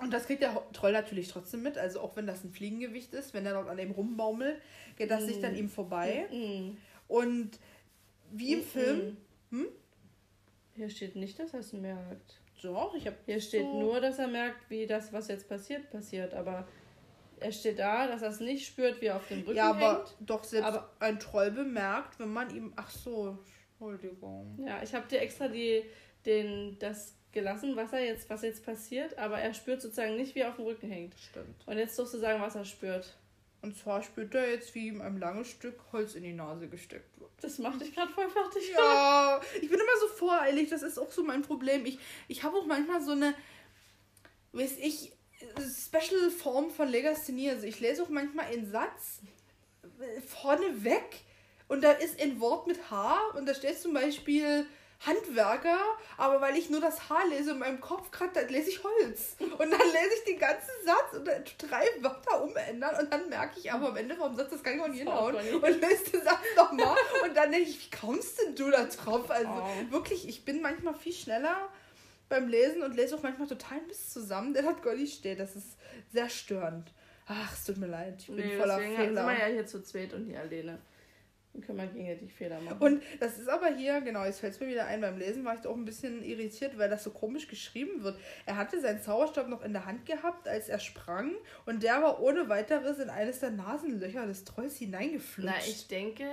Und 0.00 0.12
das 0.12 0.26
kriegt 0.26 0.42
der 0.42 0.60
Troll 0.72 0.90
natürlich 0.90 1.28
trotzdem 1.28 1.62
mit. 1.62 1.78
Also 1.78 2.00
auch 2.00 2.16
wenn 2.16 2.26
das 2.26 2.42
ein 2.42 2.50
Fliegengewicht 2.50 3.14
ist, 3.14 3.32
wenn 3.32 3.46
er 3.46 3.52
dort 3.52 3.68
an 3.68 3.76
dem 3.76 3.92
rumbaumelt, 3.92 4.60
geht 4.96 5.12
das 5.12 5.24
nicht 5.26 5.44
an 5.44 5.54
ihm 5.54 5.68
vorbei. 5.68 6.26
Mhm. 6.32 6.76
Und 7.06 7.50
wie 8.32 8.54
im 8.54 8.58
Mhm. 8.58 8.64
Film. 8.64 9.16
Hm? 9.50 9.66
Hier 10.76 10.88
steht 10.90 11.16
nicht, 11.16 11.38
dass 11.38 11.52
er 11.54 11.60
es 11.60 11.72
merkt. 11.72 12.40
Doch, 12.62 12.94
ich 12.94 13.06
habe. 13.06 13.16
Hier 13.26 13.40
steht 13.40 13.62
so, 13.62 13.78
nur, 13.80 14.00
dass 14.00 14.18
er 14.18 14.26
merkt, 14.28 14.68
wie 14.70 14.86
das, 14.86 15.12
was 15.12 15.28
jetzt 15.28 15.48
passiert, 15.48 15.90
passiert. 15.90 16.32
Aber 16.34 16.66
er 17.40 17.52
steht 17.52 17.78
da, 17.78 18.06
dass 18.06 18.22
er 18.22 18.30
es 18.30 18.40
nicht 18.40 18.66
spürt, 18.66 19.00
wie 19.00 19.06
er 19.06 19.16
auf 19.16 19.28
dem 19.28 19.40
Rücken 19.40 19.56
Ja, 19.56 19.70
aber 19.70 19.98
hängt. 19.98 20.14
doch 20.20 20.44
selbst 20.44 20.66
Aber- 20.66 20.90
ein 21.00 21.18
Troll 21.20 21.50
bemerkt, 21.50 22.18
wenn 22.18 22.32
man 22.32 22.54
ihm. 22.54 22.72
Ach 22.76 22.90
so, 22.90 23.38
Entschuldigung. 23.72 24.58
Ja, 24.66 24.82
ich 24.82 24.94
habe 24.94 25.06
dir 25.08 25.20
extra 25.20 25.48
die, 25.48 25.82
den, 26.24 26.78
das 26.78 27.14
gelassen, 27.32 27.74
was 27.76 27.92
er 27.92 28.04
jetzt, 28.04 28.30
was 28.30 28.42
jetzt 28.42 28.64
passiert, 28.64 29.18
aber 29.18 29.38
er 29.40 29.52
spürt 29.52 29.82
sozusagen 29.82 30.16
nicht, 30.16 30.34
wie 30.34 30.40
er 30.40 30.50
auf 30.50 30.56
dem 30.56 30.64
Rücken 30.66 30.88
hängt. 30.90 31.14
Stimmt. 31.18 31.66
Und 31.66 31.76
jetzt 31.78 31.98
darfst 31.98 32.14
du 32.14 32.18
sagen, 32.18 32.40
was 32.40 32.54
er 32.54 32.64
spürt. 32.64 33.16
Und 33.60 33.76
zwar 33.76 34.02
spürt 34.02 34.34
er 34.34 34.50
jetzt, 34.50 34.74
wie 34.74 34.88
ihm 34.88 35.00
ein 35.00 35.18
langes 35.18 35.48
Stück 35.48 35.80
Holz 35.92 36.14
in 36.14 36.22
die 36.22 36.32
Nase 36.32 36.68
gesteckt. 36.68 37.13
Das 37.44 37.58
macht 37.58 37.82
dich 37.82 37.94
gerade 37.94 38.10
voll 38.10 38.30
fertig. 38.30 38.72
Ja, 38.74 39.38
ich 39.54 39.68
bin 39.68 39.78
immer 39.78 40.00
so 40.00 40.08
voreilig, 40.08 40.70
das 40.70 40.82
ist 40.82 40.98
auch 40.98 41.12
so 41.12 41.22
mein 41.22 41.42
Problem. 41.42 41.84
Ich, 41.84 41.98
ich 42.26 42.42
habe 42.42 42.56
auch 42.56 42.64
manchmal 42.64 43.02
so 43.02 43.12
eine, 43.12 43.34
weiß 44.52 44.78
ich, 44.80 45.12
Special 45.58 46.30
Form 46.30 46.70
von 46.70 46.88
Legasthenie. 46.88 47.50
Also 47.50 47.66
ich 47.66 47.80
lese 47.80 48.02
auch 48.02 48.08
manchmal 48.08 48.46
einen 48.46 48.70
Satz 48.70 49.20
äh, 50.00 50.22
vorne 50.22 50.84
weg 50.84 51.20
und 51.68 51.84
da 51.84 51.92
ist 51.92 52.18
ein 52.18 52.40
Wort 52.40 52.66
mit 52.66 52.90
H 52.90 53.20
und 53.36 53.46
da 53.46 53.54
steht 53.54 53.78
zum 53.78 53.92
Beispiel 53.92 54.66
Handwerker, 55.06 55.78
aber 56.16 56.40
weil 56.40 56.56
ich 56.56 56.70
nur 56.70 56.80
das 56.80 57.08
H 57.08 57.24
lese 57.24 57.52
in 57.52 57.58
meinem 57.58 57.80
Kopf 57.80 58.10
gerade, 58.10 58.32
dann 58.34 58.48
lese 58.48 58.70
ich 58.70 58.82
Holz. 58.82 59.36
Und 59.40 59.58
dann 59.58 59.70
lese 59.70 60.14
ich 60.18 60.24
den 60.24 60.38
ganzen 60.38 60.70
Satz 60.84 61.14
und 61.18 61.24
dann 61.26 61.44
drei 61.58 61.84
Wörter 62.00 62.42
umändern 62.42 62.94
und 63.04 63.12
dann 63.12 63.28
merke 63.28 63.58
ich 63.58 63.70
aber 63.72 63.88
am 63.88 63.96
Ende 63.96 64.14
vom 64.16 64.34
Satz, 64.34 64.50
das 64.50 64.62
kann 64.62 64.74
ich 64.76 64.80
auch 64.80 64.88
nicht 64.88 65.00
hinhauen. 65.00 65.34
Und 65.36 65.62
lese 65.80 66.10
den 66.12 66.22
Satz 66.22 66.40
nochmal 66.56 66.96
und 67.24 67.36
dann 67.36 67.50
denke 67.52 67.68
ich, 67.68 67.86
wie 67.86 67.96
kommst 67.96 68.40
denn 68.40 68.54
du 68.54 68.70
da 68.70 68.84
drauf? 68.84 69.30
Also 69.30 69.50
Oh. 69.54 69.92
wirklich, 69.92 70.28
ich 70.28 70.44
bin 70.44 70.60
manchmal 70.62 70.94
viel 70.94 71.12
schneller 71.12 71.68
beim 72.28 72.48
Lesen 72.48 72.82
und 72.82 72.94
lese 72.96 73.14
auch 73.16 73.22
manchmal 73.22 73.46
total 73.46 73.80
Mist 73.86 74.12
zusammen, 74.12 74.54
der 74.54 74.62
dort 74.62 74.82
Goldi 74.82 75.06
steht. 75.06 75.38
Das 75.40 75.54
ist 75.56 75.76
sehr 76.12 76.28
störend. 76.30 76.90
Ach, 77.26 77.52
es 77.52 77.64
tut 77.64 77.76
mir 77.78 77.86
leid, 77.86 78.16
ich 78.18 78.26
bin 78.26 78.36
Nee, 78.36 78.56
voller 78.58 78.76
deswegen 78.78 78.96
Fehler. 78.96 79.26
sind 79.26 79.38
wir 79.38 79.46
ja 79.48 79.52
hier 79.52 79.66
zu 79.66 79.82
zweit 79.82 80.12
und 80.14 80.24
hier 80.26 80.40
alleine. 80.40 80.78
Dann 81.54 81.62
können 81.62 81.78
wir 81.78 81.86
gegenseitig 81.86 82.32
Fehler 82.34 82.60
machen. 82.60 82.78
Und 82.80 83.02
das 83.20 83.38
ist 83.38 83.48
aber 83.48 83.68
hier, 83.76 84.00
genau, 84.00 84.24
jetzt 84.24 84.40
fällt 84.40 84.54
es 84.54 84.60
mir 84.60 84.66
wieder 84.66 84.86
ein, 84.86 85.00
beim 85.00 85.16
Lesen 85.18 85.44
war 85.44 85.54
ich 85.54 85.60
da 85.60 85.68
auch 85.68 85.76
ein 85.76 85.84
bisschen 85.84 86.22
irritiert, 86.24 86.76
weil 86.76 86.90
das 86.90 87.04
so 87.04 87.10
komisch 87.10 87.46
geschrieben 87.46 88.02
wird. 88.02 88.18
Er 88.44 88.56
hatte 88.56 88.80
seinen 88.80 89.00
Zauberstab 89.00 89.48
noch 89.48 89.62
in 89.62 89.72
der 89.72 89.86
Hand 89.86 90.04
gehabt, 90.04 90.48
als 90.48 90.68
er 90.68 90.80
sprang 90.80 91.30
und 91.64 91.82
der 91.84 92.02
war 92.02 92.20
ohne 92.20 92.48
weiteres 92.48 92.98
in 92.98 93.08
eines 93.08 93.38
der 93.38 93.50
Nasenlöcher 93.50 94.26
des 94.26 94.44
Trolls 94.44 94.76
hineingeflutscht. 94.78 95.48
Na, 95.56 95.64
ich 95.64 95.86
denke, 95.86 96.26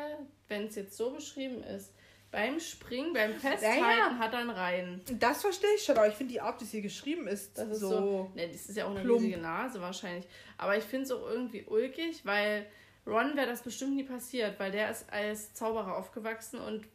wenn 0.47 0.65
es 0.65 0.75
jetzt 0.75 0.97
so 0.97 1.11
beschrieben 1.11 1.63
ist, 1.63 1.93
beim 2.31 2.59
Springen, 2.59 3.13
beim 3.13 3.33
Festhalten 3.33 3.79
Ja, 3.79 3.91
ja. 3.91 4.17
hat 4.17 4.33
er 4.33 4.39
einen 4.39 4.49
Rein. 4.49 5.01
das 5.19 5.41
verstehe 5.41 5.69
ich 5.75 5.83
schon, 5.83 5.97
aber 5.97 6.07
ich 6.07 6.13
finde 6.15 6.31
die 6.33 6.41
Art, 6.41 6.59
wie 6.61 6.65
es 6.65 6.71
hier 6.71 6.81
geschrieben 6.81 7.27
ist, 7.27 7.57
Das 7.57 7.67
ist 7.69 7.79
so. 7.81 7.89
so. 7.89 8.31
Ne, 8.35 8.47
das 8.47 8.69
ist 8.69 8.77
ja 8.77 8.85
auch 8.85 8.91
eine 8.91 9.01
plump. 9.01 9.19
riesige 9.19 9.37
Nase 9.37 9.81
wahrscheinlich. 9.81 10.25
Aber 10.57 10.75
ich 10.77 10.83
finde 10.85 11.05
es 11.05 11.11
auch 11.11 11.29
irgendwie 11.29 11.63
ulkig, 11.67 12.25
weil 12.25 12.65
Ron 13.07 13.35
wäre 13.35 13.47
das 13.47 13.61
bestimmt 13.63 13.95
nie 13.95 14.03
passiert, 14.03 14.59
weil 14.59 14.71
der 14.71 14.91
ist 14.91 15.11
als 15.11 15.53
Zauberer 15.53 15.97
aufgewachsen 15.97 16.59
und 16.59 16.85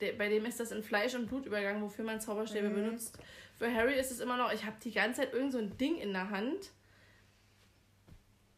der, 0.00 0.14
bei 0.14 0.28
dem 0.28 0.46
ist 0.46 0.58
das 0.58 0.70
in 0.72 0.82
Fleisch 0.82 1.14
und 1.14 1.26
Blut 1.26 1.44
übergegangen, 1.46 1.82
wofür 1.82 2.04
man 2.04 2.20
Zauberstäbe 2.20 2.70
Mhm. 2.70 2.74
benutzt. 2.74 3.18
Für 3.58 3.72
Harry 3.72 3.98
ist 3.98 4.10
es 4.10 4.20
immer 4.20 4.38
noch, 4.38 4.50
ich 4.52 4.64
habe 4.64 4.76
die 4.82 4.90
ganze 4.92 5.20
Zeit 5.20 5.34
irgend 5.34 5.52
so 5.52 5.58
ein 5.58 5.76
Ding 5.76 5.96
in 5.98 6.12
der 6.14 6.30
Hand. 6.30 6.70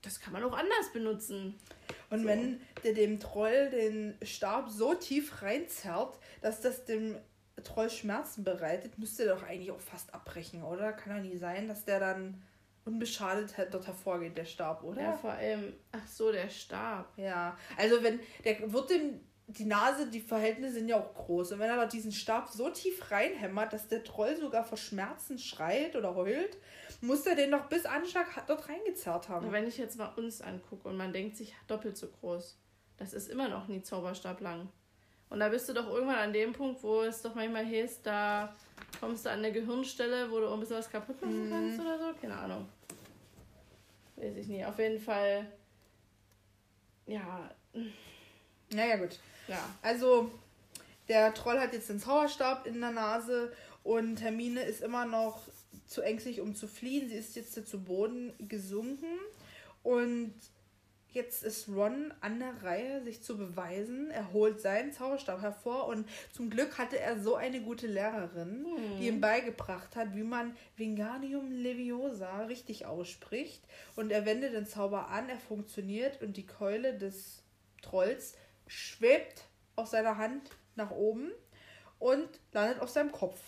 Das 0.02 0.20
kann 0.20 0.32
man 0.32 0.42
auch 0.44 0.56
anders 0.56 0.92
benutzen. 0.92 1.58
Und 2.10 2.20
So. 2.22 2.28
wenn 2.28 2.60
der 2.84 2.92
dem 2.94 3.18
Troll 3.20 3.70
den 3.70 4.16
Stab 4.22 4.68
so 4.68 4.94
tief 4.94 5.42
reinzerrt, 5.42 6.18
dass 6.40 6.60
das 6.60 6.84
dem 6.84 7.16
Troll 7.64 7.90
Schmerzen 7.90 8.42
bereitet, 8.44 8.98
müsste 8.98 9.24
der 9.24 9.34
doch 9.36 9.42
eigentlich 9.44 9.70
auch 9.70 9.80
fast 9.80 10.12
abbrechen, 10.14 10.62
oder? 10.64 10.92
Kann 10.92 11.16
doch 11.16 11.22
nie 11.22 11.36
sein, 11.36 11.68
dass 11.68 11.84
der 11.84 12.00
dann 12.00 12.42
unbeschadet 12.84 13.56
her- 13.56 13.66
dort 13.66 13.86
hervorgeht, 13.86 14.36
der 14.36 14.44
Stab, 14.44 14.82
oder? 14.82 15.02
Ja, 15.02 15.12
vor 15.12 15.30
allem, 15.30 15.74
ach 15.92 16.06
so, 16.06 16.32
der 16.32 16.48
Stab. 16.48 17.12
Ja, 17.16 17.56
also 17.76 18.02
wenn, 18.02 18.20
der 18.44 18.72
wird 18.72 18.90
dem 18.90 19.20
die 19.48 19.64
Nase, 19.64 20.08
die 20.08 20.20
Verhältnisse 20.20 20.74
sind 20.74 20.88
ja 20.88 20.98
auch 20.98 21.14
groß. 21.14 21.52
Und 21.52 21.58
wenn 21.58 21.68
er 21.68 21.76
da 21.76 21.86
diesen 21.86 22.12
Stab 22.12 22.48
so 22.48 22.70
tief 22.70 23.10
reinhämmert, 23.10 23.72
dass 23.72 23.88
der 23.88 24.04
Troll 24.04 24.36
sogar 24.36 24.64
vor 24.64 24.78
Schmerzen 24.78 25.38
schreit 25.38 25.96
oder 25.96 26.14
heult, 26.14 26.56
muss 27.00 27.26
er 27.26 27.34
den 27.34 27.50
doch 27.50 27.66
bis 27.66 27.84
Anschlag 27.84 28.26
dort 28.46 28.68
reingezerrt 28.68 29.28
haben. 29.28 29.46
Und 29.46 29.52
wenn 29.52 29.66
ich 29.66 29.78
jetzt 29.78 29.98
mal 29.98 30.12
uns 30.16 30.40
angucke 30.40 30.88
und 30.88 30.96
man 30.96 31.12
denkt 31.12 31.36
sich 31.36 31.54
doppelt 31.66 31.96
so 31.96 32.08
groß, 32.08 32.58
das 32.96 33.12
ist 33.12 33.28
immer 33.28 33.48
noch 33.48 33.68
nie 33.68 33.82
Zauberstab 33.82 34.40
lang. 34.40 34.68
Und 35.28 35.40
da 35.40 35.48
bist 35.48 35.68
du 35.68 35.72
doch 35.72 35.88
irgendwann 35.88 36.18
an 36.18 36.32
dem 36.32 36.52
Punkt, 36.52 36.82
wo 36.82 37.02
es 37.02 37.22
doch 37.22 37.34
manchmal 37.34 37.66
heißt, 37.66 38.06
da 38.06 38.54
kommst 39.02 39.26
du 39.26 39.30
an 39.30 39.40
eine 39.40 39.50
Gehirnstelle, 39.50 40.30
wo 40.30 40.38
du 40.38 40.48
ein 40.48 40.60
bisschen 40.60 40.76
was 40.76 40.88
kaputt 40.88 41.20
machen 41.20 41.48
kannst 41.50 41.76
mhm. 41.76 41.84
oder 41.84 41.98
so. 41.98 42.20
Keine 42.20 42.38
Ahnung. 42.38 42.68
Weiß 44.14 44.36
ich 44.36 44.46
nicht. 44.46 44.64
Auf 44.64 44.78
jeden 44.78 45.00
Fall, 45.00 45.44
ja. 47.06 47.50
Naja, 48.70 48.96
gut. 48.96 49.18
Ja. 49.48 49.58
Also, 49.82 50.30
der 51.08 51.34
Troll 51.34 51.58
hat 51.58 51.72
jetzt 51.72 51.88
den 51.88 51.98
Zauberstab 51.98 52.64
in 52.64 52.80
der 52.80 52.92
Nase 52.92 53.52
und 53.82 54.22
Hermine 54.22 54.62
ist 54.62 54.82
immer 54.82 55.04
noch 55.04 55.40
zu 55.88 56.02
ängstlich, 56.02 56.40
um 56.40 56.54
zu 56.54 56.68
fliehen. 56.68 57.08
Sie 57.08 57.16
ist 57.16 57.34
jetzt 57.34 57.54
zu 57.68 57.80
Boden 57.82 58.32
gesunken 58.38 59.18
und 59.82 60.32
jetzt 61.14 61.42
ist 61.42 61.68
Ron 61.68 62.12
an 62.20 62.38
der 62.38 62.62
Reihe, 62.62 63.02
sich 63.02 63.22
zu 63.22 63.36
beweisen. 63.36 64.10
Er 64.10 64.32
holt 64.32 64.60
seinen 64.60 64.92
Zauberstab 64.92 65.40
hervor 65.40 65.86
und 65.86 66.08
zum 66.32 66.50
Glück 66.50 66.78
hatte 66.78 66.98
er 66.98 67.20
so 67.20 67.36
eine 67.36 67.60
gute 67.60 67.86
Lehrerin, 67.86 68.64
hm. 68.64 68.98
die 68.98 69.08
ihm 69.08 69.20
beigebracht 69.20 69.96
hat, 69.96 70.14
wie 70.14 70.22
man 70.22 70.56
Wingardium 70.76 71.50
Leviosa 71.50 72.42
richtig 72.44 72.86
ausspricht. 72.86 73.62
Und 73.96 74.10
er 74.10 74.26
wendet 74.26 74.54
den 74.54 74.66
Zauber 74.66 75.08
an, 75.08 75.28
er 75.28 75.38
funktioniert 75.38 76.22
und 76.22 76.36
die 76.36 76.46
Keule 76.46 76.96
des 76.96 77.42
Trolls 77.82 78.36
schwebt 78.66 79.44
aus 79.76 79.90
seiner 79.90 80.18
Hand 80.18 80.50
nach 80.76 80.90
oben 80.90 81.32
und 81.98 82.28
landet 82.52 82.80
auf 82.80 82.88
seinem 82.88 83.12
Kopf. 83.12 83.40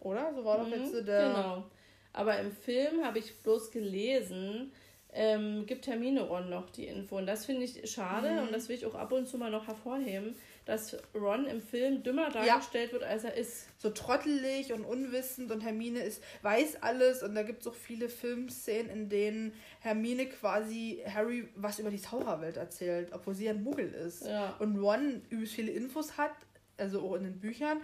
Oder? 0.00 0.32
So 0.34 0.44
war 0.44 0.58
doch 0.58 0.68
jetzt 0.68 0.92
so 0.92 1.02
der. 1.02 1.28
Genau. 1.28 1.70
Aber 2.12 2.38
im 2.38 2.52
Film 2.52 3.04
habe 3.04 3.18
ich 3.18 3.38
bloß 3.42 3.70
gelesen, 3.70 4.72
ähm, 5.18 5.66
gibt 5.66 5.88
Hermine 5.88 6.22
Ron 6.22 6.48
noch 6.48 6.70
die 6.70 6.86
Info. 6.86 7.18
Und 7.18 7.26
das 7.26 7.44
finde 7.44 7.64
ich 7.64 7.90
schade 7.90 8.30
mhm. 8.30 8.38
und 8.38 8.52
das 8.52 8.68
will 8.68 8.76
ich 8.76 8.86
auch 8.86 8.94
ab 8.94 9.10
und 9.10 9.26
zu 9.26 9.36
mal 9.36 9.50
noch 9.50 9.66
hervorheben, 9.66 10.36
dass 10.64 10.96
Ron 11.12 11.46
im 11.46 11.60
Film 11.60 12.04
dümmer 12.04 12.30
dargestellt 12.30 12.92
ja. 12.92 12.92
wird, 12.92 13.02
als 13.02 13.24
er 13.24 13.34
ist. 13.34 13.66
So 13.78 13.90
trottelig 13.90 14.72
und 14.72 14.84
unwissend 14.84 15.50
und 15.50 15.60
Hermine 15.62 16.04
ist, 16.04 16.22
weiß 16.42 16.84
alles 16.84 17.24
und 17.24 17.34
da 17.34 17.42
gibt 17.42 17.62
es 17.62 17.66
auch 17.66 17.74
viele 17.74 18.08
Filmszenen, 18.08 18.90
in 18.90 19.08
denen 19.08 19.52
Hermine 19.80 20.26
quasi 20.26 21.02
Harry 21.12 21.48
was 21.56 21.80
über 21.80 21.90
die 21.90 22.00
Zauberwelt 22.00 22.56
erzählt, 22.56 23.08
obwohl 23.12 23.34
sie 23.34 23.48
ein 23.48 23.64
Muggel 23.64 23.92
ist. 23.92 24.24
Ja. 24.24 24.54
Und 24.60 24.78
Ron 24.78 25.22
übelst 25.30 25.54
viele 25.54 25.72
Infos 25.72 26.16
hat, 26.16 26.30
also 26.76 27.00
auch 27.00 27.16
in 27.16 27.24
den 27.24 27.40
Büchern 27.40 27.80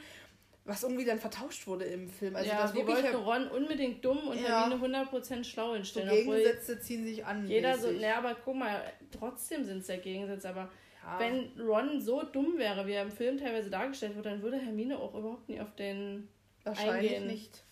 was 0.64 0.82
irgendwie 0.82 1.04
dann 1.04 1.20
vertauscht 1.20 1.66
wurde 1.66 1.84
im 1.84 2.08
Film. 2.08 2.34
Also 2.34 2.48
ja, 2.48 2.62
das 2.62 2.72
die 2.72 2.86
wollten 2.86 3.14
Ron 3.16 3.48
unbedingt 3.48 4.04
dumm 4.04 4.28
und 4.28 4.40
ja. 4.40 4.68
Hermine 4.68 5.04
100% 5.04 5.44
schlau 5.44 5.74
hinstellen. 5.74 6.08
So 6.08 6.14
Gegensätze 6.14 6.80
ziehen 6.80 7.04
sich 7.04 7.24
an. 7.24 7.46
Jeder 7.46 7.76
mäßig. 7.76 7.82
so, 7.82 8.00
ne, 8.00 8.16
aber 8.16 8.34
guck 8.42 8.56
mal, 8.56 8.82
trotzdem 9.10 9.64
sind 9.64 9.80
es 9.80 9.88
ja 9.88 9.96
Gegensätze, 9.96 10.48
aber 10.48 10.70
ja. 11.02 11.18
wenn 11.18 11.60
Ron 11.60 12.00
so 12.00 12.22
dumm 12.22 12.56
wäre, 12.56 12.86
wie 12.86 12.92
er 12.92 13.02
im 13.02 13.10
Film 13.10 13.36
teilweise 13.36 13.68
dargestellt 13.68 14.16
wird, 14.16 14.24
dann 14.24 14.42
würde 14.42 14.56
Hermine 14.56 14.98
auch 14.98 15.14
überhaupt 15.14 15.48
nie 15.50 15.60
auf 15.60 15.74
den 15.76 16.28
Wahrscheinlich 16.64 17.12
eingehen. 17.12 17.26
nicht. 17.26 17.62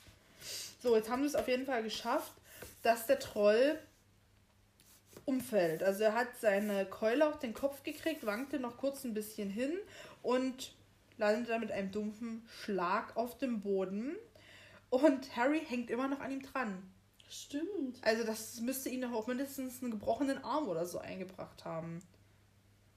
So, 0.82 0.94
jetzt 0.94 1.08
haben 1.08 1.22
wir 1.22 1.28
es 1.28 1.34
auf 1.34 1.48
jeden 1.48 1.64
Fall 1.64 1.82
geschafft, 1.82 2.32
dass 2.82 3.06
der 3.06 3.18
Troll 3.18 3.78
umfällt. 5.24 5.82
Also 5.82 6.04
er 6.04 6.14
hat 6.14 6.28
seine 6.40 6.84
Keule 6.84 7.26
auf 7.26 7.38
den 7.38 7.54
Kopf 7.54 7.82
gekriegt, 7.84 8.26
wankte 8.26 8.58
noch 8.58 8.76
kurz 8.76 9.04
ein 9.04 9.14
bisschen 9.14 9.48
hin 9.48 9.72
und 10.22 10.74
landet 11.18 11.50
er 11.50 11.58
mit 11.58 11.70
einem 11.70 11.90
dumpfen 11.90 12.46
Schlag 12.48 13.16
auf 13.16 13.38
dem 13.38 13.60
Boden. 13.60 14.16
Und 14.90 15.36
Harry 15.36 15.60
hängt 15.66 15.90
immer 15.90 16.08
noch 16.08 16.20
an 16.20 16.32
ihm 16.32 16.42
dran. 16.42 16.90
Stimmt. 17.28 17.98
Also 18.02 18.24
das 18.24 18.60
müsste 18.60 18.90
ihn 18.90 19.00
doch 19.00 19.12
auch 19.12 19.26
mindestens 19.26 19.82
einen 19.82 19.90
gebrochenen 19.90 20.44
Arm 20.44 20.68
oder 20.68 20.84
so 20.84 20.98
eingebracht 20.98 21.64
haben. 21.64 22.02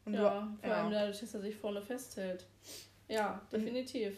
Und 0.03 0.13
ja, 0.13 0.41
du, 0.41 0.57
vor 0.61 0.69
ja. 0.69 0.81
allem 0.81 0.91
dadurch, 0.91 1.19
dass 1.19 1.33
er 1.33 1.41
sich 1.41 1.55
vorne 1.55 1.81
festhält. 1.81 2.45
Ja, 3.07 3.41
definitiv. 3.51 4.17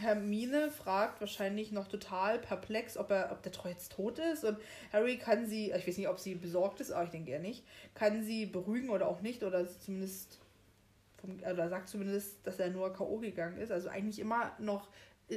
Hermine 0.00 0.70
fragt 0.70 1.20
wahrscheinlich 1.20 1.72
noch 1.72 1.88
total 1.88 2.38
perplex, 2.38 2.96
ob 2.96 3.10
er, 3.10 3.32
ob 3.32 3.42
der 3.42 3.52
Troll 3.52 3.72
jetzt 3.72 3.92
tot 3.92 4.18
ist. 4.18 4.44
Und 4.44 4.58
Harry 4.92 5.18
kann 5.18 5.46
sie, 5.46 5.70
ich 5.70 5.86
weiß 5.86 5.96
nicht, 5.96 6.08
ob 6.08 6.20
sie 6.20 6.34
besorgt 6.34 6.80
ist, 6.80 6.92
aber 6.92 7.04
ich 7.04 7.10
denke 7.10 7.32
eher 7.32 7.40
nicht, 7.40 7.64
kann 7.94 8.22
sie 8.22 8.46
beruhigen 8.46 8.90
oder 8.90 9.08
auch 9.08 9.22
nicht, 9.22 9.42
oder 9.42 9.66
zumindest 9.80 10.38
vom, 11.22 11.38
oder 11.38 11.68
sagt 11.68 11.88
zumindest, 11.88 12.46
dass 12.46 12.58
er 12.58 12.68
nur 12.68 12.92
K.O. 12.92 13.18
gegangen 13.18 13.56
ist. 13.56 13.72
Also 13.72 13.88
eigentlich 13.88 14.18
immer 14.18 14.52
noch, 14.58 14.88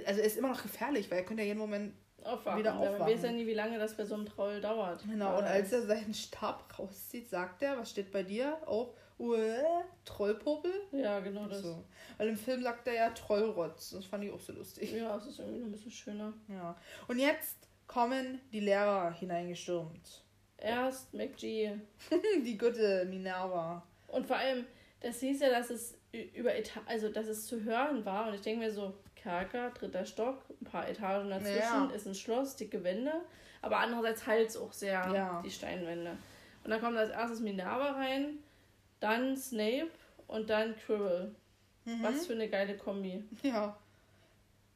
also 0.05 0.19
er 0.19 0.25
ist 0.25 0.37
immer 0.37 0.49
noch 0.49 0.61
gefährlich, 0.61 1.09
weil 1.09 1.19
er 1.19 1.25
könnte 1.25 1.43
ja 1.43 1.47
jeden 1.47 1.59
Moment 1.59 1.93
aufwachen. 2.23 2.59
wieder 2.59 2.75
aufwachen. 2.75 2.99
Man 2.99 3.07
weiß 3.09 3.23
ja 3.23 3.31
nie, 3.31 3.47
wie 3.47 3.53
lange 3.53 3.79
das 3.79 3.95
bei 3.95 4.05
so 4.05 4.15
einem 4.15 4.25
Troll 4.25 4.59
dauert. 4.59 5.03
Genau, 5.07 5.37
und 5.37 5.45
als 5.45 5.71
er 5.71 5.83
seinen 5.83 6.13
Stab 6.13 6.77
rauszieht, 6.77 7.29
sagt 7.29 7.61
er, 7.61 7.77
was 7.77 7.91
steht 7.91 8.11
bei 8.11 8.23
dir? 8.23 8.57
Auch, 8.65 8.93
Uäh, 9.17 9.63
Trollpopel? 10.03 10.73
Ja, 10.91 11.19
genau 11.21 11.47
das. 11.47 11.61
So. 11.61 11.85
Weil 12.17 12.29
im 12.29 12.37
Film 12.37 12.63
sagt 12.63 12.87
er 12.87 12.93
ja 12.95 13.09
Trollrotz. 13.11 13.91
Das 13.91 14.05
fand 14.05 14.25
ich 14.25 14.31
auch 14.31 14.39
so 14.39 14.51
lustig. 14.51 14.91
Ja, 14.91 15.13
das 15.13 15.27
ist 15.27 15.39
irgendwie 15.39 15.59
noch 15.59 15.67
ein 15.67 15.71
bisschen 15.71 15.91
schöner. 15.91 16.33
Ja. 16.49 16.75
Und 17.07 17.19
jetzt 17.19 17.55
kommen 17.87 18.41
die 18.51 18.59
Lehrer 18.59 19.13
hineingestürmt. 19.13 20.23
Erst 20.57 21.13
McGee. 21.13 21.73
die 22.45 22.57
gute 22.57 23.05
Minerva. 23.05 23.83
Und 24.07 24.25
vor 24.25 24.37
allem, 24.37 24.65
das 25.05 25.19
hieß 25.19 25.39
ja, 25.41 25.49
dass 25.49 25.69
es 25.69 25.99
über 26.33 26.55
Eta 26.55 26.81
also 26.87 27.09
dass 27.09 27.27
es 27.27 27.45
zu 27.45 27.63
hören 27.63 28.03
war. 28.05 28.27
Und 28.27 28.33
ich 28.33 28.41
denke 28.41 28.65
mir 28.65 28.71
so, 28.71 28.95
Kerker, 29.15 29.69
dritter 29.69 30.03
Stock, 30.05 30.43
ein 30.59 30.65
paar 30.65 30.89
Etagen 30.89 31.29
dazwischen, 31.29 31.89
ja. 31.89 31.91
ist 31.93 32.07
ein 32.07 32.15
Schloss, 32.15 32.55
dicke 32.55 32.83
Wände. 32.83 33.13
Aber 33.61 33.77
andererseits 33.77 34.25
halt 34.25 34.49
es 34.49 34.57
auch 34.57 34.73
sehr 34.73 35.11
ja. 35.13 35.41
die 35.45 35.51
Steinwände. 35.51 36.17
Und 36.63 36.71
dann 36.71 36.81
kommt 36.81 36.97
als 36.97 37.11
erstes 37.11 37.39
Minerva 37.39 37.91
rein, 37.91 38.39
dann 38.99 39.37
Snape 39.37 39.89
und 40.27 40.49
dann 40.49 40.75
Quirrell. 40.75 41.35
Mhm. 41.85 42.01
Was 42.01 42.25
für 42.25 42.33
eine 42.33 42.49
geile 42.49 42.75
Kombi. 42.75 43.23
Ja. 43.43 43.77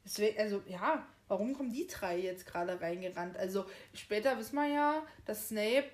Deswegen, 0.06 0.39
also 0.39 0.61
ja, 0.68 1.07
warum 1.27 1.56
kommen 1.56 1.72
die 1.72 1.88
drei 1.88 2.19
jetzt 2.19 2.45
gerade 2.45 2.80
reingerannt? 2.80 3.35
Also 3.35 3.65
später 3.95 4.38
wissen 4.38 4.56
wir 4.56 4.68
ja, 4.68 5.03
dass 5.26 5.49
Snape, 5.49 5.89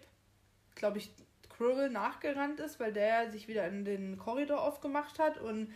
glaube 0.75 0.97
ich, 0.97 1.09
Quirrell 1.57 1.89
nachgerannt 1.89 2.59
ist, 2.59 2.79
weil 2.79 2.91
der 2.91 3.31
sich 3.31 3.47
wieder 3.47 3.67
in 3.67 3.85
den 3.85 4.17
Korridor 4.17 4.61
aufgemacht 4.61 5.19
hat 5.19 5.39
und 5.39 5.73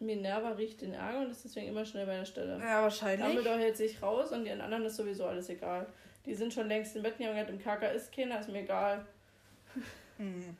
Minerva 0.00 0.50
riecht 0.50 0.80
den 0.80 0.94
Ärger 0.94 1.20
und 1.20 1.30
ist 1.30 1.44
deswegen 1.44 1.68
immer 1.68 1.84
schnell 1.84 2.06
bei 2.06 2.16
der 2.16 2.24
Stelle. 2.24 2.58
Ja, 2.60 2.82
wahrscheinlich. 2.82 3.26
Dumbledore 3.26 3.58
hält 3.58 3.76
sich 3.76 4.00
raus 4.00 4.30
und 4.30 4.44
den 4.44 4.60
anderen 4.60 4.84
ist 4.84 4.96
sowieso 4.96 5.26
alles 5.26 5.48
egal. 5.48 5.86
Die 6.24 6.34
sind 6.34 6.52
schon 6.52 6.68
längst 6.68 6.94
im 6.94 7.02
Bett, 7.02 7.14
die 7.18 7.24
haben 7.24 7.32
gesagt, 7.32 7.50
im 7.50 7.58
Kerker 7.58 7.92
ist 7.92 8.14
keiner, 8.14 8.38
ist 8.38 8.48
mir 8.48 8.60
egal. 8.60 9.04
Hm. 10.18 10.56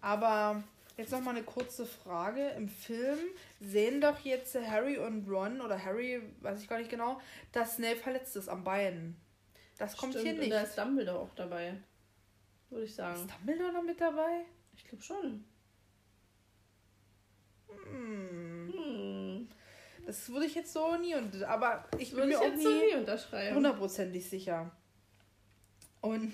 Aber 0.00 0.62
jetzt 0.96 1.12
noch 1.12 1.20
mal 1.20 1.30
eine 1.30 1.44
kurze 1.44 1.86
Frage. 1.86 2.48
Im 2.56 2.68
Film 2.68 3.18
sehen 3.60 4.00
doch 4.00 4.18
jetzt 4.20 4.56
Harry 4.56 4.98
und 4.98 5.28
Ron, 5.28 5.60
oder 5.60 5.84
Harry, 5.84 6.20
weiß 6.40 6.60
ich 6.60 6.68
gar 6.68 6.78
nicht 6.78 6.90
genau, 6.90 7.20
dass 7.52 7.76
Snape 7.76 7.96
verletzt 7.96 8.34
ist 8.36 8.48
am 8.48 8.64
Bein. 8.64 9.16
Das 9.78 9.96
kommt 9.96 10.14
Stimmt, 10.14 10.26
hier 10.26 10.34
nicht. 10.34 10.44
Und 10.44 10.50
da 10.50 10.62
ist 10.62 10.76
Dumbledore 10.76 11.20
auch 11.20 11.34
dabei 11.36 11.74
würde 12.70 12.84
ich 12.84 12.94
sagen. 12.94 13.20
Ist 13.20 13.30
Dumbledore 13.30 13.72
noch 13.72 13.82
mit 13.82 14.00
dabei? 14.00 14.44
Ich 14.76 14.84
glaube 14.84 15.02
schon. 15.02 15.44
Hm. 17.68 18.72
Hm. 18.72 19.48
Das 20.06 20.28
würde 20.30 20.46
ich 20.46 20.54
jetzt 20.54 20.72
so 20.72 20.96
nie 20.96 21.14
und 21.14 21.42
aber 21.44 21.84
ich 21.98 22.12
würde 22.12 22.28
mir 22.28 22.40
auch 22.40 22.54
nie, 22.54 22.62
so 22.62 22.70
nie 22.70 22.94
unterschreiben. 22.96 23.56
Hundertprozentig 23.56 24.28
sicher. 24.28 24.70
Und 26.00 26.32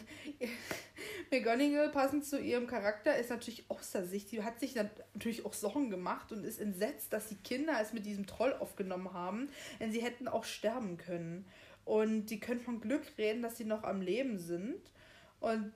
McGonagall, 1.31 1.91
passend 1.91 2.25
zu 2.25 2.41
ihrem 2.41 2.67
Charakter, 2.67 3.17
ist 3.17 3.31
natürlich 3.31 3.69
außer 3.69 4.07
sich. 4.07 4.27
Die 4.27 4.45
hat 4.45 4.61
sich 4.61 4.77
natürlich 4.77 5.45
auch 5.45 5.55
Sorgen 5.55 5.91
gemacht 5.91 6.31
und 6.31 6.45
ist 6.45 6.61
entsetzt, 6.61 7.13
dass 7.13 7.29
die 7.29 7.37
Kinder 7.37 7.75
es 7.83 7.93
mit 7.93 8.07
diesem 8.07 8.27
Troll 8.27 8.55
aufgenommen 8.55 9.13
haben, 9.13 9.49
denn 9.81 9.91
sie 9.91 10.03
hätten 10.03 10.29
auch 10.29 10.45
sterben 10.45 10.99
können. 10.99 11.47
Und 11.85 12.27
die 12.27 12.41
können 12.41 12.61
von 12.61 12.81
Glück 12.81 13.03
reden, 13.19 13.43
dass 13.43 13.57
sie 13.57 13.65
noch 13.65 13.83
am 13.83 14.01
Leben 14.01 14.39
sind. 14.39 14.81
Und 15.41 15.73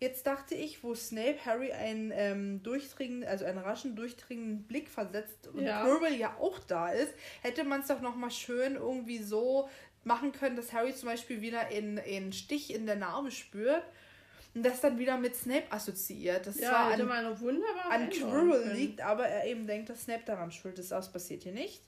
Jetzt 0.00 0.26
dachte 0.28 0.54
ich, 0.54 0.84
wo 0.84 0.94
Snape 0.94 1.44
Harry 1.44 1.72
einen 1.72 2.12
ähm, 2.14 2.62
durchdringenden, 2.62 3.28
also 3.28 3.44
einen 3.44 3.58
raschen 3.58 3.96
durchdringenden 3.96 4.62
Blick 4.62 4.88
versetzt 4.88 5.48
und 5.48 5.64
ja. 5.64 5.82
Quirrell 5.82 6.14
ja 6.14 6.36
auch 6.38 6.60
da 6.60 6.90
ist, 6.90 7.12
hätte 7.42 7.64
man 7.64 7.80
es 7.80 7.88
doch 7.88 8.00
nochmal 8.00 8.30
schön 8.30 8.76
irgendwie 8.76 9.18
so 9.18 9.68
machen 10.04 10.30
können, 10.30 10.54
dass 10.54 10.72
Harry 10.72 10.94
zum 10.94 11.08
Beispiel 11.08 11.40
wieder 11.40 11.66
einen 11.66 12.32
Stich 12.32 12.72
in 12.72 12.86
der 12.86 12.94
Narbe 12.94 13.32
spürt 13.32 13.82
und 14.54 14.64
das 14.64 14.80
dann 14.80 14.98
wieder 14.98 15.18
mit 15.18 15.34
Snape 15.34 15.70
assoziiert. 15.70 16.46
Das 16.46 16.60
ja, 16.60 16.70
zwar 16.70 16.92
an, 16.92 17.10
eine 17.10 17.40
wunderbare 17.40 17.90
an 17.90 18.10
Quirrell 18.10 18.72
liegt, 18.72 19.00
aber 19.00 19.26
er 19.26 19.46
eben 19.46 19.66
denkt, 19.66 19.88
dass 19.88 20.04
Snape 20.04 20.22
daran 20.24 20.52
schuld 20.52 20.78
ist. 20.78 20.92
Das 20.92 21.12
passiert 21.12 21.42
hier 21.42 21.52
nicht. 21.52 21.82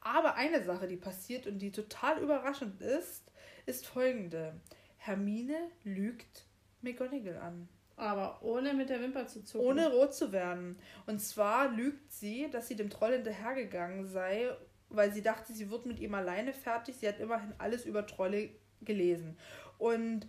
Aber 0.00 0.34
eine 0.34 0.64
Sache, 0.64 0.88
die 0.88 0.96
passiert 0.96 1.46
und 1.46 1.58
die 1.60 1.70
total 1.70 2.18
überraschend 2.20 2.80
ist, 2.80 3.22
ist 3.66 3.86
folgende. 3.86 4.54
Hermine 4.96 5.70
lügt 5.84 6.47
McGonagall 6.82 7.38
an. 7.38 7.68
Aber 7.96 8.42
ohne 8.42 8.74
mit 8.74 8.90
der 8.90 9.00
Wimper 9.00 9.26
zu 9.26 9.42
zucken. 9.42 9.66
Ohne 9.66 9.90
rot 9.90 10.14
zu 10.14 10.30
werden. 10.30 10.78
Und 11.06 11.20
zwar 11.20 11.68
lügt 11.68 12.12
sie, 12.12 12.48
dass 12.50 12.68
sie 12.68 12.76
dem 12.76 12.90
Troll 12.90 13.12
hinterhergegangen 13.12 14.06
sei, 14.06 14.50
weil 14.88 15.12
sie 15.12 15.22
dachte, 15.22 15.52
sie 15.52 15.70
wird 15.70 15.84
mit 15.84 15.98
ihm 15.98 16.14
alleine 16.14 16.52
fertig. 16.52 16.96
Sie 16.96 17.08
hat 17.08 17.18
immerhin 17.18 17.52
alles 17.58 17.84
über 17.84 18.06
Trolle 18.06 18.50
gelesen. 18.82 19.36
Und 19.78 20.28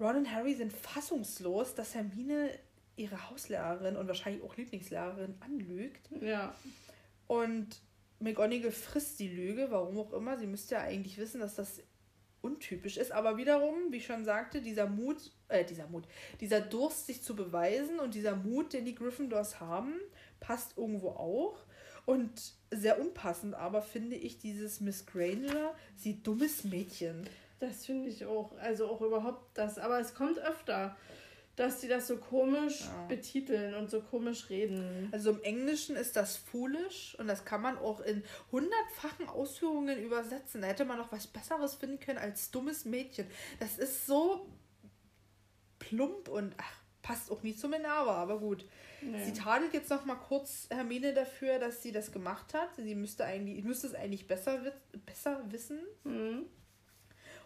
Ron 0.00 0.16
und 0.16 0.34
Harry 0.34 0.54
sind 0.54 0.72
fassungslos, 0.72 1.74
dass 1.74 1.94
Hermine 1.94 2.50
ihre 2.96 3.30
Hauslehrerin 3.30 3.96
und 3.96 4.08
wahrscheinlich 4.08 4.42
auch 4.42 4.56
Lieblingslehrerin 4.56 5.36
anlügt. 5.40 6.10
Ja. 6.20 6.54
Und 7.28 7.80
McGonagall 8.20 8.72
frisst 8.72 9.20
die 9.20 9.28
Lüge, 9.28 9.70
warum 9.70 9.98
auch 9.98 10.12
immer. 10.12 10.36
Sie 10.36 10.46
müsste 10.46 10.74
ja 10.74 10.80
eigentlich 10.82 11.18
wissen, 11.18 11.40
dass 11.40 11.54
das 11.54 11.80
untypisch 12.42 12.96
ist. 12.96 13.12
Aber 13.12 13.36
wiederum, 13.36 13.74
wie 13.90 13.98
ich 13.98 14.06
schon 14.06 14.24
sagte, 14.24 14.60
dieser 14.60 14.86
Mut, 14.86 15.32
äh, 15.48 15.64
dieser 15.64 15.86
Mut, 15.86 16.04
dieser 16.40 16.60
Durst, 16.60 17.06
sich 17.06 17.22
zu 17.22 17.34
beweisen 17.34 17.98
und 18.00 18.14
dieser 18.14 18.36
Mut, 18.36 18.72
den 18.72 18.84
die 18.84 18.94
Gryffindors 18.94 19.60
haben, 19.60 19.94
passt 20.40 20.76
irgendwo 20.76 21.10
auch. 21.10 21.56
Und 22.06 22.54
sehr 22.70 23.00
unpassend 23.00 23.54
aber 23.54 23.82
finde 23.82 24.16
ich 24.16 24.38
dieses 24.38 24.80
Miss 24.80 25.04
Granger, 25.04 25.74
sie 25.94 26.22
dummes 26.22 26.64
Mädchen. 26.64 27.28
Das 27.60 27.86
finde 27.86 28.08
ich 28.08 28.24
auch. 28.24 28.56
Also 28.58 28.88
auch 28.88 29.00
überhaupt 29.00 29.42
das. 29.54 29.78
Aber 29.78 30.00
es 30.00 30.14
kommt 30.14 30.38
öfter 30.38 30.96
dass 31.58 31.80
die 31.80 31.88
das 31.88 32.06
so 32.06 32.16
komisch 32.16 32.82
ja. 32.82 33.06
betiteln 33.08 33.74
und 33.74 33.90
so 33.90 34.00
komisch 34.00 34.48
reden. 34.48 35.08
Also 35.12 35.30
im 35.30 35.42
Englischen 35.42 35.96
ist 35.96 36.16
das 36.16 36.36
foolish 36.36 37.16
und 37.18 37.26
das 37.26 37.44
kann 37.44 37.62
man 37.62 37.78
auch 37.78 38.00
in 38.00 38.22
hundertfachen 38.52 39.28
Ausführungen 39.28 39.98
übersetzen. 39.98 40.62
Da 40.62 40.68
hätte 40.68 40.84
man 40.84 40.98
noch 40.98 41.10
was 41.10 41.26
Besseres 41.26 41.74
finden 41.74 41.98
können 41.98 42.18
als 42.18 42.50
dummes 42.50 42.84
Mädchen. 42.84 43.26
Das 43.58 43.78
ist 43.78 44.06
so 44.06 44.46
plump 45.78 46.28
und 46.28 46.54
ach, 46.58 46.80
passt 47.02 47.30
auch 47.30 47.42
nicht 47.42 47.58
zu 47.58 47.68
Minerva, 47.68 48.14
aber 48.16 48.38
gut. 48.38 48.66
Nee. 49.00 49.24
Sie 49.24 49.32
tadelt 49.32 49.72
jetzt 49.74 49.90
noch 49.90 50.04
mal 50.04 50.16
kurz 50.16 50.66
Hermine 50.70 51.14
dafür, 51.14 51.58
dass 51.58 51.82
sie 51.82 51.92
das 51.92 52.12
gemacht 52.12 52.52
hat. 52.54 52.68
Sie 52.76 52.94
müsste 52.94 53.24
eigentlich, 53.24 53.64
müsste 53.64 53.86
es 53.86 53.94
eigentlich 53.94 54.26
besser, 54.26 54.60
besser 55.06 55.42
wissen. 55.50 55.80
Mhm. 56.04 56.46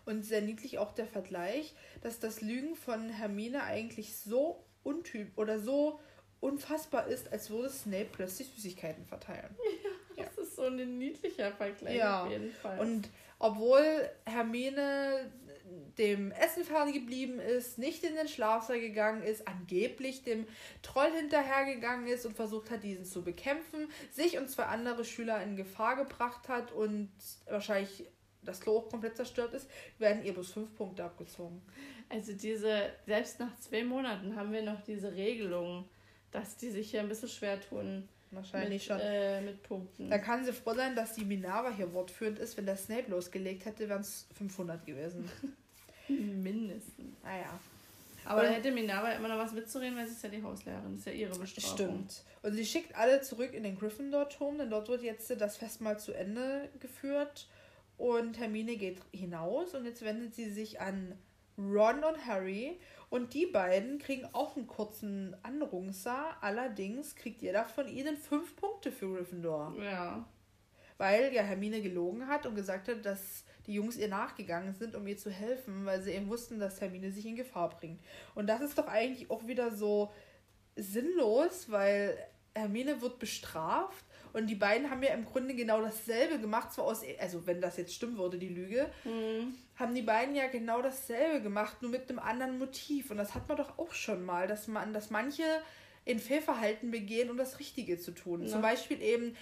Und 0.04 0.24
sehr 0.24 0.42
niedlich 0.42 0.78
auch 0.78 0.92
der 0.92 1.06
Vergleich, 1.06 1.74
dass 2.00 2.18
das 2.18 2.40
Lügen 2.40 2.74
von 2.74 3.08
Hermine 3.08 3.62
eigentlich 3.62 4.16
so 4.16 4.64
untyp 4.82 5.36
oder 5.36 5.58
so 5.58 6.00
unfassbar 6.40 7.06
ist, 7.06 7.32
als 7.32 7.50
würde 7.50 7.70
Snape 7.70 8.08
plötzlich 8.12 8.48
Süßigkeiten 8.48 9.04
verteilen. 9.06 9.56
Ja, 10.14 10.24
das 10.24 10.36
ja. 10.36 10.42
ist 10.42 10.56
so 10.56 10.64
ein 10.64 10.98
niedlicher 10.98 11.52
Vergleich 11.52 11.96
ja. 11.96 12.24
auf 12.24 12.30
jeden 12.30 12.50
Fall. 12.50 12.78
Und 12.80 13.08
obwohl 13.38 14.10
Hermine 14.26 15.32
dem 15.98 16.32
Essen 16.32 16.64
fertig 16.64 16.94
geblieben 16.94 17.38
ist, 17.38 17.78
nicht 17.78 18.04
in 18.04 18.14
den 18.14 18.28
Schlafsaal 18.28 18.80
gegangen 18.80 19.22
ist, 19.22 19.46
angeblich 19.46 20.22
dem 20.22 20.46
Troll 20.82 21.10
hinterhergegangen 21.12 22.06
ist 22.06 22.26
und 22.26 22.34
versucht 22.34 22.70
hat, 22.70 22.82
diesen 22.82 23.04
zu 23.04 23.22
bekämpfen, 23.22 23.88
sich 24.10 24.38
und 24.38 24.50
zwei 24.50 24.64
andere 24.64 25.04
Schüler 25.04 25.42
in 25.42 25.56
Gefahr 25.56 25.96
gebracht 25.96 26.48
hat 26.48 26.72
und 26.72 27.10
wahrscheinlich 27.48 28.06
das 28.42 28.60
Klo 28.60 28.78
auch 28.78 28.88
komplett 28.88 29.16
zerstört 29.16 29.54
ist, 29.54 29.68
werden 29.98 30.24
ihr 30.24 30.32
bloß 30.32 30.52
fünf 30.52 30.74
Punkte 30.76 31.04
abgezogen. 31.04 31.62
Also 32.08 32.32
diese, 32.32 32.90
selbst 33.06 33.40
nach 33.40 33.58
zwei 33.58 33.84
Monaten 33.84 34.36
haben 34.36 34.52
wir 34.52 34.62
noch 34.62 34.82
diese 34.82 35.12
Regelung, 35.12 35.88
dass 36.30 36.56
die 36.56 36.70
sich 36.70 36.90
hier 36.90 37.00
ein 37.00 37.08
bisschen 37.08 37.28
schwer 37.28 37.60
tun. 37.60 38.08
Wahrscheinlich 38.32 38.88
mit, 38.88 39.00
schon. 39.00 39.00
Äh, 39.00 39.42
mit 39.42 39.62
Punkten. 39.62 40.08
Da 40.08 40.18
kann 40.18 40.44
sie 40.44 40.52
froh 40.52 40.74
sein, 40.74 40.96
dass 40.96 41.14
die 41.14 41.24
Minerva 41.24 41.70
hier 41.70 41.92
wortführend 41.92 42.38
ist. 42.38 42.56
Wenn 42.56 42.66
der 42.66 42.76
Snape 42.76 43.10
losgelegt 43.10 43.66
hätte, 43.66 43.88
wären 43.88 44.00
es 44.00 44.26
500 44.38 44.84
gewesen. 44.86 45.30
Mindestens. 46.08 47.14
Naja. 47.22 47.60
Ah, 48.24 48.30
Aber 48.30 48.42
da 48.42 48.48
hätte 48.48 48.70
Minerva 48.70 49.12
immer 49.12 49.28
noch 49.28 49.38
was 49.38 49.52
mitzureden, 49.52 49.96
weil 49.96 50.06
sie 50.06 50.12
ist 50.12 50.22
ja 50.22 50.30
die 50.30 50.42
Hauslehrerin. 50.42 50.92
Das 50.92 51.00
ist 51.00 51.06
ja 51.06 51.12
ihre 51.12 51.38
Bestrafung. 51.38 51.76
Stimmt. 51.76 52.22
Und 52.42 52.54
sie 52.54 52.64
schickt 52.64 52.96
alle 52.96 53.20
zurück 53.20 53.52
in 53.52 53.64
den 53.64 53.78
Gryffindor-Turm, 53.78 54.58
denn 54.58 54.70
dort 54.70 54.88
wird 54.88 55.02
jetzt 55.02 55.30
das 55.38 55.56
Festmahl 55.56 55.98
zu 55.98 56.12
Ende 56.12 56.68
geführt. 56.80 57.48
Und 58.02 58.40
Hermine 58.40 58.74
geht 58.74 58.98
hinaus 59.12 59.76
und 59.76 59.84
jetzt 59.84 60.04
wendet 60.04 60.34
sie 60.34 60.50
sich 60.50 60.80
an 60.80 61.16
Ron 61.56 62.02
und 62.02 62.26
Harry. 62.26 62.80
Und 63.10 63.32
die 63.32 63.46
beiden 63.46 64.00
kriegen 64.00 64.28
auch 64.32 64.56
einen 64.56 64.66
kurzen 64.66 65.36
Anrungser. 65.44 66.36
Allerdings 66.40 67.14
kriegt 67.14 67.42
jeder 67.42 67.64
von 67.64 67.86
ihnen 67.86 68.16
fünf 68.16 68.56
Punkte 68.56 68.90
für 68.90 69.14
Gryffindor. 69.14 69.76
Ja. 69.80 70.28
Weil 70.98 71.32
ja 71.32 71.44
Hermine 71.44 71.80
gelogen 71.80 72.26
hat 72.26 72.44
und 72.44 72.56
gesagt 72.56 72.88
hat, 72.88 73.06
dass 73.06 73.44
die 73.68 73.74
Jungs 73.74 73.96
ihr 73.96 74.08
nachgegangen 74.08 74.74
sind, 74.74 74.96
um 74.96 75.06
ihr 75.06 75.16
zu 75.16 75.30
helfen, 75.30 75.86
weil 75.86 76.02
sie 76.02 76.10
eben 76.10 76.28
wussten, 76.28 76.58
dass 76.58 76.80
Hermine 76.80 77.12
sich 77.12 77.24
in 77.24 77.36
Gefahr 77.36 77.70
bringt. 77.70 78.00
Und 78.34 78.48
das 78.48 78.62
ist 78.62 78.78
doch 78.78 78.88
eigentlich 78.88 79.30
auch 79.30 79.46
wieder 79.46 79.70
so 79.70 80.12
sinnlos, 80.74 81.70
weil 81.70 82.18
Hermine 82.52 83.00
wird 83.00 83.20
bestraft 83.20 84.04
und 84.32 84.46
die 84.46 84.54
beiden 84.54 84.90
haben 84.90 85.02
ja 85.02 85.12
im 85.14 85.24
Grunde 85.24 85.54
genau 85.54 85.80
dasselbe 85.82 86.38
gemacht, 86.38 86.72
zwar 86.72 86.86
aus, 86.86 87.02
also 87.18 87.46
wenn 87.46 87.60
das 87.60 87.76
jetzt 87.76 87.94
stimmen 87.94 88.16
würde, 88.16 88.38
die 88.38 88.48
Lüge, 88.48 88.90
mhm. 89.04 89.54
haben 89.76 89.94
die 89.94 90.02
beiden 90.02 90.34
ja 90.34 90.46
genau 90.48 90.80
dasselbe 90.80 91.42
gemacht, 91.42 91.82
nur 91.82 91.90
mit 91.90 92.08
einem 92.08 92.18
anderen 92.18 92.58
Motiv. 92.58 93.10
Und 93.10 93.18
das 93.18 93.34
hat 93.34 93.48
man 93.48 93.56
doch 93.56 93.78
auch 93.78 93.92
schon 93.92 94.24
mal, 94.24 94.46
dass 94.46 94.68
man, 94.68 94.92
dass 94.92 95.10
manche 95.10 95.44
in 96.04 96.18
Fehlverhalten 96.18 96.90
begehen, 96.90 97.30
um 97.30 97.36
das 97.36 97.60
Richtige 97.60 97.98
zu 97.98 98.12
tun. 98.12 98.42
Ja. 98.42 98.48
Zum 98.48 98.62
Beispiel 98.62 99.00
eben 99.02 99.36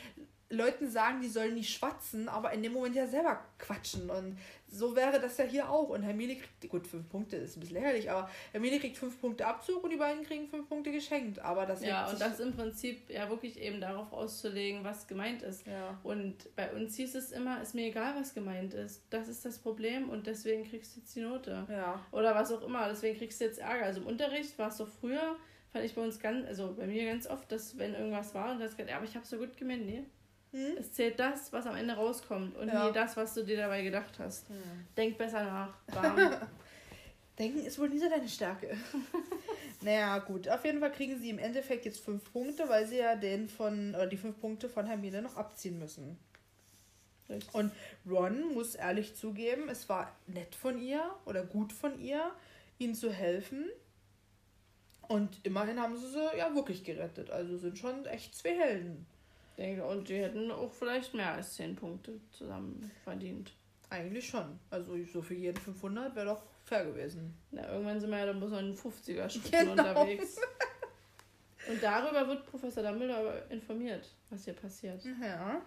Leuten 0.51 0.91
sagen, 0.91 1.21
die 1.23 1.29
sollen 1.29 1.55
nicht 1.55 1.73
schwatzen, 1.73 2.29
aber 2.29 2.53
in 2.53 2.63
dem 2.63 2.73
Moment 2.73 2.97
ja 2.97 3.07
selber 3.07 3.41
quatschen. 3.59 4.11
Und 4.11 4.37
so 4.67 4.97
wäre 4.97 5.21
das 5.21 5.39
ja 5.39 5.45
hier 5.45 5.71
auch. 5.71 5.89
Und 5.91 6.03
Hermine 6.03 6.35
kriegt, 6.35 6.69
gut, 6.69 6.89
fünf 6.89 7.09
Punkte 7.09 7.37
ist 7.37 7.57
ein 7.57 7.61
bisschen 7.61 7.77
lächerlich, 7.77 8.11
aber 8.11 8.29
Hermine 8.51 8.81
kriegt 8.81 8.97
fünf 8.97 9.21
Punkte 9.21 9.47
Abzug 9.47 9.85
und 9.85 9.91
die 9.91 9.97
beiden 9.97 10.25
kriegen 10.25 10.49
fünf 10.49 10.69
Punkte 10.69 10.91
geschenkt. 10.91 11.39
Aber 11.39 11.67
das 11.67 11.85
Ja, 11.85 12.11
und 12.11 12.21
das 12.21 12.41
im 12.41 12.53
Prinzip 12.53 13.09
ja 13.09 13.31
wirklich 13.31 13.61
eben 13.61 13.81
darauf 13.81 14.13
auszulegen, 14.13 14.83
was 14.83 15.07
gemeint 15.07 15.43
ist. 15.43 15.65
Ja. 15.69 15.99
Und 16.03 16.55
bei 16.57 16.73
uns 16.73 16.97
hieß 16.97 17.15
es 17.15 17.31
immer, 17.31 17.63
ist 17.63 17.77
mir 17.77 17.87
egal, 17.87 18.17
was 18.19 18.35
gemeint 18.35 18.75
ist. 18.75 19.03
Das 19.11 19.29
ist 19.29 19.45
das 19.45 19.59
Problem 19.59 20.11
und 20.11 20.27
deswegen 20.27 20.69
kriegst 20.69 20.97
du 20.97 21.01
jetzt 21.01 21.15
die 21.15 21.21
Note. 21.21 21.65
Ja. 21.71 22.05
Oder 22.11 22.35
was 22.35 22.51
auch 22.51 22.63
immer, 22.63 22.89
deswegen 22.89 23.17
kriegst 23.17 23.41
du 23.41 23.45
jetzt 23.45 23.61
Ärger. 23.61 23.85
Also 23.85 24.01
im 24.01 24.09
Unterricht 24.09 24.59
war 24.59 24.69
es 24.69 24.79
so 24.79 24.87
früher, 24.87 25.37
fand 25.73 25.85
ich 25.85 25.95
bei 25.95 26.03
uns 26.03 26.19
ganz, 26.19 26.45
also 26.49 26.75
bei 26.75 26.89
mir 26.89 27.07
ganz 27.07 27.29
oft, 27.29 27.53
dass 27.53 27.79
wenn 27.79 27.95
irgendwas 27.95 28.35
war 28.35 28.51
und 28.51 28.59
das 28.59 28.77
ja, 28.77 28.97
aber 28.97 29.05
ich 29.05 29.15
habe 29.15 29.25
so 29.25 29.39
gut 29.39 29.57
gemeint, 29.57 29.87
nee 29.87 30.05
hm? 30.53 30.77
Es 30.79 30.93
zählt 30.93 31.21
das, 31.21 31.53
was 31.53 31.67
am 31.67 31.77
Ende 31.77 31.95
rauskommt 31.95 32.57
und 32.57 32.69
ja. 32.69 32.87
nie 32.87 32.93
das, 32.93 33.17
was 33.17 33.35
du 33.35 33.45
dir 33.45 33.57
dabei 33.57 33.83
gedacht 33.83 34.19
hast. 34.19 34.49
Hm. 34.49 34.57
Denk 34.97 35.17
besser 35.17 35.45
nach. 35.45 35.75
Denken 37.39 37.65
ist 37.65 37.79
wohl 37.79 37.89
nie 37.89 37.99
so 37.99 38.11
deine 38.11 38.29
Stärke. 38.29 38.77
naja, 39.81 40.19
gut. 40.19 40.49
Auf 40.49 40.65
jeden 40.65 40.81
Fall 40.81 40.93
kriegen 40.93 41.19
sie 41.19 41.31
im 41.31 41.39
Endeffekt 41.39 41.85
jetzt 41.85 42.01
fünf 42.01 42.33
Punkte, 42.33 42.69
weil 42.69 42.87
sie 42.87 42.99
ja 42.99 43.15
den 43.15 43.49
von, 43.49 43.95
oder 43.95 44.09
die 44.09 44.17
fünf 44.17 44.41
Punkte 44.41 44.69
von 44.69 44.87
Hermine 44.87 45.23
noch 45.23 45.37
abziehen 45.37 45.79
müssen. 45.79 46.19
Richtig. 47.29 47.55
Und 47.55 47.73
Ron 48.09 48.53
muss 48.53 48.75
ehrlich 48.75 49.15
zugeben, 49.15 49.69
es 49.69 49.89
war 49.89 50.15
nett 50.27 50.57
von 50.57 50.81
ihr 50.81 51.09
oder 51.27 51.45
gut 51.45 51.73
von 51.73 51.99
ihr, 52.01 52.33
ihnen 52.79 52.97
zu 52.97 53.13
helfen. 53.13 53.71
Und 55.07 55.39
immerhin 55.45 55.81
haben 55.81 55.97
sie 55.97 56.09
sie 56.09 56.37
ja 56.37 56.53
wirklich 56.55 56.83
gerettet. 56.83 57.31
Also 57.31 57.57
sind 57.57 57.79
schon 57.79 58.05
echt 58.07 58.35
zwei 58.35 58.57
Helden 58.57 59.07
denke, 59.61 59.85
und 59.85 60.09
die 60.09 60.19
hätten 60.19 60.51
auch 60.51 60.73
vielleicht 60.73 61.15
mehr 61.15 61.33
als 61.33 61.55
10 61.55 61.77
Punkte 61.77 62.19
zusammen 62.31 62.91
verdient. 63.05 63.53
Eigentlich 63.91 64.29
schon. 64.29 64.59
Also 64.71 64.97
so 65.05 65.21
für 65.21 65.35
jeden 65.35 65.59
500 65.59 66.15
wäre 66.15 66.27
doch 66.27 66.43
fair 66.65 66.85
gewesen. 66.85 67.37
Na, 67.51 67.69
irgendwann 67.71 68.01
sind 68.01 68.11
wir 68.11 68.19
ja 68.19 68.27
dann 68.27 68.39
bloß 68.39 68.53
noch 68.53 68.61
in 68.61 68.77
50er 68.77 69.29
Schritten 69.29 69.51
genau. 69.51 69.73
unterwegs. 69.73 70.37
Und 71.69 71.83
darüber 71.83 72.27
wird 72.27 72.47
Professor 72.47 72.83
Dumbledore 72.83 73.45
informiert, 73.51 74.09
was 74.31 74.45
hier 74.45 74.55
passiert. 74.55 75.05
Ja. 75.21 75.61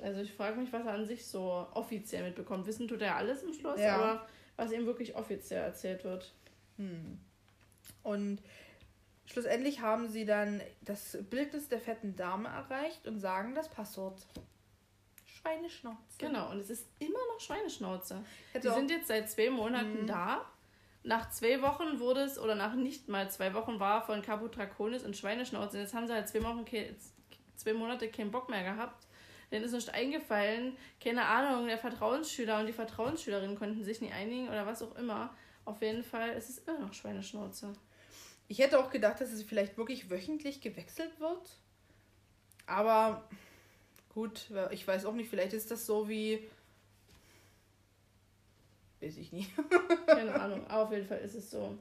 Also 0.00 0.20
ich 0.20 0.32
frage 0.32 0.60
mich, 0.60 0.72
was 0.72 0.86
er 0.86 0.92
an 0.92 1.06
sich 1.06 1.26
so 1.26 1.66
offiziell 1.74 2.24
mitbekommt. 2.24 2.66
Wissen 2.66 2.86
tut 2.88 3.02
er 3.02 3.16
alles 3.16 3.42
im 3.42 3.52
Schloss, 3.52 3.80
ja. 3.80 3.96
aber 3.96 4.26
was 4.56 4.72
ihm 4.72 4.86
wirklich 4.86 5.16
offiziell 5.16 5.62
erzählt 5.62 6.04
wird. 6.04 6.32
Hm. 6.76 7.18
Und 8.02 8.40
Schlussendlich 9.26 9.80
haben 9.80 10.08
sie 10.08 10.24
dann 10.24 10.60
das 10.80 11.18
Bildnis 11.30 11.68
der 11.68 11.80
fetten 11.80 12.16
Dame 12.16 12.48
erreicht 12.48 13.06
und 13.06 13.20
sagen 13.20 13.54
das 13.54 13.68
Passwort. 13.68 14.26
Schweineschnauze. 15.24 16.18
Genau, 16.18 16.50
und 16.50 16.60
es 16.60 16.70
ist 16.70 16.86
immer 16.98 17.18
noch 17.32 17.40
Schweineschnauze. 17.40 18.22
die 18.54 18.68
sind 18.68 18.90
jetzt 18.90 19.08
seit 19.08 19.30
zwei 19.30 19.50
Monaten 19.50 20.02
mhm. 20.02 20.06
da. 20.06 20.46
Nach 21.04 21.30
zwei 21.30 21.62
Wochen 21.62 21.98
wurde 21.98 22.20
es, 22.20 22.38
oder 22.38 22.54
nach 22.54 22.74
nicht 22.74 23.08
mal 23.08 23.28
zwei 23.30 23.54
Wochen 23.54 23.80
war 23.80 24.06
von 24.06 24.22
Caputraconis 24.22 25.02
und 25.02 25.16
Schweineschnauze. 25.16 25.76
Und 25.76 25.82
jetzt 25.82 25.94
haben 25.94 26.06
sie 26.06 26.12
halt 26.12 26.28
zwei, 26.28 26.42
Wochen, 26.44 26.64
zwei 27.56 27.72
Monate 27.72 28.08
keinen 28.08 28.30
Bock 28.30 28.48
mehr 28.48 28.62
gehabt. 28.62 29.06
Denen 29.50 29.64
ist 29.64 29.72
nicht 29.72 29.92
eingefallen. 29.92 30.76
Keine 31.02 31.24
Ahnung, 31.26 31.66
der 31.66 31.78
Vertrauensschüler 31.78 32.60
und 32.60 32.66
die 32.66 32.72
Vertrauensschülerin 32.72 33.58
konnten 33.58 33.82
sich 33.84 34.00
nicht 34.00 34.14
einigen 34.14 34.48
oder 34.48 34.64
was 34.64 34.82
auch 34.82 34.94
immer. 34.96 35.34
Auf 35.64 35.82
jeden 35.82 36.04
Fall 36.04 36.30
ist 36.30 36.50
es 36.50 36.58
immer 36.58 36.78
noch 36.78 36.94
Schweineschnauze. 36.94 37.72
Ich 38.52 38.58
hätte 38.58 38.78
auch 38.78 38.90
gedacht, 38.90 39.18
dass 39.18 39.32
es 39.32 39.42
vielleicht 39.44 39.78
wirklich 39.78 40.10
wöchentlich 40.10 40.60
gewechselt 40.60 41.18
wird. 41.20 41.56
Aber 42.66 43.26
gut, 44.10 44.50
ich 44.72 44.86
weiß 44.86 45.06
auch 45.06 45.14
nicht, 45.14 45.30
vielleicht 45.30 45.54
ist 45.54 45.70
das 45.70 45.86
so 45.86 46.06
wie. 46.06 46.50
Weiß 49.00 49.16
ich 49.16 49.32
nicht. 49.32 49.50
Keine 50.06 50.38
Ahnung, 50.38 50.66
aber 50.66 50.82
auf 50.82 50.92
jeden 50.92 51.06
Fall 51.06 51.20
ist 51.20 51.34
es 51.34 51.50
so. 51.50 51.78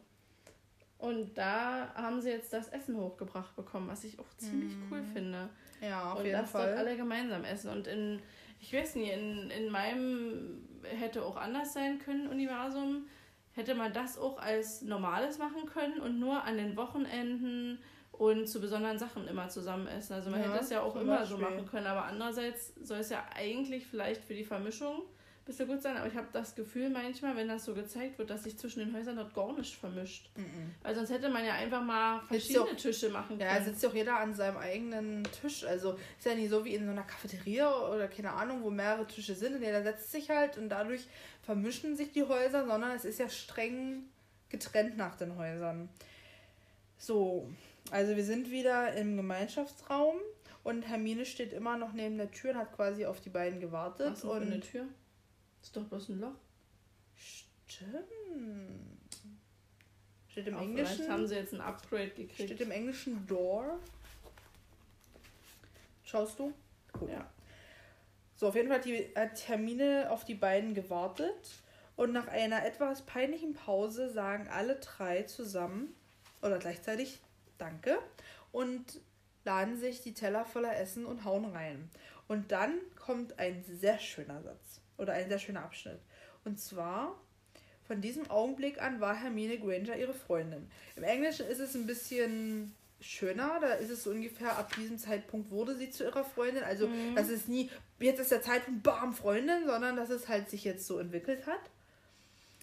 Und 0.97 1.37
da 1.37 1.93
haben 1.93 2.21
sie 2.21 2.29
jetzt 2.29 2.53
das 2.53 2.69
Essen 2.69 2.95
hochgebracht 2.95 3.53
bekommen, 3.57 3.89
was 3.89 4.05
ich 4.05 4.17
auch 4.17 4.33
ziemlich 4.37 4.73
mm. 4.73 4.93
cool 4.93 5.03
finde. 5.11 5.49
Ja, 5.81 6.13
auf 6.13 6.19
und 6.19 6.25
jeden 6.25 6.39
das 6.39 6.51
Fall. 6.51 6.67
dort 6.67 6.77
alle 6.77 6.95
gemeinsam 6.95 7.43
essen. 7.43 7.69
Und 7.69 7.87
in, 7.87 8.21
ich 8.61 8.71
weiß 8.71 8.95
nicht, 8.95 9.11
in, 9.11 9.51
in 9.51 9.69
meinem 9.69 10.65
hätte 10.83 11.25
auch 11.25 11.35
anders 11.35 11.73
sein 11.73 11.99
können, 11.99 12.29
Universum, 12.29 13.09
hätte 13.53 13.75
man 13.75 13.93
das 13.93 14.17
auch 14.17 14.39
als 14.39 14.81
Normales 14.81 15.37
machen 15.37 15.65
können 15.65 15.99
und 15.99 16.19
nur 16.19 16.43
an 16.43 16.57
den 16.57 16.75
Wochenenden 16.77 17.79
und 18.11 18.47
zu 18.47 18.61
besonderen 18.61 18.97
Sachen 18.97 19.27
immer 19.27 19.49
zusammen 19.49 19.87
essen. 19.87 20.13
Also 20.13 20.29
man 20.29 20.39
ja, 20.39 20.47
hätte 20.47 20.57
das 20.59 20.69
ja 20.69 20.81
auch 20.81 20.95
immer 20.95 21.19
Beispiel. 21.19 21.37
so 21.37 21.43
machen 21.43 21.65
können, 21.65 21.87
aber 21.87 22.05
andererseits 22.05 22.75
soll 22.75 22.99
es 22.99 23.09
ja 23.09 23.25
eigentlich 23.35 23.87
vielleicht 23.87 24.23
für 24.23 24.33
die 24.33 24.43
Vermischung 24.43 25.03
bisschen 25.45 25.67
gut 25.67 25.81
sein, 25.81 25.97
aber 25.97 26.07
ich 26.07 26.15
habe 26.15 26.27
das 26.31 26.55
Gefühl 26.55 26.89
manchmal, 26.89 27.35
wenn 27.35 27.47
das 27.47 27.65
so 27.65 27.73
gezeigt 27.73 28.17
wird, 28.19 28.29
dass 28.29 28.43
sich 28.43 28.57
zwischen 28.57 28.79
den 28.79 28.95
Häusern 28.95 29.15
dort 29.15 29.33
gar 29.33 29.53
nicht 29.53 29.75
vermischt. 29.75 30.29
Mm 30.35 30.41
-mm. 30.41 30.83
Weil 30.83 30.95
sonst 30.95 31.11
hätte 31.11 31.29
man 31.29 31.43
ja 31.43 31.53
einfach 31.53 31.83
mal 31.83 32.21
verschiedene 32.27 32.65
auch, 32.65 32.75
Tische 32.75 33.09
machen 33.09 33.37
können. 33.37 33.49
Ja, 33.49 33.61
sitzt 33.61 33.81
ja 33.83 33.89
auch 33.89 33.93
jeder 33.93 34.17
an 34.19 34.33
seinem 34.33 34.57
eigenen 34.57 35.23
Tisch. 35.41 35.63
Also 35.63 35.97
ist 36.17 36.25
ja 36.25 36.35
nicht 36.35 36.49
so 36.49 36.63
wie 36.63 36.75
in 36.75 36.85
so 36.85 36.91
einer 36.91 37.03
Cafeteria 37.03 37.89
oder 37.89 38.07
keine 38.07 38.31
Ahnung, 38.33 38.61
wo 38.63 38.69
mehrere 38.69 39.07
Tische 39.07 39.35
sind 39.35 39.55
und 39.55 39.61
jeder 39.61 39.83
setzt 39.83 40.11
sich 40.11 40.29
halt 40.29 40.57
und 40.57 40.69
dadurch 40.69 41.07
vermischen 41.41 41.95
sich 41.95 42.11
die 42.11 42.23
Häuser, 42.23 42.65
sondern 42.65 42.91
es 42.91 43.05
ist 43.05 43.19
ja 43.19 43.29
streng 43.29 44.03
getrennt 44.49 44.97
nach 44.97 45.15
den 45.15 45.37
Häusern. 45.37 45.89
So, 46.97 47.49
also 47.89 48.15
wir 48.15 48.23
sind 48.23 48.51
wieder 48.51 48.93
im 48.93 49.17
Gemeinschaftsraum 49.17 50.17
und 50.63 50.87
Hermine 50.87 51.25
steht 51.25 51.53
immer 51.53 51.77
noch 51.77 51.93
neben 51.93 52.17
der 52.17 52.29
Tür 52.29 52.51
und 52.51 52.57
hat 52.57 52.75
quasi 52.75 53.05
auf 53.05 53.21
die 53.21 53.29
beiden 53.29 53.59
gewartet. 53.59 54.11
Was 54.11 54.23
und 54.23 54.43
eine 54.43 54.59
Tür? 54.59 54.85
Ist 55.61 55.75
doch 55.75 55.83
bloß 55.83 56.09
ein 56.09 56.19
Loch. 56.19 56.35
Stimmt. 57.15 58.01
Steht 60.27 60.47
im 60.47 60.55
Auch 60.55 60.61
Englischen. 60.61 60.95
Vielleicht 60.95 61.09
haben 61.09 61.27
sie 61.27 61.35
jetzt 61.35 61.53
ein 61.53 61.61
Upgrade 61.61 62.09
gekriegt. 62.09 62.35
Steht 62.35 62.61
im 62.61 62.71
Englischen 62.71 63.25
Door. 63.27 63.79
Schaust 66.03 66.39
du? 66.39 66.53
Cool. 66.99 67.09
Ja. 67.11 67.29
So, 68.35 68.47
auf 68.47 68.55
jeden 68.55 68.69
Fall 68.69 68.77
hat, 68.77 68.85
die, 68.85 69.13
hat 69.15 69.47
Hermine 69.47 70.09
auf 70.09 70.25
die 70.25 70.35
beiden 70.35 70.73
gewartet. 70.73 71.51
Und 71.95 72.13
nach 72.13 72.27
einer 72.27 72.65
etwas 72.65 73.03
peinlichen 73.03 73.53
Pause 73.53 74.09
sagen 74.09 74.47
alle 74.47 74.77
drei 74.77 75.23
zusammen 75.23 75.93
oder 76.41 76.57
gleichzeitig 76.57 77.19
Danke 77.57 77.99
und 78.51 78.99
laden 79.43 79.77
sich 79.77 80.01
die 80.01 80.13
Teller 80.13 80.45
voller 80.45 80.75
Essen 80.77 81.05
und 81.05 81.25
hauen 81.25 81.45
rein. 81.45 81.89
Und 82.27 82.51
dann 82.51 82.79
kommt 82.95 83.37
ein 83.37 83.63
sehr 83.63 83.99
schöner 83.99 84.41
Satz 84.41 84.80
oder 85.01 85.13
ein 85.13 85.27
sehr 85.27 85.39
schöner 85.39 85.63
Abschnitt. 85.63 85.99
Und 86.45 86.59
zwar, 86.59 87.19
von 87.87 88.01
diesem 88.01 88.29
Augenblick 88.29 88.81
an 88.81 89.01
war 89.01 89.15
Hermine 89.15 89.57
Granger 89.57 89.97
ihre 89.97 90.13
Freundin. 90.13 90.69
Im 90.95 91.03
Englischen 91.03 91.47
ist 91.47 91.59
es 91.59 91.75
ein 91.75 91.87
bisschen 91.87 92.73
schöner, 93.01 93.59
da 93.59 93.73
ist 93.73 93.89
es 93.89 94.03
so 94.03 94.11
ungefähr, 94.11 94.57
ab 94.57 94.73
diesem 94.75 94.97
Zeitpunkt 94.97 95.49
wurde 95.49 95.75
sie 95.75 95.89
zu 95.89 96.03
ihrer 96.03 96.23
Freundin. 96.23 96.63
Also, 96.63 96.87
mhm. 96.87 97.15
das 97.15 97.29
ist 97.29 97.49
nie, 97.49 97.69
jetzt 97.99 98.19
ist 98.19 98.31
der 98.31 98.43
Zeitpunkt, 98.43 98.83
bam, 98.83 99.13
Freundin, 99.13 99.65
sondern 99.65 99.95
dass 99.95 100.09
es 100.09 100.29
halt 100.29 100.49
sich 100.49 100.63
jetzt 100.63 100.85
so 100.85 100.99
entwickelt 100.99 101.47
hat. 101.47 101.59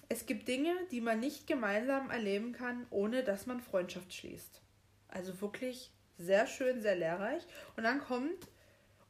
Es 0.07 0.25
gibt 0.25 0.47
Dinge, 0.47 0.73
die 0.91 1.01
man 1.01 1.19
nicht 1.19 1.45
gemeinsam 1.45 2.09
erleben 2.09 2.53
kann, 2.53 2.87
ohne 2.89 3.23
dass 3.23 3.45
man 3.45 3.59
Freundschaft 3.59 4.11
schließt. 4.13 4.61
Also 5.09 5.39
wirklich 5.41 5.91
sehr 6.17 6.47
schön, 6.47 6.81
sehr 6.81 6.95
lehrreich. 6.95 7.43
Und 7.75 7.83
dann 7.83 7.99
kommt 7.99 8.47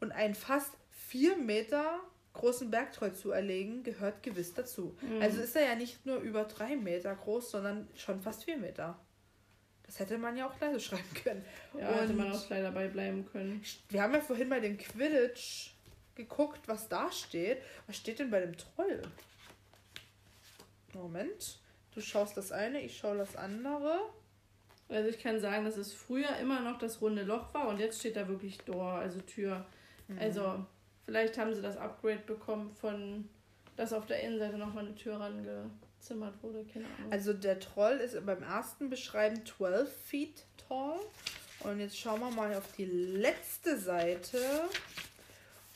und 0.02 0.12
ein 0.12 0.36
fast 0.36 0.72
vier 0.90 1.38
Meter 1.38 2.02
großen 2.40 2.72
Bergtroll 2.72 3.14
zu 3.14 3.32
erlegen, 3.32 3.84
gehört 3.84 4.24
gewiss 4.24 4.54
dazu. 4.54 4.98
Mhm. 5.02 5.22
Also 5.22 5.42
ist 5.42 5.56
er 5.56 5.66
ja 5.66 5.76
nicht 5.76 6.06
nur 6.06 6.18
über 6.18 6.46
drei 6.46 6.76
Meter 6.76 7.16
groß, 7.16 7.52
sondern 7.52 7.88
schon 7.96 8.22
fast 8.22 8.46
vier 8.46 8.58
Meter. 8.58 9.00
Das 9.84 10.00
hätte 10.00 10.18
man 10.18 10.38
ja 10.38 10.48
auch 10.48 10.60
leise 10.60 10.80
schreiben 10.80 11.14
können. 11.24 11.44
Ja, 11.78 11.90
Und 11.90 11.96
hätte 11.96 12.14
man 12.14 12.32
auch 12.32 12.48
gleich 12.48 12.62
dabei 12.62 12.88
bleiben 12.88 13.26
können. 13.32 13.64
Wir 13.90 14.02
haben 14.02 14.14
ja 14.14 14.22
vorhin 14.22 14.50
bei 14.50 14.60
dem 14.60 14.78
Quidditch 14.78 15.72
geguckt, 16.16 16.68
was 16.68 16.88
da 16.88 17.12
steht. 17.12 17.62
Was 17.88 17.98
steht 17.98 18.20
denn 18.20 18.30
bei 18.30 18.40
dem 18.40 18.56
Troll? 18.56 19.02
Moment. 20.94 21.60
Du 21.94 22.02
schaust 22.02 22.38
das 22.38 22.52
eine, 22.52 22.82
ich 22.82 22.98
schaue 22.98 23.18
das 23.18 23.36
andere. 23.36 24.00
Also 24.88 25.10
ich 25.10 25.20
kann 25.20 25.40
sagen, 25.40 25.66
dass 25.66 25.78
es 25.78 25.94
früher 25.94 26.36
immer 26.38 26.62
noch 26.62 26.80
das 26.80 27.02
runde 27.02 27.24
Loch 27.24 27.54
war 27.54 27.68
und 27.68 27.80
jetzt 27.80 28.00
steht 28.00 28.16
da 28.16 28.28
wirklich 28.28 28.58
Door, 28.60 28.94
also 28.94 29.22
Tür. 29.22 29.66
Mhm. 30.08 30.20
Also 30.20 30.66
Vielleicht 31.10 31.40
haben 31.40 31.56
sie 31.56 31.64
das 31.64 31.76
Upgrade 31.76 32.20
bekommen 32.20 32.72
von, 32.80 33.28
dass 33.76 33.94
auf 33.94 34.06
der 34.06 34.22
Innenseite 34.22 34.60
nochmal 34.60 34.86
eine 34.86 34.94
Tür 34.94 35.20
rangezimmert 35.20 36.36
wurde. 36.44 36.64
Keine 36.72 36.86
Ahnung. 36.86 37.12
Also 37.12 37.34
der 37.34 37.60
Troll 37.60 37.94
ist 37.94 38.24
beim 38.28 38.44
ersten 38.44 38.92
Beschreiben 38.92 39.44
12 39.44 39.92
feet 39.92 40.46
tall. 40.68 41.00
Und 41.62 41.80
jetzt 41.80 41.98
schauen 41.98 42.20
wir 42.20 42.30
mal 42.30 42.54
auf 42.54 42.72
die 42.74 42.86
letzte 42.86 43.80
Seite. 43.80 44.38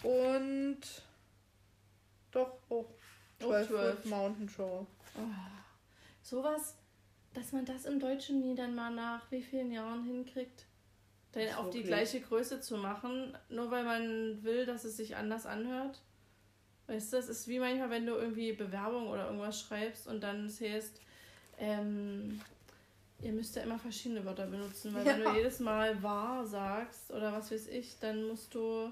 Und 0.03 0.81
doch, 2.29 2.59
oh, 2.69 2.85
12, 3.39 3.71
oh, 3.71 3.73
12. 3.73 4.05
Mountain 4.05 4.47
Troll. 4.55 4.85
Oh, 5.15 5.21
sowas, 6.21 6.75
dass 7.33 7.53
man 7.53 7.65
das 7.65 7.85
im 7.85 7.99
Deutschen 7.99 8.39
nie 8.39 8.53
dann 8.53 8.75
mal 8.75 8.91
nach 8.93 9.31
wie 9.31 9.41
vielen 9.41 9.71
Jahren 9.71 10.03
hinkriegt 10.03 10.67
den 11.35 11.53
auf 11.55 11.69
die 11.69 11.83
gleiche 11.83 12.21
Größe 12.21 12.61
zu 12.61 12.77
machen, 12.77 13.35
nur 13.49 13.71
weil 13.71 13.83
man 13.83 14.43
will, 14.43 14.65
dass 14.65 14.83
es 14.83 14.97
sich 14.97 15.15
anders 15.15 15.45
anhört. 15.45 16.01
Weißt 16.87 17.13
du, 17.13 17.17
es 17.17 17.29
ist 17.29 17.47
wie 17.47 17.59
manchmal, 17.59 17.89
wenn 17.89 18.05
du 18.05 18.13
irgendwie 18.13 18.53
Bewerbung 18.53 19.07
oder 19.07 19.25
irgendwas 19.25 19.61
schreibst 19.61 20.07
und 20.07 20.21
dann 20.21 20.49
heißt, 20.49 21.01
ähm, 21.57 22.41
ihr 23.21 23.31
müsst 23.31 23.55
ja 23.55 23.63
immer 23.63 23.79
verschiedene 23.79 24.25
Wörter 24.25 24.47
benutzen, 24.47 24.93
weil 24.93 25.05
ja. 25.05 25.13
wenn 25.13 25.23
du 25.23 25.33
jedes 25.33 25.59
Mal 25.59 26.01
wahr 26.03 26.45
sagst 26.45 27.09
oder 27.11 27.31
was 27.31 27.51
weiß 27.51 27.67
ich, 27.67 27.97
dann 27.99 28.27
musst 28.27 28.53
du, 28.53 28.91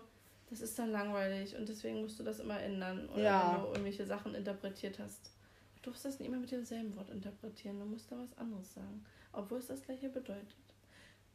das 0.50 0.62
ist 0.62 0.80
dann 0.80 0.92
langweilig 0.92 1.56
und 1.56 1.68
deswegen 1.68 2.02
musst 2.02 2.18
du 2.18 2.24
das 2.24 2.40
immer 2.40 2.60
ändern 2.60 3.10
oder 3.10 3.24
ja. 3.24 3.54
wenn 3.54 3.62
du 3.62 3.68
irgendwelche 3.68 4.06
Sachen 4.06 4.34
interpretiert 4.34 5.00
hast. 5.00 5.32
Du 5.76 5.90
darfst 5.90 6.06
das 6.06 6.20
nicht 6.20 6.30
immer 6.30 6.38
mit 6.38 6.52
demselben 6.52 6.96
Wort 6.96 7.10
interpretieren, 7.10 7.80
du 7.80 7.86
musst 7.86 8.12
da 8.12 8.18
was 8.18 8.38
anderes 8.38 8.74
sagen, 8.74 9.06
obwohl 9.34 9.60
es 9.60 9.68
das 9.68 9.84
gleiche 9.84 10.10
bedeutet. 10.10 10.56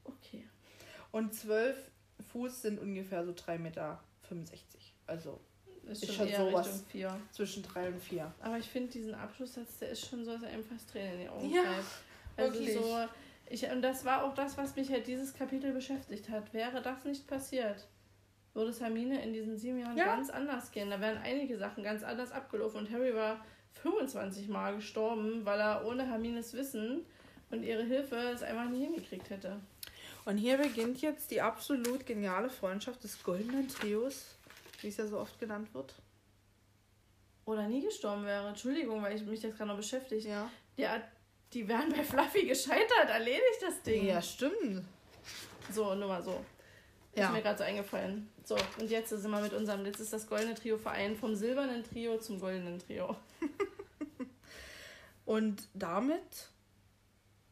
Okay. 0.05 0.45
Und 1.17 1.33
zwölf 1.33 1.77
Fuß 2.31 2.61
sind 2.61 2.79
ungefähr 2.79 3.25
so 3.25 3.33
3,65 3.33 3.59
Meter. 3.59 3.99
Also 5.07 5.41
ist 5.89 6.05
schon, 6.05 6.27
ist 6.27 6.35
schon 6.35 6.51
sowas 6.51 6.67
Richtung 6.67 6.87
vier. 6.91 7.21
zwischen 7.31 7.63
drei 7.63 7.89
und 7.89 8.03
vier. 8.03 8.35
Aber 8.43 8.59
ich 8.59 8.67
finde 8.67 8.93
diesen 8.93 9.15
Abschlusssatz, 9.15 9.79
der 9.79 9.93
ist 9.93 10.07
schon 10.07 10.27
so, 10.27 10.33
dass 10.33 10.43
er 10.43 10.51
einem 10.51 10.65
fast 10.65 10.91
Tränen 10.91 11.15
in 11.15 11.21
die 11.21 11.29
Augen 11.31 11.51
ja, 11.51 11.63
treibt. 11.63 11.87
Also 12.37 12.53
wirklich. 12.53 12.75
so, 12.75 13.09
ich, 13.49 13.65
und 13.71 13.81
das 13.81 14.05
war 14.05 14.25
auch 14.25 14.35
das, 14.35 14.59
was 14.59 14.77
mich 14.77 14.91
halt 14.91 15.07
dieses 15.07 15.33
Kapitel 15.33 15.73
beschäftigt 15.73 16.29
hat. 16.29 16.53
Wäre 16.53 16.83
das 16.83 17.03
nicht 17.07 17.27
passiert, 17.27 17.87
würde 18.53 18.69
es 18.69 18.83
Hermine 18.83 19.23
in 19.23 19.33
diesen 19.33 19.57
sieben 19.57 19.79
Jahren 19.79 19.97
ja. 19.97 20.05
ganz 20.05 20.29
anders 20.29 20.71
gehen. 20.71 20.91
Da 20.91 21.01
wären 21.01 21.17
einige 21.17 21.57
Sachen 21.57 21.83
ganz 21.83 22.03
anders 22.03 22.31
abgelaufen 22.31 22.81
und 22.81 22.91
Harry 22.91 23.15
war 23.15 23.43
25 23.83 24.49
Mal 24.49 24.75
gestorben, 24.75 25.47
weil 25.47 25.61
er 25.61 25.87
ohne 25.87 26.07
Hermines 26.07 26.53
Wissen 26.53 27.07
und 27.51 27.63
ihre 27.63 27.85
Hilfe 27.85 28.17
es 28.17 28.43
einfach 28.43 28.69
nie 28.69 28.85
hingekriegt 28.85 29.31
hätte. 29.31 29.61
Und 30.27 30.39
hier 30.39 30.59
beginnt 30.59 31.01
jetzt 31.03 31.31
die 31.31 31.41
absolut 31.41 32.05
geniale 32.05 32.51
Freundschaft 32.51 33.03
des 33.05 33.23
goldenen 33.23 33.69
Trios, 33.69 34.37
wie 34.83 34.89
es 34.89 34.97
ja 34.97 35.07
so 35.07 35.21
oft 35.21 35.39
genannt 35.39 35.73
wird. 35.73 35.95
Oder 37.45 37.69
nie 37.69 37.81
gestorben 37.81 38.27
wäre. 38.27 38.49
Entschuldigung, 38.49 39.01
weil 39.03 39.15
ich 39.15 39.25
mich 39.25 39.41
jetzt 39.41 39.57
gerade 39.57 39.71
noch 39.71 39.77
beschäftige. 39.77 40.29
Ja. 40.29 40.51
Ja, 40.77 41.01
die 41.53 41.69
wären 41.69 41.93
bei 41.93 42.03
Fluffy 42.03 42.45
gescheitert. 42.45 43.09
Erledigt 43.09 43.63
das 43.63 43.81
Ding. 43.83 44.05
Ja, 44.05 44.21
stimmt. 44.21 44.85
So, 45.73 45.95
nur 45.95 46.09
mal 46.09 46.23
so. 46.25 46.45
Ja. 47.15 47.27
Ist 47.27 47.33
mir 47.33 47.43
gerade 47.43 47.59
so 47.59 47.65
eingefallen. 47.65 48.29
So, 48.45 48.57
und 48.81 48.91
jetzt 48.91 49.11
sind 49.11 49.31
wir 49.31 49.41
mit 49.41 49.53
unserem, 49.53 49.87
jetzt 49.87 50.01
ist 50.01 50.13
das 50.13 50.27
goldene 50.27 50.57
Trio 50.57 50.77
vereint 50.77 51.19
vom 51.19 51.37
silbernen 51.37 51.85
Trio 51.85 52.19
zum 52.19 52.41
goldenen 52.41 52.81
Trio. 52.81 53.15
und 55.25 55.69
damit 55.73 56.49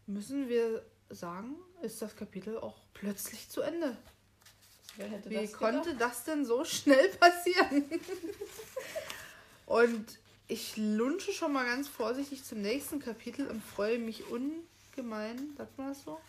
müssen 0.06 0.48
wir 0.48 0.84
sagen, 1.08 1.54
ist 1.84 2.02
das 2.02 2.16
Kapitel 2.16 2.58
auch 2.58 2.76
plötzlich 2.94 3.48
zu 3.48 3.60
Ende. 3.60 3.96
Wie 5.26 5.34
das 5.34 5.52
konnte 5.52 5.92
gedacht? 5.92 6.00
das 6.00 6.24
denn 6.24 6.44
so 6.44 6.64
schnell 6.64 7.08
passieren? 7.10 7.84
und 9.66 10.18
ich 10.46 10.76
lunsche 10.76 11.32
schon 11.32 11.52
mal 11.52 11.64
ganz 11.64 11.88
vorsichtig 11.88 12.44
zum 12.44 12.60
nächsten 12.60 13.00
Kapitel 13.00 13.46
und 13.46 13.62
freue 13.62 13.98
mich 13.98 14.24
ungemein, 14.28 15.54
sagt 15.56 15.76
man 15.78 15.88
das 15.88 16.02
so, 16.02 16.20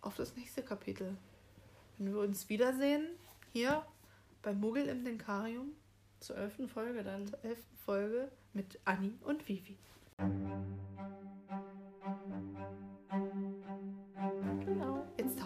auf 0.00 0.16
das 0.16 0.36
nächste 0.36 0.62
Kapitel. 0.62 1.16
Wenn 1.98 2.14
wir 2.14 2.20
uns 2.20 2.48
wiedersehen, 2.48 3.06
hier 3.52 3.84
bei 4.42 4.52
Muggel 4.52 4.86
im 4.88 5.04
Denkarium. 5.04 5.72
Zur 6.20 6.36
elften 6.36 6.68
Folge 6.68 7.02
dann. 7.02 7.26
Zur 7.26 7.44
elften 7.44 7.76
Folge 7.84 8.30
mit 8.52 8.78
Anni 8.84 9.12
und 9.24 9.48
Vivi. 9.48 9.76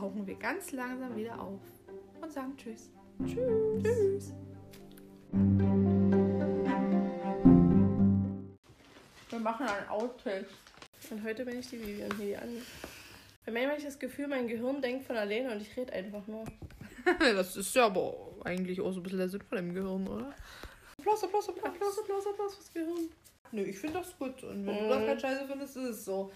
Tauchen 0.06 0.24
wir 0.24 0.36
ganz 0.36 0.70
langsam 0.70 1.16
wieder 1.16 1.40
auf 1.40 1.60
und 2.20 2.32
sagen 2.32 2.56
Tschüss. 2.56 2.90
Tschüss. 3.24 3.82
Tschüss. 3.82 4.34
Wir 9.30 9.40
machen 9.40 9.66
einen 9.66 9.88
Outtake. 9.88 10.46
Und 11.10 11.24
heute 11.24 11.44
bin 11.44 11.58
ich 11.58 11.68
die 11.70 11.84
Vivian 11.84 12.16
hier 12.18 12.40
an. 12.40 12.48
Weil 13.44 13.54
manchmal 13.54 13.66
habe 13.70 13.78
ich 13.78 13.84
das 13.84 13.98
Gefühl, 13.98 14.28
mein 14.28 14.46
Gehirn 14.46 14.80
denkt 14.80 15.06
von 15.06 15.16
alleine 15.16 15.50
und 15.50 15.60
ich 15.60 15.76
rede 15.76 15.92
einfach 15.92 16.24
nur. 16.28 16.44
das 17.18 17.56
ist 17.56 17.74
ja 17.74 17.86
aber 17.86 18.14
eigentlich 18.44 18.80
auch 18.80 18.92
so 18.92 19.00
ein 19.00 19.02
bisschen 19.02 19.18
der 19.18 19.28
Sinn 19.28 19.42
von 19.42 19.56
dem 19.56 19.74
Gehirn, 19.74 20.06
oder? 20.06 20.32
Applaus, 20.98 21.24
Applaus, 21.24 21.48
Applaus, 21.48 21.72
Applaus, 21.72 21.98
Applaus, 21.98 22.26
Applaus 22.28 22.54
fürs 22.54 22.72
Gehirn. 22.72 23.08
Nö, 23.50 23.62
ich 23.62 23.76
finde 23.76 23.98
das 23.98 24.16
gut. 24.16 24.40
Und 24.44 24.66
wenn 24.66 24.74
mm. 24.76 24.78
du 24.84 24.88
das 24.88 25.08
halt 25.08 25.20
scheiße 25.20 25.48
findest, 25.48 25.76
ist 25.76 25.84
es 25.84 26.04
so. 26.04 26.30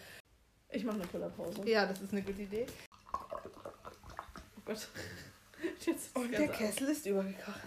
Ich 0.73 0.84
mache 0.84 1.00
eine 1.15 1.31
Pause. 1.31 1.68
Ja, 1.68 1.86
das 1.86 2.00
ist 2.00 2.12
eine 2.12 2.23
gute 2.23 2.42
Idee. 2.42 2.66
Gott. 4.70 4.89
Und 6.15 6.32
der 6.32 6.49
Kessel 6.49 6.89
ist 6.89 7.07
übergekocht. 7.07 7.60